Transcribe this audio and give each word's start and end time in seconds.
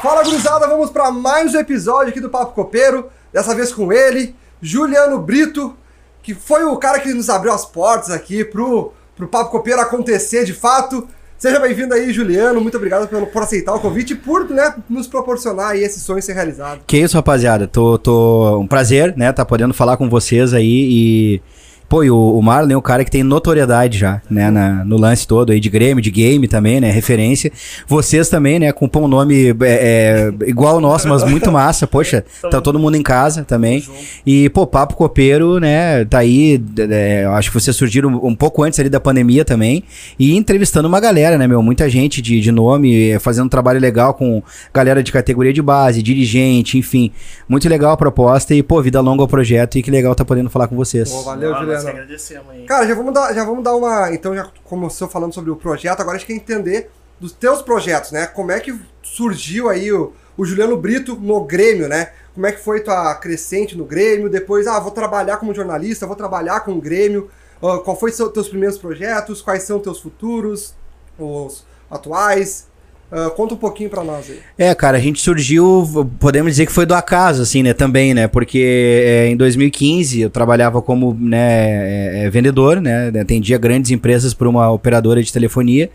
Fala, 0.00 0.22
gurizada, 0.22 0.68
vamos 0.68 0.90
para 0.90 1.10
mais 1.10 1.54
um 1.54 1.58
episódio 1.58 2.10
aqui 2.10 2.20
do 2.20 2.30
Papo 2.30 2.54
Copeiro. 2.54 3.06
Dessa 3.32 3.52
vez 3.52 3.72
com 3.72 3.92
ele, 3.92 4.32
Juliano 4.62 5.18
Brito, 5.18 5.76
que 6.22 6.34
foi 6.34 6.64
o 6.64 6.76
cara 6.76 7.00
que 7.00 7.12
nos 7.12 7.28
abriu 7.28 7.52
as 7.52 7.64
portas 7.64 8.10
aqui 8.10 8.44
pro, 8.44 8.92
pro 9.16 9.26
Papo 9.26 9.50
Copeiro 9.50 9.80
acontecer 9.80 10.44
de 10.44 10.54
fato. 10.54 11.08
Seja 11.36 11.58
bem-vindo 11.58 11.94
aí, 11.94 12.12
Juliano. 12.12 12.60
Muito 12.60 12.76
obrigado 12.76 13.08
por, 13.08 13.26
por 13.26 13.42
aceitar 13.42 13.74
o 13.74 13.80
convite 13.80 14.12
e 14.12 14.16
por 14.16 14.48
né, 14.48 14.72
nos 14.88 15.08
proporcionar 15.08 15.70
aí 15.70 15.82
esse 15.82 15.98
sonho 15.98 16.22
ser 16.22 16.34
realizado. 16.34 16.80
Que 16.86 16.98
isso, 16.98 17.16
rapaziada. 17.16 17.66
Tô, 17.66 17.98
tô 17.98 18.56
um 18.56 18.68
prazer, 18.68 19.16
né, 19.16 19.32
tá 19.32 19.44
podendo 19.44 19.74
falar 19.74 19.96
com 19.96 20.08
vocês 20.08 20.54
aí 20.54 20.62
e 20.64 21.42
Pô, 21.88 22.04
e 22.04 22.10
o, 22.10 22.38
o 22.38 22.42
Marlon 22.42 22.72
é 22.72 22.76
um 22.76 22.82
cara 22.82 23.02
que 23.02 23.10
tem 23.10 23.22
notoriedade 23.22 23.98
já, 23.98 24.20
né, 24.28 24.50
na, 24.50 24.84
no 24.84 24.98
lance 24.98 25.26
todo 25.26 25.52
aí 25.52 25.58
de 25.58 25.70
Grêmio, 25.70 26.02
de 26.02 26.10
game 26.10 26.46
também, 26.46 26.80
né, 26.80 26.90
referência. 26.90 27.50
Vocês 27.86 28.28
também, 28.28 28.58
né, 28.58 28.72
com 28.72 28.90
um 28.94 29.08
nome 29.08 29.48
é, 29.48 29.52
é, 29.62 30.32
igual 30.46 30.76
o 30.76 30.80
nosso, 30.80 31.08
mas 31.08 31.24
muito 31.24 31.50
massa, 31.50 31.86
poxa, 31.86 32.24
tá 32.50 32.60
todo 32.60 32.78
mundo 32.78 32.96
em 32.96 33.02
casa 33.02 33.42
também. 33.42 33.82
E, 34.26 34.50
pô, 34.50 34.66
Papo 34.66 34.96
Copeiro, 34.96 35.58
né, 35.58 36.04
tá 36.04 36.18
aí, 36.18 36.62
é, 36.90 37.24
acho 37.32 37.50
que 37.50 37.58
vocês 37.58 37.74
surgiram 37.74 38.20
um 38.22 38.34
pouco 38.34 38.62
antes 38.62 38.78
ali 38.78 38.90
da 38.90 39.00
pandemia 39.00 39.44
também, 39.44 39.82
e 40.18 40.36
entrevistando 40.36 40.88
uma 40.88 41.00
galera, 41.00 41.38
né, 41.38 41.46
meu, 41.46 41.62
muita 41.62 41.88
gente 41.88 42.20
de, 42.20 42.38
de 42.38 42.52
nome, 42.52 43.18
fazendo 43.18 43.46
um 43.46 43.48
trabalho 43.48 43.80
legal 43.80 44.12
com 44.12 44.42
galera 44.74 45.02
de 45.02 45.10
categoria 45.10 45.54
de 45.54 45.62
base, 45.62 46.02
dirigente, 46.02 46.76
enfim. 46.76 47.10
Muito 47.48 47.66
legal 47.66 47.92
a 47.92 47.96
proposta 47.96 48.54
e, 48.54 48.62
pô, 48.62 48.82
vida 48.82 49.00
longa 49.00 49.22
ao 49.22 49.28
projeto 49.28 49.78
e 49.78 49.82
que 49.82 49.90
legal 49.90 50.14
tá 50.14 50.22
podendo 50.24 50.50
falar 50.50 50.68
com 50.68 50.76
vocês. 50.76 51.10
Pô, 51.10 51.22
valeu, 51.22 51.54
Juliano. 51.54 51.77
Nós 51.84 51.94
agradecemos 51.94 52.50
aí. 52.50 52.64
Cara, 52.66 52.86
já 52.86 52.94
vamos 52.94 53.14
dar, 53.14 53.34
já 53.34 53.44
vamos 53.44 53.64
dar 53.64 53.74
uma. 53.74 54.12
Então, 54.12 54.34
já 54.34 54.50
começou 54.64 55.08
falando 55.08 55.32
sobre 55.32 55.50
o 55.50 55.56
projeto, 55.56 56.00
agora 56.00 56.16
a 56.16 56.18
gente 56.18 56.26
quer 56.26 56.34
entender 56.34 56.90
dos 57.20 57.32
teus 57.32 57.62
projetos, 57.62 58.12
né? 58.12 58.26
Como 58.26 58.52
é 58.52 58.60
que 58.60 58.78
surgiu 59.02 59.68
aí 59.68 59.92
o, 59.92 60.12
o 60.36 60.44
Juliano 60.44 60.76
Brito 60.76 61.16
no 61.16 61.44
Grêmio, 61.44 61.88
né? 61.88 62.12
Como 62.34 62.46
é 62.46 62.52
que 62.52 62.62
foi 62.62 62.80
tua 62.80 63.14
crescente 63.16 63.76
no 63.76 63.84
Grêmio? 63.84 64.30
Depois, 64.30 64.66
ah, 64.66 64.78
vou 64.78 64.92
trabalhar 64.92 65.38
como 65.38 65.54
jornalista, 65.54 66.06
vou 66.06 66.14
trabalhar 66.14 66.60
com 66.60 66.72
o 66.72 66.80
Grêmio. 66.80 67.28
Uh, 67.60 67.80
qual 67.80 67.98
foi 67.98 68.10
os 68.10 68.16
teus 68.16 68.48
primeiros 68.48 68.78
projetos? 68.78 69.42
Quais 69.42 69.64
são 69.64 69.80
teus 69.80 70.00
futuros? 70.00 70.74
Os 71.18 71.66
atuais? 71.90 72.68
Uh, 73.10 73.30
conta 73.30 73.54
um 73.54 73.56
pouquinho 73.56 73.88
para 73.88 74.04
nós 74.04 74.30
aí. 74.30 74.38
É, 74.58 74.74
cara, 74.74 74.98
a 74.98 75.00
gente 75.00 75.20
surgiu, 75.20 76.08
podemos 76.20 76.52
dizer 76.52 76.66
que 76.66 76.72
foi 76.72 76.84
do 76.84 76.94
acaso, 76.94 77.40
assim, 77.40 77.62
né, 77.62 77.72
também, 77.72 78.12
né, 78.12 78.28
porque 78.28 79.02
é, 79.04 79.28
em 79.28 79.36
2015 79.36 80.20
eu 80.20 80.30
trabalhava 80.30 80.82
como, 80.82 81.16
né, 81.18 82.20
é, 82.20 82.24
é 82.24 82.30
vendedor, 82.30 82.82
né, 82.82 83.10
atendia 83.18 83.56
grandes 83.56 83.90
empresas 83.90 84.34
por 84.34 84.46
uma 84.46 84.70
operadora 84.70 85.22
de 85.22 85.32
telefonia, 85.32 85.90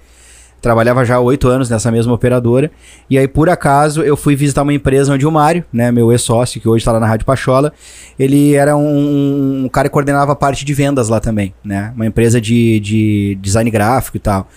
trabalhava 0.63 1.03
já 1.03 1.15
há 1.15 1.19
oito 1.19 1.49
anos 1.49 1.69
nessa 1.69 1.91
mesma 1.91 2.13
operadora, 2.13 2.71
e 3.09 3.17
aí 3.17 3.27
por 3.27 3.49
acaso 3.49 4.01
eu 4.01 4.15
fui 4.15 4.33
visitar 4.33 4.61
uma 4.61 4.73
empresa 4.73 5.13
onde 5.13 5.27
o 5.27 5.31
Mário, 5.31 5.65
né, 5.73 5.91
meu 5.91 6.09
ex-sócio, 6.09 6.61
que 6.61 6.69
hoje 6.69 6.81
está 6.81 6.93
lá 6.93 7.01
na 7.01 7.05
Rádio 7.05 7.25
Pachola, 7.25 7.73
ele 8.17 8.55
era 8.55 8.73
um, 8.77 9.65
um, 9.65 9.69
cara 9.69 9.89
que 9.89 9.93
coordenava 9.93 10.31
a 10.31 10.35
parte 10.35 10.63
de 10.63 10.73
vendas 10.73 11.09
lá 11.09 11.19
também, 11.19 11.53
né, 11.65 11.91
uma 11.93 12.05
empresa 12.05 12.39
de, 12.39 12.79
de 12.79 13.37
design 13.41 13.69
gráfico 13.69 14.15
e 14.15 14.21
tal. 14.21 14.47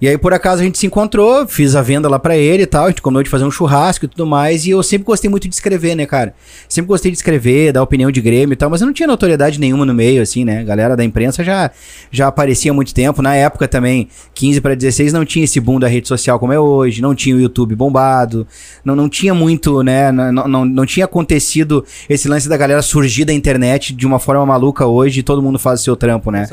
E 0.00 0.08
aí, 0.08 0.16
por 0.16 0.32
acaso, 0.32 0.62
a 0.62 0.64
gente 0.64 0.78
se 0.78 0.86
encontrou, 0.86 1.46
fiz 1.46 1.76
a 1.76 1.82
venda 1.82 2.08
lá 2.08 2.18
para 2.18 2.34
ele 2.34 2.62
e 2.62 2.66
tal, 2.66 2.86
a 2.86 2.88
gente 2.88 3.02
combinou 3.02 3.22
de 3.22 3.28
fazer 3.28 3.44
um 3.44 3.50
churrasco 3.50 4.06
e 4.06 4.08
tudo 4.08 4.26
mais, 4.26 4.64
e 4.64 4.70
eu 4.70 4.82
sempre 4.82 5.04
gostei 5.04 5.28
muito 5.28 5.46
de 5.46 5.54
escrever, 5.54 5.94
né, 5.94 6.06
cara? 6.06 6.32
Sempre 6.66 6.88
gostei 6.88 7.10
de 7.10 7.18
escrever, 7.18 7.70
dar 7.70 7.82
opinião 7.82 8.10
de 8.10 8.18
Grêmio 8.22 8.54
e 8.54 8.56
tal, 8.56 8.70
mas 8.70 8.80
eu 8.80 8.86
não 8.86 8.94
tinha 8.94 9.06
notoriedade 9.06 9.60
nenhuma 9.60 9.84
no 9.84 9.92
meio, 9.92 10.22
assim, 10.22 10.42
né? 10.42 10.60
A 10.60 10.64
galera 10.64 10.96
da 10.96 11.04
imprensa 11.04 11.44
já, 11.44 11.70
já 12.10 12.28
aparecia 12.28 12.70
há 12.70 12.74
muito 12.74 12.94
tempo. 12.94 13.20
Na 13.20 13.34
época 13.34 13.68
também, 13.68 14.08
15 14.32 14.62
para 14.62 14.74
16, 14.74 15.12
não 15.12 15.22
tinha 15.22 15.46
esse 15.50 15.60
boom 15.60 15.78
da 15.78 15.88
rede 15.88 16.08
social 16.08 16.38
como 16.38 16.52
é 16.52 16.58
hoje, 16.58 17.02
não 17.02 17.14
tinha 17.14 17.34
o 17.36 17.40
YouTube 17.40 17.74
bombado, 17.74 18.46
não, 18.84 18.94
não 18.94 19.08
tinha 19.08 19.34
muito, 19.34 19.82
né? 19.82 20.10
Não, 20.12 20.48
não, 20.48 20.64
não 20.64 20.86
tinha 20.86 21.04
acontecido 21.04 21.84
esse 22.08 22.28
lance 22.28 22.48
da 22.48 22.56
galera 22.56 22.80
surgir 22.82 23.24
da 23.24 23.32
internet 23.32 23.92
de 23.92 24.06
uma 24.06 24.18
forma 24.18 24.44
maluca 24.46 24.86
hoje 24.86 25.20
e 25.20 25.22
todo 25.22 25.42
mundo 25.42 25.58
faz 25.58 25.80
o 25.80 25.82
seu 25.84 25.96
trampo, 25.96 26.30
né? 26.30 26.48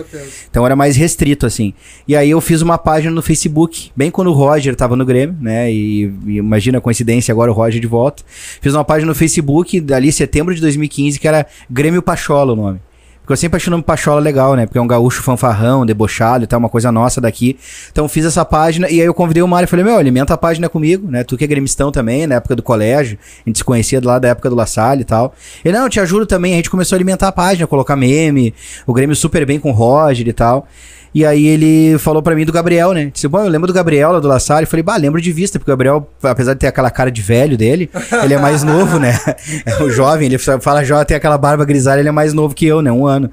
Então 0.49 0.65
era 0.65 0.75
mais 0.75 0.95
restrito, 0.95 1.45
assim. 1.45 1.73
E 2.07 2.15
aí 2.15 2.29
eu 2.29 2.41
fiz 2.41 2.61
uma 2.61 2.77
página 2.77 3.13
no 3.13 3.21
Facebook 3.21 3.91
bem 3.95 4.11
quando 4.11 4.27
o 4.27 4.33
Roger 4.33 4.75
tava 4.75 4.95
no 4.95 5.05
Grêmio, 5.05 5.35
né? 5.39 5.71
E, 5.71 6.11
e, 6.25 6.37
imagina 6.37 6.79
a 6.79 6.81
coincidência 6.81 7.31
agora 7.31 7.51
o 7.51 7.53
Roger 7.53 7.79
de 7.79 7.87
volta. 7.87 8.23
Fiz 8.61 8.73
uma 8.73 8.83
página 8.83 9.07
no 9.07 9.15
Facebook, 9.15 9.79
dali 9.79 10.11
setembro 10.11 10.53
de 10.53 10.61
2015, 10.61 11.19
que 11.19 11.27
era 11.27 11.45
Grêmio 11.69 12.01
Pachola 12.01 12.53
o 12.53 12.55
nome. 12.55 12.79
Porque 13.27 13.33
eu 13.33 13.37
sempre 13.37 13.57
achei 13.57 13.69
o 13.69 13.71
nome 13.71 13.83
Pachola 13.83 14.21
legal, 14.21 14.55
né? 14.55 14.65
Porque 14.65 14.77
é 14.77 14.81
um 14.81 14.87
gaúcho 14.87 15.21
fanfarrão, 15.21 15.85
debochado 15.85 16.45
e 16.45 16.47
tal, 16.47 16.59
uma 16.59 16.69
coisa 16.69 16.93
nossa 16.93 17.19
daqui. 17.19 17.59
Então 17.91 18.07
fiz 18.07 18.23
essa 18.23 18.45
página 18.45 18.89
e 18.89 19.01
aí 19.01 19.05
eu 19.05 19.13
convidei 19.13 19.43
o 19.43 19.47
Mário 19.47 19.65
e 19.65 19.69
falei, 19.69 19.83
meu, 19.83 19.97
alimenta 19.97 20.33
a 20.33 20.37
página 20.37 20.69
comigo, 20.69 21.11
né? 21.11 21.25
Tu 21.25 21.35
que 21.35 21.43
é 21.43 21.47
gremistão 21.47 21.91
também, 21.91 22.25
na 22.25 22.35
época 22.35 22.55
do 22.55 22.63
colégio. 22.63 23.19
A 23.45 23.49
gente 23.49 23.57
se 23.57 23.65
conhecia 23.65 23.99
lá 24.01 24.17
da 24.17 24.29
época 24.29 24.49
do 24.49 24.55
La 24.55 24.65
Salle 24.65 25.01
e 25.01 25.03
tal. 25.03 25.35
Ele, 25.65 25.77
não, 25.77 25.89
te 25.89 25.99
ajudo 25.99 26.25
também. 26.25 26.53
A 26.53 26.55
gente 26.55 26.69
começou 26.69 26.95
a 26.95 26.97
alimentar 26.97 27.27
a 27.27 27.31
página, 27.33 27.67
colocar 27.67 27.97
meme. 27.97 28.55
O 28.85 28.93
Grêmio 28.93 29.13
super 29.13 29.45
bem 29.45 29.59
com 29.59 29.71
o 29.71 29.73
Roger 29.73 30.25
e 30.25 30.31
tal. 30.31 30.65
E 31.13 31.25
aí 31.25 31.47
ele 31.47 31.97
falou 31.97 32.21
para 32.21 32.35
mim 32.35 32.45
do 32.45 32.51
Gabriel, 32.51 32.93
né? 32.93 33.09
Disse, 33.11 33.27
bom, 33.27 33.39
eu 33.43 33.49
lembro 33.49 33.67
do 33.67 33.73
Gabriel 33.73 34.11
lá 34.11 34.19
do 34.19 34.27
La 34.27 34.39
Salle. 34.39 34.63
Eu 34.65 34.69
falei, 34.69 34.83
bah, 34.83 34.97
lembro 34.97 35.21
de 35.21 35.31
vista, 35.31 35.57
porque 35.57 35.71
o 35.71 35.73
Gabriel, 35.73 36.09
apesar 36.21 36.53
de 36.53 36.59
ter 36.59 36.67
aquela 36.67 36.89
cara 36.89 37.11
de 37.11 37.21
velho 37.21 37.57
dele, 37.57 37.89
ele 38.23 38.33
é 38.33 38.37
mais 38.37 38.63
novo, 38.63 38.99
né? 38.99 39.17
É 39.65 39.83
o 39.83 39.89
jovem, 39.89 40.27
ele 40.27 40.37
fala 40.37 40.83
jovem, 40.83 41.05
tem 41.05 41.17
aquela 41.17 41.37
barba 41.37 41.65
grisalha, 41.65 41.99
ele 41.99 42.09
é 42.09 42.11
mais 42.11 42.33
novo 42.33 42.53
que 42.53 42.65
eu, 42.65 42.81
né? 42.81 42.91
Um 42.91 43.05
ano. 43.05 43.29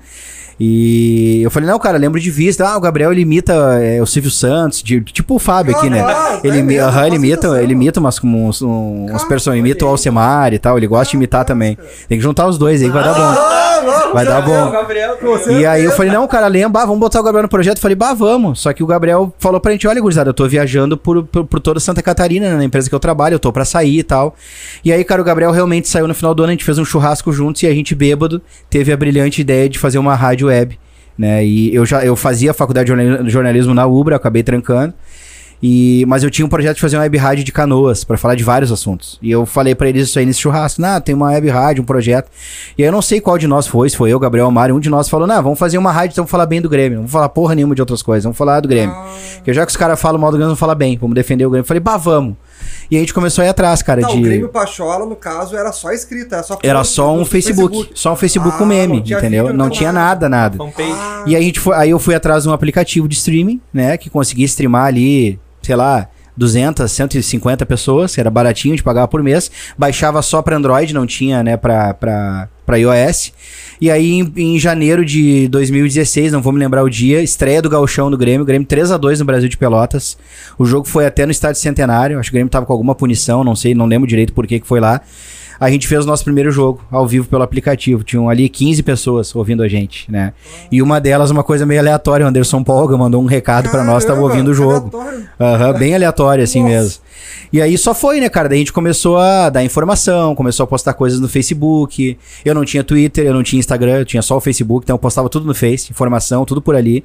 E 0.58 1.40
eu 1.42 1.50
falei, 1.50 1.68
não, 1.68 1.78
cara, 1.78 1.98
lembro 1.98 2.20
de 2.20 2.30
vista. 2.30 2.66
Ah, 2.66 2.76
o 2.76 2.80
Gabriel 2.80 3.12
ele 3.12 3.22
imita 3.22 3.52
é, 3.80 4.00
o 4.00 4.06
Silvio 4.06 4.30
Santos, 4.30 4.82
de, 4.82 5.00
tipo 5.00 5.34
o 5.34 5.38
Fábio 5.38 5.76
aqui, 5.76 5.90
né? 5.90 6.00
Ah, 6.00 6.40
ele, 6.44 6.76
é 6.76 6.86
uh 6.86 6.90
-huh, 6.90 7.06
ele 7.06 7.16
imita, 7.16 7.62
ele 7.62 7.72
imita 7.72 8.00
umas, 8.00 8.22
uns, 8.22 8.62
uns 8.62 9.24
personagens, 9.24 9.64
imita 9.64 9.84
o 9.84 9.88
Alcemar 9.88 10.52
e 10.52 10.58
tal, 10.58 10.76
ele 10.76 10.86
gosta 10.86 11.10
de 11.10 11.16
imitar 11.16 11.44
também. 11.44 11.76
Tem 12.08 12.18
que 12.18 12.22
juntar 12.22 12.46
os 12.46 12.56
dois 12.58 12.82
aí, 12.82 12.88
vai 12.88 13.02
dar 13.02 13.14
bom. 13.14 13.64
Vai 14.12 14.24
dar 14.24 14.40
bom. 14.42 14.72
E 15.58 15.66
aí 15.66 15.84
eu 15.84 15.92
falei, 15.92 16.10
não, 16.10 16.26
cara, 16.26 16.46
lembra, 16.46 16.86
vamos 16.86 17.00
botar 17.00 17.20
o 17.20 17.22
Gabriel 17.22 17.42
no 17.42 17.48
projeto. 17.48 17.76
Eu 17.76 17.82
falei, 17.82 17.94
bah, 17.94 18.14
vamos. 18.14 18.60
Só 18.60 18.72
que 18.72 18.82
o 18.82 18.86
Gabriel 18.86 19.32
falou 19.38 19.60
pra 19.60 19.72
gente, 19.72 19.86
olha, 19.86 20.00
gurizada, 20.00 20.30
eu 20.30 20.34
tô 20.34 20.46
viajando 20.46 20.96
por, 20.96 21.24
por, 21.24 21.44
por 21.44 21.60
toda 21.60 21.80
Santa 21.80 22.02
Catarina, 22.02 22.50
né, 22.50 22.56
na 22.56 22.64
empresa 22.64 22.88
que 22.88 22.94
eu 22.94 23.00
trabalho, 23.00 23.34
eu 23.34 23.38
tô 23.38 23.52
pra 23.52 23.64
sair 23.64 23.98
e 23.98 24.02
tal. 24.02 24.34
E 24.84 24.92
aí, 24.92 25.04
cara, 25.04 25.20
o 25.20 25.24
Gabriel 25.24 25.50
realmente 25.50 25.88
saiu 25.88 26.06
no 26.06 26.14
final 26.14 26.34
do 26.34 26.42
ano, 26.42 26.50
a 26.50 26.52
gente 26.52 26.64
fez 26.64 26.78
um 26.78 26.84
churrasco 26.84 27.32
juntos 27.32 27.62
e 27.62 27.66
a 27.66 27.74
gente, 27.74 27.94
bêbado, 27.94 28.40
teve 28.70 28.92
a 28.92 28.96
brilhante 28.96 29.40
ideia 29.40 29.68
de 29.68 29.78
fazer 29.78 29.98
uma 29.98 30.14
rádio 30.14 30.43
web. 30.46 30.78
Né? 31.16 31.44
E 31.44 31.74
eu 31.74 31.86
já 31.86 32.04
eu 32.04 32.16
fazia 32.16 32.52
faculdade 32.52 32.92
de 32.92 33.30
jornalismo 33.30 33.72
na 33.72 33.86
Ubra, 33.86 34.16
acabei 34.16 34.42
trancando. 34.42 34.94
E, 35.66 36.04
mas 36.06 36.22
eu 36.22 36.30
tinha 36.30 36.44
um 36.44 36.48
projeto 36.48 36.74
de 36.74 36.80
fazer 36.82 36.96
uma 36.96 37.04
web 37.04 37.16
rádio 37.16 37.42
de 37.42 37.50
canoas 37.50 38.04
para 38.04 38.18
falar 38.18 38.34
de 38.34 38.44
vários 38.44 38.70
assuntos. 38.70 39.18
E 39.22 39.30
eu 39.30 39.46
falei 39.46 39.74
para 39.74 39.88
eles 39.88 40.08
isso 40.08 40.18
aí 40.18 40.26
nesse 40.26 40.40
churrasco. 40.40 40.78
Nah, 40.78 41.00
tem 41.00 41.14
uma 41.14 41.28
web 41.28 41.48
rádio, 41.48 41.82
um 41.82 41.86
projeto. 41.86 42.28
E 42.76 42.82
aí 42.82 42.88
eu 42.88 42.92
não 42.92 43.00
sei 43.00 43.18
qual 43.18 43.38
de 43.38 43.46
nós 43.46 43.66
foi, 43.66 43.88
se 43.88 43.96
foi 43.96 44.10
eu, 44.10 44.18
Gabriel, 44.18 44.50
Mário, 44.50 44.74
um 44.74 44.80
de 44.80 44.90
nós 44.90 45.08
falou: 45.08 45.26
"Não, 45.26 45.42
vamos 45.42 45.58
fazer 45.58 45.78
uma 45.78 45.90
rádio, 45.90 46.12
então 46.12 46.24
vamos 46.24 46.30
falar 46.30 46.44
bem 46.44 46.60
do 46.60 46.68
Grêmio. 46.68 46.96
Não 46.96 47.02
vamos 47.02 47.12
falar 47.12 47.30
porra 47.30 47.54
nenhuma 47.54 47.74
de 47.74 47.80
outras 47.80 48.02
coisas, 48.02 48.24
vamos 48.24 48.36
falar 48.36 48.60
do 48.60 48.68
Grêmio". 48.68 48.94
Ah. 48.94 49.08
Porque 49.36 49.54
já 49.54 49.64
que 49.64 49.70
os 49.70 49.76
caras 49.76 49.98
falam 49.98 50.20
mal 50.20 50.30
do 50.30 50.36
Grêmio, 50.36 50.48
vamos 50.48 50.60
falar 50.60 50.74
bem, 50.74 50.98
vamos 50.98 51.14
defender 51.14 51.46
o 51.46 51.50
Grêmio. 51.50 51.62
Eu 51.62 51.66
falei: 51.66 51.80
"Bah, 51.80 51.96
vamos". 51.96 52.36
E 52.90 52.96
a 52.96 53.00
gente 53.00 53.14
começou 53.14 53.42
a 53.42 53.46
ir 53.46 53.48
atrás, 53.50 53.82
cara, 53.82 54.00
não, 54.00 54.10
de... 54.10 54.18
o 54.18 54.22
Grêmio 54.22 54.48
Pachola, 54.48 55.06
no 55.06 55.16
caso, 55.16 55.56
era 55.56 55.72
só 55.72 55.90
escrita, 55.92 56.36
era 56.36 56.44
só... 56.44 56.58
Era 56.62 56.84
só 56.84 57.14
um 57.14 57.24
Facebook, 57.24 57.74
Facebook, 57.74 58.00
só 58.00 58.12
um 58.12 58.16
Facebook 58.16 58.54
ah, 58.54 58.58
com 58.58 58.66
meme, 58.66 59.04
não 59.06 59.18
entendeu? 59.18 59.52
Não, 59.52 59.70
tinha 59.70 59.92
nada, 59.92 60.28
nada. 60.28 60.58
Ah. 60.62 61.24
E 61.26 61.34
a 61.34 61.40
gente 61.40 61.60
foi, 61.60 61.76
aí 61.76 61.90
eu 61.90 61.98
fui 61.98 62.14
atrás 62.14 62.44
de 62.44 62.48
um 62.48 62.52
aplicativo 62.52 63.08
de 63.08 63.14
streaming, 63.14 63.60
né, 63.72 63.96
que 63.96 64.10
conseguia 64.10 64.44
streamar 64.46 64.86
ali, 64.86 65.38
sei 65.62 65.76
lá, 65.76 66.08
200, 66.36 66.90
150 66.90 67.64
pessoas, 67.66 68.14
que 68.14 68.20
era 68.20 68.30
baratinho 68.30 68.76
de 68.76 68.82
pagar 68.82 69.08
por 69.08 69.22
mês. 69.22 69.50
Baixava 69.76 70.20
só 70.22 70.42
para 70.42 70.56
Android, 70.56 70.92
não 70.92 71.06
tinha, 71.06 71.42
né, 71.42 71.56
para 71.56 71.94
para 72.64 72.78
iOS. 72.78 73.32
E 73.80 73.90
aí, 73.90 74.12
em, 74.12 74.32
em, 74.36 74.58
janeiro 74.58 75.04
de 75.04 75.48
2016, 75.48 76.32
não 76.32 76.40
vou 76.40 76.50
me 76.50 76.58
lembrar 76.58 76.82
o 76.82 76.88
dia, 76.88 77.20
estreia 77.22 77.60
do 77.60 77.68
Gauchão 77.68 78.10
do 78.10 78.16
Grêmio, 78.16 78.44
Grêmio 78.44 78.66
3 78.66 78.90
a 78.90 78.96
2 78.96 79.18
no 79.18 79.26
Brasil 79.26 79.50
de 79.50 79.56
Pelotas. 79.58 80.16
O 80.58 80.64
jogo 80.64 80.88
foi 80.88 81.04
até 81.04 81.26
no 81.26 81.32
estádio 81.32 81.60
Centenário, 81.60 82.18
acho 82.18 82.30
que 82.30 82.34
o 82.34 82.38
Grêmio 82.38 82.50
tava 82.50 82.64
com 82.64 82.72
alguma 82.72 82.94
punição, 82.94 83.44
não 83.44 83.54
sei, 83.54 83.74
não 83.74 83.84
lembro 83.84 84.08
direito 84.08 84.32
por 84.32 84.46
que 84.46 84.60
que 84.60 84.66
foi 84.66 84.80
lá 84.80 85.02
a 85.58 85.70
gente 85.70 85.86
fez 85.86 86.04
o 86.04 86.06
nosso 86.06 86.24
primeiro 86.24 86.50
jogo 86.50 86.80
ao 86.90 87.06
vivo 87.06 87.26
pelo 87.26 87.42
aplicativo. 87.42 88.02
Tinham 88.02 88.28
ali 88.28 88.48
15 88.48 88.82
pessoas 88.82 89.34
ouvindo 89.34 89.62
a 89.62 89.68
gente, 89.68 90.10
né? 90.10 90.32
E 90.70 90.82
uma 90.82 91.00
delas, 91.00 91.30
uma 91.30 91.42
coisa 91.42 91.64
meio 91.64 91.80
aleatória, 91.80 92.24
o 92.24 92.28
Anderson 92.28 92.62
Polga 92.62 92.96
mandou 92.96 93.22
um 93.22 93.26
recado 93.26 93.70
para 93.70 93.84
nós, 93.84 94.04
tava 94.04 94.20
ouvindo 94.20 94.48
o 94.48 94.54
jogo. 94.54 94.90
Uhum, 94.96 95.78
bem 95.78 95.94
aleatório 95.94 96.44
assim 96.44 96.62
Nossa. 96.62 96.74
mesmo. 96.74 97.00
E 97.52 97.60
aí 97.60 97.78
só 97.78 97.94
foi, 97.94 98.20
né, 98.20 98.28
cara? 98.28 98.48
Daí 98.48 98.56
a 98.56 98.58
gente 98.58 98.72
começou 98.72 99.18
a 99.18 99.48
dar 99.48 99.64
informação, 99.64 100.34
começou 100.34 100.64
a 100.64 100.66
postar 100.66 100.94
coisas 100.94 101.20
no 101.20 101.28
Facebook. 101.28 102.18
Eu 102.44 102.54
não 102.54 102.64
tinha 102.64 102.82
Twitter, 102.82 103.26
eu 103.26 103.34
não 103.34 103.42
tinha 103.42 103.60
Instagram, 103.60 103.98
eu 103.98 104.04
tinha 104.04 104.22
só 104.22 104.36
o 104.36 104.40
Facebook, 104.40 104.84
então 104.84 104.94
eu 104.94 104.98
postava 104.98 105.28
tudo 105.28 105.46
no 105.46 105.54
Face, 105.54 105.90
informação, 105.90 106.44
tudo 106.44 106.60
por 106.60 106.74
ali. 106.74 107.04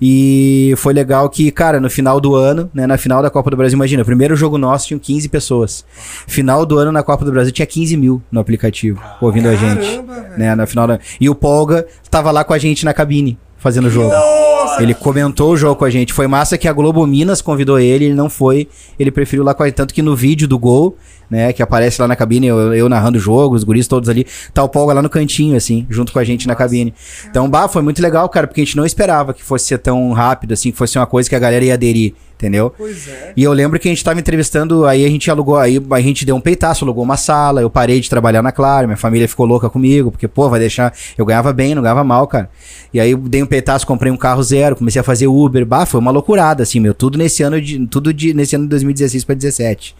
E 0.00 0.74
foi 0.76 0.92
legal 0.92 1.28
que, 1.28 1.50
cara, 1.50 1.80
no 1.80 1.88
final 1.88 2.20
do 2.20 2.34
ano, 2.34 2.70
né, 2.74 2.86
na 2.86 2.98
final 2.98 3.22
da 3.22 3.30
Copa 3.30 3.50
do 3.50 3.56
Brasil, 3.56 3.76
imagina, 3.76 4.02
o 4.02 4.04
primeiro 4.04 4.36
jogo 4.36 4.58
nosso 4.58 4.88
tinha 4.88 4.98
15 4.98 5.28
pessoas. 5.28 5.84
Final 6.26 6.66
do 6.66 6.78
ano 6.78 6.92
na 6.92 7.02
Copa 7.02 7.24
do 7.24 7.32
Brasil 7.32 7.52
tinha 7.52 7.66
15 7.66 7.96
mil 7.96 8.22
no 8.30 8.40
aplicativo, 8.40 9.00
ouvindo 9.20 9.44
Caramba, 9.44 9.80
a 9.80 9.84
gente. 9.84 10.38
Né, 10.38 10.54
na 10.54 10.66
final 10.66 10.86
da... 10.86 10.98
E 11.20 11.30
o 11.30 11.34
Polga 11.34 11.86
tava 12.10 12.30
lá 12.30 12.44
com 12.44 12.52
a 12.52 12.58
gente 12.58 12.84
na 12.84 12.92
cabine, 12.92 13.38
fazendo 13.56 13.86
o 13.86 13.90
jogo. 13.90 14.10
Nossa! 14.10 14.65
Ele 14.78 14.94
comentou 14.94 15.52
o 15.52 15.56
jogo 15.56 15.76
com 15.76 15.84
a 15.84 15.90
gente. 15.90 16.12
Foi 16.12 16.26
massa 16.26 16.58
que 16.58 16.68
a 16.68 16.72
Globo 16.72 17.06
Minas 17.06 17.40
convidou 17.40 17.78
ele, 17.78 18.06
ele 18.06 18.14
não 18.14 18.28
foi. 18.28 18.68
Ele 18.98 19.10
preferiu 19.10 19.44
lá 19.44 19.54
com 19.54 19.62
a 19.62 19.66
gente. 19.66 19.76
Tanto 19.76 19.94
que 19.94 20.02
no 20.02 20.14
vídeo 20.14 20.46
do 20.46 20.58
gol, 20.58 20.96
né, 21.30 21.52
que 21.52 21.62
aparece 21.62 22.00
lá 22.00 22.08
na 22.08 22.16
cabine, 22.16 22.46
eu, 22.46 22.74
eu 22.74 22.88
narrando 22.88 23.18
o 23.18 23.20
jogo, 23.20 23.54
os 23.54 23.64
guris 23.64 23.88
todos 23.88 24.08
ali, 24.08 24.26
tá 24.52 24.62
o 24.62 24.68
Polga 24.68 24.94
lá 24.94 25.02
no 25.02 25.10
cantinho, 25.10 25.56
assim, 25.56 25.86
junto 25.90 26.12
com 26.12 26.18
a 26.18 26.24
gente 26.24 26.46
Nossa. 26.46 26.48
na 26.48 26.56
cabine. 26.56 26.94
Então, 27.28 27.48
bah, 27.48 27.68
foi 27.68 27.82
muito 27.82 28.00
legal, 28.00 28.28
cara, 28.28 28.46
porque 28.46 28.60
a 28.60 28.64
gente 28.64 28.76
não 28.76 28.86
esperava 28.86 29.34
que 29.34 29.42
fosse 29.42 29.66
ser 29.66 29.78
tão 29.78 30.12
rápido, 30.12 30.52
assim, 30.52 30.70
que 30.70 30.78
fosse 30.78 30.98
uma 30.98 31.06
coisa 31.06 31.28
que 31.28 31.34
a 31.34 31.38
galera 31.38 31.64
ia 31.64 31.74
aderir 31.74 32.14
entendeu? 32.36 32.72
Pois 32.76 33.08
é. 33.08 33.32
E 33.36 33.42
eu 33.42 33.52
lembro 33.52 33.78
que 33.78 33.88
a 33.88 33.90
gente 33.90 34.04
tava 34.04 34.20
entrevistando, 34.20 34.86
aí 34.86 35.04
a 35.04 35.08
gente 35.08 35.30
alugou, 35.30 35.56
aí 35.56 35.82
a 35.90 36.00
gente 36.00 36.24
deu 36.24 36.36
um 36.36 36.40
peitaço, 36.40 36.84
alugou 36.84 37.02
uma 37.02 37.16
sala, 37.16 37.62
eu 37.62 37.70
parei 37.70 38.00
de 38.00 38.08
trabalhar 38.08 38.42
na 38.42 38.52
Claro, 38.52 38.86
minha 38.86 38.96
família 38.96 39.26
ficou 39.26 39.44
louca 39.44 39.68
comigo, 39.68 40.10
porque, 40.10 40.28
pô, 40.28 40.48
vai 40.48 40.60
deixar. 40.60 40.94
Eu 41.18 41.26
ganhava 41.26 41.52
bem, 41.52 41.74
não 41.74 41.82
ganhava 41.82 42.04
mal, 42.04 42.26
cara. 42.26 42.48
E 42.92 43.00
aí 43.00 43.14
dei 43.14 43.42
um 43.42 43.46
peitaço, 43.46 43.86
comprei 43.86 44.10
um 44.10 44.16
carro 44.16 44.42
zero, 44.42 44.76
comecei 44.76 45.00
a 45.00 45.04
fazer 45.04 45.26
Uber, 45.26 45.66
bah, 45.66 45.84
foi 45.84 46.00
uma 46.00 46.10
loucurada, 46.10 46.62
assim, 46.62 46.80
meu, 46.80 46.94
tudo 46.94 47.18
nesse 47.18 47.42
ano 47.42 47.60
de. 47.60 47.86
Tudo 47.86 48.12
de, 48.12 48.32
nesse 48.32 48.54
ano 48.56 48.64
de 48.64 48.70
2016 48.70 49.24
para 49.24 49.34
17. 49.34 49.94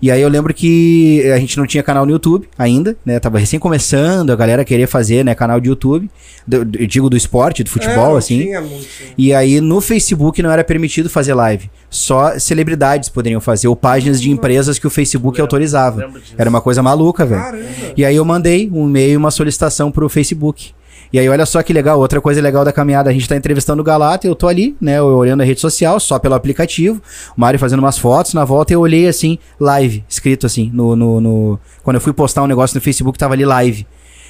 E 0.00 0.10
aí 0.10 0.20
eu 0.20 0.28
lembro 0.28 0.52
que 0.52 1.22
a 1.32 1.38
gente 1.38 1.56
não 1.56 1.66
tinha 1.66 1.82
canal 1.82 2.04
no 2.04 2.12
YouTube 2.12 2.48
ainda, 2.58 2.96
né? 3.04 3.18
Tava 3.18 3.38
recém 3.38 3.58
começando, 3.58 4.30
a 4.30 4.36
galera 4.36 4.64
queria 4.64 4.86
fazer, 4.86 5.24
né, 5.24 5.34
canal 5.34 5.60
de 5.60 5.68
YouTube. 5.68 6.10
Do, 6.46 6.56
eu 6.78 6.86
digo 6.86 7.08
do 7.08 7.16
esporte, 7.16 7.64
do 7.64 7.70
futebol, 7.70 8.14
é, 8.14 8.18
assim. 8.18 8.40
Tinha 8.40 8.60
muito. 8.60 8.86
E 9.16 9.32
aí 9.32 9.60
no 9.60 9.80
Facebook 9.80 10.42
não 10.42 10.50
era 10.50 10.62
permitido 10.62 11.08
fazer 11.08 11.34
live. 11.34 11.65
Só 11.88 12.38
celebridades 12.38 13.08
poderiam 13.08 13.40
fazer, 13.40 13.68
ou 13.68 13.76
páginas 13.76 14.20
de 14.20 14.30
empresas 14.30 14.78
que 14.78 14.86
o 14.86 14.90
Facebook 14.90 15.40
autorizava. 15.40 16.10
Era 16.36 16.50
uma 16.50 16.60
coisa 16.60 16.82
maluca, 16.82 17.24
velho. 17.24 17.64
E 17.96 18.04
aí 18.04 18.16
eu 18.16 18.24
mandei 18.24 18.70
um 18.72 18.86
e-mail, 18.88 19.18
uma 19.18 19.30
solicitação 19.30 19.90
pro 19.90 20.08
Facebook. 20.08 20.72
E 21.12 21.18
aí, 21.18 21.28
olha 21.28 21.46
só 21.46 21.62
que 21.62 21.72
legal, 21.72 21.98
outra 22.00 22.20
coisa 22.20 22.40
legal 22.40 22.64
da 22.64 22.72
caminhada, 22.72 23.08
a 23.08 23.12
gente 23.12 23.28
tá 23.28 23.36
entrevistando 23.36 23.80
o 23.80 23.84
Galata, 23.84 24.26
eu 24.26 24.34
tô 24.34 24.48
ali, 24.48 24.76
né, 24.80 25.00
olhando 25.00 25.40
a 25.40 25.44
rede 25.44 25.60
social, 25.60 26.00
só 26.00 26.18
pelo 26.18 26.34
aplicativo, 26.34 27.00
o 27.36 27.40
Mário 27.40 27.60
fazendo 27.60 27.78
umas 27.78 27.96
fotos, 27.96 28.34
na 28.34 28.44
volta 28.44 28.72
eu 28.72 28.80
olhei 28.80 29.06
assim, 29.06 29.38
live, 29.58 30.04
escrito 30.08 30.46
assim, 30.46 30.70
no, 30.74 30.96
no, 30.96 31.20
no... 31.20 31.60
quando 31.84 31.96
eu 31.96 32.00
fui 32.00 32.12
postar 32.12 32.42
um 32.42 32.46
negócio 32.46 32.74
no 32.74 32.80
Facebook, 32.80 33.16
tava 33.18 33.34
ali 33.34 33.44
live. 33.44 33.86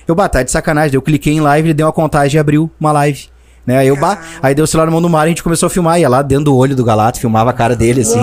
Eu, 0.07 0.15
batata 0.15 0.45
de 0.45 0.51
sacanagem, 0.51 0.95
eu 0.95 1.03
cliquei 1.03 1.33
em 1.33 1.41
live, 1.41 1.69
ele 1.69 1.75
deu 1.75 1.87
uma 1.87 1.93
contagem 1.93 2.37
e 2.37 2.39
abriu 2.39 2.71
uma 2.79 2.93
live. 2.93 3.27
Né? 3.67 3.79
Aí, 3.79 3.89
eu, 3.89 3.97
bah, 3.97 4.19
aí 4.41 4.55
deu 4.55 4.65
o 4.65 4.67
celular 4.67 4.87
na 4.87 4.93
mão 4.93 5.03
do 5.03 5.09
Mário, 5.09 5.27
a 5.27 5.31
gente 5.31 5.43
começou 5.43 5.67
a 5.67 5.71
filmar, 5.71 5.99
ia 5.99 6.09
lá 6.09 6.23
dentro 6.23 6.45
do 6.45 6.57
olho 6.57 6.77
do 6.77 6.85
Galato, 6.85 7.19
filmava 7.19 7.51
a 7.51 7.53
cara 7.53 7.75
dele, 7.75 8.03
assim. 8.03 8.21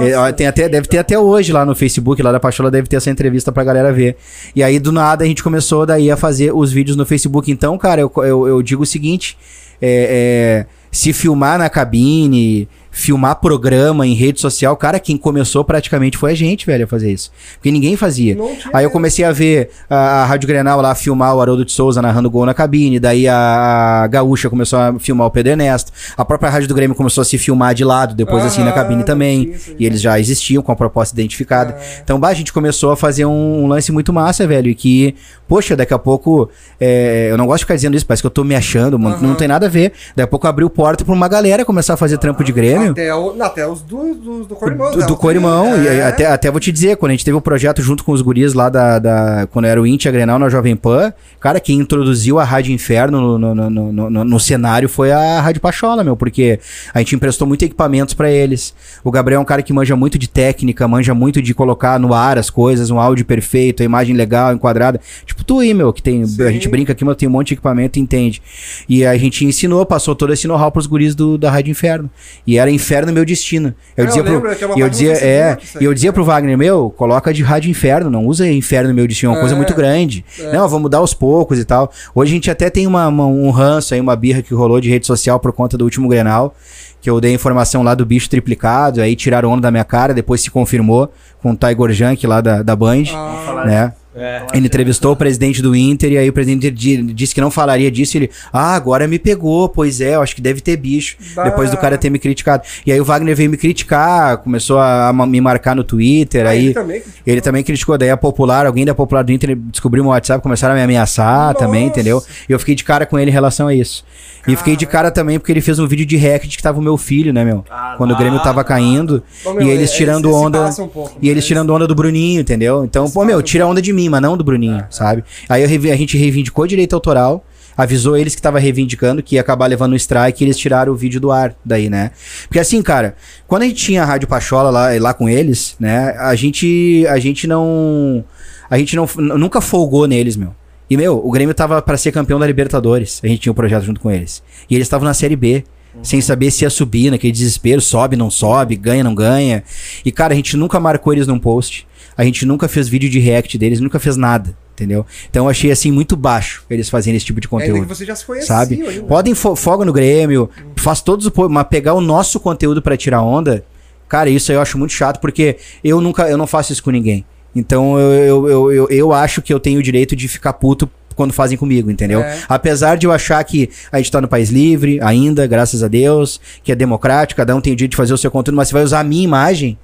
É, 0.00 0.32
tem 0.32 0.46
até, 0.46 0.68
deve 0.68 0.86
ter 0.86 0.98
até 0.98 1.18
hoje 1.18 1.52
lá 1.52 1.66
no 1.66 1.74
Facebook, 1.74 2.22
lá 2.22 2.30
da 2.30 2.38
Pachola, 2.38 2.70
deve 2.70 2.86
ter 2.86 2.96
essa 2.96 3.10
entrevista 3.10 3.50
pra 3.50 3.64
galera 3.64 3.92
ver. 3.92 4.16
E 4.54 4.62
aí, 4.62 4.78
do 4.78 4.92
nada, 4.92 5.24
a 5.24 5.26
gente 5.26 5.42
começou 5.42 5.84
daí 5.84 6.10
a 6.10 6.16
fazer 6.16 6.54
os 6.54 6.70
vídeos 6.70 6.96
no 6.96 7.04
Facebook. 7.04 7.50
Então, 7.50 7.76
cara, 7.76 8.00
eu, 8.00 8.12
eu, 8.18 8.46
eu 8.46 8.62
digo 8.62 8.84
o 8.84 8.86
seguinte: 8.86 9.36
é, 9.82 10.64
é, 10.64 10.66
se 10.92 11.12
filmar 11.12 11.58
na 11.58 11.68
cabine, 11.68 12.68
filmar 12.90 13.36
programa 13.36 14.06
em 14.06 14.14
rede 14.14 14.40
social, 14.40 14.76
cara, 14.76 14.98
quem 14.98 15.16
começou 15.16 15.64
praticamente 15.64 16.16
foi 16.16 16.32
a 16.32 16.34
gente, 16.34 16.66
velho, 16.66 16.84
a 16.84 16.88
fazer 16.88 17.12
isso. 17.12 17.30
Porque 17.54 17.70
ninguém 17.70 17.96
fazia. 17.96 18.36
Aí 18.72 18.84
eu 18.84 18.90
comecei 18.90 19.24
a 19.24 19.32
ver 19.32 19.70
a, 19.88 20.22
a 20.22 20.26
Rádio 20.26 20.46
Grenal 20.46 20.80
lá 20.80 20.94
filmar 20.94 21.34
o 21.34 21.40
Haroldo 21.40 21.64
de 21.64 21.72
Souza 21.72 22.02
narrando 22.02 22.30
gol 22.30 22.46
na 22.46 22.54
cabine, 22.54 22.98
daí 22.98 23.28
a, 23.28 24.02
a 24.04 24.06
Gaúcha 24.06 24.50
começou 24.50 24.78
a 24.78 24.98
filmar 24.98 25.26
o 25.26 25.30
Pedro 25.30 25.52
Ernesto, 25.52 25.92
a 26.16 26.24
própria 26.24 26.50
Rádio 26.50 26.68
do 26.68 26.74
Grêmio 26.74 26.96
começou 26.96 27.22
a 27.22 27.24
se 27.24 27.38
filmar 27.38 27.74
de 27.74 27.84
lado, 27.84 28.14
depois 28.14 28.44
assim 28.44 28.62
na 28.64 28.72
cabine 28.72 29.04
também, 29.04 29.54
e 29.78 29.86
eles 29.86 30.00
já 30.00 30.18
existiam 30.18 30.62
com 30.62 30.72
a 30.72 30.76
proposta 30.76 31.14
identificada. 31.14 31.72
É. 31.72 32.00
Então, 32.02 32.18
bah, 32.18 32.28
a 32.28 32.34
gente 32.34 32.52
começou 32.52 32.90
a 32.90 32.96
fazer 32.96 33.24
um, 33.24 33.64
um, 33.64 33.66
lance 33.66 33.92
muito 33.92 34.12
massa, 34.12 34.46
velho, 34.46 34.70
e 34.70 34.74
que, 34.74 35.14
poxa, 35.46 35.76
daqui 35.76 35.94
a 35.94 35.98
pouco, 35.98 36.48
é, 36.80 37.28
eu 37.30 37.36
não 37.36 37.46
gosto 37.46 37.58
de 37.58 37.64
ficar 37.64 37.74
dizendo 37.74 37.96
isso, 37.96 38.06
parece 38.06 38.22
que 38.22 38.26
eu 38.26 38.30
tô 38.30 38.44
me 38.44 38.54
achando, 38.54 38.98
mano, 38.98 39.18
não 39.20 39.34
tem 39.34 39.48
nada 39.48 39.66
a 39.66 39.68
ver. 39.68 39.92
Daqui 40.14 40.22
a 40.22 40.26
pouco 40.26 40.46
abriu 40.46 40.68
porta 40.68 41.04
pra 41.04 41.14
uma 41.14 41.28
galera 41.28 41.64
começar 41.64 41.94
a 41.94 41.96
fazer 41.96 42.18
trampo 42.18 42.44
de 42.44 42.52
Grêmio, 42.52 42.77
até, 42.86 43.14
o, 43.14 43.42
até 43.42 43.66
os 43.66 43.82
do, 43.82 44.14
do, 44.14 44.44
do 44.44 44.56
Corimão. 44.56 44.90
Do, 44.90 45.06
do 45.06 45.16
Corimão. 45.16 45.66
É. 45.74 45.96
E 45.96 46.02
até, 46.02 46.26
até 46.26 46.50
vou 46.50 46.60
te 46.60 46.72
dizer, 46.72 46.96
quando 46.96 47.10
a 47.10 47.14
gente 47.14 47.24
teve 47.24 47.34
o 47.34 47.38
um 47.38 47.42
projeto 47.42 47.82
junto 47.82 48.04
com 48.04 48.12
os 48.12 48.22
guris 48.22 48.54
lá 48.54 48.68
da. 48.68 48.98
da 48.98 49.46
quando 49.50 49.66
era 49.66 49.80
o 49.80 49.86
Intia 49.86 50.10
Grenal 50.10 50.38
na 50.38 50.48
Jovem 50.48 50.76
Pan, 50.76 51.12
cara, 51.40 51.60
quem 51.60 51.78
introduziu 51.78 52.38
a 52.38 52.44
Rádio 52.44 52.72
Inferno 52.72 53.38
no, 53.38 53.54
no, 53.54 53.70
no, 53.70 54.10
no, 54.10 54.24
no 54.24 54.40
cenário 54.40 54.88
foi 54.88 55.12
a 55.12 55.40
Rádio 55.40 55.60
Pachola, 55.60 56.02
meu, 56.02 56.16
porque 56.16 56.58
a 56.92 56.98
gente 56.98 57.14
emprestou 57.14 57.46
muito 57.46 57.64
equipamentos 57.64 58.14
para 58.14 58.30
eles. 58.30 58.74
O 59.04 59.10
Gabriel 59.10 59.38
é 59.38 59.42
um 59.42 59.46
cara 59.46 59.62
que 59.62 59.72
manja 59.72 59.94
muito 59.94 60.18
de 60.18 60.28
técnica, 60.28 60.88
manja 60.88 61.14
muito 61.14 61.40
de 61.40 61.54
colocar 61.54 61.98
no 61.98 62.12
ar 62.14 62.38
as 62.38 62.50
coisas, 62.50 62.90
um 62.90 62.98
áudio 62.98 63.24
perfeito, 63.24 63.82
a 63.82 63.84
imagem 63.84 64.14
legal, 64.14 64.52
enquadrada. 64.52 65.00
Tipo, 65.24 65.44
tu 65.44 65.60
aí, 65.60 65.72
meu, 65.74 65.92
que 65.92 66.02
tem. 66.02 66.26
Sim. 66.26 66.42
A 66.42 66.50
gente 66.50 66.68
brinca 66.68 66.92
aqui, 66.92 67.04
mas 67.04 67.16
tem 67.16 67.28
um 67.28 67.32
monte 67.32 67.48
de 67.48 67.54
equipamento 67.54 67.98
entende. 67.98 68.42
E 68.88 69.04
a 69.04 69.16
gente 69.16 69.44
ensinou, 69.44 69.84
passou 69.84 70.14
todo 70.14 70.32
esse 70.32 70.46
know-how 70.46 70.70
pros 70.70 70.86
guris 70.86 71.14
do, 71.14 71.38
da 71.38 71.50
Rádio 71.50 71.70
Inferno. 71.70 72.10
E 72.46 72.58
era 72.58 72.67
Inferno 72.70 73.12
meu 73.12 73.24
destino. 73.24 73.74
Eu, 73.96 74.06
dizia, 74.06 74.24
pro, 74.24 74.42
e 74.76 74.80
eu 74.80 74.88
dizia, 74.88 75.12
é, 75.14 75.56
e 75.80 75.84
eu 75.84 75.94
dizia 75.94 76.12
pro 76.12 76.24
Wagner, 76.24 76.56
meu, 76.56 76.90
coloca 76.90 77.32
de 77.32 77.42
rádio 77.42 77.70
inferno, 77.70 78.10
não 78.10 78.26
usa 78.26 78.48
inferno 78.50 78.92
meu 78.94 79.06
destino, 79.06 79.30
é 79.30 79.34
uma 79.34 79.38
é, 79.38 79.40
coisa 79.40 79.56
muito 79.56 79.74
grande. 79.74 80.24
É. 80.38 80.52
Não, 80.52 80.68
vamos 80.68 80.82
mudar 80.82 80.98
aos 80.98 81.14
poucos 81.14 81.58
e 81.58 81.64
tal. 81.64 81.90
Hoje 82.14 82.32
a 82.32 82.34
gente 82.34 82.50
até 82.50 82.70
tem 82.70 82.86
uma, 82.86 83.08
uma, 83.08 83.26
um 83.26 83.50
ranço 83.50 83.94
aí, 83.94 84.00
uma 84.00 84.16
birra 84.16 84.42
que 84.42 84.54
rolou 84.54 84.80
de 84.80 84.88
rede 84.88 85.06
social 85.06 85.38
por 85.38 85.52
conta 85.52 85.76
do 85.76 85.84
último 85.84 86.08
Grenal, 86.08 86.54
que 87.00 87.08
eu 87.08 87.20
dei 87.20 87.32
informação 87.32 87.82
lá 87.82 87.94
do 87.94 88.04
bicho 88.04 88.28
triplicado, 88.28 89.00
aí 89.00 89.14
tiraram 89.14 89.50
onda 89.50 89.62
da 89.62 89.70
minha 89.70 89.84
cara, 89.84 90.12
depois 90.12 90.40
se 90.40 90.50
confirmou 90.50 91.12
com 91.40 91.52
o 91.52 91.56
Tiger 91.56 91.92
Junk 91.92 92.26
lá 92.26 92.40
da, 92.40 92.62
da 92.62 92.74
Band, 92.74 93.04
ah, 93.14 93.64
né? 93.64 93.92
É, 94.18 94.46
ele 94.52 94.66
entrevistou 94.66 95.12
o 95.12 95.16
presidente 95.16 95.62
do 95.62 95.74
Inter 95.74 96.12
e 96.12 96.18
aí 96.18 96.28
o 96.28 96.32
presidente 96.32 96.70
disse 96.70 97.34
que 97.34 97.40
não 97.40 97.50
falaria 97.50 97.90
disso. 97.90 98.16
ele, 98.16 98.30
ah, 98.52 98.74
agora 98.74 99.06
me 99.06 99.18
pegou, 99.18 99.68
pois 99.68 100.00
é, 100.00 100.16
eu 100.16 100.22
acho 100.22 100.34
que 100.34 100.42
deve 100.42 100.60
ter 100.60 100.76
bicho. 100.76 101.16
Bah. 101.34 101.44
Depois 101.44 101.70
do 101.70 101.76
cara 101.76 101.96
ter 101.96 102.10
me 102.10 102.18
criticado. 102.18 102.62
E 102.84 102.92
aí 102.92 103.00
o 103.00 103.04
Wagner 103.04 103.36
veio 103.36 103.50
me 103.50 103.56
criticar, 103.56 104.38
começou 104.38 104.78
a, 104.78 105.12
me 105.12 105.40
marcar 105.40 105.76
no 105.76 105.84
Twitter. 105.84 106.46
Ah, 106.46 106.50
aí 106.50 106.66
ele 106.66 106.74
também, 106.74 107.02
ele 107.26 107.40
também 107.40 107.62
criticou. 107.62 107.96
Daí 107.96 108.10
a 108.10 108.16
Popular, 108.16 108.66
alguém 108.66 108.84
da 108.84 108.94
Popular 108.94 109.22
do 109.22 109.32
Inter 109.32 109.56
descobriu 109.56 110.02
meu 110.02 110.10
WhatsApp, 110.12 110.42
começaram 110.42 110.74
a 110.74 110.76
me 110.76 110.82
ameaçar 110.82 111.52
Nossa. 111.52 111.58
também, 111.58 111.86
entendeu? 111.86 112.22
E 112.48 112.52
eu 112.52 112.58
fiquei 112.58 112.74
de 112.74 112.84
cara 112.84 113.06
com 113.06 113.18
ele 113.18 113.30
em 113.30 113.34
relação 113.34 113.68
a 113.68 113.74
isso. 113.74 114.04
E 114.46 114.56
fiquei 114.56 114.76
de 114.76 114.86
cara 114.86 115.10
também 115.10 115.38
porque 115.38 115.52
ele 115.52 115.60
fez 115.60 115.78
um 115.78 115.86
vídeo 115.86 116.06
de 116.06 116.16
hack 116.16 116.46
de 116.46 116.56
que 116.56 116.62
tava 116.62 116.78
o 116.78 116.82
meu 116.82 116.96
filho, 116.96 117.34
né, 117.34 117.44
meu? 117.44 117.64
Ah, 117.70 117.94
Quando 117.98 118.14
o 118.14 118.16
Grêmio 118.16 118.42
tava 118.42 118.64
caindo. 118.64 119.22
Pô, 119.44 119.60
e 119.60 119.68
eles 119.68 119.92
é, 119.92 119.94
tirando 119.94 120.32
onda. 120.32 120.70
Um 120.80 120.88
pouco, 120.88 121.18
e 121.20 121.28
eles 121.28 121.44
tirando 121.44 121.70
onda 121.74 121.86
do 121.86 121.94
Bruninho, 121.94 122.40
entendeu? 122.40 122.82
Então, 122.82 123.10
pô, 123.10 123.24
meu, 123.24 123.42
tira 123.42 123.66
onda 123.66 123.82
de 123.82 123.92
mim, 123.92 124.07
mas 124.08 124.22
não 124.22 124.36
do 124.36 124.44
Bruninho, 124.44 124.78
é, 124.78 124.86
sabe? 124.90 125.24
Aí 125.48 125.62
eu, 125.62 125.92
a 125.92 125.96
gente 125.96 126.16
reivindicou 126.16 126.66
direito 126.66 126.94
autoral 126.94 127.44
avisou 127.76 128.16
eles 128.16 128.34
que 128.34 128.42
tava 128.42 128.58
reivindicando 128.58 129.22
que 129.22 129.36
ia 129.36 129.40
acabar 129.40 129.68
levando 129.68 129.92
o 129.92 129.96
strike 129.96 130.42
e 130.42 130.46
eles 130.46 130.58
tiraram 130.58 130.92
o 130.92 130.96
vídeo 130.96 131.20
do 131.20 131.30
ar 131.30 131.54
daí, 131.64 131.88
né? 131.88 132.10
Porque 132.48 132.58
assim, 132.58 132.82
cara, 132.82 133.14
quando 133.46 133.62
a 133.62 133.66
gente 133.66 133.76
tinha 133.76 134.02
a 134.02 134.04
Rádio 134.04 134.26
Pachola 134.26 134.68
lá, 134.68 134.88
lá 134.98 135.14
com 135.14 135.28
eles, 135.28 135.76
né, 135.78 136.16
a 136.18 136.34
gente 136.34 137.06
a 137.08 137.20
gente 137.20 137.46
não 137.46 138.24
a 138.68 138.76
gente 138.76 138.96
não 138.96 139.06
nunca 139.38 139.60
folgou 139.60 140.08
neles, 140.08 140.36
meu. 140.36 140.52
E, 140.90 140.96
meu, 140.96 141.24
o 141.24 141.30
Grêmio 141.30 141.54
tava 141.54 141.82
para 141.82 141.96
ser 141.96 142.12
campeão 142.12 142.38
da 142.38 142.46
Libertadores. 142.46 143.20
A 143.22 143.26
gente 143.26 143.40
tinha 143.40 143.52
um 143.52 143.54
projeto 143.54 143.84
junto 143.84 144.00
com 144.00 144.10
eles. 144.10 144.42
E 144.70 144.74
eles 144.74 144.86
estavam 144.86 145.06
na 145.06 145.12
Série 145.12 145.36
B. 145.36 145.64
Uhum. 145.94 146.04
Sem 146.04 146.20
saber 146.20 146.50
se 146.50 146.64
ia 146.64 146.70
subir, 146.70 147.10
naquele 147.10 147.32
desespero, 147.32 147.80
sobe, 147.80 148.16
não 148.16 148.30
sobe, 148.30 148.74
ganha, 148.76 149.04
não 149.04 149.14
ganha. 149.14 149.62
E, 150.04 150.10
cara, 150.10 150.32
a 150.32 150.36
gente 150.36 150.56
nunca 150.56 150.80
marcou 150.80 151.12
eles 151.12 151.26
num 151.26 151.38
post. 151.38 151.86
A 152.18 152.24
gente 152.24 152.44
nunca 152.44 152.66
fez 152.66 152.88
vídeo 152.88 153.08
de 153.08 153.20
react 153.20 153.56
deles, 153.56 153.78
nunca 153.80 154.00
fez 154.00 154.16
nada, 154.16 154.56
entendeu? 154.74 155.06
Então 155.30 155.44
eu 155.44 155.50
achei 155.50 155.70
assim 155.70 155.92
muito 155.92 156.16
baixo 156.16 156.64
eles 156.68 156.90
fazerem 156.90 157.16
esse 157.16 157.24
tipo 157.24 157.40
de 157.40 157.46
conteúdo. 157.46 157.78
É, 157.78 157.80
que 157.82 157.86
você 157.86 158.04
já 158.04 158.16
se 158.16 158.26
conhecia, 158.26 158.48
sabe? 158.48 158.82
Aí, 158.82 159.00
Podem 159.02 159.36
fo 159.36 159.54
folga 159.54 159.84
no 159.84 159.92
Grêmio, 159.92 160.50
faz 160.74 161.00
todos 161.00 161.26
o 161.26 161.48
mas 161.48 161.68
pegar 161.68 161.94
o 161.94 162.00
nosso 162.00 162.40
conteúdo 162.40 162.82
para 162.82 162.96
tirar 162.96 163.22
onda, 163.22 163.64
cara, 164.08 164.28
isso 164.28 164.50
aí 164.50 164.58
eu 164.58 164.60
acho 164.60 164.76
muito 164.76 164.92
chato 164.92 165.20
porque 165.20 165.58
eu 165.84 166.00
nunca 166.00 166.28
eu 166.28 166.36
não 166.36 166.46
faço 166.46 166.72
isso 166.72 166.82
com 166.82 166.90
ninguém. 166.90 167.24
Então 167.54 167.98
eu, 167.98 168.12
eu, 168.12 168.48
eu, 168.48 168.72
eu, 168.72 168.88
eu 168.90 169.12
acho 169.12 169.40
que 169.40 169.54
eu 169.54 169.60
tenho 169.60 169.78
o 169.78 169.82
direito 169.82 170.16
de 170.16 170.26
ficar 170.26 170.54
puto 170.54 170.90
quando 171.14 171.32
fazem 171.32 171.58
comigo, 171.58 171.90
entendeu? 171.90 172.20
É. 172.20 172.42
Apesar 172.48 172.96
de 172.96 173.06
eu 173.06 173.12
achar 173.12 173.42
que 173.42 173.68
a 173.90 173.98
gente 173.98 174.10
tá 174.10 174.20
no 174.20 174.28
país 174.28 174.50
livre 174.50 175.00
ainda, 175.02 175.46
graças 175.46 175.82
a 175.82 175.88
Deus, 175.88 176.40
que 176.62 176.70
é 176.70 176.76
democrático, 176.76 177.36
cada 177.36 177.54
um 177.56 177.60
tem 177.60 177.72
o 177.72 177.76
direito 177.76 177.92
de 177.92 177.96
fazer 177.96 178.14
o 178.14 178.18
seu 178.18 178.30
conteúdo, 178.30 178.56
mas 178.56 178.68
você 178.68 178.74
vai 178.74 178.84
usar 178.84 179.00
a 179.00 179.04
minha 179.04 179.24
imagem, 179.24 179.76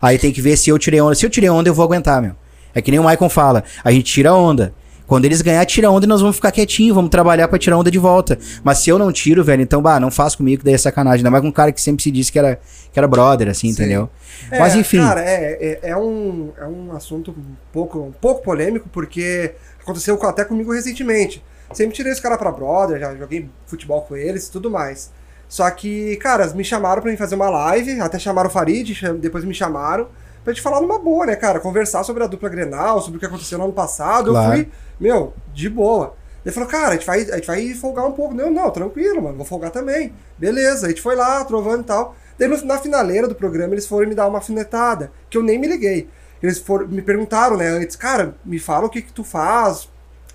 aí 0.00 0.18
tem 0.18 0.32
que 0.32 0.40
ver 0.40 0.56
se 0.56 0.70
eu 0.70 0.78
tirei 0.78 1.00
onda. 1.00 1.14
Se 1.14 1.24
eu 1.24 1.30
tirei 1.30 1.50
onda, 1.50 1.68
eu 1.68 1.74
vou 1.74 1.84
aguentar, 1.84 2.20
meu. 2.22 2.32
É 2.74 2.82
que 2.82 2.90
nem 2.90 3.00
o 3.00 3.04
Maicon 3.04 3.28
fala, 3.28 3.64
a 3.82 3.90
gente 3.90 4.04
tira 4.04 4.32
onda. 4.32 4.74
Quando 5.08 5.24
eles 5.24 5.40
ganhar, 5.40 5.64
tira 5.64 5.90
onda 5.90 6.04
e 6.04 6.08
nós 6.08 6.20
vamos 6.20 6.36
ficar 6.36 6.52
quietinho, 6.52 6.94
vamos 6.94 7.10
trabalhar 7.10 7.48
para 7.48 7.58
tirar 7.58 7.78
onda 7.78 7.90
de 7.90 7.98
volta. 7.98 8.38
Mas 8.62 8.80
se 8.80 8.90
eu 8.90 8.98
não 8.98 9.10
tiro, 9.10 9.42
velho, 9.42 9.62
então, 9.62 9.80
bah, 9.80 9.98
não 9.98 10.10
faz 10.10 10.34
comigo 10.34 10.58
que 10.58 10.66
daí 10.66 10.74
é 10.74 10.78
sacanagem. 10.78 11.20
Ainda 11.20 11.30
mais 11.30 11.40
com 11.40 11.48
um 11.48 11.52
cara 11.52 11.72
que 11.72 11.80
sempre 11.80 12.02
se 12.02 12.10
disse 12.10 12.30
que 12.30 12.38
era, 12.38 12.60
que 12.92 12.98
era 12.98 13.08
brother, 13.08 13.48
assim, 13.48 13.68
Sim. 13.68 13.72
entendeu? 13.72 14.10
É, 14.50 14.58
Mas 14.58 14.74
enfim. 14.76 14.98
Cara, 14.98 15.22
é, 15.22 15.78
é, 15.82 15.90
é, 15.90 15.96
um, 15.96 16.52
é 16.58 16.66
um 16.66 16.92
assunto 16.92 17.30
um 17.30 17.56
pouco, 17.72 17.98
um 18.00 18.12
pouco 18.12 18.42
polêmico, 18.42 18.86
porque 18.92 19.54
aconteceu 19.80 20.22
até 20.24 20.44
comigo 20.44 20.74
recentemente. 20.74 21.42
Sempre 21.72 21.96
tirei 21.96 22.12
esse 22.12 22.20
cara 22.20 22.36
pra 22.36 22.52
brother, 22.52 23.00
já 23.00 23.16
joguei 23.16 23.48
futebol 23.66 24.02
com 24.02 24.14
eles 24.14 24.46
e 24.46 24.52
tudo 24.52 24.70
mais. 24.70 25.10
Só 25.48 25.68
que, 25.70 26.16
cara, 26.16 26.46
me 26.54 26.62
chamaram 26.62 27.00
pra 27.00 27.10
mim 27.10 27.16
fazer 27.16 27.34
uma 27.34 27.48
live, 27.48 28.00
até 28.00 28.18
chamaram 28.18 28.48
o 28.48 28.52
Farid, 28.52 28.92
depois 29.18 29.44
me 29.44 29.54
chamaram 29.54 30.08
pra 30.44 30.52
gente 30.52 30.62
falar 30.62 30.80
numa 30.80 30.98
boa, 30.98 31.26
né, 31.26 31.36
cara? 31.36 31.60
Conversar 31.60 32.04
sobre 32.04 32.22
a 32.22 32.26
dupla 32.26 32.48
Grenal, 32.48 33.00
sobre 33.00 33.16
o 33.16 33.20
que 33.20 33.26
aconteceu 33.26 33.58
no 33.58 33.64
ano 33.64 33.72
passado. 33.72 34.30
Claro. 34.30 34.52
Eu 34.52 34.56
fui, 34.56 34.72
meu, 34.98 35.34
de 35.52 35.68
boa. 35.68 36.14
Ele 36.44 36.54
falou, 36.54 36.68
cara, 36.68 36.88
a 36.88 36.92
gente, 36.92 37.06
vai, 37.06 37.20
a 37.22 37.36
gente 37.36 37.46
vai 37.46 37.74
folgar 37.74 38.06
um 38.06 38.12
pouco. 38.12 38.34
Não, 38.34 38.50
não, 38.50 38.70
tranquilo, 38.70 39.22
mano, 39.22 39.36
vou 39.36 39.44
folgar 39.44 39.70
também. 39.70 40.14
Beleza, 40.38 40.86
a 40.86 40.88
gente 40.88 41.02
foi 41.02 41.16
lá, 41.16 41.44
trovando 41.44 41.82
e 41.82 41.84
tal. 41.84 42.14
Daí 42.38 42.48
na 42.64 42.78
finaleira 42.78 43.26
do 43.26 43.34
programa 43.34 43.74
eles 43.74 43.86
foram 43.86 44.08
me 44.08 44.14
dar 44.14 44.28
uma 44.28 44.38
afinetada, 44.38 45.10
que 45.28 45.36
eu 45.36 45.42
nem 45.42 45.58
me 45.58 45.66
liguei. 45.66 46.08
Eles 46.42 46.58
foram, 46.58 46.86
me 46.86 47.02
perguntaram, 47.02 47.56
né, 47.56 47.68
antes, 47.68 47.96
cara, 47.96 48.36
me 48.44 48.58
fala 48.58 48.86
o 48.86 48.88
que 48.88 49.02
que 49.02 49.12
tu 49.12 49.24
faz, 49.24 49.88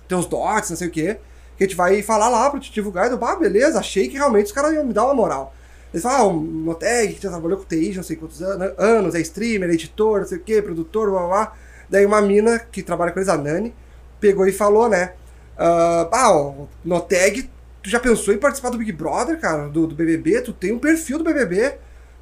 teus 0.06 0.26
dots, 0.26 0.70
não 0.70 0.76
sei 0.76 0.88
o 0.88 0.90
quê, 0.90 1.18
que 1.56 1.64
a 1.64 1.66
gente 1.66 1.76
vai 1.76 2.02
falar 2.02 2.28
lá 2.28 2.50
pra 2.50 2.60
te 2.60 2.72
divulgar. 2.72 3.08
E 3.08 3.12
eu, 3.12 3.24
ah, 3.24 3.36
beleza, 3.36 3.78
achei 3.78 4.08
que 4.08 4.16
realmente 4.16 4.46
os 4.46 4.52
caras 4.52 4.72
iam 4.72 4.84
me 4.84 4.92
dar 4.92 5.04
uma 5.04 5.14
moral. 5.14 5.54
Eles 5.92 6.02
falam, 6.02 6.20
ah, 6.20 6.26
o 6.26 6.40
Noteg, 6.40 7.14
que 7.14 7.22
já 7.22 7.30
trabalhou 7.30 7.58
com 7.58 7.64
TI, 7.64 7.94
não 7.94 8.02
sei 8.02 8.16
quantos 8.16 8.42
anos, 8.42 9.14
é 9.14 9.20
streamer, 9.20 9.70
é 9.70 9.74
editor, 9.74 10.20
não 10.20 10.26
sei 10.26 10.38
o 10.38 10.40
quê, 10.40 10.60
produtor, 10.60 11.10
blá, 11.10 11.20
blá, 11.20 11.28
blá. 11.28 11.52
Daí 11.88 12.04
uma 12.04 12.20
mina 12.20 12.58
que 12.58 12.82
trabalha 12.82 13.12
com 13.12 13.20
eles, 13.20 13.28
a 13.28 13.36
Nani, 13.36 13.74
pegou 14.18 14.46
e 14.46 14.52
falou, 14.52 14.88
né, 14.88 15.12
ah, 15.56 16.08
o 16.32 16.68
Noteg, 16.84 17.48
tu 17.82 17.88
já 17.88 18.00
pensou 18.00 18.34
em 18.34 18.38
participar 18.38 18.70
do 18.70 18.78
Big 18.78 18.92
Brother, 18.92 19.38
cara, 19.38 19.68
do, 19.68 19.86
do 19.86 19.94
BBB? 19.94 20.40
Tu 20.40 20.52
tem 20.52 20.72
um 20.72 20.78
perfil 20.78 21.18
do 21.18 21.24
BBB. 21.24 21.76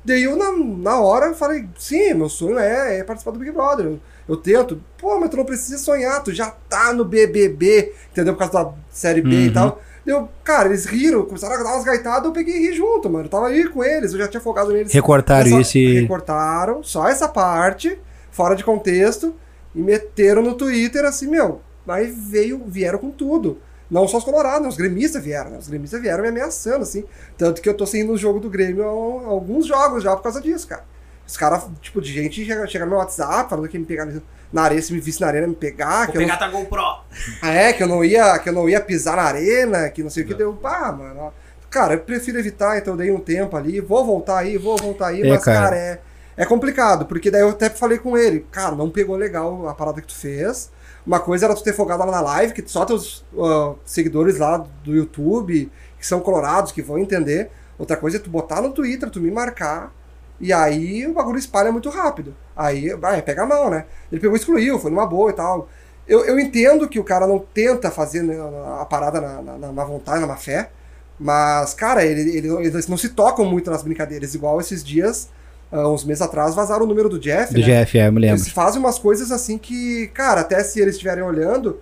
Daí 0.05 0.25
eu, 0.25 0.37
na, 0.37 0.53
na 0.53 1.01
hora, 1.01 1.33
falei, 1.35 1.67
sim, 1.79 2.13
meu 2.15 2.29
sonho 2.29 2.59
é, 2.59 2.99
é 2.99 3.05
participar 3.05 3.31
do 3.31 3.39
Big 3.39 3.53
Brother. 3.53 3.87
Eu, 3.87 4.01
eu, 4.29 4.37
tento. 4.37 4.83
Pô, 4.99 5.19
mas 5.19 5.31
tu 5.31 5.37
não 5.37 5.45
precisa 5.45 5.79
sonhar, 5.79 6.23
tu 6.23 6.33
já 6.33 6.51
tá 6.69 6.93
no 6.93 7.05
BBB, 7.05 7.93
entendeu? 8.11 8.35
Por 8.35 8.41
causa 8.41 8.53
da 8.53 8.75
Série 8.91 9.21
B 9.21 9.35
uhum. 9.35 9.43
e 9.43 9.51
tal. 9.53 9.83
Deu, 10.05 10.29
cara, 10.43 10.69
eles 10.69 10.85
riram, 10.85 11.25
começaram 11.25 11.55
a 11.55 11.63
dar 11.63 11.75
umas 11.75 11.85
gaitadas, 11.85 12.25
eu 12.25 12.33
peguei 12.33 12.57
e 12.57 12.69
ri 12.69 12.75
junto, 12.75 13.09
mano. 13.09 13.27
Eu 13.27 13.31
tava 13.31 13.47
aí 13.49 13.69
com 13.69 13.85
eles, 13.85 14.13
eu 14.13 14.19
já 14.19 14.27
tinha 14.27 14.41
focado 14.41 14.73
neles. 14.73 14.93
Recortaram 14.93 15.61
isso 15.61 15.79
e... 15.79 16.01
Recortaram 16.01 16.83
só 16.83 17.07
essa 17.09 17.29
parte, 17.29 17.99
fora 18.31 18.57
de 18.57 18.65
contexto, 18.65 19.35
e 19.75 19.81
meteram 19.81 20.43
no 20.43 20.55
Twitter 20.55 21.05
assim, 21.05 21.29
meu. 21.29 21.61
Aí 21.87 22.07
veio, 22.07 22.63
vieram 22.67 22.99
com 22.99 23.11
tudo. 23.11 23.59
Não 23.89 24.09
só 24.09 24.19
os 24.19 24.25
colorados, 24.25 24.63
né? 24.63 24.69
os 24.69 24.77
gremistas 24.77 25.23
vieram, 25.23 25.51
né? 25.51 25.59
Os 25.59 25.69
gremistas 25.69 26.01
vieram 26.01 26.23
me 26.23 26.31
ameaçando, 26.31 26.83
assim. 26.83 27.05
Tanto 27.37 27.61
que 27.61 27.69
eu 27.69 27.75
tô 27.75 27.87
saindo 27.87 28.13
no 28.13 28.19
jogo 28.19 28.41
do 28.41 28.49
Grêmio 28.49 28.85
alguns 28.85 29.67
jogos 29.67 30.03
já 30.03 30.17
por 30.17 30.23
causa 30.23 30.41
disso, 30.41 30.67
cara. 30.67 30.85
Os 31.27 31.37
caras, 31.37 31.65
tipo, 31.81 32.01
de 32.01 32.13
gente 32.13 32.45
chega, 32.45 32.67
chega 32.67 32.85
no 32.85 32.91
meu 32.91 33.01
WhatsApp 33.01 33.49
falando 33.49 33.69
que 33.69 33.79
me 33.79 33.87
pegar 33.87 34.07
na 34.53 34.63
arena, 34.63 34.83
se 34.83 34.93
me 34.93 35.01
visse 35.01 35.21
na 35.21 35.29
arena, 35.29 35.47
me 35.47 35.55
pegar. 35.55 36.05
Vou 36.05 36.13
que 36.13 36.19
pegar 36.19 36.35
eu 36.35 36.41
não... 36.41 36.53
tá 36.53 36.59
GoPro. 36.59 37.03
É, 37.43 37.73
que 37.73 37.83
eu 37.83 37.87
não 37.87 38.05
ia, 38.05 38.39
que 38.39 38.49
eu 38.49 38.53
não 38.53 38.69
ia 38.69 38.81
pisar 38.81 39.17
na 39.17 39.23
arena, 39.23 39.89
que 39.89 40.03
não 40.03 40.11
sei 40.11 40.25
o 40.25 40.27
que. 40.27 40.35
Deu, 40.35 40.53
pá, 40.55 40.93
mano. 40.93 41.33
Cara, 41.71 41.95
eu 41.95 42.01
prefiro 42.01 42.39
evitar, 42.39 42.77
então 42.77 42.93
eu 42.93 42.99
dei 42.99 43.11
um 43.11 43.19
tempo 43.19 43.57
ali. 43.57 43.81
Vou 43.81 44.05
voltar 44.05 44.39
aí, 44.39 44.59
vou 44.59 44.77
voltar 44.77 45.09
aí, 45.09 45.23
é, 45.23 45.29
mas, 45.31 45.43
cara, 45.43 45.61
cara 45.61 45.77
é, 45.77 46.01
é 46.37 46.45
complicado, 46.45 47.07
porque 47.07 47.31
daí 47.31 47.41
eu 47.41 47.49
até 47.49 47.71
falei 47.71 47.99
com 47.99 48.17
ele, 48.17 48.47
cara, 48.51 48.75
não 48.75 48.91
pegou 48.91 49.17
legal 49.17 49.67
a 49.69 49.75
parada 49.75 50.01
que 50.01 50.07
tu 50.07 50.15
fez. 50.15 50.71
Uma 51.07 51.19
coisa 51.19 51.47
era 51.47 51.55
tu 51.55 51.65
ter 51.65 51.73
folgado 51.73 52.05
lá 52.05 52.13
na 52.13 52.21
live, 52.21 52.53
que 52.53 52.63
só 52.67 52.85
teus 52.85 53.25
uh, 53.33 53.77
seguidores 53.85 54.39
lá 54.39 54.59
do 54.85 54.95
YouTube, 54.95 55.71
que 55.99 56.07
são 56.07 56.21
colorados, 56.21 56.73
que 56.73 56.83
vão 56.83 56.99
entender. 56.99 57.51
Outra 57.79 57.97
coisa 57.97 58.19
é 58.19 58.21
tu 58.21 58.31
botar 58.31 58.61
no 58.61 58.71
Twitter, 58.71 59.11
tu 59.11 59.21
me 59.21 59.31
marcar, 59.31 59.93
e 60.43 60.53
aí 60.53 61.07
o 61.07 61.15
bagulho 61.15 61.39
espalha 61.39 61.71
muito 61.71 61.89
rápido. 61.89 62.35
Aí, 62.55 62.93
vai, 62.95 63.23
pega 63.23 63.45
a 63.45 63.47
mão, 63.47 63.71
né? 63.71 63.87
Ele 64.11 64.21
pegou 64.21 64.37
e 64.37 64.41
excluiu, 64.41 64.79
foi 64.79 64.91
numa 64.91 65.07
boa 65.07 65.31
e 65.31 65.35
tal. 65.35 65.69
Eu, 66.07 66.25
eu 66.25 66.39
entendo 66.39 66.89
que 66.89 66.99
o 66.99 67.05
cara 67.05 67.27
não 67.27 67.39
tenta 67.39 67.91
fazer 67.91 68.23
né, 68.23 68.37
a 68.81 68.85
parada 68.85 69.21
na, 69.21 69.41
na, 69.41 69.73
na 69.73 69.85
vontade, 69.85 70.21
na 70.21 70.27
má 70.27 70.37
fé, 70.37 70.71
mas, 71.19 71.73
cara, 71.73 72.05
ele, 72.05 72.37
ele, 72.37 72.49
eles 72.67 72.89
não 72.89 72.97
se 72.97 73.11
tocam 73.11 73.45
muito 73.45 73.71
nas 73.71 73.83
brincadeiras, 73.83 74.35
igual 74.35 74.61
esses 74.61 74.83
dias 74.83 75.29
uh, 75.73 75.89
uns 75.89 76.05
meses 76.05 76.21
atrás, 76.21 76.55
vazaram 76.55 76.85
o 76.85 76.89
número 76.89 77.09
do 77.09 77.19
Jeff. 77.19 77.55
Do 77.55 77.61
né? 77.61 77.67
Jeff, 77.67 77.99
é, 77.99 78.09
eu 78.09 78.13
me 78.13 78.21
lembro. 78.21 78.37
Eles 78.37 78.49
fazem 78.49 78.81
umas 78.81 78.99
coisas 78.99 79.33
assim 79.33 79.57
que, 79.57 80.09
cara, 80.09 80.43
até 80.43 80.63
se 80.63 80.81
eles 80.81 80.95
estiverem 80.95 81.23
olhando, 81.23 81.81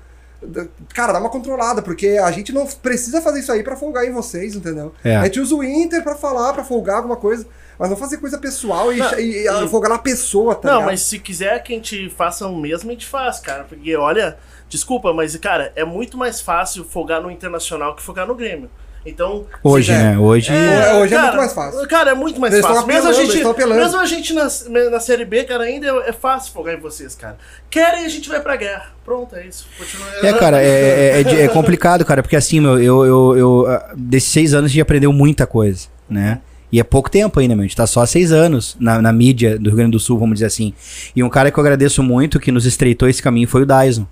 cara, 0.95 1.13
dá 1.13 1.19
uma 1.19 1.29
controlada, 1.29 1.83
porque 1.83 2.19
a 2.23 2.31
gente 2.31 2.53
não 2.53 2.67
precisa 2.67 3.21
fazer 3.21 3.41
isso 3.41 3.51
aí 3.51 3.63
para 3.63 3.77
folgar 3.77 4.07
em 4.07 4.13
vocês, 4.13 4.55
entendeu? 4.55 4.95
É. 5.05 5.17
A 5.17 5.25
gente 5.25 5.41
usa 5.41 5.55
o 5.55 5.65
Inter 5.65 6.03
para 6.03 6.15
falar, 6.15 6.53
para 6.53 6.65
folgar 6.65 6.97
alguma 6.97 7.17
coisa. 7.17 7.47
Mas 7.81 7.89
não 7.89 7.97
fazer 7.97 8.19
coisa 8.19 8.37
pessoal 8.37 8.93
e, 8.93 8.99
não, 8.99 9.19
e, 9.19 9.47
e 9.49 9.69
folgar 9.69 9.89
na 9.89 9.97
pessoa, 9.97 10.55
tá 10.55 10.69
Não, 10.69 10.75
ligado? 10.75 10.91
mas 10.91 11.01
se 11.01 11.19
quiser 11.19 11.63
que 11.63 11.73
a 11.73 11.77
gente 11.77 12.11
faça 12.11 12.47
o 12.47 12.55
mesmo, 12.55 12.91
a 12.91 12.93
gente 12.93 13.07
faz, 13.07 13.41
cara. 13.41 13.65
Porque, 13.65 13.97
olha, 13.97 14.37
desculpa, 14.69 15.15
mas, 15.15 15.35
cara, 15.37 15.73
é 15.75 15.83
muito 15.83 16.19
mais 16.19 16.43
fácil 16.43 16.85
folgar 16.85 17.23
no 17.23 17.31
Internacional 17.31 17.97
que 17.97 18.03
folgar 18.03 18.27
no 18.27 18.35
Grêmio. 18.35 18.69
Então. 19.07 19.47
Hoje, 19.65 19.93
né? 19.93 20.19
Hoje, 20.19 20.53
é, 20.53 20.93
hoje 20.93 21.15
cara, 21.15 21.23
é 21.23 21.31
muito 21.31 21.37
mais 21.39 21.53
fácil. 21.55 21.89
Cara, 21.89 22.11
é 22.11 22.15
muito 22.15 22.39
mais 22.39 22.53
eles 22.53 22.67
fácil. 22.67 22.87
Mesmo 22.87 23.09
a 23.09 23.13
gente, 23.15 23.45
mesmo 23.67 23.99
a 23.99 24.05
gente 24.05 24.35
na, 24.35 24.91
na 24.91 25.01
Série 25.01 25.25
B, 25.25 25.45
cara, 25.45 25.65
ainda 25.65 25.87
é, 25.87 26.11
é 26.11 26.13
fácil 26.13 26.53
folgar 26.53 26.75
em 26.75 26.81
vocês, 26.81 27.15
cara. 27.15 27.39
Querem, 27.71 28.05
a 28.05 28.09
gente 28.11 28.29
vai 28.29 28.43
pra 28.43 28.57
guerra. 28.57 28.93
Pronto, 29.07 29.35
é 29.35 29.47
isso. 29.47 29.67
Continua... 29.79 30.07
É, 30.23 30.33
cara, 30.35 30.63
é, 30.63 30.67
é, 30.67 31.23
é, 31.23 31.41
é 31.45 31.49
complicado, 31.49 32.05
cara, 32.05 32.23
porque 32.23 32.37
assim, 32.37 32.61
meu, 32.61 32.79
eu, 32.79 33.07
eu, 33.07 33.39
eu, 33.39 33.67
ah, 33.69 33.95
desses 33.97 34.29
seis 34.29 34.53
anos 34.53 34.67
a 34.67 34.69
gente 34.69 34.83
aprendeu 34.83 35.15
muita 35.15 35.47
coisa, 35.47 35.89
né? 36.07 36.43
E 36.73 36.79
é 36.79 36.85
pouco 36.85 37.11
tempo 37.11 37.41
ainda, 37.41 37.55
meu. 37.55 37.63
A 37.63 37.67
gente 37.67 37.77
tá 37.77 37.87
só 37.87 38.03
há 38.03 38.07
seis 38.07 38.33
anos 38.33 38.77
na, 38.79 39.03
na 39.03 39.13
mídia 39.13 39.59
do 39.59 39.71
Rio 39.71 39.79
Grande 39.79 39.93
do 39.93 40.01
Sul, 40.01 40.19
vamos 40.19 40.35
dizer 40.35 40.47
assim. 40.47 40.73
E 41.15 41.23
um 41.23 41.29
cara 41.29 41.51
que 41.51 41.59
eu 41.59 41.63
agradeço 41.63 42.03
muito, 42.03 42.39
que 42.39 42.53
nos 42.53 42.67
estreitou 42.67 43.09
esse 43.09 43.23
caminho, 43.23 43.49
foi 43.49 43.63
o 43.63 43.67
Dyson. 43.67 44.07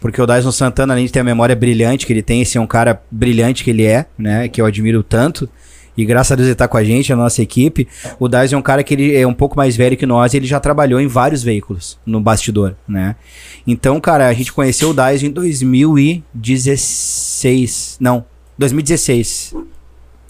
Porque 0.00 0.20
o 0.20 0.26
Dyson 0.26 0.52
Santana, 0.52 0.94
além 0.94 1.06
de 1.06 1.12
ter 1.12 1.20
a 1.20 1.24
memória 1.24 1.54
brilhante 1.54 2.06
que 2.06 2.12
ele 2.12 2.22
tem, 2.22 2.40
esse 2.40 2.56
é 2.56 2.60
um 2.60 2.66
cara 2.66 3.02
brilhante 3.10 3.62
que 3.62 3.70
ele 3.70 3.84
é, 3.84 4.06
né? 4.16 4.48
Que 4.48 4.60
eu 4.60 4.66
admiro 4.66 5.02
tanto. 5.02 5.48
E 5.96 6.04
graças 6.04 6.32
a 6.32 6.36
Deus 6.36 6.48
ele 6.48 6.54
tá 6.54 6.66
com 6.66 6.78
a 6.78 6.84
gente, 6.84 7.12
a 7.12 7.16
nossa 7.16 7.42
equipe. 7.42 7.86
O 8.18 8.26
Dyson 8.26 8.56
é 8.56 8.58
um 8.58 8.62
cara 8.62 8.82
que 8.82 8.94
ele 8.94 9.14
é 9.14 9.26
um 9.26 9.34
pouco 9.34 9.54
mais 9.56 9.76
velho 9.76 9.96
que 9.96 10.06
nós 10.06 10.32
e 10.32 10.38
ele 10.38 10.46
já 10.46 10.58
trabalhou 10.58 10.98
em 11.00 11.06
vários 11.06 11.42
veículos 11.42 11.98
no 12.06 12.20
bastidor, 12.20 12.74
né? 12.88 13.16
Então, 13.66 14.00
cara, 14.00 14.28
a 14.28 14.32
gente 14.32 14.52
conheceu 14.52 14.90
o 14.90 14.94
Dyson 14.94 15.26
em 15.26 15.30
2016. 15.30 17.98
Não, 18.00 18.24
2016. 18.56 19.54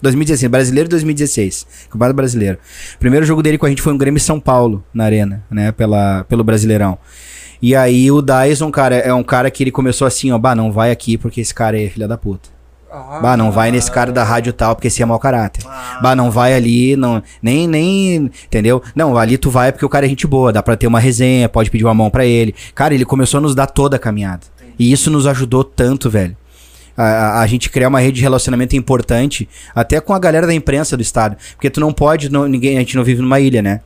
2016, 0.01 0.49
brasileiro 0.49 0.89
2016. 0.89 1.67
Campeonato 1.89 2.15
brasileiro. 2.15 2.57
Primeiro 2.99 3.25
jogo 3.25 3.43
dele 3.43 3.57
com 3.57 3.65
a 3.65 3.69
gente 3.69 3.81
foi 3.81 3.93
um 3.93 3.97
Grêmio 3.97 4.19
São 4.19 4.39
Paulo 4.39 4.83
na 4.93 5.05
Arena, 5.05 5.43
né? 5.49 5.71
Pela, 5.71 6.23
pelo 6.25 6.43
Brasileirão. 6.43 6.97
E 7.61 7.75
aí 7.75 8.09
o 8.09 8.21
Dyson, 8.21 8.71
cara, 8.71 8.95
é 8.95 9.13
um 9.13 9.23
cara 9.23 9.51
que 9.51 9.63
ele 9.63 9.71
começou 9.71 10.07
assim, 10.07 10.31
ó, 10.31 10.37
bah, 10.37 10.55
não 10.55 10.71
vai 10.71 10.89
aqui 10.89 11.17
porque 11.17 11.41
esse 11.41 11.53
cara 11.53 11.79
é 11.79 11.87
filha 11.89 12.07
da 12.07 12.17
puta. 12.17 12.49
Ah, 12.91 13.19
bah, 13.21 13.37
não 13.37 13.51
vai 13.51 13.71
nesse 13.71 13.89
cara 13.89 14.11
da 14.11 14.23
rádio 14.23 14.51
tal, 14.51 14.75
porque 14.75 14.87
esse 14.87 15.01
é 15.01 15.05
mau 15.05 15.19
caráter. 15.19 15.63
Ah, 15.65 15.99
bah, 16.01 16.15
não 16.15 16.31
vai 16.31 16.53
ali, 16.53 16.95
não, 16.97 17.21
nem, 17.41 17.67
nem, 17.67 18.31
entendeu? 18.45 18.81
Não, 18.95 19.15
ali 19.17 19.37
tu 19.37 19.49
vai 19.49 19.71
porque 19.71 19.85
o 19.85 19.89
cara 19.89 20.05
é 20.05 20.09
gente 20.09 20.25
boa, 20.25 20.51
dá 20.51 20.61
pra 20.61 20.75
ter 20.75 20.87
uma 20.87 20.99
resenha, 20.99 21.47
pode 21.47 21.69
pedir 21.69 21.85
uma 21.85 21.93
mão 21.93 22.09
para 22.09 22.25
ele. 22.25 22.53
Cara, 22.73 22.93
ele 22.93 23.05
começou 23.05 23.37
a 23.37 23.41
nos 23.41 23.55
dar 23.55 23.67
toda 23.67 23.95
a 23.95 23.99
caminhada. 23.99 24.41
E 24.77 24.91
isso 24.91 25.11
nos 25.11 25.27
ajudou 25.27 25.63
tanto, 25.63 26.09
velho. 26.09 26.35
A, 26.95 27.41
a, 27.41 27.47
gente 27.47 27.69
criar 27.69 27.87
uma 27.87 27.99
rede 27.99 28.17
de 28.17 28.21
relacionamento 28.21 28.75
importante, 28.75 29.47
até 29.73 29.99
com 29.99 30.13
a 30.13 30.19
galera 30.19 30.45
da 30.45 30.53
imprensa 30.53 30.97
do 30.97 31.01
estado. 31.01 31.37
Porque 31.53 31.69
tu 31.69 31.79
não 31.79 31.93
pode, 31.93 32.29
não, 32.29 32.47
ninguém, 32.47 32.77
a 32.77 32.79
gente 32.79 32.95
não 32.95 33.03
vive 33.03 33.21
numa 33.21 33.39
ilha, 33.39 33.61
né? 33.61 33.81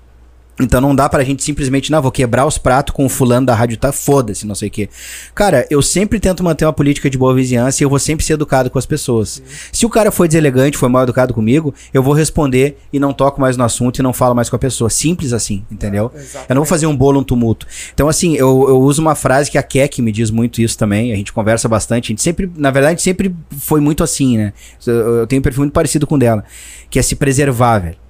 Então 0.60 0.80
não 0.80 0.96
dá 0.96 1.10
pra 1.10 1.24
gente 1.24 1.44
simplesmente, 1.44 1.92
não, 1.92 2.02
vou 2.02 2.12
quebrar 2.12 2.46
os 2.46 2.58
pratos 2.58 2.94
com 2.94 3.06
o 3.06 3.10
fulano 3.10 3.46
da 3.46 3.54
rádio, 3.54 3.78
tá? 3.78 3.92
Foda-se, 3.92 4.48
não 4.48 4.56
sei 4.56 4.70
o 4.70 4.72
quê. 4.72 4.90
Cara, 5.34 5.68
eu 5.70 5.82
sempre 5.82 6.20
tento 6.20 6.44
manter 6.44 6.66
uma 6.66 6.72
política 6.72 7.10
de 7.10 7.18
boa 7.18 7.34
vizinhança 7.36 7.82
e 7.82 7.86
eu 7.86 7.90
vou 7.90 8.00
sempre 8.00 8.26
ser 8.26 8.34
educado 8.34 8.70
com 8.70 8.80
as 8.80 8.86
pessoas. 8.86 9.44
Se 9.72 9.86
o 9.86 9.90
cara 9.90 10.12
foi 10.12 10.28
deselegante, 10.28 10.78
foi 10.78 10.88
mal 10.88 11.04
educado 11.04 11.34
comigo, 11.34 11.74
eu 11.94 12.02
vou 12.02 12.14
responder 12.14 12.78
e 12.94 13.00
não 13.00 13.12
toco 13.12 13.42
mais 13.42 13.58
no 13.58 13.66
assunto 13.66 14.00
e 14.00 14.02
não 14.02 14.14
falo 14.14 14.34
mais 14.34 14.50
com 14.50 14.56
a 14.56 14.60
pessoa. 14.60 14.90
Simples 14.90 15.34
assim, 15.34 15.66
entendeu? 15.70 16.10
É, 16.16 16.20
eu 16.50 16.56
não 16.56 16.62
vou 16.62 16.66
fazer 16.66 16.88
um 16.88 16.96
bolo, 16.96 17.20
um 17.20 17.24
tumulto. 17.24 17.68
Então, 17.94 18.08
assim, 18.08 18.36
eu, 18.36 18.66
eu 18.70 18.80
uso 18.80 19.02
uma 19.02 19.16
frase 19.16 19.52
que 19.52 19.58
a 19.58 19.64
Keck 19.64 20.02
me 20.02 20.12
diz 20.12 20.32
muito 20.32 20.62
isso 20.62 20.78
também. 20.78 21.12
A 21.12 21.16
gente 21.16 21.34
conversa 21.34 21.68
bastante. 21.68 22.06
A 22.06 22.10
gente 22.10 22.22
sempre, 22.22 22.50
na 22.56 22.72
verdade, 22.72 22.94
a 22.94 22.96
gente 22.96 23.04
sempre 23.04 23.36
foi 23.60 23.82
muito 23.82 24.04
assim, 24.04 24.38
né? 24.38 24.54
Eu, 24.88 24.94
eu 24.94 25.28
tenho 25.28 25.42
um 25.42 25.44
perfil 25.44 25.64
muito 25.64 25.74
parecido 25.74 26.08
com 26.08 26.16
o 26.16 26.20
dela, 26.20 26.46
que 26.90 26.98
é 26.98 27.02
se 27.02 27.16
preservar, 27.16 27.80
velho. 27.80 28.05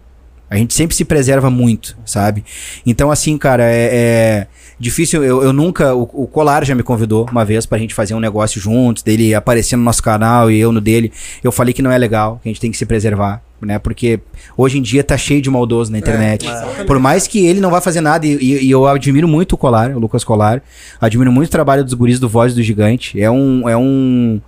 A 0.55 0.59
gente 0.59 0.73
sempre 0.73 0.95
se 0.95 1.03
preserva 1.03 1.49
muito, 1.49 1.97
sabe? 2.05 2.43
Então, 2.85 3.11
assim, 3.11 3.37
cara, 3.37 3.63
é, 3.63 3.89
é 3.91 4.47
difícil. 4.79 5.23
Eu, 5.23 5.43
eu 5.43 5.53
nunca. 5.53 5.93
O, 5.93 6.03
o, 6.13 6.27
Colar 6.27 6.63
já 6.63 6.73
me 6.73 6.83
convidou 6.83 7.27
uma 7.31 7.43
vez 7.43 7.65
pra 7.65 7.77
gente 7.77 7.93
fazer 7.93 8.13
um 8.13 8.19
negócio 8.19 8.59
juntos, 8.59 9.03
dele 9.03 9.33
aparecer 9.33 9.75
no 9.75 9.83
nosso 9.83 10.01
canal 10.01 10.49
e 10.49 10.59
eu 10.59 10.71
no 10.71 10.81
dele. 10.81 11.11
Eu 11.43 11.51
falei 11.51 11.73
que 11.73 11.81
não 11.81 11.91
é 11.91 11.97
legal, 11.97 12.39
que 12.41 12.49
a 12.49 12.51
gente 12.51 12.61
tem 12.61 12.71
que 12.71 12.77
se 12.77 12.85
preservar, 12.85 13.41
né? 13.61 13.79
Porque 13.79 14.19
hoje 14.57 14.77
em 14.77 14.81
dia 14.81 15.03
tá 15.03 15.17
cheio 15.17 15.41
de 15.41 15.49
maldoso 15.49 15.91
na 15.91 15.97
internet. 15.97 16.47
É, 16.47 16.83
Por 16.83 16.99
mais 16.99 17.27
que 17.27 17.45
ele 17.45 17.59
não 17.59 17.71
vá 17.71 17.81
fazer 17.81 18.01
nada, 18.01 18.25
e, 18.25 18.65
e, 18.65 18.71
eu 18.71 18.87
admiro 18.87 19.27
muito 19.27 19.53
o 19.53 19.57
Colar, 19.57 19.91
o 19.91 19.99
Lucas 19.99 20.23
Colar. 20.23 20.61
Admiro 20.99 21.31
muito 21.31 21.47
o 21.47 21.51
trabalho 21.51 21.83
dos 21.83 21.93
guris 21.93 22.19
do 22.19 22.29
Voz 22.29 22.53
do 22.53 22.61
Gigante. 22.61 23.19
É 23.21 23.29
um. 23.29 23.67
É 23.67 23.77
um 23.77 24.41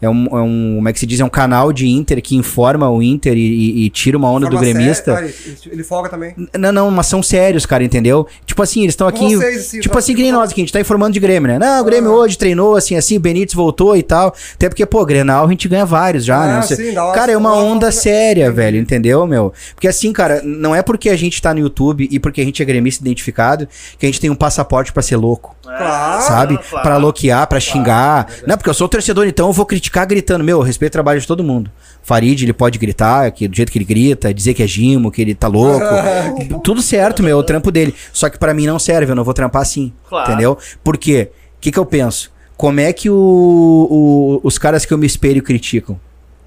é 0.00 0.08
um, 0.08 0.26
é 0.26 0.40
um, 0.40 0.74
como 0.76 0.88
é 0.88 0.92
que 0.92 1.00
se 1.00 1.06
diz, 1.06 1.18
é 1.18 1.24
um 1.24 1.28
canal 1.28 1.72
de 1.72 1.88
Inter 1.88 2.22
que 2.22 2.36
informa 2.36 2.88
o 2.88 3.02
Inter 3.02 3.36
e, 3.36 3.40
e, 3.40 3.84
e 3.84 3.90
tira 3.90 4.16
uma 4.16 4.30
onda 4.30 4.48
do 4.48 4.56
gremista. 4.56 5.20
Ele, 5.20 5.34
ele 5.72 5.84
folga 5.84 6.08
também. 6.08 6.34
Não, 6.56 6.70
não, 6.70 6.90
mas 6.90 7.06
são 7.06 7.22
sérios, 7.22 7.66
cara, 7.66 7.82
entendeu? 7.82 8.26
Tipo 8.46 8.62
assim, 8.62 8.82
eles 8.82 8.92
estão 8.92 9.08
aqui. 9.08 9.34
Vocês, 9.34 9.66
assim, 9.66 9.80
tipo 9.80 9.98
assim, 9.98 10.14
que 10.14 10.22
nem 10.22 10.30
nós 10.30 10.50
aqui, 10.50 10.60
a 10.60 10.62
gente 10.62 10.72
tá 10.72 10.80
informando 10.80 11.12
de 11.12 11.20
Grêmio, 11.20 11.48
né? 11.48 11.58
Não, 11.58 11.82
o 11.82 11.84
Grêmio 11.84 12.12
ah. 12.12 12.16
hoje 12.16 12.38
treinou, 12.38 12.76
assim, 12.76 12.94
assim, 12.94 13.16
o 13.16 13.20
Benítez 13.20 13.54
voltou 13.54 13.96
e 13.96 14.02
tal. 14.02 14.34
Até 14.54 14.68
porque, 14.68 14.86
pô, 14.86 15.04
Grenal 15.04 15.46
a 15.46 15.50
gente 15.50 15.68
ganha 15.68 15.84
vários 15.84 16.24
já, 16.24 16.42
ah, 16.42 16.46
né? 16.46 16.62
Sim, 16.62 16.94
cara, 16.94 17.32
é 17.32 17.36
uma 17.36 17.54
onda 17.56 17.90
séria, 17.90 18.52
velho, 18.52 18.78
entendeu, 18.78 19.26
meu? 19.26 19.52
Porque 19.74 19.88
assim, 19.88 20.12
cara, 20.12 20.40
não 20.44 20.74
é 20.74 20.82
porque 20.82 21.10
a 21.10 21.16
gente 21.16 21.42
tá 21.42 21.52
no 21.52 21.60
YouTube 21.60 22.08
e 22.10 22.20
porque 22.20 22.40
a 22.40 22.44
gente 22.44 22.62
é 22.62 22.64
gremista 22.64 23.02
identificado 23.02 23.68
que 23.98 24.06
a 24.06 24.08
gente 24.08 24.20
tem 24.20 24.30
um 24.30 24.36
passaporte 24.36 24.92
para 24.92 25.02
ser 25.02 25.16
louco. 25.16 25.56
Claro, 25.62 26.22
sabe? 26.22 26.58
Claro, 26.58 26.82
para 26.82 26.96
loquear, 26.96 27.46
para 27.46 27.60
xingar. 27.60 28.24
Claro, 28.24 28.42
não, 28.46 28.56
porque 28.56 28.70
eu 28.70 28.74
sou 28.74 28.88
torcedor, 28.88 29.26
então 29.26 29.48
eu 29.48 29.52
vou 29.52 29.66
criticar 29.66 29.87
Ficar 29.88 30.04
gritando, 30.04 30.44
meu, 30.44 30.60
respeito 30.60 30.90
o 30.90 30.92
trabalho 30.92 31.18
de 31.18 31.26
todo 31.26 31.42
mundo. 31.42 31.70
Farid, 32.02 32.42
ele 32.42 32.52
pode 32.52 32.78
gritar, 32.78 33.32
que 33.32 33.48
do 33.48 33.56
jeito 33.56 33.72
que 33.72 33.78
ele 33.78 33.86
grita, 33.86 34.34
dizer 34.34 34.52
que 34.52 34.62
é 34.62 34.66
Gimo, 34.66 35.10
que 35.10 35.22
ele 35.22 35.34
tá 35.34 35.48
louco. 35.48 35.86
Tudo 36.62 36.82
certo, 36.82 37.22
meu, 37.22 37.38
é 37.38 37.40
o 37.40 37.42
trampo 37.42 37.70
dele. 37.70 37.94
Só 38.12 38.28
que 38.28 38.38
para 38.38 38.52
mim 38.52 38.66
não 38.66 38.78
serve, 38.78 39.12
eu 39.12 39.16
não 39.16 39.24
vou 39.24 39.32
trampar 39.32 39.62
assim. 39.62 39.90
Claro. 40.06 40.30
Entendeu? 40.30 40.58
Por 40.84 40.98
quê? 40.98 41.30
O 41.56 41.60
que, 41.62 41.72
que 41.72 41.78
eu 41.78 41.86
penso? 41.86 42.30
Como 42.54 42.80
é 42.80 42.92
que 42.92 43.08
o, 43.08 43.14
o, 43.16 44.40
os 44.42 44.58
caras 44.58 44.84
que 44.84 44.92
eu 44.92 44.98
me 44.98 45.06
espelho 45.06 45.42
criticam? 45.42 45.98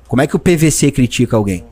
Como 0.07 0.21
é 0.21 0.27
que 0.27 0.35
o 0.35 0.39
PVC 0.39 0.91
critica 0.91 1.35
alguém? 1.35 1.65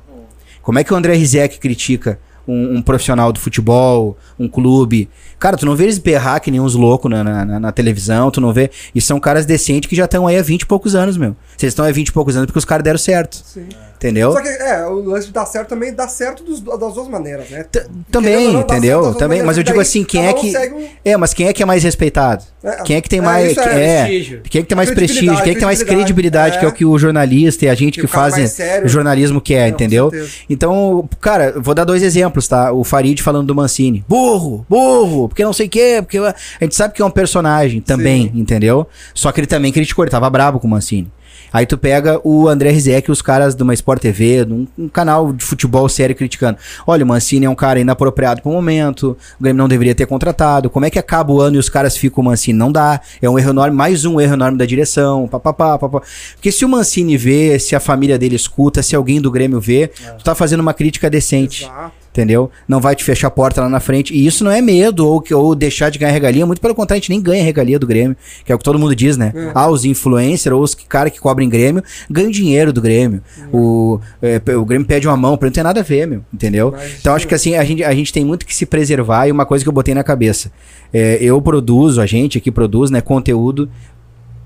Como 0.63 0.79
é 0.79 0.83
que 0.83 0.91
o 0.91 0.97
André 0.97 1.13
Rizek 1.13 1.59
critica 1.59 2.19
um, 2.49 2.77
um, 2.77 2.81
profissional 2.81 3.31
do 3.31 3.39
futebol, 3.39 4.17
um 4.39 4.47
clube? 4.47 5.09
Cara, 5.37 5.57
tu 5.57 5.65
não 5.65 5.75
vê 5.75 5.83
eles 5.83 5.97
berrar 5.97 6.39
que 6.39 6.51
nem 6.51 6.59
uns 6.59 6.75
loucos 6.75 7.09
na, 7.09 7.23
na, 7.23 7.59
na, 7.59 7.71
televisão, 7.71 8.31
tu 8.31 8.41
não 8.41 8.51
vê. 8.53 8.71
E 8.93 9.01
são 9.01 9.19
caras 9.19 9.45
decentes 9.45 9.89
que 9.89 9.95
já 9.95 10.05
estão 10.05 10.27
aí 10.27 10.37
há 10.37 10.41
20 10.41 10.61
e 10.61 10.65
poucos 10.65 10.95
anos, 10.95 11.17
meu. 11.17 11.35
Vocês 11.55 11.71
estão 11.71 11.85
há 11.85 11.91
20 11.91 12.07
e 12.07 12.11
poucos 12.11 12.35
anos 12.35 12.47
porque 12.47 12.59
os 12.59 12.65
caras 12.65 12.83
deram 12.83 12.99
certo. 12.99 13.41
Sim. 13.45 13.67
Entendeu? 13.99 14.31
Só 14.31 14.41
que, 14.41 14.47
é, 14.47 14.85
o 14.85 15.01
lance 15.01 15.27
de 15.27 15.33
dar 15.33 15.45
certo 15.45 15.67
também 15.67 15.93
dá 15.93 16.07
certo 16.07 16.41
dos, 16.41 16.61
das 16.61 16.93
duas 16.93 17.09
maneiras, 17.09 17.49
né? 17.49 17.65
T 17.69 17.85
também, 18.09 18.53
não, 18.53 18.61
entendeu? 18.61 19.13
Também, 19.13 19.43
mas 19.43 19.57
eu 19.57 19.63
digo 19.63 19.77
assim, 19.77 20.05
quem 20.05 20.25
é 20.25 20.31
que. 20.31 20.57
Um... 20.57 20.87
É, 21.03 21.17
mas 21.17 21.33
quem 21.33 21.47
é 21.47 21.53
que 21.53 21.61
é 21.61 21.65
mais 21.65 21.83
respeitado? 21.83 22.45
É, 22.63 22.81
quem 22.83 22.95
é 22.95 23.01
que 23.01 23.09
tem 23.09 23.19
é, 23.19 23.21
mais. 23.21 23.57
É, 23.57 23.61
é, 23.61 24.41
quem 24.49 24.59
é 24.59 24.63
que 24.63 24.69
tem 24.69 24.75
mais 24.77 24.89
prestígio? 24.89 25.35
Quem 25.43 25.51
é 25.51 25.53
que 25.53 25.59
tem 25.59 25.65
mais 25.65 25.83
credibilidade, 25.83 26.59
que 26.59 26.63
é 26.63 26.67
o 26.69 26.71
que 26.71 26.85
o 26.85 26.97
jornalista 26.97 27.65
e 27.65 27.67
a 27.67 27.75
gente 27.75 27.95
que, 27.95 28.01
que 28.01 28.07
faz 28.07 28.57
jornalismo 28.85 29.41
quer, 29.41 29.67
entendeu? 29.67 30.09
Então, 30.49 31.09
cara, 31.19 31.55
vou 31.57 31.75
dar 31.75 31.83
dois 31.83 32.01
exemplos, 32.01 32.47
tá? 32.47 32.71
O 32.71 32.85
Farid 32.85 33.21
falando 33.21 33.47
do 33.47 33.55
Mancini. 33.55 34.05
Burro, 34.07 34.65
burro, 34.69 35.27
porque 35.27 35.43
não 35.43 35.51
sei 35.51 35.67
o 35.67 35.69
quê, 35.69 35.97
porque 35.99 36.19
a 36.19 36.33
gente 36.61 36.73
sabe 36.73 36.93
que 36.93 37.01
é 37.01 37.05
um 37.05 37.11
personagem 37.11 37.81
também, 37.81 38.31
Sim. 38.33 38.39
entendeu? 38.39 38.87
Só 39.13 39.29
que 39.33 39.41
ele 39.41 39.47
também 39.47 39.73
criticou, 39.73 40.05
ele 40.05 40.11
tava 40.11 40.29
brabo 40.29 40.57
com 40.57 40.67
o 40.67 40.69
Mancini. 40.69 41.11
Aí 41.51 41.65
tu 41.65 41.77
pega 41.77 42.19
o 42.23 42.47
André 42.47 42.71
Rizek 42.71 43.09
e 43.09 43.11
os 43.11 43.21
caras 43.21 43.55
de 43.55 43.63
uma 43.63 43.73
Sport 43.73 44.01
TV, 44.01 44.45
um, 44.49 44.67
um, 44.77 44.87
canal 44.87 45.33
de 45.33 45.43
futebol 45.43 45.87
sério 45.89 46.15
criticando. 46.15 46.57
Olha, 46.85 47.03
o 47.03 47.07
Mancini 47.07 47.45
é 47.45 47.49
um 47.49 47.55
cara 47.55 47.79
inapropriado 47.79 48.41
pro 48.41 48.51
momento, 48.51 49.17
o 49.39 49.43
Grêmio 49.43 49.57
não 49.57 49.67
deveria 49.67 49.95
ter 49.95 50.05
contratado. 50.05 50.69
Como 50.69 50.85
é 50.85 50.89
que 50.89 50.99
acaba 50.99 51.31
o 51.31 51.41
ano 51.41 51.55
e 51.55 51.59
os 51.59 51.69
caras 51.69 51.97
ficam 51.97 52.21
o 52.21 52.25
Mancini? 52.25 52.57
Não 52.57 52.71
dá. 52.71 53.01
É 53.21 53.29
um 53.29 53.37
erro 53.37 53.49
enorme, 53.51 53.75
mais 53.75 54.05
um 54.05 54.19
erro 54.19 54.33
enorme 54.33 54.57
da 54.57 54.65
direção, 54.65 55.27
papapá, 55.27 55.77
papapá. 55.77 56.05
Porque 56.35 56.51
se 56.51 56.65
o 56.65 56.69
Mancini 56.69 57.17
vê, 57.17 57.57
se 57.59 57.75
a 57.75 57.79
família 57.79 58.17
dele 58.17 58.35
escuta, 58.35 58.81
se 58.83 58.95
alguém 58.95 59.21
do 59.21 59.31
Grêmio 59.31 59.59
vê, 59.59 59.83
é. 59.83 60.11
tu 60.17 60.23
tá 60.23 60.35
fazendo 60.35 60.59
uma 60.61 60.73
crítica 60.73 61.09
decente. 61.09 61.63
Exato 61.63 61.98
entendeu? 62.11 62.49
Não 62.67 62.79
vai 62.79 62.95
te 62.95 63.03
fechar 63.03 63.27
a 63.27 63.31
porta 63.31 63.61
lá 63.61 63.69
na 63.69 63.79
frente. 63.79 64.13
E 64.13 64.25
isso 64.25 64.43
não 64.43 64.51
é 64.51 64.61
medo 64.61 65.07
ou, 65.07 65.23
ou 65.31 65.55
deixar 65.55 65.89
de 65.89 65.99
ganhar 65.99 66.11
regalia. 66.11 66.45
Muito 66.45 66.61
pelo 66.61 66.75
contrário, 66.75 66.99
a 66.99 67.01
gente 67.01 67.09
nem 67.09 67.21
ganha 67.21 67.43
regalia 67.43 67.79
do 67.79 67.87
Grêmio, 67.87 68.15
que 68.43 68.51
é 68.51 68.55
o 68.55 68.57
que 68.57 68.63
todo 68.63 68.77
mundo 68.79 68.95
diz, 68.95 69.17
né? 69.17 69.31
É. 69.35 69.51
Ah, 69.53 69.69
os 69.69 69.85
influencers 69.85 70.55
ou 70.55 70.61
os 70.61 70.75
cara 70.75 71.09
que 71.09 71.19
cobrem 71.19 71.47
Grêmio 71.47 71.83
ganham 72.09 72.31
dinheiro 72.31 72.73
do 72.73 72.81
Grêmio. 72.81 73.21
É. 73.37 73.55
O, 73.55 73.99
é, 74.21 74.41
o 74.55 74.65
Grêmio 74.65 74.87
pede 74.87 75.07
uma 75.07 75.17
mão, 75.17 75.37
não 75.39 75.51
tem 75.51 75.63
nada 75.63 75.79
a 75.79 75.83
ver, 75.83 76.07
meu, 76.07 76.21
entendeu? 76.33 76.71
Mas, 76.71 76.99
então 76.99 77.13
acho 77.13 77.27
que 77.27 77.35
assim, 77.35 77.55
a 77.55 77.63
gente, 77.63 77.83
a 77.83 77.93
gente 77.93 78.11
tem 78.11 78.25
muito 78.25 78.45
que 78.45 78.55
se 78.55 78.65
preservar 78.65 79.27
e 79.27 79.31
uma 79.31 79.45
coisa 79.45 79.63
que 79.63 79.69
eu 79.69 79.73
botei 79.73 79.93
na 79.93 80.03
cabeça. 80.03 80.51
É, 80.91 81.17
eu 81.21 81.41
produzo, 81.41 82.01
a 82.01 82.05
gente 82.05 82.37
aqui 82.37 82.51
produz, 82.51 82.89
né, 82.89 83.01
conteúdo 83.01 83.69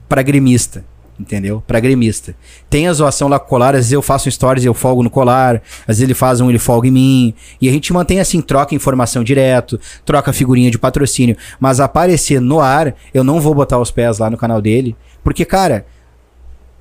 para 0.09 0.21
gremista 0.21 0.83
entendeu? 1.19 1.63
Pra 1.65 1.79
gremista. 1.79 2.35
Tem 2.69 2.87
a 2.87 2.93
zoação 2.93 3.27
lá 3.27 3.39
com 3.39 3.45
o 3.45 3.49
colar, 3.49 3.75
às 3.75 3.81
vezes 3.81 3.91
eu 3.91 4.01
faço 4.01 4.27
um 4.27 4.31
stories 4.31 4.63
e 4.63 4.67
eu 4.67 4.73
folgo 4.73 5.03
no 5.03 5.09
colar, 5.09 5.61
às 5.81 5.87
vezes 5.97 6.03
ele 6.03 6.13
faz 6.13 6.41
um, 6.41 6.49
ele 6.49 6.59
folga 6.59 6.87
em 6.87 6.91
mim, 6.91 7.33
e 7.61 7.69
a 7.69 7.71
gente 7.71 7.93
mantém 7.93 8.19
assim, 8.19 8.41
troca 8.41 8.75
informação 8.75 9.23
direto, 9.23 9.79
troca 10.05 10.33
figurinha 10.33 10.71
de 10.71 10.77
patrocínio, 10.77 11.37
mas 11.59 11.79
aparecer 11.79 12.41
no 12.41 12.59
ar, 12.59 12.95
eu 13.13 13.23
não 13.23 13.39
vou 13.39 13.53
botar 13.53 13.79
os 13.79 13.91
pés 13.91 14.19
lá 14.19 14.29
no 14.29 14.37
canal 14.37 14.61
dele, 14.61 14.95
porque, 15.23 15.45
cara, 15.45 15.85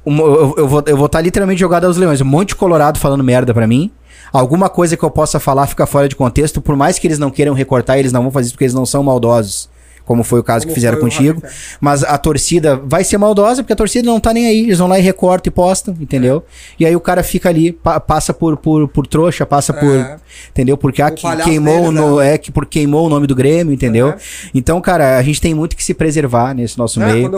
eu, 0.04 0.54
eu, 0.56 0.68
vou 0.68 0.80
estar 0.80 0.90
eu 0.90 0.96
vou 0.96 1.08
tá 1.08 1.20
literalmente 1.20 1.60
jogado 1.60 1.86
aos 1.86 1.96
leões, 1.96 2.20
um 2.20 2.26
monte 2.26 2.48
de 2.48 2.56
colorado 2.56 2.98
falando 2.98 3.22
merda 3.22 3.52
pra 3.54 3.66
mim, 3.66 3.90
alguma 4.32 4.68
coisa 4.68 4.96
que 4.96 5.04
eu 5.04 5.10
possa 5.10 5.38
falar 5.38 5.66
fica 5.66 5.86
fora 5.86 6.08
de 6.08 6.16
contexto, 6.16 6.60
por 6.60 6.74
mais 6.74 6.98
que 6.98 7.06
eles 7.06 7.18
não 7.18 7.30
queiram 7.30 7.54
recortar, 7.54 7.98
eles 7.98 8.12
não 8.12 8.22
vão 8.22 8.30
fazer 8.30 8.46
isso 8.46 8.54
porque 8.54 8.64
eles 8.64 8.74
não 8.74 8.86
são 8.86 9.02
maldosos 9.02 9.70
como 10.12 10.22
foi 10.22 10.40
o 10.40 10.42
caso 10.42 10.66
como 10.66 10.68
que 10.68 10.74
fizeram 10.74 11.00
contigo. 11.00 11.42
Mas 11.80 12.04
a 12.04 12.18
torcida 12.18 12.76
vai 12.76 13.02
ser 13.02 13.16
maldosa, 13.16 13.62
porque 13.62 13.72
a 13.72 13.76
torcida 13.76 14.04
não 14.04 14.20
tá 14.20 14.34
nem 14.34 14.46
aí. 14.46 14.64
Eles 14.64 14.78
vão 14.78 14.86
lá 14.86 14.98
e 14.98 15.02
recortam 15.02 15.50
e 15.50 15.54
postam, 15.54 15.96
entendeu? 15.98 16.44
É. 16.46 16.74
E 16.80 16.86
aí 16.86 16.94
o 16.94 17.00
cara 17.00 17.22
fica 17.22 17.48
ali, 17.48 17.72
pa 17.72 17.98
passa 17.98 18.34
por, 18.34 18.58
por, 18.58 18.86
por 18.88 19.06
trouxa, 19.06 19.46
passa 19.46 19.72
é. 19.72 19.80
por. 19.80 20.20
Entendeu? 20.50 20.76
Porque 20.76 21.00
aqui 21.00 21.22
queimou, 21.42 21.80
deles, 21.80 21.94
no, 21.94 22.18
né? 22.18 22.34
é, 22.34 22.38
que 22.38 22.52
por 22.52 22.66
queimou 22.66 23.06
o 23.06 23.08
nome 23.08 23.26
do 23.26 23.34
Grêmio, 23.34 23.72
entendeu? 23.72 24.08
É. 24.08 24.16
Então, 24.54 24.78
cara, 24.82 25.16
a 25.16 25.22
gente 25.22 25.40
tem 25.40 25.54
muito 25.54 25.74
que 25.74 25.82
se 25.82 25.94
preservar 25.94 26.54
nesse 26.54 26.76
nosso 26.76 27.02
é, 27.02 27.10
meio. 27.10 27.30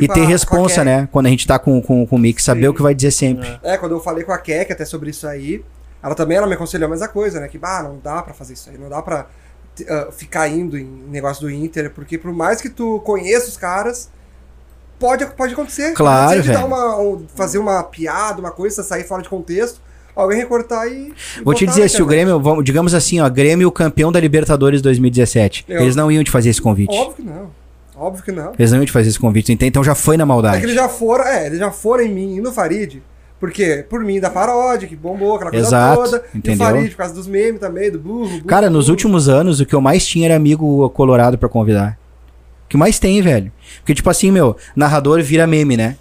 e 0.00 0.08
ter 0.08 0.22
a, 0.22 0.26
responsa, 0.26 0.82
né? 0.82 1.06
Quando 1.12 1.26
a 1.26 1.28
gente 1.28 1.46
tá 1.46 1.58
com, 1.58 1.82
com, 1.82 2.06
com 2.06 2.16
o 2.16 2.18
Mick, 2.18 2.42
saber 2.42 2.62
Sim. 2.62 2.68
o 2.68 2.74
que 2.74 2.80
vai 2.80 2.94
dizer 2.94 3.10
sempre. 3.10 3.46
É. 3.62 3.74
é, 3.74 3.76
quando 3.76 3.92
eu 3.92 4.00
falei 4.00 4.24
com 4.24 4.32
a 4.32 4.38
Kek 4.38 4.72
até 4.72 4.86
sobre 4.86 5.10
isso 5.10 5.26
aí, 5.26 5.62
ela 6.02 6.14
também 6.14 6.38
ela 6.38 6.46
me 6.46 6.54
aconselhou 6.54 6.86
a 6.86 6.90
mesma 6.90 7.08
coisa, 7.08 7.40
né? 7.40 7.48
Que, 7.48 7.58
bah, 7.58 7.82
não 7.82 7.98
dá 8.02 8.22
pra 8.22 8.32
fazer 8.32 8.54
isso 8.54 8.70
aí, 8.70 8.78
não 8.78 8.88
dá 8.88 9.02
pra 9.02 9.26
uh, 9.80 10.12
ficar 10.12 10.48
indo 10.48 10.76
em 10.78 10.84
negócio 10.84 11.42
do 11.42 11.50
Inter, 11.50 11.90
porque 11.90 12.18
por 12.18 12.32
mais 12.32 12.60
que 12.60 12.68
tu 12.68 13.00
conheça 13.00 13.48
os 13.48 13.56
caras, 13.56 14.10
pode, 14.98 15.26
pode 15.26 15.52
acontecer. 15.52 15.92
Claro, 15.94 16.42
velho. 16.42 16.66
Uma, 16.66 17.00
um, 17.00 17.26
fazer 17.34 17.58
uma 17.58 17.82
piada, 17.82 18.40
uma 18.40 18.50
coisa, 18.50 18.82
sair 18.82 19.04
fora 19.04 19.22
de 19.22 19.28
contexto, 19.28 19.80
alguém 20.14 20.38
recortar 20.38 20.86
e. 20.86 21.12
e 21.38 21.42
Vou 21.42 21.54
te 21.54 21.66
dizer, 21.66 21.88
se 21.88 22.02
o 22.02 22.06
Grêmio, 22.06 22.40
vamos, 22.40 22.64
digamos 22.64 22.94
assim, 22.94 23.20
ó, 23.20 23.28
Grêmio 23.28 23.70
campeão 23.72 24.12
da 24.12 24.20
Libertadores 24.20 24.80
2017, 24.82 25.64
Eu, 25.68 25.82
eles 25.82 25.96
não 25.96 26.10
iam 26.10 26.22
te 26.22 26.30
fazer 26.30 26.50
esse 26.50 26.60
convite. 26.60 26.94
Óbvio 26.94 27.16
que 27.16 27.22
não. 27.22 27.50
Óbvio 27.94 28.24
que 28.24 28.32
não. 28.32 28.52
Eles 28.58 28.70
não 28.70 28.78
iam 28.78 28.86
te 28.86 28.92
fazer 28.92 29.08
esse 29.08 29.18
convite, 29.18 29.56
então 29.60 29.84
já 29.84 29.94
foi 29.94 30.16
na 30.16 30.26
maldade. 30.26 30.56
É 30.56 30.60
que 30.60 30.66
eles 30.66 30.76
já 30.76 30.88
foram, 30.88 31.24
é, 31.24 31.46
eles 31.46 31.58
já 31.58 31.70
foram 31.70 32.04
em 32.04 32.12
mim 32.12 32.36
e 32.36 32.40
no 32.40 32.52
Farid 32.52 33.02
porque, 33.42 33.84
por 33.90 34.04
mim, 34.04 34.20
da 34.20 34.30
paródia, 34.30 34.86
que 34.86 34.94
bombou, 34.94 35.34
aquela 35.34 35.50
coisa 35.50 35.66
Exato, 35.66 36.02
toda. 36.04 36.24
Entendeu? 36.32 36.64
E 36.64 36.70
o 36.70 36.74
Farid, 36.74 36.90
por 36.90 36.96
causa 36.98 37.12
dos 37.12 37.26
memes 37.26 37.58
também, 37.58 37.90
do 37.90 37.98
burro. 37.98 38.28
burro 38.28 38.44
Cara, 38.44 38.68
burro. 38.68 38.78
nos 38.78 38.88
últimos 38.88 39.28
anos, 39.28 39.58
o 39.58 39.66
que 39.66 39.74
eu 39.74 39.80
mais 39.80 40.06
tinha 40.06 40.28
era 40.28 40.36
amigo 40.36 40.88
colorado 40.90 41.36
para 41.36 41.48
convidar. 41.48 41.98
O 42.66 42.68
que 42.68 42.76
mais 42.76 43.00
tem, 43.00 43.20
velho. 43.20 43.50
Porque, 43.78 43.96
tipo 43.96 44.08
assim, 44.08 44.30
meu, 44.30 44.56
narrador 44.76 45.20
vira 45.24 45.44
meme, 45.44 45.76
né? 45.76 45.96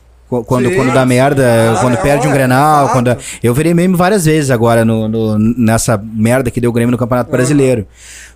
Quando, 0.46 0.70
Sim, 0.70 0.76
quando 0.76 0.94
dá 0.94 1.06
merda, 1.06 1.44
ah, 1.74 1.82
quando 1.82 1.96
é, 1.96 1.98
perde 1.98 2.26
um 2.26 2.32
Grenal, 2.32 2.88
é, 2.88 2.92
quando... 2.94 3.18
Eu 3.44 3.54
virei 3.54 3.74
meme 3.74 3.98
várias 3.98 4.24
vezes 4.24 4.50
agora 4.50 4.86
no, 4.86 5.10
no, 5.10 5.38
nessa 5.38 6.02
merda 6.02 6.50
que 6.50 6.62
deu 6.62 6.70
o 6.70 6.74
Grêmio 6.74 6.92
no 6.92 6.98
Campeonato 6.98 7.30
Brasileiro. 7.30 7.86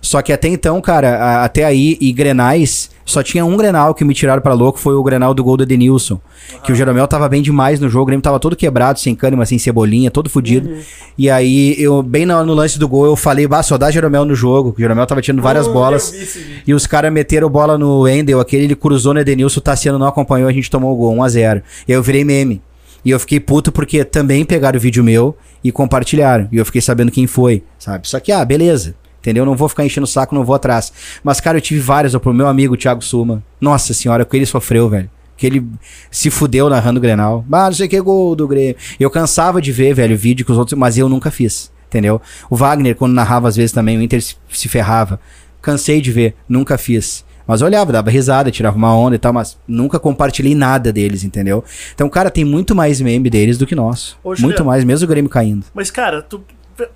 Só 0.02 0.20
que 0.20 0.30
até 0.30 0.46
então, 0.48 0.78
cara, 0.82 1.16
a, 1.16 1.44
até 1.44 1.64
aí, 1.64 1.96
e 1.98 2.12
Grenais 2.12 2.90
só 3.06 3.22
tinha 3.22 3.44
um 3.44 3.56
Grenal 3.56 3.94
que 3.94 4.04
me 4.04 4.12
tiraram 4.12 4.42
para 4.42 4.52
louco, 4.52 4.80
foi 4.80 4.94
o 4.94 5.02
Grenal 5.02 5.32
do 5.32 5.42
gol 5.42 5.56
do 5.56 5.62
Edenilson. 5.62 6.20
Que 6.64 6.72
o 6.72 6.74
Jeromel 6.74 7.06
tava 7.06 7.28
bem 7.28 7.40
demais 7.40 7.78
no 7.78 7.88
jogo, 7.88 8.02
o 8.02 8.06
Grêmio 8.06 8.22
tava 8.22 8.40
todo 8.40 8.56
quebrado, 8.56 8.98
sem 8.98 9.14
cânima, 9.14 9.46
sem 9.46 9.58
cebolinha, 9.58 10.10
todo 10.10 10.28
fudido. 10.28 10.68
Uhum. 10.68 10.80
E 11.16 11.30
aí, 11.30 11.76
eu, 11.78 12.02
bem 12.02 12.26
no, 12.26 12.44
no, 12.44 12.52
lance 12.52 12.80
do 12.80 12.88
gol, 12.88 13.06
eu 13.06 13.14
falei, 13.14 13.46
bah, 13.46 13.62
só 13.62 13.78
dá 13.78 13.92
Jeromel 13.92 14.24
no 14.24 14.34
jogo. 14.34 14.74
O 14.76 14.80
Jeromel 14.80 15.06
tava 15.06 15.22
tirando 15.22 15.40
várias 15.40 15.68
oh, 15.68 15.72
bolas. 15.72 16.36
E 16.66 16.74
os 16.74 16.84
caras 16.84 17.12
meteram 17.12 17.48
bola 17.48 17.78
no 17.78 18.08
Endel, 18.08 18.40
aquele 18.40 18.64
ele 18.64 18.74
cruzou 18.74 19.14
no 19.14 19.20
Edenilson, 19.20 19.60
o 19.60 19.62
Tassiano 19.62 20.00
não 20.00 20.08
acompanhou, 20.08 20.48
a 20.48 20.52
gente 20.52 20.68
tomou 20.68 20.92
o 20.92 20.96
gol 20.96 21.14
1x0. 21.14 21.62
E 21.86 21.92
aí 21.92 21.98
eu 21.98 22.02
virei 22.02 22.24
meme. 22.24 22.62
E 23.04 23.10
eu 23.10 23.20
fiquei 23.20 23.38
puto 23.38 23.70
porque 23.70 24.04
também 24.04 24.44
pegaram 24.44 24.76
o 24.76 24.80
vídeo 24.80 25.04
meu 25.04 25.36
e 25.62 25.70
compartilharam. 25.70 26.48
E 26.50 26.56
eu 26.56 26.64
fiquei 26.64 26.80
sabendo 26.80 27.12
quem 27.12 27.26
foi, 27.26 27.62
sabe? 27.78 28.08
Só 28.08 28.18
que, 28.18 28.32
ah, 28.32 28.44
beleza. 28.44 28.96
Entendeu? 29.20 29.44
Não 29.44 29.56
vou 29.56 29.68
ficar 29.68 29.84
enchendo 29.84 30.04
o 30.04 30.08
saco, 30.08 30.34
não 30.34 30.44
vou 30.44 30.54
atrás. 30.54 30.92
Mas, 31.22 31.40
cara, 31.40 31.58
eu 31.58 31.60
tive 31.60 31.80
várias. 31.80 32.14
Pro 32.16 32.32
meu 32.32 32.46
amigo 32.46 32.76
Thiago 32.76 33.02
Suma. 33.02 33.42
Nossa 33.60 33.92
senhora, 33.92 34.22
o 34.22 34.26
que 34.26 34.36
ele 34.36 34.46
sofreu, 34.46 34.88
velho. 34.88 35.10
Que 35.36 35.46
ele 35.46 35.66
se 36.10 36.30
fudeu 36.30 36.70
narrando 36.70 36.98
o 36.98 37.02
Grenal. 37.02 37.44
Ah, 37.50 37.66
não 37.66 37.72
sei 37.72 37.88
que 37.88 38.00
gol 38.00 38.36
do 38.36 38.48
Grêmio. 38.48 38.76
Eu 38.98 39.10
cansava 39.10 39.60
de 39.60 39.72
ver, 39.72 39.94
velho, 39.94 40.16
vídeo 40.16 40.46
com 40.46 40.52
os 40.52 40.58
outros, 40.58 40.78
mas 40.78 40.96
eu 40.96 41.08
nunca 41.08 41.30
fiz. 41.30 41.72
Entendeu? 41.88 42.20
O 42.48 42.56
Wagner, 42.56 42.94
quando 42.94 43.14
narrava 43.14 43.48
às 43.48 43.56
vezes 43.56 43.72
também, 43.72 43.98
o 43.98 44.02
Inter 44.02 44.22
se 44.22 44.68
ferrava. 44.68 45.20
Cansei 45.60 46.00
de 46.00 46.12
ver, 46.12 46.36
nunca 46.48 46.78
fiz. 46.78 47.24
Mas 47.46 47.62
olhava, 47.62 47.92
dava 47.92 48.10
risada, 48.10 48.50
tirava 48.50 48.76
uma 48.76 48.94
onda 48.94 49.16
e 49.16 49.18
tal, 49.18 49.32
mas 49.32 49.58
nunca 49.66 49.98
compartilhei 49.98 50.54
nada 50.54 50.92
deles, 50.92 51.24
entendeu? 51.24 51.64
Então, 51.94 52.08
cara, 52.08 52.30
tem 52.30 52.44
muito 52.44 52.74
mais 52.74 53.00
meme 53.00 53.30
deles 53.30 53.56
do 53.56 53.66
que 53.66 53.74
nós. 53.74 54.16
Ô, 54.22 54.34
muito 54.40 54.64
mais, 54.64 54.84
mesmo 54.84 55.04
o 55.04 55.08
Grêmio 55.08 55.30
caindo. 55.30 55.64
Mas, 55.72 55.90
cara, 55.90 56.22
tu, 56.22 56.42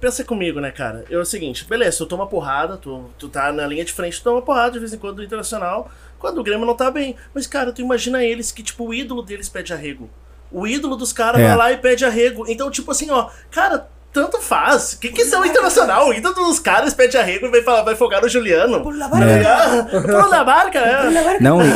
pensa 0.01 0.25
comigo, 0.25 0.61
né, 0.61 0.71
cara? 0.71 1.05
É 1.11 1.17
o 1.17 1.25
seguinte, 1.25 1.65
beleza, 1.65 1.99
tu 1.99 2.07
toma 2.07 2.27
porrada, 2.27 2.77
tu, 2.77 3.05
tu 3.19 3.29
tá 3.29 3.53
na 3.53 3.67
linha 3.67 3.85
de 3.85 3.93
frente, 3.93 4.19
tu 4.19 4.25
toma 4.25 4.43
porrada 4.43 4.73
de 4.73 4.79
vez 4.79 4.93
em 4.93 4.99
quando 4.99 5.17
do 5.17 5.25
Internacional, 5.25 5.91
quando 6.19 6.39
o 6.39 6.45
Grêmio 6.45 6.67
não 6.67 6.75
tá 6.75 6.91
bem. 6.91 7.17
Mas, 7.35 7.47
cara, 7.47 7.73
tu 7.73 7.81
imagina 7.81 8.23
eles 8.23 8.53
que, 8.53 8.63
tipo, 8.63 8.89
o 8.89 8.95
ídolo 8.95 9.23
deles 9.23 9.49
pede 9.49 9.73
arrego. 9.73 10.11
O 10.53 10.67
ídolo 10.67 10.97
dos 10.97 11.13
caras 11.13 11.41
é. 11.41 11.47
vai 11.47 11.57
lá 11.57 11.73
e 11.73 11.79
pede 11.79 12.05
arrego. 12.05 12.45
Então, 12.49 12.71
tipo 12.71 12.91
assim, 12.91 13.09
ó, 13.11 13.31
cara, 13.51 13.89
tanto 14.13 14.41
faz. 14.41 14.95
Quem 15.01 15.13
que 15.13 15.25
são 15.25 15.45
internacional? 15.45 16.09
O 16.09 16.15
ídolo 16.15 16.35
dos 16.35 16.59
caras 16.59 16.93
pede 16.93 17.17
arrego 17.17 17.47
e 17.47 17.51
vai, 17.51 17.63
falar, 17.63 17.83
vai 17.83 17.95
folgar 17.95 18.25
o 18.25 18.29
Juliano. 18.29 18.81
Por 18.81 18.97
la 18.97 19.09
barca. 19.09 19.27
É. 19.27 19.83
Por 20.01 20.29
la 20.29 20.45
barca, 20.45 20.79
é. 20.83 21.39
Não, 21.41 21.61
e... 21.63 21.69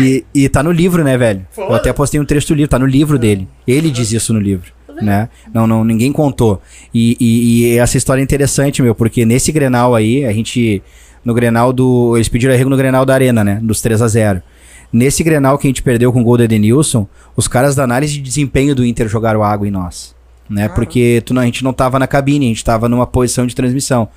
e, 0.00 0.26
e 0.34 0.48
tá 0.48 0.62
no 0.62 0.70
livro, 0.70 1.02
né, 1.02 1.18
velho? 1.18 1.46
Foda. 1.50 1.72
Eu 1.72 1.76
até 1.76 1.92
postei 1.92 2.20
um 2.20 2.24
trecho 2.24 2.48
do 2.48 2.54
livro, 2.54 2.70
tá 2.70 2.78
no 2.78 2.86
livro 2.86 3.18
dele. 3.18 3.48
Ele 3.66 3.90
diz 3.90 4.12
isso 4.12 4.32
no 4.32 4.40
livro. 4.40 4.72
Tá 4.86 4.94
né? 5.02 5.28
Não, 5.52 5.66
não, 5.66 5.84
ninguém 5.84 6.12
contou. 6.12 6.62
E, 6.94 7.16
e, 7.20 7.74
e, 7.74 7.78
essa 7.78 7.96
história 7.96 8.20
é 8.20 8.24
interessante, 8.24 8.80
meu, 8.82 8.94
porque 8.94 9.24
nesse 9.24 9.50
Grenal 9.52 9.94
aí, 9.94 10.24
a 10.24 10.32
gente. 10.32 10.82
No 11.24 11.34
Grenal 11.34 11.72
do. 11.72 12.16
Eles 12.16 12.28
pediram 12.28 12.54
arrego 12.54 12.70
no 12.70 12.76
Grenal 12.76 13.04
da 13.04 13.12
Arena, 13.12 13.42
né? 13.42 13.58
Dos 13.60 13.80
3 13.82 14.00
a 14.00 14.08
0 14.08 14.42
Nesse 14.92 15.22
Grenal 15.22 15.58
que 15.58 15.66
a 15.66 15.70
gente 15.70 15.82
perdeu 15.82 16.12
com 16.12 16.20
o 16.20 16.24
gol 16.24 16.36
do 16.38 16.42
Edenilson, 16.44 17.06
os 17.36 17.46
caras 17.46 17.74
da 17.74 17.84
análise 17.84 18.14
de 18.14 18.20
desempenho 18.20 18.74
do 18.74 18.84
Inter 18.84 19.08
jogaram 19.08 19.42
água 19.42 19.66
em 19.68 19.70
nós. 19.70 20.14
Né? 20.48 20.66
Porque 20.74 21.22
tu, 21.26 21.34
não- 21.34 21.42
a 21.42 21.44
gente 21.44 21.62
não 21.62 21.74
tava 21.74 21.98
na 21.98 22.06
cabine, 22.06 22.46
a 22.46 22.48
gente 22.48 22.64
tava 22.64 22.88
numa 22.88 23.06
posição 23.06 23.46
de 23.46 23.54
transmissão. 23.54 24.08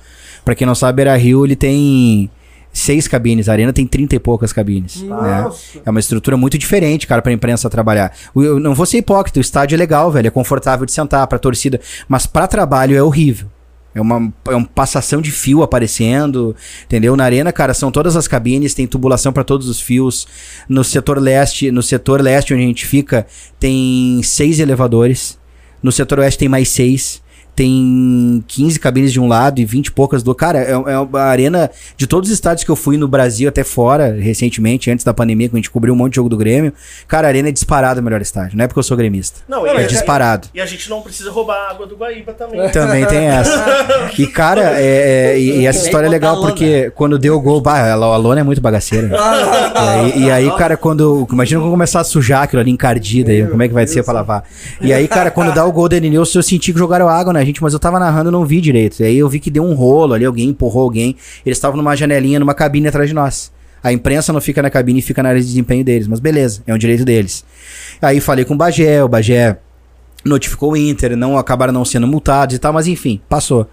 Pra 0.44 0.54
quem 0.54 0.66
não 0.66 0.74
sabe, 0.74 0.96
Beira 0.96 1.14
Rio 1.16 1.44
ele 1.44 1.54
tem 1.54 2.30
seis 2.72 3.06
cabines, 3.06 3.50
a 3.50 3.52
Arena 3.52 3.70
tem 3.70 3.86
trinta 3.86 4.16
e 4.16 4.18
poucas 4.18 4.50
cabines. 4.50 5.02
Né? 5.02 5.46
É 5.84 5.90
uma 5.90 6.00
estrutura 6.00 6.38
muito 6.38 6.56
diferente, 6.56 7.06
cara, 7.06 7.20
pra 7.20 7.30
imprensa 7.32 7.68
trabalhar. 7.68 8.12
Eu 8.34 8.58
não 8.58 8.74
vou 8.74 8.86
ser 8.86 8.96
hipócrita, 8.96 9.38
o 9.38 9.42
estádio 9.42 9.76
é 9.76 9.78
legal, 9.78 10.10
velho, 10.10 10.26
é 10.28 10.30
confortável 10.30 10.86
de 10.86 10.92
sentar 10.92 11.26
pra 11.26 11.38
torcida, 11.38 11.78
mas 12.08 12.24
pra 12.24 12.46
trabalho 12.46 12.96
é 12.96 13.02
horrível. 13.02 13.46
É 13.94 14.00
uma, 14.00 14.32
é 14.48 14.54
uma 14.56 14.66
passação 14.66 15.20
de 15.20 15.30
fio 15.30 15.62
aparecendo, 15.62 16.56
entendeu? 16.84 17.14
Na 17.14 17.24
arena, 17.24 17.52
cara, 17.52 17.74
são 17.74 17.90
todas 17.90 18.16
as 18.16 18.26
cabines, 18.26 18.74
tem 18.74 18.86
tubulação 18.86 19.32
pra 19.32 19.44
todos 19.44 19.68
os 19.68 19.80
fios. 19.80 20.26
No 20.68 20.82
setor 20.82 21.18
leste, 21.18 21.70
no 21.70 21.82
setor 21.82 22.20
leste 22.20 22.54
onde 22.54 22.62
a 22.62 22.66
gente 22.66 22.86
fica, 22.86 23.26
tem 23.60 24.20
seis 24.22 24.60
elevadores. 24.60 25.38
No 25.82 25.92
setor 25.92 26.20
oeste 26.20 26.38
tem 26.38 26.48
mais 26.48 26.68
seis. 26.68 27.21
Tem 27.54 28.42
15 28.48 28.80
cabines 28.80 29.12
de 29.12 29.20
um 29.20 29.28
lado 29.28 29.60
e 29.60 29.64
20 29.64 29.86
e 29.86 29.92
poucas 29.92 30.22
do 30.22 30.28
outro. 30.28 30.40
Cara, 30.40 30.58
é, 30.58 30.70
é 30.72 30.98
uma 30.98 31.20
arena 31.20 31.70
de 31.96 32.06
todos 32.06 32.28
os 32.30 32.34
estádios 32.34 32.64
que 32.64 32.70
eu 32.70 32.76
fui 32.76 32.96
no 32.96 33.06
Brasil, 33.06 33.48
até 33.48 33.62
fora, 33.62 34.16
recentemente, 34.18 34.90
antes 34.90 35.04
da 35.04 35.12
pandemia, 35.12 35.48
quando 35.48 35.56
a 35.56 35.58
gente 35.58 35.70
cobriu 35.70 35.92
um 35.92 35.96
monte 35.96 36.12
de 36.12 36.16
jogo 36.16 36.28
do 36.28 36.36
Grêmio. 36.36 36.72
Cara, 37.06 37.28
a 37.28 37.30
arena 37.30 37.48
é 37.50 37.52
disparado 37.52 38.00
o 38.00 38.02
melhor 38.02 38.20
estádio. 38.22 38.56
Não 38.56 38.64
é 38.64 38.68
porque 38.68 38.78
eu 38.78 38.82
sou 38.82 38.96
gremista. 38.96 39.40
Não, 39.48 39.66
É 39.66 39.84
e, 39.84 39.86
disparado. 39.86 40.48
e 40.54 40.60
a 40.60 40.66
gente 40.66 40.88
não 40.88 41.02
precisa 41.02 41.30
roubar 41.30 41.56
a 41.56 41.70
água 41.70 41.86
do 41.86 41.94
Guaíba 41.96 42.32
também. 42.32 42.60
Também 42.72 43.04
tem 43.06 43.26
essa. 43.26 44.10
E, 44.18 44.26
cara, 44.26 44.80
é, 44.80 45.32
é- 45.34 45.38
e, 45.38 45.60
e 45.60 45.66
essa 45.66 45.84
história 45.84 46.06
é 46.06 46.10
legal 46.10 46.40
porque 46.40 46.90
quando 46.94 47.18
deu 47.18 47.34
o 47.36 47.40
gol, 47.40 47.60
bah, 47.60 47.92
a 47.92 48.16
lona 48.16 48.40
é 48.40 48.44
muito 48.44 48.60
bagaceira. 48.60 49.08
né? 49.08 49.16
E 49.72 49.78
aí, 49.78 50.22
e 50.24 50.30
aí, 50.30 50.50
cara, 50.56 50.76
quando. 50.76 51.26
Imagina 51.30 51.60
quando 51.60 51.70
começar 51.72 52.00
a 52.00 52.04
sujar 52.04 52.42
aquilo 52.42 52.60
ali 52.60 52.70
encardida 52.70 53.30
aí, 53.30 53.46
como 53.46 53.62
é 53.62 53.68
que 53.68 53.74
vai 53.74 53.86
ser 53.86 54.02
pra 54.02 54.12
lavar? 54.14 54.44
E 54.80 54.92
aí, 54.92 55.06
cara, 55.08 55.30
quando 55.30 55.52
dá 55.52 55.64
o 55.64 55.72
gol 55.72 55.88
do 55.88 55.96
Edenilson, 55.96 56.38
eu 56.38 56.42
senti 56.42 56.72
que 56.72 56.78
jogaram 56.78 57.08
água 57.08 57.32
na 57.32 57.41
gente, 57.44 57.62
mas 57.62 57.72
eu 57.72 57.78
tava 57.78 57.98
narrando 57.98 58.30
e 58.30 58.32
não 58.32 58.44
vi 58.44 58.60
direito. 58.60 59.00
E 59.00 59.04
aí 59.04 59.18
eu 59.18 59.28
vi 59.28 59.38
que 59.40 59.50
deu 59.50 59.64
um 59.64 59.74
rolo 59.74 60.14
ali, 60.14 60.24
alguém 60.24 60.48
empurrou 60.48 60.82
alguém. 60.84 61.16
Eles 61.44 61.58
estavam 61.58 61.76
numa 61.76 61.94
janelinha, 61.96 62.38
numa 62.38 62.54
cabine 62.54 62.88
atrás 62.88 63.08
de 63.08 63.14
nós. 63.14 63.50
A 63.82 63.92
imprensa 63.92 64.32
não 64.32 64.40
fica 64.40 64.62
na 64.62 64.70
cabine 64.70 65.00
e 65.00 65.02
fica 65.02 65.22
na 65.22 65.30
área 65.30 65.40
de 65.40 65.46
desempenho 65.46 65.84
deles, 65.84 66.06
mas 66.06 66.20
beleza, 66.20 66.62
é 66.66 66.72
um 66.74 66.78
direito 66.78 67.04
deles. 67.04 67.44
Aí 68.00 68.20
falei 68.20 68.44
com 68.44 68.54
o 68.54 68.56
Bagé, 68.56 69.02
o 69.02 69.08
Bagé 69.08 69.58
notificou 70.24 70.72
o 70.72 70.76
Inter, 70.76 71.16
não 71.16 71.36
acabaram 71.36 71.72
não 71.72 71.84
sendo 71.84 72.06
multados 72.06 72.54
e 72.54 72.58
tal, 72.58 72.72
mas 72.72 72.86
enfim, 72.86 73.20
passou. 73.28 73.66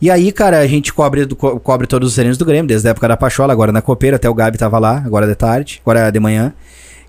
E 0.00 0.08
aí, 0.10 0.30
cara, 0.32 0.60
a 0.60 0.66
gente 0.66 0.92
cobre, 0.94 1.26
co- 1.26 1.58
cobre 1.60 1.86
todos 1.86 2.08
os 2.10 2.14
treinos 2.14 2.38
do 2.38 2.44
Grêmio, 2.44 2.66
desde 2.68 2.86
a 2.88 2.92
época 2.92 3.08
da 3.08 3.16
Pachola, 3.16 3.52
agora 3.52 3.70
na 3.72 3.82
Copeira, 3.82 4.16
até 4.16 4.30
o 4.30 4.34
Gabi 4.34 4.56
tava 4.56 4.78
lá, 4.78 5.02
agora 5.04 5.26
de 5.26 5.34
tarde, 5.34 5.80
agora 5.84 6.10
de 6.10 6.20
manhã. 6.20 6.54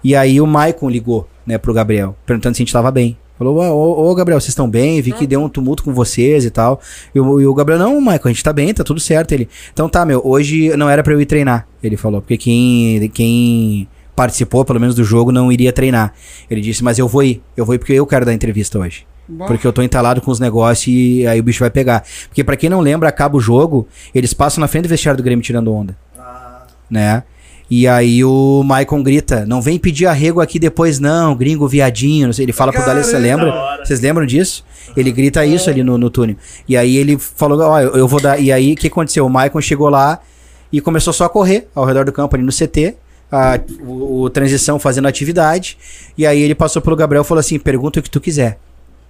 E 0.03 0.15
aí 0.15 0.41
o 0.41 0.47
Maicon 0.47 0.89
ligou, 0.89 1.29
né, 1.45 1.57
pro 1.59 1.73
Gabriel, 1.73 2.15
perguntando 2.25 2.55
se 2.57 2.61
a 2.61 2.65
gente 2.65 2.73
tava 2.73 2.89
bem. 2.91 3.15
Falou, 3.41 3.57
ô, 3.57 4.11
ô, 4.11 4.13
Gabriel, 4.13 4.39
vocês 4.39 4.49
estão 4.49 4.69
bem? 4.69 5.01
Vi 5.01 5.13
que 5.13 5.25
deu 5.25 5.41
um 5.41 5.49
tumulto 5.49 5.83
com 5.83 5.91
vocês 5.91 6.45
e 6.45 6.51
tal. 6.51 6.79
E 7.13 7.19
o, 7.19 7.41
e 7.41 7.47
o 7.47 7.53
Gabriel, 7.55 7.79
não, 7.79 7.99
Maicon, 7.99 8.29
a 8.29 8.31
gente 8.31 8.43
tá 8.43 8.53
bem, 8.53 8.71
tá 8.71 8.83
tudo 8.83 8.99
certo. 8.99 9.31
Ele, 9.31 9.49
então 9.73 9.89
tá, 9.89 10.05
meu, 10.05 10.21
hoje 10.23 10.69
não 10.77 10.87
era 10.87 11.01
pra 11.01 11.11
eu 11.11 11.19
ir 11.19 11.25
treinar, 11.25 11.67
ele 11.81 11.97
falou, 11.97 12.21
porque 12.21 12.37
quem, 12.37 13.09
quem 13.09 13.87
participou, 14.15 14.63
pelo 14.63 14.79
menos, 14.79 14.93
do 14.93 15.03
jogo, 15.03 15.31
não 15.31 15.51
iria 15.51 15.73
treinar. 15.73 16.13
Ele 16.51 16.61
disse, 16.61 16.83
mas 16.83 16.99
eu 16.99 17.07
vou 17.07 17.23
ir, 17.23 17.41
eu 17.57 17.65
vou 17.65 17.73
ir 17.73 17.79
porque 17.79 17.93
eu 17.93 18.05
quero 18.05 18.27
dar 18.27 18.33
entrevista 18.35 18.77
hoje. 18.77 19.07
Porque 19.47 19.65
eu 19.65 19.73
tô 19.73 19.81
entalado 19.81 20.21
com 20.21 20.29
os 20.29 20.39
negócios 20.39 20.85
e 20.85 21.25
aí 21.25 21.39
o 21.39 21.43
bicho 21.43 21.61
vai 21.61 21.71
pegar. 21.71 22.03
Porque 22.27 22.43
pra 22.43 22.55
quem 22.55 22.69
não 22.69 22.79
lembra, 22.79 23.09
acaba 23.09 23.37
o 23.37 23.39
jogo, 23.39 23.87
eles 24.13 24.35
passam 24.35 24.61
na 24.61 24.67
frente 24.67 24.83
do 24.83 24.89
vestiário 24.89 25.17
do 25.17 25.23
Grêmio 25.23 25.43
tirando 25.43 25.73
onda, 25.73 25.97
Ah, 26.19 26.61
né? 26.87 27.23
E 27.71 27.87
aí 27.87 28.21
o 28.21 28.63
Maicon 28.65 29.01
grita, 29.01 29.45
não 29.45 29.61
vem 29.61 29.79
pedir 29.79 30.05
arrego 30.05 30.41
aqui 30.41 30.59
depois 30.59 30.99
não, 30.99 31.33
gringo 31.33 31.65
viadinho, 31.69 32.27
não 32.27 32.33
sei, 32.33 32.43
ele 32.43 32.51
fala 32.51 32.69
pro 32.69 32.81
Caramba, 32.81 32.99
D'Alessandro, 32.99 33.45
da 33.45 33.53
lembra? 33.53 33.85
Vocês 33.85 34.01
lembram 34.01 34.25
disso? 34.25 34.65
Ele 34.97 35.09
grita 35.09 35.45
isso 35.45 35.69
ali 35.69 35.81
no, 35.81 35.97
no 35.97 36.09
túnel. 36.09 36.35
E 36.67 36.75
aí 36.75 36.97
ele 36.97 37.17
falou, 37.17 37.57
ó, 37.61 37.79
eu 37.79 37.95
eu 37.95 38.07
vou 38.09 38.19
dar... 38.19 38.37
E 38.41 38.51
aí 38.51 38.73
o 38.73 38.75
que 38.75 38.87
aconteceu? 38.87 39.25
O 39.25 39.29
Maicon 39.29 39.61
chegou 39.61 39.87
lá 39.87 40.19
e 40.69 40.81
começou 40.81 41.13
só 41.13 41.23
a 41.23 41.29
correr 41.29 41.69
ao 41.73 41.85
redor 41.85 42.03
do 42.03 42.11
campo 42.11 42.35
ali 42.35 42.43
no 42.43 42.51
CT, 42.51 42.97
a, 43.31 43.57
o, 43.85 44.23
o 44.23 44.29
transição 44.29 44.77
fazendo 44.77 45.07
atividade, 45.07 45.77
e 46.17 46.27
aí 46.27 46.41
ele 46.41 46.53
passou 46.53 46.81
pelo 46.81 46.97
Gabriel 46.97 47.23
e 47.23 47.25
falou 47.25 47.39
assim, 47.39 47.57
pergunta 47.57 48.01
o 48.01 48.03
que 48.03 48.09
tu 48.09 48.19
quiser. 48.19 48.59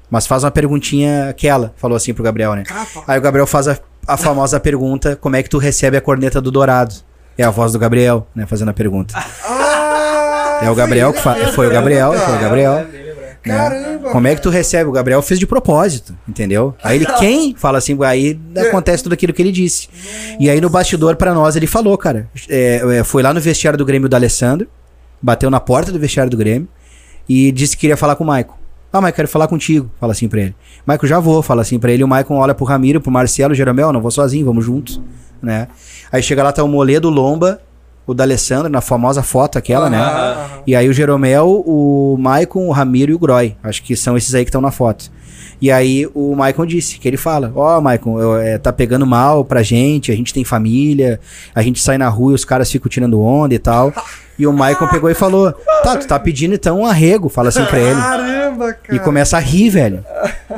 Mas 0.08 0.28
faz 0.28 0.44
uma 0.44 0.52
perguntinha 0.52 1.30
aquela, 1.30 1.74
falou 1.78 1.96
assim 1.96 2.14
pro 2.14 2.24
Gabriel, 2.24 2.54
né? 2.54 2.64
Aí 3.08 3.18
o 3.18 3.22
Gabriel 3.22 3.48
faz 3.48 3.68
a, 3.68 3.80
a 4.06 4.18
famosa 4.18 4.60
pergunta: 4.60 5.16
como 5.16 5.38
é 5.38 5.42
que 5.42 5.50
tu 5.50 5.58
recebe 5.58 5.96
a 5.96 6.02
corneta 6.02 6.42
do 6.42 6.52
Dourado? 6.52 6.94
É 7.38 7.44
a 7.44 7.50
voz 7.50 7.72
do 7.72 7.80
Gabriel, 7.80 8.28
né? 8.36 8.46
Fazendo 8.46 8.70
a 8.70 8.74
pergunta. 8.74 9.14
Ah, 9.18 10.60
É 10.64 10.70
o 10.70 10.76
Gabriel 10.76 11.12
que 11.14 11.22
foi 11.22 11.34
fa 11.34 11.40
ele 11.40 11.52
Foi 11.52 11.68
o 11.68 11.72
Gabriel, 11.72 12.14
foi 12.14 12.36
o 12.36 12.40
Gabriel. 12.40 12.74
É, 12.74 13.02
né? 13.48 13.58
Caramba. 13.58 14.10
Como 14.12 14.28
é 14.28 14.36
que 14.36 14.42
tu 14.42 14.50
recebe? 14.50 14.90
O 14.90 14.92
Gabriel 14.92 15.22
fez 15.22 15.40
de 15.40 15.48
propósito, 15.48 16.16
entendeu? 16.28 16.76
Aí 16.84 16.98
ele, 16.98 17.06
quem? 17.18 17.56
Fala 17.56 17.80
assim, 17.80 17.98
aí 18.04 18.40
acontece 18.68 19.04
tudo 19.04 19.14
aquilo 19.14 19.34
que 19.34 19.42
ele 19.42 19.52
disse. 19.52 19.90
E 20.40 20.50
aí 20.50 20.62
no 20.62 20.70
bastidor 20.70 21.16
pra 21.16 21.34
nós 21.34 21.56
ele 21.56 21.68
falou, 21.68 21.98
cara. 21.98 22.30
é, 22.48 23.00
é, 23.00 23.04
foi 23.04 23.24
lá 23.24 23.34
no 23.34 23.42
vestiário 23.42 23.78
do 23.78 23.86
Grêmio 23.86 24.08
do 24.08 24.16
Alessandro, 24.16 24.68
bateu 25.22 25.50
na 25.50 25.60
porta 25.60 25.92
do 25.92 26.00
vestiário 26.00 26.30
do 26.30 26.38
Grêmio 26.38 26.68
e 27.28 27.52
disse 27.52 27.76
que 27.76 27.82
queria 27.82 27.98
falar 27.98 28.16
com 28.16 28.24
o 28.24 28.28
Maicon. 28.28 28.61
Ah, 28.94 29.00
Maicon, 29.00 29.16
quero 29.16 29.28
falar 29.28 29.48
contigo. 29.48 29.90
Fala 30.00 30.12
assim 30.12 30.28
pra 30.28 30.42
ele. 30.42 30.56
Maicon, 30.86 31.08
já 31.08 31.20
vou. 31.20 31.42
Fala 31.42 31.62
assim 31.62 31.80
pra 31.80 31.92
ele. 31.92 32.04
O 32.04 32.08
Maicon 32.08 32.36
olha 32.36 32.54
pro 32.54 32.66
Ramiro, 32.66 33.00
pro 33.00 33.12
Marcelo, 33.12 33.54
Jeromel, 33.54 33.94
não 33.94 34.02
vou 34.02 34.12
sozinho, 34.12 34.46
vamos 34.46 34.66
juntos, 34.66 35.00
né? 35.42 35.68
Aí 36.12 36.22
chega 36.22 36.44
lá, 36.44 36.52
tá 36.52 36.64
o 36.64 36.68
Moledo, 36.68 37.08
o 37.08 37.12
Lomba, 37.12 37.62
o 38.06 38.14
D'Alessandro, 38.14 38.70
na 38.70 38.82
famosa 38.82 39.24
foto 39.24 39.58
aquela, 39.58 39.90
né? 39.90 40.00
E 40.68 40.76
aí 40.76 40.90
o 40.90 40.94
Jeromel, 40.94 41.64
o 41.66 42.18
Maicon, 42.20 42.68
o 42.68 42.72
Ramiro 42.72 43.12
e 43.12 43.16
o 43.16 43.20
Groy. 43.20 43.56
Acho 43.64 43.82
que 43.82 43.96
são 43.96 44.18
esses 44.18 44.36
aí 44.36 44.44
que 44.44 44.50
estão 44.50 44.62
na 44.62 44.72
foto. 44.72 45.10
E 45.62 45.70
aí 45.70 46.10
o 46.16 46.36
Maicon 46.36 46.66
disse, 46.66 46.98
que 46.98 47.08
ele 47.08 47.18
fala, 47.18 47.52
ó, 47.56 47.80
Maicon, 47.80 48.20
eu, 48.20 48.36
é, 48.38 48.58
tá 48.58 48.74
pegando 48.74 49.06
mal 49.06 49.46
pra 49.46 49.62
gente, 49.62 50.12
a 50.12 50.16
gente 50.16 50.34
tem 50.34 50.44
família, 50.44 51.20
a 51.54 51.62
gente 51.62 51.80
sai 51.80 52.00
na 52.00 52.10
rua 52.10 52.32
e 52.32 52.36
os 52.36 52.44
caras 52.44 52.72
ficam 52.72 52.90
tirando 52.90 53.22
onda 53.22 53.54
e 53.54 53.60
tal. 53.60 53.94
E 54.40 54.48
o 54.48 54.52
Maicon 54.52 54.88
pegou 54.88 55.08
e 55.08 55.14
falou, 55.14 55.52
tá, 55.84 55.98
tu 55.98 56.08
tá 56.08 56.20
pedindo 56.20 56.56
então 56.56 56.80
um 56.80 56.86
arrego, 56.86 57.30
fala 57.30 57.50
assim 57.50 57.64
pra 57.66 57.80
ele. 57.80 58.02
Caramba, 58.02 58.74
cara. 58.74 58.96
E 58.96 59.00
começa 59.00 59.38
a 59.38 59.40
rir, 59.40 59.70
velho. 59.70 60.04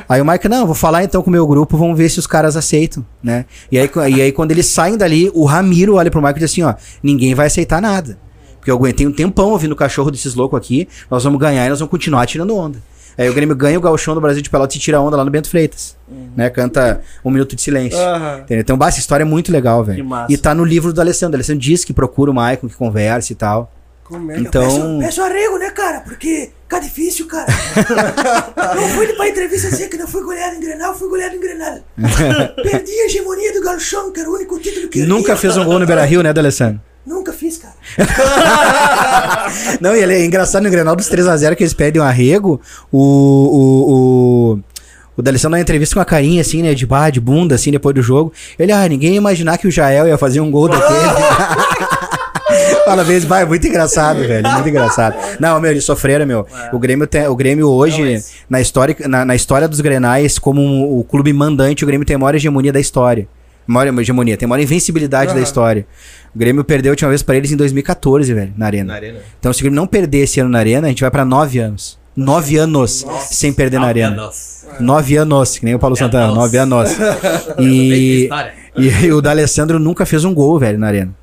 Aí 0.07 0.21
o 0.21 0.25
Mike, 0.25 0.47
não, 0.47 0.65
vou 0.65 0.75
falar 0.75 1.03
então 1.03 1.21
com 1.21 1.29
o 1.29 1.33
meu 1.33 1.45
grupo, 1.45 1.75
vamos 1.77 1.97
ver 1.97 2.07
se 2.09 2.17
os 2.17 2.27
caras 2.27 2.55
aceitam, 2.55 3.05
né? 3.21 3.45
E 3.69 3.77
aí, 3.77 3.89
e 4.09 4.21
aí 4.21 4.31
quando 4.31 4.51
eles 4.51 4.67
saem 4.67 4.97
dali, 4.97 5.29
o 5.33 5.43
Ramiro 5.43 5.95
olha 5.95 6.09
pro 6.09 6.21
Mike 6.21 6.37
e 6.37 6.39
diz 6.39 6.51
assim, 6.51 6.63
ó, 6.63 6.73
ninguém 7.01 7.35
vai 7.35 7.47
aceitar 7.47 7.81
nada. 7.81 8.17
Porque 8.55 8.71
eu 8.71 8.75
aguentei 8.75 9.05
um 9.05 9.11
tempão 9.11 9.49
ouvindo 9.49 9.73
o 9.73 9.75
cachorro 9.75 10.09
desses 10.09 10.33
loucos 10.33 10.57
aqui, 10.57 10.87
nós 11.11 11.25
vamos 11.25 11.37
ganhar 11.37 11.65
e 11.65 11.69
nós 11.69 11.79
vamos 11.79 11.91
continuar 11.91 12.25
tirando 12.25 12.55
onda. 12.55 12.79
Aí 13.17 13.29
o 13.29 13.33
Grêmio 13.33 13.55
ganha 13.55 13.77
o 13.77 13.81
gauchão 13.81 14.15
do 14.15 14.21
Brasil 14.21 14.41
de 14.41 14.49
Pelotas 14.49 14.75
e 14.75 14.79
tira 14.79 14.99
onda 14.99 15.15
lá 15.15 15.23
no 15.23 15.31
Bento 15.31 15.49
Freitas, 15.49 15.95
né? 16.35 16.49
Canta 16.49 17.01
um 17.23 17.29
minuto 17.29 17.55
de 17.55 17.61
silêncio. 17.61 17.99
Entendeu? 18.39 18.61
Então, 18.61 18.77
bah, 18.77 18.87
essa 18.87 18.99
história 18.99 19.23
é 19.23 19.25
muito 19.25 19.51
legal, 19.51 19.83
velho. 19.83 20.05
E 20.29 20.37
tá 20.37 20.53
no 20.53 20.63
livro 20.63 20.91
do 20.91 20.99
Alessandro. 21.01 21.33
O 21.33 21.37
Alessandro 21.37 21.61
diz 21.61 21.85
que 21.85 21.93
procura 21.93 22.31
o 22.31 22.33
Maicon, 22.33 22.67
que 22.67 22.75
conversa 22.75 23.31
e 23.31 23.35
tal. 23.35 23.71
Como 24.03 24.31
é 24.31 24.37
Então, 24.37 24.99
Peço 24.99 25.21
arrego, 25.21 25.57
né, 25.57 25.69
cara? 25.69 26.01
Porque 26.01 26.51
fica 26.63 26.79
difícil, 26.79 27.25
cara. 27.27 27.47
não 28.75 28.87
fui 28.89 29.07
pra 29.13 29.29
entrevista 29.29 29.69
dizer 29.69 29.89
que 29.89 29.97
não 29.97 30.07
fui 30.07 30.23
goleado 30.23 30.55
em 30.55 30.59
Grenal, 30.59 30.93
fui 30.93 31.07
goleado 31.07 31.35
em 31.35 31.39
Grenal. 31.39 31.79
Perdi 32.61 32.91
a 32.91 33.05
hegemonia 33.05 33.53
do 33.53 33.61
Galchão, 33.61 34.11
que 34.11 34.19
era 34.19 34.29
o 34.29 34.33
único 34.33 34.59
título 34.59 34.89
que 34.89 34.99
eu 34.99 35.07
nunca 35.07 35.35
fez 35.35 35.55
um 35.55 35.63
gol 35.63 35.79
no 35.79 35.85
Beira-Rio, 35.85 36.21
né, 36.21 36.33
do 36.33 36.39
Alessandro? 36.39 36.81
Nunca 37.05 37.33
fiz, 37.33 37.57
cara. 37.57 37.73
Não, 39.81 39.95
e 39.95 39.99
ele 40.01 40.13
é 40.13 40.25
engraçado 40.25 40.63
no 40.63 40.69
Grenal 40.69 40.95
dos 40.95 41.09
3x0 41.09 41.55
que 41.55 41.63
eles 41.63 41.73
pedem 41.73 42.01
um 42.01 42.05
arrego. 42.05 42.61
O. 42.91 42.99
O. 42.99 43.93
O, 44.55 44.59
o 45.17 45.21
D'Alessandro 45.21 45.57
na 45.57 45.61
entrevista 45.61 45.95
com 45.95 46.01
a 46.01 46.05
carinha 46.05 46.41
assim, 46.41 46.61
né? 46.63 46.73
De 46.73 46.85
bar, 46.85 47.09
de 47.11 47.19
bunda, 47.19 47.55
assim, 47.55 47.71
depois 47.71 47.93
do 47.93 48.01
jogo. 48.01 48.31
Ele, 48.57 48.71
ah, 48.71 48.87
ninguém 48.87 49.11
ia 49.11 49.17
imaginar 49.17 49.57
que 49.57 49.67
o 49.67 49.71
Jael 49.71 50.07
ia 50.07 50.17
fazer 50.17 50.39
um 50.39 50.49
gol 50.49 50.69
daquele. 50.69 50.99
Fala 52.85 53.03
vezes, 53.03 53.27
vai, 53.27 53.45
muito 53.45 53.65
engraçado, 53.67 54.19
velho. 54.27 54.47
Muito 54.49 54.69
engraçado. 54.69 55.15
Não, 55.39 55.59
meu, 55.59 55.71
eles 55.71 55.83
sofreram, 55.83 56.25
meu. 56.25 56.45
O 56.71 56.77
Grêmio, 56.79 57.07
tem, 57.07 57.27
o 57.27 57.35
Grêmio 57.35 57.67
hoje, 57.69 58.01
Não, 58.03 58.11
mas- 58.11 58.31
na, 58.49 58.61
história, 58.61 58.95
na, 59.07 59.25
na 59.25 59.35
história 59.35 59.67
dos 59.67 59.79
Grenais, 59.81 60.37
como 60.37 60.61
um- 60.61 60.99
o 60.99 61.03
clube 61.03 61.31
mandante, 61.33 61.83
o 61.83 61.87
Grêmio 61.87 62.05
tem 62.05 62.15
a 62.15 62.19
maior 62.19 62.35
hegemonia 62.35 62.71
da 62.73 62.79
história. 62.79 63.27
Maior 63.65 63.99
hegemonia, 63.99 64.35
tem 64.37 64.45
a 64.45 64.49
maior 64.49 64.61
invencibilidade 64.61 65.27
da 65.27 65.35
Aham. 65.35 65.43
história. 65.43 65.87
O 66.35 66.39
Grêmio 66.39 66.63
perdeu 66.63 66.91
a 66.91 66.93
última 66.93 67.09
vez 67.09 67.21
pra 67.21 67.35
eles 67.35 67.51
em 67.51 67.55
2014, 67.55 68.33
velho, 68.33 68.53
na 68.57 68.65
Arena. 68.65 68.85
Na 68.85 68.93
arena. 68.95 69.19
Então, 69.39 69.53
se 69.53 69.59
o 69.59 69.63
Grêmio 69.63 69.75
não 69.75 69.87
perder 69.87 70.19
esse 70.19 70.39
ano 70.39 70.49
na 70.49 70.59
Arena, 70.59 70.87
a 70.87 70.89
gente 70.89 71.01
vai 71.01 71.11
pra 71.11 71.23
nove 71.23 71.59
anos. 71.59 71.99
Nove 72.15 72.57
anos 72.57 73.05
sem 73.21 73.51
perder 73.51 73.79
na 73.79 73.87
Arena. 73.87 74.15
Nossa. 74.15 74.67
Nove 74.79 75.15
anos, 75.15 75.57
que 75.57 75.65
nem 75.65 75.73
o 75.73 75.79
Paulo 75.79 75.95
Nove 75.95 76.05
Santana. 76.05 76.33
Nove 76.33 76.57
anos. 76.57 76.89
E, 77.59 78.23
história. 78.23 78.53
e 78.77 79.11
o 79.11 79.21
D'Alessandro 79.21 79.79
nunca 79.79 80.05
fez 80.05 80.23
um 80.23 80.33
gol, 80.33 80.59
velho, 80.59 80.77
na 80.77 80.87
Arena. 80.87 81.15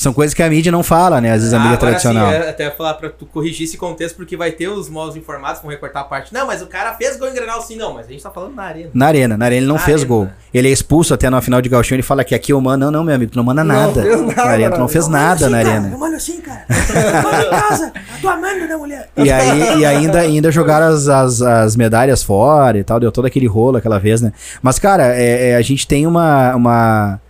São 0.00 0.14
coisas 0.14 0.32
que 0.32 0.42
a 0.42 0.48
mídia 0.48 0.72
não 0.72 0.82
fala, 0.82 1.20
né? 1.20 1.30
Às 1.30 1.40
vezes 1.40 1.52
a 1.52 1.58
mídia 1.58 1.74
Ah, 1.74 1.76
tradicional. 1.76 2.28
Sim, 2.30 2.34
é, 2.36 2.48
até 2.48 2.70
falar 2.70 2.94
pra 2.94 3.10
tu 3.10 3.26
corrigir 3.26 3.64
esse 3.66 3.76
contexto, 3.76 4.16
porque 4.16 4.34
vai 4.34 4.50
ter 4.50 4.66
os 4.66 4.88
maus 4.88 5.14
informados 5.14 5.58
que 5.58 5.64
vão 5.66 5.70
recortar 5.70 6.00
a 6.00 6.04
parte. 6.06 6.32
Não, 6.32 6.46
mas 6.46 6.62
o 6.62 6.66
cara 6.66 6.94
fez 6.94 7.18
gol 7.18 7.28
em 7.28 7.34
Grenal 7.34 7.60
sim, 7.60 7.76
não, 7.76 7.92
mas 7.92 8.06
a 8.06 8.08
gente 8.10 8.22
tá 8.22 8.30
falando 8.30 8.54
na 8.54 8.62
arena. 8.62 8.88
Na 8.94 9.06
arena, 9.08 9.36
na 9.36 9.44
arena 9.44 9.58
ele 9.60 9.66
não 9.66 9.74
Na 9.74 9.80
fez 9.82 9.96
arena. 10.00 10.08
gol. 10.08 10.28
Ele 10.54 10.68
é 10.68 10.70
expulso 10.72 11.12
até 11.12 11.28
na 11.28 11.42
final 11.42 11.60
de 11.60 11.68
Gauchão, 11.68 11.96
ele 11.96 12.02
fala 12.02 12.24
que 12.24 12.34
aqui 12.34 12.50
eu 12.50 12.58
mando. 12.62 12.86
Não, 12.86 12.90
não, 12.90 13.04
meu 13.04 13.14
amigo, 13.14 13.30
tu 13.32 13.36
não 13.36 13.44
manda 13.44 13.62
Não 13.62 13.74
nada. 13.74 14.00
fez 14.02 14.20
nada, 14.22 14.34
na 14.36 14.42
arena, 14.50 14.70
tu 14.74 14.78
não 14.80 14.88
fez 14.88 15.04
Eu 15.04 15.10
nada 15.10 15.34
assim, 15.34 15.50
na 15.50 15.58
cara, 15.62 15.70
arena. 15.70 15.88
Eu 15.92 15.98
mando 15.98 16.16
assim, 16.16 16.40
cara. 16.40 16.64
Eu 16.70 17.46
em 17.46 17.50
casa. 17.50 17.92
Eu 17.94 18.20
tô 18.22 18.28
amando, 18.30 18.66
né, 18.66 18.76
mulher? 18.76 19.08
E 19.18 19.30
aí, 19.30 19.80
e 19.80 19.84
ainda, 19.84 20.20
ainda 20.20 20.50
jogaram 20.50 20.86
as, 20.86 21.08
as, 21.08 21.42
as 21.42 21.76
medalhas 21.76 22.22
fora 22.22 22.78
e 22.78 22.82
tal, 22.82 22.98
deu 22.98 23.12
todo 23.12 23.26
aquele 23.26 23.46
rolo 23.46 23.76
aquela 23.76 23.98
vez, 23.98 24.22
né? 24.22 24.32
Mas, 24.62 24.78
cara, 24.78 25.14
é, 25.14 25.50
é, 25.50 25.56
a 25.56 25.62
gente 25.62 25.86
tem 25.86 26.06
uma, 26.06 26.54
uma. 26.56 27.20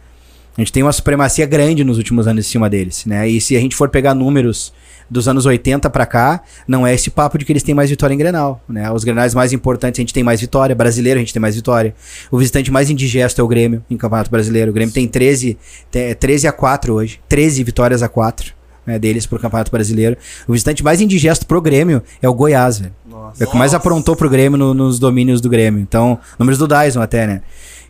A 0.56 0.60
gente 0.60 0.72
tem 0.72 0.82
uma 0.82 0.92
supremacia 0.92 1.46
grande 1.46 1.84
nos 1.84 1.96
últimos 1.98 2.26
anos 2.26 2.46
em 2.46 2.48
cima 2.48 2.68
deles, 2.68 3.04
né? 3.06 3.28
E 3.28 3.40
se 3.40 3.56
a 3.56 3.60
gente 3.60 3.74
for 3.76 3.88
pegar 3.88 4.14
números 4.14 4.72
dos 5.08 5.26
anos 5.26 5.46
80 5.46 5.88
pra 5.90 6.04
cá, 6.06 6.42
não 6.68 6.86
é 6.86 6.94
esse 6.94 7.10
papo 7.10 7.38
de 7.38 7.44
que 7.44 7.52
eles 7.52 7.62
têm 7.62 7.74
mais 7.74 7.88
vitória 7.90 8.14
em 8.14 8.18
Grenal, 8.18 8.62
né? 8.68 8.90
Os 8.92 9.02
Grenais 9.04 9.34
mais 9.34 9.52
importantes 9.52 9.98
a 9.98 10.02
gente 10.02 10.12
tem 10.14 10.22
mais 10.22 10.40
vitória, 10.40 10.74
brasileiro 10.74 11.18
a 11.18 11.22
gente 11.22 11.32
tem 11.32 11.40
mais 11.40 11.54
vitória. 11.56 11.94
O 12.30 12.38
visitante 12.38 12.70
mais 12.70 12.90
indigesto 12.90 13.40
é 13.40 13.44
o 13.44 13.48
Grêmio 13.48 13.82
em 13.90 13.96
Campeonato 13.96 14.30
Brasileiro. 14.30 14.70
O 14.70 14.74
Grêmio 14.74 14.92
tem 14.92 15.06
13, 15.08 15.56
tem 15.90 16.14
13 16.14 16.46
a 16.48 16.52
4 16.52 16.92
hoje, 16.94 17.20
13 17.28 17.64
vitórias 17.64 18.02
a 18.02 18.08
4. 18.08 18.60
Né, 18.86 18.98
deles 18.98 19.26
pro 19.26 19.38
Campeonato 19.38 19.70
Brasileiro. 19.70 20.16
O 20.48 20.52
visitante 20.52 20.82
mais 20.82 21.02
indigesto 21.02 21.46
pro 21.46 21.60
Grêmio 21.60 22.02
é 22.22 22.26
o 22.28 22.32
Goiás, 22.32 22.78
velho. 22.78 22.92
É 23.38 23.44
o 23.44 23.50
que 23.50 23.56
mais 23.58 23.74
aprontou 23.74 24.16
pro 24.16 24.28
Grêmio 24.28 24.56
no- 24.58 24.72
nos 24.72 24.98
domínios 24.98 25.40
do 25.42 25.50
Grêmio. 25.50 25.80
Então, 25.82 26.18
números 26.38 26.58
do 26.58 26.66
Dyson 26.66 27.02
até, 27.02 27.26
né? 27.26 27.42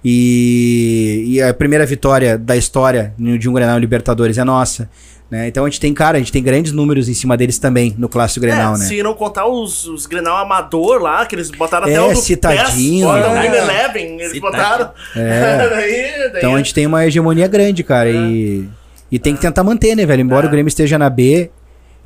E, 0.04 1.24
e 1.26 1.42
a 1.42 1.52
primeira 1.52 1.84
vitória 1.84 2.38
da 2.38 2.56
história 2.56 3.14
de 3.18 3.48
um 3.48 3.52
Grenal 3.52 3.76
em 3.76 3.80
Libertadores 3.80 4.38
é 4.38 4.44
nossa. 4.44 4.88
Né? 5.30 5.46
Então 5.46 5.64
a 5.64 5.68
gente 5.68 5.78
tem, 5.78 5.94
cara, 5.94 6.16
a 6.16 6.18
gente 6.18 6.32
tem 6.32 6.42
grandes 6.42 6.72
números 6.72 7.08
em 7.08 7.14
cima 7.14 7.36
deles 7.36 7.56
também 7.56 7.94
no 7.96 8.08
Clássico 8.08 8.40
Grenal, 8.40 8.74
é, 8.74 8.78
né? 8.78 8.84
Se 8.86 9.00
não 9.00 9.14
contar 9.14 9.46
os, 9.46 9.86
os 9.86 10.04
Grenal 10.06 10.38
amador 10.38 11.00
lá, 11.00 11.24
que 11.24 11.36
eles 11.36 11.50
botaram 11.50 11.86
É, 11.86 11.92
até 11.92 12.00
o 12.00 12.12
do 12.12 12.16
citadinho, 12.20 13.06
PES, 13.08 13.22
né? 13.22 13.50
o 13.50 13.54
Eleven, 13.54 14.04
eles 14.20 14.32
Citadinho. 14.32 14.40
botaram. 14.40 14.90
É. 15.14 15.68
daí, 15.70 16.30
daí 16.32 16.38
Então 16.38 16.54
a 16.54 16.58
gente 16.58 16.74
tem 16.74 16.84
uma 16.84 17.06
hegemonia 17.06 17.46
grande, 17.46 17.84
cara. 17.84 18.10
E, 18.10 18.68
e 19.08 19.20
tem 19.20 19.36
que 19.36 19.40
tentar 19.40 19.62
manter, 19.62 19.94
né, 19.94 20.04
velho? 20.04 20.22
Embora 20.22 20.46
É. 20.46 20.48
o 20.48 20.50
Grêmio 20.50 20.68
esteja 20.68 20.98
na 20.98 21.08
B, 21.08 21.48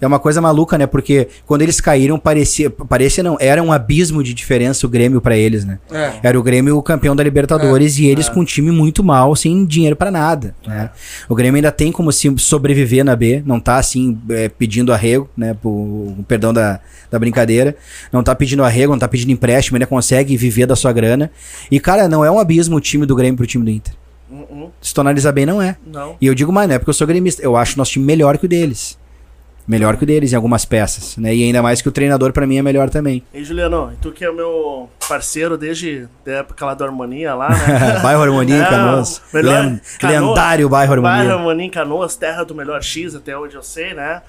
é 0.04 0.06
uma 0.06 0.18
coisa 0.18 0.40
maluca, 0.40 0.76
né? 0.78 0.86
Porque 0.86 1.28
quando 1.46 1.62
eles 1.62 1.80
caíram, 1.80 2.18
parecia. 2.18 2.70
Parecia 2.70 3.22
não, 3.22 3.36
era 3.40 3.62
um 3.62 3.72
abismo 3.72 4.22
de 4.22 4.32
diferença 4.34 4.86
o 4.86 4.88
Grêmio 4.88 5.20
pra 5.20 5.36
eles, 5.36 5.64
né? 5.64 5.78
É. 5.90 6.12
Era 6.22 6.38
o 6.38 6.42
Grêmio 6.42 6.76
o 6.76 6.82
campeão 6.82 7.16
da 7.16 7.22
Libertadores 7.24 7.98
e 7.98 8.06
eles 8.06 8.28
com 8.28 8.40
um 8.40 8.44
time 8.44 8.70
muito 8.70 9.02
mal, 9.02 9.34
sem 9.34 9.64
dinheiro 9.64 9.96
pra 9.96 10.10
nada. 10.10 10.54
né? 10.66 10.90
O 11.28 11.34
Grêmio 11.34 11.56
ainda 11.56 11.72
tem 11.72 11.90
como 11.90 12.12
se 12.12 12.32
sobreviver 12.38 13.04
na 13.04 13.16
B, 13.16 13.42
não 13.44 13.58
tá 13.58 13.76
assim 13.76 14.18
é, 14.30 14.48
pedindo 14.48 14.92
arrego, 14.92 15.28
né? 15.36 15.54
Por, 15.54 16.14
perdão 16.28 16.52
da, 16.52 16.80
da 17.10 17.18
brincadeira. 17.18 17.76
Não 18.12 18.22
tá 18.22 18.34
pedindo 18.34 18.62
arrego, 18.62 18.92
não 18.92 18.98
tá 18.98 19.08
pedindo 19.08 19.32
empréstimo, 19.32 19.76
ainda 19.76 19.86
consegue 19.86 20.36
viver 20.36 20.66
da 20.66 20.76
sua 20.76 20.92
grana. 20.92 21.30
E, 21.70 21.80
cara, 21.80 22.08
não 22.08 22.24
é 22.24 22.30
um 22.30 22.38
abismo 22.38 22.76
o 22.76 22.80
time 22.80 23.06
do 23.06 23.14
Grêmio 23.16 23.36
pro 23.36 23.46
time 23.46 23.64
do 23.64 23.70
Inter. 23.70 23.94
Hum, 24.30 24.44
hum, 24.50 24.70
Se 24.80 24.92
tu 24.92 25.00
analisar 25.00 25.32
bem, 25.32 25.46
não 25.46 25.62
é. 25.62 25.76
não. 25.86 26.16
E 26.20 26.26
eu 26.26 26.34
digo 26.34 26.52
mais, 26.52 26.68
não 26.68 26.74
é 26.74 26.78
porque 26.78 26.90
eu 26.90 26.94
sou 26.94 27.06
gremista. 27.06 27.42
Eu 27.42 27.56
acho 27.56 27.74
o 27.74 27.78
nosso 27.78 27.92
time 27.92 28.04
melhor 28.04 28.36
que 28.38 28.46
o 28.46 28.48
deles. 28.48 28.98
Melhor 29.66 29.96
que 29.96 30.04
o 30.04 30.06
deles 30.06 30.32
em 30.32 30.36
algumas 30.36 30.64
peças, 30.66 31.16
né? 31.16 31.34
E 31.34 31.42
ainda 31.44 31.62
mais 31.62 31.80
que 31.80 31.88
o 31.88 31.92
treinador 31.92 32.32
pra 32.32 32.46
mim 32.46 32.58
é 32.58 32.62
melhor 32.62 32.90
também. 32.90 33.22
E 33.32 33.42
Juliano, 33.42 33.92
tu 34.00 34.12
que 34.12 34.22
é 34.24 34.28
o 34.30 34.34
meu 34.34 34.90
parceiro 35.08 35.56
desde 35.56 36.06
a 36.26 36.30
época 36.30 36.66
lá 36.66 36.74
da 36.74 36.84
Harmonia 36.84 37.34
lá, 37.34 37.48
né? 37.48 37.98
bairro 38.02 38.22
Harmonia 38.22 38.62
É, 38.62 38.68
Canoas. 38.68 39.22
melhor- 39.32 39.64
Len- 39.64 39.80
Canoas. 39.98 40.28
lendário 40.28 40.68
bairro 40.68 40.92
Harmonia. 40.92 41.16
Bairro 41.18 41.32
Harmonia 41.38 41.70
Canoas, 41.70 42.14
terra 42.16 42.44
do 42.44 42.54
melhor 42.54 42.82
X, 42.82 43.14
até 43.14 43.36
onde 43.38 43.54
eu 43.54 43.62
sei, 43.62 43.94
né? 43.94 44.20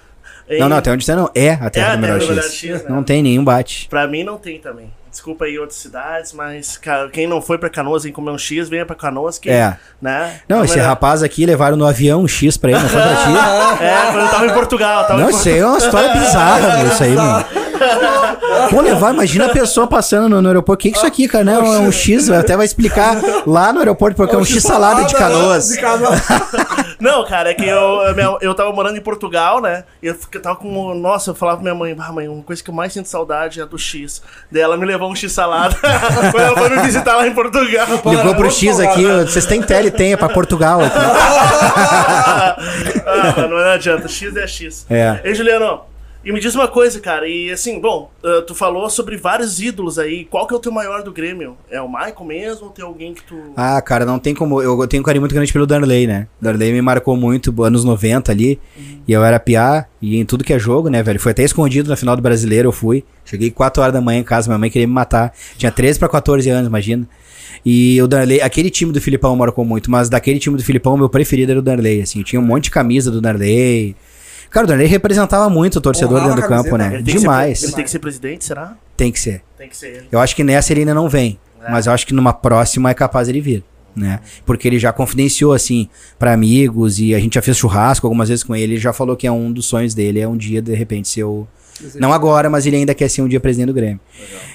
Não, 0.49 0.69
não, 0.69 0.77
até 0.77 0.91
onde 0.91 1.03
você 1.03 1.15
não. 1.15 1.29
É 1.34 1.51
a 1.53 1.69
terra 1.69 1.93
É 1.93 1.97
do 1.97 2.41
X. 2.41 2.84
né? 2.84 2.89
Não 2.89 3.03
tem 3.03 3.21
nenhum 3.23 3.43
bate. 3.43 3.88
Pra 3.89 4.08
mim 4.08 4.23
não 4.23 4.38
tem 4.38 4.60
também. 4.60 4.91
Desculpa 5.10 5.45
aí 5.45 5.58
outras 5.58 5.79
cidades, 5.79 6.34
mas 6.34 6.77
cara, 6.77 7.10
quem 7.10 7.25
não 7.25 7.41
foi 7.41 7.58
pra 7.58 7.69
Canoas 7.69 8.05
em 8.05 8.12
comer 8.12 8.31
um 8.31 8.38
X, 8.38 8.67
venha 8.67 8.86
pra 8.86 8.97
Canoas 8.97 9.39
que, 9.39 9.49
É. 9.49 9.77
né? 10.01 10.41
Não, 10.47 10.62
É 10.62 10.65
esse 10.65 10.75
melhor. 10.75 10.89
rapaz 10.89 11.23
aqui 11.23 11.45
levaram 11.45 11.77
no 11.77 11.86
avião 11.88 12.21
um 12.23 12.27
X 12.27 12.58
pra 12.58 12.71
ele, 12.71 12.81
não 12.81 12.89
foi 12.89 13.01
pra 13.01 13.15
ti? 13.15 13.23
É, 13.81 14.12
quando 14.12 14.19
eu 14.25 14.29
tava 14.29 14.45
em 14.45 14.53
Portugal, 14.53 15.08
tava 15.08 15.19
Não, 15.21 15.29
em 15.29 15.34
isso 15.34 15.47
aí 15.47 15.58
é 15.60 15.65
uma 15.65 15.77
história 15.77 16.13
bizarra, 16.13 16.77
meu, 16.79 16.88
isso 16.88 17.03
aí, 17.03 17.15
mano. 17.15 17.45
Pô, 18.69 18.82
levar, 18.82 19.13
imagina 19.13 19.45
a 19.45 19.50
pessoa 19.50 19.88
passando 19.88 20.30
no, 20.30 20.41
no 20.41 20.48
aeroporto. 20.48 20.80
O 20.80 20.84
que, 20.84 20.91
que 20.91 20.95
é 20.95 21.00
isso 21.00 21.08
aqui, 21.08 21.28
cara? 21.28 21.43
Não, 21.43 21.74
é 21.74 21.80
um 21.80 21.91
X, 21.91 22.30
até 22.30 22.56
vai 22.56 22.65
explicar 22.65 23.17
lá 23.45 23.71
no 23.71 23.80
aeroporto, 23.80 24.15
porque 24.15 24.36
é 24.36 24.38
um 24.38 24.45
X 24.45 24.62
salada 24.63 25.04
de 25.06 25.13
canoas. 25.13 25.69
De 25.69 25.80
canoas. 25.80 26.21
Não, 27.00 27.26
cara, 27.26 27.52
é 27.52 27.54
que 27.54 27.65
eu, 27.65 28.02
eu, 28.02 28.38
eu 28.41 28.56
tava 28.56 28.71
morando 28.71 28.98
em 28.98 29.02
Portugal, 29.02 29.62
né? 29.62 29.84
E 30.02 30.08
eu 30.08 30.15
tava 30.41 30.56
com. 30.56 30.93
Nossa, 30.95 31.32
eu 31.32 31.36
falava 31.36 31.58
pra 31.58 31.63
minha 31.63 31.76
mãe, 31.76 31.95
ah, 32.00 32.12
mãe, 32.12 32.28
uma 32.28 32.41
coisa 32.41 32.63
que 32.63 32.69
eu 32.69 32.74
mais 32.74 32.93
sinto 32.93 33.08
saudade 33.10 33.62
é 33.62 33.65
do 33.65 33.78
X. 33.78 34.21
Daí 34.52 34.62
ela 34.62 34.78
me 34.78 34.86
levou 34.86 35.12
um 35.12 35.15
X 35.15 35.32
salada 35.32 35.76
quando 36.32 36.43
ela 36.43 36.58
foi 36.58 36.69
me 36.69 36.82
visitar 36.82 37.17
lá 37.17 37.28
em 37.28 37.34
Portugal. 37.34 37.86
Ligou 38.06 38.36
pro 38.36 38.50
X 38.50 38.80
aqui, 38.80 39.04
vocês 39.04 39.45
têm 39.45 39.62
tele, 39.62 39.91
tem, 39.91 40.13
é 40.13 40.17
pra 40.17 40.30
Portugal 40.30 40.82
aqui. 40.82 40.98
ah, 43.06 43.36
não, 43.38 43.50
não 43.50 43.58
adianta, 43.58 44.08
X 44.08 44.36
é 44.36 44.48
X. 44.48 44.86
É. 44.89 45.19
Ei, 45.24 45.36
Juliano, 45.36 45.82
e 46.25 46.31
me 46.31 46.39
diz 46.39 46.55
uma 46.55 46.67
coisa, 46.67 46.99
cara, 46.99 47.27
e 47.27 47.51
assim, 47.51 47.79
bom, 47.79 48.09
ah, 48.23 48.43
tu 48.45 48.55
falou 48.55 48.89
sobre 48.89 49.15
vários 49.15 49.61
ídolos 49.61 49.99
aí, 49.99 50.25
qual 50.25 50.47
que 50.47 50.53
é 50.53 50.57
o 50.57 50.59
teu 50.59 50.71
maior 50.71 51.03
do 51.03 51.11
Grêmio? 51.11 51.55
É 51.69 51.79
o 51.79 51.88
Michael 51.88 52.25
mesmo 52.25 52.65
ou 52.65 52.71
tem 52.71 52.83
alguém 52.83 53.13
que 53.13 53.23
tu... 53.23 53.35
Ah, 53.55 53.79
cara, 53.81 54.05
não 54.05 54.17
tem 54.17 54.33
como. 54.33 54.61
Eu, 54.61 54.88
tenho 54.88 55.01
um 55.01 55.05
carinho 55.05 55.21
muito 55.21 55.35
grande 55.35 55.53
pelo 55.53 55.67
Darley, 55.67 56.07
né? 56.07 56.27
Darley 56.41 56.73
me 56.73 56.81
marcou 56.81 57.15
muito, 57.15 57.63
anos 57.63 57.83
90 57.83 58.31
ali. 58.31 58.59
E 59.07 59.13
eu 59.13 59.23
era 59.23 59.39
piá, 59.39 59.85
e 60.01 60.17
em 60.17 60.25
tudo 60.25 60.43
que 60.43 60.51
é 60.51 60.57
jogo, 60.57 60.89
né, 60.89 61.03
velho? 61.03 61.19
Foi 61.19 61.31
até 61.31 61.43
escondido 61.43 61.89
na 61.89 61.95
final 61.95 62.15
do 62.15 62.21
brasileiro, 62.23 62.69
eu 62.69 62.71
fui. 62.71 63.03
Cheguei 63.23 63.51
4 63.51 63.83
horas 63.83 63.93
da 63.93 64.01
manhã 64.01 64.19
em 64.19 64.23
casa, 64.23 64.47
minha 64.49 64.57
mãe 64.57 64.69
queria 64.69 64.88
me 64.88 64.93
matar. 64.93 65.31
Tinha 65.57 65.71
13 65.71 65.99
pra 65.99 66.09
14 66.09 66.49
anos, 66.49 66.67
imagina. 66.67 67.07
E 67.63 68.01
o 68.01 68.07
Darley, 68.07 68.41
aquele 68.41 68.69
time 68.69 68.91
do 68.91 68.99
Filipão 68.99 69.35
marcou 69.35 69.63
muito, 69.63 69.89
mas 69.89 70.09
daquele 70.09 70.39
time 70.39 70.57
do 70.57 70.63
Filipão, 70.63 70.97
meu 70.97 71.09
preferido 71.09 71.51
era 71.51 71.59
o 71.59 71.63
Darley, 71.63 72.01
assim. 72.01 72.23
Tinha 72.23 72.39
um 72.39 72.45
monte 72.45 72.65
de 72.65 72.71
camisa 72.71 73.11
do 73.11 73.21
Darley. 73.21 73.95
Cara, 74.56 74.63
o 74.63 74.68
Darley 74.70 74.88
representava 74.88 75.50
muito 75.50 75.80
o 75.80 75.82
torcedor 75.82 76.13
Honrava 76.13 76.36
dentro 76.36 76.41
do 76.44 76.48
campo, 76.48 76.78
né? 76.78 76.89
que 77.04 77.12
ser- 77.12 77.20
Demais. 77.20 77.62
ele 77.62 77.74
tem 77.74 77.84
que 77.84 77.91
ser 77.91 78.00
presidente, 78.00 78.46
será? 78.46 78.78
Tem 78.96 79.12
que 79.12 79.20
ser. 79.20 79.44
Tem 79.58 79.68
que 79.68 79.76
ser 79.76 79.88
ele. 79.88 80.08
Eu 80.10 80.18
acho 80.18 80.34
que 80.34 80.46
nessa 80.46 80.72
ele 80.72 80.80
ainda 80.80 80.94
não 80.94 81.10
vem. 81.10 81.38
É. 81.62 81.70
Mas 81.70 81.88
eu 81.88 81.91
acho 81.91 82.08
que 82.08 82.13
numa 82.13 82.32
próxima 82.32 82.89
é 82.89 82.94
capaz 82.94 83.28
ele 83.28 83.41
vir. 83.41 83.65
Né? 83.94 84.22
Porque 84.46 84.65
ele 84.65 84.80
já 84.80 84.94
confidenciou, 84.94 85.52
assim, 85.52 85.89
pra 86.18 86.32
amigos 86.32 87.00
e 87.00 87.13
a 87.13 87.20
gente 87.20 87.34
já 87.36 87.41
fez 87.41 87.58
churrasco 87.58 88.08
algumas 88.08 88.30
vezes 88.30 88.46
com 88.46 88.56
ele. 88.56 88.76
Ele 88.76 88.78
já 88.82 88.94
falou 88.94 89.18
que 89.18 89.28
é 89.28 89.32
um 89.32 89.52
dos 89.52 89.65
sonhos 89.65 89.94
dele, 89.94 90.22
é 90.22 90.28
um 90.28 90.38
dia, 90.38 90.62
de 90.62 90.74
repente, 90.74 91.10
ser 91.10 91.26
o. 91.26 91.46
Não 91.95 92.13
agora, 92.13 92.49
mas 92.49 92.65
ele 92.65 92.77
ainda 92.77 92.93
quer 92.93 93.09
ser 93.09 93.21
um 93.21 93.27
dia 93.27 93.39
presidente 93.39 93.67
do 93.67 93.73
Grêmio. 93.73 93.99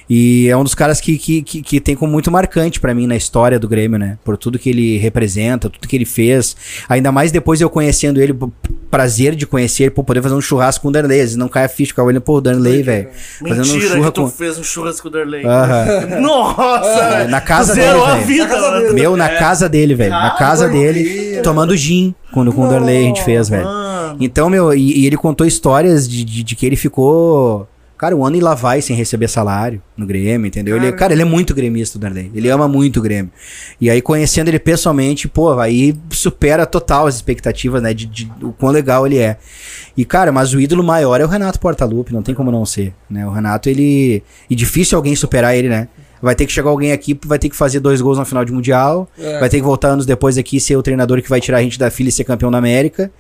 E 0.09 0.49
é 0.49 0.57
um 0.57 0.65
dos 0.65 0.75
caras 0.75 1.01
que, 1.01 1.19
que, 1.19 1.43
que, 1.43 1.63
que 1.63 1.81
tem 1.81 1.95
como 1.95 2.11
muito 2.11 2.31
marcante 2.31 2.81
pra 2.81 2.95
mim 2.95 3.07
na 3.07 3.15
história 3.15 3.59
do 3.59 3.69
Grêmio, 3.69 3.99
né? 3.99 4.19
Por 4.25 4.37
tudo 4.39 4.59
que 4.59 4.71
ele 4.71 4.97
representa, 4.99 5.69
tudo 5.69 5.87
que 5.87 5.95
ele 5.97 6.07
fez. 6.07 6.57
Ainda 6.89 7.13
mais 7.13 7.31
depois 7.31 7.61
eu 7.61 7.69
conhecendo 7.69 8.21
ele, 8.21 8.35
prazer 8.91 9.35
de 9.37 9.47
conhecer 9.47 9.85
ele, 9.85 9.91
pô, 9.91 10.03
poder 10.03 10.23
fazer 10.23 10.35
um 10.35 10.41
churrasco 10.41 10.83
com 10.83 10.89
o 10.89 10.93
Darley. 10.93 11.37
Não 11.37 11.47
cai 11.49 11.65
a 11.67 11.69
ficha, 11.69 11.91
ficar 11.91 12.03
olhando, 12.05 12.23
pô, 12.23 12.39
o 12.39 12.41
Darley, 12.41 12.83
velho. 12.83 13.09
Fazendo 13.41 13.55
um 13.69 13.73
Mentira 13.73 13.95
churra 13.97 14.07
que 14.07 14.15
tu 14.15 14.23
com. 14.23 14.29
fez 14.31 14.59
um 14.59 14.65
churrasco 14.65 15.03
com 15.03 15.09
o 15.09 15.11
Darley. 15.13 15.45
Nossa! 16.21 16.89
É, 17.21 17.29
na 17.29 17.41
casa 17.41 17.75
dele, 17.75 17.89
a 18.01 18.15
velho. 18.15 18.27
vida, 18.27 18.47
Na 18.47 18.51
casa 18.55 18.71
mano. 18.71 18.81
dele. 18.83 18.95
Meu, 18.95 19.17
na 19.17 19.29
casa 19.29 19.69
dele, 19.69 19.95
velho. 19.95 20.11
Na 20.11 20.27
Ah, 20.29 20.31
casa 20.39 20.69
dele, 20.69 21.41
tomando 21.43 21.77
gin, 21.77 22.15
quando 22.33 22.53
com 22.53 22.67
o 22.67 22.69
Darley 22.69 22.97
a 22.99 23.03
gente 23.03 23.23
fez, 23.25 23.49
velho. 23.49 23.67
Então, 24.21 24.51
meu, 24.51 24.73
e, 24.75 25.01
e 25.01 25.07
ele 25.07 25.17
contou 25.17 25.47
histórias 25.47 26.09
de, 26.09 26.25
de, 26.25 26.43
de 26.43 26.55
que 26.57 26.67
ele 26.67 26.77
ficou, 26.77 27.67
cara, 27.97 28.15
um 28.15 28.25
ano 28.25 28.37
e 28.37 28.41
lá 28.41 28.55
vai 28.55 28.83
sem 28.83 28.95
receber 28.95 29.29
salário 29.29 29.83
no 29.97 30.07
Grêmio, 30.07 30.47
entendeu? 30.47 30.77
Ele, 30.77 30.93
cara, 30.93 31.13
ele 31.13 31.23
é 31.23 31.25
muito 31.25 31.55
gremista, 31.55 31.97
o 31.99 32.01
Darley. 32.01 32.31
Ele 32.35 32.49
ama 32.49 32.69
muito 32.69 32.99
o 32.99 33.03
Grêmio. 33.03 33.31
E 33.81 33.89
aí, 33.91 34.01
conhecendo 34.03 34.49
ele 34.49 34.59
pessoalmente, 34.59 35.27
pô, 35.27 35.59
aí 35.59 35.97
supera 36.11 36.67
total 36.67 37.07
as 37.07 37.15
expectativas, 37.17 37.83
né, 37.83 37.95
de, 37.95 38.07
de 38.07 38.31
o 38.43 38.53
quão 38.53 38.71
legal 38.73 39.07
ele 39.07 39.19
é. 39.19 39.39
E, 39.97 40.05
cara, 40.05 40.31
mas 40.31 40.55
o 40.55 40.61
ídolo 40.61 40.85
maior 40.85 41.21
é 41.21 41.25
o 41.25 41.29
Renato 41.29 41.59
Portaluppi, 41.59 42.13
não 42.13 42.23
tem 42.23 42.35
como 42.35 42.51
não 42.51 42.65
ser, 42.65 42.95
né? 43.09 43.27
O 43.27 43.31
Renato, 43.31 43.69
ele... 43.69 44.23
E 44.49 44.55
difícil 44.55 44.97
alguém 44.97 45.17
superar 45.17 45.57
ele, 45.57 45.69
né? 45.69 45.89
Vai 46.23 46.35
ter 46.35 46.45
que 46.45 46.53
chegar 46.53 46.69
alguém 46.69 46.93
aqui, 46.93 47.19
vai 47.25 47.39
ter 47.39 47.49
que 47.49 47.57
fazer 47.57 47.81
dois 47.81 48.01
gols 48.03 48.19
na 48.19 48.27
final 48.27 48.45
de 48.45 48.53
Mundial, 48.53 49.09
É. 49.19 49.41
vai 49.41 49.49
ter 49.49 49.57
que 49.57 49.63
voltar 49.63 49.89
anos 49.89 50.05
depois 50.05 50.37
aqui 50.37 50.59
e 50.59 50.61
ser 50.61 50.77
o 50.77 50.83
treinador 50.83 51.23
que 51.23 51.29
vai 51.31 51.41
tirar 51.41 51.59
a 51.59 51.63
gente 51.63 51.79
da 51.79 51.91
fila 51.91 52.11
e 52.11 52.13
ser 52.13 52.25
campeão 52.25 52.51
da 52.51 52.59
América. 52.59 53.11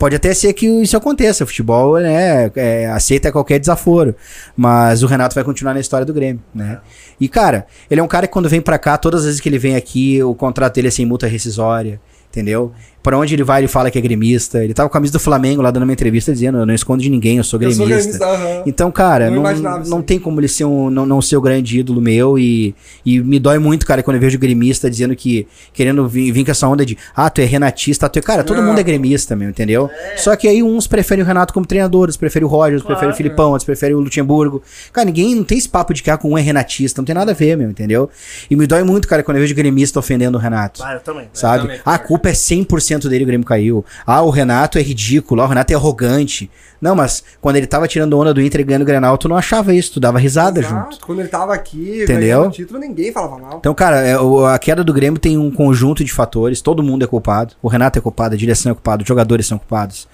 Pode 0.00 0.16
até 0.16 0.32
ser 0.32 0.54
que 0.54 0.66
isso 0.66 0.96
aconteça. 0.96 1.44
O 1.44 1.46
futebol, 1.46 1.98
né, 2.00 2.50
é, 2.56 2.86
aceita 2.86 3.30
qualquer 3.30 3.58
desaforo. 3.58 4.16
Mas 4.56 5.02
o 5.02 5.06
Renato 5.06 5.34
vai 5.34 5.44
continuar 5.44 5.74
na 5.74 5.80
história 5.80 6.06
do 6.06 6.14
Grêmio, 6.14 6.42
né? 6.54 6.80
E, 7.20 7.28
cara, 7.28 7.66
ele 7.90 8.00
é 8.00 8.02
um 8.02 8.08
cara 8.08 8.26
que 8.26 8.32
quando 8.32 8.48
vem 8.48 8.62
pra 8.62 8.78
cá, 8.78 8.96
todas 8.96 9.20
as 9.20 9.26
vezes 9.26 9.40
que 9.42 9.48
ele 9.50 9.58
vem 9.58 9.76
aqui, 9.76 10.22
o 10.22 10.34
contrato 10.34 10.76
dele 10.76 10.88
é 10.88 10.90
sem 10.90 11.04
multa 11.04 11.26
rescisória, 11.26 12.00
entendeu? 12.30 12.72
Pra 13.02 13.16
onde 13.18 13.34
ele 13.34 13.42
vai, 13.42 13.62
ele 13.62 13.68
fala 13.68 13.90
que 13.90 13.96
é 13.98 14.00
gremista. 14.00 14.62
Ele 14.62 14.74
tava 14.74 14.88
com 14.88 14.92
a 14.92 14.98
camisa 14.98 15.12
do 15.14 15.18
Flamengo 15.18 15.62
lá 15.62 15.70
dando 15.70 15.84
uma 15.84 15.92
entrevista 15.92 16.32
dizendo: 16.32 16.58
Eu 16.58 16.66
não 16.66 16.74
escondo 16.74 17.02
de 17.02 17.08
ninguém, 17.08 17.38
eu 17.38 17.44
sou 17.44 17.60
Eu 17.62 17.70
sou 17.72 17.86
gremista. 17.86 18.18
gremista, 18.18 18.26
aham. 18.26 18.62
Então, 18.66 18.90
cara, 18.92 19.30
Não 19.30 19.42
não, 19.42 19.80
não 19.84 20.02
tem 20.02 20.18
como 20.18 20.38
ele 20.38 20.48
ser 20.48 20.64
um, 20.66 20.90
não, 20.90 21.06
não 21.06 21.22
ser 21.22 21.36
o 21.36 21.40
grande 21.40 21.78
ídolo 21.78 22.00
meu 22.00 22.38
e, 22.38 22.74
e 23.04 23.20
me 23.20 23.38
dói 23.38 23.58
muito, 23.58 23.86
cara, 23.86 24.02
quando 24.02 24.16
eu 24.16 24.20
vejo 24.20 24.38
gremista 24.38 24.90
dizendo 24.90 25.16
que, 25.16 25.46
querendo 25.72 26.06
vir, 26.06 26.30
vir 26.30 26.44
com 26.44 26.50
essa 26.50 26.68
onda 26.68 26.84
de, 26.84 26.96
ah, 27.16 27.30
tu 27.30 27.40
é 27.40 27.44
renatista, 27.44 28.06
tu 28.08 28.18
é, 28.18 28.22
cara, 28.22 28.44
todo 28.44 28.58
Não. 28.58 28.68
mundo 28.68 28.78
é 28.80 28.82
gremista, 28.82 29.34
meu, 29.34 29.48
entendeu? 29.48 29.88
Só 30.18 30.36
que 30.36 30.46
aí 30.46 30.62
uns 30.62 30.86
preferem 30.86 31.24
o 31.24 31.26
Renato 31.26 31.54
como 31.54 31.64
treinador, 31.64 32.00
outros 32.02 32.16
preferem 32.18 32.46
o 32.46 32.50
Roger, 32.50 32.74
outros 32.74 32.82
Claro. 32.82 32.98
preferem 32.98 33.14
o 33.14 33.16
Filipão, 33.16 33.46
outros 33.50 33.64
preferem 33.64 33.96
o 33.96 34.00
Luxemburgo. 34.00 34.62
Cara, 34.92 35.06
ninguém, 35.06 35.34
não 35.34 35.44
tem 35.44 35.56
esse 35.56 35.68
papo 35.68 35.94
de 35.94 36.02
que 36.02 36.10
ah, 36.10 36.18
com 36.18 36.30
um 36.32 36.36
é 36.38 36.42
renatista, 36.42 37.00
não 37.00 37.06
tem 37.06 37.14
nada 37.14 37.30
a 37.32 37.34
ver, 37.34 37.56
meu, 37.56 37.70
entendeu? 37.70 38.10
E 38.50 38.56
me 38.56 38.66
dói 38.66 38.82
muito, 38.82 39.08
cara, 39.08 39.22
quando 39.22 39.38
eu 39.38 39.42
vejo 39.42 39.54
gremista 39.54 39.98
ofendendo 39.98 40.36
o 40.36 40.40
Renato. 40.40 40.82
Ah, 40.84 40.94
eu 40.94 41.00
também. 41.00 41.28
Sabe? 41.32 41.62
também, 41.62 41.80
Ah, 41.86 41.94
a 41.94 41.98
culpa 41.98 42.28
é 42.28 42.32
100% 42.32 42.89
dele, 42.98 43.24
o 43.24 43.26
Grêmio 43.26 43.46
caiu. 43.46 43.84
Ah, 44.06 44.22
o 44.22 44.30
Renato 44.30 44.78
é 44.78 44.82
ridículo, 44.82 45.42
ah, 45.42 45.44
o 45.44 45.48
Renato 45.48 45.72
é 45.72 45.76
arrogante. 45.76 46.50
Não, 46.80 46.94
mas 46.94 47.22
quando 47.40 47.56
ele 47.56 47.66
tava 47.66 47.86
tirando 47.86 48.18
onda 48.18 48.32
do 48.32 48.40
Inter 48.40 48.62
e 48.62 48.64
ganhando 48.64 48.82
o 48.82 48.86
Grenal, 48.86 49.18
tu 49.18 49.28
não 49.28 49.36
achava 49.36 49.74
isso, 49.74 49.92
tu 49.92 50.00
dava 50.00 50.18
risada 50.18 50.60
Exato. 50.60 50.92
junto. 50.94 51.06
Quando 51.06 51.20
ele 51.20 51.28
tava 51.28 51.54
aqui, 51.54 52.02
Entendeu? 52.02 52.38
ganhando 52.38 52.48
o 52.48 52.50
título, 52.50 52.80
ninguém 52.80 53.12
falava 53.12 53.38
mal. 53.38 53.58
Então, 53.58 53.74
cara, 53.74 54.00
é, 54.00 54.14
a 54.14 54.58
queda 54.58 54.82
do 54.82 54.92
Grêmio 54.92 55.20
tem 55.20 55.36
um 55.36 55.50
conjunto 55.50 56.02
de 56.02 56.12
fatores, 56.12 56.60
todo 56.60 56.82
mundo 56.82 57.04
é 57.04 57.06
culpado. 57.06 57.54
O 57.62 57.68
Renato 57.68 57.98
é 57.98 58.02
culpado, 58.02 58.34
a 58.34 58.38
direção 58.38 58.72
é 58.72 58.74
culpada, 58.74 59.02
os 59.02 59.08
jogadores 59.08 59.46
são 59.46 59.58
culpados. 59.58 60.08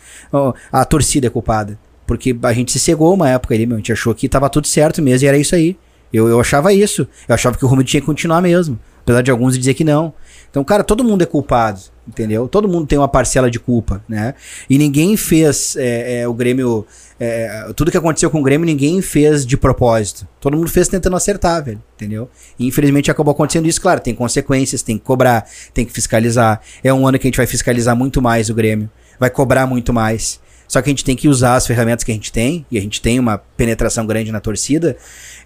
A 0.72 0.84
torcida 0.84 1.28
é 1.28 1.30
culpada. 1.30 1.78
Porque 2.06 2.36
a 2.42 2.52
gente 2.52 2.72
se 2.72 2.78
cegou 2.78 3.12
uma 3.12 3.28
época 3.28 3.54
ali, 3.54 3.66
meu, 3.66 3.76
a 3.76 3.78
gente 3.78 3.92
achou 3.92 4.14
que 4.14 4.28
tava 4.28 4.48
tudo 4.48 4.66
certo 4.66 5.02
mesmo 5.02 5.24
e 5.24 5.28
era 5.28 5.36
isso 5.36 5.54
aí. 5.54 5.76
Eu, 6.12 6.28
eu 6.28 6.40
achava 6.40 6.72
isso. 6.72 7.06
Eu 7.28 7.34
achava 7.34 7.56
que 7.58 7.64
o 7.64 7.68
Romildo 7.68 7.90
tinha 7.90 8.00
que 8.00 8.06
continuar 8.06 8.40
mesmo. 8.40 8.78
Apesar 9.02 9.22
de 9.22 9.30
alguns 9.30 9.58
dizer 9.58 9.74
que 9.74 9.84
não. 9.84 10.12
Então, 10.56 10.64
cara, 10.64 10.82
todo 10.82 11.04
mundo 11.04 11.20
é 11.20 11.26
culpado, 11.26 11.78
entendeu? 12.08 12.48
Todo 12.48 12.66
mundo 12.66 12.86
tem 12.86 12.96
uma 12.96 13.08
parcela 13.08 13.50
de 13.50 13.60
culpa, 13.60 14.02
né? 14.08 14.32
E 14.70 14.78
ninguém 14.78 15.14
fez 15.14 15.76
é, 15.76 16.20
é, 16.20 16.28
o 16.28 16.32
Grêmio. 16.32 16.86
é, 17.20 17.70
tudo 17.76 17.90
que 17.90 17.96
aconteceu 17.98 18.30
com 18.30 18.40
o 18.40 18.42
Grêmio, 18.42 18.64
ninguém 18.64 19.02
fez 19.02 19.44
de 19.44 19.54
propósito. 19.54 20.26
Todo 20.40 20.56
mundo 20.56 20.70
fez 20.70 20.88
tentando 20.88 21.14
acertar, 21.14 21.62
velho, 21.62 21.82
entendeu? 21.94 22.30
E 22.58 22.66
infelizmente 22.66 23.10
acabou 23.10 23.32
acontecendo 23.32 23.66
isso. 23.68 23.78
Claro, 23.82 24.00
tem 24.00 24.14
consequências, 24.14 24.80
tem 24.80 24.96
que 24.96 25.04
cobrar, 25.04 25.46
tem 25.74 25.84
que 25.84 25.92
fiscalizar. 25.92 26.62
É 26.82 26.90
um 26.90 27.06
ano 27.06 27.18
que 27.18 27.26
a 27.26 27.28
gente 27.28 27.36
vai 27.36 27.46
fiscalizar 27.46 27.94
muito 27.94 28.22
mais 28.22 28.48
o 28.48 28.54
Grêmio, 28.54 28.88
vai 29.20 29.28
cobrar 29.28 29.66
muito 29.66 29.92
mais. 29.92 30.40
Só 30.66 30.80
que 30.80 30.88
a 30.88 30.90
gente 30.90 31.04
tem 31.04 31.14
que 31.14 31.28
usar 31.28 31.56
as 31.56 31.66
ferramentas 31.66 32.02
que 32.02 32.10
a 32.10 32.14
gente 32.14 32.32
tem, 32.32 32.64
e 32.70 32.78
a 32.78 32.80
gente 32.80 33.02
tem 33.02 33.20
uma 33.20 33.36
penetração 33.36 34.06
grande 34.06 34.32
na 34.32 34.40
torcida, 34.40 34.96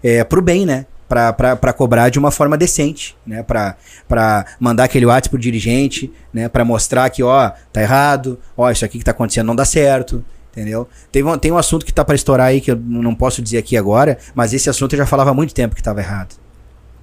é, 0.01 0.23
pro 0.23 0.41
bem, 0.41 0.65
né? 0.65 0.85
Pra 1.11 1.73
cobrar 1.73 2.07
de 2.07 2.17
uma 2.17 2.31
forma 2.31 2.57
decente, 2.57 3.17
né? 3.27 3.43
Pra 3.43 4.45
mandar 4.57 4.85
aquele 4.85 5.05
WhatsApp 5.05 5.31
pro 5.31 5.37
dirigente, 5.37 6.09
né? 6.33 6.47
Pra 6.47 6.63
mostrar 6.63 7.09
que, 7.09 7.21
ó, 7.21 7.51
tá 7.73 7.81
errado, 7.81 8.39
ó, 8.55 8.71
isso 8.71 8.85
aqui 8.85 8.97
que 8.97 9.03
tá 9.03 9.11
acontecendo 9.11 9.47
não 9.47 9.55
dá 9.55 9.65
certo, 9.65 10.23
entendeu? 10.51 10.87
Tem 11.11 11.21
um, 11.21 11.37
tem 11.37 11.51
um 11.51 11.57
assunto 11.57 11.85
que 11.85 11.91
tá 11.91 12.05
pra 12.05 12.15
estourar 12.15 12.47
aí 12.47 12.61
que 12.61 12.71
eu 12.71 12.77
não 12.77 13.13
posso 13.13 13.41
dizer 13.41 13.57
aqui 13.57 13.75
agora, 13.75 14.17
mas 14.33 14.53
esse 14.53 14.69
assunto 14.69 14.93
eu 14.93 14.99
já 14.99 15.05
falava 15.05 15.31
há 15.31 15.33
muito 15.33 15.53
tempo 15.53 15.75
que 15.75 15.83
tava 15.83 15.99
errado, 15.99 16.35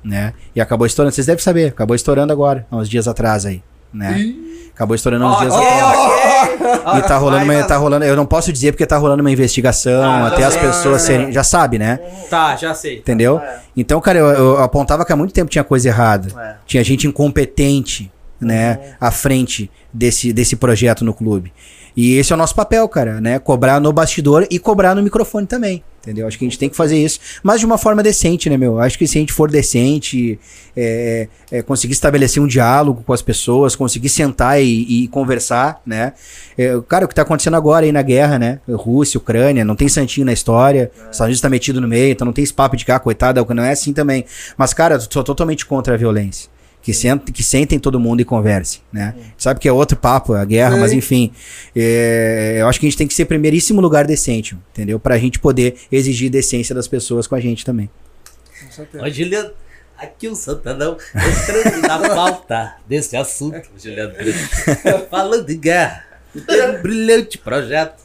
né? 0.03 0.33
E 0.57 0.61
acabou 0.61 0.87
estourando, 0.87 1.15
vocês 1.15 1.27
devem 1.27 1.45
saber, 1.45 1.69
acabou 1.69 1.95
estourando 1.95 2.33
agora, 2.33 2.67
há 2.71 2.77
uns 2.77 2.89
dias 2.89 3.07
atrás 3.07 3.45
aí, 3.45 3.63
né? 3.93 4.35
Acabou 4.75 4.95
estourando 4.95 5.27
uns 5.27 5.39
dias 5.41 5.53
atrás. 5.55 6.81
ok. 6.85 6.99
E 6.99 7.03
tá 7.03 7.17
rolando, 7.17 7.47
Vai, 7.47 7.57
uma, 7.57 7.65
tá 7.67 7.77
rolando, 7.77 8.05
eu 8.05 8.15
não 8.15 8.25
posso 8.25 8.53
dizer 8.53 8.73
porque 8.73 8.87
tá 8.87 8.97
rolando 8.97 9.21
uma 9.23 9.31
investigação, 9.31 10.05
Ah, 10.05 10.29
até 10.29 10.45
as 10.45 10.57
pessoas 10.57 11.03
serem, 11.03 11.33
já 11.33 11.43
sabe, 11.43 11.79
né? 11.79 11.99
Tá, 12.31 12.55
já 12.55 12.73
sei. 12.75 12.99
Entendeu? 12.99 13.41
É. 13.41 13.59
Então, 13.77 14.01
cara, 14.01 14.21
eu, 14.21 14.27
eu 14.27 14.63
apontava 14.63 15.05
que 15.05 15.13
há 15.13 15.17
muito 15.17 15.35
tempo 15.35 15.51
tinha 15.51 15.65
coisa 15.65 15.89
errada. 15.89 16.29
É. 16.41 16.55
Tinha 16.65 16.85
gente 16.85 17.09
incompetente, 17.09 18.11
né, 18.41 18.95
à 19.01 19.11
frente 19.11 19.69
desse, 19.93 20.33
desse 20.33 20.55
projeto 20.55 21.05
no 21.05 21.13
clube. 21.13 21.53
E 21.97 22.17
esse 22.17 22.33
é 22.33 22.37
o 22.37 22.39
nosso 22.39 22.55
papel, 22.55 22.89
cara, 22.89 23.21
né? 23.21 23.41
Cobrar 23.41 23.81
no 23.81 23.93
bastidor 23.93 24.47
e 24.49 24.61
cobrar 24.61 24.95
no 24.95 25.03
microfone 25.03 25.47
também. 25.49 25.83
Entendeu? 26.09 26.27
Acho 26.27 26.39
que 26.39 26.45
a 26.47 26.49
gente 26.49 26.59
tem 26.59 26.71
que 26.71 26.77
fazer 26.77 26.97
isso, 26.97 27.21
mas 27.43 27.61
de 27.61 27.67
uma 27.67 27.77
forma 27.77 28.03
decente, 28.03 28.49
né, 28.49 28.57
meu? 28.57 28.81
Acho 28.81 28.99
que 28.99 29.07
se 29.07 29.19
a 29.19 29.21
gente 29.21 29.31
for 29.31 29.51
decente, 29.51 30.39
é, 30.75 31.29
é, 31.53 31.61
conseguir 31.61 31.93
estabelecer 31.93 32.43
um 32.43 32.47
diálogo 32.47 33.03
com 33.05 33.13
as 33.13 33.21
pessoas, 33.21 33.77
conseguir 33.77 34.09
sentar 34.09 34.59
e, 34.59 35.05
e 35.05 35.09
conversar, 35.09 35.83
né? 35.85 36.15
É, 36.57 36.81
cara, 36.89 37.05
o 37.05 37.09
que 37.09 37.15
tá 37.15 37.21
acontecendo 37.21 37.57
agora 37.59 37.85
aí 37.85 37.93
na 37.93 38.01
guerra, 38.01 38.39
né? 38.39 38.59
Rússia, 38.67 39.19
Ucrânia, 39.19 39.67
não 39.67 39.77
tem 39.77 39.87
santinho 39.87 40.25
na 40.25 40.33
história, 40.33 40.91
os 40.95 41.01
Estados 41.03 41.21
Unidos 41.21 41.41
tá 41.43 41.51
metido 41.51 41.79
no 41.79 41.87
meio, 41.87 42.13
então 42.13 42.25
não 42.25 42.33
tem 42.33 42.43
esse 42.43 42.55
papo 42.55 42.75
de 42.75 42.87
cá, 42.87 42.99
coitada, 42.99 43.45
não 43.55 43.63
é 43.63 43.73
assim 43.73 43.93
também. 43.93 44.25
Mas, 44.57 44.73
cara, 44.73 44.95
eu 44.95 45.01
sou 45.01 45.23
totalmente 45.23 45.67
contra 45.67 45.93
a 45.93 45.97
violência. 45.99 46.49
Que, 46.89 46.95
sentem, 46.95 47.35
que 47.35 47.43
sentem 47.43 47.79
todo 47.79 48.01
mundo 48.01 48.23
e 48.23 48.25
conversem, 48.25 48.81
né? 48.91 49.15
Sabe 49.37 49.61
que 49.61 49.69
é 49.69 49.73
outro 49.73 49.95
papo, 49.95 50.33
a 50.33 50.43
guerra, 50.43 50.75
mas 50.79 50.91
enfim. 50.91 51.31
é, 51.77 52.57
eu 52.61 52.67
acho 52.67 52.81
que 52.81 52.87
a 52.87 52.89
gente 52.89 52.97
tem 52.97 53.07
que 53.07 53.13
ser 53.13 53.27
primeiríssimo 53.27 53.79
lugar 53.79 54.07
decente, 54.07 54.57
entendeu? 54.73 54.99
Pra 54.99 55.19
gente 55.19 55.39
poder 55.39 55.77
exigir 55.93 56.31
decência 56.31 56.75
das 56.75 56.89
pessoas 56.89 57.27
com 57.27 57.35
a 57.35 57.41
gente 57.41 57.63
também. 57.63 57.91
Ó, 58.99 59.07
Juliano, 59.11 59.51
aqui 59.99 60.29
o 60.29 60.35
Santanão 60.35 60.97
entrando 61.15 61.83
na 61.83 62.09
pauta 62.09 62.77
desse 62.89 63.19
assunto, 63.19 63.69
Juliano. 63.77 64.15
Falando 65.11 65.51
em 65.51 65.61
guerra, 65.61 66.07
tem 66.47 66.71
um 66.71 66.81
brilhante 66.81 67.37
projeto. 67.37 68.03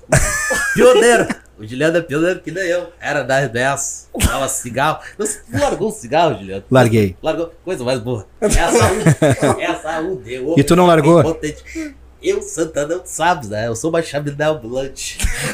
Pioneiro. 0.76 1.26
O 1.58 1.66
Juliano 1.68 1.98
é 1.98 2.02
pioneiro 2.02 2.39
que 2.39 2.50
nem 2.52 2.63
eu. 2.63 2.92
Era 3.00 3.22
da 3.24 3.39
RBS, 3.39 4.10
dava 4.26 4.48
cigarro. 4.48 5.00
Você 5.18 5.39
largou 5.54 5.89
o 5.89 5.92
cigarro, 5.92 6.38
Juliano? 6.39 6.63
Larguei. 6.70 7.16
Largou. 7.22 7.54
Coisa 7.63 7.84
mais 7.84 8.00
boa. 8.00 8.26
É 8.42 8.46
a 8.60 8.72
saúde. 8.72 9.62
É 9.62 9.66
a 9.68 9.76
saúde. 9.80 10.39
O 10.39 10.56
E 10.58 10.63
tu 10.63 10.76
não 10.76 10.88
largou? 10.88 11.20
impotente. 11.20 11.96
Eu, 12.22 12.42
Santana, 12.42 13.00
tu 13.00 13.08
sabes, 13.08 13.50
né? 13.50 13.68
Eu 13.68 13.76
sou 13.76 13.89
uma 13.89 14.02
chaminé 14.02 14.46
ambulante. 14.46 15.18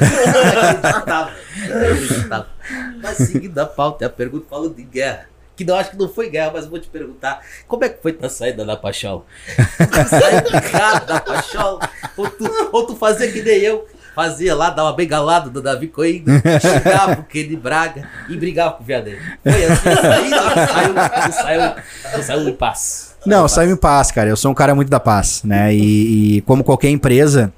Eu 1.67 1.91
acreditava. 1.91 2.47
Mas 3.01 3.17
seguindo 3.17 3.57
a 3.59 3.65
pauta, 3.65 4.05
a 4.05 4.09
pergunta 4.09 4.45
falando 4.49 4.75
de 4.75 4.83
guerra. 4.83 5.27
Que 5.55 5.65
não 5.65 5.75
acho 5.75 5.89
que 5.91 5.97
não 5.97 6.07
foi 6.07 6.29
guerra, 6.29 6.51
mas 6.53 6.65
vou 6.67 6.79
te 6.79 6.87
perguntar: 6.87 7.41
como 7.67 7.83
é 7.83 7.89
que 7.89 8.01
foi 8.01 8.13
tua 8.13 8.29
saída 8.29 8.63
da 8.63 8.77
Paixão? 8.77 9.25
Tu 9.77 10.09
saiu 10.09 10.41
de 10.41 10.69
casa 10.71 10.99
da 11.01 11.19
Paixão? 11.19 11.79
Ou 12.15 12.29
tu, 12.29 12.69
ou 12.71 12.85
tu 12.85 12.95
fazia 12.95 13.29
que 13.29 13.41
nem 13.41 13.57
eu? 13.59 13.85
Fazia 14.19 14.53
lá, 14.53 14.69
dava 14.69 14.91
bem 14.91 15.07
galado 15.07 15.49
do 15.49 15.61
Davi 15.61 15.87
Coimbra, 15.87 16.43
xingava 16.59 17.21
o 17.21 17.23
Kenny 17.23 17.55
Braga 17.55 18.05
e 18.27 18.35
brigava 18.35 18.73
com 18.73 18.83
o 18.83 18.85
Viadeiro. 18.85 19.17
Foi 19.41 19.63
assim, 19.63 19.95
saiu, 19.95 20.29
saiu, 20.67 21.31
saiu, 21.31 21.73
tu 22.13 22.23
saiu 22.23 22.49
em 22.49 22.53
paz. 22.53 23.15
Não, 23.25 23.47
saiu 23.47 23.71
em 23.71 23.77
paz, 23.77 24.11
cara. 24.11 24.29
Eu 24.29 24.35
sou 24.35 24.51
um 24.51 24.53
cara 24.53 24.75
muito 24.75 24.89
da 24.89 24.99
paz, 24.99 25.41
né? 25.45 25.73
E, 25.73 26.35
e 26.35 26.41
como 26.41 26.65
qualquer 26.65 26.89
empresa, 26.89 27.53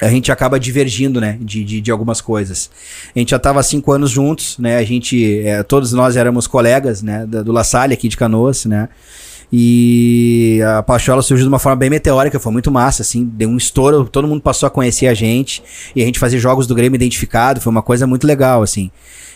a 0.00 0.08
gente 0.08 0.32
acaba 0.32 0.58
divergindo, 0.58 1.20
né? 1.20 1.36
De, 1.38 1.62
de, 1.62 1.82
de 1.82 1.90
algumas 1.90 2.22
coisas. 2.22 2.70
A 3.14 3.18
gente 3.18 3.32
já 3.32 3.36
estava 3.36 3.60
há 3.60 3.62
cinco 3.62 3.92
anos 3.92 4.10
juntos, 4.10 4.56
né? 4.56 4.78
A 4.78 4.84
gente, 4.84 5.46
é, 5.46 5.62
todos 5.62 5.92
nós 5.92 6.16
éramos 6.16 6.46
colegas, 6.46 7.02
né? 7.02 7.26
Do 7.26 7.52
La 7.52 7.64
Salle 7.64 7.92
aqui 7.92 8.08
de 8.08 8.16
Canoas, 8.16 8.64
né? 8.64 8.88
E 9.52 10.60
a 10.78 10.82
Pachola 10.82 11.20
surgiu 11.20 11.44
de 11.44 11.48
uma 11.48 11.58
forma 11.58 11.76
bem 11.76 11.90
meteórica, 11.90 12.40
foi 12.40 12.50
muito 12.50 12.70
massa, 12.70 13.02
assim, 13.02 13.24
deu 13.24 13.50
um 13.50 13.58
estouro, 13.58 14.08
todo 14.08 14.26
mundo 14.26 14.40
passou 14.40 14.66
a 14.66 14.70
conhecer 14.70 15.08
a 15.08 15.14
gente, 15.14 15.62
e 15.94 16.02
a 16.02 16.06
gente 16.06 16.18
fazia 16.18 16.38
jogos 16.38 16.66
do 16.66 16.74
Grêmio 16.74 16.96
identificado, 16.96 17.60
foi 17.60 17.70
uma 17.70 17.82
coisa 17.82 18.06
muito 18.06 18.26
legal, 18.26 18.62
assim. 18.62 18.90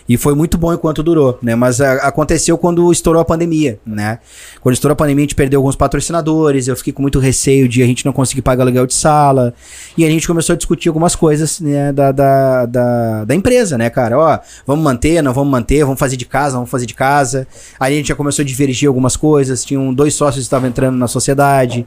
E 0.09 0.15
foi 0.15 0.33
muito 0.33 0.57
bom 0.57 0.73
enquanto 0.73 1.03
durou, 1.03 1.37
né? 1.41 1.53
Mas 1.55 1.81
a- 1.81 1.95
aconteceu 2.07 2.57
quando 2.57 2.89
estourou 2.91 3.21
a 3.21 3.25
pandemia, 3.25 3.77
né? 3.85 4.19
Quando 4.61 4.73
estourou 4.73 4.93
a 4.93 4.95
pandemia, 4.95 5.23
a 5.23 5.25
gente 5.25 5.35
perdeu 5.35 5.59
alguns 5.59 5.75
patrocinadores, 5.75 6.67
eu 6.67 6.75
fiquei 6.77 6.93
com 6.93 7.01
muito 7.01 7.19
receio 7.19 7.67
de 7.67 7.83
a 7.83 7.85
gente 7.85 8.05
não 8.05 8.13
conseguir 8.13 8.41
pagar 8.41 8.63
aluguel 8.63 8.87
de 8.87 8.93
sala. 8.93 9.53
E 9.97 10.05
a 10.05 10.09
gente 10.09 10.25
começou 10.25 10.53
a 10.53 10.55
discutir 10.57 10.87
algumas 10.87 11.15
coisas 11.15 11.59
né, 11.59 11.91
da, 11.91 12.11
da, 12.11 12.65
da, 12.65 13.25
da 13.25 13.35
empresa, 13.35 13.77
né, 13.77 13.89
cara? 13.89 14.17
Ó, 14.17 14.39
vamos 14.65 14.83
manter, 14.83 15.21
não 15.21 15.33
vamos 15.33 15.51
manter, 15.51 15.83
vamos 15.83 15.99
fazer 15.99 16.15
de 16.15 16.25
casa, 16.25 16.55
vamos 16.55 16.69
fazer 16.69 16.85
de 16.85 16.93
casa. 16.93 17.45
Aí 17.79 17.93
a 17.93 17.97
gente 17.97 18.07
já 18.07 18.15
começou 18.15 18.43
a 18.43 18.45
divergir 18.45 18.87
algumas 18.87 19.17
coisas, 19.17 19.65
tinham 19.65 19.93
dois 19.93 20.13
sócios 20.13 20.35
que 20.43 20.47
estavam 20.47 20.69
entrando 20.69 20.95
na 20.97 21.07
sociedade, 21.07 21.85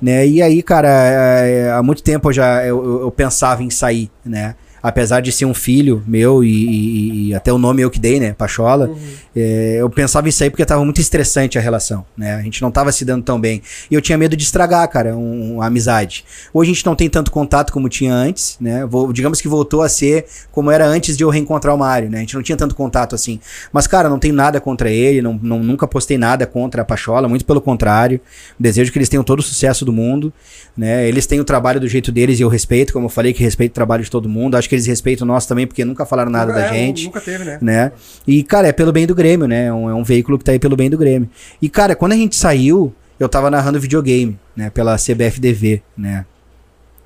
né? 0.00 0.26
E 0.26 0.40
aí, 0.40 0.62
cara, 0.62 0.88
é, 0.88 1.72
há 1.72 1.82
muito 1.82 2.02
tempo 2.02 2.28
eu 2.28 2.32
já 2.32 2.64
eu- 2.64 3.00
eu 3.02 3.10
pensava 3.10 3.62
em 3.64 3.70
sair, 3.70 4.10
né? 4.24 4.54
Apesar 4.88 5.20
de 5.20 5.32
ser 5.32 5.44
um 5.46 5.52
filho 5.54 6.02
meu 6.06 6.44
e, 6.44 6.48
e- 6.48 7.28
e 7.30 7.34
até 7.34 7.52
o 7.52 7.58
nome 7.58 7.82
eu 7.82 7.90
que 7.90 7.98
dei, 7.98 8.20
né? 8.20 8.32
Pachola. 8.34 8.88
é, 9.34 9.76
eu 9.80 9.90
pensava 9.90 10.28
em 10.28 10.30
sair 10.30 10.48
porque 10.50 10.64
tava 10.64 10.84
muito 10.84 11.00
estressante 11.00 11.58
a 11.58 11.60
relação, 11.60 12.06
né? 12.16 12.34
A 12.36 12.42
gente 12.42 12.62
não 12.62 12.70
tava 12.70 12.92
se 12.92 13.04
dando 13.04 13.22
tão 13.24 13.38
bem. 13.40 13.60
E 13.90 13.94
eu 13.94 14.00
tinha 14.00 14.16
medo 14.16 14.36
de 14.36 14.44
estragar, 14.44 14.88
cara, 14.88 15.16
um, 15.16 15.54
uma 15.56 15.66
amizade. 15.66 16.24
Hoje 16.54 16.70
a 16.70 16.74
gente 16.74 16.86
não 16.86 16.94
tem 16.94 17.08
tanto 17.10 17.30
contato 17.32 17.72
como 17.72 17.88
tinha 17.88 18.14
antes, 18.14 18.56
né? 18.60 18.86
Vou- 18.86 19.12
digamos 19.12 19.40
que 19.40 19.48
voltou 19.48 19.82
a 19.82 19.88
ser 19.88 20.24
como 20.52 20.70
era 20.70 20.86
antes 20.86 21.16
de 21.16 21.24
eu 21.24 21.30
reencontrar 21.30 21.74
o 21.74 21.78
Mário, 21.78 22.08
né? 22.08 22.18
A 22.18 22.20
gente 22.20 22.34
não 22.36 22.42
tinha 22.42 22.56
tanto 22.56 22.74
contato 22.76 23.14
assim. 23.14 23.40
Mas, 23.72 23.86
cara, 23.88 24.08
não 24.08 24.18
tenho 24.20 24.34
nada 24.34 24.60
contra 24.60 24.88
ele, 24.88 25.20
não, 25.20 25.38
não- 25.42 25.58
nunca 25.62 25.86
postei 25.88 26.16
nada 26.16 26.46
contra 26.46 26.82
a 26.82 26.84
Pachola, 26.84 27.28
muito 27.28 27.44
pelo 27.44 27.60
contrário. 27.60 28.20
Desejo 28.58 28.92
que 28.92 28.98
eles 28.98 29.08
tenham 29.08 29.24
todo 29.24 29.40
o 29.40 29.42
sucesso 29.42 29.84
do 29.84 29.92
mundo, 29.92 30.32
né? 30.76 31.08
Eles 31.08 31.26
têm 31.26 31.40
o 31.40 31.44
trabalho 31.44 31.80
do 31.80 31.88
jeito 31.88 32.12
deles 32.12 32.38
e 32.38 32.42
eu 32.42 32.48
respeito, 32.48 32.92
como 32.92 33.06
eu 33.06 33.10
falei, 33.10 33.32
que 33.32 33.42
respeito 33.42 33.72
o 33.72 33.74
trabalho 33.74 34.04
de 34.04 34.10
todo 34.10 34.28
mundo. 34.28 34.56
Acho 34.56 34.68
que 34.68 34.75
eles 34.76 34.86
respeitam 34.86 35.26
nosso 35.26 35.48
também, 35.48 35.66
porque 35.66 35.84
nunca 35.84 36.06
falaram 36.06 36.30
nada 36.30 36.52
Nunca- 36.52 36.60
da 36.60 36.66
é, 36.66 36.78
gente 36.78 37.04
Nunca 37.06 37.20
teve, 37.20 37.44
né? 37.44 37.58
né? 37.60 37.92
E, 38.26 38.42
cara, 38.42 38.68
é 38.68 38.72
pelo 38.72 38.92
bem 38.92 39.06
do 39.06 39.14
Grêmio, 39.14 39.46
né? 39.48 39.66
É 39.66 39.72
um, 39.72 39.90
é 39.90 39.94
um 39.94 40.04
veículo 40.04 40.38
que 40.38 40.44
tá 40.44 40.52
aí 40.52 40.58
pelo 40.58 40.76
bem 40.76 40.88
do 40.88 40.96
Grêmio. 40.98 41.28
E, 41.60 41.68
cara, 41.68 41.94
quando 41.96 42.12
a 42.12 42.16
gente 42.16 42.36
saiu, 42.36 42.94
eu 43.18 43.28
tava 43.28 43.50
narrando 43.50 43.80
videogame, 43.80 44.38
né? 44.54 44.70
Pela 44.70 44.96
CBFDV, 44.96 45.82
né? 45.96 46.24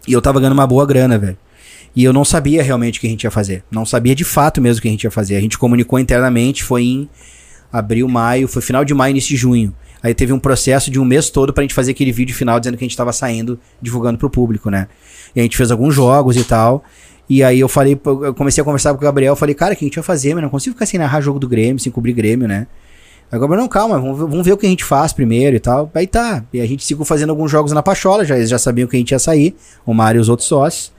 E 0.07 0.13
eu 0.13 0.21
tava 0.23 0.39
ganhando 0.41 0.55
uma 0.55 0.67
boa 0.67 0.85
grana, 0.87 1.19
velho. 1.19 1.39
E 1.95 2.05
eu 2.05 2.13
não 2.13 2.25
sabia 2.25 2.63
realmente 2.63 2.99
o 2.99 3.01
que 3.01 3.07
a 3.07 3.11
gente 3.11 3.25
ia 3.25 3.31
fazer. 3.31 3.65
Não 3.71 3.85
sabia 3.85 4.15
de 4.15 4.25
fato 4.25 4.61
mesmo 4.61 4.79
o 4.79 4.83
que 4.83 4.89
a 4.89 4.91
gente 4.91 5.05
ia 5.05 5.11
fazer. 5.11 5.37
A 5.37 5.41
gente 5.41 5.59
comunicou 5.59 5.99
internamente, 5.99 6.63
foi 6.63 6.83
em 6.85 7.09
abril, 7.73 8.09
maio, 8.09 8.47
foi 8.49 8.63
final 8.63 8.85
de 8.85 8.95
maio, 8.95 9.11
início 9.11 9.31
de 9.31 9.37
junho. 9.37 9.75
Aí 10.03 10.15
teve 10.15 10.33
um 10.33 10.39
processo 10.39 10.91
de 10.91 10.99
um 10.99 11.05
mês 11.05 11.29
todo 11.31 11.53
pra 11.53 11.63
gente 11.63 11.75
fazer 11.75 11.91
aquele 11.91 12.11
vídeo 12.11 12.35
final 12.35 12.59
dizendo 12.59 12.77
que 12.79 12.85
a 12.85 12.87
gente 12.89 12.97
tava 12.97 13.13
saindo, 13.13 13.59
divulgando 13.83 14.19
pro 14.19 14.31
público, 14.31 14.71
né? 14.71 14.89
E 15.37 15.41
a 15.41 15.43
gente 15.43 15.57
fez 15.57 15.71
alguns 15.71 15.95
jogos 15.95 16.37
e 16.37 16.45
tal. 16.45 16.83
E 17.31 17.45
aí 17.45 17.61
eu 17.61 17.69
falei, 17.69 17.99
eu 18.05 18.35
comecei 18.35 18.61
a 18.61 18.65
conversar 18.65 18.91
com 18.91 18.97
o 18.97 19.01
Gabriel, 19.01 19.37
falei, 19.37 19.55
cara, 19.55 19.73
o 19.73 19.77
que 19.77 19.85
a 19.85 19.87
gente 19.87 19.95
vai 19.95 20.03
fazer, 20.03 20.35
mas 20.35 20.43
não 20.43 20.51
consigo 20.51 20.75
ficar 20.75 20.85
sem 20.85 20.99
narrar 20.99 21.21
jogo 21.21 21.39
do 21.39 21.49
Grêmio, 21.49 21.79
sem 21.79 21.93
cobrir 21.93 22.13
Grêmio, 22.13 22.49
né? 22.49 22.67
Aí 23.31 23.39
o 23.39 23.41
Gabriel, 23.41 23.63
não, 23.63 23.69
calma, 23.69 24.01
vamos, 24.01 24.19
vamos 24.19 24.45
ver 24.45 24.53
o 24.53 24.57
que 24.57 24.67
a 24.67 24.69
gente 24.69 24.83
faz 24.83 25.13
primeiro 25.13 25.55
e 25.55 25.61
tal. 25.61 25.89
Aí 25.95 26.09
tá. 26.09 26.43
E 26.53 26.61
a 26.61 26.67
gente 26.67 26.85
seguiu 26.85 27.05
fazendo 27.05 27.31
alguns 27.31 27.49
jogos 27.49 27.71
na 27.71 27.85
Pachola, 27.85 28.25
já, 28.25 28.37
eles 28.37 28.51
já 28.51 28.59
sabiam 28.59 28.89
que 28.89 28.97
a 28.97 28.99
gente 28.99 29.13
ia 29.13 29.19
sair, 29.21 29.55
o 29.87 29.95
Mário 29.95 30.19
e 30.19 30.21
os 30.21 30.29
outros 30.29 30.49
sócios. 30.49 30.93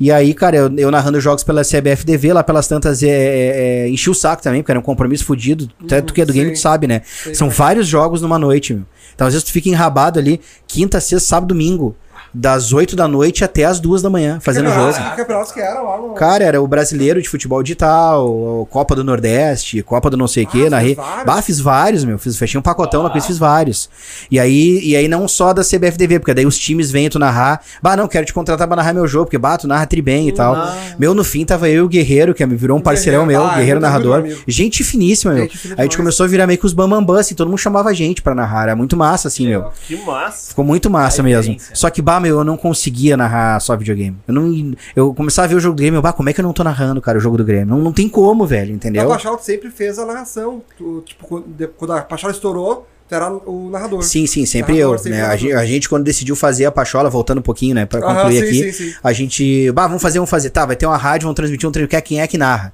E 0.00 0.10
aí, 0.10 0.32
cara, 0.32 0.56
eu, 0.56 0.78
eu 0.78 0.90
narrando 0.90 1.20
jogos 1.20 1.44
pela 1.44 1.62
CBFDV, 1.62 2.32
lá 2.32 2.42
pelas 2.42 2.66
tantas, 2.66 3.02
é, 3.02 3.08
é, 3.08 3.84
é, 3.84 3.88
enchi 3.90 4.08
o 4.08 4.14
saco 4.14 4.42
também, 4.42 4.62
porque 4.62 4.72
era 4.72 4.80
um 4.80 4.82
compromisso 4.82 5.26
fudido. 5.26 5.68
Até 5.84 6.00
tu 6.00 6.14
que 6.14 6.22
é 6.22 6.24
do 6.24 6.32
sim. 6.32 6.38
game, 6.38 6.52
tu 6.52 6.58
sabe, 6.58 6.86
né? 6.86 7.02
Sei, 7.04 7.34
São 7.34 7.50
vários 7.50 7.86
jogos 7.86 8.22
numa 8.22 8.38
noite, 8.38 8.72
meu. 8.72 8.84
Então, 9.14 9.26
às 9.26 9.34
vezes 9.34 9.44
tu 9.44 9.52
fica 9.52 9.68
enrabado 9.68 10.18
ali, 10.18 10.40
quinta, 10.66 11.00
sexta, 11.00 11.28
sábado, 11.28 11.48
domingo. 11.48 11.94
Das 12.38 12.70
8 12.70 12.94
da 12.94 13.08
noite 13.08 13.42
até 13.44 13.64
as 13.64 13.80
2 13.80 14.02
da 14.02 14.10
manhã, 14.10 14.38
fazendo 14.40 14.70
jogo. 14.70 14.92
Que 14.92 15.16
campeonatos 15.16 15.52
que 15.52 15.60
eram 15.60 15.86
lá 15.86 15.96
no... 15.96 16.14
Cara, 16.14 16.44
era 16.44 16.60
o 16.60 16.66
brasileiro 16.68 17.22
de 17.22 17.28
futebol 17.30 17.62
digital, 17.62 18.66
Copa 18.70 18.94
do 18.94 19.02
Nordeste, 19.02 19.82
Copa 19.82 20.10
do 20.10 20.18
não 20.18 20.28
sei 20.28 20.44
o 20.44 20.46
quê, 20.46 20.64
Ah, 20.66 20.70
na 20.70 20.76
fez 20.80 20.88
rede. 20.90 21.00
vários? 21.00 21.24
Bah, 21.24 21.42
fiz 21.42 21.60
vários, 21.60 22.04
meu. 22.04 22.18
Fiz, 22.18 22.36
fechei 22.36 22.58
um 22.58 22.62
pacotão 22.62 23.02
lá 23.02 23.08
com 23.08 23.16
isso, 23.16 23.28
fiz 23.28 23.38
vários. 23.38 23.88
E 24.30 24.38
aí, 24.38 24.80
e 24.82 24.94
aí 24.94 25.08
não 25.08 25.26
só 25.26 25.54
da 25.54 25.62
CBFDV, 25.62 26.18
porque 26.18 26.34
daí 26.34 26.44
os 26.44 26.58
times 26.58 26.90
vêm 26.90 27.08
tu 27.08 27.18
narrar. 27.18 27.62
Bah, 27.82 27.96
não, 27.96 28.06
quero 28.06 28.26
te 28.26 28.34
contratar 28.34 28.66
pra 28.66 28.76
narrar 28.76 28.92
meu 28.92 29.06
jogo, 29.08 29.24
porque 29.26 29.38
bah, 29.38 29.56
tu 29.56 29.66
narra 29.66 29.86
tri 29.86 30.02
bem 30.02 30.28
e 30.28 30.32
tal. 30.32 30.56
Meu, 30.98 31.14
no 31.14 31.24
fim, 31.24 31.44
tava 31.44 31.68
eu 31.70 31.76
e 31.76 31.86
o 31.86 31.88
Guerreiro, 31.88 32.34
que 32.34 32.44
me 32.44 32.54
virou 32.54 32.76
um 32.76 32.82
parceirão 32.82 33.26
Guerreiro, 33.26 33.44
meu, 33.44 33.50
ah, 33.52 33.56
Guerreiro 33.56 33.80
narrador. 33.80 34.18
amigo. 34.18 34.40
Gente 34.46 34.84
finíssima, 34.84 35.32
meu. 35.32 35.44
Gente 35.44 35.68
Aí 35.68 35.74
a 35.78 35.82
gente 35.84 35.96
começou 35.96 36.24
a 36.24 36.28
virar 36.28 36.46
meio 36.46 36.58
que 36.58 36.66
os 36.66 36.74
bambambam, 36.74 37.16
assim, 37.16 37.34
todo 37.34 37.48
mundo 37.48 37.58
chamava 37.58 37.88
a 37.88 37.94
gente 37.94 38.20
pra 38.20 38.34
narrar. 38.34 38.64
Era 38.64 38.76
muito 38.76 38.94
massa, 38.94 39.28
assim, 39.28 39.48
meu. 39.48 39.70
Que 39.86 39.96
massa. 40.04 40.48
Ficou 40.50 40.64
muito 40.64 40.90
massa 40.90 41.22
A 41.22 41.24
mesmo. 41.24 41.56
Só 41.72 41.88
que, 41.88 42.02
bah, 42.02 42.20
meu, 42.26 42.38
eu 42.38 42.44
não 42.44 42.56
conseguia 42.56 43.16
narrar 43.16 43.60
só 43.60 43.76
videogame. 43.76 44.16
Eu 44.26 44.34
não. 44.34 44.74
Eu 44.94 45.14
começava 45.14 45.46
a 45.46 45.48
ver 45.48 45.54
o 45.54 45.60
jogo 45.60 45.76
do 45.76 45.78
Grêmio, 45.78 45.98
eu, 45.98 46.02
bah, 46.02 46.12
como 46.12 46.28
é 46.28 46.32
que 46.32 46.40
eu 46.40 46.44
não 46.44 46.52
tô 46.52 46.64
narrando, 46.64 47.00
cara, 47.00 47.18
o 47.18 47.20
jogo 47.20 47.36
do 47.36 47.44
Grêmio? 47.44 47.66
Não, 47.66 47.78
não 47.78 47.92
tem 47.92 48.08
como, 48.08 48.46
velho, 48.46 48.72
A 48.72 48.74
entendeu? 48.74 49.08
Pachola 49.08 49.38
sempre 49.38 49.70
fez 49.70 49.98
a 49.98 50.06
narração. 50.06 50.62
Tu, 50.76 51.02
tipo, 51.06 51.26
quando, 51.26 51.92
a 51.92 52.02
Pachola 52.02 52.32
estourou, 52.32 52.86
tu 53.08 53.14
era 53.14 53.30
o 53.30 53.70
narrador. 53.70 54.02
Sim, 54.02 54.26
sim, 54.26 54.44
sempre 54.44 54.74
Narrador, 54.74 54.94
eu. 54.94 54.98
sempre 54.98 55.18
né? 55.18 55.24
A, 55.24 55.36
gente, 55.36 55.52
a 55.52 55.64
gente, 55.64 55.88
quando 55.88 56.04
decidiu 56.04 56.34
fazer 56.34 56.64
a 56.64 56.72
Pachola, 56.72 57.08
voltando 57.08 57.38
um 57.38 57.42
pouquinho, 57.42 57.74
né, 57.74 57.86
pra 57.86 58.00
concluir 58.00 58.40
sim, 58.40 58.42
aqui, 58.42 58.72
sim, 58.72 58.90
sim. 58.90 58.94
a 59.02 59.12
gente. 59.12 59.72
Bah, 59.72 59.86
vamos 59.86 60.02
fazer, 60.02 60.18
vamos 60.18 60.30
fazer. 60.30 60.50
Tá, 60.50 60.66
vai 60.66 60.76
ter 60.76 60.86
uma 60.86 60.96
rádio, 60.96 61.26
vamos 61.26 61.36
transmitir 61.36 61.68
um 61.68 61.72
treino. 61.72 61.88
Quer 61.88 62.00
quem 62.00 62.20
é 62.20 62.26
que 62.26 62.36
narra? 62.36 62.72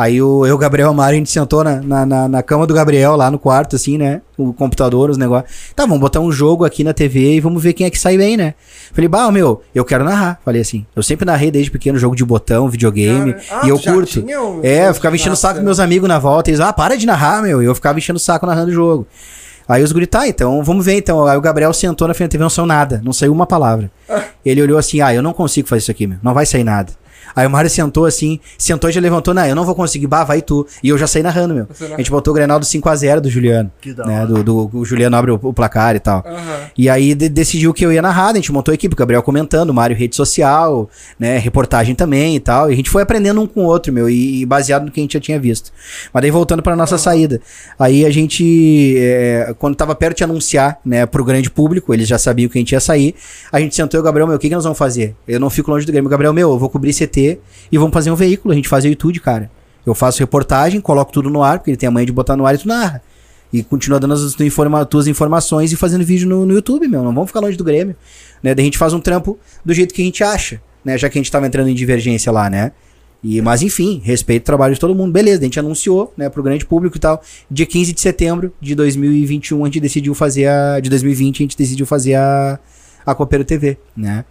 Aí 0.00 0.22
o, 0.22 0.46
eu, 0.46 0.54
o 0.54 0.58
Gabriel 0.58 0.88
e 0.88 0.90
o 0.92 0.94
Mário, 0.94 1.16
a 1.16 1.18
gente 1.18 1.30
sentou 1.30 1.62
na, 1.62 1.76
na, 1.82 2.06
na, 2.06 2.26
na 2.28 2.42
cama 2.42 2.66
do 2.66 2.72
Gabriel, 2.72 3.16
lá 3.16 3.30
no 3.30 3.38
quarto, 3.38 3.76
assim, 3.76 3.98
né? 3.98 4.22
O 4.38 4.50
computador, 4.50 5.10
os 5.10 5.18
negócios. 5.18 5.50
Tá, 5.76 5.84
vamos 5.84 6.00
botar 6.00 6.20
um 6.20 6.32
jogo 6.32 6.64
aqui 6.64 6.82
na 6.82 6.94
TV 6.94 7.34
e 7.34 7.40
vamos 7.40 7.62
ver 7.62 7.74
quem 7.74 7.86
é 7.86 7.90
que 7.90 7.98
sai 7.98 8.16
bem, 8.16 8.34
né? 8.34 8.54
Falei, 8.94 9.08
bah, 9.08 9.30
meu, 9.30 9.60
eu 9.74 9.84
quero 9.84 10.02
narrar. 10.02 10.40
Falei 10.42 10.62
assim. 10.62 10.86
Eu 10.96 11.02
sempre 11.02 11.26
narrei 11.26 11.50
desde 11.50 11.70
pequeno 11.70 11.98
jogo 11.98 12.16
de 12.16 12.24
botão, 12.24 12.66
videogame. 12.70 13.34
Ah, 13.50 13.60
e 13.66 13.68
eu 13.68 13.76
curto. 13.92 14.20
um- 14.20 14.60
É, 14.62 14.88
eu 14.88 14.94
ficava 14.94 15.14
enchendo 15.14 15.34
o 15.34 15.36
saco 15.36 15.56
dos 15.56 15.64
meus 15.64 15.78
amigos 15.78 16.08
na 16.08 16.18
volta. 16.18 16.48
Eles, 16.48 16.60
ah, 16.60 16.72
para 16.72 16.96
de 16.96 17.04
narrar, 17.04 17.42
meu. 17.42 17.62
E 17.62 17.66
eu 17.66 17.74
ficava 17.74 17.98
enchendo 17.98 18.16
o 18.16 18.20
saco 18.20 18.46
narrando 18.46 18.70
o 18.70 18.74
jogo. 18.74 19.06
Aí 19.68 19.82
os 19.84 19.92
guri, 19.92 20.06
tá, 20.06 20.26
então 20.26 20.64
vamos 20.64 20.84
ver 20.84 20.94
então. 20.94 21.26
Aí 21.26 21.36
o 21.36 21.40
Gabriel 21.40 21.72
sentou 21.72 22.08
na 22.08 22.14
frente 22.14 22.30
da 22.30 22.32
TV, 22.32 22.42
não 22.42 22.50
saiu 22.50 22.66
nada, 22.66 23.00
não 23.04 23.12
saiu 23.12 23.32
uma 23.32 23.46
palavra. 23.46 23.88
Ele 24.44 24.60
olhou 24.62 24.78
assim, 24.78 25.00
ah, 25.00 25.14
eu 25.14 25.22
não 25.22 25.32
consigo 25.32 25.68
fazer 25.68 25.80
isso 25.82 25.90
aqui, 25.90 26.06
meu. 26.08 26.18
Não 26.22 26.34
vai 26.34 26.44
sair 26.46 26.64
nada. 26.64 26.90
Aí 27.34 27.46
o 27.46 27.50
Mário 27.50 27.70
sentou 27.70 28.04
assim, 28.06 28.38
sentou 28.58 28.88
e 28.90 28.92
já 28.92 29.00
levantou, 29.00 29.32
não, 29.34 29.46
eu 29.46 29.54
não 29.54 29.64
vou 29.64 29.74
conseguir, 29.74 30.06
bah, 30.06 30.24
vai 30.24 30.42
tu. 30.42 30.66
E 30.82 30.88
eu 30.88 30.98
já 30.98 31.06
saí 31.06 31.22
narrando, 31.22 31.54
meu. 31.54 31.66
A 31.94 31.96
gente 31.98 32.10
botou 32.10 32.32
o 32.32 32.34
Grenal 32.34 32.58
do 32.58 32.66
5x0 32.66 33.20
do 33.20 33.30
Juliano. 33.30 33.70
Que 33.80 33.92
da 33.92 34.04
né, 34.04 34.26
do, 34.26 34.42
do, 34.42 34.70
o 34.72 34.84
Juliano 34.84 35.16
abre 35.16 35.30
o, 35.30 35.38
o 35.42 35.52
placar 35.52 35.94
e 35.96 36.00
tal. 36.00 36.24
Aham. 36.26 36.60
E 36.76 36.88
aí 36.88 37.14
de- 37.14 37.28
decidiu 37.28 37.72
que 37.72 37.84
eu 37.84 37.92
ia 37.92 38.02
narrar, 38.02 38.30
a 38.30 38.34
gente 38.34 38.52
montou 38.52 38.72
a 38.72 38.74
equipe, 38.74 38.94
o 38.94 38.96
Gabriel 38.96 39.22
comentando, 39.22 39.70
o 39.70 39.74
Mário 39.74 39.96
rede 39.96 40.16
social, 40.16 40.88
né, 41.18 41.38
reportagem 41.38 41.94
também 41.94 42.36
e 42.36 42.40
tal. 42.40 42.70
E 42.70 42.72
a 42.72 42.76
gente 42.76 42.90
foi 42.90 43.02
aprendendo 43.02 43.40
um 43.40 43.46
com 43.46 43.62
o 43.62 43.66
outro, 43.66 43.92
meu, 43.92 44.08
e, 44.08 44.42
e 44.42 44.46
baseado 44.46 44.84
no 44.84 44.90
que 44.90 45.00
a 45.00 45.02
gente 45.02 45.14
já 45.14 45.20
tinha 45.20 45.38
visto. 45.38 45.72
Mas 46.12 46.22
daí 46.22 46.30
voltando 46.30 46.62
pra 46.62 46.74
nossa 46.76 46.98
saída. 46.98 47.40
Aí 47.78 48.04
a 48.04 48.10
gente, 48.10 48.94
é, 48.98 49.54
quando 49.58 49.74
tava 49.74 49.94
perto 49.94 50.18
de 50.18 50.24
anunciar, 50.24 50.78
né, 50.84 51.06
pro 51.06 51.24
grande 51.24 51.50
público, 51.50 51.92
eles 51.94 52.08
já 52.08 52.18
sabiam 52.18 52.48
que 52.48 52.58
a 52.58 52.60
gente 52.60 52.72
ia 52.72 52.80
sair, 52.80 53.14
a 53.52 53.60
gente 53.60 53.74
sentou 53.74 53.98
e 53.98 54.00
o 54.00 54.04
Gabriel, 54.04 54.26
meu, 54.26 54.36
o 54.36 54.38
que, 54.38 54.48
que 54.48 54.54
nós 54.54 54.64
vamos 54.64 54.78
fazer? 54.78 55.14
Eu 55.26 55.38
não 55.40 55.50
fico 55.50 55.70
longe 55.70 55.84
do 55.86 55.92
Grêmio. 55.92 56.08
Gabriel, 56.10 56.32
meu, 56.32 56.50
eu 56.50 56.58
vou 56.58 56.68
cobrir 56.70 56.92
CT 56.92 57.19
e 57.70 57.78
vamos 57.78 57.92
fazer 57.92 58.10
um 58.10 58.14
veículo, 58.14 58.52
a 58.52 58.54
gente 58.54 58.68
faz 58.68 58.84
o 58.84 58.88
YouTube, 58.88 59.20
cara. 59.20 59.50
Eu 59.84 59.94
faço 59.94 60.18
reportagem, 60.20 60.80
coloco 60.80 61.12
tudo 61.12 61.30
no 61.30 61.42
ar, 61.42 61.58
porque 61.58 61.70
ele 61.70 61.76
tem 61.76 61.88
a 61.88 61.90
manha 61.90 62.06
de 62.06 62.12
botar 62.12 62.36
no 62.36 62.46
ar 62.46 62.54
e 62.54 62.58
tu 62.58 62.68
narra. 62.68 63.02
E 63.52 63.62
continua 63.62 63.98
dando 63.98 64.14
as 64.14 64.20
tuas 64.20 64.40
informa- 64.40 64.88
informações 65.08 65.72
e 65.72 65.76
fazendo 65.76 66.04
vídeo 66.04 66.28
no, 66.28 66.46
no 66.46 66.54
YouTube, 66.54 66.86
meu. 66.86 67.02
Não 67.02 67.12
vamos 67.12 67.30
ficar 67.30 67.40
longe 67.40 67.56
do 67.56 67.64
Grêmio. 67.64 67.96
Né? 68.42 68.54
Daí 68.54 68.62
a 68.62 68.66
gente 68.66 68.78
faz 68.78 68.92
um 68.92 69.00
trampo 69.00 69.38
do 69.64 69.74
jeito 69.74 69.92
que 69.92 70.02
a 70.02 70.04
gente 70.04 70.22
acha, 70.22 70.60
né? 70.84 70.96
Já 70.96 71.08
que 71.08 71.18
a 71.18 71.20
gente 71.20 71.30
tava 71.32 71.46
entrando 71.46 71.68
em 71.68 71.74
divergência 71.74 72.30
lá, 72.30 72.48
né? 72.48 72.72
E, 73.22 73.42
mas 73.42 73.60
enfim, 73.60 74.00
respeito 74.02 74.42
o 74.42 74.46
trabalho 74.46 74.72
de 74.72 74.80
todo 74.80 74.94
mundo. 74.94 75.12
Beleza, 75.12 75.40
a 75.40 75.44
gente 75.44 75.58
anunciou, 75.58 76.12
né, 76.16 76.28
pro 76.28 76.42
grande 76.42 76.64
público 76.64 76.96
e 76.96 77.00
tal. 77.00 77.20
Dia 77.50 77.66
15 77.66 77.92
de 77.92 78.00
setembro 78.00 78.52
de 78.60 78.74
2021 78.74 79.62
a 79.62 79.66
gente 79.66 79.80
decidiu 79.80 80.14
fazer 80.14 80.46
a. 80.46 80.80
De 80.80 80.88
2020 80.88 81.36
a 81.36 81.44
gente 81.44 81.56
decidiu 81.56 81.84
fazer 81.84 82.14
a, 82.14 82.58
a 83.04 83.14
Copeiro 83.14 83.44
TV, 83.44 83.76
né? 83.96 84.24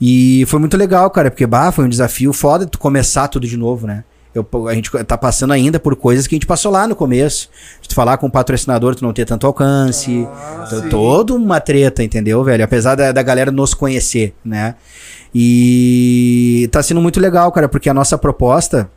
E 0.00 0.44
foi 0.46 0.60
muito 0.60 0.76
legal, 0.76 1.10
cara, 1.10 1.30
porque 1.30 1.46
bah, 1.46 1.72
foi 1.72 1.84
um 1.84 1.88
desafio 1.88 2.32
foda 2.32 2.66
tu 2.66 2.78
começar 2.78 3.28
tudo 3.28 3.46
de 3.46 3.56
novo, 3.56 3.86
né? 3.86 4.04
Eu, 4.34 4.46
a 4.68 4.74
gente 4.74 4.90
tá 5.04 5.16
passando 5.16 5.54
ainda 5.54 5.80
por 5.80 5.96
coisas 5.96 6.26
que 6.26 6.34
a 6.34 6.36
gente 6.36 6.46
passou 6.46 6.70
lá 6.70 6.86
no 6.86 6.94
começo. 6.94 7.48
De 7.80 7.88
tu 7.88 7.94
falar 7.94 8.18
com 8.18 8.26
o 8.26 8.30
patrocinador, 8.30 8.94
tu 8.94 9.02
não 9.02 9.12
ter 9.12 9.24
tanto 9.24 9.46
alcance. 9.46 10.28
Ah, 10.30 10.66
sim. 10.68 10.88
toda 10.90 11.32
uma 11.32 11.58
treta, 11.58 12.04
entendeu, 12.04 12.44
velho? 12.44 12.62
Apesar 12.62 12.94
da, 12.94 13.12
da 13.12 13.22
galera 13.22 13.50
nos 13.50 13.72
conhecer, 13.72 14.34
né? 14.44 14.74
E 15.34 16.68
tá 16.70 16.82
sendo 16.82 17.00
muito 17.00 17.18
legal, 17.18 17.50
cara, 17.50 17.66
porque 17.66 17.88
a 17.88 17.94
nossa 17.94 18.18
proposta 18.18 18.90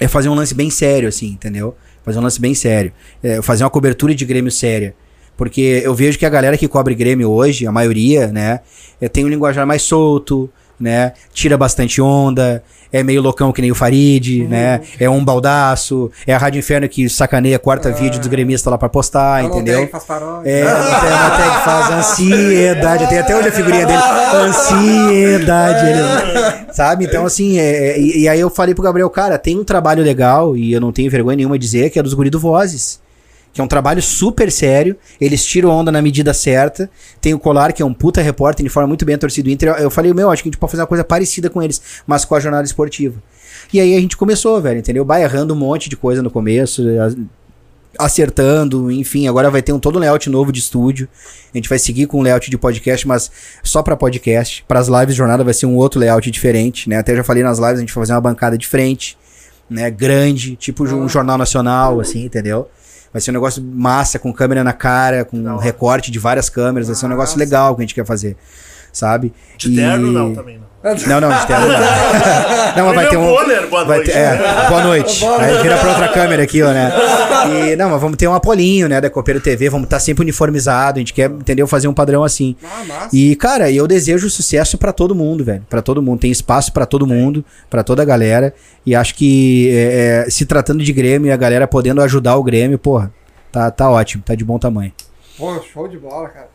é 0.00 0.08
fazer 0.08 0.30
um 0.30 0.34
lance 0.34 0.54
bem 0.54 0.70
sério, 0.70 1.06
assim, 1.06 1.26
entendeu? 1.26 1.76
Fazer 2.02 2.18
um 2.18 2.22
lance 2.22 2.40
bem 2.40 2.54
sério. 2.54 2.92
É, 3.22 3.42
fazer 3.42 3.64
uma 3.64 3.70
cobertura 3.70 4.14
de 4.14 4.24
Grêmio 4.24 4.50
séria. 4.50 4.94
Porque 5.36 5.82
eu 5.84 5.94
vejo 5.94 6.18
que 6.18 6.26
a 6.26 6.30
galera 6.30 6.56
que 6.56 6.68
cobre 6.68 6.94
Grêmio 6.94 7.30
hoje, 7.30 7.66
a 7.66 7.72
maioria, 7.72 8.28
né, 8.28 8.60
é, 9.00 9.08
tem 9.08 9.24
um 9.24 9.28
linguajar 9.28 9.66
mais 9.66 9.82
solto, 9.82 10.50
né? 10.78 11.12
Tira 11.32 11.56
bastante 11.56 12.02
onda, 12.02 12.62
é 12.92 13.02
meio 13.02 13.22
loucão 13.22 13.52
que 13.52 13.62
nem 13.62 13.70
o 13.70 13.74
Farid, 13.74 14.46
né? 14.48 14.80
É 15.00 15.08
um 15.08 15.24
baldaço, 15.24 16.10
é 16.26 16.34
a 16.34 16.38
Rádio 16.38 16.58
Inferno 16.58 16.88
que 16.88 17.08
sacaneia, 17.08 17.58
quarta 17.58 17.90
vídeo 17.90 18.18
dos 18.18 18.28
gremistas 18.28 18.70
lá 18.70 18.76
pra 18.76 18.88
postar, 18.88 19.44
entendeu? 19.44 19.78
tem, 19.78 19.88
faz 19.88 20.04
paródia. 20.04 20.50
É, 20.50 20.64
tag 20.64 21.56
que 21.56 21.64
faz 21.64 21.90
ansiedade. 21.94 23.08
Tem 23.08 23.18
até 23.18 23.36
hoje 23.36 23.48
a 23.48 23.52
figurinha 23.52 23.86
dele. 23.86 24.02
Ansiedade. 24.34 25.86
Ele, 25.86 26.72
sabe? 26.72 27.04
Então, 27.04 27.24
assim, 27.24 27.58
é, 27.58 27.92
é, 27.92 28.00
e, 28.00 28.22
e 28.22 28.28
aí 28.28 28.40
eu 28.40 28.50
falei 28.50 28.74
pro 28.74 28.84
Gabriel, 28.84 29.08
cara, 29.08 29.38
tem 29.38 29.58
um 29.58 29.64
trabalho 29.64 30.02
legal, 30.02 30.56
e 30.56 30.72
eu 30.72 30.80
não 30.80 30.92
tenho 30.92 31.10
vergonha 31.10 31.36
nenhuma 31.36 31.58
de 31.58 31.64
dizer, 31.64 31.90
que 31.90 31.98
é 31.98 32.02
dos 32.02 32.12
guri 32.12 32.28
do 32.28 32.38
Vozes. 32.38 33.00
Que 33.52 33.60
é 33.60 33.64
um 33.64 33.68
trabalho 33.68 34.00
super 34.00 34.50
sério. 34.50 34.96
Eles 35.20 35.44
tiram 35.44 35.68
onda 35.70 35.92
na 35.92 36.00
medida 36.00 36.32
certa. 36.32 36.88
Tem 37.20 37.34
o 37.34 37.38
Colar, 37.38 37.72
que 37.72 37.82
é 37.82 37.84
um 37.84 37.92
puta 37.92 38.22
repórter, 38.22 38.64
informa 38.64 38.86
muito 38.88 39.04
bem 39.04 39.14
a 39.14 39.18
torcida 39.18 39.44
do 39.48 39.52
Inter. 39.52 39.68
Eu- 39.70 39.74
Eu 39.76 39.90
falei, 39.90 40.12
meu, 40.14 40.30
acho 40.30 40.42
que 40.42 40.48
a 40.48 40.50
gente 40.50 40.58
pode 40.58 40.70
fazer 40.70 40.80
uma 40.82 40.86
coisa 40.88 41.04
parecida 41.04 41.50
com 41.50 41.62
eles, 41.62 41.80
mas 42.06 42.24
com 42.24 42.34
a 42.34 42.40
jornada 42.40 42.64
esportiva. 42.64 43.22
E 43.72 43.78
aí 43.80 43.94
a 43.94 44.00
gente 44.00 44.16
começou, 44.16 44.60
velho, 44.60 44.78
entendeu? 44.78 45.04
Vai 45.04 45.22
errando 45.22 45.52
um 45.52 45.56
monte 45.56 45.88
de 45.90 45.96
coisa 45.96 46.22
no 46.22 46.30
começo. 46.30 46.82
acertando, 47.98 48.90
enfim, 48.90 49.28
agora 49.28 49.50
vai 49.50 49.60
ter 49.60 49.72
um 49.72 49.78
todo 49.78 49.96
um 49.96 49.98
layout 49.98 50.28
novo 50.30 50.50
de 50.50 50.58
estúdio. 50.60 51.06
A 51.52 51.58
gente 51.58 51.68
vai 51.68 51.78
seguir 51.78 52.06
com 52.06 52.18
um 52.20 52.22
layout 52.22 52.50
de 52.50 52.56
podcast, 52.56 53.06
mas 53.06 53.30
só 53.62 53.82
pra 53.82 53.94
podcast. 53.96 54.64
Para 54.66 54.80
as 54.80 54.88
lives 54.88 55.14
jornada 55.14 55.44
vai 55.44 55.52
ser 55.52 55.66
um 55.66 55.76
outro 55.76 56.00
layout 56.00 56.30
diferente, 56.30 56.88
né? 56.88 56.96
Até 56.96 57.14
já 57.14 57.22
falei 57.22 57.42
nas 57.42 57.58
lives, 57.58 57.76
a 57.76 57.80
gente 57.80 57.94
vai 57.94 58.02
fazer 58.02 58.14
uma 58.14 58.20
bancada 58.20 58.56
de 58.56 58.66
frente, 58.66 59.16
né, 59.68 59.90
grande, 59.90 60.56
tipo 60.56 60.84
um 60.84 61.08
jornal 61.08 61.36
nacional 61.38 62.00
assim, 62.00 62.24
entendeu? 62.24 62.66
Vai 63.12 63.20
ser 63.20 63.30
um 63.30 63.34
negócio 63.34 63.62
massa 63.62 64.18
com 64.18 64.32
câmera 64.32 64.64
na 64.64 64.72
cara, 64.72 65.24
com 65.24 65.36
um 65.36 65.56
recorte 65.58 66.10
de 66.10 66.18
várias 66.18 66.48
câmeras, 66.48 66.88
vai 66.88 66.96
ser 66.96 67.06
um 67.06 67.10
negócio 67.10 67.38
legal 67.38 67.74
que 67.74 67.82
a 67.82 67.84
gente 67.84 67.94
quer 67.94 68.06
fazer. 68.06 68.36
Sabe? 68.92 69.32
De 69.56 69.74
terno, 69.74 70.12
não, 70.12 70.34
também 70.34 70.58
não. 70.58 70.71
Não, 70.82 71.20
não, 71.20 71.28
de 71.30 71.46
terno 71.46 71.68
não. 71.68 71.78
não, 72.76 72.86
mas 72.86 72.94
vai 72.96 73.08
ter 73.08 73.16
um. 73.16 73.26
Bonner, 73.26 73.68
boa 73.68 73.84
Vai 73.84 73.96
noite. 73.98 74.10
ter, 74.10 74.18
é, 74.18 74.68
boa 74.68 74.82
noite. 74.82 75.24
Aí 75.38 75.62
vira 75.62 75.76
pra 75.76 75.90
outra 75.90 76.08
câmera 76.08 76.42
aqui, 76.42 76.60
ó, 76.62 76.72
né? 76.72 76.92
E, 77.42 77.74
não, 77.76 77.90
mas 77.90 78.00
vamos 78.00 78.16
ter 78.16 78.28
um 78.28 78.34
apolinho, 78.34 78.88
né, 78.88 79.00
da 79.00 79.10
Copeiro 79.10 79.40
TV, 79.40 79.68
vamos 79.68 79.86
estar 79.86 79.98
sempre 79.98 80.22
uniformizado, 80.22 80.98
a 80.98 81.00
gente 81.00 81.12
quer, 81.12 81.28
entendeu, 81.28 81.66
fazer 81.66 81.88
um 81.88 81.94
padrão 81.94 82.22
assim. 82.22 82.54
Ah, 82.62 82.84
massa. 82.84 83.08
E, 83.12 83.34
cara, 83.34 83.68
eu 83.70 83.86
desejo 83.86 84.30
sucesso 84.30 84.78
pra 84.78 84.92
todo 84.92 85.12
mundo, 85.14 85.44
velho. 85.44 85.64
Pra 85.68 85.82
todo 85.82 86.00
mundo. 86.00 86.20
Tem 86.20 86.30
espaço 86.30 86.72
pra 86.72 86.86
todo 86.86 87.04
mundo, 87.06 87.44
pra 87.68 87.82
toda 87.82 88.02
a 88.02 88.04
galera. 88.04 88.54
E 88.86 88.94
acho 88.94 89.14
que 89.16 89.70
é, 89.72 90.24
é, 90.26 90.30
se 90.30 90.46
tratando 90.46 90.84
de 90.84 90.92
Grêmio 90.92 91.28
e 91.28 91.32
a 91.32 91.36
galera 91.36 91.66
podendo 91.66 92.00
ajudar 92.00 92.36
o 92.36 92.42
Grêmio, 92.44 92.78
porra, 92.78 93.12
tá, 93.50 93.70
tá 93.70 93.90
ótimo, 93.90 94.22
tá 94.24 94.34
de 94.36 94.44
bom 94.44 94.58
tamanho. 94.58 94.92
Pô, 95.36 95.60
show 95.72 95.88
de 95.88 95.98
bola, 95.98 96.28
cara. 96.28 96.48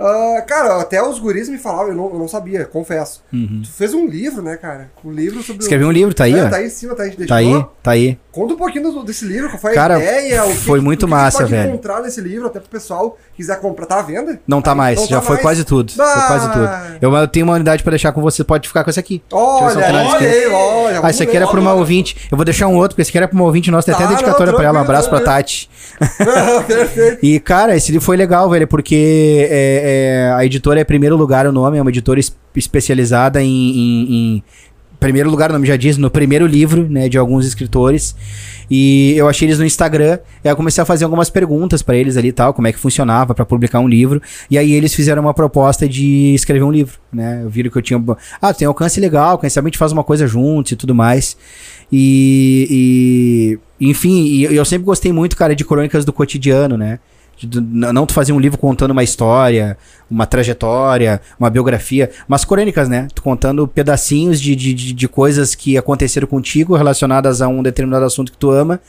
Ah, 0.00 0.40
cara, 0.46 0.80
até 0.80 1.02
os 1.02 1.18
guris 1.18 1.48
me 1.48 1.58
falavam, 1.58 1.88
eu 1.88 1.94
não, 1.94 2.10
eu 2.10 2.18
não 2.18 2.26
sabia, 2.26 2.64
confesso. 2.64 3.22
Uhum. 3.30 3.60
Tu 3.62 3.70
fez 3.70 3.92
um 3.92 4.06
livro, 4.06 4.42
né, 4.42 4.56
cara? 4.56 4.90
Um 5.04 5.12
livro 5.12 5.42
sobre. 5.42 5.62
Escrevi 5.62 5.84
um 5.84 5.90
livro, 5.90 6.14
tá 6.14 6.24
aí, 6.24 6.32
é, 6.32 6.44
ó. 6.44 6.48
Tá 6.48 6.56
aí 6.56 6.66
em 6.66 6.70
cima, 6.70 6.94
tá 6.94 7.02
aí. 7.02 7.10
Tá 7.26 7.36
aí, 7.36 7.66
tá 7.82 7.90
aí. 7.90 8.18
Conta 8.32 8.54
um 8.54 8.56
pouquinho 8.56 9.02
desse 9.02 9.24
livro, 9.24 9.48
qual 9.48 9.58
foi 9.58 9.74
Cara, 9.74 9.96
a 9.96 9.98
ideia, 9.98 10.42
que, 10.42 10.56
foi 10.58 10.80
muito 10.80 11.08
massa, 11.08 11.38
pode 11.38 11.50
velho. 11.50 11.68
encontrar 11.70 12.00
nesse 12.00 12.20
livro, 12.20 12.46
até 12.46 12.60
pro 12.60 12.68
pessoal 12.68 13.18
quiser 13.36 13.58
comprar. 13.60 13.86
Tá 13.86 13.98
à 13.98 14.02
venda? 14.02 14.40
Não 14.46 14.62
tá 14.62 14.70
Aí, 14.70 14.76
mais, 14.76 15.00
não 15.00 15.06
já 15.08 15.16
tá 15.16 15.22
foi 15.22 15.34
mais. 15.36 15.42
quase 15.42 15.64
tudo. 15.64 15.92
Foi 15.92 16.04
Ah! 16.04 16.24
quase 16.28 16.52
tudo. 16.52 16.70
Eu, 17.00 17.12
eu 17.14 17.28
tenho 17.28 17.44
uma 17.46 17.54
unidade 17.54 17.82
pra 17.82 17.90
deixar 17.90 18.12
com 18.12 18.20
você, 18.22 18.44
pode 18.44 18.68
ficar 18.68 18.84
com 18.84 18.90
essa 18.90 19.00
aqui. 19.00 19.20
Olha, 19.32 19.78
olha 19.78 20.18
aí, 20.18 20.46
olha. 20.46 21.00
Ah, 21.02 21.10
esse 21.10 21.22
aqui 21.22 21.36
era 21.36 21.46
pra 21.46 21.58
uma 21.60 21.74
ouvinte. 21.74 22.16
Eu 22.30 22.36
vou 22.36 22.44
deixar 22.44 22.68
um 22.68 22.76
outro, 22.76 22.90
porque 22.90 23.02
esse 23.02 23.10
aqui 23.10 23.18
era 23.18 23.26
pra 23.28 23.34
uma 23.36 23.44
ouvinte 23.44 23.70
nossa, 23.70 23.86
tem 23.86 23.94
até 23.94 24.04
Tá, 24.04 24.10
dedicatória 24.10 24.52
não, 24.52 24.58
pra 24.58 24.68
ela. 24.68 24.78
Um 24.78 24.82
abraço 24.82 25.08
pra. 25.08 25.20
Tati. 25.20 25.68
Perfeito. 26.66 27.18
E, 27.22 27.38
cara, 27.40 27.76
esse 27.76 27.90
livro 27.92 28.04
foi 28.04 28.16
legal, 28.16 28.48
velho, 28.48 28.66
porque 28.66 29.46
é, 29.50 30.28
é, 30.28 30.32
a 30.34 30.44
editora 30.44 30.80
é 30.80 30.84
primeiro 30.84 31.16
lugar 31.16 31.46
o 31.46 31.52
nome, 31.52 31.78
é 31.78 31.82
uma 31.82 31.90
editora 31.90 32.18
es- 32.20 32.34
especializada 32.54 33.42
em, 33.42 33.46
em- 33.48 34.06
em- 34.36 34.42
Primeiro 35.00 35.30
lugar, 35.30 35.48
o 35.50 35.54
nome 35.54 35.66
já 35.66 35.76
diz, 35.76 35.96
no 35.96 36.10
primeiro 36.10 36.46
livro, 36.46 36.86
né, 36.88 37.08
de 37.08 37.16
alguns 37.18 37.46
escritores. 37.46 38.14
E 38.70 39.14
eu 39.16 39.26
achei 39.28 39.48
eles 39.48 39.58
no 39.58 39.64
Instagram, 39.64 40.18
e 40.44 40.48
aí 40.48 40.52
eu 40.52 40.56
comecei 40.56 40.80
a 40.80 40.84
fazer 40.84 41.04
algumas 41.04 41.28
perguntas 41.28 41.82
pra 41.82 41.96
eles 41.96 42.16
ali 42.16 42.28
e 42.28 42.32
tal, 42.32 42.54
como 42.54 42.68
é 42.68 42.72
que 42.72 42.78
funcionava 42.78 43.34
pra 43.34 43.44
publicar 43.44 43.80
um 43.80 43.88
livro. 43.88 44.22
E 44.48 44.56
aí 44.56 44.72
eles 44.72 44.94
fizeram 44.94 45.22
uma 45.22 45.34
proposta 45.34 45.88
de 45.88 46.32
escrever 46.34 46.62
um 46.62 46.70
livro, 46.70 46.98
né? 47.12 47.44
Viram 47.48 47.70
que 47.70 47.78
eu 47.78 47.82
tinha. 47.82 48.00
Ah, 48.40 48.54
tem 48.54 48.68
alcance 48.68 49.00
legal, 49.00 49.38
quem 49.38 49.48
a 49.48 49.50
gente 49.62 49.78
faz 49.78 49.90
uma 49.90 50.04
coisa 50.04 50.26
juntos 50.26 50.72
e 50.72 50.76
tudo 50.76 50.94
mais. 50.94 51.36
E, 51.90 53.58
e- 53.80 53.88
enfim, 53.88 54.38
eu 54.42 54.64
sempre 54.64 54.84
gostei 54.84 55.12
muito, 55.12 55.36
cara, 55.36 55.56
de 55.56 55.64
crônicas 55.64 56.04
do 56.04 56.12
cotidiano, 56.12 56.76
né? 56.76 56.98
Não 57.70 58.06
tu 58.06 58.12
fazer 58.12 58.32
um 58.32 58.40
livro 58.40 58.58
contando 58.58 58.90
uma 58.90 59.02
história, 59.02 59.76
uma 60.10 60.26
trajetória, 60.26 61.20
uma 61.38 61.48
biografia, 61.48 62.10
mas 62.26 62.44
crônicas, 62.44 62.88
né? 62.88 63.08
Tu 63.14 63.22
contando 63.22 63.66
pedacinhos 63.66 64.40
de, 64.40 64.54
de, 64.56 64.74
de, 64.74 64.92
de 64.92 65.08
coisas 65.08 65.54
que 65.54 65.78
aconteceram 65.78 66.26
contigo 66.26 66.76
relacionadas 66.76 67.40
a 67.40 67.48
um 67.48 67.62
determinado 67.62 68.04
assunto 68.04 68.32
que 68.32 68.38
tu 68.38 68.50
ama, 68.50 68.80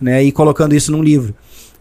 né? 0.00 0.22
E 0.22 0.30
colocando 0.30 0.74
isso 0.74 0.92
num 0.92 1.02
livro. 1.02 1.34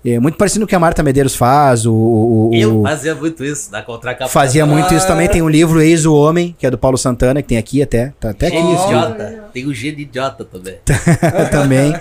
É 0.06 0.20
muito 0.20 0.38
parecido 0.38 0.62
com 0.62 0.66
o 0.66 0.68
que 0.70 0.76
a 0.76 0.80
Marta 0.80 1.02
Medeiros 1.02 1.36
faz, 1.36 1.86
o, 1.86 1.92
o- 1.94 2.50
o- 2.52 2.56
Eu 2.56 2.80
o- 2.82 2.84
fazia 2.84 3.16
muito 3.16 3.44
isso, 3.44 3.72
na 3.72 3.82
contracapa. 3.82 4.30
fazia 4.30 4.66
muito 4.66 4.94
isso 4.94 5.08
também. 5.08 5.28
Tem 5.28 5.42
um 5.42 5.50
livro 5.50 5.82
Eis 5.82 6.06
o 6.06 6.14
Homem, 6.16 6.56
que 6.60 6.66
é 6.68 6.70
do 6.72 6.78
Paulo 6.78 6.98
Santana, 6.98 7.42
que 7.42 7.48
tem 7.48 7.58
aqui 7.58 7.82
até. 7.82 8.14
Tá 8.20 8.30
até 8.30 8.48
aqui 8.48 8.58
Gênio 8.58 8.74
idiota. 8.86 9.44
Tem 9.54 9.66
o 9.66 9.74
gênio 9.74 10.00
idiota 10.02 10.46
também. 10.46 10.76
também. 11.52 11.94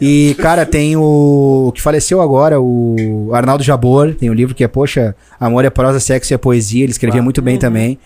E, 0.00 0.34
cara, 0.38 0.66
tem 0.66 0.96
o 0.96 1.72
que 1.74 1.80
faleceu 1.80 2.20
agora, 2.20 2.60
o 2.60 3.30
Arnaldo 3.32 3.62
Jabor, 3.64 4.14
tem 4.14 4.28
um 4.28 4.34
livro 4.34 4.54
que 4.54 4.62
é, 4.64 4.68
poxa, 4.68 5.14
Amor 5.40 5.64
é 5.64 5.70
prosa, 5.70 5.98
sexo 6.00 6.34
é 6.34 6.38
poesia, 6.38 6.82
ele 6.82 6.92
escrevia 6.92 7.22
muito 7.22 7.40
bem 7.40 7.56
também. 7.58 7.98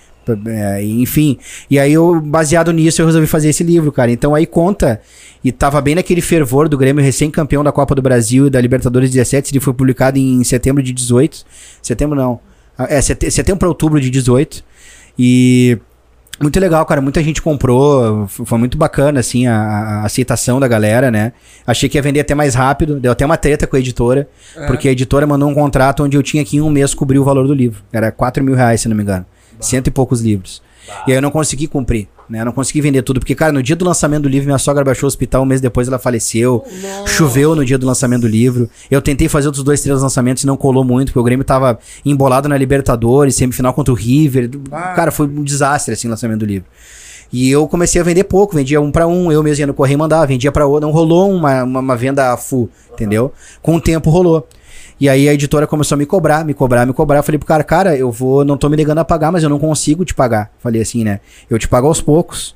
É, 0.46 0.82
enfim, 0.84 1.38
e 1.70 1.78
aí 1.78 1.92
eu, 1.92 2.20
baseado 2.20 2.72
nisso, 2.72 3.00
eu 3.02 3.06
resolvi 3.06 3.26
fazer 3.26 3.48
esse 3.48 3.62
livro, 3.64 3.90
cara. 3.90 4.10
Então 4.10 4.34
aí 4.34 4.46
conta, 4.46 5.00
e 5.44 5.50
tava 5.52 5.80
bem 5.80 5.94
naquele 5.94 6.20
fervor 6.20 6.68
do 6.68 6.76
Grêmio 6.78 7.02
recém-campeão 7.04 7.62
da 7.64 7.72
Copa 7.72 7.94
do 7.94 8.02
Brasil 8.02 8.46
e 8.46 8.50
da 8.50 8.60
Libertadores 8.60 9.10
17, 9.10 9.52
ele 9.52 9.60
foi 9.60 9.72
publicado 9.72 10.18
em 10.18 10.42
setembro 10.44 10.82
de 10.82 10.92
18. 10.92 11.44
Setembro 11.82 12.16
não. 12.16 12.40
Ah, 12.78 12.86
É, 12.88 13.00
sete- 13.00 13.30
setembro 13.30 13.58
para 13.58 13.68
outubro 13.68 14.00
de 14.00 14.10
18. 14.10 14.62
E 15.18 15.78
muito 16.40 16.58
legal, 16.58 16.84
cara. 16.86 17.00
Muita 17.02 17.22
gente 17.22 17.42
comprou. 17.42 18.26
Foi 18.28 18.58
muito 18.58 18.78
bacana, 18.78 19.20
assim, 19.20 19.46
a, 19.46 19.54
a 19.54 20.04
aceitação 20.06 20.58
da 20.58 20.66
galera, 20.66 21.10
né? 21.10 21.32
Achei 21.66 21.88
que 21.88 21.98
ia 21.98 22.02
vender 22.02 22.20
até 22.20 22.34
mais 22.34 22.54
rápido. 22.54 22.98
Deu 22.98 23.12
até 23.12 23.26
uma 23.26 23.36
treta 23.36 23.66
com 23.66 23.76
a 23.76 23.78
editora. 23.78 24.26
Porque 24.66 24.88
a 24.88 24.92
editora 24.92 25.26
mandou 25.26 25.48
um 25.50 25.54
contrato 25.54 26.02
onde 26.02 26.16
eu 26.16 26.22
tinha 26.22 26.42
que 26.44 26.56
em 26.56 26.60
um 26.62 26.70
mês 26.70 26.94
cobrir 26.94 27.18
o 27.18 27.24
valor 27.24 27.46
do 27.46 27.52
livro. 27.52 27.82
Era 27.92 28.10
4 28.10 28.42
mil 28.42 28.54
reais, 28.54 28.80
se 28.80 28.88
não 28.88 28.96
me 28.96 29.02
engano. 29.02 29.26
Cento 29.60 29.88
e 29.88 29.90
poucos 29.90 30.20
livros. 30.20 30.62
E 31.06 31.12
aí 31.12 31.18
eu 31.18 31.22
não 31.22 31.30
consegui 31.30 31.66
cumprir, 31.66 32.08
né? 32.28 32.40
Eu 32.40 32.46
não 32.46 32.52
consegui 32.52 32.80
vender 32.80 33.02
tudo. 33.02 33.20
Porque, 33.20 33.34
cara, 33.34 33.52
no 33.52 33.62
dia 33.62 33.76
do 33.76 33.84
lançamento 33.84 34.22
do 34.22 34.28
livro, 34.28 34.46
minha 34.46 34.58
sogra 34.58 34.82
baixou 34.82 35.06
o 35.06 35.08
hospital. 35.08 35.42
Um 35.42 35.46
mês 35.46 35.60
depois 35.60 35.86
ela 35.88 35.98
faleceu. 35.98 36.64
Choveu 37.06 37.54
no 37.54 37.64
dia 37.64 37.78
do 37.78 37.86
lançamento 37.86 38.22
do 38.22 38.28
livro. 38.28 38.68
Eu 38.90 39.00
tentei 39.00 39.28
fazer 39.28 39.46
outros 39.46 39.62
dois, 39.62 39.80
três 39.80 40.00
lançamentos 40.00 40.42
e 40.42 40.46
não 40.46 40.56
colou 40.56 40.84
muito. 40.84 41.08
Porque 41.08 41.18
o 41.18 41.22
Grêmio 41.22 41.44
tava 41.44 41.78
embolado 42.04 42.48
na 42.48 42.56
Libertadores, 42.56 43.34
semifinal 43.36 43.72
contra 43.72 43.92
o 43.92 43.96
River. 43.96 44.50
Ah. 44.72 44.94
Cara, 44.94 45.10
foi 45.10 45.26
um 45.26 45.44
desastre, 45.44 45.94
assim, 45.94 46.08
o 46.08 46.10
lançamento 46.10 46.40
do 46.40 46.46
livro. 46.46 46.66
E 47.32 47.48
eu 47.48 47.68
comecei 47.68 48.00
a 48.00 48.04
vender 48.04 48.24
pouco, 48.24 48.56
vendia 48.56 48.80
um 48.80 48.90
pra 48.90 49.06
um, 49.06 49.30
eu 49.30 49.40
mesmo 49.42 49.62
ia 49.62 49.66
no 49.66 49.74
correio 49.74 49.98
mandava, 49.98 50.26
vendia 50.26 50.50
pra 50.50 50.66
outro, 50.66 50.88
não 50.88 50.92
rolou 50.92 51.30
uma, 51.30 51.62
uma, 51.62 51.78
uma 51.78 51.96
venda 51.96 52.36
full, 52.36 52.68
entendeu? 52.92 53.32
Com 53.62 53.76
o 53.76 53.80
tempo 53.80 54.10
rolou. 54.10 54.48
E 55.00 55.08
aí 55.08 55.28
a 55.28 55.34
editora 55.34 55.66
começou 55.66 55.94
a 55.96 55.98
me 55.98 56.04
cobrar, 56.04 56.44
me 56.44 56.52
cobrar, 56.52 56.84
me 56.84 56.92
cobrar. 56.92 57.18
Eu 57.20 57.22
falei 57.22 57.38
pro 57.38 57.46
cara, 57.46 57.64
cara, 57.64 57.96
eu 57.96 58.12
vou, 58.12 58.44
não 58.44 58.56
tô 58.58 58.68
me 58.68 58.76
negando 58.76 59.00
a 59.00 59.04
pagar, 59.04 59.32
mas 59.32 59.42
eu 59.42 59.48
não 59.48 59.58
consigo 59.58 60.04
te 60.04 60.12
pagar. 60.14 60.50
Falei 60.58 60.82
assim, 60.82 61.02
né? 61.04 61.20
Eu 61.48 61.58
te 61.58 61.66
pago 61.66 61.86
aos 61.86 62.00
poucos. 62.02 62.54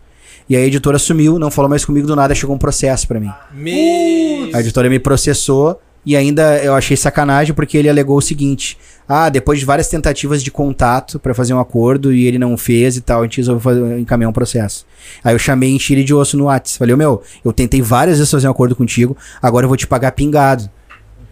E 0.49 0.55
aí 0.55 0.65
a 0.65 0.67
editora 0.67 0.99
sumiu, 0.99 1.39
não 1.39 1.51
falou 1.51 1.71
mais 1.71 1.87
comigo 1.87 2.07
do 2.07 2.15
nada, 2.15 2.35
chegou 2.35 2.55
um 2.55 2.59
processo 2.59 3.09
pra 3.09 3.19
mim. 3.19 3.31
Me... 3.55 4.51
A 4.53 4.61
editora 4.61 4.91
me 4.91 4.99
processou 4.99 5.81
e 6.05 6.15
ainda 6.15 6.59
eu 6.63 6.75
achei 6.75 6.99
sacanagem 6.99 7.55
porque 7.55 7.79
ele 7.79 7.89
alegou 7.89 8.19
o 8.19 8.21
seguinte: 8.21 8.77
ah, 9.09 9.31
depois 9.31 9.59
de 9.59 9.65
várias 9.65 9.89
tentativas 9.89 10.43
de 10.43 10.51
contato 10.51 11.19
pra 11.19 11.33
fazer 11.33 11.55
um 11.55 11.59
acordo 11.61 12.13
e 12.13 12.27
ele 12.27 12.39
não 12.39 12.59
fez 12.59 12.95
e 12.99 13.01
tal, 13.01 13.21
a 13.21 13.25
gente 13.25 13.39
resolveu 13.39 13.61
fazer- 13.63 13.99
encaminhar 13.99 14.29
um 14.29 14.35
processo. 14.35 14.85
Aí 15.25 15.35
eu 15.35 15.39
chamei 15.39 15.71
em 15.71 15.79
tira 15.79 16.05
de 16.05 16.13
osso 16.13 16.37
no 16.37 16.45
Whats. 16.45 16.77
Falei, 16.77 16.95
meu, 16.95 17.23
eu 17.43 17.51
tentei 17.51 17.81
várias 17.81 18.19
vezes 18.19 18.31
fazer 18.31 18.47
um 18.47 18.51
acordo 18.51 18.77
contigo, 18.77 19.17
agora 19.41 19.65
eu 19.65 19.69
vou 19.69 19.79
te 19.79 19.87
pagar 19.87 20.13
pingado. 20.13 20.69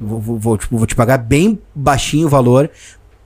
Vou, 0.03 0.20
vou, 0.20 0.38
vou, 0.38 0.59
tipo, 0.59 0.76
vou 0.76 0.86
te 0.86 0.94
pagar 0.94 1.18
bem 1.18 1.59
baixinho 1.74 2.26
o 2.26 2.30
valor 2.30 2.70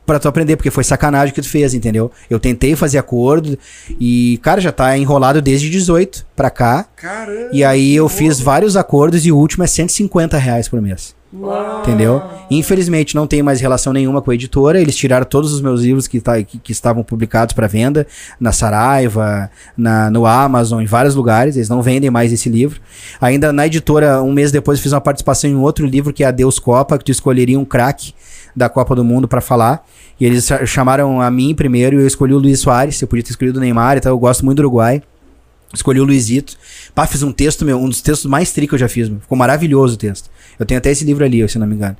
pra 0.06 0.20
tu 0.20 0.28
aprender, 0.28 0.56
porque 0.56 0.70
foi 0.70 0.84
sacanagem 0.84 1.34
que 1.34 1.42
tu 1.42 1.48
fez, 1.48 1.74
entendeu? 1.74 2.12
Eu 2.30 2.38
tentei 2.38 2.76
fazer 2.76 2.98
acordo 2.98 3.58
e, 3.98 4.38
cara, 4.40 4.60
já 4.60 4.70
tá 4.70 4.96
enrolado 4.96 5.42
desde 5.42 5.68
18 5.68 6.24
pra 6.36 6.48
cá. 6.48 6.86
Caramba. 6.94 7.50
E 7.52 7.64
aí 7.64 7.96
eu 7.96 8.08
fiz 8.08 8.38
vários 8.38 8.76
acordos 8.76 9.26
e 9.26 9.32
o 9.32 9.36
último 9.36 9.64
é 9.64 9.66
150 9.66 10.38
reais 10.38 10.68
por 10.68 10.80
mês. 10.80 11.15
Entendeu? 11.82 12.22
Infelizmente 12.50 13.14
não 13.14 13.26
tem 13.26 13.42
mais 13.42 13.60
relação 13.60 13.92
nenhuma 13.92 14.22
com 14.22 14.30
a 14.30 14.34
editora. 14.34 14.80
Eles 14.80 14.96
tiraram 14.96 15.24
todos 15.26 15.52
os 15.52 15.60
meus 15.60 15.82
livros 15.82 16.06
que, 16.08 16.20
tá, 16.20 16.42
que, 16.42 16.58
que 16.58 16.72
estavam 16.72 17.02
publicados 17.02 17.54
para 17.54 17.66
venda 17.66 18.06
na 18.40 18.52
Saraiva, 18.52 19.50
na, 19.76 20.10
no 20.10 20.24
Amazon, 20.26 20.82
em 20.82 20.86
vários 20.86 21.14
lugares. 21.14 21.56
Eles 21.56 21.68
não 21.68 21.82
vendem 21.82 22.10
mais 22.10 22.32
esse 22.32 22.48
livro. 22.48 22.80
Ainda 23.20 23.52
na 23.52 23.66
editora, 23.66 24.22
um 24.22 24.32
mês 24.32 24.50
depois, 24.52 24.80
fiz 24.80 24.92
uma 24.92 25.00
participação 25.00 25.50
em 25.50 25.56
outro 25.56 25.86
livro 25.86 26.12
que 26.12 26.24
é 26.24 26.26
a 26.26 26.30
Deus 26.30 26.58
Copa, 26.58 26.96
que 26.98 27.04
tu 27.04 27.10
escolheria 27.12 27.58
um 27.58 27.64
craque 27.64 28.12
da 28.54 28.68
Copa 28.68 28.94
do 28.94 29.04
Mundo 29.04 29.28
para 29.28 29.40
falar. 29.40 29.84
E 30.18 30.24
eles 30.24 30.46
cha- 30.46 30.64
chamaram 30.64 31.20
a 31.20 31.30
mim 31.30 31.54
primeiro 31.54 31.96
e 31.98 32.02
eu 32.02 32.06
escolhi 32.06 32.32
o 32.32 32.38
Luiz 32.38 32.60
Soares. 32.60 33.00
Eu 33.02 33.08
podia 33.08 33.22
ter 33.24 33.30
escolhido 33.30 33.58
o 33.58 33.60
Neymar, 33.60 33.98
então 33.98 34.10
eu 34.10 34.18
gosto 34.18 34.44
muito 34.44 34.56
do 34.56 34.60
Uruguai. 34.62 35.02
Escolhi 35.74 36.00
o 36.00 36.04
Luizito. 36.04 36.56
Pá, 36.94 37.06
fiz 37.06 37.22
um 37.22 37.32
texto, 37.32 37.64
meu, 37.64 37.78
um 37.78 37.88
dos 37.88 38.00
textos 38.00 38.26
mais 38.26 38.52
tri 38.52 38.66
que 38.66 38.74
eu 38.74 38.78
já 38.78 38.88
fiz, 38.88 39.08
meu. 39.08 39.20
Ficou 39.20 39.36
maravilhoso 39.36 39.94
o 39.94 39.96
texto. 39.96 40.30
Eu 40.58 40.64
tenho 40.64 40.78
até 40.78 40.90
esse 40.90 41.04
livro 41.04 41.24
ali, 41.24 41.46
se 41.48 41.58
não 41.58 41.66
me 41.66 41.74
engano. 41.74 41.96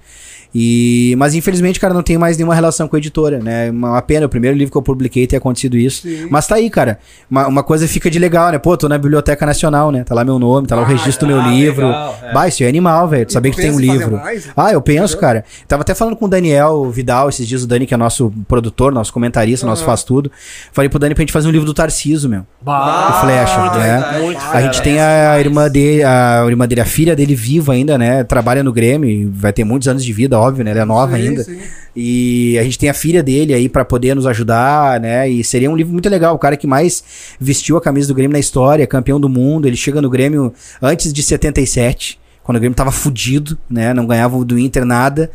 E, 0.58 1.14
mas 1.18 1.34
infelizmente, 1.34 1.78
cara, 1.78 1.92
não 1.92 2.02
tem 2.02 2.16
mais 2.16 2.38
nenhuma 2.38 2.54
relação 2.54 2.88
com 2.88 2.96
a 2.96 2.98
editora, 2.98 3.40
né? 3.40 3.70
Uma 3.70 4.00
pena, 4.00 4.24
o 4.24 4.28
primeiro 4.28 4.56
livro 4.56 4.72
que 4.72 4.78
eu 4.78 4.80
publiquei 4.80 5.26
ter 5.26 5.36
acontecido 5.36 5.76
isso. 5.76 6.08
Sim. 6.08 6.28
Mas 6.30 6.46
tá 6.46 6.54
aí, 6.54 6.70
cara. 6.70 6.98
Uma, 7.30 7.46
uma 7.46 7.62
coisa 7.62 7.86
fica 7.86 8.10
de 8.10 8.18
legal, 8.18 8.50
né? 8.50 8.56
Pô, 8.58 8.74
tô 8.74 8.88
na 8.88 8.96
Biblioteca 8.96 9.44
Nacional, 9.44 9.90
né? 9.92 10.02
Tá 10.02 10.14
lá 10.14 10.24
meu 10.24 10.38
nome, 10.38 10.66
tá 10.66 10.74
lá 10.74 10.80
o 10.80 10.84
registro 10.86 11.26
do 11.26 11.34
meu 11.34 11.42
ah, 11.42 11.46
livro. 11.46 11.86
legal, 11.88 12.18
é. 12.22 12.32
Bah, 12.32 12.48
isso 12.48 12.64
é 12.64 12.68
animal, 12.68 13.06
velho. 13.06 13.30
Saber 13.30 13.50
que 13.50 13.58
tem 13.58 13.70
um 13.70 13.78
livro. 13.78 14.16
mais? 14.16 14.48
Ah, 14.56 14.72
eu 14.72 14.80
penso, 14.80 15.12
Entendeu? 15.12 15.20
cara. 15.20 15.44
Tava 15.68 15.82
até 15.82 15.94
falando 15.94 16.16
com 16.16 16.24
o 16.24 16.28
Daniel 16.28 16.90
Vidal 16.90 17.28
esses 17.28 17.46
dias, 17.46 17.62
o 17.62 17.66
Dani, 17.66 17.86
que 17.86 17.92
é 17.92 17.96
nosso 17.98 18.32
produtor, 18.48 18.90
nosso 18.92 19.12
comentarista, 19.12 19.66
nosso 19.66 19.82
Aham. 19.82 19.90
faz 19.90 20.04
tudo. 20.04 20.32
Falei 20.72 20.88
pro 20.88 20.98
Dani 20.98 21.14
pra 21.14 21.20
gente 21.20 21.32
fazer 21.34 21.48
um 21.48 21.50
livro 21.50 21.66
do 21.66 21.74
Tarciso, 21.74 22.30
meu. 22.30 22.46
Bah, 22.62 23.10
O 23.10 23.20
Flecha, 23.20 23.60
muito 23.60 23.78
né? 23.78 23.92
verdade. 23.98 24.22
Muito 24.22 24.40
A 24.40 24.62
gente 24.62 24.80
tem 24.80 25.00
a 25.02 25.38
irmã 25.38 25.68
dele, 25.68 26.02
a 26.02 26.46
irmã 26.48 26.66
dele, 26.66 26.80
a 26.80 26.86
filha 26.86 27.14
dele 27.14 27.34
viva 27.34 27.74
ainda, 27.74 27.98
né? 27.98 28.24
Trabalha 28.24 28.62
no 28.64 28.72
Grêmio, 28.72 29.30
vai 29.34 29.52
ter 29.52 29.64
muitos 29.64 29.86
anos 29.86 30.02
de 30.02 30.12
vida, 30.14 30.45
óbvio, 30.46 30.64
né? 30.64 30.70
Ela 30.70 30.80
é 30.80 30.84
nova 30.84 31.16
Sim, 31.16 31.28
ainda. 31.28 31.44
sim. 31.44 31.58
E 31.94 32.58
a 32.58 32.62
gente 32.62 32.78
tem 32.78 32.88
a 32.88 32.94
filha 32.94 33.22
dele 33.22 33.54
aí 33.54 33.68
pra 33.68 33.84
poder 33.84 34.14
nos 34.14 34.26
ajudar, 34.26 35.00
né? 35.00 35.28
E 35.28 35.42
seria 35.42 35.70
um 35.70 35.76
livro 35.76 35.92
muito 35.92 36.08
legal. 36.08 36.34
O 36.34 36.38
cara 36.38 36.56
que 36.56 36.66
mais 36.66 37.02
vestiu 37.40 37.76
a 37.76 37.80
camisa 37.80 38.08
do 38.08 38.14
Grêmio 38.14 38.32
na 38.32 38.38
história, 38.38 38.86
campeão 38.86 39.18
do 39.18 39.28
mundo. 39.28 39.66
Ele 39.66 39.76
chega 39.76 40.02
no 40.02 40.10
Grêmio 40.10 40.52
antes 40.80 41.12
de 41.12 41.22
77, 41.22 42.18
quando 42.42 42.56
o 42.56 42.60
Grêmio 42.60 42.76
tava 42.76 42.92
fudido, 42.92 43.56
né? 43.68 43.94
Não 43.94 44.06
ganhava 44.06 44.42
do 44.44 44.58
Inter 44.58 44.84
nada. 44.84 45.30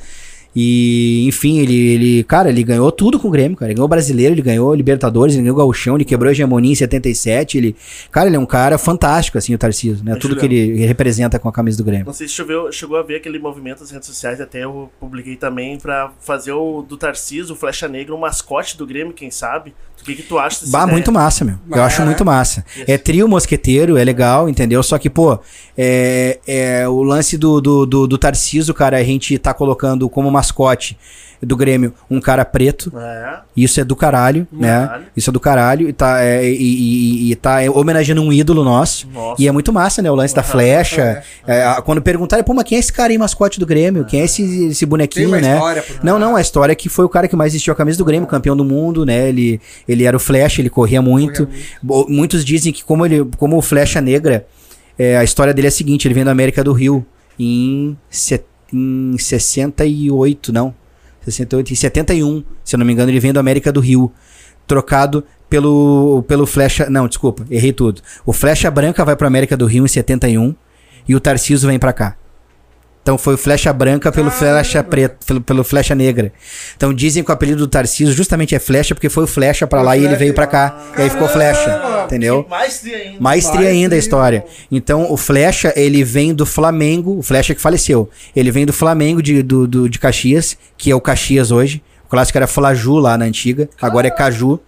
E, 0.55 1.25
enfim, 1.27 1.59
ele, 1.59 1.73
ele, 1.73 2.23
cara, 2.25 2.49
ele 2.49 2.63
ganhou 2.63 2.91
tudo 2.91 3.19
com 3.19 3.29
o 3.29 3.31
Grêmio, 3.31 3.57
cara. 3.57 3.71
Ele 3.71 3.75
ganhou 3.75 3.85
o 3.85 3.89
brasileiro, 3.89 4.33
ele 4.33 4.41
ganhou 4.41 4.73
Libertadores, 4.75 5.33
ele 5.33 5.43
ganhou 5.43 5.55
o 5.55 5.59
Gauchão, 5.59 5.95
ele 5.95 6.03
quebrou 6.05 6.27
a 6.27 6.31
hegemonia 6.31 6.71
em 6.71 6.75
77. 6.75 7.57
Ele, 7.57 7.75
cara, 8.11 8.27
ele 8.27 8.35
é 8.35 8.39
um 8.39 8.45
cara 8.45 8.77
fantástico, 8.77 9.37
assim, 9.37 9.53
o 9.55 9.57
Tarcísio, 9.57 10.03
né? 10.03 10.13
É, 10.13 10.15
Tudo 10.15 10.35
que 10.35 10.41
Julião. 10.41 10.75
ele 10.75 10.85
representa 10.85 11.39
com 11.39 11.47
a 11.47 11.51
camisa 11.51 11.77
do 11.77 11.83
Grêmio. 11.83 12.05
Não 12.05 12.13
sei 12.13 12.27
se 12.27 12.33
choveu, 12.33 12.71
chegou 12.71 12.97
a 12.97 13.01
ver 13.01 13.15
aquele 13.15 13.39
movimento 13.39 13.79
nas 13.79 13.91
redes 13.91 14.07
sociais, 14.07 14.41
até 14.41 14.63
eu 14.63 14.91
publiquei 14.99 15.37
também, 15.37 15.77
pra 15.77 16.11
fazer 16.19 16.51
o 16.51 16.81
do 16.81 16.97
Tarcísio, 16.97 17.53
o 17.53 17.57
Flecha 17.57 17.87
Negra, 17.87 18.13
um 18.13 18.19
mascote 18.19 18.77
do 18.77 18.85
Grêmio, 18.85 19.13
quem 19.13 19.31
sabe? 19.31 19.73
O 20.01 20.03
que, 20.03 20.15
que 20.15 20.23
tu 20.23 20.39
acha 20.39 20.61
dessa 20.61 20.71
Bah, 20.71 20.83
ideia? 20.83 20.93
muito 20.93 21.11
massa, 21.11 21.45
meu. 21.45 21.55
Eu 21.71 21.83
acho 21.83 22.01
é? 22.01 22.05
muito 22.05 22.25
massa. 22.25 22.65
Isso. 22.75 22.85
É 22.87 22.97
trio 22.97 23.27
mosqueteiro, 23.27 23.97
é 23.97 24.03
legal, 24.03 24.49
entendeu? 24.49 24.81
Só 24.81 24.97
que, 24.97 25.09
pô, 25.09 25.39
é, 25.77 26.39
é 26.47 26.87
o 26.87 27.03
lance 27.03 27.37
do, 27.37 27.61
do, 27.61 27.85
do, 27.85 28.07
do 28.07 28.17
Tarciso, 28.17 28.73
cara, 28.73 28.97
a 28.97 29.03
gente 29.03 29.37
tá 29.37 29.53
colocando 29.53 30.09
como 30.09 30.31
mascote 30.31 30.97
do 31.41 31.57
Grêmio 31.57 31.93
um 32.09 32.19
cara 32.21 32.45
preto. 32.45 32.91
É. 32.97 33.39
Isso 33.57 33.79
é 33.79 33.83
do 33.83 33.95
caralho, 33.95 34.47
né? 34.51 35.01
Isso 35.17 35.29
é 35.29 35.33
do 35.33 35.39
caralho 35.39 35.89
e 35.89 35.93
tá, 35.93 36.21
é, 36.23 36.47
e, 36.47 36.53
e- 37.27 37.31
e 37.31 37.35
tá 37.35 37.57
homenageando 37.73 38.21
um 38.21 38.31
ídolo 38.31 38.63
nosso. 38.63 39.07
Nossa. 39.11 39.41
E 39.41 39.47
é 39.47 39.51
muito 39.51 39.73
massa, 39.73 40.01
né? 40.01 40.11
O 40.11 40.15
lance 40.15 40.35
da 40.35 40.43
flecha. 40.43 41.23
É, 41.47 41.63
a- 41.63 41.81
quando 41.81 42.01
perguntaram, 42.01 42.43
pô, 42.43 42.53
mas 42.53 42.65
quem 42.65 42.75
é 42.75 42.79
esse 42.79 42.93
cara 42.93 43.11
aí, 43.11 43.17
mascote 43.17 43.59
do 43.59 43.65
Grêmio? 43.65 44.05
Quem 44.05 44.21
é 44.21 44.25
esse, 44.25 44.65
esse 44.67 44.85
bonequinho, 44.85 45.29
né? 45.41 45.53
história 45.55 45.83
Não, 46.03 46.19
não, 46.19 46.35
a 46.35 46.41
história 46.41 46.73
é 46.73 46.75
que 46.75 46.89
foi 46.89 47.05
o 47.05 47.09
cara 47.09 47.27
que 47.27 47.35
mais 47.35 47.53
vestiu 47.53 47.73
a 47.73 47.75
camisa 47.75 47.97
do 47.97 48.05
Grêmio, 48.05 48.27
campeão 48.27 48.55
do 48.55 48.63
mundo, 48.63 49.05
né? 49.05 49.29
Ele, 49.29 49.59
ele 49.87 50.03
era 50.03 50.15
o 50.15 50.19
Flecha, 50.19 50.61
ele 50.61 50.69
corria 50.69 51.01
muito. 51.01 51.47
Bo- 51.81 52.05
Muitos 52.07 52.45
dizem 52.45 52.71
que 52.71 52.83
como 52.83 53.05
ele, 53.05 53.25
como 53.37 53.57
o 53.57 53.61
Flecha 53.61 53.99
Negra, 53.99 54.45
é, 54.99 55.17
a 55.17 55.23
história 55.23 55.53
dele 55.53 55.67
é 55.67 55.69
a 55.69 55.71
seguinte, 55.71 56.07
ele 56.07 56.13
vem 56.13 56.23
da 56.23 56.31
América 56.31 56.63
do 56.63 56.71
Rio 56.73 57.03
em, 57.39 57.97
se- 58.09 58.43
em 58.71 59.15
68, 59.17 60.51
não, 60.53 60.73
68, 61.23 61.73
em 61.73 61.75
71, 61.75 62.43
se 62.63 62.75
eu 62.75 62.79
não 62.79 62.85
me 62.85 62.93
engano, 62.93 63.11
ele 63.11 63.19
vem 63.19 63.33
da 63.33 63.39
América 63.39 63.71
do 63.71 63.79
Rio, 63.79 64.11
trocado 64.67 65.23
pelo, 65.49 66.23
pelo 66.27 66.45
Flecha, 66.45 66.89
não, 66.89 67.07
desculpa, 67.07 67.45
errei 67.49 67.73
tudo. 67.73 68.01
O 68.25 68.31
Flecha 68.31 68.71
Branca 68.71 69.03
vai 69.03 69.15
pra 69.15 69.27
América 69.27 69.57
do 69.57 69.65
Rio 69.65 69.85
em 69.85 69.87
71 69.87 70.55
e 71.07 71.15
o 71.15 71.19
Tarciso 71.19 71.67
vem 71.67 71.77
pra 71.77 71.91
cá. 71.91 72.15
Então 73.03 73.17
foi 73.17 73.33
o 73.33 73.37
Flecha 73.37 73.73
Branca 73.73 74.11
pelo 74.11 74.29
Flecha 74.29 74.83
Preto, 74.83 75.25
pelo, 75.25 75.41
pelo 75.41 75.63
Flecha 75.63 75.95
Negra. 75.95 76.31
Então 76.77 76.93
dizem 76.93 77.23
que 77.23 77.31
o 77.31 77.33
apelido 77.33 77.57
do 77.59 77.67
Tarciso 77.67 78.13
justamente 78.13 78.53
é 78.53 78.59
Flecha 78.59 78.93
porque 78.93 79.09
foi 79.09 79.23
o 79.23 79.27
Flecha 79.27 79.65
pra 79.65 79.81
lá 79.81 79.97
e 79.97 80.05
ele 80.05 80.15
veio 80.15 80.35
pra 80.35 80.45
cá. 80.45 80.77
E 80.95 81.01
aí 81.01 81.09
ficou 81.09 81.27
Flecha, 81.27 81.81
entendeu? 82.05 82.45
Mais 82.47 82.79
tri 82.79 82.93
ainda. 82.93 83.17
Mais 83.19 83.45
tri 83.47 83.57
Mais 83.63 83.67
ainda 83.69 83.95
a 83.95 83.97
história. 83.97 84.45
Então, 84.71 85.11
o 85.11 85.17
Flecha, 85.17 85.73
ele 85.75 86.03
vem 86.03 86.31
do 86.31 86.45
Flamengo, 86.45 87.17
o 87.17 87.23
Flecha 87.23 87.55
que 87.55 87.61
faleceu. 87.61 88.07
Ele 88.35 88.51
vem 88.51 88.67
do 88.67 88.73
Flamengo 88.73 89.19
de, 89.21 89.41
do, 89.41 89.67
do- 89.67 89.89
de 89.89 89.97
Caxias, 89.97 90.55
que 90.77 90.91
é 90.91 90.95
o 90.95 91.01
Caxias 91.01 91.49
hoje. 91.49 91.81
O 92.05 92.09
clássico 92.11 92.37
era 92.37 92.45
Flaju 92.45 92.95
lá 92.99 93.17
na 93.17 93.25
antiga, 93.25 93.67
agora 93.81 94.07
é 94.07 94.11
Caju. 94.11 94.59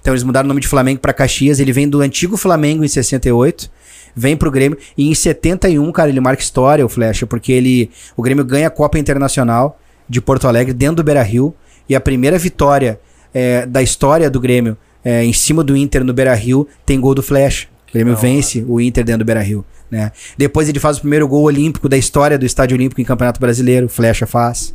Então, 0.00 0.12
eles 0.14 0.24
mudaram 0.24 0.46
o 0.46 0.48
nome 0.48 0.60
de 0.60 0.66
Flamengo 0.66 0.98
pra 1.00 1.12
Caxias. 1.12 1.60
Ele 1.60 1.72
vem 1.72 1.88
do 1.88 2.00
antigo 2.00 2.36
Flamengo 2.36 2.84
em 2.84 2.88
68, 2.88 3.70
vem 4.18 4.36
pro 4.36 4.50
Grêmio. 4.50 4.76
E 4.96 5.08
em 5.08 5.14
71, 5.14 5.90
cara, 5.92 6.10
ele 6.10 6.20
marca 6.20 6.42
história, 6.42 6.84
o 6.84 6.88
Flecha, 6.88 7.26
porque 7.26 7.52
ele, 7.52 7.90
o 8.16 8.22
Grêmio 8.22 8.44
ganha 8.44 8.66
a 8.66 8.70
Copa 8.70 8.98
Internacional 8.98 9.78
de 10.08 10.20
Porto 10.20 10.48
Alegre, 10.48 10.74
dentro 10.74 10.96
do 10.96 11.04
Beira 11.04 11.22
Rio. 11.22 11.54
E 11.88 11.94
a 11.94 12.00
primeira 12.00 12.38
vitória 12.38 13.00
é, 13.32 13.64
da 13.64 13.82
história 13.82 14.28
do 14.28 14.40
Grêmio 14.40 14.76
é, 15.04 15.24
em 15.24 15.32
cima 15.32 15.62
do 15.62 15.76
Inter 15.76 16.04
no 16.04 16.12
Beira 16.12 16.34
Rio 16.34 16.66
tem 16.84 17.00
gol 17.00 17.14
do 17.14 17.22
Flecha. 17.22 17.68
O 17.88 17.92
Grêmio 17.92 18.16
vence 18.16 18.64
o 18.68 18.80
Inter 18.80 19.04
dentro 19.04 19.20
do 19.20 19.24
Beira 19.24 19.40
Rio. 19.40 19.64
Né? 19.90 20.12
Depois 20.36 20.68
ele 20.68 20.78
faz 20.78 20.98
o 20.98 21.00
primeiro 21.00 21.26
gol 21.26 21.44
olímpico 21.44 21.88
da 21.88 21.96
história 21.96 22.38
do 22.38 22.44
Estádio 22.44 22.76
Olímpico 22.76 23.00
em 23.00 23.04
Campeonato 23.04 23.40
Brasileiro. 23.40 23.88
Flecha 23.88 24.26
faz. 24.26 24.74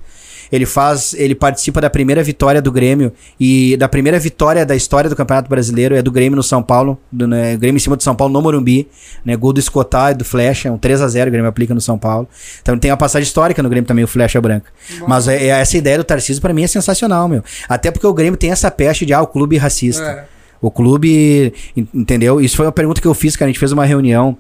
Ele 0.52 0.66
faz, 0.66 1.14
ele 1.14 1.36
participa 1.36 1.80
da 1.82 1.90
primeira 1.90 2.22
vitória 2.24 2.62
do 2.62 2.72
Grêmio 2.72 3.12
e 3.40 3.76
da 3.78 3.88
primeira 3.88 4.20
vitória 4.20 4.66
da 4.66 4.76
história 4.76 5.10
do 5.10 5.16
Campeonato 5.16 5.50
Brasileiro 5.50 5.96
é 5.96 6.02
do 6.02 6.12
Grêmio 6.12 6.36
no 6.36 6.44
São 6.44 6.62
Paulo, 6.62 7.00
do 7.12 7.28
né, 7.28 7.56
Grêmio 7.58 7.78
em 7.78 7.80
cima 7.80 7.96
do 7.96 8.04
São 8.04 8.16
Paulo 8.16 8.34
no 8.34 8.42
Morumbi, 8.42 8.88
né, 9.26 9.36
gol 9.36 9.54
do 9.54 9.60
Escotar 9.60 10.12
e 10.12 10.16
do 10.16 10.26
Flecha, 10.26 10.72
um 10.72 10.78
3 10.78 11.02
a 11.02 11.08
0 11.08 11.30
o 11.30 11.32
Grêmio 11.32 11.50
aplica 11.50 11.74
no 11.74 11.82
São 11.82 11.98
Paulo. 11.98 12.28
Então 12.62 12.78
tem 12.78 12.92
uma 12.92 12.98
passagem 12.98 13.24
histórica 13.26 13.64
no 13.64 13.70
Grêmio 13.70 13.88
também 13.88 14.04
o 14.04 14.08
Flecha 14.08 14.40
branca. 14.42 14.72
Mas 15.08 15.28
é, 15.28 15.46
é- 15.46 15.48
essa 15.50 15.78
ideia 15.78 15.98
do 15.98 16.04
Tarcísio 16.04 16.42
pra 16.42 16.54
mim 16.54 16.64
é 16.64 16.68
sensacional, 16.68 17.28
meu. 17.28 17.44
Até 17.68 17.90
porque 17.92 18.06
o 18.08 18.14
Grêmio 18.14 18.38
tem 18.38 18.52
essa 18.52 18.70
peste 18.70 19.06
de 19.06 19.14
ah, 19.14 19.22
o 19.22 19.28
clube 19.28 19.58
racista. 19.58 20.04
É. 20.04 20.26
O 20.62 20.72
clube, 20.72 21.54
en- 21.76 21.88
entendeu? 21.94 22.40
Isso 22.40 22.56
foi 22.56 22.66
uma 22.66 22.72
pergunta 22.72 23.02
que 23.02 23.08
eu 23.08 23.14
fiz, 23.14 23.36
cara. 23.36 23.48
A 23.50 23.52
gente 23.52 23.60
fez 23.60 23.72
uma 23.72 23.86
reunião 23.86 24.38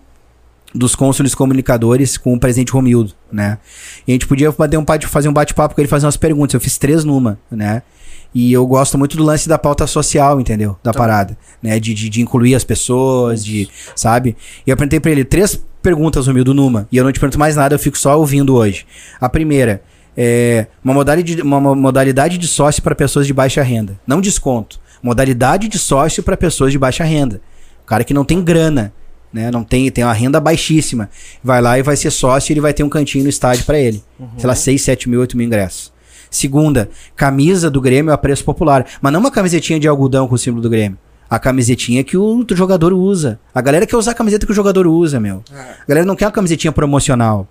dos 0.73 0.95
cônsules 0.95 1.35
comunicadores 1.35 2.17
com 2.17 2.33
o 2.33 2.39
presidente 2.39 2.71
Romildo, 2.71 3.13
né? 3.31 3.57
E 4.07 4.11
a 4.11 4.13
gente 4.13 4.27
podia 4.27 4.51
bater 4.51 4.77
um 4.77 4.85
fazer 5.07 5.29
um 5.29 5.33
bate-papo 5.33 5.75
com 5.75 5.81
ele, 5.81 5.87
fazer 5.87 6.05
umas 6.05 6.17
perguntas. 6.17 6.53
Eu 6.53 6.59
fiz 6.59 6.77
três 6.77 7.03
numa, 7.03 7.37
né? 7.51 7.83
E 8.33 8.51
eu 8.51 8.65
gosto 8.65 8.97
muito 8.97 9.15
do 9.15 9.23
lance 9.23 9.47
da 9.47 9.59
pauta 9.59 9.85
social, 9.85 10.41
entendeu? 10.41 10.75
Da 10.83 10.91
parada, 10.91 11.37
né? 11.61 11.79
De, 11.79 11.93
de, 11.93 12.09
de 12.09 12.21
incluir 12.21 12.55
as 12.55 12.63
pessoas, 12.63 13.45
de, 13.45 13.69
sabe? 13.95 14.35
E 14.65 14.71
eu 14.71 14.75
perguntei 14.75 14.99
pra 14.99 15.11
ele 15.11 15.23
três 15.23 15.61
perguntas, 15.81 16.25
Romildo, 16.25 16.53
numa. 16.53 16.87
E 16.91 16.97
eu 16.97 17.03
não 17.03 17.11
te 17.11 17.19
pergunto 17.19 17.37
mais 17.37 17.55
nada, 17.55 17.75
eu 17.75 17.79
fico 17.79 17.97
só 17.97 18.17
ouvindo 18.17 18.55
hoje. 18.55 18.85
A 19.21 19.29
primeira, 19.29 19.83
é 20.15 20.67
uma 20.83 20.93
modalidade, 20.93 21.41
uma 21.41 21.75
modalidade 21.75 22.37
de 22.37 22.47
sócio 22.47 22.81
para 22.81 22.95
pessoas 22.95 23.27
de 23.27 23.33
baixa 23.33 23.61
renda. 23.61 23.99
Não 24.05 24.21
desconto. 24.21 24.79
Modalidade 25.01 25.67
de 25.67 25.77
sócio 25.77 26.23
para 26.23 26.37
pessoas 26.37 26.71
de 26.71 26.79
baixa 26.79 27.03
renda. 27.03 27.41
O 27.83 27.85
cara 27.85 28.03
que 28.03 28.13
não 28.13 28.23
tem 28.23 28.41
grana, 28.41 28.93
né? 29.33 29.49
Não 29.49 29.63
tem, 29.63 29.89
tem 29.89 30.03
uma 30.03 30.13
renda 30.13 30.39
baixíssima. 30.39 31.09
Vai 31.43 31.61
lá 31.61 31.77
e 31.79 31.81
vai 31.81 31.95
ser 31.97 32.11
sócio 32.11 32.51
e 32.51 32.53
ele 32.53 32.61
vai 32.61 32.73
ter 32.73 32.83
um 32.83 32.89
cantinho 32.89 33.23
no 33.23 33.29
estádio 33.29 33.65
para 33.65 33.79
ele. 33.79 34.03
Sei 34.37 34.47
lá, 34.47 34.55
6, 34.55 34.81
7 34.81 35.09
mil, 35.09 35.19
8 35.19 35.35
mil 35.35 35.47
ingressos. 35.47 35.91
Segunda, 36.29 36.89
camisa 37.15 37.69
do 37.69 37.81
Grêmio 37.81 38.13
a 38.13 38.17
preço 38.17 38.43
popular. 38.45 38.85
Mas 39.01 39.11
não 39.11 39.19
uma 39.19 39.31
camisetinha 39.31 39.79
de 39.79 39.87
algodão 39.87 40.27
com 40.27 40.35
o 40.35 40.37
símbolo 40.37 40.61
do 40.61 40.69
Grêmio. 40.69 40.97
A 41.29 41.39
camisetinha 41.39 42.03
que 42.03 42.15
o 42.15 42.45
jogador 42.51 42.93
usa. 42.93 43.39
A 43.53 43.61
galera 43.61 43.87
quer 43.87 43.97
usar 43.97 44.11
a 44.11 44.15
camiseta 44.15 44.45
que 44.45 44.51
o 44.51 44.55
jogador 44.55 44.85
usa, 44.85 45.19
meu. 45.19 45.43
A 45.51 45.85
galera 45.87 46.05
não 46.05 46.15
quer 46.15 46.25
uma 46.25 46.31
camisetinha 46.31 46.71
promocional. 46.71 47.47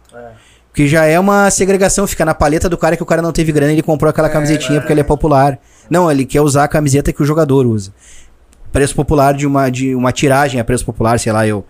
Que 0.74 0.86
já 0.88 1.04
é 1.04 1.18
uma 1.18 1.50
segregação, 1.50 2.06
fica 2.06 2.24
na 2.24 2.32
paleta 2.32 2.68
do 2.68 2.78
cara 2.78 2.96
que 2.96 3.02
o 3.02 3.06
cara 3.06 3.20
não 3.20 3.30
teve 3.32 3.52
grana 3.52 3.72
e 3.72 3.74
ele 3.74 3.82
comprou 3.82 4.08
aquela 4.08 4.28
camisetinha 4.28 4.80
porque 4.80 4.92
ele 4.92 5.00
é 5.00 5.04
popular. 5.04 5.58
Não, 5.90 6.10
ele 6.10 6.24
quer 6.24 6.40
usar 6.40 6.64
a 6.64 6.68
camiseta 6.68 7.12
que 7.12 7.22
o 7.22 7.26
jogador 7.26 7.66
usa. 7.66 7.92
Preço 8.72 8.94
popular 8.94 9.34
de 9.34 9.46
uma, 9.46 9.68
de 9.70 9.94
uma 9.94 10.10
tiragem 10.12 10.58
a 10.60 10.64
preço 10.64 10.84
popular, 10.84 11.20
sei 11.20 11.30
lá 11.32 11.46
eu. 11.46 11.64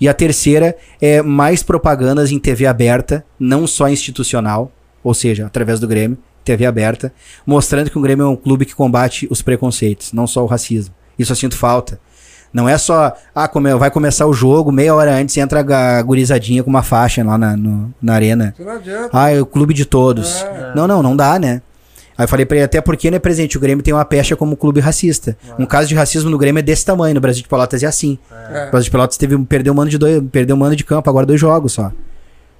E 0.00 0.08
a 0.08 0.14
terceira 0.14 0.76
é 1.00 1.20
mais 1.22 1.62
propagandas 1.62 2.32
em 2.32 2.38
TV 2.38 2.66
aberta, 2.66 3.24
não 3.38 3.66
só 3.66 3.88
institucional, 3.88 4.72
ou 5.04 5.12
seja, 5.12 5.46
através 5.46 5.78
do 5.78 5.86
Grêmio, 5.86 6.16
TV 6.44 6.64
aberta, 6.64 7.12
mostrando 7.46 7.90
que 7.90 7.98
o 7.98 8.00
Grêmio 8.00 8.24
é 8.24 8.28
um 8.28 8.36
clube 8.36 8.64
que 8.64 8.74
combate 8.74 9.26
os 9.30 9.42
preconceitos, 9.42 10.12
não 10.12 10.26
só 10.26 10.42
o 10.42 10.46
racismo. 10.46 10.94
Isso 11.18 11.32
eu 11.32 11.36
sinto 11.36 11.56
falta. 11.56 12.00
Não 12.50 12.66
é 12.66 12.78
só, 12.78 13.14
ah, 13.34 13.46
come, 13.46 13.74
vai 13.74 13.90
começar 13.90 14.24
o 14.26 14.32
jogo, 14.32 14.72
meia 14.72 14.94
hora 14.94 15.14
antes 15.14 15.36
entra 15.36 15.60
a 15.60 16.00
gurizadinha 16.02 16.62
com 16.62 16.70
uma 16.70 16.82
faixa 16.82 17.22
lá 17.22 17.36
na, 17.36 17.54
no- 17.54 17.92
na 18.00 18.14
arena. 18.14 18.54
Isso 18.58 18.66
não 18.66 18.72
adianta. 18.72 19.10
Ah, 19.12 19.30
é 19.30 19.38
o 19.38 19.44
clube 19.44 19.74
de 19.74 19.84
todos. 19.84 20.42
É. 20.42 20.72
Não, 20.74 20.86
não, 20.86 21.02
não 21.02 21.14
dá, 21.14 21.38
né? 21.38 21.60
Aí 22.18 22.24
eu 22.24 22.28
falei 22.28 22.44
pra 22.44 22.56
ele, 22.56 22.64
até 22.64 22.80
porque, 22.80 23.08
né, 23.12 23.20
presente, 23.20 23.56
o 23.56 23.60
Grêmio 23.60 23.80
tem 23.80 23.94
uma 23.94 24.04
pecha 24.04 24.34
como 24.34 24.56
clube 24.56 24.80
racista. 24.80 25.38
Um 25.56 25.64
caso 25.64 25.88
de 25.88 25.94
racismo 25.94 26.28
no 26.28 26.36
Grêmio 26.36 26.58
é 26.58 26.62
desse 26.62 26.84
tamanho, 26.84 27.14
no 27.14 27.20
Brasil 27.20 27.44
de 27.44 27.48
Pelotas 27.48 27.80
é 27.80 27.86
assim. 27.86 28.18
É. 28.28 28.66
O 28.66 28.70
Brasil 28.72 28.86
de 28.86 28.90
Pelotas 28.90 29.16
teve, 29.16 29.38
perdeu, 29.44 29.72
um 29.72 29.76
mano 29.76 29.88
de 29.88 29.96
dois, 29.96 30.20
perdeu 30.32 30.56
um 30.56 30.58
mano 30.58 30.74
de 30.74 30.82
campo, 30.82 31.08
agora 31.08 31.24
dois 31.24 31.40
jogos 31.40 31.74
só. 31.74 31.92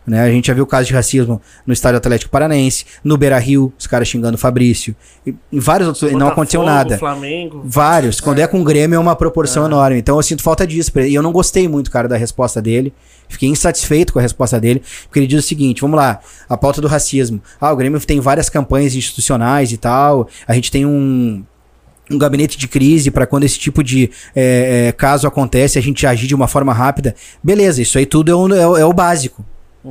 Né? 0.07 0.23
A 0.23 0.31
gente 0.31 0.47
já 0.47 0.55
viu 0.55 0.65
casos 0.65 0.87
de 0.87 0.95
racismo 0.95 1.43
no 1.67 1.73
Estádio 1.73 1.99
Atlético 1.99 2.31
Paranaense, 2.31 2.87
no 3.03 3.19
Beira 3.19 3.37
Rio, 3.37 3.73
os 3.77 3.87
caras 3.87 4.07
xingando 4.07 4.37
o 4.37 4.39
Fabrício. 4.39 4.95
E, 5.27 5.35
em 5.53 5.59
vários 5.59 5.89
outros, 5.89 6.11
e 6.11 6.15
não 6.15 6.29
aconteceu 6.29 6.61
Botafogo, 6.61 6.85
nada. 6.85 6.99
Flamengo. 6.99 7.63
Vários. 7.65 8.21
Quando 8.21 8.39
é 8.39 8.47
com 8.47 8.61
o 8.61 8.65
Grêmio 8.65 8.97
é 8.97 8.99
uma 8.99 9.17
proporção 9.17 9.67
enorme. 9.67 9.99
Então 9.99 10.17
eu 10.17 10.23
sinto 10.23 10.43
falta 10.43 10.65
disso. 10.65 10.93
E 11.01 11.15
eu 11.15 11.23
não 11.23 11.33
gostei 11.33 11.67
muito, 11.67 11.91
cara, 11.91 12.07
da 12.07 12.17
resposta 12.17 12.63
dele. 12.63 12.95
Fiquei 13.29 13.49
insatisfeito 13.49 14.13
com 14.13 14.19
a 14.19 14.23
resposta 14.23 14.59
dele. 14.61 14.83
Porque 15.05 15.19
ele 15.19 15.27
diz 15.27 15.45
o 15.45 15.47
seguinte: 15.47 15.81
vamos 15.81 15.97
lá, 15.97 16.21
a 16.49 16.57
pauta 16.57 16.81
do 16.81 16.89
racismo. 16.89 17.41
Ah, 17.61 17.73
o 17.73 17.77
Grêmio 17.77 18.01
tem 18.01 18.21
várias 18.21 18.49
campanhas 18.49 18.95
institucionais 18.95 19.71
e 19.73 19.77
tal. 19.77 20.29
A 20.47 20.55
gente 20.55 20.71
tem 20.71 20.85
um. 20.87 21.45
Um 22.11 22.17
gabinete 22.17 22.57
de 22.57 22.67
crise 22.67 23.11
para 23.11 23.27
quando 23.27 23.45
esse 23.45 23.59
tipo 23.59 23.85
de 23.85 24.11
é, 24.35 24.87
é, 24.89 24.93
caso 24.93 25.27
acontece, 25.27 25.79
a 25.79 25.83
gente 25.83 26.07
agir 26.07 26.27
de 26.27 26.35
uma 26.35 26.49
forma 26.49 26.73
rápida. 26.73 27.15
Beleza, 27.45 27.83
isso 27.83 27.99
aí 27.99 28.07
tudo 28.07 28.31
é 28.31 28.35
o, 28.35 28.55
é 28.55 28.67
o- 28.67 28.77
é 28.79 28.85
o 28.87 28.93
básico. 28.95 29.45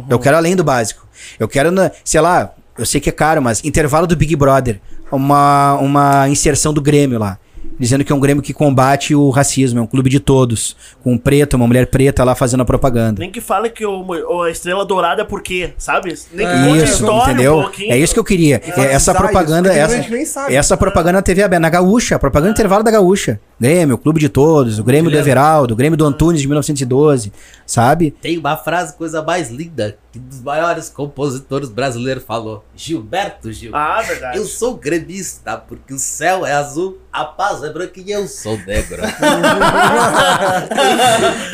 Eu 0.09 0.17
quero 0.17 0.35
além 0.35 0.55
do 0.55 0.63
básico. 0.63 1.07
Eu 1.39 1.47
quero, 1.47 1.69
na- 1.71 1.91
sei 2.03 2.19
lá, 2.19 2.55
eu 2.75 2.87
sei 2.87 2.99
que 2.99 3.07
é 3.09 3.11
caro, 3.11 3.39
mas 3.39 3.63
intervalo 3.63 4.07
do 4.07 4.15
Big 4.15 4.35
Brother. 4.35 4.81
Uma, 5.11 5.75
uma 5.75 6.27
inserção 6.27 6.73
do 6.73 6.81
Grêmio 6.81 7.19
lá. 7.19 7.37
Dizendo 7.79 8.03
que 8.03 8.11
é 8.11 8.15
um 8.15 8.19
Grêmio 8.19 8.41
que 8.41 8.53
combate 8.53 9.13
o 9.13 9.29
racismo, 9.29 9.79
é 9.79 9.81
um 9.81 9.87
clube 9.87 10.09
de 10.09 10.19
todos. 10.19 10.75
Com 11.03 11.13
um 11.13 11.17
preto, 11.17 11.55
uma 11.55 11.67
mulher 11.67 11.87
preta 11.87 12.23
lá 12.23 12.33
fazendo 12.35 12.61
a 12.61 12.65
propaganda. 12.65 13.19
Nem 13.19 13.31
que 13.31 13.39
fale 13.41 13.69
que 13.69 13.85
o, 13.85 14.03
o- 14.03 14.41
a 14.43 14.49
estrela 14.51 14.85
dourada 14.85 15.21
é 15.21 15.25
por 15.25 15.41
quê, 15.41 15.73
sabe? 15.77 16.13
Nem 16.33 16.45
que 16.47 16.53
conte 16.53 16.81
a 16.81 16.83
Isso, 16.83 16.93
história 17.03 17.31
entendeu? 17.33 17.57
um 17.59 17.61
pouquinho. 17.63 17.91
é 17.93 17.97
isso 17.97 18.13
que 18.13 18.19
eu 18.19 18.23
queria. 18.23 18.61
É 18.77 18.93
essa 18.93 19.13
propaganda, 19.13 19.69
isso, 19.69 19.77
essa, 19.79 19.93
a 19.93 19.97
gente 19.97 20.11
nem 20.11 20.25
sabe. 20.25 20.55
essa 20.55 20.75
propaganda 20.77 21.13
na 21.13 21.21
TV 21.21 21.43
aberta, 21.43 21.59
na 21.61 21.69
Gaúcha, 21.69 22.15
a 22.15 22.19
propaganda 22.19 22.51
intervalo 22.51 22.83
da 22.83 22.91
Gaúcha. 22.91 23.39
Grêmio, 23.59 23.95
o 23.95 23.97
clube 23.97 24.19
de 24.19 24.29
todos, 24.29 24.77
o 24.79 24.83
Grêmio 24.83 25.09
do 25.09 25.17
Everaldo, 25.17 25.73
o 25.73 25.77
Grêmio 25.77 25.97
do 25.97 26.05
Antunes 26.05 26.41
de 26.41 26.47
1912, 26.47 27.31
sabe? 27.65 28.11
Tem 28.21 28.37
uma 28.37 28.55
frase, 28.55 28.95
coisa 28.95 29.21
mais 29.23 29.49
linda, 29.49 29.97
que 30.17 30.23
dos 30.25 30.41
maiores 30.41 30.89
compositores 30.89 31.69
brasileiros 31.69 32.23
falou. 32.23 32.63
Gilberto 32.75 33.51
Gil. 33.51 33.71
Ah, 33.75 34.01
verdade. 34.01 34.37
Eu 34.37 34.45
sou 34.45 34.75
gremista 34.75 35.57
porque 35.57 35.93
o 35.93 35.99
céu 35.99 36.45
é 36.45 36.53
azul, 36.53 36.97
a 37.11 37.25
paz 37.25 37.63
é 37.63 37.69
branca 37.71 37.99
e 37.99 38.11
eu 38.11 38.27
sou 38.27 38.57
negro. 38.65 39.01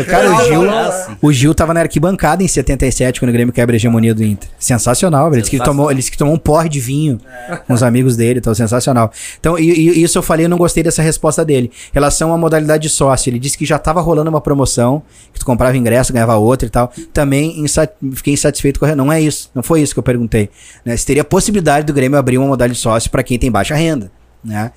Cara, 0.07 0.32
o 0.34 0.43
Gil, 0.45 0.66
É 0.66 0.80
assim. 0.88 1.18
o 1.22 1.32
Gil 1.32 1.53
tava 1.55 1.74
na 1.74 1.82
arquibancada 1.82 2.43
em 2.43 2.47
77, 2.47 3.20
quando 3.20 3.30
o 3.30 3.34
Grêmio 3.34 3.53
quebra 3.53 3.76
a 3.76 3.78
hegemonia 3.78 4.14
do 4.14 4.24
Inter. 4.24 4.49
Sensacional, 4.59 5.26
velho. 5.26 5.36
Ele 5.36 5.41
disse 5.41 5.51
que 5.51 5.57
ele 5.57 5.64
tomou, 5.66 5.89
ele 5.91 5.99
disse 5.99 6.11
que 6.11 6.18
tomou 6.18 6.34
um 6.34 6.38
porre 6.39 6.70
de 6.70 6.80
vinho 6.80 7.20
com 7.68 7.74
os 7.74 7.84
amigos 7.84 8.16
dele, 8.16 8.39
então 8.39 8.53
sensacional. 8.53 9.11
Então, 9.39 9.57
e, 9.57 9.70
e 9.72 10.03
isso 10.03 10.18
eu 10.18 10.24
falei, 10.24 10.45
eu 10.45 10.49
não 10.49 10.57
gostei 10.57 10.84
dessa 10.84 11.01
resposta 11.01 11.43
dele. 11.45 11.72
Em 11.89 11.93
relação 11.93 12.34
à 12.34 12.38
modalidade 12.38 12.84
de 12.84 12.89
sócio, 12.89 13.30
ele 13.30 13.39
disse 13.39 13.57
que 13.57 13.66
já 13.66 13.78
tava 13.80 14.01
rolando 14.01 14.30
uma 14.30 14.41
promoção, 14.41 15.01
que 15.34 15.39
tu 15.39 15.45
comprava 15.45 15.76
ingresso, 15.78 16.11
ganhava 16.14 16.36
outra 16.36 16.68
e 16.68 16.70
tal. 16.70 16.91
Também 17.14 17.59
insa- 17.61 17.89
fiquei 18.14 18.34
insatisfeito 18.34 18.53
satisfeito 18.54 18.80
com 18.80 18.86
a 18.86 18.95
Não 18.95 19.12
é 19.12 19.20
isso. 19.20 19.49
Não 19.54 19.64
foi 19.64 19.82
isso 19.82 19.93
que 19.93 19.99
eu 19.99 20.04
perguntei. 20.04 20.49
Né? 20.86 20.95
Se 20.95 21.06
teria 21.06 21.24
possibilidade 21.24 21.86
do 21.86 21.93
Grêmio 21.93 22.18
abrir 22.18 22.38
uma 22.38 22.47
modalidade 22.47 22.78
de 22.78 22.80
sócio 22.80 23.10
para 23.10 23.24
quem 23.24 23.38
tem 23.38 23.51
baixa 23.51 23.76
renda. 23.76 24.12
Né? 24.43 24.72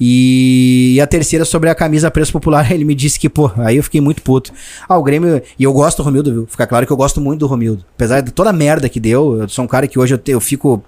E, 0.00 0.94
e 0.96 1.00
a 1.00 1.06
terceira 1.06 1.44
sobre 1.44 1.70
a 1.70 1.74
camisa 1.74 2.10
preço 2.10 2.32
popular, 2.32 2.70
ele 2.72 2.84
me 2.84 2.94
disse 2.94 3.18
que, 3.18 3.28
pô, 3.28 3.50
aí 3.56 3.76
eu 3.76 3.82
fiquei 3.82 4.00
muito 4.00 4.22
puto. 4.22 4.52
Ah, 4.88 4.98
o 4.98 5.02
Grêmio. 5.02 5.42
E 5.58 5.64
eu 5.64 5.72
gosto 5.72 5.98
do 5.98 6.02
Romildo, 6.02 6.32
viu? 6.32 6.46
Fica 6.46 6.66
claro 6.66 6.86
que 6.86 6.92
eu 6.92 6.96
gosto 6.96 7.20
muito 7.20 7.40
do 7.40 7.46
Romildo. 7.46 7.84
Apesar 7.94 8.20
de 8.20 8.30
toda 8.30 8.50
a 8.50 8.52
merda 8.52 8.88
que 8.88 9.00
deu, 9.00 9.40
eu 9.40 9.48
sou 9.48 9.64
um 9.64 9.68
cara 9.68 9.86
que 9.86 9.98
hoje 9.98 10.14
eu, 10.14 10.18
te, 10.18 10.32
eu 10.32 10.40
fico 10.40 10.82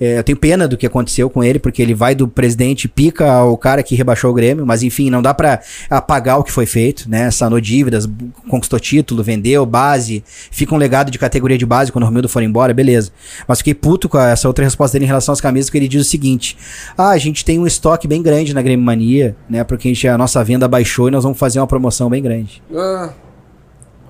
é, 0.00 0.18
eu 0.18 0.22
tenho 0.22 0.36
pena 0.36 0.68
do 0.68 0.76
que 0.76 0.86
aconteceu 0.86 1.30
com 1.30 1.42
ele, 1.42 1.58
porque 1.58 1.80
ele 1.80 1.94
vai 1.94 2.14
do 2.14 2.28
presidente 2.28 2.88
pica 2.88 3.30
ao 3.30 3.56
cara 3.56 3.82
que 3.82 3.94
rebaixou 3.94 4.30
o 4.30 4.34
Grêmio, 4.34 4.66
mas 4.66 4.82
enfim, 4.82 5.10
não 5.10 5.22
dá 5.22 5.32
para 5.32 5.60
apagar 5.88 6.38
o 6.38 6.44
que 6.44 6.52
foi 6.52 6.66
feito, 6.66 7.08
né? 7.08 7.30
Sanou 7.30 7.60
dívidas, 7.60 8.08
conquistou 8.48 8.78
título, 8.78 9.22
vendeu 9.22 9.64
base, 9.64 10.22
fica 10.50 10.74
um 10.74 10.78
legado 10.78 11.10
de 11.10 11.18
categoria 11.18 11.56
de 11.56 11.64
base 11.64 11.90
quando 11.90 12.02
o 12.04 12.06
Romildo 12.06 12.28
for 12.28 12.42
embora, 12.42 12.74
beleza. 12.74 13.10
Mas 13.48 13.58
fiquei 13.58 13.74
puto 13.74 14.08
com 14.08 14.18
essa 14.18 14.46
outra 14.46 14.64
resposta 14.64 14.94
dele 14.94 15.06
em 15.06 15.08
relação 15.08 15.32
às 15.32 15.40
camisas, 15.40 15.70
que 15.70 15.78
ele 15.78 15.88
diz 15.88 16.02
o 16.02 16.08
seguinte: 16.08 16.56
ah, 16.96 17.10
a 17.10 17.18
gente 17.18 17.44
tem 17.44 17.58
um 17.58 17.66
estoque 17.66 18.06
bem 18.06 18.22
grande 18.22 18.54
na 18.54 18.62
Grêmio 18.62 18.84
Mania, 18.84 19.36
né? 19.48 19.64
Porque 19.64 19.88
a, 19.88 19.90
gente, 19.92 20.06
a 20.08 20.18
nossa 20.18 20.42
venda 20.44 20.68
baixou 20.68 21.08
e 21.08 21.10
nós 21.10 21.24
vamos 21.24 21.38
fazer 21.38 21.58
uma 21.58 21.66
promoção 21.66 22.10
bem 22.10 22.22
grande. 22.22 22.62
Ah. 22.74 23.10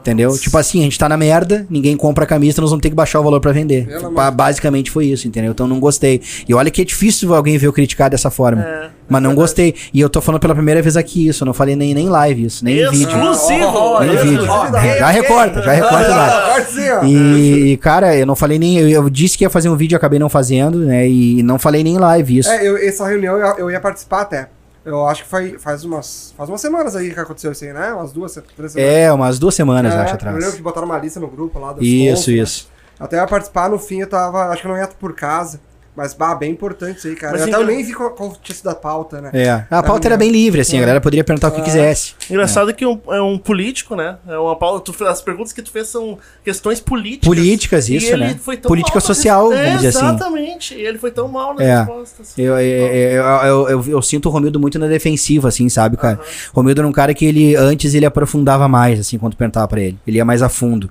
Entendeu? 0.06 0.38
Tipo 0.38 0.56
assim, 0.56 0.80
a 0.80 0.82
gente 0.84 0.96
tá 0.96 1.08
na 1.08 1.16
merda, 1.16 1.66
ninguém 1.68 1.96
compra 1.96 2.22
a 2.22 2.26
camisa, 2.26 2.60
nós 2.60 2.70
vamos 2.70 2.80
ter 2.80 2.90
que 2.90 2.94
baixar 2.94 3.18
o 3.18 3.24
valor 3.24 3.40
para 3.40 3.50
vender. 3.50 3.88
Basicamente 4.32 4.88
foi 4.88 5.06
isso, 5.06 5.26
entendeu? 5.26 5.50
Então 5.50 5.66
não 5.66 5.80
gostei. 5.80 6.22
E 6.48 6.54
olha 6.54 6.70
que 6.70 6.80
é 6.80 6.84
difícil 6.84 7.34
alguém 7.34 7.58
ver 7.58 7.66
eu 7.66 7.72
criticar 7.72 8.08
dessa 8.08 8.30
forma. 8.30 8.62
É, 8.62 8.90
mas 9.08 9.20
não 9.20 9.34
gostei. 9.34 9.74
E 9.92 10.00
eu 10.00 10.08
tô 10.08 10.20
falando 10.20 10.40
pela 10.40 10.54
primeira 10.54 10.80
vez 10.80 10.96
aqui 10.96 11.26
isso, 11.26 11.42
eu 11.42 11.46
não 11.46 11.52
falei 11.52 11.74
nem, 11.74 11.92
nem 11.92 12.08
live 12.08 12.44
isso, 12.44 12.64
nem 12.64 12.76
isso, 12.76 12.92
vídeo. 12.92 13.08
Exclusivo! 13.08 14.00
nem 14.00 14.16
vídeo. 14.16 14.46
Já 14.46 15.08
recorta, 15.08 15.62
já 15.62 15.72
recorta 15.72 16.08
lá. 16.08 16.56
E, 17.04 17.72
e, 17.72 17.76
cara, 17.78 18.14
eu 18.14 18.26
não 18.26 18.36
falei 18.36 18.60
nem. 18.60 18.78
Eu, 18.78 18.88
eu, 18.88 19.10
disse 19.10 19.36
que 19.36 19.42
ia 19.42 19.50
fazer 19.50 19.68
um 19.68 19.76
vídeo, 19.76 19.96
acabei 19.96 20.20
não 20.20 20.28
fazendo, 20.28 20.78
né? 20.78 21.08
E 21.08 21.42
não 21.42 21.58
falei 21.58 21.82
nem 21.82 21.98
live 21.98 22.38
isso. 22.38 22.48
É, 22.48 22.64
eu, 22.64 22.76
essa 22.76 23.04
reunião 23.08 23.36
eu, 23.36 23.58
eu 23.58 23.70
ia 23.72 23.80
participar 23.80 24.20
até. 24.20 24.48
Eu 24.86 25.04
acho 25.04 25.24
que 25.24 25.28
foi, 25.28 25.58
faz 25.58 25.84
umas, 25.84 26.32
faz 26.36 26.48
umas 26.48 26.60
semanas 26.60 26.94
aí 26.94 27.12
que 27.12 27.18
aconteceu 27.18 27.50
isso 27.50 27.64
aí, 27.64 27.72
né? 27.72 27.92
Umas 27.92 28.12
duas, 28.12 28.32
três 28.32 28.70
semanas. 28.70 28.94
É, 28.94 29.12
umas 29.12 29.36
duas 29.36 29.52
semanas, 29.52 29.92
é, 29.92 29.98
acho, 29.98 30.14
atrás. 30.14 30.36
Eu 30.36 30.40
lembro 30.40 30.56
que 30.56 30.62
botaram 30.62 30.86
uma 30.86 30.96
lista 30.96 31.18
no 31.18 31.26
grupo 31.26 31.58
lá. 31.58 31.74
Isso, 31.80 32.30
né? 32.30 32.36
isso. 32.36 32.68
Né? 32.70 32.76
Até 33.00 33.16
ia 33.16 33.26
participar, 33.26 33.68
no 33.68 33.80
fim 33.80 34.02
eu 34.02 34.08
tava, 34.08 34.44
acho 34.44 34.62
que 34.62 34.68
eu 34.68 34.70
não 34.70 34.78
ia 34.78 34.86
por 34.86 35.12
casa. 35.12 35.60
Mas, 35.96 36.12
bah, 36.12 36.34
bem 36.34 36.52
importante 36.52 36.98
isso 36.98 37.08
aí, 37.08 37.16
cara. 37.16 37.32
Mas, 37.32 37.42
eu 37.42 37.48
até 37.48 37.62
eu 37.62 37.66
nem 37.66 37.82
vi 37.82 37.94
qual, 37.94 38.10
qual 38.10 38.36
tinha 38.42 38.54
sido 38.54 38.68
a 38.68 38.74
pauta, 38.74 39.18
né? 39.18 39.30
É. 39.32 39.64
A 39.70 39.82
pauta 39.82 40.06
era 40.06 40.16
bem 40.16 40.30
livre, 40.30 40.60
assim, 40.60 40.76
é. 40.76 40.78
a 40.78 40.80
galera 40.82 41.00
poderia 41.00 41.24
perguntar 41.24 41.48
o 41.48 41.52
que 41.52 41.62
é. 41.62 41.64
quisesse. 41.64 42.14
Engraçado 42.28 42.70
é. 42.70 42.74
que 42.74 42.84
um, 42.84 43.00
é 43.08 43.22
um 43.22 43.38
político, 43.38 43.96
né? 43.96 44.18
É 44.28 44.36
uma 44.36 44.54
pauta. 44.54 44.92
Tu, 44.92 45.04
as 45.06 45.22
perguntas 45.22 45.54
que 45.54 45.62
tu 45.62 45.70
fez 45.70 45.88
são 45.88 46.18
questões 46.44 46.80
políticas. 46.80 47.26
Políticas, 47.26 47.88
isso, 47.88 48.14
né? 48.14 48.38
Política 48.62 49.00
social, 49.00 49.48
vamos 49.48 49.72
dizer 49.76 49.88
assim. 49.88 49.98
Exatamente. 49.98 50.74
E 50.74 50.82
ele 50.82 50.98
foi 50.98 51.10
tão 51.10 51.28
mal 51.28 51.54
na 51.54 51.64
é. 51.64 51.78
resposta. 51.78 52.22
Assim. 52.22 52.42
Eu, 52.42 52.58
eu, 52.58 52.86
eu, 52.92 53.68
eu, 53.70 53.84
eu, 53.88 54.02
sinto 54.02 54.26
o 54.26 54.30
Romildo 54.30 54.60
muito 54.60 54.78
na 54.78 54.88
defensiva, 54.88 55.48
assim, 55.48 55.66
sabe, 55.70 55.96
cara? 55.96 56.18
Uhum. 56.18 56.52
Romildo 56.56 56.82
era 56.82 56.88
um 56.88 56.92
cara 56.92 57.14
que 57.14 57.24
ele, 57.24 57.56
antes, 57.56 57.94
ele 57.94 58.04
aprofundava 58.04 58.68
mais, 58.68 59.00
assim, 59.00 59.16
quando 59.16 59.34
perguntava 59.34 59.66
pra 59.66 59.80
ele. 59.80 59.98
Ele 60.06 60.18
ia 60.18 60.24
mais 60.26 60.42
a 60.42 60.50
fundo. 60.50 60.90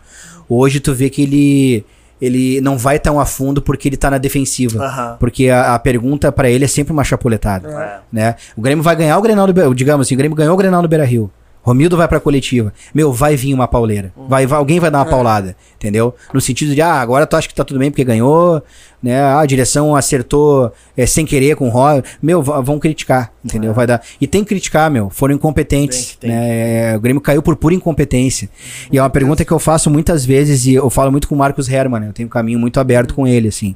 Hoje 0.50 0.80
tu 0.80 0.94
vê 0.94 1.12
que 1.12 1.22
ele 1.22 1.86
ele 2.22 2.62
não 2.62 2.78
vai 2.78 3.00
tão 3.00 3.20
a 3.20 3.26
fundo 3.26 3.62
porque 3.62 3.90
ele 3.90 3.98
tá 3.98 4.10
na 4.10 4.18
defensiva. 4.18 4.84
Uhum. 4.84 5.18
Porque 5.18 5.50
a, 5.50 5.76
a 5.76 5.80
pergunta 5.80 6.32
para 6.32 6.50
ele 6.50 6.66
é 6.66 6.68
sempre 6.68 6.94
uma 6.94 7.04
chapuletada. 7.04 7.70
É. 7.70 8.00
Né? 8.12 8.36
O 8.56 8.62
Grêmio 8.62 8.84
vai 8.84 8.96
ganhar 8.96 9.18
o 9.18 9.22
Grenal 9.22 9.52
do 9.52 9.76
digamos 9.76 10.08
assim, 10.08 10.16
o 10.16 10.18
Grêmio 10.18 10.36
ganhou 10.36 10.54
o 10.54 10.58
Grenal 10.58 10.82
do 10.82 10.88
Beira 10.88 11.06
Rio. 11.06 11.30
Romildo 11.66 11.98
vai 11.98 12.08
pra 12.08 12.20
coletiva. 12.20 12.72
Meu, 12.94 13.12
vai 13.12 13.36
vir 13.36 13.52
uma 13.52 13.68
pauleira. 13.68 14.14
Uhum. 14.16 14.28
Vai, 14.28 14.46
vai, 14.46 14.60
alguém 14.60 14.80
vai 14.80 14.92
dar 14.92 15.00
uma 15.00 15.08
é. 15.08 15.10
paulada. 15.10 15.56
Entendeu? 15.76 16.14
No 16.32 16.40
sentido 16.40 16.76
de, 16.76 16.82
ah, 16.82 17.02
agora 17.02 17.26
tu 17.26 17.36
acha 17.36 17.48
que 17.48 17.56
tá 17.56 17.64
tudo 17.64 17.80
bem 17.80 17.90
porque 17.90 18.04
ganhou, 18.04 18.62
né? 19.02 19.20
Ah, 19.20 19.40
a 19.40 19.46
direção 19.48 19.96
acertou 19.96 20.72
é, 20.96 21.08
sem 21.08 21.26
querer 21.26 21.56
com 21.56 21.68
o 21.68 21.72
Roy. 21.72 22.04
Meu, 22.22 22.44
vão 22.44 22.78
criticar, 22.78 23.34
entendeu? 23.44 23.72
É. 23.72 23.74
Vai 23.74 23.88
dar. 23.88 24.04
E 24.22 24.28
tem 24.28 24.44
que 24.44 24.50
criticar, 24.50 24.92
meu. 24.92 25.10
Foram 25.10 25.34
incompetentes. 25.34 26.16
Tem, 26.18 26.30
tem. 26.30 26.40
Né? 26.40 26.98
O 26.98 27.00
Grêmio 27.00 27.20
caiu 27.20 27.42
por 27.42 27.56
pura 27.56 27.74
incompetência. 27.74 28.48
Uhum. 28.48 28.90
E 28.92 28.98
é 29.00 29.02
uma 29.02 29.10
pergunta 29.10 29.44
que 29.44 29.52
eu 29.52 29.58
faço 29.58 29.90
muitas 29.90 30.24
vezes 30.24 30.68
e 30.68 30.76
eu 30.76 30.88
falo 30.92 31.12
muito 31.12 31.28
com 31.28 31.34
o 31.34 31.38
Marcos 31.38 31.68
Herman, 31.68 32.00
né? 32.00 32.08
Eu 32.10 32.14
tenho 32.14 32.28
um 32.28 32.30
caminho 32.30 32.60
muito 32.60 32.80
aberto 32.80 33.10
uhum. 33.10 33.16
com 33.16 33.28
ele, 33.28 33.48
assim. 33.48 33.76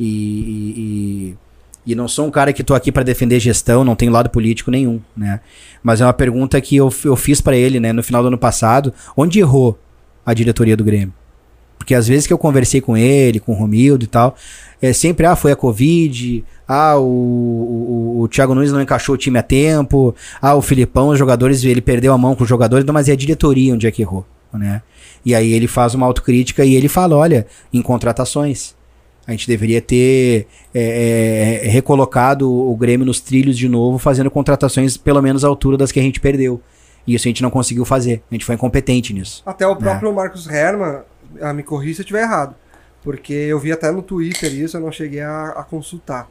e, 0.00 0.04
e, 0.04 0.80
e 0.80 1.36
e 1.86 1.94
não 1.94 2.06
sou 2.06 2.26
um 2.26 2.30
cara 2.30 2.52
que 2.52 2.62
tô 2.62 2.74
aqui 2.74 2.92
para 2.92 3.02
defender 3.02 3.40
gestão, 3.40 3.84
não 3.84 3.96
tenho 3.96 4.12
lado 4.12 4.28
político 4.28 4.70
nenhum, 4.70 5.00
né? 5.16 5.40
Mas 5.82 6.00
é 6.00 6.04
uma 6.04 6.12
pergunta 6.12 6.60
que 6.60 6.76
eu, 6.76 6.92
eu 7.04 7.16
fiz 7.16 7.40
para 7.40 7.56
ele, 7.56 7.80
né, 7.80 7.92
no 7.92 8.02
final 8.02 8.22
do 8.22 8.28
ano 8.28 8.38
passado, 8.38 8.92
onde 9.16 9.38
errou 9.38 9.78
a 10.24 10.34
diretoria 10.34 10.76
do 10.76 10.84
Grêmio? 10.84 11.14
Porque 11.78 11.94
às 11.94 12.06
vezes 12.06 12.26
que 12.26 12.32
eu 12.32 12.38
conversei 12.38 12.80
com 12.82 12.94
ele, 12.94 13.40
com 13.40 13.52
o 13.52 13.54
Romildo 13.54 14.04
e 14.04 14.06
tal, 14.06 14.36
é 14.82 14.92
sempre, 14.92 15.24
ah, 15.24 15.34
foi 15.34 15.50
a 15.50 15.56
Covid, 15.56 16.44
ah, 16.68 16.98
o, 16.98 17.02
o, 17.02 18.20
o 18.20 18.28
Thiago 18.28 18.54
Nunes 18.54 18.70
não 18.70 18.82
encaixou 18.82 19.14
o 19.14 19.18
time 19.18 19.38
a 19.38 19.42
tempo, 19.42 20.14
ah, 20.42 20.54
o 20.54 20.60
Filipão, 20.62 21.08
os 21.08 21.18
jogadores, 21.18 21.64
ele 21.64 21.80
perdeu 21.80 22.12
a 22.12 22.18
mão 22.18 22.34
com 22.34 22.42
os 22.42 22.48
jogadores, 22.48 22.84
mas 22.84 23.08
é 23.08 23.12
a 23.12 23.16
diretoria 23.16 23.72
onde 23.72 23.86
é 23.86 23.90
que 23.90 24.02
errou, 24.02 24.26
né? 24.52 24.82
E 25.24 25.34
aí 25.34 25.52
ele 25.52 25.66
faz 25.66 25.94
uma 25.94 26.06
autocrítica 26.06 26.64
e 26.64 26.74
ele 26.74 26.88
fala, 26.88 27.16
olha, 27.16 27.46
em 27.72 27.80
contratações, 27.80 28.74
a 29.30 29.36
gente 29.36 29.46
deveria 29.46 29.80
ter 29.80 30.46
é, 30.74 31.62
é, 31.64 31.68
recolocado 31.68 32.50
o 32.50 32.76
Grêmio 32.76 33.06
nos 33.06 33.20
trilhos 33.20 33.56
de 33.56 33.68
novo, 33.68 33.98
fazendo 33.98 34.30
contratações 34.30 34.96
pelo 34.96 35.22
menos 35.22 35.44
à 35.44 35.48
altura 35.48 35.76
das 35.76 35.92
que 35.92 36.00
a 36.00 36.02
gente 36.02 36.20
perdeu. 36.20 36.60
E 37.06 37.14
isso 37.14 37.26
a 37.26 37.30
gente 37.30 37.42
não 37.42 37.50
conseguiu 37.50 37.84
fazer. 37.84 38.22
A 38.30 38.34
gente 38.34 38.44
foi 38.44 38.54
incompetente 38.54 39.12
nisso. 39.14 39.42
Até 39.46 39.66
o 39.66 39.76
próprio 39.76 40.12
Marcos 40.12 40.48
Herman, 40.48 41.00
ah, 41.40 41.52
me 41.52 41.62
corri 41.62 41.94
se 41.94 42.00
eu 42.00 42.02
estiver 42.02 42.22
errado. 42.22 42.54
Porque 43.02 43.32
eu 43.32 43.58
vi 43.58 43.72
até 43.72 43.90
no 43.90 44.02
Twitter 44.02 44.52
isso, 44.52 44.76
eu 44.76 44.80
não 44.80 44.92
cheguei 44.92 45.20
a, 45.20 45.48
a 45.56 45.64
consultar. 45.64 46.28